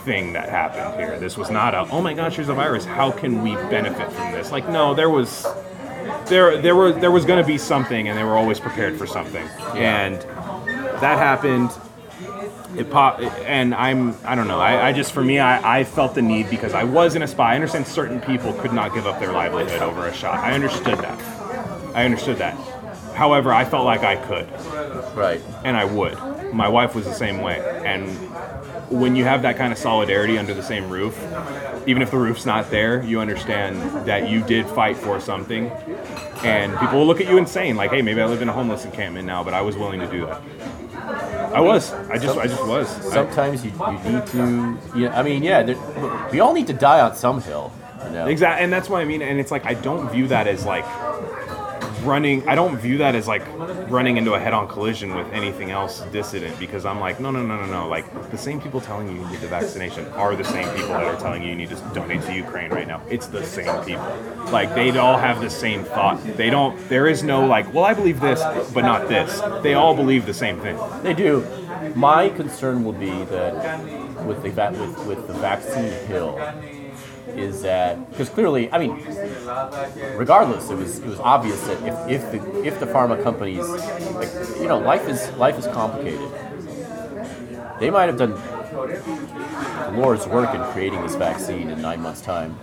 thing 0.05 0.33
that 0.33 0.49
happened 0.49 0.99
here. 0.99 1.19
This 1.19 1.37
was 1.37 1.49
not 1.49 1.73
a, 1.73 1.79
oh 1.91 2.01
my 2.01 2.13
gosh, 2.13 2.35
here's 2.35 2.49
a 2.49 2.53
virus. 2.53 2.85
How 2.85 3.11
can 3.11 3.41
we 3.41 3.55
benefit 3.55 4.11
from 4.11 4.31
this? 4.31 4.51
Like, 4.51 4.69
no, 4.69 4.93
there 4.93 5.09
was 5.09 5.45
there 6.27 6.61
there 6.61 6.75
were 6.75 6.91
there 6.91 7.11
was 7.11 7.25
going 7.25 7.41
to 7.41 7.47
be 7.47 7.57
something, 7.57 8.07
and 8.07 8.17
they 8.17 8.23
were 8.23 8.37
always 8.37 8.59
prepared 8.59 8.97
for 8.97 9.07
something. 9.07 9.45
And 9.75 10.21
that 11.01 11.17
happened. 11.17 11.71
It 12.77 12.91
pop, 12.91 13.19
and 13.19 13.73
I'm 13.73 14.15
I 14.23 14.35
don't 14.35 14.47
know. 14.47 14.59
I, 14.59 14.89
I 14.89 14.93
just 14.93 15.11
for 15.11 15.23
me 15.23 15.39
I, 15.39 15.79
I 15.79 15.83
felt 15.83 16.13
the 16.13 16.21
need 16.21 16.49
because 16.49 16.73
I 16.73 16.83
was 16.83 17.15
in 17.15 17.23
a 17.23 17.27
spy. 17.27 17.53
I 17.53 17.55
understand 17.55 17.87
certain 17.87 18.21
people 18.21 18.53
could 18.53 18.71
not 18.71 18.93
give 18.93 19.07
up 19.07 19.19
their 19.19 19.31
livelihood 19.31 19.81
over 19.81 20.05
a 20.07 20.13
shot. 20.13 20.39
I 20.39 20.53
understood 20.53 20.99
that. 20.99 21.19
I 21.95 22.05
understood 22.05 22.37
that. 22.37 22.55
However, 23.15 23.51
I 23.51 23.65
felt 23.65 23.85
like 23.85 24.01
I 24.03 24.15
could 24.15 24.47
Right. 25.15 25.41
and 25.63 25.75
I 25.75 25.85
would. 25.85 26.19
My 26.53 26.67
wife 26.67 26.93
was 26.93 27.05
the 27.05 27.13
same 27.15 27.41
way. 27.41 27.57
And 27.83 28.07
when 28.91 29.15
you 29.15 29.23
have 29.23 29.41
that 29.41 29.57
kind 29.57 29.71
of 29.73 29.79
solidarity 29.79 30.37
under 30.37 30.53
the 30.53 30.61
same 30.61 30.87
roof, 30.89 31.19
even 31.87 32.03
if 32.03 32.11
the 32.11 32.17
roof's 32.17 32.45
not 32.45 32.69
there, 32.69 33.01
you 33.03 33.19
understand 33.19 33.81
that 34.05 34.29
you 34.29 34.43
did 34.43 34.67
fight 34.67 34.97
for 34.97 35.19
something. 35.19 35.71
And 36.43 36.77
people 36.77 36.99
will 36.99 37.07
look 37.07 37.19
at 37.21 37.27
you 37.27 37.39
insane, 37.39 37.75
like, 37.75 37.89
"Hey, 37.89 38.03
maybe 38.03 38.21
I 38.21 38.25
live 38.27 38.43
in 38.43 38.49
a 38.49 38.53
homeless 38.53 38.85
encampment 38.85 39.25
now, 39.25 39.43
but 39.43 39.55
I 39.55 39.61
was 39.61 39.75
willing 39.75 39.99
to 39.99 40.07
do 40.07 40.27
that." 40.27 40.41
I 41.07 41.61
was. 41.61 41.93
I 41.93 42.17
just. 42.17 42.37
I 42.37 42.47
just 42.47 42.65
was. 42.67 42.87
Sometimes 43.13 43.63
you, 43.63 43.71
you 43.71 44.11
need 44.11 44.27
to. 44.27 44.77
You 44.95 45.09
I 45.09 45.23
mean, 45.23 45.43
yeah. 45.43 45.63
there- 45.63 46.29
We 46.31 46.39
all 46.39 46.53
need 46.53 46.67
to 46.67 46.73
die 46.73 46.99
on 47.01 47.15
some 47.15 47.41
hill. 47.41 47.71
You 48.05 48.11
know? 48.11 48.27
Exactly, 48.27 48.63
and 48.63 48.71
that's 48.71 48.89
what 48.89 49.01
I 49.01 49.05
mean. 49.05 49.21
And 49.21 49.39
it's 49.39 49.51
like 49.51 49.65
I 49.65 49.73
don't 49.73 50.09
view 50.11 50.27
that 50.27 50.47
as 50.47 50.65
like 50.65 50.85
running. 52.01 52.47
I 52.47 52.55
don't 52.55 52.77
view 52.77 52.97
that 52.99 53.15
as 53.15 53.27
like 53.27 53.43
running 53.89 54.17
into 54.17 54.33
a 54.33 54.39
head-on 54.39 54.67
collision 54.67 55.15
with 55.15 55.31
anything 55.31 55.71
else 55.71 56.01
dissident 56.11 56.57
because 56.59 56.85
I'm 56.85 56.99
like, 56.99 57.19
no, 57.19 57.31
no, 57.31 57.45
no, 57.45 57.57
no, 57.57 57.65
no. 57.65 57.87
Like 57.87 58.31
the 58.31 58.37
same 58.37 58.61
people 58.61 58.81
telling 58.81 59.07
you 59.07 59.15
you 59.21 59.27
need 59.27 59.39
the 59.39 59.47
vaccination 59.47 60.05
are 60.13 60.35
the 60.35 60.43
same 60.43 60.67
people 60.75 60.89
that 60.89 61.03
are 61.03 61.19
telling 61.19 61.43
you 61.43 61.49
you 61.49 61.55
need 61.55 61.69
to 61.69 61.75
donate 61.93 62.21
to 62.23 62.33
Ukraine 62.33 62.71
right 62.71 62.87
now. 62.87 63.01
It's 63.09 63.27
the 63.27 63.43
same 63.43 63.83
people. 63.83 64.05
Like 64.51 64.73
they 64.75 64.95
all 64.97 65.17
have 65.17 65.41
the 65.41 65.49
same 65.49 65.83
thought. 65.83 66.21
They 66.37 66.49
don't. 66.49 66.77
There 66.89 67.07
is 67.07 67.23
no 67.23 67.45
like, 67.45 67.73
well, 67.73 67.85
I 67.85 67.93
believe 67.93 68.19
this, 68.19 68.41
but 68.73 68.81
not 68.81 69.09
this. 69.09 69.41
They 69.63 69.73
all 69.73 69.95
believe 69.95 70.25
the 70.25 70.33
same 70.33 70.59
thing. 70.59 70.77
They 71.03 71.13
do. 71.13 71.45
My 71.95 72.29
concern 72.29 72.83
will 72.83 72.93
be 72.93 73.11
that 73.25 74.25
with 74.25 74.41
the 74.43 74.49
with, 74.49 75.07
with 75.07 75.27
the 75.27 75.33
vaccine 75.33 75.91
hill 76.07 76.37
is 77.35 77.61
that 77.61 78.09
because 78.09 78.29
clearly, 78.29 78.71
I 78.71 78.77
mean, 78.77 78.95
regardless, 80.15 80.69
it 80.69 80.75
was 80.75 80.99
it 80.99 81.05
was 81.05 81.19
obvious 81.19 81.61
that 81.67 82.09
if, 82.09 82.23
if 82.23 82.31
the 82.31 82.63
if 82.63 82.79
the 82.79 82.85
pharma 82.85 83.21
companies, 83.21 83.67
like, 83.67 84.59
you 84.59 84.67
know, 84.67 84.79
life 84.79 85.07
is 85.07 85.29
life 85.33 85.57
is 85.57 85.67
complicated. 85.67 86.29
They 87.79 87.89
might 87.91 88.05
have 88.05 88.17
done 88.17 88.31
the 88.31 89.91
Lord's 89.99 90.25
work 90.27 90.53
in 90.55 90.61
creating 90.73 91.01
this 91.01 91.15
vaccine 91.15 91.69
in 91.69 91.81
nine 91.81 92.01
months' 92.01 92.21
time, 92.21 92.57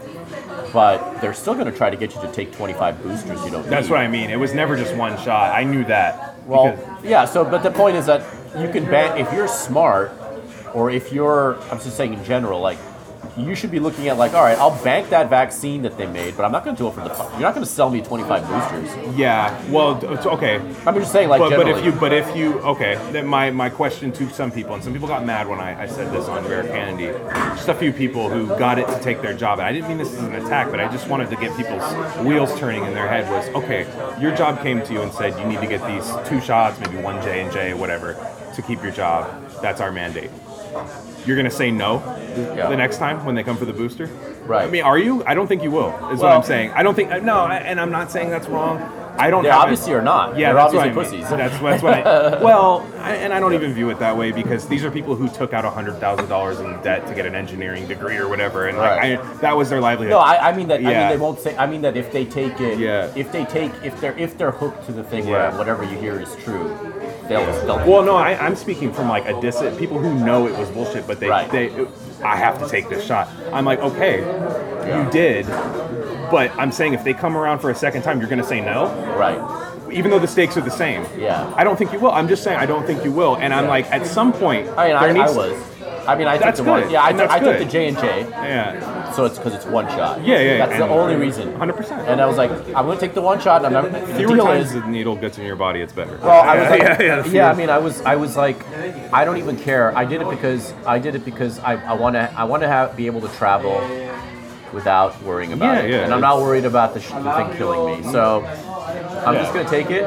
but 0.72 1.20
they're 1.20 1.34
still 1.34 1.54
going 1.54 1.66
to 1.66 1.76
try 1.76 1.88
to 1.88 1.96
get 1.96 2.14
you 2.14 2.20
to 2.22 2.32
take 2.32 2.52
25 2.52 3.02
boosters 3.02 3.44
you 3.44 3.50
don't 3.50 3.68
That's 3.68 3.86
need. 3.86 3.92
what 3.92 4.00
I 4.00 4.08
mean. 4.08 4.30
It 4.30 4.38
was 4.38 4.54
never 4.54 4.76
just 4.76 4.94
one 4.96 5.16
shot. 5.22 5.54
I 5.54 5.62
knew 5.62 5.84
that. 5.84 6.44
Well, 6.46 6.76
yeah. 7.04 7.24
So, 7.26 7.44
but 7.44 7.62
the 7.62 7.70
point 7.70 7.96
is 7.96 8.06
that 8.06 8.24
you 8.58 8.68
can 8.68 8.84
ban 8.86 9.16
if 9.18 9.32
you're 9.32 9.48
smart, 9.48 10.12
or 10.72 10.90
if 10.90 11.12
you're. 11.12 11.60
I'm 11.70 11.78
just 11.78 11.96
saying 11.96 12.14
in 12.14 12.24
general, 12.24 12.60
like 12.60 12.78
you 13.36 13.54
should 13.54 13.70
be 13.70 13.80
looking 13.80 14.08
at 14.08 14.16
like, 14.16 14.34
all 14.34 14.42
right, 14.42 14.58
I'll 14.58 14.82
bank 14.84 15.10
that 15.10 15.28
vaccine 15.28 15.82
that 15.82 15.96
they 15.96 16.06
made, 16.06 16.36
but 16.36 16.44
I'm 16.44 16.52
not 16.52 16.64
going 16.64 16.76
to 16.76 16.82
do 16.82 16.88
it 16.88 16.94
for 16.94 17.00
the. 17.00 17.14
You're 17.32 17.40
not 17.40 17.54
going 17.54 17.66
to 17.66 17.70
sell 17.70 17.90
me 17.90 18.00
25 18.00 18.48
boosters. 18.48 19.16
yeah. 19.16 19.70
Well, 19.70 20.04
okay. 20.04 20.56
I'm 20.86 20.94
just 20.94 21.12
saying, 21.12 21.28
like, 21.28 21.40
but, 21.40 21.50
but 21.56 21.68
if 21.68 21.84
you 21.84 21.92
but 21.92 22.12
if 22.12 22.36
you 22.36 22.58
okay 22.60 23.22
my, 23.22 23.50
my 23.50 23.68
question 23.68 24.12
to 24.12 24.28
some 24.30 24.50
people 24.50 24.74
and 24.74 24.82
some 24.82 24.92
people 24.92 25.08
got 25.08 25.24
mad 25.24 25.48
when 25.48 25.60
I, 25.60 25.82
I 25.82 25.86
said 25.86 26.12
this 26.12 26.26
on 26.28 26.46
Rare 26.46 26.64
Kennedy 26.64 27.06
just 27.56 27.68
a 27.68 27.74
few 27.74 27.92
people 27.92 28.28
who 28.28 28.46
got 28.46 28.78
it 28.78 28.86
to 28.88 29.00
take 29.00 29.22
their 29.22 29.34
job 29.34 29.58
and 29.58 29.66
I 29.66 29.72
didn't 29.72 29.88
mean 29.88 29.98
this 29.98 30.12
as 30.12 30.22
an 30.22 30.34
attack 30.34 30.70
but 30.70 30.80
I 30.80 30.90
just 30.90 31.08
wanted 31.08 31.30
to 31.30 31.36
get 31.36 31.56
people's 31.56 31.82
wheels 32.24 32.58
turning 32.58 32.84
in 32.84 32.94
their 32.94 33.08
head 33.08 33.30
was 33.30 33.48
okay 33.62 33.86
your 34.20 34.34
job 34.34 34.62
came 34.62 34.82
to 34.82 34.92
you 34.92 35.02
and 35.02 35.12
said 35.12 35.38
you 35.38 35.46
need 35.46 35.60
to 35.60 35.66
get 35.66 35.84
these 35.86 36.12
two 36.28 36.40
shots 36.40 36.78
maybe 36.80 36.96
one 36.96 37.22
J 37.22 37.42
and 37.42 37.52
J 37.52 37.74
whatever 37.74 38.14
to 38.54 38.62
keep 38.62 38.82
your 38.82 38.92
job 38.92 39.50
that's 39.60 39.80
our 39.80 39.92
mandate 39.92 40.30
you're 41.26 41.36
gonna 41.36 41.50
say 41.50 41.70
no 41.70 42.02
Yeah. 42.56 42.68
the 42.68 42.76
next 42.76 42.98
time 42.98 43.24
when 43.24 43.34
they 43.34 43.42
come 43.42 43.56
for 43.56 43.64
the 43.64 43.72
booster 43.72 44.08
Right. 44.46 44.66
I 44.68 44.70
mean 44.70 44.82
are 44.84 44.98
you 44.98 45.22
I 45.24 45.34
don't 45.34 45.46
think 45.46 45.62
you 45.62 45.70
will 45.70 45.90
is 46.10 46.20
what 46.20 46.32
I'm 46.32 46.42
saying 46.42 46.70
I 46.72 46.82
don't 46.82 46.94
think 46.94 47.10
uh, 47.10 47.18
no 47.18 47.38
I- 47.40 47.56
and 47.56 47.80
I'm 47.80 47.90
not 47.90 48.10
saying 48.10 48.30
that's 48.30 48.48
wrong 48.48 48.80
I 49.16 49.30
don't 49.30 49.44
They 49.44 49.48
a- 49.48 49.52
obviously 49.54 49.92
are 49.94 50.02
not. 50.02 50.36
yeah, 50.36 50.48
They're 50.48 50.54
that's 50.56 50.74
what 50.74 50.88
obviously 50.88 51.18
I 51.18 51.20
mean. 51.20 51.28
pussies. 51.28 51.38
That's, 51.38 51.60
that's 51.62 51.82
what 51.84 51.94
I. 51.94 52.42
Well, 52.42 52.84
I, 52.98 53.12
and 53.14 53.32
I 53.32 53.38
don't 53.38 53.54
even 53.54 53.72
view 53.72 53.88
it 53.90 54.00
that 54.00 54.16
way 54.16 54.32
because 54.32 54.66
these 54.66 54.84
are 54.84 54.90
people 54.90 55.14
who 55.14 55.28
took 55.28 55.52
out 55.52 55.64
hundred 55.72 56.00
thousand 56.00 56.28
dollars 56.28 56.58
in 56.58 56.82
debt 56.82 57.06
to 57.06 57.14
get 57.14 57.24
an 57.24 57.36
engineering 57.36 57.86
degree 57.86 58.16
or 58.16 58.26
whatever, 58.26 58.66
and 58.66 58.76
like 58.76 59.00
I, 59.20 59.34
that 59.36 59.56
was 59.56 59.70
their 59.70 59.80
livelihood. 59.80 60.10
No, 60.10 60.18
I, 60.18 60.48
I 60.50 60.56
mean 60.56 60.66
that. 60.66 60.80
I 60.80 60.82
Yeah. 60.90 60.98
mean 61.02 61.08
they 61.16 61.22
won't 61.24 61.38
say. 61.38 61.56
I 61.56 61.64
mean 61.68 61.82
that 61.82 61.96
if 61.96 62.10
they 62.10 62.24
take 62.24 62.60
it, 62.60 62.76
Yeah. 62.80 63.08
if 63.14 63.30
they 63.30 63.44
take, 63.44 63.70
if 63.84 64.00
they're 64.00 64.18
if 64.18 64.36
they're 64.36 64.50
hooked 64.50 64.84
to 64.86 64.92
the 64.92 65.04
thing 65.04 65.28
Yeah. 65.28 65.50
where 65.50 65.58
whatever 65.58 65.84
you 65.84 65.96
hear 65.96 66.18
is 66.20 66.34
true, 66.42 66.76
they'll. 67.28 67.44
they'll 67.66 67.76
well, 67.90 68.02
no, 68.02 68.16
I, 68.16 68.34
I'm 68.44 68.56
speaking 68.56 68.92
from 68.92 69.08
like 69.08 69.26
a 69.26 69.40
dissident 69.40 69.78
people 69.78 69.98
who 69.98 70.14
know 70.24 70.46
it 70.46 70.56
was 70.58 70.70
bullshit, 70.70 71.06
but 71.06 71.20
they, 71.20 71.28
Right. 71.28 71.50
they, 71.50 71.70
I 72.24 72.36
have 72.36 72.58
to 72.62 72.68
take 72.68 72.88
this 72.88 73.04
shot. 73.04 73.28
I'm 73.52 73.64
like, 73.64 73.80
okay, 73.80 74.18
you 74.86 75.10
did, 75.10 75.46
but 76.30 76.50
I'm 76.58 76.72
saying 76.72 76.94
if 76.94 77.04
they 77.04 77.14
come 77.14 77.36
around 77.36 77.58
for 77.60 77.70
a 77.70 77.74
second 77.74 78.02
time, 78.02 78.20
you're 78.20 78.28
gonna 78.30 78.44
say 78.44 78.60
no. 78.60 78.86
right. 79.16 79.40
even 79.92 80.10
though 80.10 80.18
the 80.18 80.26
stakes 80.26 80.56
are 80.56 80.60
the 80.62 80.70
same. 80.70 81.04
Yeah. 81.16 81.52
I 81.56 81.62
don't 81.62 81.76
think 81.76 81.92
you 81.92 82.00
will. 82.00 82.10
I'm 82.10 82.26
just 82.26 82.42
saying 82.42 82.58
I 82.58 82.66
don't 82.66 82.84
think 82.84 83.04
you 83.04 83.12
will. 83.12 83.36
And 83.36 83.54
I'm 83.54 83.64
Yeah. 83.64 83.70
like, 83.70 83.86
at 83.92 84.06
some 84.06 84.32
point, 84.32 84.66
I 84.76 84.88
mean, 84.88 84.96
I, 84.96 85.00
there 85.06 85.10
I 85.10 85.12
needs- 85.12 85.36
was. 85.36 85.52
I 86.06 86.14
mean, 86.16 86.26
I 86.26 86.34
took 86.36 86.44
That's 86.44 86.58
the 86.60 86.64
one. 86.64 86.82
good. 86.82 86.92
Yeah, 86.92 87.04
I, 87.04 87.12
took, 87.12 87.30
I 87.30 87.38
took 87.40 87.58
the 87.58 87.64
J 87.64 87.88
and 87.88 87.98
J. 87.98 88.20
Yeah. 88.30 89.12
So 89.12 89.24
it's 89.24 89.38
because 89.38 89.54
it's 89.54 89.64
one 89.66 89.86
shot. 89.88 90.24
Yeah, 90.24 90.40
yeah, 90.40 90.66
That's 90.66 90.78
the 90.78 90.88
only 90.88 91.14
reason. 91.16 91.52
100%. 91.54 91.90
And 92.08 92.20
I 92.20 92.26
was 92.26 92.36
like, 92.36 92.50
I'm 92.50 92.86
gonna 92.86 92.98
take 92.98 93.14
the 93.14 93.22
one 93.22 93.40
shot. 93.40 93.64
And 93.64 93.76
I'm 93.76 93.92
not. 93.92 94.06
The 94.06 94.18
deal 94.18 94.36
times 94.36 94.68
is, 94.68 94.72
the 94.82 94.86
needle 94.88 95.16
gets 95.16 95.38
in 95.38 95.44
your 95.44 95.56
body, 95.56 95.80
it's 95.80 95.92
better. 95.92 96.16
well, 96.18 96.42
I 96.42 96.58
was 96.60 96.70
like, 96.70 96.80
yeah, 96.82 97.02
yeah, 97.02 97.16
yeah, 97.16 97.22
the 97.22 97.40
I 97.42 97.54
mean, 97.54 97.70
I 97.70 97.78
was, 97.78 98.00
I 98.02 98.16
was 98.16 98.36
like, 98.36 98.66
I 99.12 99.24
don't 99.24 99.38
even 99.38 99.56
care. 99.58 99.96
I 99.96 100.04
did 100.04 100.20
it 100.22 100.28
because 100.30 100.72
I 100.86 100.98
did 100.98 101.14
it 101.14 101.24
because 101.24 101.58
I, 101.60 101.74
I 101.84 101.92
want 101.94 102.14
to, 102.14 102.32
I 102.36 102.44
want 102.44 102.62
to 102.62 102.68
have 102.68 102.96
be 102.96 103.06
able 103.06 103.20
to 103.22 103.28
travel 103.36 103.74
without 104.72 105.20
worrying 105.22 105.52
about 105.52 105.74
Yeah, 105.76 105.82
it. 105.82 105.90
yeah, 105.90 106.04
and 106.04 106.12
I'm 106.12 106.20
not 106.20 106.38
worried 106.40 106.64
about 106.64 106.94
the, 106.94 107.00
sh- 107.00 107.10
the 107.10 107.32
thing 107.36 107.56
killing 107.56 108.02
me. 108.02 108.10
So 108.12 108.44
I'm 108.44 109.34
just 109.36 109.54
gonna 109.54 109.68
take 109.68 109.90
it. 109.90 110.04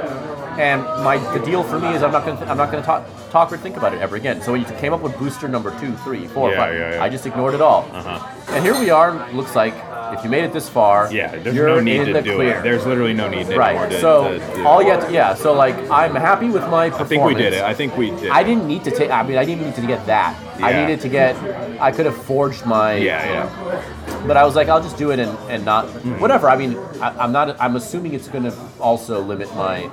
And 0.59 0.81
my 1.03 1.17
the 1.37 1.43
deal 1.45 1.63
for 1.63 1.79
me 1.79 1.89
is 1.93 2.01
I'm 2.03 2.11
not 2.11 2.25
gonna 2.25 2.43
I'm 2.45 2.57
not 2.57 2.71
gonna 2.71 2.83
talk 2.83 3.07
talk 3.29 3.51
or 3.51 3.57
think 3.57 3.77
about 3.77 3.93
it 3.93 4.01
ever 4.01 4.15
again. 4.15 4.41
So 4.41 4.51
when 4.53 4.61
you 4.61 4.67
came 4.77 4.93
up 4.93 5.01
with 5.01 5.17
booster 5.17 5.47
number 5.47 5.77
two, 5.79 5.93
three, 5.97 6.27
four, 6.27 6.51
Yeah, 6.51 6.57
five, 6.57 6.73
yeah, 6.75 6.93
yeah. 6.95 7.03
I 7.03 7.09
just 7.09 7.25
ignored 7.25 7.53
it 7.53 7.61
all. 7.61 7.89
Uh-huh. 7.93 8.53
And 8.53 8.63
here 8.63 8.79
we 8.79 8.89
are. 8.89 9.31
Looks 9.33 9.55
like 9.55 9.73
if 10.17 10.23
you 10.23 10.29
made 10.29 10.45
it 10.45 10.53
this 10.53 10.69
far, 10.69 11.11
Yeah, 11.11 11.35
there's 11.35 11.53
you're 11.55 11.67
no 11.67 11.79
need 11.81 11.99
in 12.01 12.07
to 12.07 12.13
the 12.13 12.21
do 12.21 12.35
clear. 12.35 12.59
it. 12.59 12.63
There's 12.63 12.85
literally 12.85 13.13
no 13.13 13.27
need 13.29 13.41
anymore 13.47 13.59
right. 13.59 13.91
to, 13.91 13.99
so 13.99 14.39
to 14.39 14.55
do 14.55 14.65
all 14.65 14.79
it. 14.79 14.85
you 14.85 14.91
have 14.91 15.07
to, 15.07 15.13
yeah. 15.13 15.33
So 15.35 15.53
like, 15.53 15.75
I'm 15.89 16.15
happy 16.15 16.47
with 16.49 16.63
my 16.69 16.89
Performance. 16.89 17.01
I 17.01 17.03
think 17.05 17.23
we 17.25 17.35
did 17.35 17.53
it. 17.53 17.61
I 17.61 17.73
think 17.73 17.97
we 17.97 18.11
did. 18.11 18.29
I 18.29 18.41
didn't 18.43 18.67
need 18.67 18.83
to 18.85 18.91
take. 18.91 19.11
I 19.11 19.23
mean, 19.23 19.37
I 19.37 19.43
didn't 19.45 19.65
need 19.65 19.75
to 19.75 19.85
get 19.85 20.05
that. 20.07 20.35
I 20.61 20.71
needed 20.81 21.01
to 21.01 21.09
get. 21.09 21.35
I 21.81 21.91
could 21.91 22.05
have 22.05 22.15
forged 22.15 22.65
my. 22.65 22.95
Yeah, 22.95 23.23
yeah. 23.25 24.23
But 24.25 24.37
I 24.37 24.45
was 24.45 24.55
like, 24.55 24.67
I'll 24.69 24.81
just 24.81 24.97
do 24.97 25.11
it 25.11 25.19
and, 25.19 25.37
and 25.49 25.63
not 25.65 25.85
Mm-hmm. 25.87 26.19
whatever. 26.19 26.49
I 26.49 26.55
mean, 26.57 26.77
I, 27.01 27.09
I'm 27.19 27.31
not. 27.31 27.59
I'm 27.59 27.75
assuming 27.75 28.13
it's 28.13 28.27
going 28.29 28.43
to 28.45 28.55
also 28.79 29.21
limit 29.21 29.53
my 29.55 29.89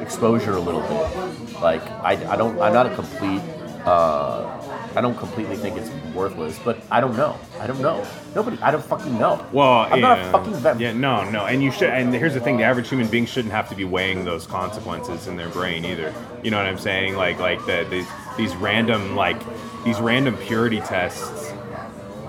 exposure 0.00 0.54
a 0.54 0.60
little 0.60 0.82
bit. 0.82 1.60
Like, 1.60 1.82
I, 1.90 2.12
I 2.32 2.36
don't. 2.36 2.60
I'm 2.60 2.72
not 2.72 2.86
a 2.86 2.94
complete. 2.94 3.42
Uh, 3.84 4.60
I 4.94 5.00
don't 5.00 5.16
completely 5.16 5.56
think 5.56 5.76
it's 5.76 5.90
worthless, 6.14 6.58
but 6.64 6.82
I 6.90 7.00
don't 7.00 7.16
know. 7.16 7.38
I 7.60 7.66
don't 7.66 7.80
know. 7.80 8.04
Nobody. 8.34 8.58
I 8.60 8.70
don't 8.70 8.84
fucking 8.84 9.18
know. 9.18 9.44
Well, 9.52 9.68
I'm 9.68 10.00
yeah. 10.00 10.00
not 10.00 10.18
a 10.18 10.30
fucking 10.30 10.54
vet. 10.54 10.80
Yeah, 10.80 10.92
no, 10.92 11.28
no, 11.30 11.46
and 11.46 11.62
you 11.62 11.70
should. 11.70 11.90
And 11.90 12.12
here's 12.12 12.34
the 12.34 12.40
thing: 12.40 12.56
the 12.56 12.64
average 12.64 12.88
human 12.88 13.06
being 13.06 13.26
shouldn't 13.26 13.52
have 13.52 13.68
to 13.68 13.76
be 13.76 13.84
weighing 13.84 14.24
those 14.24 14.46
consequences 14.46 15.28
in 15.28 15.36
their 15.36 15.48
brain 15.48 15.84
either. 15.84 16.12
You 16.42 16.50
know 16.50 16.56
what 16.56 16.66
I'm 16.66 16.78
saying? 16.78 17.14
Like, 17.14 17.38
like 17.38 17.64
the, 17.66 17.86
these 17.88 18.08
these 18.36 18.56
random 18.56 19.14
like 19.14 19.40
these 19.84 20.00
random 20.00 20.36
purity 20.36 20.80
tests 20.80 21.49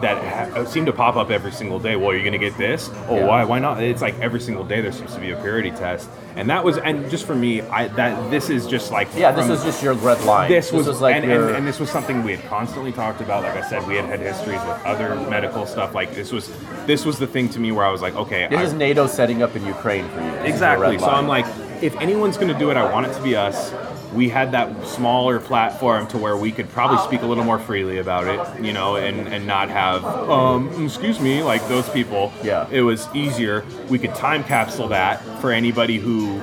that 0.02 0.18
ha- 0.54 0.60
uh, 0.60 0.66
seem 0.66 0.86
to 0.86 0.94
pop 0.94 1.16
up 1.16 1.30
every 1.32 1.52
single 1.52 1.80
day. 1.80 1.96
Well, 1.96 2.14
you're 2.14 2.24
gonna 2.24 2.38
get 2.38 2.58
this. 2.58 2.90
Oh, 3.08 3.16
Yeah. 3.18 3.26
why? 3.28 3.44
Why 3.46 3.60
not? 3.60 3.82
It's 3.82 4.02
like 4.02 4.20
every 4.20 4.40
single 4.40 4.64
day 4.64 4.82
there 4.82 4.92
seems 4.92 5.14
to 5.16 5.20
be 5.20 5.32
a 5.32 5.36
purity 5.38 5.72
test, 5.72 6.10
and 6.36 6.50
that 6.50 6.64
was 6.64 6.78
and 6.78 7.10
just 7.10 7.26
for 7.26 7.36
me, 7.36 7.62
I 7.62 7.88
that 7.90 8.30
this 8.32 8.50
is 8.50 8.68
just 8.68 8.92
like 8.92 9.08
Yeah, 9.16 9.32
this 9.32 9.50
is 9.50 9.64
just 9.64 9.82
your 9.84 9.94
red 9.94 10.24
line. 10.26 10.50
this 10.50 10.72
was, 10.72 11.02
like 11.02 11.16
and, 11.16 11.26
your, 11.26 11.48
and, 11.50 11.58
and 11.58 11.68
this 11.68 11.80
was 11.80 11.90
something 11.90 12.24
we 12.24 12.36
had 12.36 12.46
constantly 12.50 12.92
talked 12.92 13.22
about. 13.22 13.44
Like 13.44 13.58
I 13.58 13.68
said, 13.70 13.88
we 13.88 13.96
had 13.96 14.06
had 14.06 14.20
histories 14.20 14.60
with 14.62 14.82
other 14.86 15.16
medical 15.30 15.66
stuff. 15.66 15.94
Like 15.96 16.14
this 16.16 16.32
was 16.32 16.52
this 16.86 17.06
was 17.06 17.18
the 17.20 17.28
thing 17.28 17.50
to 17.50 17.60
me 17.60 17.72
where 17.72 17.86
I 17.86 17.92
was 17.92 18.02
like, 18.02 18.16
okay, 18.16 18.48
this 18.50 18.60
I- 18.60 18.64
is 18.64 18.74
NATO 18.74 19.08
setting 19.08 19.42
up 19.44 19.56
in 19.56 19.66
Ukraine 19.66 20.08
for 20.10 20.22
you. 20.22 20.32
This 20.32 20.50
exactly. 20.50 20.98
So. 21.00 21.06
I'm 21.08 21.28
like, 21.28 21.46
if 21.82 21.96
anyone's 21.98 22.38
going 22.38 22.52
to 22.54 22.58
do 22.60 22.70
it, 22.72 22.78
I 22.78 22.92
want 22.92 23.08
it 23.08 23.14
to 23.14 23.22
be 23.24 23.36
us. 23.36 23.72
We 24.14 24.28
had 24.30 24.52
that 24.52 24.86
smaller 24.86 25.40
platform 25.40 26.08
to 26.08 26.18
where 26.18 26.36
we 26.36 26.52
could 26.52 26.70
probably 26.70 26.98
speak 27.00 27.22
a 27.22 27.26
little 27.26 27.46
more 27.46 27.60
freely 27.60 28.00
about 28.00 28.28
it, 28.28 28.64
you 28.64 28.74
know, 28.74 28.98
and, 28.98 29.28
and 29.28 29.48
not 29.48 29.70
have, 29.70 30.04
um, 30.04 30.86
excuse 30.86 31.20
me, 31.20 31.44
like 31.44 31.66
those 31.68 31.90
people. 31.90 32.34
Yeah. 32.44 32.68
It 32.70 32.82
was 32.82 33.08
easier. 33.14 33.66
We 33.90 34.00
could 34.00 34.14
time 34.14 34.44
capsule 34.44 34.90
that 34.90 35.24
for 35.40 35.52
anybody 35.52 35.98
who, 35.98 36.42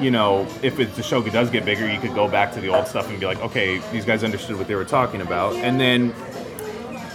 you 0.00 0.10
know, 0.10 0.46
if 0.62 0.78
it, 0.78 0.94
the 0.94 1.02
show 1.02 1.22
does 1.22 1.50
get 1.50 1.64
bigger, 1.64 1.90
you 1.90 1.98
could 1.98 2.14
go 2.14 2.28
back 2.28 2.52
to 2.52 2.60
the 2.60 2.68
old 2.68 2.86
stuff 2.86 3.08
and 3.08 3.18
be 3.18 3.24
like, 3.24 3.40
okay, 3.40 3.78
these 3.92 4.04
guys 4.04 4.22
understood 4.22 4.56
what 4.56 4.68
they 4.68 4.74
were 4.74 4.84
talking 4.84 5.22
about. 5.22 5.54
And 5.54 5.80
then, 5.80 6.14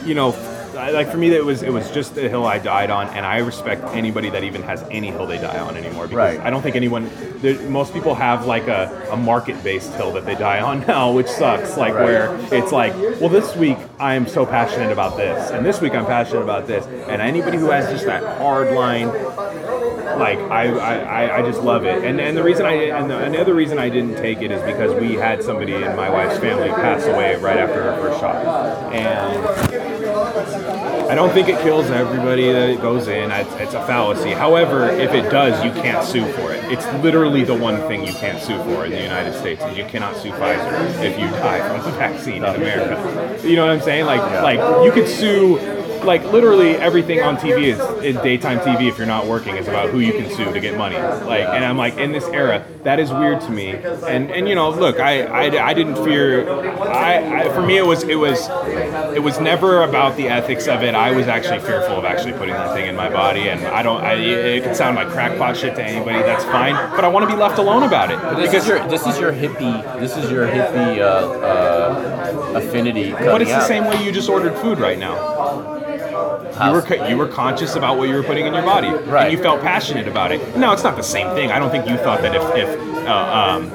you 0.03 0.15
know, 0.15 0.31
I- 0.75 0.91
like 0.91 1.09
for 1.09 1.17
me, 1.17 1.33
it 1.35 1.43
was 1.45 1.63
it 1.63 1.71
was 1.73 1.89
just 1.91 2.15
the 2.15 2.27
hill 2.29 2.45
I 2.45 2.57
died 2.59 2.89
on, 2.91 3.07
and 3.09 3.25
I 3.25 3.37
respect 3.39 3.83
anybody 3.93 4.29
that 4.29 4.43
even 4.43 4.63
has 4.63 4.83
any 4.91 5.07
hill 5.11 5.25
they 5.27 5.37
die 5.37 5.59
on 5.59 5.75
anymore. 5.77 6.03
Because 6.07 6.15
Right. 6.17 6.39
I 6.39 6.49
don't 6.49 6.61
think 6.61 6.75
anyone, 6.75 7.09
most 7.69 7.93
people 7.93 8.15
have 8.15 8.45
like 8.45 8.67
a, 8.67 9.07
a 9.11 9.17
market 9.17 9.61
based 9.63 9.93
hill 9.93 10.11
that 10.13 10.25
they 10.25 10.35
die 10.35 10.61
on 10.61 10.81
now, 10.87 11.11
which 11.11 11.27
sucks. 11.27 11.77
Like 11.77 11.93
Right. 11.93 12.03
where 12.05 12.37
it's 12.51 12.71
like, 12.71 12.93
well, 13.19 13.29
this 13.29 13.55
week 13.55 13.77
I 13.99 14.15
am 14.15 14.27
so 14.27 14.45
passionate 14.45 14.91
about 14.91 15.17
this, 15.17 15.51
and 15.51 15.65
this 15.65 15.81
week 15.81 15.93
I'm 15.93 16.05
passionate 16.05 16.43
about 16.43 16.67
this, 16.67 16.85
and 17.07 17.21
anybody 17.21 17.57
who 17.57 17.69
has 17.71 17.89
just 17.91 18.05
that 18.05 18.23
hard 18.37 18.73
line 18.73 19.07
like 20.19 20.37
I, 20.39 20.67
I, 20.67 20.95
I- 21.23 21.37
I 21.37 21.41
just 21.41 21.61
love 21.63 21.85
it 21.85 22.03
and 22.03 22.19
and 22.19 22.35
the 22.35 22.43
reason 22.43 22.65
I 22.65 22.73
and 22.99 23.09
the, 23.09 23.17
and 23.17 23.33
the 23.33 23.39
other 23.39 23.53
reason 23.53 23.79
I 23.79 23.87
didn't 23.89 24.17
take 24.17 24.41
it 24.41 24.51
is 24.51 24.61
because 24.63 24.93
we 24.99 25.13
had 25.13 25.41
somebody 25.41 25.73
in 25.73 25.95
my 25.95 26.09
wife's 26.09 26.37
family 26.37 26.67
pass 26.69 27.05
away 27.05 27.37
right 27.37 27.57
after 27.57 27.81
her 27.81 27.95
first 28.01 28.19
shot 28.19 28.35
and 28.93 30.00
I 31.11 31.13
don't 31.13 31.33
think 31.33 31.49
it 31.49 31.61
kills 31.61 31.87
everybody 31.87 32.49
that 32.53 32.69
it 32.69 32.81
goes 32.81 33.09
in. 33.09 33.31
It's, 33.31 33.53
it's 33.55 33.73
a 33.73 33.85
fallacy. 33.85 34.29
However 34.29 34.89
if 34.89 35.11
it 35.11 35.29
does 35.29 35.61
you 35.61 35.69
can't 35.81 36.07
sue 36.07 36.25
for 36.31 36.53
it. 36.53 36.63
It's 36.71 36.85
literally 37.03 37.43
the 37.43 37.53
one 37.53 37.75
thing 37.89 38.07
you 38.07 38.13
can't 38.13 38.41
sue 38.41 38.57
for 38.63 38.85
in 38.85 38.91
the 38.91 39.01
United 39.01 39.33
States 39.33 39.61
is 39.61 39.77
you 39.77 39.83
cannot 39.83 40.15
sue 40.15 40.31
Pfizer 40.31 41.03
if 41.03 41.19
you 41.19 41.27
die 41.27 41.67
from 41.67 41.91
the 41.91 41.97
vaccine 41.97 42.37
in 42.37 42.55
America. 42.55 43.45
You 43.45 43.57
know 43.57 43.65
what 43.65 43.73
I'm 43.73 43.81
saying? 43.81 44.05
Like 44.05 44.21
like 44.41 44.85
you 44.85 44.91
could 44.93 45.05
sue 45.05 45.57
like 46.03 46.23
literally 46.25 46.75
everything 46.75 47.21
on 47.21 47.37
TV 47.37 47.63
is 47.63 47.79
in 48.03 48.15
daytime 48.23 48.59
TV. 48.59 48.87
If 48.89 48.97
you're 48.97 49.07
not 49.07 49.27
working, 49.27 49.55
is 49.55 49.67
about 49.67 49.89
who 49.89 49.99
you 49.99 50.13
can 50.13 50.29
sue 50.29 50.51
to 50.51 50.59
get 50.59 50.77
money. 50.77 50.95
Like, 50.95 51.47
and 51.47 51.63
I'm 51.63 51.77
like, 51.77 51.97
in 51.97 52.11
this 52.11 52.25
era, 52.25 52.65
that 52.83 52.99
is 52.99 53.11
weird 53.11 53.41
to 53.41 53.49
me. 53.49 53.71
And 53.71 54.31
and 54.31 54.47
you 54.47 54.55
know, 54.55 54.69
look, 54.69 54.99
I 54.99 55.23
I, 55.23 55.67
I 55.69 55.73
didn't 55.73 56.03
fear. 56.03 56.49
I, 56.81 57.43
I 57.43 57.49
for 57.49 57.61
me 57.61 57.77
it 57.77 57.85
was 57.85 58.03
it 58.03 58.15
was 58.15 58.49
it 59.15 59.21
was 59.21 59.39
never 59.39 59.83
about 59.83 60.17
the 60.17 60.27
ethics 60.27 60.67
of 60.67 60.83
it. 60.83 60.95
I 60.95 61.11
was 61.11 61.27
actually 61.27 61.59
fearful 61.59 61.97
of 61.97 62.05
actually 62.05 62.33
putting 62.33 62.53
that 62.53 62.73
thing 62.73 62.87
in 62.87 62.95
my 62.95 63.09
body. 63.09 63.49
And 63.49 63.65
I 63.65 63.81
don't. 63.81 64.01
I, 64.01 64.13
it 64.13 64.63
could 64.63 64.75
sound 64.75 64.95
like 64.95 65.09
crackpot 65.09 65.57
shit 65.57 65.75
to 65.75 65.83
anybody. 65.83 66.19
That's 66.19 66.43
fine. 66.45 66.75
But 66.95 67.05
I 67.05 67.07
want 67.07 67.29
to 67.29 67.35
be 67.35 67.39
left 67.39 67.57
alone 67.57 67.83
about 67.83 68.11
it. 68.11 68.19
This 68.37 68.53
is 68.53 68.67
your 68.67 68.87
this 68.87 69.05
is 69.05 69.19
your 69.19 69.31
hippie 69.31 69.81
this 69.99 70.17
is 70.17 70.31
your 70.31 70.47
hippie 70.47 70.99
uh, 70.99 71.03
uh, 71.03 72.53
affinity. 72.55 73.11
But 73.11 73.41
it's 73.41 73.51
the 73.51 73.57
out. 73.57 73.67
same 73.67 73.85
way 73.85 74.03
you 74.03 74.11
just 74.11 74.29
ordered 74.29 74.55
food 74.57 74.79
right 74.79 74.97
now. 74.97 75.90
You 76.65 76.71
were 76.73 76.81
co- 76.81 77.07
you 77.07 77.17
were 77.17 77.27
conscious 77.27 77.75
about 77.75 77.97
what 77.97 78.07
you 78.09 78.15
were 78.15 78.23
putting 78.23 78.45
in 78.45 78.53
your 78.53 78.63
body, 78.63 78.89
Right. 78.89 79.25
and 79.25 79.31
you 79.37 79.41
felt 79.41 79.61
passionate 79.61 80.07
about 80.07 80.31
it. 80.31 80.55
No, 80.57 80.71
it's 80.73 80.83
not 80.83 80.95
the 80.95 81.01
same 81.03 81.27
thing. 81.35 81.51
I 81.51 81.59
don't 81.59 81.71
think 81.71 81.87
you 81.87 81.97
thought 81.97 82.21
that 82.21 82.35
if, 82.35 82.43
if 82.55 82.91
uh, 83.07 83.11
um, 83.13 83.69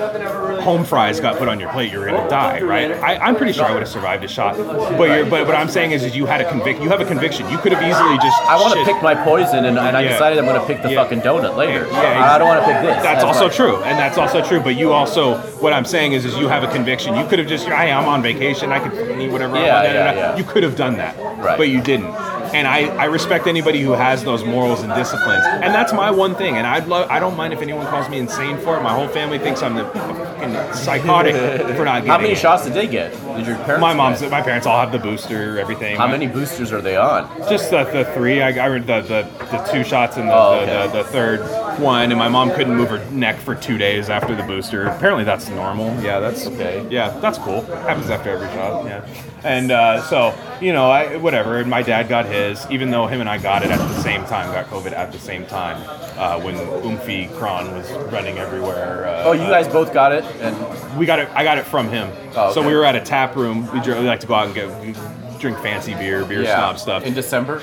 home 0.60 0.84
fries 0.84 1.18
got 1.20 1.36
put 1.36 1.48
on 1.48 1.58
your 1.58 1.68
plate, 1.70 1.92
you 1.92 1.98
were 1.98 2.06
gonna 2.06 2.28
die, 2.30 2.60
right? 2.60 2.92
I, 2.92 3.16
I'm 3.16 3.34
pretty 3.36 3.52
sure 3.52 3.64
I 3.64 3.72
would 3.72 3.80
have 3.82 3.88
survived 3.88 4.22
a 4.24 4.28
shot. 4.28 4.56
But 4.56 5.08
you're, 5.10 5.26
but 5.26 5.46
what 5.46 5.56
I'm 5.56 5.68
saying 5.68 5.90
is, 5.92 6.04
is 6.04 6.14
you 6.16 6.26
had 6.26 6.40
a 6.40 6.48
convict. 6.48 6.80
You 6.80 6.88
have 6.90 7.00
a 7.00 7.04
conviction. 7.04 7.48
You 7.50 7.58
could 7.58 7.72
have 7.72 7.82
easily 7.82 8.16
just. 8.18 8.40
I 8.42 8.60
want 8.60 8.74
to 8.78 8.84
pick 8.84 9.02
my 9.02 9.14
poison, 9.14 9.64
and, 9.64 9.78
and 9.78 9.96
I 9.96 10.02
Yeah. 10.02 10.12
decided 10.12 10.38
I'm 10.38 10.44
going 10.44 10.60
to 10.60 10.66
pick 10.66 10.82
the 10.82 10.90
Yeah. 10.92 11.02
fucking 11.02 11.20
donut 11.22 11.56
later. 11.56 11.86
Yeah, 11.90 12.32
I 12.34 12.38
don't 12.38 12.48
want 12.48 12.60
to 12.64 12.66
pick 12.72 12.82
this. 12.82 13.02
That's 13.02 13.24
also 13.24 13.48
my- 13.48 13.54
true, 13.54 13.76
and 13.82 13.98
that's 13.98 14.16
also 14.18 14.44
true. 14.44 14.60
But 14.60 14.76
you 14.76 14.92
also, 14.92 15.38
what 15.60 15.72
I'm 15.72 15.84
saying 15.84 16.12
is, 16.12 16.24
is 16.24 16.36
you 16.38 16.48
have 16.48 16.62
a 16.62 16.68
conviction. 16.72 17.16
You 17.16 17.26
could 17.26 17.38
have 17.40 17.48
just, 17.48 17.66
hey, 17.66 17.72
I 17.74 17.84
am 17.86 18.06
on 18.08 18.22
vacation. 18.22 18.70
I 18.72 18.78
could 18.78 19.20
eat 19.20 19.30
whatever. 19.30 19.56
Yeah, 19.56 19.62
I 19.78 19.82
want. 19.82 19.94
yeah, 19.94 20.14
yeah. 20.14 20.36
You 20.36 20.44
could 20.44 20.62
have 20.62 20.76
done 20.76 20.96
that, 20.98 21.16
Right. 21.38 21.58
but 21.58 21.68
you 21.68 21.80
didn't. 21.80 22.14
And 22.56 22.66
I, 22.66 22.86
I 22.96 23.04
respect 23.04 23.46
anybody 23.46 23.82
who 23.82 23.92
has 23.92 24.24
those 24.24 24.42
morals 24.42 24.82
and 24.82 24.90
disciplines. 24.94 25.44
And 25.46 25.74
that's 25.74 25.92
my 25.92 26.10
one 26.10 26.34
thing. 26.34 26.56
And 26.56 26.66
I'd 26.66 26.88
love, 26.88 27.10
I 27.10 27.20
don't 27.20 27.36
mind 27.36 27.52
if 27.52 27.60
anyone 27.60 27.86
calls 27.86 28.08
me 28.08 28.18
insane 28.18 28.56
for 28.58 28.78
it. 28.78 28.82
My 28.82 28.94
whole 28.94 29.08
family 29.08 29.38
thinks 29.38 29.62
I'm 29.62 29.74
the 29.74 29.84
fucking 29.84 30.54
psychotic 30.74 31.34
for 31.76 31.84
not 31.84 31.96
getting 31.96 32.10
How 32.10 32.16
many 32.16 32.30
it. 32.32 32.38
shots 32.38 32.64
did 32.64 32.72
they 32.72 32.86
get? 32.86 33.12
Did 33.36 33.46
your 33.46 33.56
parents? 33.56 33.82
My 33.82 33.92
mom's, 33.92 34.20
get? 34.22 34.30
my 34.30 34.40
parents 34.40 34.66
all 34.66 34.80
have 34.80 34.90
the 34.90 34.98
booster, 34.98 35.58
everything. 35.58 35.96
How 35.96 36.06
My- 36.06 36.12
many 36.12 36.28
boosters 36.28 36.72
are 36.72 36.80
they 36.80 36.96
on? 36.96 37.28
just 37.50 37.70
the, 37.70 37.84
the 37.84 38.06
three. 38.14 38.40
I 38.40 38.52
got 38.52 38.70
the, 38.86 39.02
the, 39.02 39.46
the 39.50 39.68
two 39.70 39.84
shots 39.84 40.16
and 40.16 40.30
the, 40.30 40.34
Oh, 40.34 40.64
the, 40.64 40.86
the, 40.92 41.02
the 41.02 41.04
third 41.10 41.40
one, 41.78 42.10
and 42.10 42.18
my 42.18 42.28
mom 42.28 42.50
couldn't 42.52 42.74
move 42.74 42.88
her 42.88 43.04
neck 43.10 43.36
for 43.36 43.54
two 43.54 43.76
days 43.76 44.08
after 44.08 44.34
the 44.34 44.42
booster. 44.44 44.86
Apparently, 44.86 45.24
that's 45.24 45.50
normal. 45.50 45.88
Yeah, 46.02 46.20
that's 46.20 46.46
Okay. 46.46 46.86
Yeah, 46.90 47.10
that's 47.20 47.36
cool. 47.36 47.60
Happens 47.62 48.08
after 48.08 48.30
every 48.30 48.48
shot. 48.48 48.84
Yeah, 48.86 49.06
and 49.46 49.70
uh, 49.70 50.02
so 50.02 50.34
you 50.60 50.72
know, 50.72 50.90
I, 50.90 51.16
whatever. 51.16 51.58
And 51.58 51.68
my 51.70 51.82
dad 51.82 52.08
got 52.08 52.26
his, 52.26 52.66
even 52.70 52.90
though 52.90 53.06
him 53.06 53.20
and 53.20 53.28
I 53.28 53.38
got 53.38 53.62
it 53.62 53.70
at 53.70 53.78
the 53.78 54.02
same 54.02 54.24
time, 54.24 54.52
got 54.52 54.66
COVID 54.66 54.92
at 54.92 55.12
the 55.12 55.18
same 55.18 55.46
time 55.46 55.76
uh, 56.18 56.40
when 56.42 56.56
Omicron 56.56 57.72
was 57.74 57.90
running 58.12 58.38
everywhere. 58.38 59.06
Uh, 59.06 59.24
Oh, 59.26 59.32
you 59.32 59.40
guys 59.40 59.68
both 59.68 59.92
got 59.92 60.12
it, 60.12 60.24
and 60.40 60.98
we 60.98 61.04
got 61.06 61.18
it. 61.18 61.28
I 61.34 61.44
got 61.44 61.58
it 61.58 61.66
from 61.66 61.88
him. 61.88 62.10
Oh, 62.34 62.52
So 62.52 62.66
we 62.66 62.74
were 62.74 62.84
at 62.84 62.96
a 62.96 63.00
tap 63.00 63.36
room. 63.36 63.70
We, 63.72 63.80
we 63.80 63.94
like 64.06 64.20
to 64.20 64.26
go 64.26 64.34
out 64.34 64.46
and 64.46 64.54
get 64.54 65.40
drink 65.40 65.58
fancy 65.58 65.94
beer, 65.94 66.24
beer 66.24 66.42
yeah, 66.42 66.56
snob 66.56 66.78
stuff. 66.78 67.04
in 67.04 67.14
December. 67.14 67.62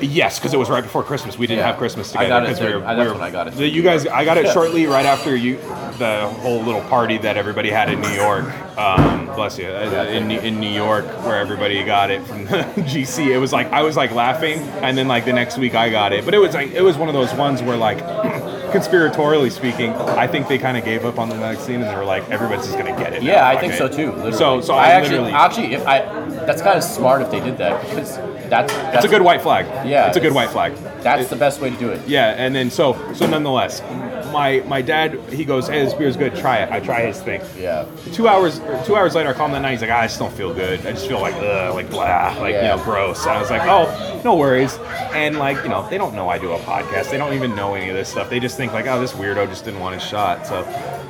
Yes, 0.00 0.38
because 0.38 0.54
it 0.54 0.58
was 0.58 0.70
right 0.70 0.82
before 0.82 1.02
Christmas. 1.02 1.36
We 1.38 1.46
didn't 1.46 1.60
Yeah. 1.60 1.66
have 1.68 1.76
Christmas 1.78 2.14
I 2.14 2.24
together 2.24 2.46
got 2.46 2.62
it 2.62 2.68
we 2.68 2.74
were. 2.80 2.84
I- 2.86 2.94
we 2.98 3.06
were- 3.06 3.12
when 3.14 3.22
I 3.22 3.30
got 3.30 3.48
it. 3.48 3.56
the- 3.56 3.68
You 3.68 3.82
guys, 3.82 4.06
I 4.06 4.24
got 4.24 4.36
it 4.38 4.48
shortly 4.52 4.86
right 4.86 5.06
after 5.06 5.34
you, 5.34 5.58
the 5.98 6.28
whole 6.42 6.60
little 6.62 6.80
party 6.82 7.18
that 7.18 7.36
everybody 7.36 7.70
had 7.70 7.90
in 7.90 8.00
New 8.00 8.08
York. 8.10 8.44
Um, 8.78 9.28
bless 9.34 9.58
you, 9.58 9.66
uh, 9.66 10.06
in 10.10 10.30
in 10.30 10.60
New 10.60 10.70
York, 10.70 11.04
where 11.24 11.38
everybody 11.38 11.82
got 11.84 12.10
it 12.10 12.22
from 12.26 12.44
the 12.46 12.64
GC. 12.86 13.32
It 13.32 13.38
was 13.38 13.52
like 13.52 13.72
I 13.72 13.82
was 13.82 13.96
like 13.96 14.14
laughing, 14.14 14.58
and 14.82 14.96
then 14.96 15.08
like 15.08 15.24
the 15.24 15.32
next 15.32 15.58
week 15.58 15.74
I 15.74 15.90
got 15.90 16.12
it. 16.12 16.24
But 16.24 16.34
it 16.34 16.38
was 16.38 16.54
like 16.54 16.72
it 16.74 16.82
was 16.82 16.96
one 16.96 17.08
of 17.08 17.14
those 17.14 17.32
ones 17.34 17.62
where 17.62 17.76
like. 17.76 17.98
Conspiratorially 18.70 19.50
speaking, 19.50 19.92
I 19.94 20.28
think 20.28 20.46
they 20.46 20.56
kind 20.56 20.76
of 20.76 20.84
gave 20.84 21.04
up 21.04 21.18
on 21.18 21.28
the 21.28 21.34
vaccine 21.34 21.82
and 21.82 21.90
they 21.90 21.96
were 21.96 22.04
like, 22.04 22.30
everybody's 22.30 22.66
just 22.66 22.78
gonna 22.78 22.96
get 22.96 23.12
it. 23.12 23.20
Yeah, 23.20 23.44
I 23.44 23.54
fuck 23.54 23.60
think 23.62 23.72
it." 23.72 23.78
so 23.78 23.88
too. 23.88 24.12
Literally. 24.12 24.32
So, 24.32 24.60
so 24.60 24.74
I 24.74 24.84
I, 24.84 24.88
actually, 24.90 25.10
literally, 25.18 25.32
actually, 25.32 25.74
if 25.74 25.84
I, 25.88 25.98
that's 26.46 26.62
kind 26.62 26.78
of 26.78 26.84
smart 26.84 27.20
if 27.20 27.32
they 27.32 27.40
did 27.40 27.58
that 27.58 27.80
because 27.82 28.16
that's 28.50 28.72
that's 28.72 28.96
it's 28.96 29.04
a 29.04 29.08
good 29.08 29.22
white 29.22 29.40
flag. 29.40 29.66
Yeah, 29.88 30.08
it's 30.08 30.16
a 30.16 30.20
good 30.20 30.34
white 30.34 30.50
flag. 30.50 30.74
That's 31.02 31.30
the 31.30 31.36
best 31.36 31.60
way 31.60 31.70
to 31.70 31.76
do 31.76 31.88
it. 31.88 32.06
Yeah, 32.06 32.34
and 32.36 32.54
then 32.54 32.70
so 32.70 32.96
so 33.14 33.26
nonetheless, 33.26 33.80
my 34.32 34.60
my 34.66 34.82
dad 34.82 35.18
he 35.30 35.44
goes, 35.44 35.68
"Hey, 35.68 35.84
this 35.84 35.94
beer's 35.94 36.16
good. 36.16 36.34
Try 36.36 36.58
it." 36.58 36.70
I 36.72 36.80
try 36.80 37.02
his 37.06 37.20
thing. 37.20 37.40
Yeah. 37.58 37.86
Two 38.12 38.28
hours 38.28 38.60
two 38.84 38.96
hours 38.96 39.14
later, 39.14 39.30
I 39.30 39.32
call 39.32 39.46
him 39.46 39.52
that 39.52 39.60
night. 39.62 39.72
He's 39.72 39.80
like, 39.82 39.90
"Ah, 39.90 40.00
"I 40.00 40.06
just 40.06 40.18
don't 40.18 40.32
feel 40.32 40.52
good. 40.54 40.80
I 40.86 40.92
just 40.92 41.06
feel 41.08 41.20
like 41.20 41.34
ugh, 41.36 41.74
like 41.74 41.90
blah, 41.90 42.34
like 42.40 42.54
Yeah. 42.54 42.62
you 42.72 42.76
know, 42.78 42.84
gross." 42.84 43.22
And 43.26 43.32
I 43.36 43.40
was 43.40 43.50
like, 43.50 43.62
"Oh, 43.64 44.20
no 44.24 44.34
worries." 44.36 44.78
And 45.14 45.38
like 45.38 45.62
you 45.62 45.68
know, 45.68 45.86
they 45.88 45.98
don't 45.98 46.14
know 46.14 46.28
I 46.28 46.38
do 46.38 46.52
a 46.52 46.58
podcast. 46.60 47.10
They 47.10 47.18
don't 47.18 47.34
even 47.34 47.54
know 47.54 47.74
any 47.74 47.88
of 47.90 47.96
this 47.96 48.08
stuff. 48.08 48.30
They 48.30 48.40
just 48.40 48.56
think 48.56 48.72
like, 48.72 48.86
"Oh, 48.86 49.00
this 49.00 49.12
weirdo 49.12 49.48
just 49.48 49.64
didn't 49.64 49.80
want 49.80 49.94
his 49.94 50.04
shot." 50.04 50.46
So, 50.46 50.58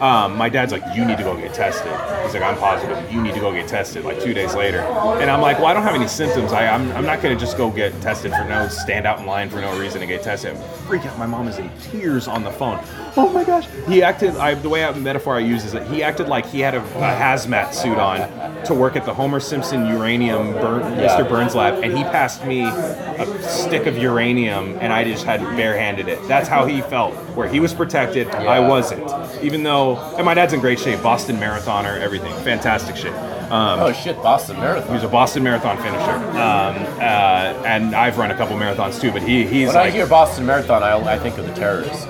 um, 0.01 0.37
my 0.37 0.49
dad's 0.49 0.73
like, 0.73 0.83
"You 0.95 1.05
need 1.05 1.19
to 1.19 1.25
go 1.25 1.37
get 1.37 1.53
tested." 1.55 1.93
He's 2.25 2.35
like, 2.35 2.43
"I'm 2.43 2.57
positive. 2.59 3.13
You 3.13 3.21
need 3.23 3.35
to 3.35 3.41
go 3.41 3.53
get 3.53 3.69
tested." 3.69 4.05
Like 4.05 4.21
two 4.23 4.33
days 4.35 4.55
later, 4.55 4.81
and 4.81 5.31
I'm 5.31 5.41
like, 5.41 5.59
"Well, 5.59 5.67
I 5.67 5.75
don't 5.75 5.83
have 5.83 5.95
any 5.95 6.09
symptoms. 6.09 6.53
I, 6.53 6.67
I'm 6.69 6.91
I'm 6.93 7.05
not 7.05 7.21
gonna 7.23 7.37
just 7.37 7.57
go 7.57 7.71
get 7.71 7.99
tested 8.01 8.33
for 8.33 8.45
no 8.45 8.69
stand 8.69 9.07
out 9.07 9.19
in 9.21 9.27
line 9.27 9.51
for 9.51 9.61
no 9.61 9.79
reason 9.79 10.01
to 10.01 10.07
get 10.07 10.23
tested." 10.23 10.57
Freak 10.87 11.05
out. 11.07 11.19
My 11.19 11.27
mom 11.27 11.49
is 11.49 11.59
in 11.59 11.71
tears 11.91 12.27
on 12.29 12.43
the 12.43 12.51
phone. 12.51 12.79
Oh 13.17 13.31
my 13.33 13.45
gosh. 13.45 13.67
He 13.89 14.03
acted. 14.03 14.37
I, 14.37 14.55
the 14.55 14.69
way 14.69 14.85
I, 14.85 14.93
metaphor 14.93 15.37
I 15.37 15.41
use 15.41 15.65
is 15.65 15.73
that 15.73 15.87
he 15.89 16.03
acted 16.03 16.29
like 16.29 16.47
he 16.47 16.61
had 16.61 16.75
a, 16.75 16.81
a 16.81 16.83
hazmat 16.83 17.75
suit 17.75 17.99
on 17.99 18.65
to 18.65 18.75
work 18.75 18.97
at 18.97 19.05
the 19.05 19.13
Homer 19.15 19.41
Simpson 19.41 19.87
uranium 19.87 20.53
burn. 20.53 20.83
Mr. 20.83 21.29
Burns 21.29 21.55
lab, 21.55 21.83
and 21.83 21.97
he 21.97 22.05
passed 22.05 22.45
me 22.45 22.63
a 22.65 23.43
stick 23.43 23.87
of 23.87 23.97
uranium, 23.97 24.79
and 24.81 24.93
I 24.93 25.05
just 25.05 25.25
had 25.25 25.41
barehanded 25.57 26.09
it. 26.09 26.27
That's 26.29 26.49
how 26.49 26.67
he 26.67 26.81
felt. 26.83 27.15
Where 27.37 27.49
he 27.49 27.61
was 27.61 27.73
protected, 27.75 28.29
I 28.29 28.61
wasn't. 28.61 29.03
Even 29.43 29.63
though, 29.63 29.97
and 30.17 30.25
my 30.25 30.35
dad's 30.35 30.53
in 30.53 30.61
great 30.61 30.79
shape. 30.79 31.03
Boston 31.03 31.37
marathoner, 31.37 31.99
everything, 32.01 32.33
fantastic 32.45 32.97
shape. 32.97 33.15
Um, 33.51 33.81
Oh 33.81 33.93
shit, 33.93 34.17
Boston 34.23 34.59
Marathon. 34.61 34.95
He's 34.95 35.03
a 35.03 35.09
Boston 35.09 35.43
Marathon 35.43 35.77
finisher, 35.79 35.99
um, 36.39 36.77
uh, 37.01 37.63
and 37.67 37.97
I've 37.97 38.17
run 38.17 38.31
a 38.31 38.37
couple 38.37 38.57
marathons 38.57 39.01
too. 39.01 39.11
But 39.11 39.23
he 39.23 39.45
he's 39.45 39.69
When 39.69 39.77
I 39.77 39.91
hear 39.91 40.07
Boston 40.07 40.47
Marathon, 40.47 40.85
I, 40.85 40.97
I 41.15 41.19
think 41.19 41.37
of 41.37 41.47
the 41.47 41.55
terrorist. 41.55 42.09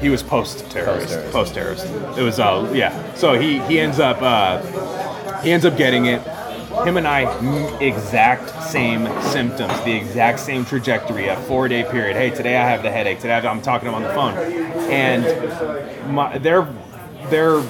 He 0.00 0.08
was 0.08 0.22
post 0.22 0.70
terrorist. 0.70 1.18
Post-terrorist. 1.32 1.86
It 2.16 2.22
was 2.22 2.38
uh 2.38 2.70
yeah. 2.74 3.14
So 3.14 3.38
he 3.38 3.60
he 3.62 3.80
ends 3.80 3.98
up 4.00 4.22
uh, 4.22 4.60
he 5.42 5.52
ends 5.52 5.66
up 5.66 5.76
getting 5.76 6.06
it. 6.06 6.22
Him 6.84 6.96
and 6.96 7.08
I, 7.08 7.22
exact 7.80 8.62
same 8.62 9.06
symptoms, 9.20 9.72
the 9.82 9.96
exact 9.96 10.38
same 10.38 10.64
trajectory, 10.64 11.26
a 11.26 11.36
four 11.42 11.66
day 11.66 11.82
period. 11.82 12.16
Hey, 12.16 12.30
today 12.30 12.56
I 12.56 12.68
have 12.68 12.84
the 12.84 12.90
headache. 12.90 13.18
Today 13.18 13.34
I'm 13.34 13.60
talking 13.60 13.90
to 13.90 13.96
him 13.96 14.02
on 14.02 14.02
the 14.04 14.14
phone, 14.14 14.34
and 14.88 16.14
my, 16.14 16.38
their 16.38 16.68
their 17.30 17.60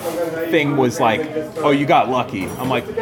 thing 0.51 0.77
was 0.77 1.01
like, 1.01 1.23
oh, 1.59 1.71
you 1.71 1.87
got 1.87 2.11
lucky. 2.11 2.45
I'm 2.47 2.69
like, 2.69 2.87
we 2.87 2.95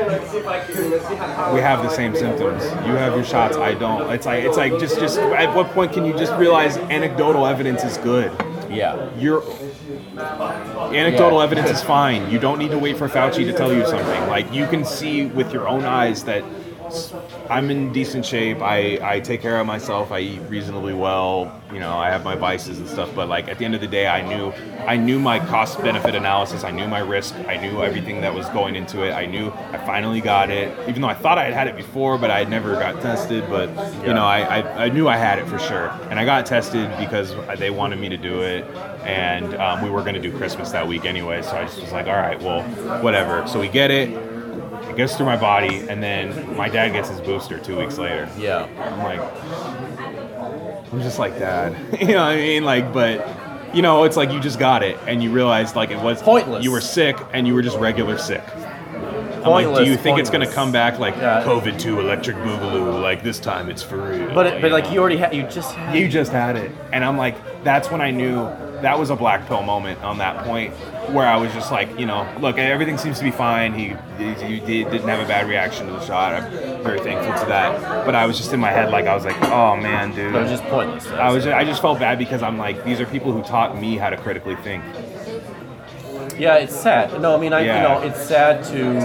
have 1.60 1.82
the 1.82 1.90
same 1.90 2.14
symptoms. 2.14 2.62
You 2.86 2.94
have 2.94 3.14
your 3.14 3.24
shots. 3.24 3.56
I 3.56 3.74
don't. 3.74 4.08
It's 4.12 4.26
like 4.26 4.44
it's 4.44 4.56
like 4.56 4.78
just 4.78 5.00
just 5.00 5.18
at 5.18 5.52
what 5.56 5.66
point 5.70 5.92
can 5.92 6.04
you 6.04 6.16
just 6.16 6.32
realize 6.34 6.76
anecdotal 6.76 7.46
evidence 7.46 7.82
is 7.82 7.98
good? 7.98 8.30
Yeah. 8.70 9.08
Your 9.18 9.42
anecdotal 10.94 11.38
Yeah. 11.38 11.44
evidence 11.44 11.70
is 11.70 11.82
fine. 11.82 12.30
You 12.30 12.38
don't 12.38 12.58
need 12.58 12.70
to 12.70 12.78
wait 12.78 12.96
for 12.96 13.08
Fauci 13.08 13.44
to 13.44 13.52
tell 13.52 13.72
you 13.72 13.84
something. 13.86 14.28
Like 14.28 14.52
you 14.52 14.66
can 14.66 14.84
see 14.84 15.26
with 15.26 15.52
your 15.52 15.68
own 15.68 15.84
eyes 15.84 16.24
that 16.24 16.42
I'm 17.50 17.70
in 17.70 17.92
decent 17.92 18.24
shape. 18.24 18.60
I, 18.60 18.98
I 19.02 19.20
take 19.20 19.40
care 19.40 19.60
of 19.60 19.66
myself. 19.66 20.10
I 20.10 20.20
eat 20.20 20.40
reasonably 20.48 20.94
well. 20.94 21.60
You 21.72 21.80
know, 21.80 21.96
I 21.96 22.10
have 22.10 22.24
my 22.24 22.34
vices 22.34 22.78
and 22.78 22.88
stuff. 22.88 23.14
But 23.14 23.28
like 23.28 23.48
at 23.48 23.58
the 23.58 23.64
end 23.64 23.74
of 23.74 23.80
the 23.80 23.86
day, 23.86 24.06
I 24.06 24.26
knew 24.26 24.52
I 24.86 24.96
knew 24.96 25.18
my 25.18 25.38
cost 25.38 25.80
benefit 25.80 26.14
analysis. 26.14 26.64
I 26.64 26.70
knew 26.70 26.86
my 26.86 27.00
risk. 27.00 27.34
I 27.46 27.56
knew 27.56 27.82
everything 27.82 28.20
that 28.20 28.34
was 28.34 28.48
going 28.50 28.76
into 28.76 29.02
it. 29.04 29.12
I 29.12 29.26
knew 29.26 29.50
I 29.72 29.78
finally 29.78 30.20
got 30.20 30.50
it. 30.50 30.76
Even 30.88 31.02
though 31.02 31.08
I 31.08 31.14
thought 31.14 31.38
I 31.38 31.44
had 31.44 31.54
had 31.54 31.66
it 31.66 31.76
before, 31.76 32.18
but 32.18 32.30
I 32.30 32.38
had 32.38 32.50
never 32.50 32.74
got 32.74 33.00
tested. 33.02 33.44
But 33.48 33.68
you 34.06 34.14
know, 34.14 34.24
I, 34.24 34.60
I, 34.60 34.84
I 34.84 34.88
knew 34.88 35.08
I 35.08 35.16
had 35.16 35.38
it 35.38 35.46
for 35.46 35.58
sure. 35.58 35.88
And 36.10 36.18
I 36.18 36.24
got 36.24 36.46
tested 36.46 36.90
because 36.98 37.34
they 37.58 37.70
wanted 37.70 37.98
me 37.98 38.08
to 38.08 38.16
do 38.16 38.42
it. 38.42 38.64
And 39.04 39.54
um, 39.54 39.82
we 39.82 39.90
were 39.90 40.02
going 40.02 40.14
to 40.14 40.20
do 40.20 40.36
Christmas 40.36 40.72
that 40.72 40.86
week 40.86 41.04
anyway. 41.04 41.42
So 41.42 41.52
I 41.52 41.64
just 41.64 41.80
was 41.80 41.92
like, 41.92 42.06
all 42.06 42.14
right, 42.16 42.40
well, 42.40 42.62
whatever. 43.02 43.46
So 43.46 43.60
we 43.60 43.68
get 43.68 43.90
it. 43.90 44.35
It 44.96 45.00
gets 45.00 45.14
through 45.14 45.26
my 45.26 45.36
body. 45.36 45.86
And 45.90 46.02
then 46.02 46.56
my 46.56 46.70
dad 46.70 46.94
gets 46.94 47.10
his 47.10 47.20
booster 47.20 47.58
two 47.58 47.78
weeks 47.78 47.98
later. 47.98 48.30
Yeah. 48.38 48.66
I'm 48.78 48.98
like, 49.02 50.90
I'm 50.90 51.02
just 51.02 51.18
like 51.18 51.38
dad. 51.38 51.76
you 52.00 52.08
know 52.08 52.24
what 52.24 52.32
I 52.32 52.36
mean? 52.36 52.64
Like, 52.64 52.94
but. 52.94 53.28
You 53.74 53.82
know, 53.82 54.04
it's 54.04 54.16
like 54.16 54.30
you 54.30 54.40
just 54.40 54.58
got 54.58 54.82
it, 54.82 54.96
and 55.06 55.22
you 55.22 55.30
realized 55.30 55.76
like 55.76 55.90
it 55.90 55.98
was 55.98 56.22
Pointless. 56.22 56.64
You 56.64 56.70
were 56.70 56.80
sick, 56.80 57.18
and 57.34 57.46
you 57.46 57.52
were 57.52 57.60
just 57.60 57.76
regular 57.76 58.16
sick. 58.16 58.42
I'm 58.54 58.62
like, 58.62 59.42
Pointless, 59.42 59.78
do 59.80 59.90
you 59.90 59.98
think 59.98 60.18
it's 60.18 60.30
gonna 60.30 60.50
come 60.50 60.72
back 60.72 60.98
like 60.98 61.14
Yeah. 61.16 61.42
COVID 61.44 61.78
two 61.78 62.00
electric 62.00 62.36
boogaloo? 62.38 63.02
Like 63.02 63.22
this 63.22 63.38
time 63.38 63.68
it's 63.68 63.82
for 63.82 63.98
real. 63.98 64.32
But 64.32 64.46
it, 64.46 64.62
but 64.62 64.70
like 64.70 64.84
know? 64.84 64.92
you 64.92 65.00
already 65.00 65.18
had, 65.18 65.34
you 65.34 65.42
just 65.42 65.74
had. 65.74 65.94
You 65.94 66.08
just 66.08 66.32
had 66.32 66.56
it. 66.56 66.70
And 66.92 67.04
I'm 67.04 67.18
like, 67.18 67.36
that's 67.64 67.90
when 67.90 68.00
I 68.00 68.10
knew 68.12 68.36
that 68.80 68.98
was 68.98 69.10
a 69.10 69.16
black 69.16 69.46
pill 69.46 69.62
moment 69.62 70.02
on 70.02 70.18
that 70.18 70.44
point 70.44 70.72
where 71.12 71.26
I 71.26 71.36
was 71.36 71.52
just 71.52 71.70
like, 71.70 71.98
you 71.98 72.06
know, 72.06 72.26
look, 72.40 72.58
everything 72.58 72.98
seems 72.98 73.18
to 73.18 73.24
be 73.24 73.30
fine. 73.30 73.72
He, 73.74 73.94
he, 74.18 74.58
he 74.60 74.84
didn't 74.84 75.08
have 75.08 75.20
a 75.20 75.26
bad 75.28 75.48
reaction 75.48 75.86
to 75.86 75.92
the 75.92 76.04
shot. 76.04 76.34
I'm 76.34 76.50
very 76.82 77.00
thankful 77.00 77.32
to 77.40 77.46
that. 77.48 78.04
But 78.04 78.14
I 78.14 78.26
was 78.26 78.36
just 78.36 78.52
in 78.52 78.60
my 78.60 78.70
head, 78.70 78.90
like, 78.90 79.06
I 79.06 79.14
was 79.14 79.24
like, 79.24 79.40
oh 79.44 79.76
man, 79.76 80.14
dude. 80.14 80.32
But 80.32 80.40
it 80.40 80.42
was 80.42 80.50
just 80.52 80.64
pointless. 80.64 81.06
I 81.08 81.30
was, 81.30 81.46
I 81.46 81.64
just 81.64 81.80
felt 81.80 81.98
bad 81.98 82.18
because 82.18 82.42
I'm 82.42 82.58
like, 82.58 82.84
these 82.84 83.00
are 83.00 83.06
people 83.06 83.32
who 83.32 83.42
taught 83.42 83.78
me 83.80 83.96
how 83.96 84.10
to 84.10 84.16
critically 84.16 84.56
think. 84.56 84.82
Yeah, 86.38 86.56
it's 86.56 86.74
sad. 86.76 87.20
No, 87.20 87.34
I 87.34 87.40
mean, 87.40 87.52
I 87.52 87.60
Yeah. 87.60 87.76
you 87.76 87.88
know, 87.88 88.02
it's 88.06 88.20
sad 88.22 88.62
to 88.66 88.96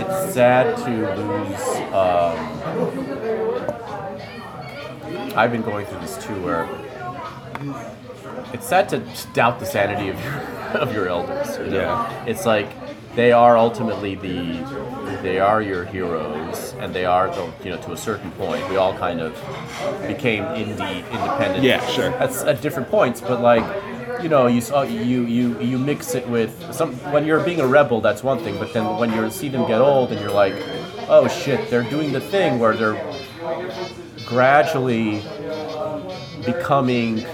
it's 0.00 0.32
sad 0.34 0.76
to 0.78 0.90
lose. 1.20 1.66
Um, 1.92 2.36
I've 5.36 5.52
been 5.52 5.62
going 5.62 5.86
through 5.86 6.00
this 6.00 6.16
too, 6.24 6.34
where 6.42 6.66
it's 8.52 8.66
sad 8.66 8.88
to 8.90 9.02
doubt 9.32 9.60
the 9.60 9.66
sanity 9.66 10.08
of 10.08 10.22
your 10.24 10.34
of 10.80 10.94
your 10.94 11.08
elders. 11.08 11.58
You 11.58 11.66
know? 11.66 11.76
Yeah. 11.76 12.24
It's 12.24 12.46
like 12.46 12.68
they 13.14 13.32
are 13.32 13.56
ultimately 13.56 14.14
the 14.14 14.62
they 15.22 15.38
are 15.38 15.60
your 15.60 15.84
heroes, 15.84 16.74
and 16.78 16.94
they 16.94 17.04
are 17.04 17.28
the, 17.28 17.52
you 17.64 17.70
know 17.70 17.80
to 17.82 17.92
a 17.92 17.96
certain 17.96 18.30
point. 18.32 18.68
We 18.70 18.76
all 18.76 18.96
kind 18.96 19.20
of 19.20 19.34
became 20.06 20.44
indie 20.44 21.04
independent. 21.10 21.64
Yeah, 21.64 21.84
sure. 21.88 22.10
That's 22.10 22.42
at 22.42 22.60
different 22.60 22.88
points, 22.88 23.20
but 23.20 23.40
like 23.40 23.64
you 24.22 24.28
know, 24.28 24.46
you 24.46 24.60
saw 24.60 24.82
you 24.82 25.22
you 25.24 25.60
you 25.60 25.78
mix 25.78 26.14
it 26.14 26.28
with 26.28 26.72
some 26.72 26.94
when 27.12 27.26
you're 27.26 27.42
being 27.44 27.60
a 27.60 27.66
rebel, 27.66 28.00
that's 28.00 28.22
one 28.22 28.38
thing. 28.38 28.58
But 28.58 28.72
then 28.72 28.98
when 28.98 29.12
you 29.12 29.30
see 29.30 29.48
them 29.48 29.66
get 29.66 29.80
old, 29.80 30.12
and 30.12 30.20
you're 30.20 30.30
like, 30.30 30.54
oh 31.08 31.28
shit, 31.28 31.70
they're 31.70 31.88
doing 31.88 32.12
the 32.12 32.20
thing 32.20 32.58
where 32.58 32.76
they're 32.76 33.00
gradually 34.26 35.22
becoming 36.44 37.24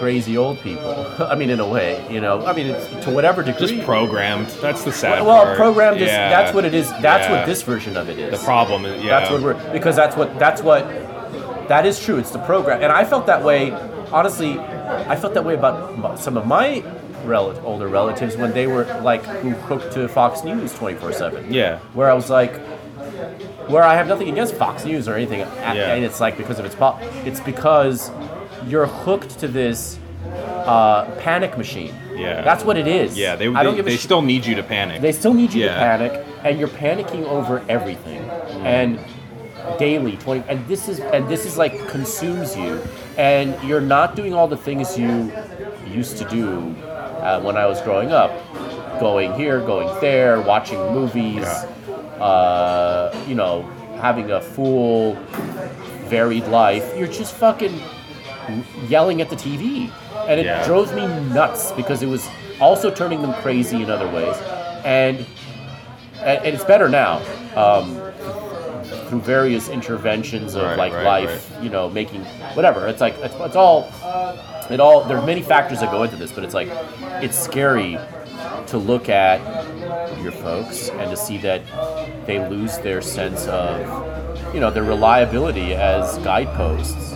crazy 0.00 0.36
old 0.36 0.58
people. 0.60 1.06
I 1.20 1.34
mean, 1.36 1.50
in 1.50 1.60
a 1.60 1.68
way, 1.68 2.04
you 2.10 2.20
know. 2.20 2.44
I 2.44 2.52
mean, 2.52 2.66
it's, 2.68 3.04
to 3.04 3.10
whatever 3.12 3.42
degree. 3.42 3.66
Just 3.68 3.84
programmed. 3.84 4.48
That's 4.60 4.82
the 4.82 4.92
sad 4.92 5.24
well, 5.24 5.44
part. 5.44 5.56
programmed 5.56 5.98
is 6.00 6.08
Yeah. 6.08 6.30
that's 6.30 6.54
what 6.54 6.64
it 6.64 6.74
is. 6.74 6.88
That's 7.00 7.28
Yeah. 7.28 7.36
what 7.38 7.46
this 7.46 7.62
version 7.62 7.96
of 7.96 8.08
it 8.08 8.18
is. 8.18 8.38
The 8.40 8.44
problem 8.44 8.84
is, 8.86 9.02
yeah. 9.04 9.20
That's 9.20 9.30
what 9.30 9.42
we're 9.42 9.72
because 9.72 9.94
that's 9.94 10.16
what 10.16 10.38
that's 10.38 10.62
what 10.62 10.88
that 11.68 11.86
is 11.86 12.02
true. 12.04 12.16
It's 12.18 12.30
the 12.32 12.40
program, 12.40 12.82
and 12.82 12.90
I 12.90 13.04
felt 13.04 13.26
that 13.26 13.42
way. 13.44 13.72
Honestly, 14.10 14.58
I 14.58 15.14
felt 15.14 15.34
that 15.34 15.44
way 15.44 15.54
about 15.54 16.18
some 16.18 16.36
of 16.36 16.44
my 16.46 16.82
rel- 17.24 17.56
older 17.64 17.86
relatives 17.86 18.36
when 18.36 18.52
they 18.52 18.66
were 18.66 18.84
like 19.02 19.22
who 19.24 19.50
hooked 19.50 19.92
to 19.92 20.08
Fox 20.08 20.42
News 20.42 20.72
twenty 20.74 20.96
four 20.98 21.12
seven. 21.12 21.52
Yeah. 21.52 21.78
Where 21.94 22.10
I 22.10 22.14
was 22.14 22.28
like, 22.28 22.56
where 23.68 23.84
I 23.84 23.94
have 23.94 24.08
nothing 24.08 24.28
against 24.28 24.54
Fox 24.56 24.84
News 24.84 25.06
or 25.06 25.14
anything, 25.14 25.40
Yeah. 25.40 25.94
and 25.94 26.04
it's 26.04 26.20
like 26.20 26.36
because 26.36 26.58
of 26.58 26.64
its 26.64 26.74
pop. 26.74 27.00
It's 27.24 27.38
because 27.40 28.10
you're 28.66 28.86
hooked 28.86 29.38
to 29.40 29.48
this 29.48 29.98
uh, 30.26 31.04
panic 31.18 31.56
machine. 31.56 31.94
Yeah. 32.14 32.42
That's 32.42 32.64
what 32.64 32.76
it 32.76 32.86
is. 32.86 33.16
Yeah, 33.16 33.36
they, 33.36 33.48
I 33.48 33.62
don't 33.62 33.72
they, 33.72 33.76
give 33.78 33.86
a 33.86 33.90
they 33.90 33.96
shit. 33.96 34.04
still 34.04 34.22
need 34.22 34.44
you 34.44 34.54
to 34.56 34.62
panic. 34.62 35.00
They 35.00 35.12
still 35.12 35.32
need 35.34 35.52
you 35.54 35.64
to 35.64 35.74
panic, 35.74 36.24
and 36.44 36.58
you're 36.58 36.68
panicking 36.68 37.24
over 37.24 37.64
everything, 37.68 38.20
and 38.64 38.98
daily 39.78 40.16
twenty. 40.18 40.46
And 40.48 40.66
this 40.68 40.88
is 40.88 41.00
and 41.00 41.26
this 41.28 41.46
is 41.46 41.56
like 41.56 41.88
consumes 41.88 42.56
you, 42.56 42.82
and 43.16 43.56
you're 43.66 43.80
not 43.80 44.16
doing 44.16 44.34
all 44.34 44.48
the 44.48 44.56
things 44.56 44.98
you 44.98 45.32
used 45.88 46.18
to 46.18 46.24
do 46.28 46.74
uh, 47.22 47.40
when 47.40 47.56
I 47.56 47.66
was 47.66 47.80
growing 47.80 48.12
up, 48.12 48.30
going 49.00 49.32
here, 49.34 49.60
going 49.60 49.88
there, 50.00 50.42
watching 50.42 50.78
movies, 50.92 51.44
uh, 51.44 53.24
you 53.26 53.34
know, 53.34 53.62
having 54.00 54.30
a 54.30 54.40
full, 54.42 55.14
varied 56.08 56.46
life. 56.48 56.92
You're 56.98 57.08
just 57.08 57.34
fucking 57.34 57.80
yelling 58.88 59.20
at 59.20 59.30
the 59.30 59.36
TV, 59.36 59.90
and 60.28 60.40
it 60.40 60.46
Yeah. 60.46 60.64
drove 60.66 60.94
me 60.94 61.06
nuts 61.32 61.72
because 61.72 62.02
it 62.02 62.08
was 62.08 62.28
also 62.60 62.90
turning 62.90 63.22
them 63.22 63.32
crazy 63.34 63.82
in 63.82 63.90
other 63.90 64.08
ways, 64.08 64.36
and 64.84 65.24
and, 66.22 66.44
it's 66.44 66.64
better 66.64 66.88
now 66.88 67.20
um, 67.56 67.96
through 69.08 69.20
various 69.20 69.68
interventions 69.70 70.54
of 70.54 70.62
Right, 70.64 70.76
like 70.78 70.92
right, 70.92 71.04
life, 71.04 71.50
you 71.62 71.70
know, 71.70 71.88
making 71.88 72.20
whatever. 72.54 72.86
It's 72.88 73.00
like 73.00 73.16
it's, 73.18 73.34
it's 73.34 73.56
all 73.56 73.88
it 74.70 74.80
all. 74.80 75.04
There 75.04 75.16
are 75.18 75.26
many 75.26 75.42
factors 75.42 75.80
that 75.80 75.90
go 75.90 76.02
into 76.02 76.16
this, 76.16 76.30
but 76.30 76.44
it's 76.44 76.54
like 76.54 76.68
it's 77.22 77.38
scary 77.38 77.98
to 78.68 78.78
look 78.78 79.08
at 79.08 79.40
your 80.22 80.32
folks 80.32 80.90
and 80.90 81.10
to 81.10 81.16
see 81.16 81.38
that 81.38 81.62
they 82.26 82.38
lose 82.48 82.78
their 82.78 83.00
sense 83.02 83.46
of 83.46 84.54
you 84.54 84.60
know 84.60 84.70
their 84.70 84.84
reliability 84.84 85.74
as 85.74 86.18
guideposts 86.18 87.14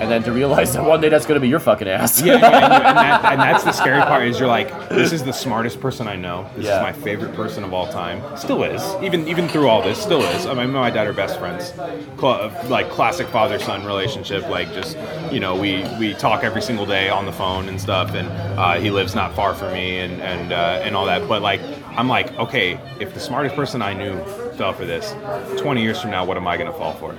and 0.00 0.10
then 0.10 0.22
to 0.24 0.32
realize 0.32 0.72
that 0.74 0.84
one 0.84 1.00
day 1.00 1.08
that's 1.08 1.26
going 1.26 1.36
to 1.36 1.40
be 1.40 1.48
your 1.48 1.60
fucking 1.60 1.88
ass. 1.88 2.20
Yeah, 2.20 2.34
yeah, 2.36 2.46
and, 2.46 2.54
and, 2.86 2.96
that, 2.98 3.24
and 3.32 3.40
that's 3.40 3.64
the 3.64 3.72
scary 3.72 4.00
part 4.02 4.26
is 4.26 4.38
you're 4.38 4.48
like, 4.48 4.88
this 4.88 5.12
is 5.12 5.22
the 5.24 5.32
smartest 5.32 5.80
person 5.80 6.06
I 6.08 6.16
know. 6.16 6.48
This 6.56 6.66
Yeah. 6.66 6.76
is 6.78 6.82
my 6.82 6.92
favorite 6.92 7.34
person 7.34 7.64
of 7.64 7.72
all 7.74 7.86
time. 7.86 8.22
Still 8.36 8.64
is, 8.64 8.82
even 9.02 9.26
even 9.28 9.48
through 9.48 9.68
all 9.68 9.82
this, 9.82 10.00
still 10.00 10.22
is. 10.22 10.46
I 10.46 10.54
mean, 10.54 10.70
my 10.70 10.90
dad 10.90 11.06
are 11.06 11.12
best 11.12 11.38
friends, 11.38 11.72
Cla- 12.16 12.50
like 12.68 12.88
classic 12.90 13.26
father 13.28 13.58
son 13.58 13.84
relationship. 13.84 14.48
Like 14.48 14.72
just 14.72 14.96
you 15.32 15.40
know, 15.40 15.54
we 15.54 15.84
we 15.98 16.14
talk 16.14 16.44
every 16.44 16.62
single 16.62 16.86
day 16.86 17.08
on 17.08 17.26
the 17.26 17.32
phone 17.32 17.68
and 17.68 17.80
stuff, 17.80 18.14
and 18.14 18.28
uh, 18.58 18.74
he 18.80 18.90
lives 18.90 19.14
not 19.14 19.34
far 19.34 19.54
from 19.54 19.72
me 19.72 19.98
and 20.00 20.20
and 20.22 20.52
uh, 20.52 20.80
and 20.84 20.96
all 20.96 21.06
that. 21.06 21.28
But 21.28 21.42
like, 21.42 21.60
I'm 21.96 22.08
like, 22.08 22.32
okay, 22.38 22.78
if 23.00 23.14
the 23.14 23.20
smartest 23.20 23.54
person 23.54 23.82
I 23.82 23.92
knew 23.94 24.22
fell 24.56 24.72
for 24.72 24.84
this, 24.84 25.14
20 25.60 25.82
years 25.82 26.00
from 26.00 26.10
now, 26.10 26.24
what 26.24 26.36
am 26.36 26.46
I 26.46 26.56
gonna 26.56 26.72
fall 26.72 26.94
for? 26.94 27.14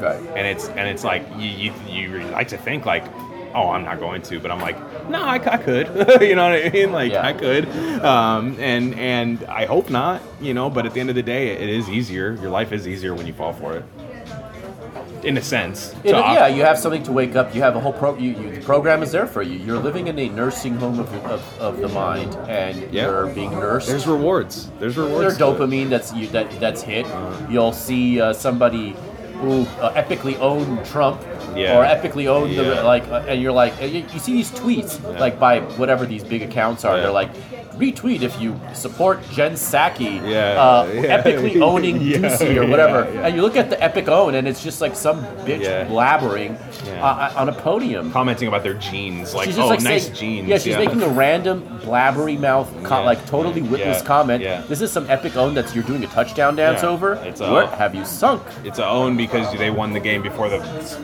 Right. 0.00 0.20
and 0.36 0.46
it's 0.46 0.68
and 0.68 0.88
it's 0.88 1.04
like 1.04 1.26
you 1.38 1.48
you, 1.48 1.72
you 1.88 2.12
really 2.12 2.30
like 2.30 2.48
to 2.48 2.58
think 2.58 2.84
like 2.86 3.04
oh 3.54 3.70
i'm 3.70 3.84
not 3.84 3.98
going 4.00 4.20
to 4.22 4.38
but 4.40 4.50
i'm 4.50 4.60
like 4.60 4.76
no 5.08 5.22
i, 5.22 5.34
I 5.36 5.56
could 5.56 5.86
you 6.20 6.34
know 6.34 6.50
what 6.50 6.64
i 6.66 6.70
mean 6.70 6.92
like 6.92 7.12
Yeah. 7.12 7.26
i 7.26 7.32
could 7.32 7.68
um, 8.04 8.56
and 8.60 8.94
and 8.98 9.44
i 9.44 9.64
hope 9.66 9.88
not 9.90 10.20
you 10.40 10.52
know 10.54 10.68
but 10.68 10.84
at 10.86 10.92
the 10.94 11.00
end 11.00 11.08
of 11.10 11.16
the 11.16 11.22
day 11.22 11.48
it 11.52 11.68
is 11.68 11.88
easier 11.88 12.34
your 12.40 12.50
life 12.50 12.72
is 12.72 12.86
easier 12.86 13.14
when 13.14 13.26
you 13.26 13.32
fall 13.32 13.52
for 13.52 13.74
it 13.76 13.84
in 15.22 15.36
a 15.38 15.42
sense 15.42 15.92
but 16.04 16.14
op- 16.14 16.34
yeah, 16.34 16.46
you 16.46 16.62
have 16.62 16.78
something 16.78 17.02
to 17.02 17.10
wake 17.10 17.34
up. 17.34 17.52
You 17.52 17.60
have 17.62 17.74
a 17.74 17.80
whole 17.80 17.92
pro. 17.92 18.16
You, 18.16 18.30
you, 18.30 18.54
the 18.56 18.60
program 18.60 19.02
is 19.02 19.10
there 19.10 19.26
for 19.26 19.42
you. 19.42 19.58
You're 19.58 19.78
living 19.78 20.06
in 20.06 20.16
a 20.20 20.28
nursing 20.28 20.76
home 20.76 21.00
of, 21.00 21.12
of, 21.24 21.58
of 21.58 21.78
the 21.78 21.88
mind, 21.88 22.36
and 22.48 22.76
Yeah. 22.92 23.06
you're 23.08 23.26
being 23.28 23.50
nursed. 23.50 23.88
there's 23.88 24.06
rewards 24.06 24.70
there's 24.78 24.96
rewards 24.96 25.36
There's 25.36 25.38
dopamine 25.38 25.88
that's 25.88 26.12
you, 26.14 26.28
that 26.28 26.48
that's 26.60 26.80
hit. 26.82 27.06
You'll 27.50 27.72
see 27.72 28.20
uh, 28.20 28.34
somebody 28.34 28.94
who 29.40 29.62
uh, 29.80 29.92
epically 29.94 30.38
owned 30.40 30.84
Trump 30.86 31.20
Yeah. 31.56 31.76
or 31.78 31.84
epically 31.84 32.26
owned 32.26 32.52
Yeah. 32.52 32.62
the 32.62 32.82
like, 32.82 33.06
uh, 33.08 33.24
and 33.28 33.40
you're 33.40 33.52
like, 33.52 33.80
you, 33.80 34.04
you 34.12 34.18
see 34.18 34.32
these 34.34 34.50
tweets 34.50 35.00
like 35.18 35.38
by 35.40 35.60
whatever 35.78 36.06
these 36.06 36.24
big 36.24 36.42
accounts 36.42 36.84
are. 36.84 36.96
They're 36.98 37.10
like. 37.10 37.30
Retweet 37.76 38.22
if 38.22 38.40
you 38.40 38.58
support 38.72 39.20
Jen 39.32 39.52
Psaki, 39.52 40.26
Yeah, 40.26 40.58
uh, 40.58 40.86
epically 40.90 41.60
owning 41.70 41.98
Doocy 41.98 42.56
or 42.56 42.66
whatever, 42.70 43.02
and 43.02 43.36
you 43.36 43.42
look 43.42 43.54
at 43.54 43.68
the 43.68 43.76
epic 43.84 44.08
own, 44.08 44.34
and 44.34 44.48
it's 44.48 44.62
just 44.64 44.80
like 44.80 44.96
some 44.96 45.22
bitch 45.44 45.60
blabbering 45.90 46.58
Yeah. 46.86 47.04
uh, 47.04 47.32
on 47.36 47.50
a 47.50 47.52
podium. 47.52 48.10
commenting 48.12 48.48
about 48.48 48.62
their 48.62 48.72
jeans 48.72 49.34
like 49.34 49.44
She's 49.44 49.56
just 49.56 49.66
oh 49.66 49.68
like 49.68 49.82
nice 49.82 50.04
saying, 50.04 50.14
jeans 50.16 50.48
Yeah, 50.48 50.56
she's 50.56 50.78
making 50.78 51.02
a 51.02 51.08
random 51.08 51.60
blabbery 51.80 52.40
mouth, 52.40 52.72
like 52.82 53.26
totally 53.26 53.60
witless 53.60 54.00
comment. 54.00 54.42
This 54.68 54.80
is 54.80 54.90
some 54.90 55.04
epic 55.10 55.36
own 55.36 55.52
that 55.52 55.74
you're 55.74 55.84
doing 55.84 56.02
a 56.02 56.06
touchdown 56.06 56.56
dance 56.56 56.82
over. 56.82 57.16
It's 57.26 57.42
a- 57.42 57.52
Where 57.52 57.66
have 57.66 57.94
you 57.94 58.06
sunk? 58.06 58.40
it's 58.64 58.78
a 58.78 58.86
own 58.88 59.18
because 59.18 59.52
they 59.58 59.68
won 59.70 59.92
the 59.92 60.00
game 60.00 60.22
before 60.22 60.48
the 60.48 60.60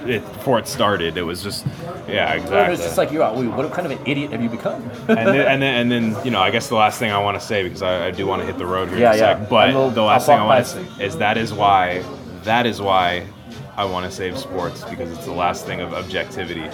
it, 0.06 0.22
before 0.42 0.58
it 0.58 0.66
started 0.66 1.16
it 1.16 1.22
was 1.22 1.40
just 1.40 1.64
yeah 2.08 2.32
exactly 2.32 2.58
It 2.58 2.70
was 2.70 2.80
just 2.80 2.98
like 2.98 3.12
you're. 3.12 3.32
Wait, 3.32 3.46
what 3.46 3.72
kind 3.72 3.86
of 3.86 3.92
an 3.92 4.04
idiot 4.04 4.32
have 4.32 4.42
you 4.42 4.48
become? 4.48 4.82
and 5.08 5.16
then, 5.28 5.46
and 5.52 5.62
then, 5.62 5.74
and 5.92 5.92
then, 6.14 6.24
you 6.24 6.32
know, 6.32 6.40
I 6.40 6.50
guess 6.50 6.68
the 6.68 6.74
last 6.74 6.98
thing 6.98 7.12
I 7.12 7.18
want 7.18 7.38
to 7.40 7.46
say 7.46 7.62
because 7.62 7.80
I, 7.82 8.06
I 8.08 8.10
do 8.10 8.26
want 8.26 8.42
to 8.42 8.46
hit 8.46 8.58
the 8.58 8.66
road 8.66 8.88
here. 8.88 8.98
Yeah, 8.98 9.12
in 9.12 9.18
a 9.18 9.22
yeah. 9.22 9.38
sec, 9.38 9.48
But 9.48 9.72
we'll- 9.72 9.90
the 9.90 10.02
last 10.02 10.28
I'll 10.28 10.36
thing 10.36 10.40
I 10.40 10.46
want 10.46 10.66
to 10.66 10.70
say 10.98 11.04
is 11.06 11.16
that 11.18 11.38
is 11.38 11.52
why 11.52 12.02
that 12.42 12.66
is 12.66 12.80
why 12.82 13.24
I 13.76 13.84
want 13.84 14.04
to 14.04 14.10
save 14.10 14.36
sports 14.36 14.82
because 14.84 15.12
it's 15.12 15.24
the 15.26 15.32
last 15.32 15.64
thing 15.64 15.80
of 15.80 15.94
objectivity 15.94 16.68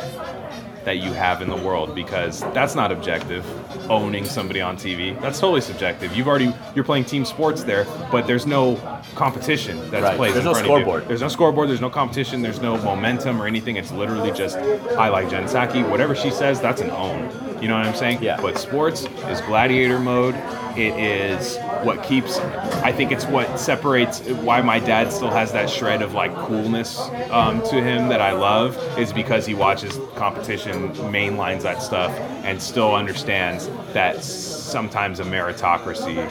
that 0.89 0.97
you 1.05 1.13
have 1.13 1.43
in 1.43 1.51
the 1.51 1.57
world 1.57 1.95
because 1.95 2.41
that's 2.55 2.75
not 2.75 2.91
objective. 2.91 3.45
Owning 3.91 4.25
somebody 4.25 4.63
on 4.63 4.75
TV, 4.79 5.21
that's 5.21 5.39
totally 5.39 5.61
subjective. 5.61 6.17
You've 6.17 6.29
already 6.29 6.51
you're 6.75 6.85
playing 6.85 7.05
team 7.05 7.27
sports 7.27 7.63
there, 7.63 7.85
but 8.11 8.27
there's 8.27 8.47
no 8.47 8.77
competition 9.15 9.79
that's 9.91 10.03
Right. 10.03 10.17
played. 10.17 10.33
There's 10.33 10.47
in 10.47 10.51
no 10.51 10.53
front 10.55 10.67
of 10.67 10.71
you. 10.71 10.81
scoreboard. 10.83 11.07
There's 11.09 11.21
no 11.21 11.29
scoreboard. 11.29 11.69
There's 11.69 11.83
no 11.83 11.91
competition. 11.91 12.41
There's 12.41 12.63
no 12.63 12.79
momentum 12.79 13.43
or 13.43 13.47
anything. 13.47 13.77
It's 13.77 13.93
literally 13.93 14.31
just 14.33 14.57
I 14.57 15.11
like 15.11 15.29
Jen 15.29 15.45
Psaki. 15.45 15.87
Whatever 15.87 16.15
she 16.15 16.31
says, 16.31 16.59
that's 16.59 16.81
an 16.81 16.91
own. 16.91 17.29
You 17.61 17.69
know 17.69 17.77
what 17.77 17.87
I'm 17.87 17.95
saying? 17.95 18.23
Yeah. 18.23 18.41
But 18.41 18.59
sports 18.59 19.05
is 19.29 19.41
gladiator 19.43 19.99
mode. 19.99 20.35
It 20.77 20.97
is 20.97 21.57
what 21.83 22.05
keeps. 22.05 22.39
I 22.39 22.93
think 22.93 23.11
it's 23.11 23.25
what 23.27 23.59
separates 23.59 24.21
why 24.21 24.63
my 24.63 24.79
dad 24.79 25.13
still 25.13 25.31
has 25.31 25.51
that 25.53 25.69
shred 25.69 26.03
of 26.03 26.15
like 26.15 26.35
coolness 26.37 27.01
um, 27.31 27.63
to 27.69 27.83
him 27.83 28.09
that 28.09 28.21
I 28.21 28.33
love 28.33 28.77
is 28.97 29.13
because 29.13 29.45
he 29.45 29.55
watches 29.55 29.99
competition, 30.15 30.91
mainlines 30.95 31.63
that 31.63 31.83
stuff, 31.83 32.13
and 32.45 32.63
still 32.63 32.95
understands 32.95 33.69
that 33.93 34.23
sometimes 34.23 35.19
a 35.19 35.25
meritocracy 35.25 36.29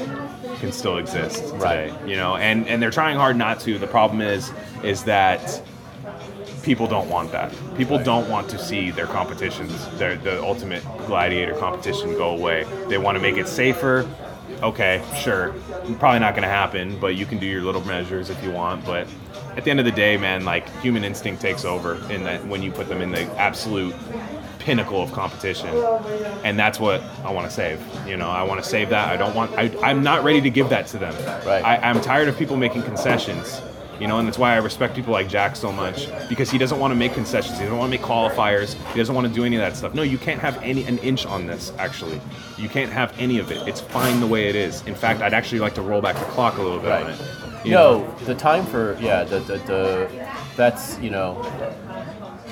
can 0.59 0.71
still 0.71 0.97
exist 0.97 1.43
today. 1.49 1.89
Right. 1.89 2.07
You 2.07 2.15
know, 2.15 2.37
and 2.37 2.67
and 2.67 2.81
they're 2.81 2.91
trying 2.91 3.17
hard 3.17 3.35
not 3.35 3.59
to. 3.61 3.77
The 3.77 3.87
problem 3.87 4.21
is 4.21 4.51
is 4.83 5.03
that 5.03 5.61
people 6.67 6.85
don't 6.85 7.09
want 7.09 7.31
that. 7.31 7.55
People 7.77 7.97
don't 7.97 8.29
want 8.29 8.49
to 8.49 8.59
see 8.59 8.91
their 8.91 9.07
competitions, 9.07 9.87
their 9.97 10.17
the 10.17 10.43
ultimate 10.43 10.83
gladiator 11.05 11.55
competition 11.55 12.11
go 12.17 12.31
away. 12.31 12.65
They 12.89 12.97
want 12.97 13.15
to 13.15 13.21
make 13.21 13.37
it 13.37 13.47
safer. 13.47 14.05
Okay, 14.61 15.01
sure. 15.17 15.55
Probably 15.97 16.19
not 16.19 16.33
going 16.33 16.43
to 16.43 16.49
happen, 16.49 16.99
but 16.99 17.15
you 17.15 17.25
can 17.25 17.37
do 17.37 17.45
your 17.45 17.61
little 17.61 17.85
measures 17.85 18.29
if 18.29 18.43
you 18.43 18.51
want, 18.51 18.85
but 18.85 19.07
at 19.55 19.63
the 19.63 19.71
end 19.71 19.79
of 19.79 19.85
the 19.85 19.93
day, 19.93 20.17
man, 20.17 20.43
like 20.43 20.67
human 20.81 21.05
instinct 21.05 21.41
takes 21.41 21.63
over 21.63 21.95
in 22.11 22.25
that 22.25 22.45
when 22.45 22.61
you 22.61 22.71
put 22.71 22.89
them 22.89 23.01
in 23.01 23.11
the 23.11 23.21
absolute 23.39 23.95
pinnacle 24.59 25.01
of 25.01 25.13
competition. 25.13 25.73
And 26.43 26.59
that's 26.59 26.81
what 26.81 27.01
I 27.23 27.31
want 27.31 27.47
to 27.49 27.53
save. 27.53 27.81
You 28.05 28.17
know, 28.17 28.29
I 28.29 28.43
want 28.43 28.61
to 28.61 28.69
save 28.69 28.89
that. 28.89 29.07
I 29.07 29.15
don't 29.15 29.33
want 29.33 29.53
I 29.57 29.71
I'm 29.81 30.03
not 30.03 30.25
ready 30.25 30.41
to 30.41 30.49
give 30.49 30.67
that 30.69 30.87
to 30.87 30.97
them. 30.97 31.15
Right. 31.45 31.63
I, 31.63 31.77
I'm 31.77 32.01
tired 32.01 32.27
of 32.27 32.37
people 32.37 32.57
making 32.57 32.83
concessions. 32.83 33.61
You 33.99 34.07
know, 34.07 34.19
and 34.19 34.27
that's 34.27 34.37
why 34.37 34.53
I 34.53 34.57
respect 34.57 34.95
people 34.95 35.11
like 35.11 35.27
Jack 35.27 35.55
so 35.55 35.71
much 35.71 36.07
because 36.29 36.51
he 36.51 36.57
doesn't 36.57 36.79
want 36.79 36.91
to 36.91 36.95
make 36.95 37.13
concessions. 37.13 37.57
He 37.57 37.63
doesn't 37.63 37.77
want 37.77 37.91
to 37.91 37.97
make 37.97 38.05
qualifiers. 38.07 38.73
He 38.93 38.97
doesn't 38.99 39.15
want 39.15 39.27
to 39.27 39.33
do 39.33 39.43
any 39.43 39.55
of 39.55 39.61
that 39.61 39.75
stuff. 39.75 39.93
No, 39.95 40.03
you 40.03 40.17
can't 40.17 40.39
have 40.39 40.61
any 40.61 40.83
an 40.85 40.97
inch 40.99 41.25
on 41.25 41.47
this. 41.47 41.71
Actually, 41.79 42.21
you 42.57 42.69
can't 42.69 42.91
have 42.91 43.13
any 43.17 43.39
of 43.39 43.51
it. 43.51 43.67
It's 43.67 43.81
fine 43.81 44.19
the 44.19 44.27
way 44.27 44.49
it 44.49 44.55
is. 44.55 44.85
In 44.85 44.95
fact, 44.95 45.21
I'd 45.21 45.33
actually 45.33 45.59
like 45.59 45.73
to 45.75 45.81
roll 45.81 46.01
back 46.01 46.15
the 46.15 46.25
clock 46.25 46.57
a 46.57 46.61
little 46.61 46.79
bit 46.79 46.91
on 46.91 47.03
Right. 47.05 47.13
it. 47.13 47.19
You 47.65 47.71
You 47.71 47.71
know, 47.71 48.15
the 48.25 48.35
time 48.35 48.65
for 48.65 48.95
yeah, 49.01 49.23
the, 49.23 49.39
the 49.39 49.57
the 49.57 50.27
that's 50.55 50.99
you 50.99 51.09
know, 51.09 51.41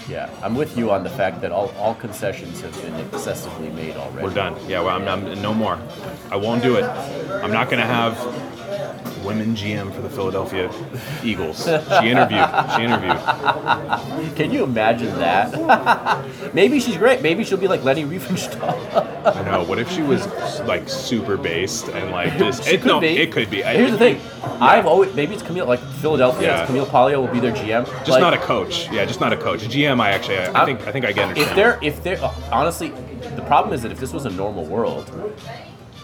yeah, 0.10 0.30
I'm 0.44 0.56
with 0.56 0.78
you 0.78 0.92
on 0.92 1.04
the 1.04 1.10
fact 1.10 1.42
that 1.42 1.52
all, 1.52 1.72
all 1.78 1.96
concessions 1.96 2.62
have 2.62 2.74
been 2.82 2.94
excessively 2.96 3.70
made 3.70 3.96
already. 3.96 4.24
We're 4.28 4.34
done. 4.34 4.56
Yeah, 4.68 4.82
well, 4.82 4.96
I'm, 4.96 5.08
I'm 5.08 5.42
no 5.42 5.54
more. 5.54 5.80
I 6.32 6.36
won't 6.36 6.62
do 6.64 6.76
it. 6.76 6.84
I'm 6.84 7.52
not 7.52 7.70
gonna 7.70 7.86
have 7.86 8.16
women 9.26 9.56
GM 9.56 9.94
for 9.94 10.02
the 10.02 10.10
Philadelphia 10.10 10.72
Eagles. 11.24 11.66
She 11.66 12.10
interviewed. 12.10 12.48
She 12.76 12.84
interviewed. 12.84 14.36
Can 14.36 14.52
you 14.52 14.64
imagine 14.64 15.18
that? 15.20 16.54
Maybe 16.54 16.80
she's 16.80 16.98
great. 16.98 17.22
Maybe 17.22 17.44
she'll 17.44 17.58
be 17.58 17.68
like 17.68 17.84
Leni 17.84 18.04
Riefenstahl. 18.06 19.36
I 19.36 19.44
know. 19.44 19.64
What 19.64 19.80
if 19.80 19.90
she 19.92 20.02
was 20.04 20.26
like 20.62 20.88
super 20.88 21.38
based 21.38 21.88
and 21.90 22.12
like? 22.12 22.34
She 22.66 22.76
It, 22.76 22.82
could 22.82 22.88
no, 22.88 23.00
be. 23.00 23.08
it 23.18 23.32
could 23.32 23.50
be. 23.50 23.62
Here's 23.64 23.92
the 23.92 23.98
thing. 23.98 24.22
I've 24.62 24.86
always 24.86 25.14
maybe 25.16 25.34
it's 25.34 25.42
Camille 25.44 25.66
like 25.66 25.80
Philadelphia. 25.80 26.48
Yeah. 26.48 26.60
It's 26.62 26.68
Camille 26.68 26.86
Paglia 26.86 27.20
will 27.20 27.28
be 27.28 27.40
their 27.40 27.52
GM. 27.54 27.86
Just 27.86 28.10
Like, 28.10 28.22
not 28.22 28.34
a 28.34 28.38
coach. 28.38 28.90
Yeah, 28.92 29.04
just 29.06 29.20
not 29.20 29.34
a 29.34 29.38
coach. 29.38 29.62
GM, 29.62 30.00
I 30.00 30.12
actually, 30.12 30.38
I, 30.38 30.62
I 30.62 30.66
think, 30.66 30.82
I 30.88 30.92
think 30.92 31.06
I 31.06 31.12
get 31.12 31.30
understand. 31.30 31.50
If 31.50 31.56
they're 31.56 31.80
if 31.82 32.04
they're 32.04 32.32
honestly, 32.52 32.90
the 33.36 33.44
problem 33.48 33.74
is 33.74 33.82
that 33.82 33.92
if 33.92 34.00
this 34.00 34.14
was 34.14 34.26
a 34.26 34.30
normal 34.30 34.66
world. 34.66 35.10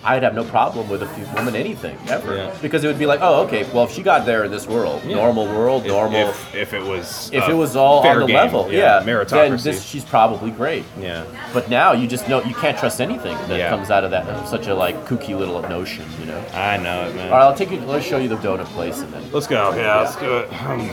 I'd 0.03 0.23
have 0.23 0.33
no 0.33 0.43
problem 0.43 0.89
with 0.89 1.03
a 1.03 1.33
woman 1.35 1.55
anything 1.55 1.95
ever 2.09 2.35
Yeah. 2.35 2.55
because 2.59 2.83
it 2.83 2.87
would 2.87 2.97
be 2.97 3.05
like, 3.05 3.19
oh, 3.21 3.43
okay. 3.43 3.63
Well, 3.71 3.83
if 3.83 3.91
she 3.91 4.01
got 4.01 4.25
there 4.25 4.43
in 4.43 4.49
this 4.51 4.65
world, 4.65 5.05
normal 5.05 5.45
world, 5.45 5.83
If- 5.85 5.91
normal. 5.91 6.29
If, 6.29 6.55
if 6.55 6.73
it 6.73 6.81
was, 6.81 7.29
if 7.31 7.47
it 7.47 7.53
was 7.53 7.75
all 7.75 7.99
on 8.05 8.19
the 8.21 8.25
game, 8.25 8.35
level, 8.35 8.71
yeah, 8.71 9.01
meritocracy. 9.03 9.29
then 9.29 9.57
this, 9.57 9.83
she's 9.85 10.03
probably 10.03 10.49
great. 10.49 10.85
yeah. 10.99 11.23
But 11.53 11.69
now 11.69 11.91
you 11.93 12.07
just 12.07 12.27
know 12.27 12.41
you 12.43 12.55
can't 12.55 12.77
trust 12.79 12.99
anything 12.99 13.37
that 13.47 13.59
Yeah. 13.59 13.69
comes 13.69 13.91
out 13.91 14.03
of 14.03 14.09
that 14.11 14.47
such 14.47 14.65
a 14.67 14.73
like 14.73 14.95
kooky 15.05 15.37
little 15.37 15.61
notion, 15.63 16.05
you 16.19 16.25
know. 16.25 16.43
I 16.53 16.77
know 16.77 17.07
it, 17.07 17.15
man. 17.15 17.31
All 17.31 17.37
right, 17.37 17.43
I'll 17.45 17.55
take 17.55 17.69
you. 17.69 17.79
Let's 17.81 18.05
show 18.05 18.17
you 18.17 18.27
the 18.27 18.37
donut 18.37 18.65
place, 18.65 18.99
and 19.01 19.13
then 19.13 19.31
Let's 19.31 19.45
go. 19.47 19.71
Yeah, 19.75 20.01
let's 20.01 20.15
do 20.15 20.37
it. 20.39 20.51
Um, 20.63 20.89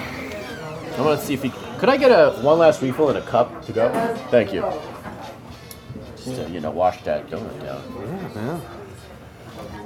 I 0.98 1.00
want 1.00 1.18
to 1.20 1.24
see 1.26 1.32
if 1.34 1.42
he. 1.42 1.50
Could 1.78 1.88
I 1.88 1.96
get 1.96 2.10
a 2.10 2.32
one 2.42 2.58
last 2.58 2.82
refill 2.82 3.08
and 3.08 3.16
a 3.18 3.22
cup 3.22 3.64
to 3.66 3.72
go? 3.72 3.88
Thank 4.30 4.52
you. 4.52 4.64
Just 6.16 6.36
to, 6.42 6.50
you 6.50 6.60
know, 6.60 6.70
wash 6.72 7.00
that 7.04 7.28
donut 7.30 7.58
down. 7.62 7.82
yeah. 8.34 8.60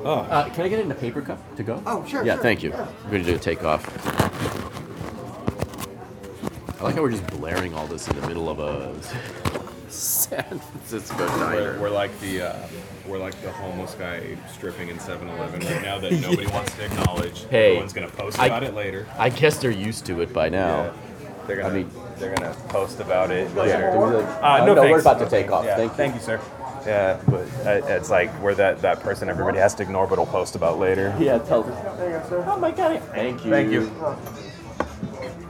Uh, 0.04 0.48
can 0.50 0.64
I 0.64 0.68
get 0.68 0.78
it 0.78 0.84
in 0.84 0.90
a 0.90 0.94
paper 0.96 1.20
cup 1.22 1.38
to 1.56 1.62
go? 1.62 1.82
Oh, 1.86 2.04
sure, 2.06 2.24
Yeah, 2.24 2.34
sure. 2.34 2.42
thank 2.42 2.62
you. 2.62 2.70
We're 2.70 3.10
going 3.10 3.24
to 3.24 3.30
do 3.30 3.34
a 3.36 3.38
takeoff. 3.38 3.86
I 6.80 6.84
like 6.84 6.94
how 6.96 7.02
we're 7.02 7.10
just 7.12 7.26
blaring 7.28 7.74
all 7.74 7.86
this 7.86 8.08
in 8.08 8.20
the 8.20 8.26
middle 8.26 8.48
of 8.48 8.58
a 8.58 8.92
San 9.92 10.42
Francisco 10.58 11.16
We're, 11.52 11.78
we're 11.78 11.90
like 11.90 12.18
the 12.20 12.42
uh, 12.42 12.66
we're 13.06 13.18
like 13.18 13.40
the 13.42 13.52
homeless 13.52 13.94
guy 13.94 14.36
stripping 14.52 14.88
in 14.88 14.96
7-Eleven 14.96 15.60
right 15.60 15.82
now 15.82 15.98
that 15.98 16.12
nobody 16.20 16.46
wants 16.48 16.74
to 16.76 16.84
acknowledge. 16.86 17.44
Hey, 17.50 17.72
Everyone's 17.72 17.92
gonna 17.92 18.08
post 18.08 18.38
I- 18.40 18.46
about 18.46 18.62
it 18.64 18.74
later. 18.74 19.06
I 19.18 19.28
guess 19.28 19.58
they're 19.58 19.70
used 19.70 20.06
to 20.06 20.20
it 20.22 20.32
by 20.32 20.48
now. 20.48 20.84
Yeah. 20.84 20.92
They're 21.46 21.56
gonna 21.56 21.68
I 21.68 21.72
mean- 21.72 21.90
they're 22.18 22.34
gonna 22.34 22.54
post 22.68 23.00
about 23.00 23.30
it 23.30 23.54
later. 23.54 23.78
they're 23.78 23.98
really- 23.98 24.24
Uh, 24.24 24.40
uh, 24.62 24.64
no, 24.66 24.74
no, 24.74 24.82
we're 24.82 25.00
about 25.00 25.18
to 25.20 25.28
take 25.28 25.50
off. 25.52 25.64
Yeah, 25.64 25.86
Thank 25.88 26.14
you. 26.14 26.20
sir. 26.20 26.40
Yeah, 26.86 27.20
but 27.28 27.46
uh, 27.66 27.86
it's 27.88 28.10
like 28.10 28.36
we're 28.40 28.54
that, 28.56 28.80
that 28.82 29.00
person 29.00 29.28
everybody 29.28 29.58
has 29.58 29.74
to 29.76 29.82
ignore, 29.82 30.06
but 30.06 30.18
will 30.18 30.26
post 30.26 30.56
about 30.56 30.78
later. 30.78 31.14
Yeah, 31.18 31.38
tell 31.38 31.62
them. 31.62 31.72
You. 32.10 32.36
Oh 32.46 32.58
my 32.58 32.70
god. 32.72 33.00
Thank 33.12 33.44
you. 33.44 33.50
Thank 33.50 33.70
you. 33.72 33.92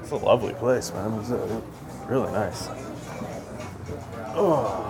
It's 0.02 0.10
a 0.10 0.16
lovely 0.16 0.52
place, 0.54 0.92
man. 0.92 1.18
It's 1.20 1.30
uh, 1.30 1.60
really 2.06 2.30
nice. 2.32 2.68
Oh. 4.34 4.88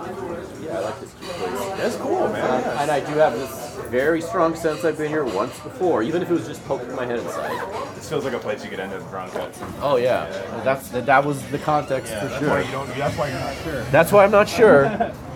Yeah, 0.61 0.77
I 0.77 0.79
like 0.79 0.99
this 1.01 1.11
place. 1.13 1.77
That's 1.77 1.95
cool, 1.97 2.27
man. 2.29 2.63
And 2.79 2.91
I 2.91 2.99
do 2.99 3.13
have 3.19 3.33
this 3.33 3.75
very 3.89 4.21
strong 4.21 4.55
sense 4.55 4.83
I've 4.85 4.97
been 4.97 5.09
here 5.09 5.25
once 5.25 5.57
before, 5.59 6.01
even 6.03 6.21
if 6.21 6.29
it 6.29 6.33
was 6.33 6.47
just 6.47 6.63
poking 6.65 6.93
my 6.95 7.05
head 7.05 7.19
inside. 7.19 7.95
This 7.95 8.09
feels 8.09 8.23
like 8.25 8.33
a 8.33 8.39
place 8.39 8.63
you 8.63 8.69
could 8.69 8.79
end 8.79 8.93
up 8.93 9.07
drunk 9.09 9.35
at. 9.35 9.55
some- 9.55 9.73
Oh 9.81 9.97
yeah, 9.97 10.25
that's 10.63 10.89
that 10.89 11.25
was 11.25 11.41
the 11.51 11.59
context 11.59 12.13
for 12.13 12.25
that's 12.27 12.39
sure. 12.39 12.49
Why 12.49 12.61
you 12.61 12.71
don't, 12.71 12.87
that's 12.95 13.17
why 13.17 13.27
you're 13.29 13.39
not 13.39 13.55
sure. 13.63 13.83
That's 13.91 14.11
why 14.11 14.23
I'm 14.23 14.31
not 14.31 14.49
sure. 14.49 15.11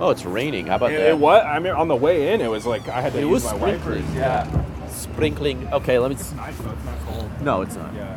oh, 0.00 0.10
it's 0.10 0.24
raining. 0.24 0.66
How 0.66 0.76
about 0.76 0.92
It, 0.92 0.98
that? 0.98 1.08
it 1.10 1.18
what? 1.18 1.44
I 1.46 1.58
mean, 1.58 1.72
on 1.72 1.88
the 1.88 1.96
way 1.96 2.32
in, 2.34 2.40
it 2.40 2.48
was 2.50 2.66
like 2.66 2.88
I 2.88 3.00
had 3.00 3.12
to 3.12 3.18
It 3.18 3.22
use 3.22 3.30
was 3.30 3.44
my 3.44 3.54
wipers. 3.54 3.80
sprinkling. 4.04 4.14
Yeah. 4.16 4.64
Sprinkling. 4.88 5.68
Okay, 5.72 5.98
let 5.98 6.10
me. 6.10 6.16
s- 6.16 6.32
Nice 6.32 6.56
though. 6.58 6.70
It's 6.70 6.84
not 6.84 6.98
cold. 7.06 7.30
No, 7.42 7.62
it's 7.62 7.76
not. 7.76 7.94
Yeah. 7.94 8.16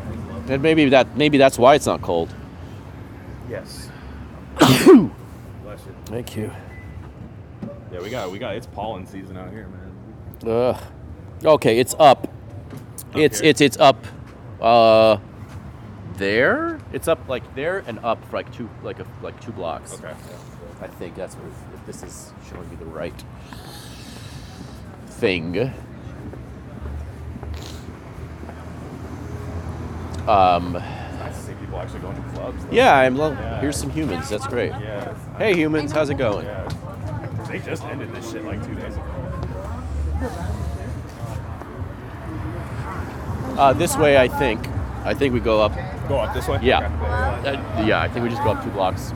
And 0.50 0.62
maybe 0.62 0.90
that 0.90 1.16
maybe 1.16 1.38
that's 1.38 1.58
why 1.58 1.76
it's 1.76 1.86
not 1.86 2.02
cold. 2.02 2.34
Yes. 3.50 3.90
Bless 4.58 5.86
you. 5.86 5.96
Thank 6.06 6.36
you. 6.36 6.52
Yeah, 7.92 8.02
we 8.02 8.10
got 8.10 8.32
we 8.32 8.40
got 8.40 8.56
it's 8.56 8.68
pollen 8.68 9.06
season 9.06 9.38
out 9.38 9.52
here, 9.52 9.68
man. 9.68 10.52
Ugh. 10.52 10.82
Okay, 11.46 11.80
it's 11.80 11.96
up. 12.00 12.28
It's 13.16 13.40
it's 13.42 13.62
it's 13.62 13.78
up. 13.78 14.04
Uh, 14.62 15.18
there. 16.16 16.80
It's 16.92 17.08
up 17.08 17.28
like 17.28 17.56
there 17.56 17.80
and 17.88 18.00
up 18.00 18.24
for 18.30 18.38
like 18.38 18.52
two 18.54 18.70
like 18.84 19.00
a 19.00 19.06
like 19.22 19.40
two 19.42 19.52
blocks. 19.52 19.94
Okay. 19.94 20.14
I 20.82 20.88
think 20.88 21.16
that's 21.16 21.36
what 21.36 21.46
if 21.84 21.88
this 21.88 22.04
is 22.04 22.32
showing 22.50 22.70
me 22.70 22.76
the 22.78 22.86
right 22.86 23.14
thing. 25.08 25.72
Um, 30.28 30.74
Nice 30.74 31.36
to 31.36 31.42
see 31.42 31.54
people 31.54 31.78
actually 31.80 32.00
going 32.00 32.16
to 32.16 32.22
clubs. 32.30 32.64
though. 32.66 32.72
yeah, 32.72 32.96
I'm. 32.96 33.18
Lo- 33.18 33.32
Yeah. 33.32 33.60
Here's 33.60 33.76
some 33.78 33.90
humans. 33.90 34.30
That's 34.30 34.48
great. 34.48 34.70
Yeah. 34.72 35.14
Hey, 35.38 35.54
humans, 35.56 35.92
how's 35.92 36.10
it 36.10 36.16
going? 36.18 36.46
Yeah. 36.46 36.70
They 37.50 37.60
just 37.60 37.84
ended 37.84 38.14
this 38.16 38.32
shit 38.32 38.46
like 38.46 38.66
two 38.66 38.76
days 38.76 38.94
ago. 38.94 39.04
Uh, 43.58 43.74
this 43.74 43.98
way, 43.98 44.18
I 44.18 44.28
think. 44.30 44.66
I 45.04 45.14
think 45.14 45.34
we 45.34 45.42
go 45.42 45.62
up. 45.62 45.74
Go 46.08 46.18
up 46.20 46.34
this 46.34 46.48
way. 46.48 46.60
Yeah. 46.64 46.88
Okay. 47.42 47.58
Uh, 47.58 47.86
yeah, 47.86 48.02
I 48.02 48.08
think 48.08 48.24
we 48.24 48.30
just 48.30 48.44
go 48.44 48.52
up 48.52 48.64
two 48.64 48.70
blocks. 48.72 49.12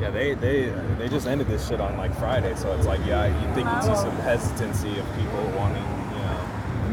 Yeah, 0.00 0.10
they 0.10 0.34
they 0.34 0.64
they 0.98 1.08
just 1.08 1.26
ended 1.26 1.46
this 1.46 1.66
shit 1.68 1.80
on 1.80 1.96
like 1.96 2.14
Friday, 2.18 2.54
so 2.56 2.72
it's 2.76 2.86
like 2.86 3.00
yeah, 3.06 3.26
you 3.26 3.54
think 3.54 3.68
you'd 3.68 3.82
see 3.84 3.94
some 3.96 4.16
hesitancy 4.16 4.98
of 4.98 5.06
people 5.16 5.42
wanting, 5.56 5.82
you 5.82 6.92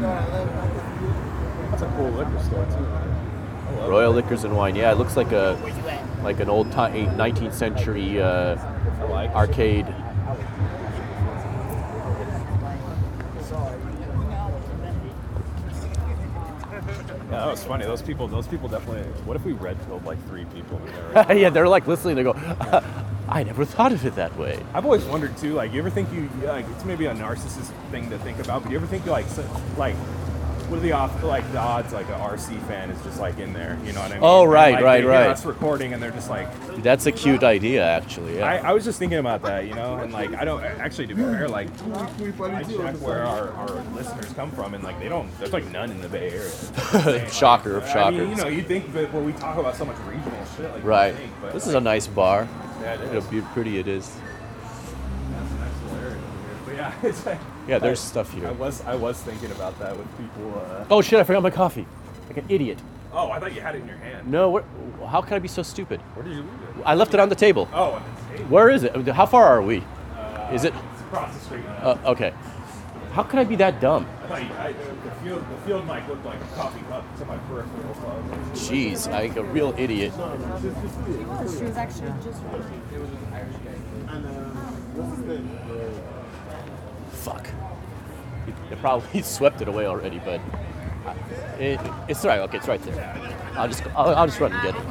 That's 1.70 1.82
a 1.82 1.86
cool 1.96 2.10
liquor 2.10 2.42
store 2.42 2.64
too. 2.66 2.86
I 2.86 3.80
love 3.80 3.88
Royal 3.88 4.12
Liquors 4.12 4.44
and 4.44 4.56
Wine. 4.56 4.74
Yeah, 4.76 4.92
it 4.92 4.98
looks 4.98 5.16
like 5.16 5.32
a 5.32 5.58
like 6.22 6.40
an 6.40 6.48
old 6.50 6.70
time 6.72 6.94
19th 7.16 7.52
century 7.54 8.20
uh, 8.20 8.56
like. 9.08 9.30
arcade. 9.34 9.86
Yeah, 17.30 17.38
that 17.38 17.50
was 17.50 17.62
funny. 17.62 17.84
Those 17.84 18.02
people, 18.02 18.26
those 18.26 18.48
people 18.48 18.68
definitely. 18.68 19.02
What 19.22 19.36
if 19.36 19.44
we 19.44 19.52
red 19.52 19.78
pilled 19.86 20.04
like 20.04 20.18
three 20.26 20.44
people? 20.46 20.78
in 20.78 20.92
there? 21.14 21.32
yeah, 21.36 21.48
they're 21.48 21.68
like 21.68 21.86
listening. 21.86 22.16
They 22.16 22.24
go, 22.24 22.34
I 23.28 23.44
never 23.44 23.64
thought 23.64 23.92
of 23.92 24.04
it 24.04 24.16
that 24.16 24.36
way. 24.36 24.58
I've 24.74 24.84
always 24.84 25.04
wondered 25.04 25.36
too. 25.36 25.54
Like, 25.54 25.72
you 25.72 25.78
ever 25.78 25.90
think 25.90 26.12
you 26.12 26.28
like 26.42 26.66
it's 26.70 26.84
maybe 26.84 27.06
a 27.06 27.14
narcissist 27.14 27.70
thing 27.92 28.10
to 28.10 28.18
think 28.18 28.40
about, 28.40 28.64
but 28.64 28.72
you 28.72 28.78
ever 28.78 28.86
think 28.88 29.06
like 29.06 29.28
so, 29.28 29.48
like 29.76 29.94
what 30.70 30.78
are 30.78 30.82
the 30.82 30.92
off 30.92 31.22
like 31.24 31.50
the 31.52 31.58
odds 31.58 31.92
like 31.92 32.08
a 32.08 32.12
RC 32.12 32.64
fan 32.66 32.90
is 32.90 33.02
just 33.02 33.18
like 33.18 33.38
in 33.38 33.52
there? 33.52 33.78
You 33.84 33.92
know 33.92 34.00
what 34.00 34.12
I 34.12 34.14
mean? 34.14 34.22
Oh, 34.22 34.44
right, 34.44 34.74
like, 34.74 34.84
right, 34.84 35.04
right. 35.04 35.26
Us 35.26 35.44
recording 35.44 35.92
and 35.92 36.02
they're 36.02 36.10
just 36.12 36.30
like. 36.30 36.48
That's 36.82 37.06
a 37.06 37.12
cute 37.12 37.42
idea, 37.42 37.84
actually. 37.84 38.38
Yeah. 38.38 38.46
I, 38.46 38.70
I 38.70 38.72
was 38.72 38.84
just 38.84 38.98
thinking 38.98 39.18
about 39.18 39.42
that, 39.42 39.66
you 39.66 39.74
know, 39.74 39.96
and 39.96 40.12
like 40.12 40.32
I 40.34 40.44
don't 40.44 40.62
actually 40.62 41.08
to 41.08 41.14
be 41.14 41.22
fair, 41.22 41.48
like 41.48 41.68
I 41.82 42.62
check 42.62 42.96
where 42.96 43.24
our, 43.24 43.50
our 43.52 43.68
listeners 43.94 44.32
come 44.34 44.50
from, 44.52 44.74
and 44.74 44.84
like 44.84 44.98
they 45.00 45.08
don't. 45.08 45.28
There's 45.38 45.52
like 45.52 45.66
none 45.70 45.90
in 45.90 46.00
the 46.00 46.08
Bay 46.08 46.30
Area. 46.30 47.30
Shocker 47.30 47.76
of 47.76 47.84
I 47.84 48.10
mean, 48.10 48.30
you 48.30 48.36
know, 48.36 48.46
you 48.46 48.62
think 48.62 48.92
that 48.92 49.12
when 49.12 49.24
we 49.24 49.32
talk 49.32 49.58
about 49.58 49.76
so 49.76 49.84
much 49.84 49.96
regional 50.06 50.44
shit, 50.56 50.70
like 50.70 50.84
right. 50.84 51.14
think, 51.14 51.32
but, 51.40 51.52
This 51.52 51.66
like, 51.66 51.70
is 51.70 51.74
a 51.74 51.80
nice 51.80 52.06
bar. 52.06 52.48
Yeah, 52.80 52.94
it 52.94 53.12
Look 53.12 53.24
how 53.24 53.30
be- 53.30 53.40
pretty 53.52 53.78
it 53.78 53.88
is. 53.88 54.08
That's 55.32 55.52
a 55.52 55.54
nice 55.56 55.82
little 55.82 55.98
area 55.98 56.16
over 56.16 56.16
here. 56.16 56.58
But 56.64 56.74
yeah, 56.76 56.94
it's 57.02 57.26
like, 57.26 57.40
Yeah, 57.70 57.78
there's 57.78 58.00
I- 58.00 58.04
stuff 58.08 58.32
here. 58.34 58.48
I 58.48 58.52
was 58.52 58.82
I 58.84 58.96
was 58.96 59.20
thinking 59.22 59.50
about 59.52 59.78
that 59.78 59.96
with 59.96 60.08
people. 60.18 60.60
Uh, 60.60 60.84
Oh 60.90 61.00
shit! 61.00 61.20
I 61.20 61.24
forgot 61.24 61.42
my 61.42 61.50
coffee. 61.50 61.86
Like 62.28 62.38
an 62.38 62.46
idiot. 62.48 62.78
oh, 63.12 63.30
I 63.30 63.38
thought 63.40 63.54
you 63.54 63.60
had 63.60 63.74
it 63.76 63.82
in 63.82 63.88
your 63.88 63.96
hand. 63.96 64.30
No, 64.30 64.50
where, 64.50 64.64
how 65.08 65.20
can 65.22 65.34
I 65.34 65.38
be 65.38 65.48
so 65.48 65.62
stupid? 65.62 66.00
Where 66.14 66.24
did 66.24 66.32
you 66.34 66.42
leave 66.42 66.78
it? 66.78 66.82
I 66.84 66.94
left 66.94 67.14
it 67.14 67.20
on 67.20 67.28
the 67.28 67.34
table. 67.34 67.68
Oh, 67.72 67.92
on 67.92 68.02
the 68.02 68.36
table. 68.38 68.50
Where 68.50 68.70
is 68.70 68.82
it? 68.84 68.94
How 69.08 69.26
far 69.26 69.46
are 69.46 69.62
we? 69.62 69.82
Is 70.52 70.64
it? 70.64 70.74
It's 70.92 71.00
across 71.02 71.32
the 71.34 71.40
street. 71.44 71.64
Uh, 71.80 71.96
okay. 72.06 72.32
How 73.12 73.24
could 73.24 73.40
I 73.40 73.44
be 73.44 73.56
that 73.56 73.80
dumb? 73.80 74.06
I 74.24 74.28
thought 74.28 74.42
you, 74.42 74.48
I, 74.54 74.72
the 74.72 75.10
field 75.22 75.44
the 75.50 75.56
field 75.66 75.86
mic 75.86 76.06
looked 76.06 76.24
like 76.24 76.40
a 76.40 76.54
coffee 76.54 76.84
cup 76.88 77.04
to 77.18 77.24
my 77.24 77.36
peripheral. 77.38 77.94
So 77.94 78.06
I 78.06 78.14
was 78.16 78.30
like, 78.30 78.42
Jeez, 78.54 79.12
I 79.12 79.22
a 79.34 79.42
real 79.42 79.74
idiot. 79.76 80.12
She 80.14 81.64
was 81.64 81.76
actually 81.76 82.12
just 82.22 82.40
Fuck. 87.20 87.48
He 88.70 88.76
probably 88.76 89.20
swept 89.22 89.60
it 89.60 89.68
away 89.68 89.86
already, 89.86 90.20
but 90.24 90.40
uh, 91.06 91.14
it, 91.58 91.78
it's 92.08 92.24
right. 92.24 92.40
Okay, 92.40 92.56
it's 92.56 92.66
right 92.66 92.82
there. 92.82 93.32
I'll 93.54 93.68
just 93.68 93.86
I'll, 93.88 94.14
I'll 94.14 94.26
just 94.26 94.40
run 94.40 94.52
and 94.52 94.62
get 94.62 94.74
it. 94.74 94.86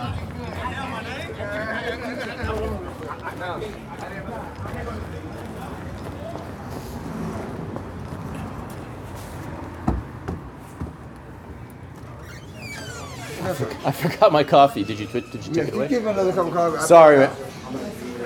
I 13.85 13.91
forgot 13.91 14.32
my 14.32 14.43
coffee. 14.43 14.83
Did 14.83 14.99
you 14.99 15.08
did 15.08 15.33
you 15.33 15.53
take 15.53 15.69
it 15.69 15.74
away? 15.74 15.88
Give 15.88 16.06
another 16.06 16.32
cup 16.32 16.45
of 16.48 16.53
coffee. 16.53 16.85
Sorry, 16.85 17.17
man. 17.17 17.49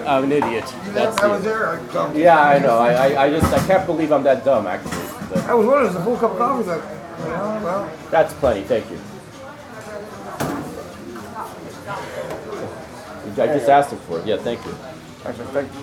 I'm 0.06 0.26
an 0.26 0.32
idiot. 0.32 0.66
That's 0.88 1.18
I 1.20 1.28
was 1.28 1.44
the, 1.44 1.50
there. 1.50 1.70
I, 1.70 1.98
um, 1.98 2.16
yeah, 2.18 2.42
I 2.42 2.60
know. 2.60 2.78
I, 2.78 2.94
I, 2.94 3.24
I 3.26 3.30
just 3.30 3.54
I 3.54 3.66
can't 3.68 3.86
believe 3.86 4.12
I'm 4.12 4.24
that 4.24 4.44
dumb 4.44 4.68
actually. 4.68 4.92
But 5.30 5.38
I 5.46 5.54
was 5.54 5.66
wondering, 5.66 5.88
it's 5.88 5.96
a 5.96 6.04
full 6.04 6.18
cup 6.18 6.32
of 6.32 6.38
coffee. 6.38 6.68
Like, 6.68 6.84
well, 7.20 7.64
well. 7.64 7.92
that's 8.12 8.34
plenty. 8.36 8.64
Thank 8.64 8.90
you. 8.92 9.00
I 13.42 13.48
just 13.48 13.70
asked 13.70 13.92
him 13.92 14.00
for 14.00 14.20
it. 14.20 14.28
Yeah, 14.28 14.38
thank 14.38 14.64
you. 14.66 14.76
Actually, 15.26 15.48
thank 15.48 15.74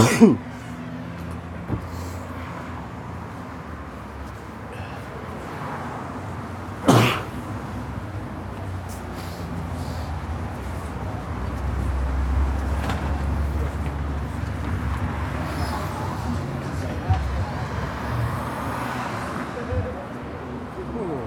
you. 0.00 0.38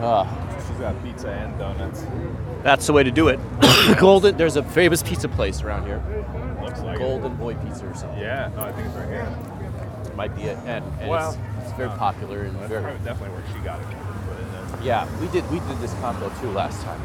Ah, 0.06 0.28
She's 0.68 0.78
got 0.80 1.02
pizza 1.02 1.30
and 1.30 1.58
donuts. 1.58 2.06
That's 2.64 2.88
the 2.88 2.94
way 2.94 3.04
to 3.04 3.12
do 3.12 3.28
it. 3.28 3.40
Golden. 4.00 4.36
There's 4.38 4.56
a 4.56 4.64
famous 4.64 5.04
pizza 5.04 5.28
place 5.30 5.62
around 5.62 5.86
here. 5.86 6.02
Looks 6.62 6.80
like 6.82 6.96
it. 6.96 7.00
Golden 7.00 7.36
Boy 7.36 7.56
Pizza 7.56 7.86
or 7.88 7.94
something. 7.94 8.20
Yeah, 8.20 8.50
no, 8.56 8.62
I 8.64 8.72
think 8.72 8.88
it's 8.88 8.96
right 8.96 9.08
here. 9.08 9.38
Might 10.16 10.36
be 10.36 10.44
it. 10.44 10.58
And, 10.66 10.84
and 11.00 11.10
Well, 11.10 11.32
it's, 11.32 11.68
it's 11.68 11.78
very 11.78 11.90
popular 11.90 12.44
and 12.44 12.56
That's 12.58 12.70
very. 12.70 12.94
definitely 13.04 13.30
where 13.38 13.44
she 13.54 13.60
got 13.64 13.80
it. 13.82 13.88
But 14.70 14.80
it, 14.80 14.86
Yeah, 14.86 15.08
we 15.20 15.28
did 15.28 15.50
we 15.52 15.60
did 15.60 15.80
this 15.80 15.94
combo 15.96 16.30
too 16.42 16.52
last 16.52 16.82
time. 16.84 17.00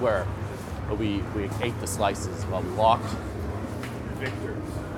Where 0.00 0.26
we 0.98 1.18
we 1.36 1.48
ate 1.62 1.78
the 1.80 1.86
slices 1.86 2.44
while 2.44 2.62
we 2.62 2.70
walked. 2.72 3.04
Victor. 4.18 4.54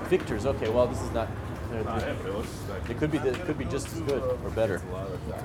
Victor's 0.08 0.46
okay. 0.46 0.68
Well, 0.70 0.86
this 0.86 1.00
is 1.02 1.10
not. 1.10 1.28
uh, 1.72 1.82
Not 1.82 2.02
it, 2.02 2.16
but 2.22 2.28
it 2.30 2.36
looks 2.36 2.48
like 2.70 2.88
It 2.90 2.98
could 2.98 3.10
be 3.10 3.18
it 3.18 3.34
could 3.44 3.58
be 3.58 3.64
just 3.64 3.88
as 3.88 4.00
good 4.00 4.22
or 4.44 4.50
better. 4.50 4.80
a 4.90 4.92
lot 4.92 5.08
of 5.08 5.20
that. 5.28 5.44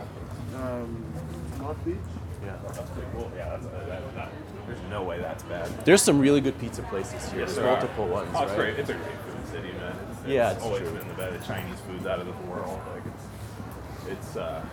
Yeah. 2.48 2.56
That's 2.74 2.90
pretty 2.92 3.08
cool. 3.14 3.30
Yeah, 3.36 3.50
that's, 3.50 3.66
uh, 3.66 3.86
that, 3.88 4.16
that, 4.16 4.30
there's 4.68 4.80
no 4.90 5.04
way 5.04 5.20
that's 5.20 5.44
bad. 5.44 5.68
There's 5.86 6.02
some 6.02 6.18
really 6.20 6.40
good 6.42 6.58
pizza 6.60 6.82
places 6.84 7.30
here. 7.30 7.42
Yes, 7.42 7.54
There's 7.54 7.56
there 7.58 7.68
are. 7.68 7.72
multiple 7.78 8.08
ones, 8.08 8.30
Oh, 8.34 8.44
it's 8.44 8.52
right? 8.52 8.58
great. 8.58 8.80
It's 8.80 8.90
a 8.90 8.94
great 8.94 9.20
food 9.28 9.48
city, 9.52 9.72
man. 9.74 9.96
It's, 10.12 10.28
Yeah, 10.28 10.48
it's 10.52 10.56
it's 10.58 10.66
always 10.66 10.82
true. 10.84 10.92
been 10.98 11.08
the 11.10 11.14
best. 11.14 11.46
Chinese 11.48 11.80
food's 11.88 12.06
out 12.06 12.20
of 12.20 12.26
this 12.28 12.36
world. 12.48 12.80
Like 12.94 13.04
it's, 13.06 14.12
it's, 14.12 14.38
uh, 14.38 14.66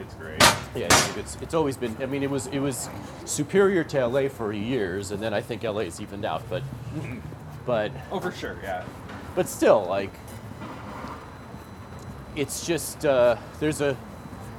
it's 0.00 0.14
great. 0.14 0.42
Yeah, 0.74 0.86
it's, 0.86 1.16
it's 1.16 1.36
it's 1.42 1.54
always 1.54 1.76
been. 1.76 1.94
I 2.00 2.06
mean, 2.06 2.22
it 2.22 2.30
was 2.30 2.46
it 2.48 2.58
was 2.58 2.88
superior 3.26 3.84
to 3.84 4.06
LA 4.06 4.28
for 4.28 4.52
years, 4.52 5.10
and 5.12 5.22
then 5.22 5.32
I 5.34 5.40
think 5.42 5.62
LA 5.62 5.70
LA's 5.82 6.00
evened 6.00 6.24
out. 6.24 6.42
But 6.48 6.62
but 7.66 7.92
Oh, 8.10 8.18
for 8.18 8.32
sure. 8.32 8.56
Yeah. 8.62 8.82
but 9.36 9.48
still, 9.48 9.84
like 9.84 10.10
it's 12.36 12.66
just 12.66 13.04
uh, 13.04 13.36
there's 13.60 13.80
a. 13.80 13.96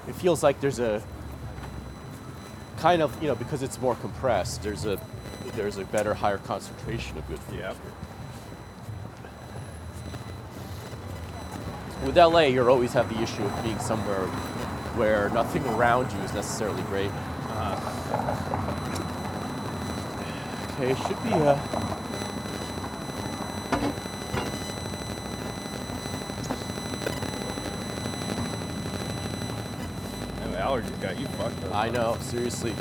It 0.07 0.15
feels 0.15 0.43
like 0.43 0.59
there's 0.61 0.79
a 0.79 1.01
kind 2.83 3.01
of 3.01 3.21
you 3.21 3.29
know 3.29 3.35
because 3.35 3.63
it's 3.63 3.79
more 3.79 3.95
compressed. 3.95 4.61
There's 4.61 4.83
a 4.83 4.99
there's 5.55 5.77
a 5.77 5.85
better 5.85 6.13
higher 6.13 6.37
concentration 6.37 7.17
of 7.17 7.25
good 7.29 7.39
food. 7.39 7.59
Yep. 7.59 7.77
With 12.05 12.17
LA, 12.17 12.41
you 12.41 12.67
always 12.67 12.91
have 12.91 13.07
the 13.07 13.21
issue 13.23 13.41
of 13.41 13.63
being 13.63 13.79
somewhere 13.79 14.25
where 14.97 15.29
nothing 15.29 15.65
around 15.67 16.11
you 16.11 16.19
is 16.19 16.33
necessarily 16.33 16.83
great. 16.83 17.11
Okay, 20.73 20.91
it 20.91 20.97
should 21.07 21.23
be 21.23 21.31
uh 21.31 21.57
allergies 30.73 31.01
got 31.01 31.19
you 31.19 31.25
fucked 31.27 31.63
up. 31.65 31.75
I 31.75 31.89
know, 31.89 32.17
seriously. 32.21 32.73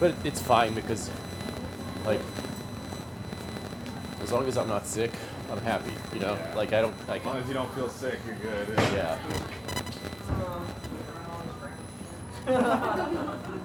But 0.00 0.14
it's 0.24 0.40
fine 0.40 0.74
because, 0.74 1.10
like, 2.04 2.20
as 4.22 4.32
long 4.32 4.46
as 4.46 4.56
I'm 4.56 4.68
not 4.68 4.86
sick, 4.86 5.12
I'm 5.50 5.60
happy. 5.60 5.92
You 6.14 6.20
know, 6.20 6.34
Yeah. 6.34 6.54
like 6.54 6.72
I 6.72 6.80
don't 6.80 7.08
like. 7.08 7.20
As 7.22 7.26
long 7.26 7.36
as 7.38 7.48
you 7.48 7.54
don't 7.54 7.74
feel 7.74 7.88
sick, 7.88 8.18
you're 8.26 8.36
good. 8.36 8.68
Yeah. 8.94 9.18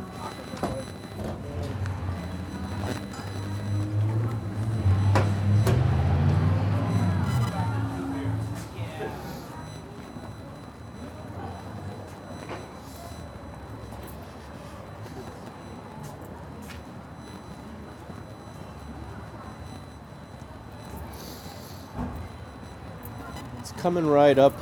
coming 23.84 24.08
right 24.08 24.40
up 24.40 24.54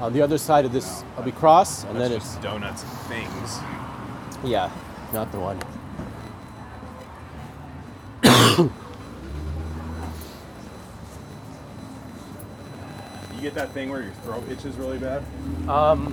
on 0.00 0.12
the 0.12 0.20
other 0.20 0.36
side 0.36 0.64
of 0.64 0.72
this. 0.72 1.04
I'll 1.16 1.22
be 1.22 1.30
cross, 1.30 1.84
and 1.84 1.98
then 1.98 2.10
just 2.10 2.34
it's 2.34 2.42
donuts 2.42 2.82
and 2.82 2.92
things. 3.02 3.58
yeah, 4.44 4.68
not 5.12 5.30
the 5.30 5.38
one. 5.38 5.60
You 13.32 13.40
get 13.40 13.54
that 13.54 13.70
thing 13.70 13.90
where 13.90 14.02
your 14.02 14.12
throat 14.24 14.44
itches 14.50 14.74
really 14.76 14.98
bad? 14.98 15.22
Um, 15.68 16.12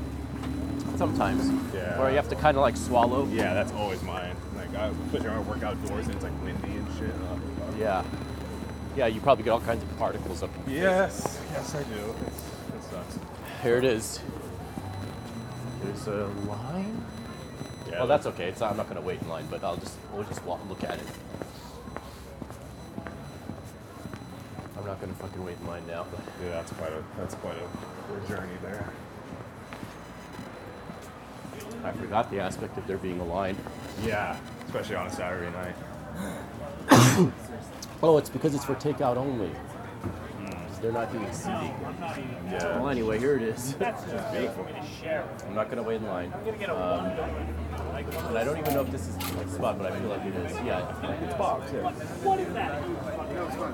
sometimes. 0.98 1.50
Yeah. 1.74 2.00
Where 2.00 2.12
you 2.12 2.16
have 2.16 2.30
to 2.30 2.36
kind 2.36 2.58
of 2.58 2.62
like 2.62 2.78
swallow. 2.78 3.28
Yeah, 3.28 3.56
that's 3.56 3.72
always 3.74 4.04
mine. 4.04 4.36
Like, 4.56 4.74
I, 4.76 4.90
when 4.90 5.26
I 5.26 5.40
work 5.42 5.64
outdoors 5.64 6.06
and 6.06 6.16
it's 6.16 6.24
like 6.24 6.44
windy 6.44 6.78
and 6.78 6.88
shit. 6.98 7.10
Uh, 7.10 7.72
Yeah. 7.78 8.04
Yeah, 8.96 9.08
you 9.08 9.20
probably 9.22 9.44
get 9.44 9.52
all 9.52 9.62
kinds 9.62 9.82
of 9.84 9.98
particles 9.98 10.44
up. 10.44 10.50
yes, 10.68 11.39
yes, 11.52 11.76
I 11.76 11.84
do. 11.84 12.16
It's, 12.28 12.86
it 12.88 12.92
sucks. 12.92 13.20
Here 13.64 13.78
it 13.78 13.84
is. 13.84 14.20
There's 15.84 16.08
a 16.08 16.28
line. 16.48 17.04
Yeah, 17.88 18.00
well, 18.00 18.08
that's 18.08 18.26
okay. 18.28 18.48
It's 18.50 18.60
not, 18.60 18.72
I'm 18.72 18.78
not 18.78 18.88
gonna 18.88 19.02
wait 19.02 19.22
in 19.22 19.30
line, 19.30 19.48
but 19.50 19.64
I'll 19.64 19.78
just 19.78 19.96
we'll 20.14 20.24
just 20.24 20.44
walk 20.46 20.60
look 20.70 20.84
at 20.84 20.96
it. 20.96 21.06
I'm 24.78 24.86
not 24.86 25.00
gonna 25.02 25.14
fucking 25.14 25.44
wait 25.44 25.58
in 25.60 25.68
line 25.68 25.86
now. 25.88 26.06
But 26.12 26.22
Yeah, 26.44 26.52
that's 26.52 26.72
quite 26.74 26.92
a 26.94 27.04
that's 27.18 27.36
quite 27.36 27.56
a, 27.58 28.16
a 28.16 28.28
journey 28.28 28.54
there. 28.62 28.88
I 31.84 31.92
forgot 31.94 32.30
the 32.30 32.40
aspect 32.40 32.78
of 32.78 32.86
there 32.88 32.98
being 32.98 33.20
a 33.20 33.26
line. 33.26 33.56
Yeah, 34.06 34.38
especially 34.66 34.96
on 34.96 35.08
a 35.08 35.10
Saturday 35.10 35.52
night. 35.52 35.76
Oh, 38.02 38.18
it's 38.18 38.30
because 38.30 38.56
it's 38.56 38.64
for 38.64 38.76
takeout 38.76 39.18
only. 39.18 39.52
They're 40.82 40.92
not 40.94 41.12
doing 41.12 41.32
seating. 41.34 41.76
Yeah. 42.50 42.80
Well, 42.80 42.88
anyway, 42.90 43.20
here 43.20 43.36
it 43.36 43.42
is. 43.42 43.76
I'm 43.82 45.54
not 45.54 45.70
gonna 45.70 45.84
wait 45.84 45.98
in 45.98 46.08
line. 46.08 46.32
Um, 46.34 47.06
and 47.06 48.38
I 48.38 48.44
don't 48.46 48.58
even 48.58 48.74
know 48.74 48.82
if 48.82 48.92
this 48.92 49.08
is 49.08 49.18
the 49.18 49.34
right 49.36 49.50
spot, 49.50 49.78
but 49.78 49.92
I 49.92 50.00
feel 50.00 50.10
like 50.10 50.26
it 50.26 50.36
is. 50.36 50.54
Yeah. 50.66 51.24
It's 51.26 51.34
box. 51.36 51.72
Yeah. 51.74 51.92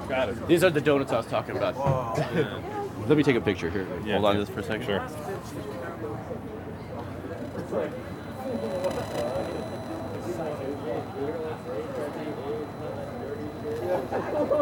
Got 0.09 0.30
it. 0.30 0.48
These 0.48 0.64
are 0.64 0.72
the 0.72 0.82
donuts 0.82 1.11
I 1.11 1.17
was 1.17 1.27
talking 1.27 1.58
about. 1.58 1.75
Let 3.08 3.17
me 3.17 3.24
take 3.24 3.35
a 3.35 3.42
picture 3.42 3.69
here. 3.69 3.85
Hold 3.85 4.25
on 4.25 4.34
to 4.35 4.40
this 4.40 4.50
for 4.50 4.61
a 4.61 4.64
second. 4.64 4.85
Sure. 4.88 5.06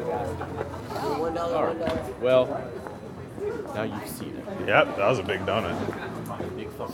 One 0.00 1.34
dollar, 1.34 1.66
one 1.68 1.78
dollar. 1.78 2.04
Well, 2.20 2.70
now 3.74 3.82
you've 3.82 4.08
seen 4.08 4.36
it. 4.36 4.44
Yep, 4.68 4.96
that 4.96 5.08
was 5.08 5.18
a 5.18 5.22
big 5.22 5.40
donut. 5.40 5.76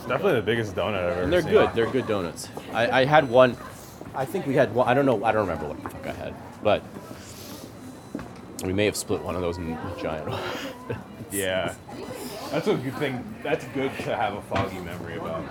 Definitely 0.07 0.35
the 0.35 0.41
biggest 0.41 0.75
donut 0.75 0.95
I've 0.95 1.11
ever 1.11 1.21
And 1.23 1.33
they're 1.33 1.41
seen. 1.41 1.51
good. 1.51 1.69
They're 1.73 1.87
good 1.89 2.07
donuts. 2.07 2.49
I, 2.73 3.01
I 3.01 3.05
had 3.05 3.29
one. 3.29 3.55
I 4.15 4.25
think 4.25 4.45
we 4.47 4.55
had 4.55 4.73
one. 4.73 4.87
I 4.87 4.93
don't 4.93 5.05
know. 5.05 5.23
I 5.23 5.31
don't 5.31 5.47
remember 5.47 5.67
what 5.67 5.81
the 5.83 5.89
fuck 5.89 6.07
I 6.07 6.11
had, 6.13 6.33
but 6.63 6.83
we 8.63 8.73
may 8.73 8.85
have 8.85 8.95
split 8.95 9.21
one 9.21 9.35
of 9.35 9.41
those 9.41 9.57
in 9.57 9.71
a 9.73 9.95
giant. 10.01 10.33
Yeah. 11.29 11.75
That's 12.51 12.67
a 12.69 12.75
good 12.75 12.95
thing. 12.95 13.35
That's 13.43 13.65
good 13.73 13.91
to 14.05 14.15
have 14.15 14.33
a 14.35 14.41
foggy 14.43 14.79
memory 14.79 15.17
about. 15.17 15.43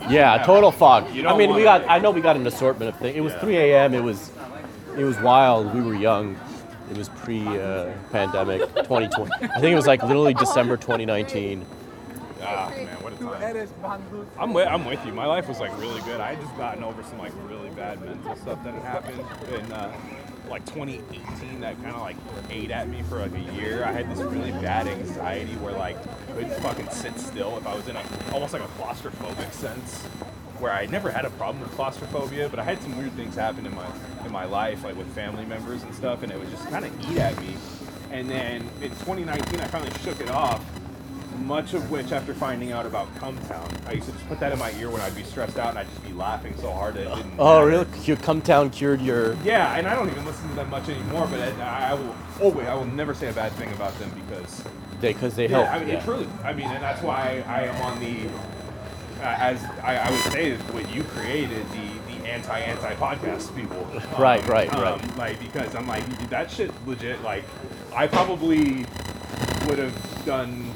Like, 0.00 0.08
Yeah, 0.08 0.40
total 0.46 0.70
fog. 0.70 1.12
You 1.12 1.22
I 1.22 1.24
don't 1.30 1.38
mean, 1.38 1.48
we 1.52 1.64
wanna- 1.64 1.84
got. 1.84 1.90
I 1.90 1.98
know 1.98 2.12
we 2.12 2.20
got 2.20 2.36
an 2.36 2.46
assortment 2.46 2.94
of 2.94 3.00
things. 3.00 3.16
It 3.16 3.22
was 3.22 3.32
Yeah. 3.32 3.40
3 3.40 3.56
a.m. 3.56 3.94
It 3.94 4.04
was, 4.04 4.30
it 4.96 5.04
was 5.04 5.18
wild. 5.20 5.74
We 5.74 5.82
were 5.82 5.94
young. 5.94 6.38
It 6.90 6.96
was 6.96 7.08
pre-pandemic, 7.08 8.60
2020. 8.74 9.30
I 9.42 9.60
think 9.60 9.72
it 9.72 9.74
was 9.74 9.86
like 9.86 10.02
literally 10.02 10.34
December 10.34 10.76
2019. 10.76 11.66
Ah, 12.42 12.70
man, 12.76 12.86
what 13.02 13.12
a 13.12 13.16
time. 13.16 13.42
I'm 14.38 14.52
with, 14.52 14.68
I'm 14.68 14.84
with 14.84 15.04
you. 15.04 15.12
My 15.12 15.26
life 15.26 15.48
was 15.48 15.58
like 15.58 15.76
really 15.80 16.00
good. 16.02 16.20
I 16.20 16.34
had 16.34 16.40
just 16.40 16.56
gotten 16.56 16.84
over 16.84 17.02
some 17.02 17.18
like 17.18 17.32
really 17.48 17.70
bad 17.70 18.00
mental 18.02 18.36
stuff 18.36 18.62
that 18.62 18.74
had 18.74 18.82
happened 18.82 19.24
in 19.52 19.72
uh, 19.72 19.92
like 20.48 20.64
2018 20.66 21.60
that 21.60 21.74
kind 21.82 21.96
of 21.96 22.02
like 22.02 22.16
ate 22.50 22.70
at 22.70 22.88
me 22.88 23.02
for 23.02 23.18
like 23.18 23.34
a 23.34 23.52
year. 23.54 23.84
I 23.84 23.90
had 23.90 24.08
this 24.10 24.20
really 24.20 24.52
bad 24.52 24.86
anxiety 24.86 25.54
where 25.56 25.72
like 25.72 25.96
I 25.96 26.32
couldn't 26.32 26.60
fucking 26.60 26.90
sit 26.90 27.18
still 27.18 27.56
if 27.58 27.66
I 27.66 27.74
was 27.74 27.88
in 27.88 27.96
a 27.96 28.02
almost 28.32 28.52
like 28.52 28.62
a 28.62 28.68
claustrophobic 28.80 29.52
sense. 29.52 30.06
Where 30.60 30.72
I 30.72 30.86
never 30.86 31.10
had 31.10 31.24
a 31.24 31.30
problem 31.30 31.62
with 31.62 31.72
claustrophobia, 31.72 32.48
but 32.48 32.58
I 32.58 32.64
had 32.64 32.80
some 32.80 32.96
weird 32.96 33.12
things 33.12 33.34
happen 33.34 33.66
in 33.66 33.74
my 33.74 33.86
in 34.24 34.32
my 34.32 34.44
life, 34.44 34.84
like 34.84 34.96
with 34.96 35.08
family 35.14 35.44
members 35.44 35.82
and 35.82 35.94
stuff, 35.94 36.22
and 36.22 36.32
it 36.32 36.38
would 36.38 36.50
just 36.50 36.66
kind 36.70 36.84
of 36.84 37.10
eat 37.10 37.18
at 37.18 37.38
me. 37.40 37.54
And 38.10 38.28
then 38.30 38.62
in 38.80 38.90
2019, 38.90 39.60
I 39.60 39.66
finally 39.66 39.90
shook 40.02 40.20
it 40.20 40.30
off, 40.30 40.64
much 41.40 41.74
of 41.74 41.90
which 41.90 42.12
after 42.12 42.32
finding 42.32 42.72
out 42.72 42.86
about 42.86 43.14
Cum 43.16 43.36
Town. 43.48 43.68
I 43.86 43.92
used 43.92 44.06
to 44.06 44.12
just 44.12 44.26
put 44.28 44.40
that 44.40 44.52
in 44.52 44.58
my 44.58 44.72
ear 44.78 44.90
when 44.90 45.02
I'd 45.02 45.14
be 45.14 45.22
stressed 45.24 45.58
out 45.58 45.70
and 45.70 45.78
I'd 45.78 45.88
just 45.88 46.04
be 46.06 46.12
laughing 46.12 46.54
so 46.56 46.72
hard 46.72 46.94
that 46.94 47.02
it 47.06 47.14
didn't. 47.16 47.34
Oh, 47.38 47.56
matter. 47.58 47.66
really? 47.66 47.86
Your 48.04 48.16
Cum 48.16 48.40
Town 48.40 48.70
cured 48.70 49.02
your. 49.02 49.34
Yeah, 49.44 49.74
and 49.76 49.86
I 49.86 49.94
don't 49.94 50.08
even 50.08 50.24
listen 50.24 50.48
to 50.48 50.54
them 50.54 50.70
much 50.70 50.88
anymore, 50.88 51.26
but 51.30 51.40
I, 51.40 51.90
I 51.90 51.94
will 51.94 52.14
always, 52.40 52.66
I 52.66 52.74
will 52.74 52.86
never 52.86 53.12
say 53.12 53.28
a 53.28 53.32
bad 53.32 53.52
thing 53.52 53.70
about 53.72 53.96
them 53.98 54.10
because, 54.26 54.62
They, 55.00 55.12
because 55.12 55.34
they 55.36 55.48
yeah, 55.48 55.58
help. 55.58 55.68
I 55.70 55.78
mean, 55.80 55.88
yeah. 55.88 56.00
truly, 56.04 56.28
I 56.44 56.52
mean, 56.54 56.66
and 56.68 56.82
that's 56.82 57.02
why 57.02 57.44
I 57.46 57.64
am 57.64 57.76
on 57.82 58.00
the, 58.00 58.30
uh, 59.20 59.36
as 59.38 59.62
I, 59.82 59.96
I 59.96 60.10
would 60.10 60.32
say, 60.32 60.50
is 60.50 60.60
what 60.72 60.92
you 60.94 61.02
created, 61.04 61.64
the, 61.70 62.14
the 62.18 62.28
anti-anti 62.28 62.94
podcast 62.94 63.54
people. 63.54 63.86
Right, 64.18 64.46
right, 64.46 64.70
right. 64.72 64.86
Um, 64.86 65.16
like, 65.16 65.38
because 65.40 65.74
I'm 65.74 65.86
like, 65.86 66.04
that 66.30 66.50
shit 66.50 66.70
legit, 66.86 67.22
like, 67.22 67.44
I 67.94 68.06
probably 68.06 68.86
would 69.66 69.78
have 69.78 70.24
done, 70.24 70.72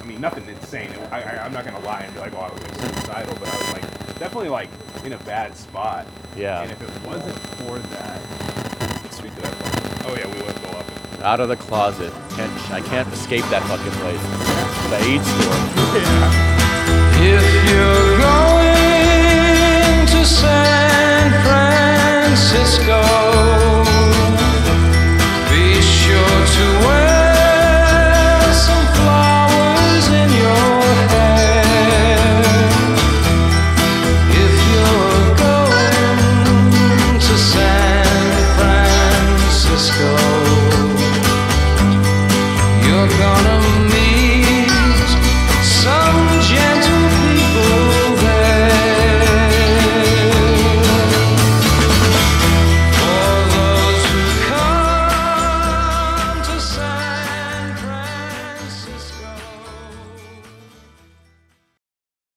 I 0.00 0.04
mean, 0.04 0.20
nothing 0.20 0.46
insane. 0.48 0.90
I, 1.10 1.22
I, 1.22 1.44
I'm 1.44 1.52
not 1.52 1.64
going 1.64 1.76
to 1.76 1.86
lie 1.86 2.00
and 2.00 2.14
be 2.14 2.20
like, 2.20 2.34
oh, 2.34 2.40
I 2.40 2.52
was 2.52 2.62
like 2.62 2.74
suicidal, 2.74 3.34
but 3.38 3.48
I 3.48 3.56
was 3.56 3.72
like, 3.72 4.18
definitely 4.18 4.48
like 4.48 4.68
in 5.04 5.12
a 5.12 5.18
bad 5.18 5.56
spot. 5.56 6.06
Yeah. 6.36 6.62
And 6.62 6.72
if 6.72 6.82
it 6.82 7.06
wasn't 7.06 7.38
for 7.38 7.78
that, 7.78 8.20
speak 9.12 9.34
to 9.36 9.42
that 9.42 10.06
Oh 10.06 10.14
yeah, 10.14 10.26
we 10.26 10.42
would 10.42 10.62
go 10.62 10.68
up. 10.68 10.86
Out 11.22 11.40
of 11.40 11.48
the 11.48 11.56
closet. 11.56 12.12
Can't, 12.30 12.70
I 12.70 12.80
can't 12.80 13.08
escape 13.12 13.44
that 13.46 13.62
fucking 13.64 13.92
place. 13.92 14.22
The 14.90 14.98
AIDS 15.10 15.26
store. 15.26 16.62
If 16.65 16.65
Francisco, 22.46 23.00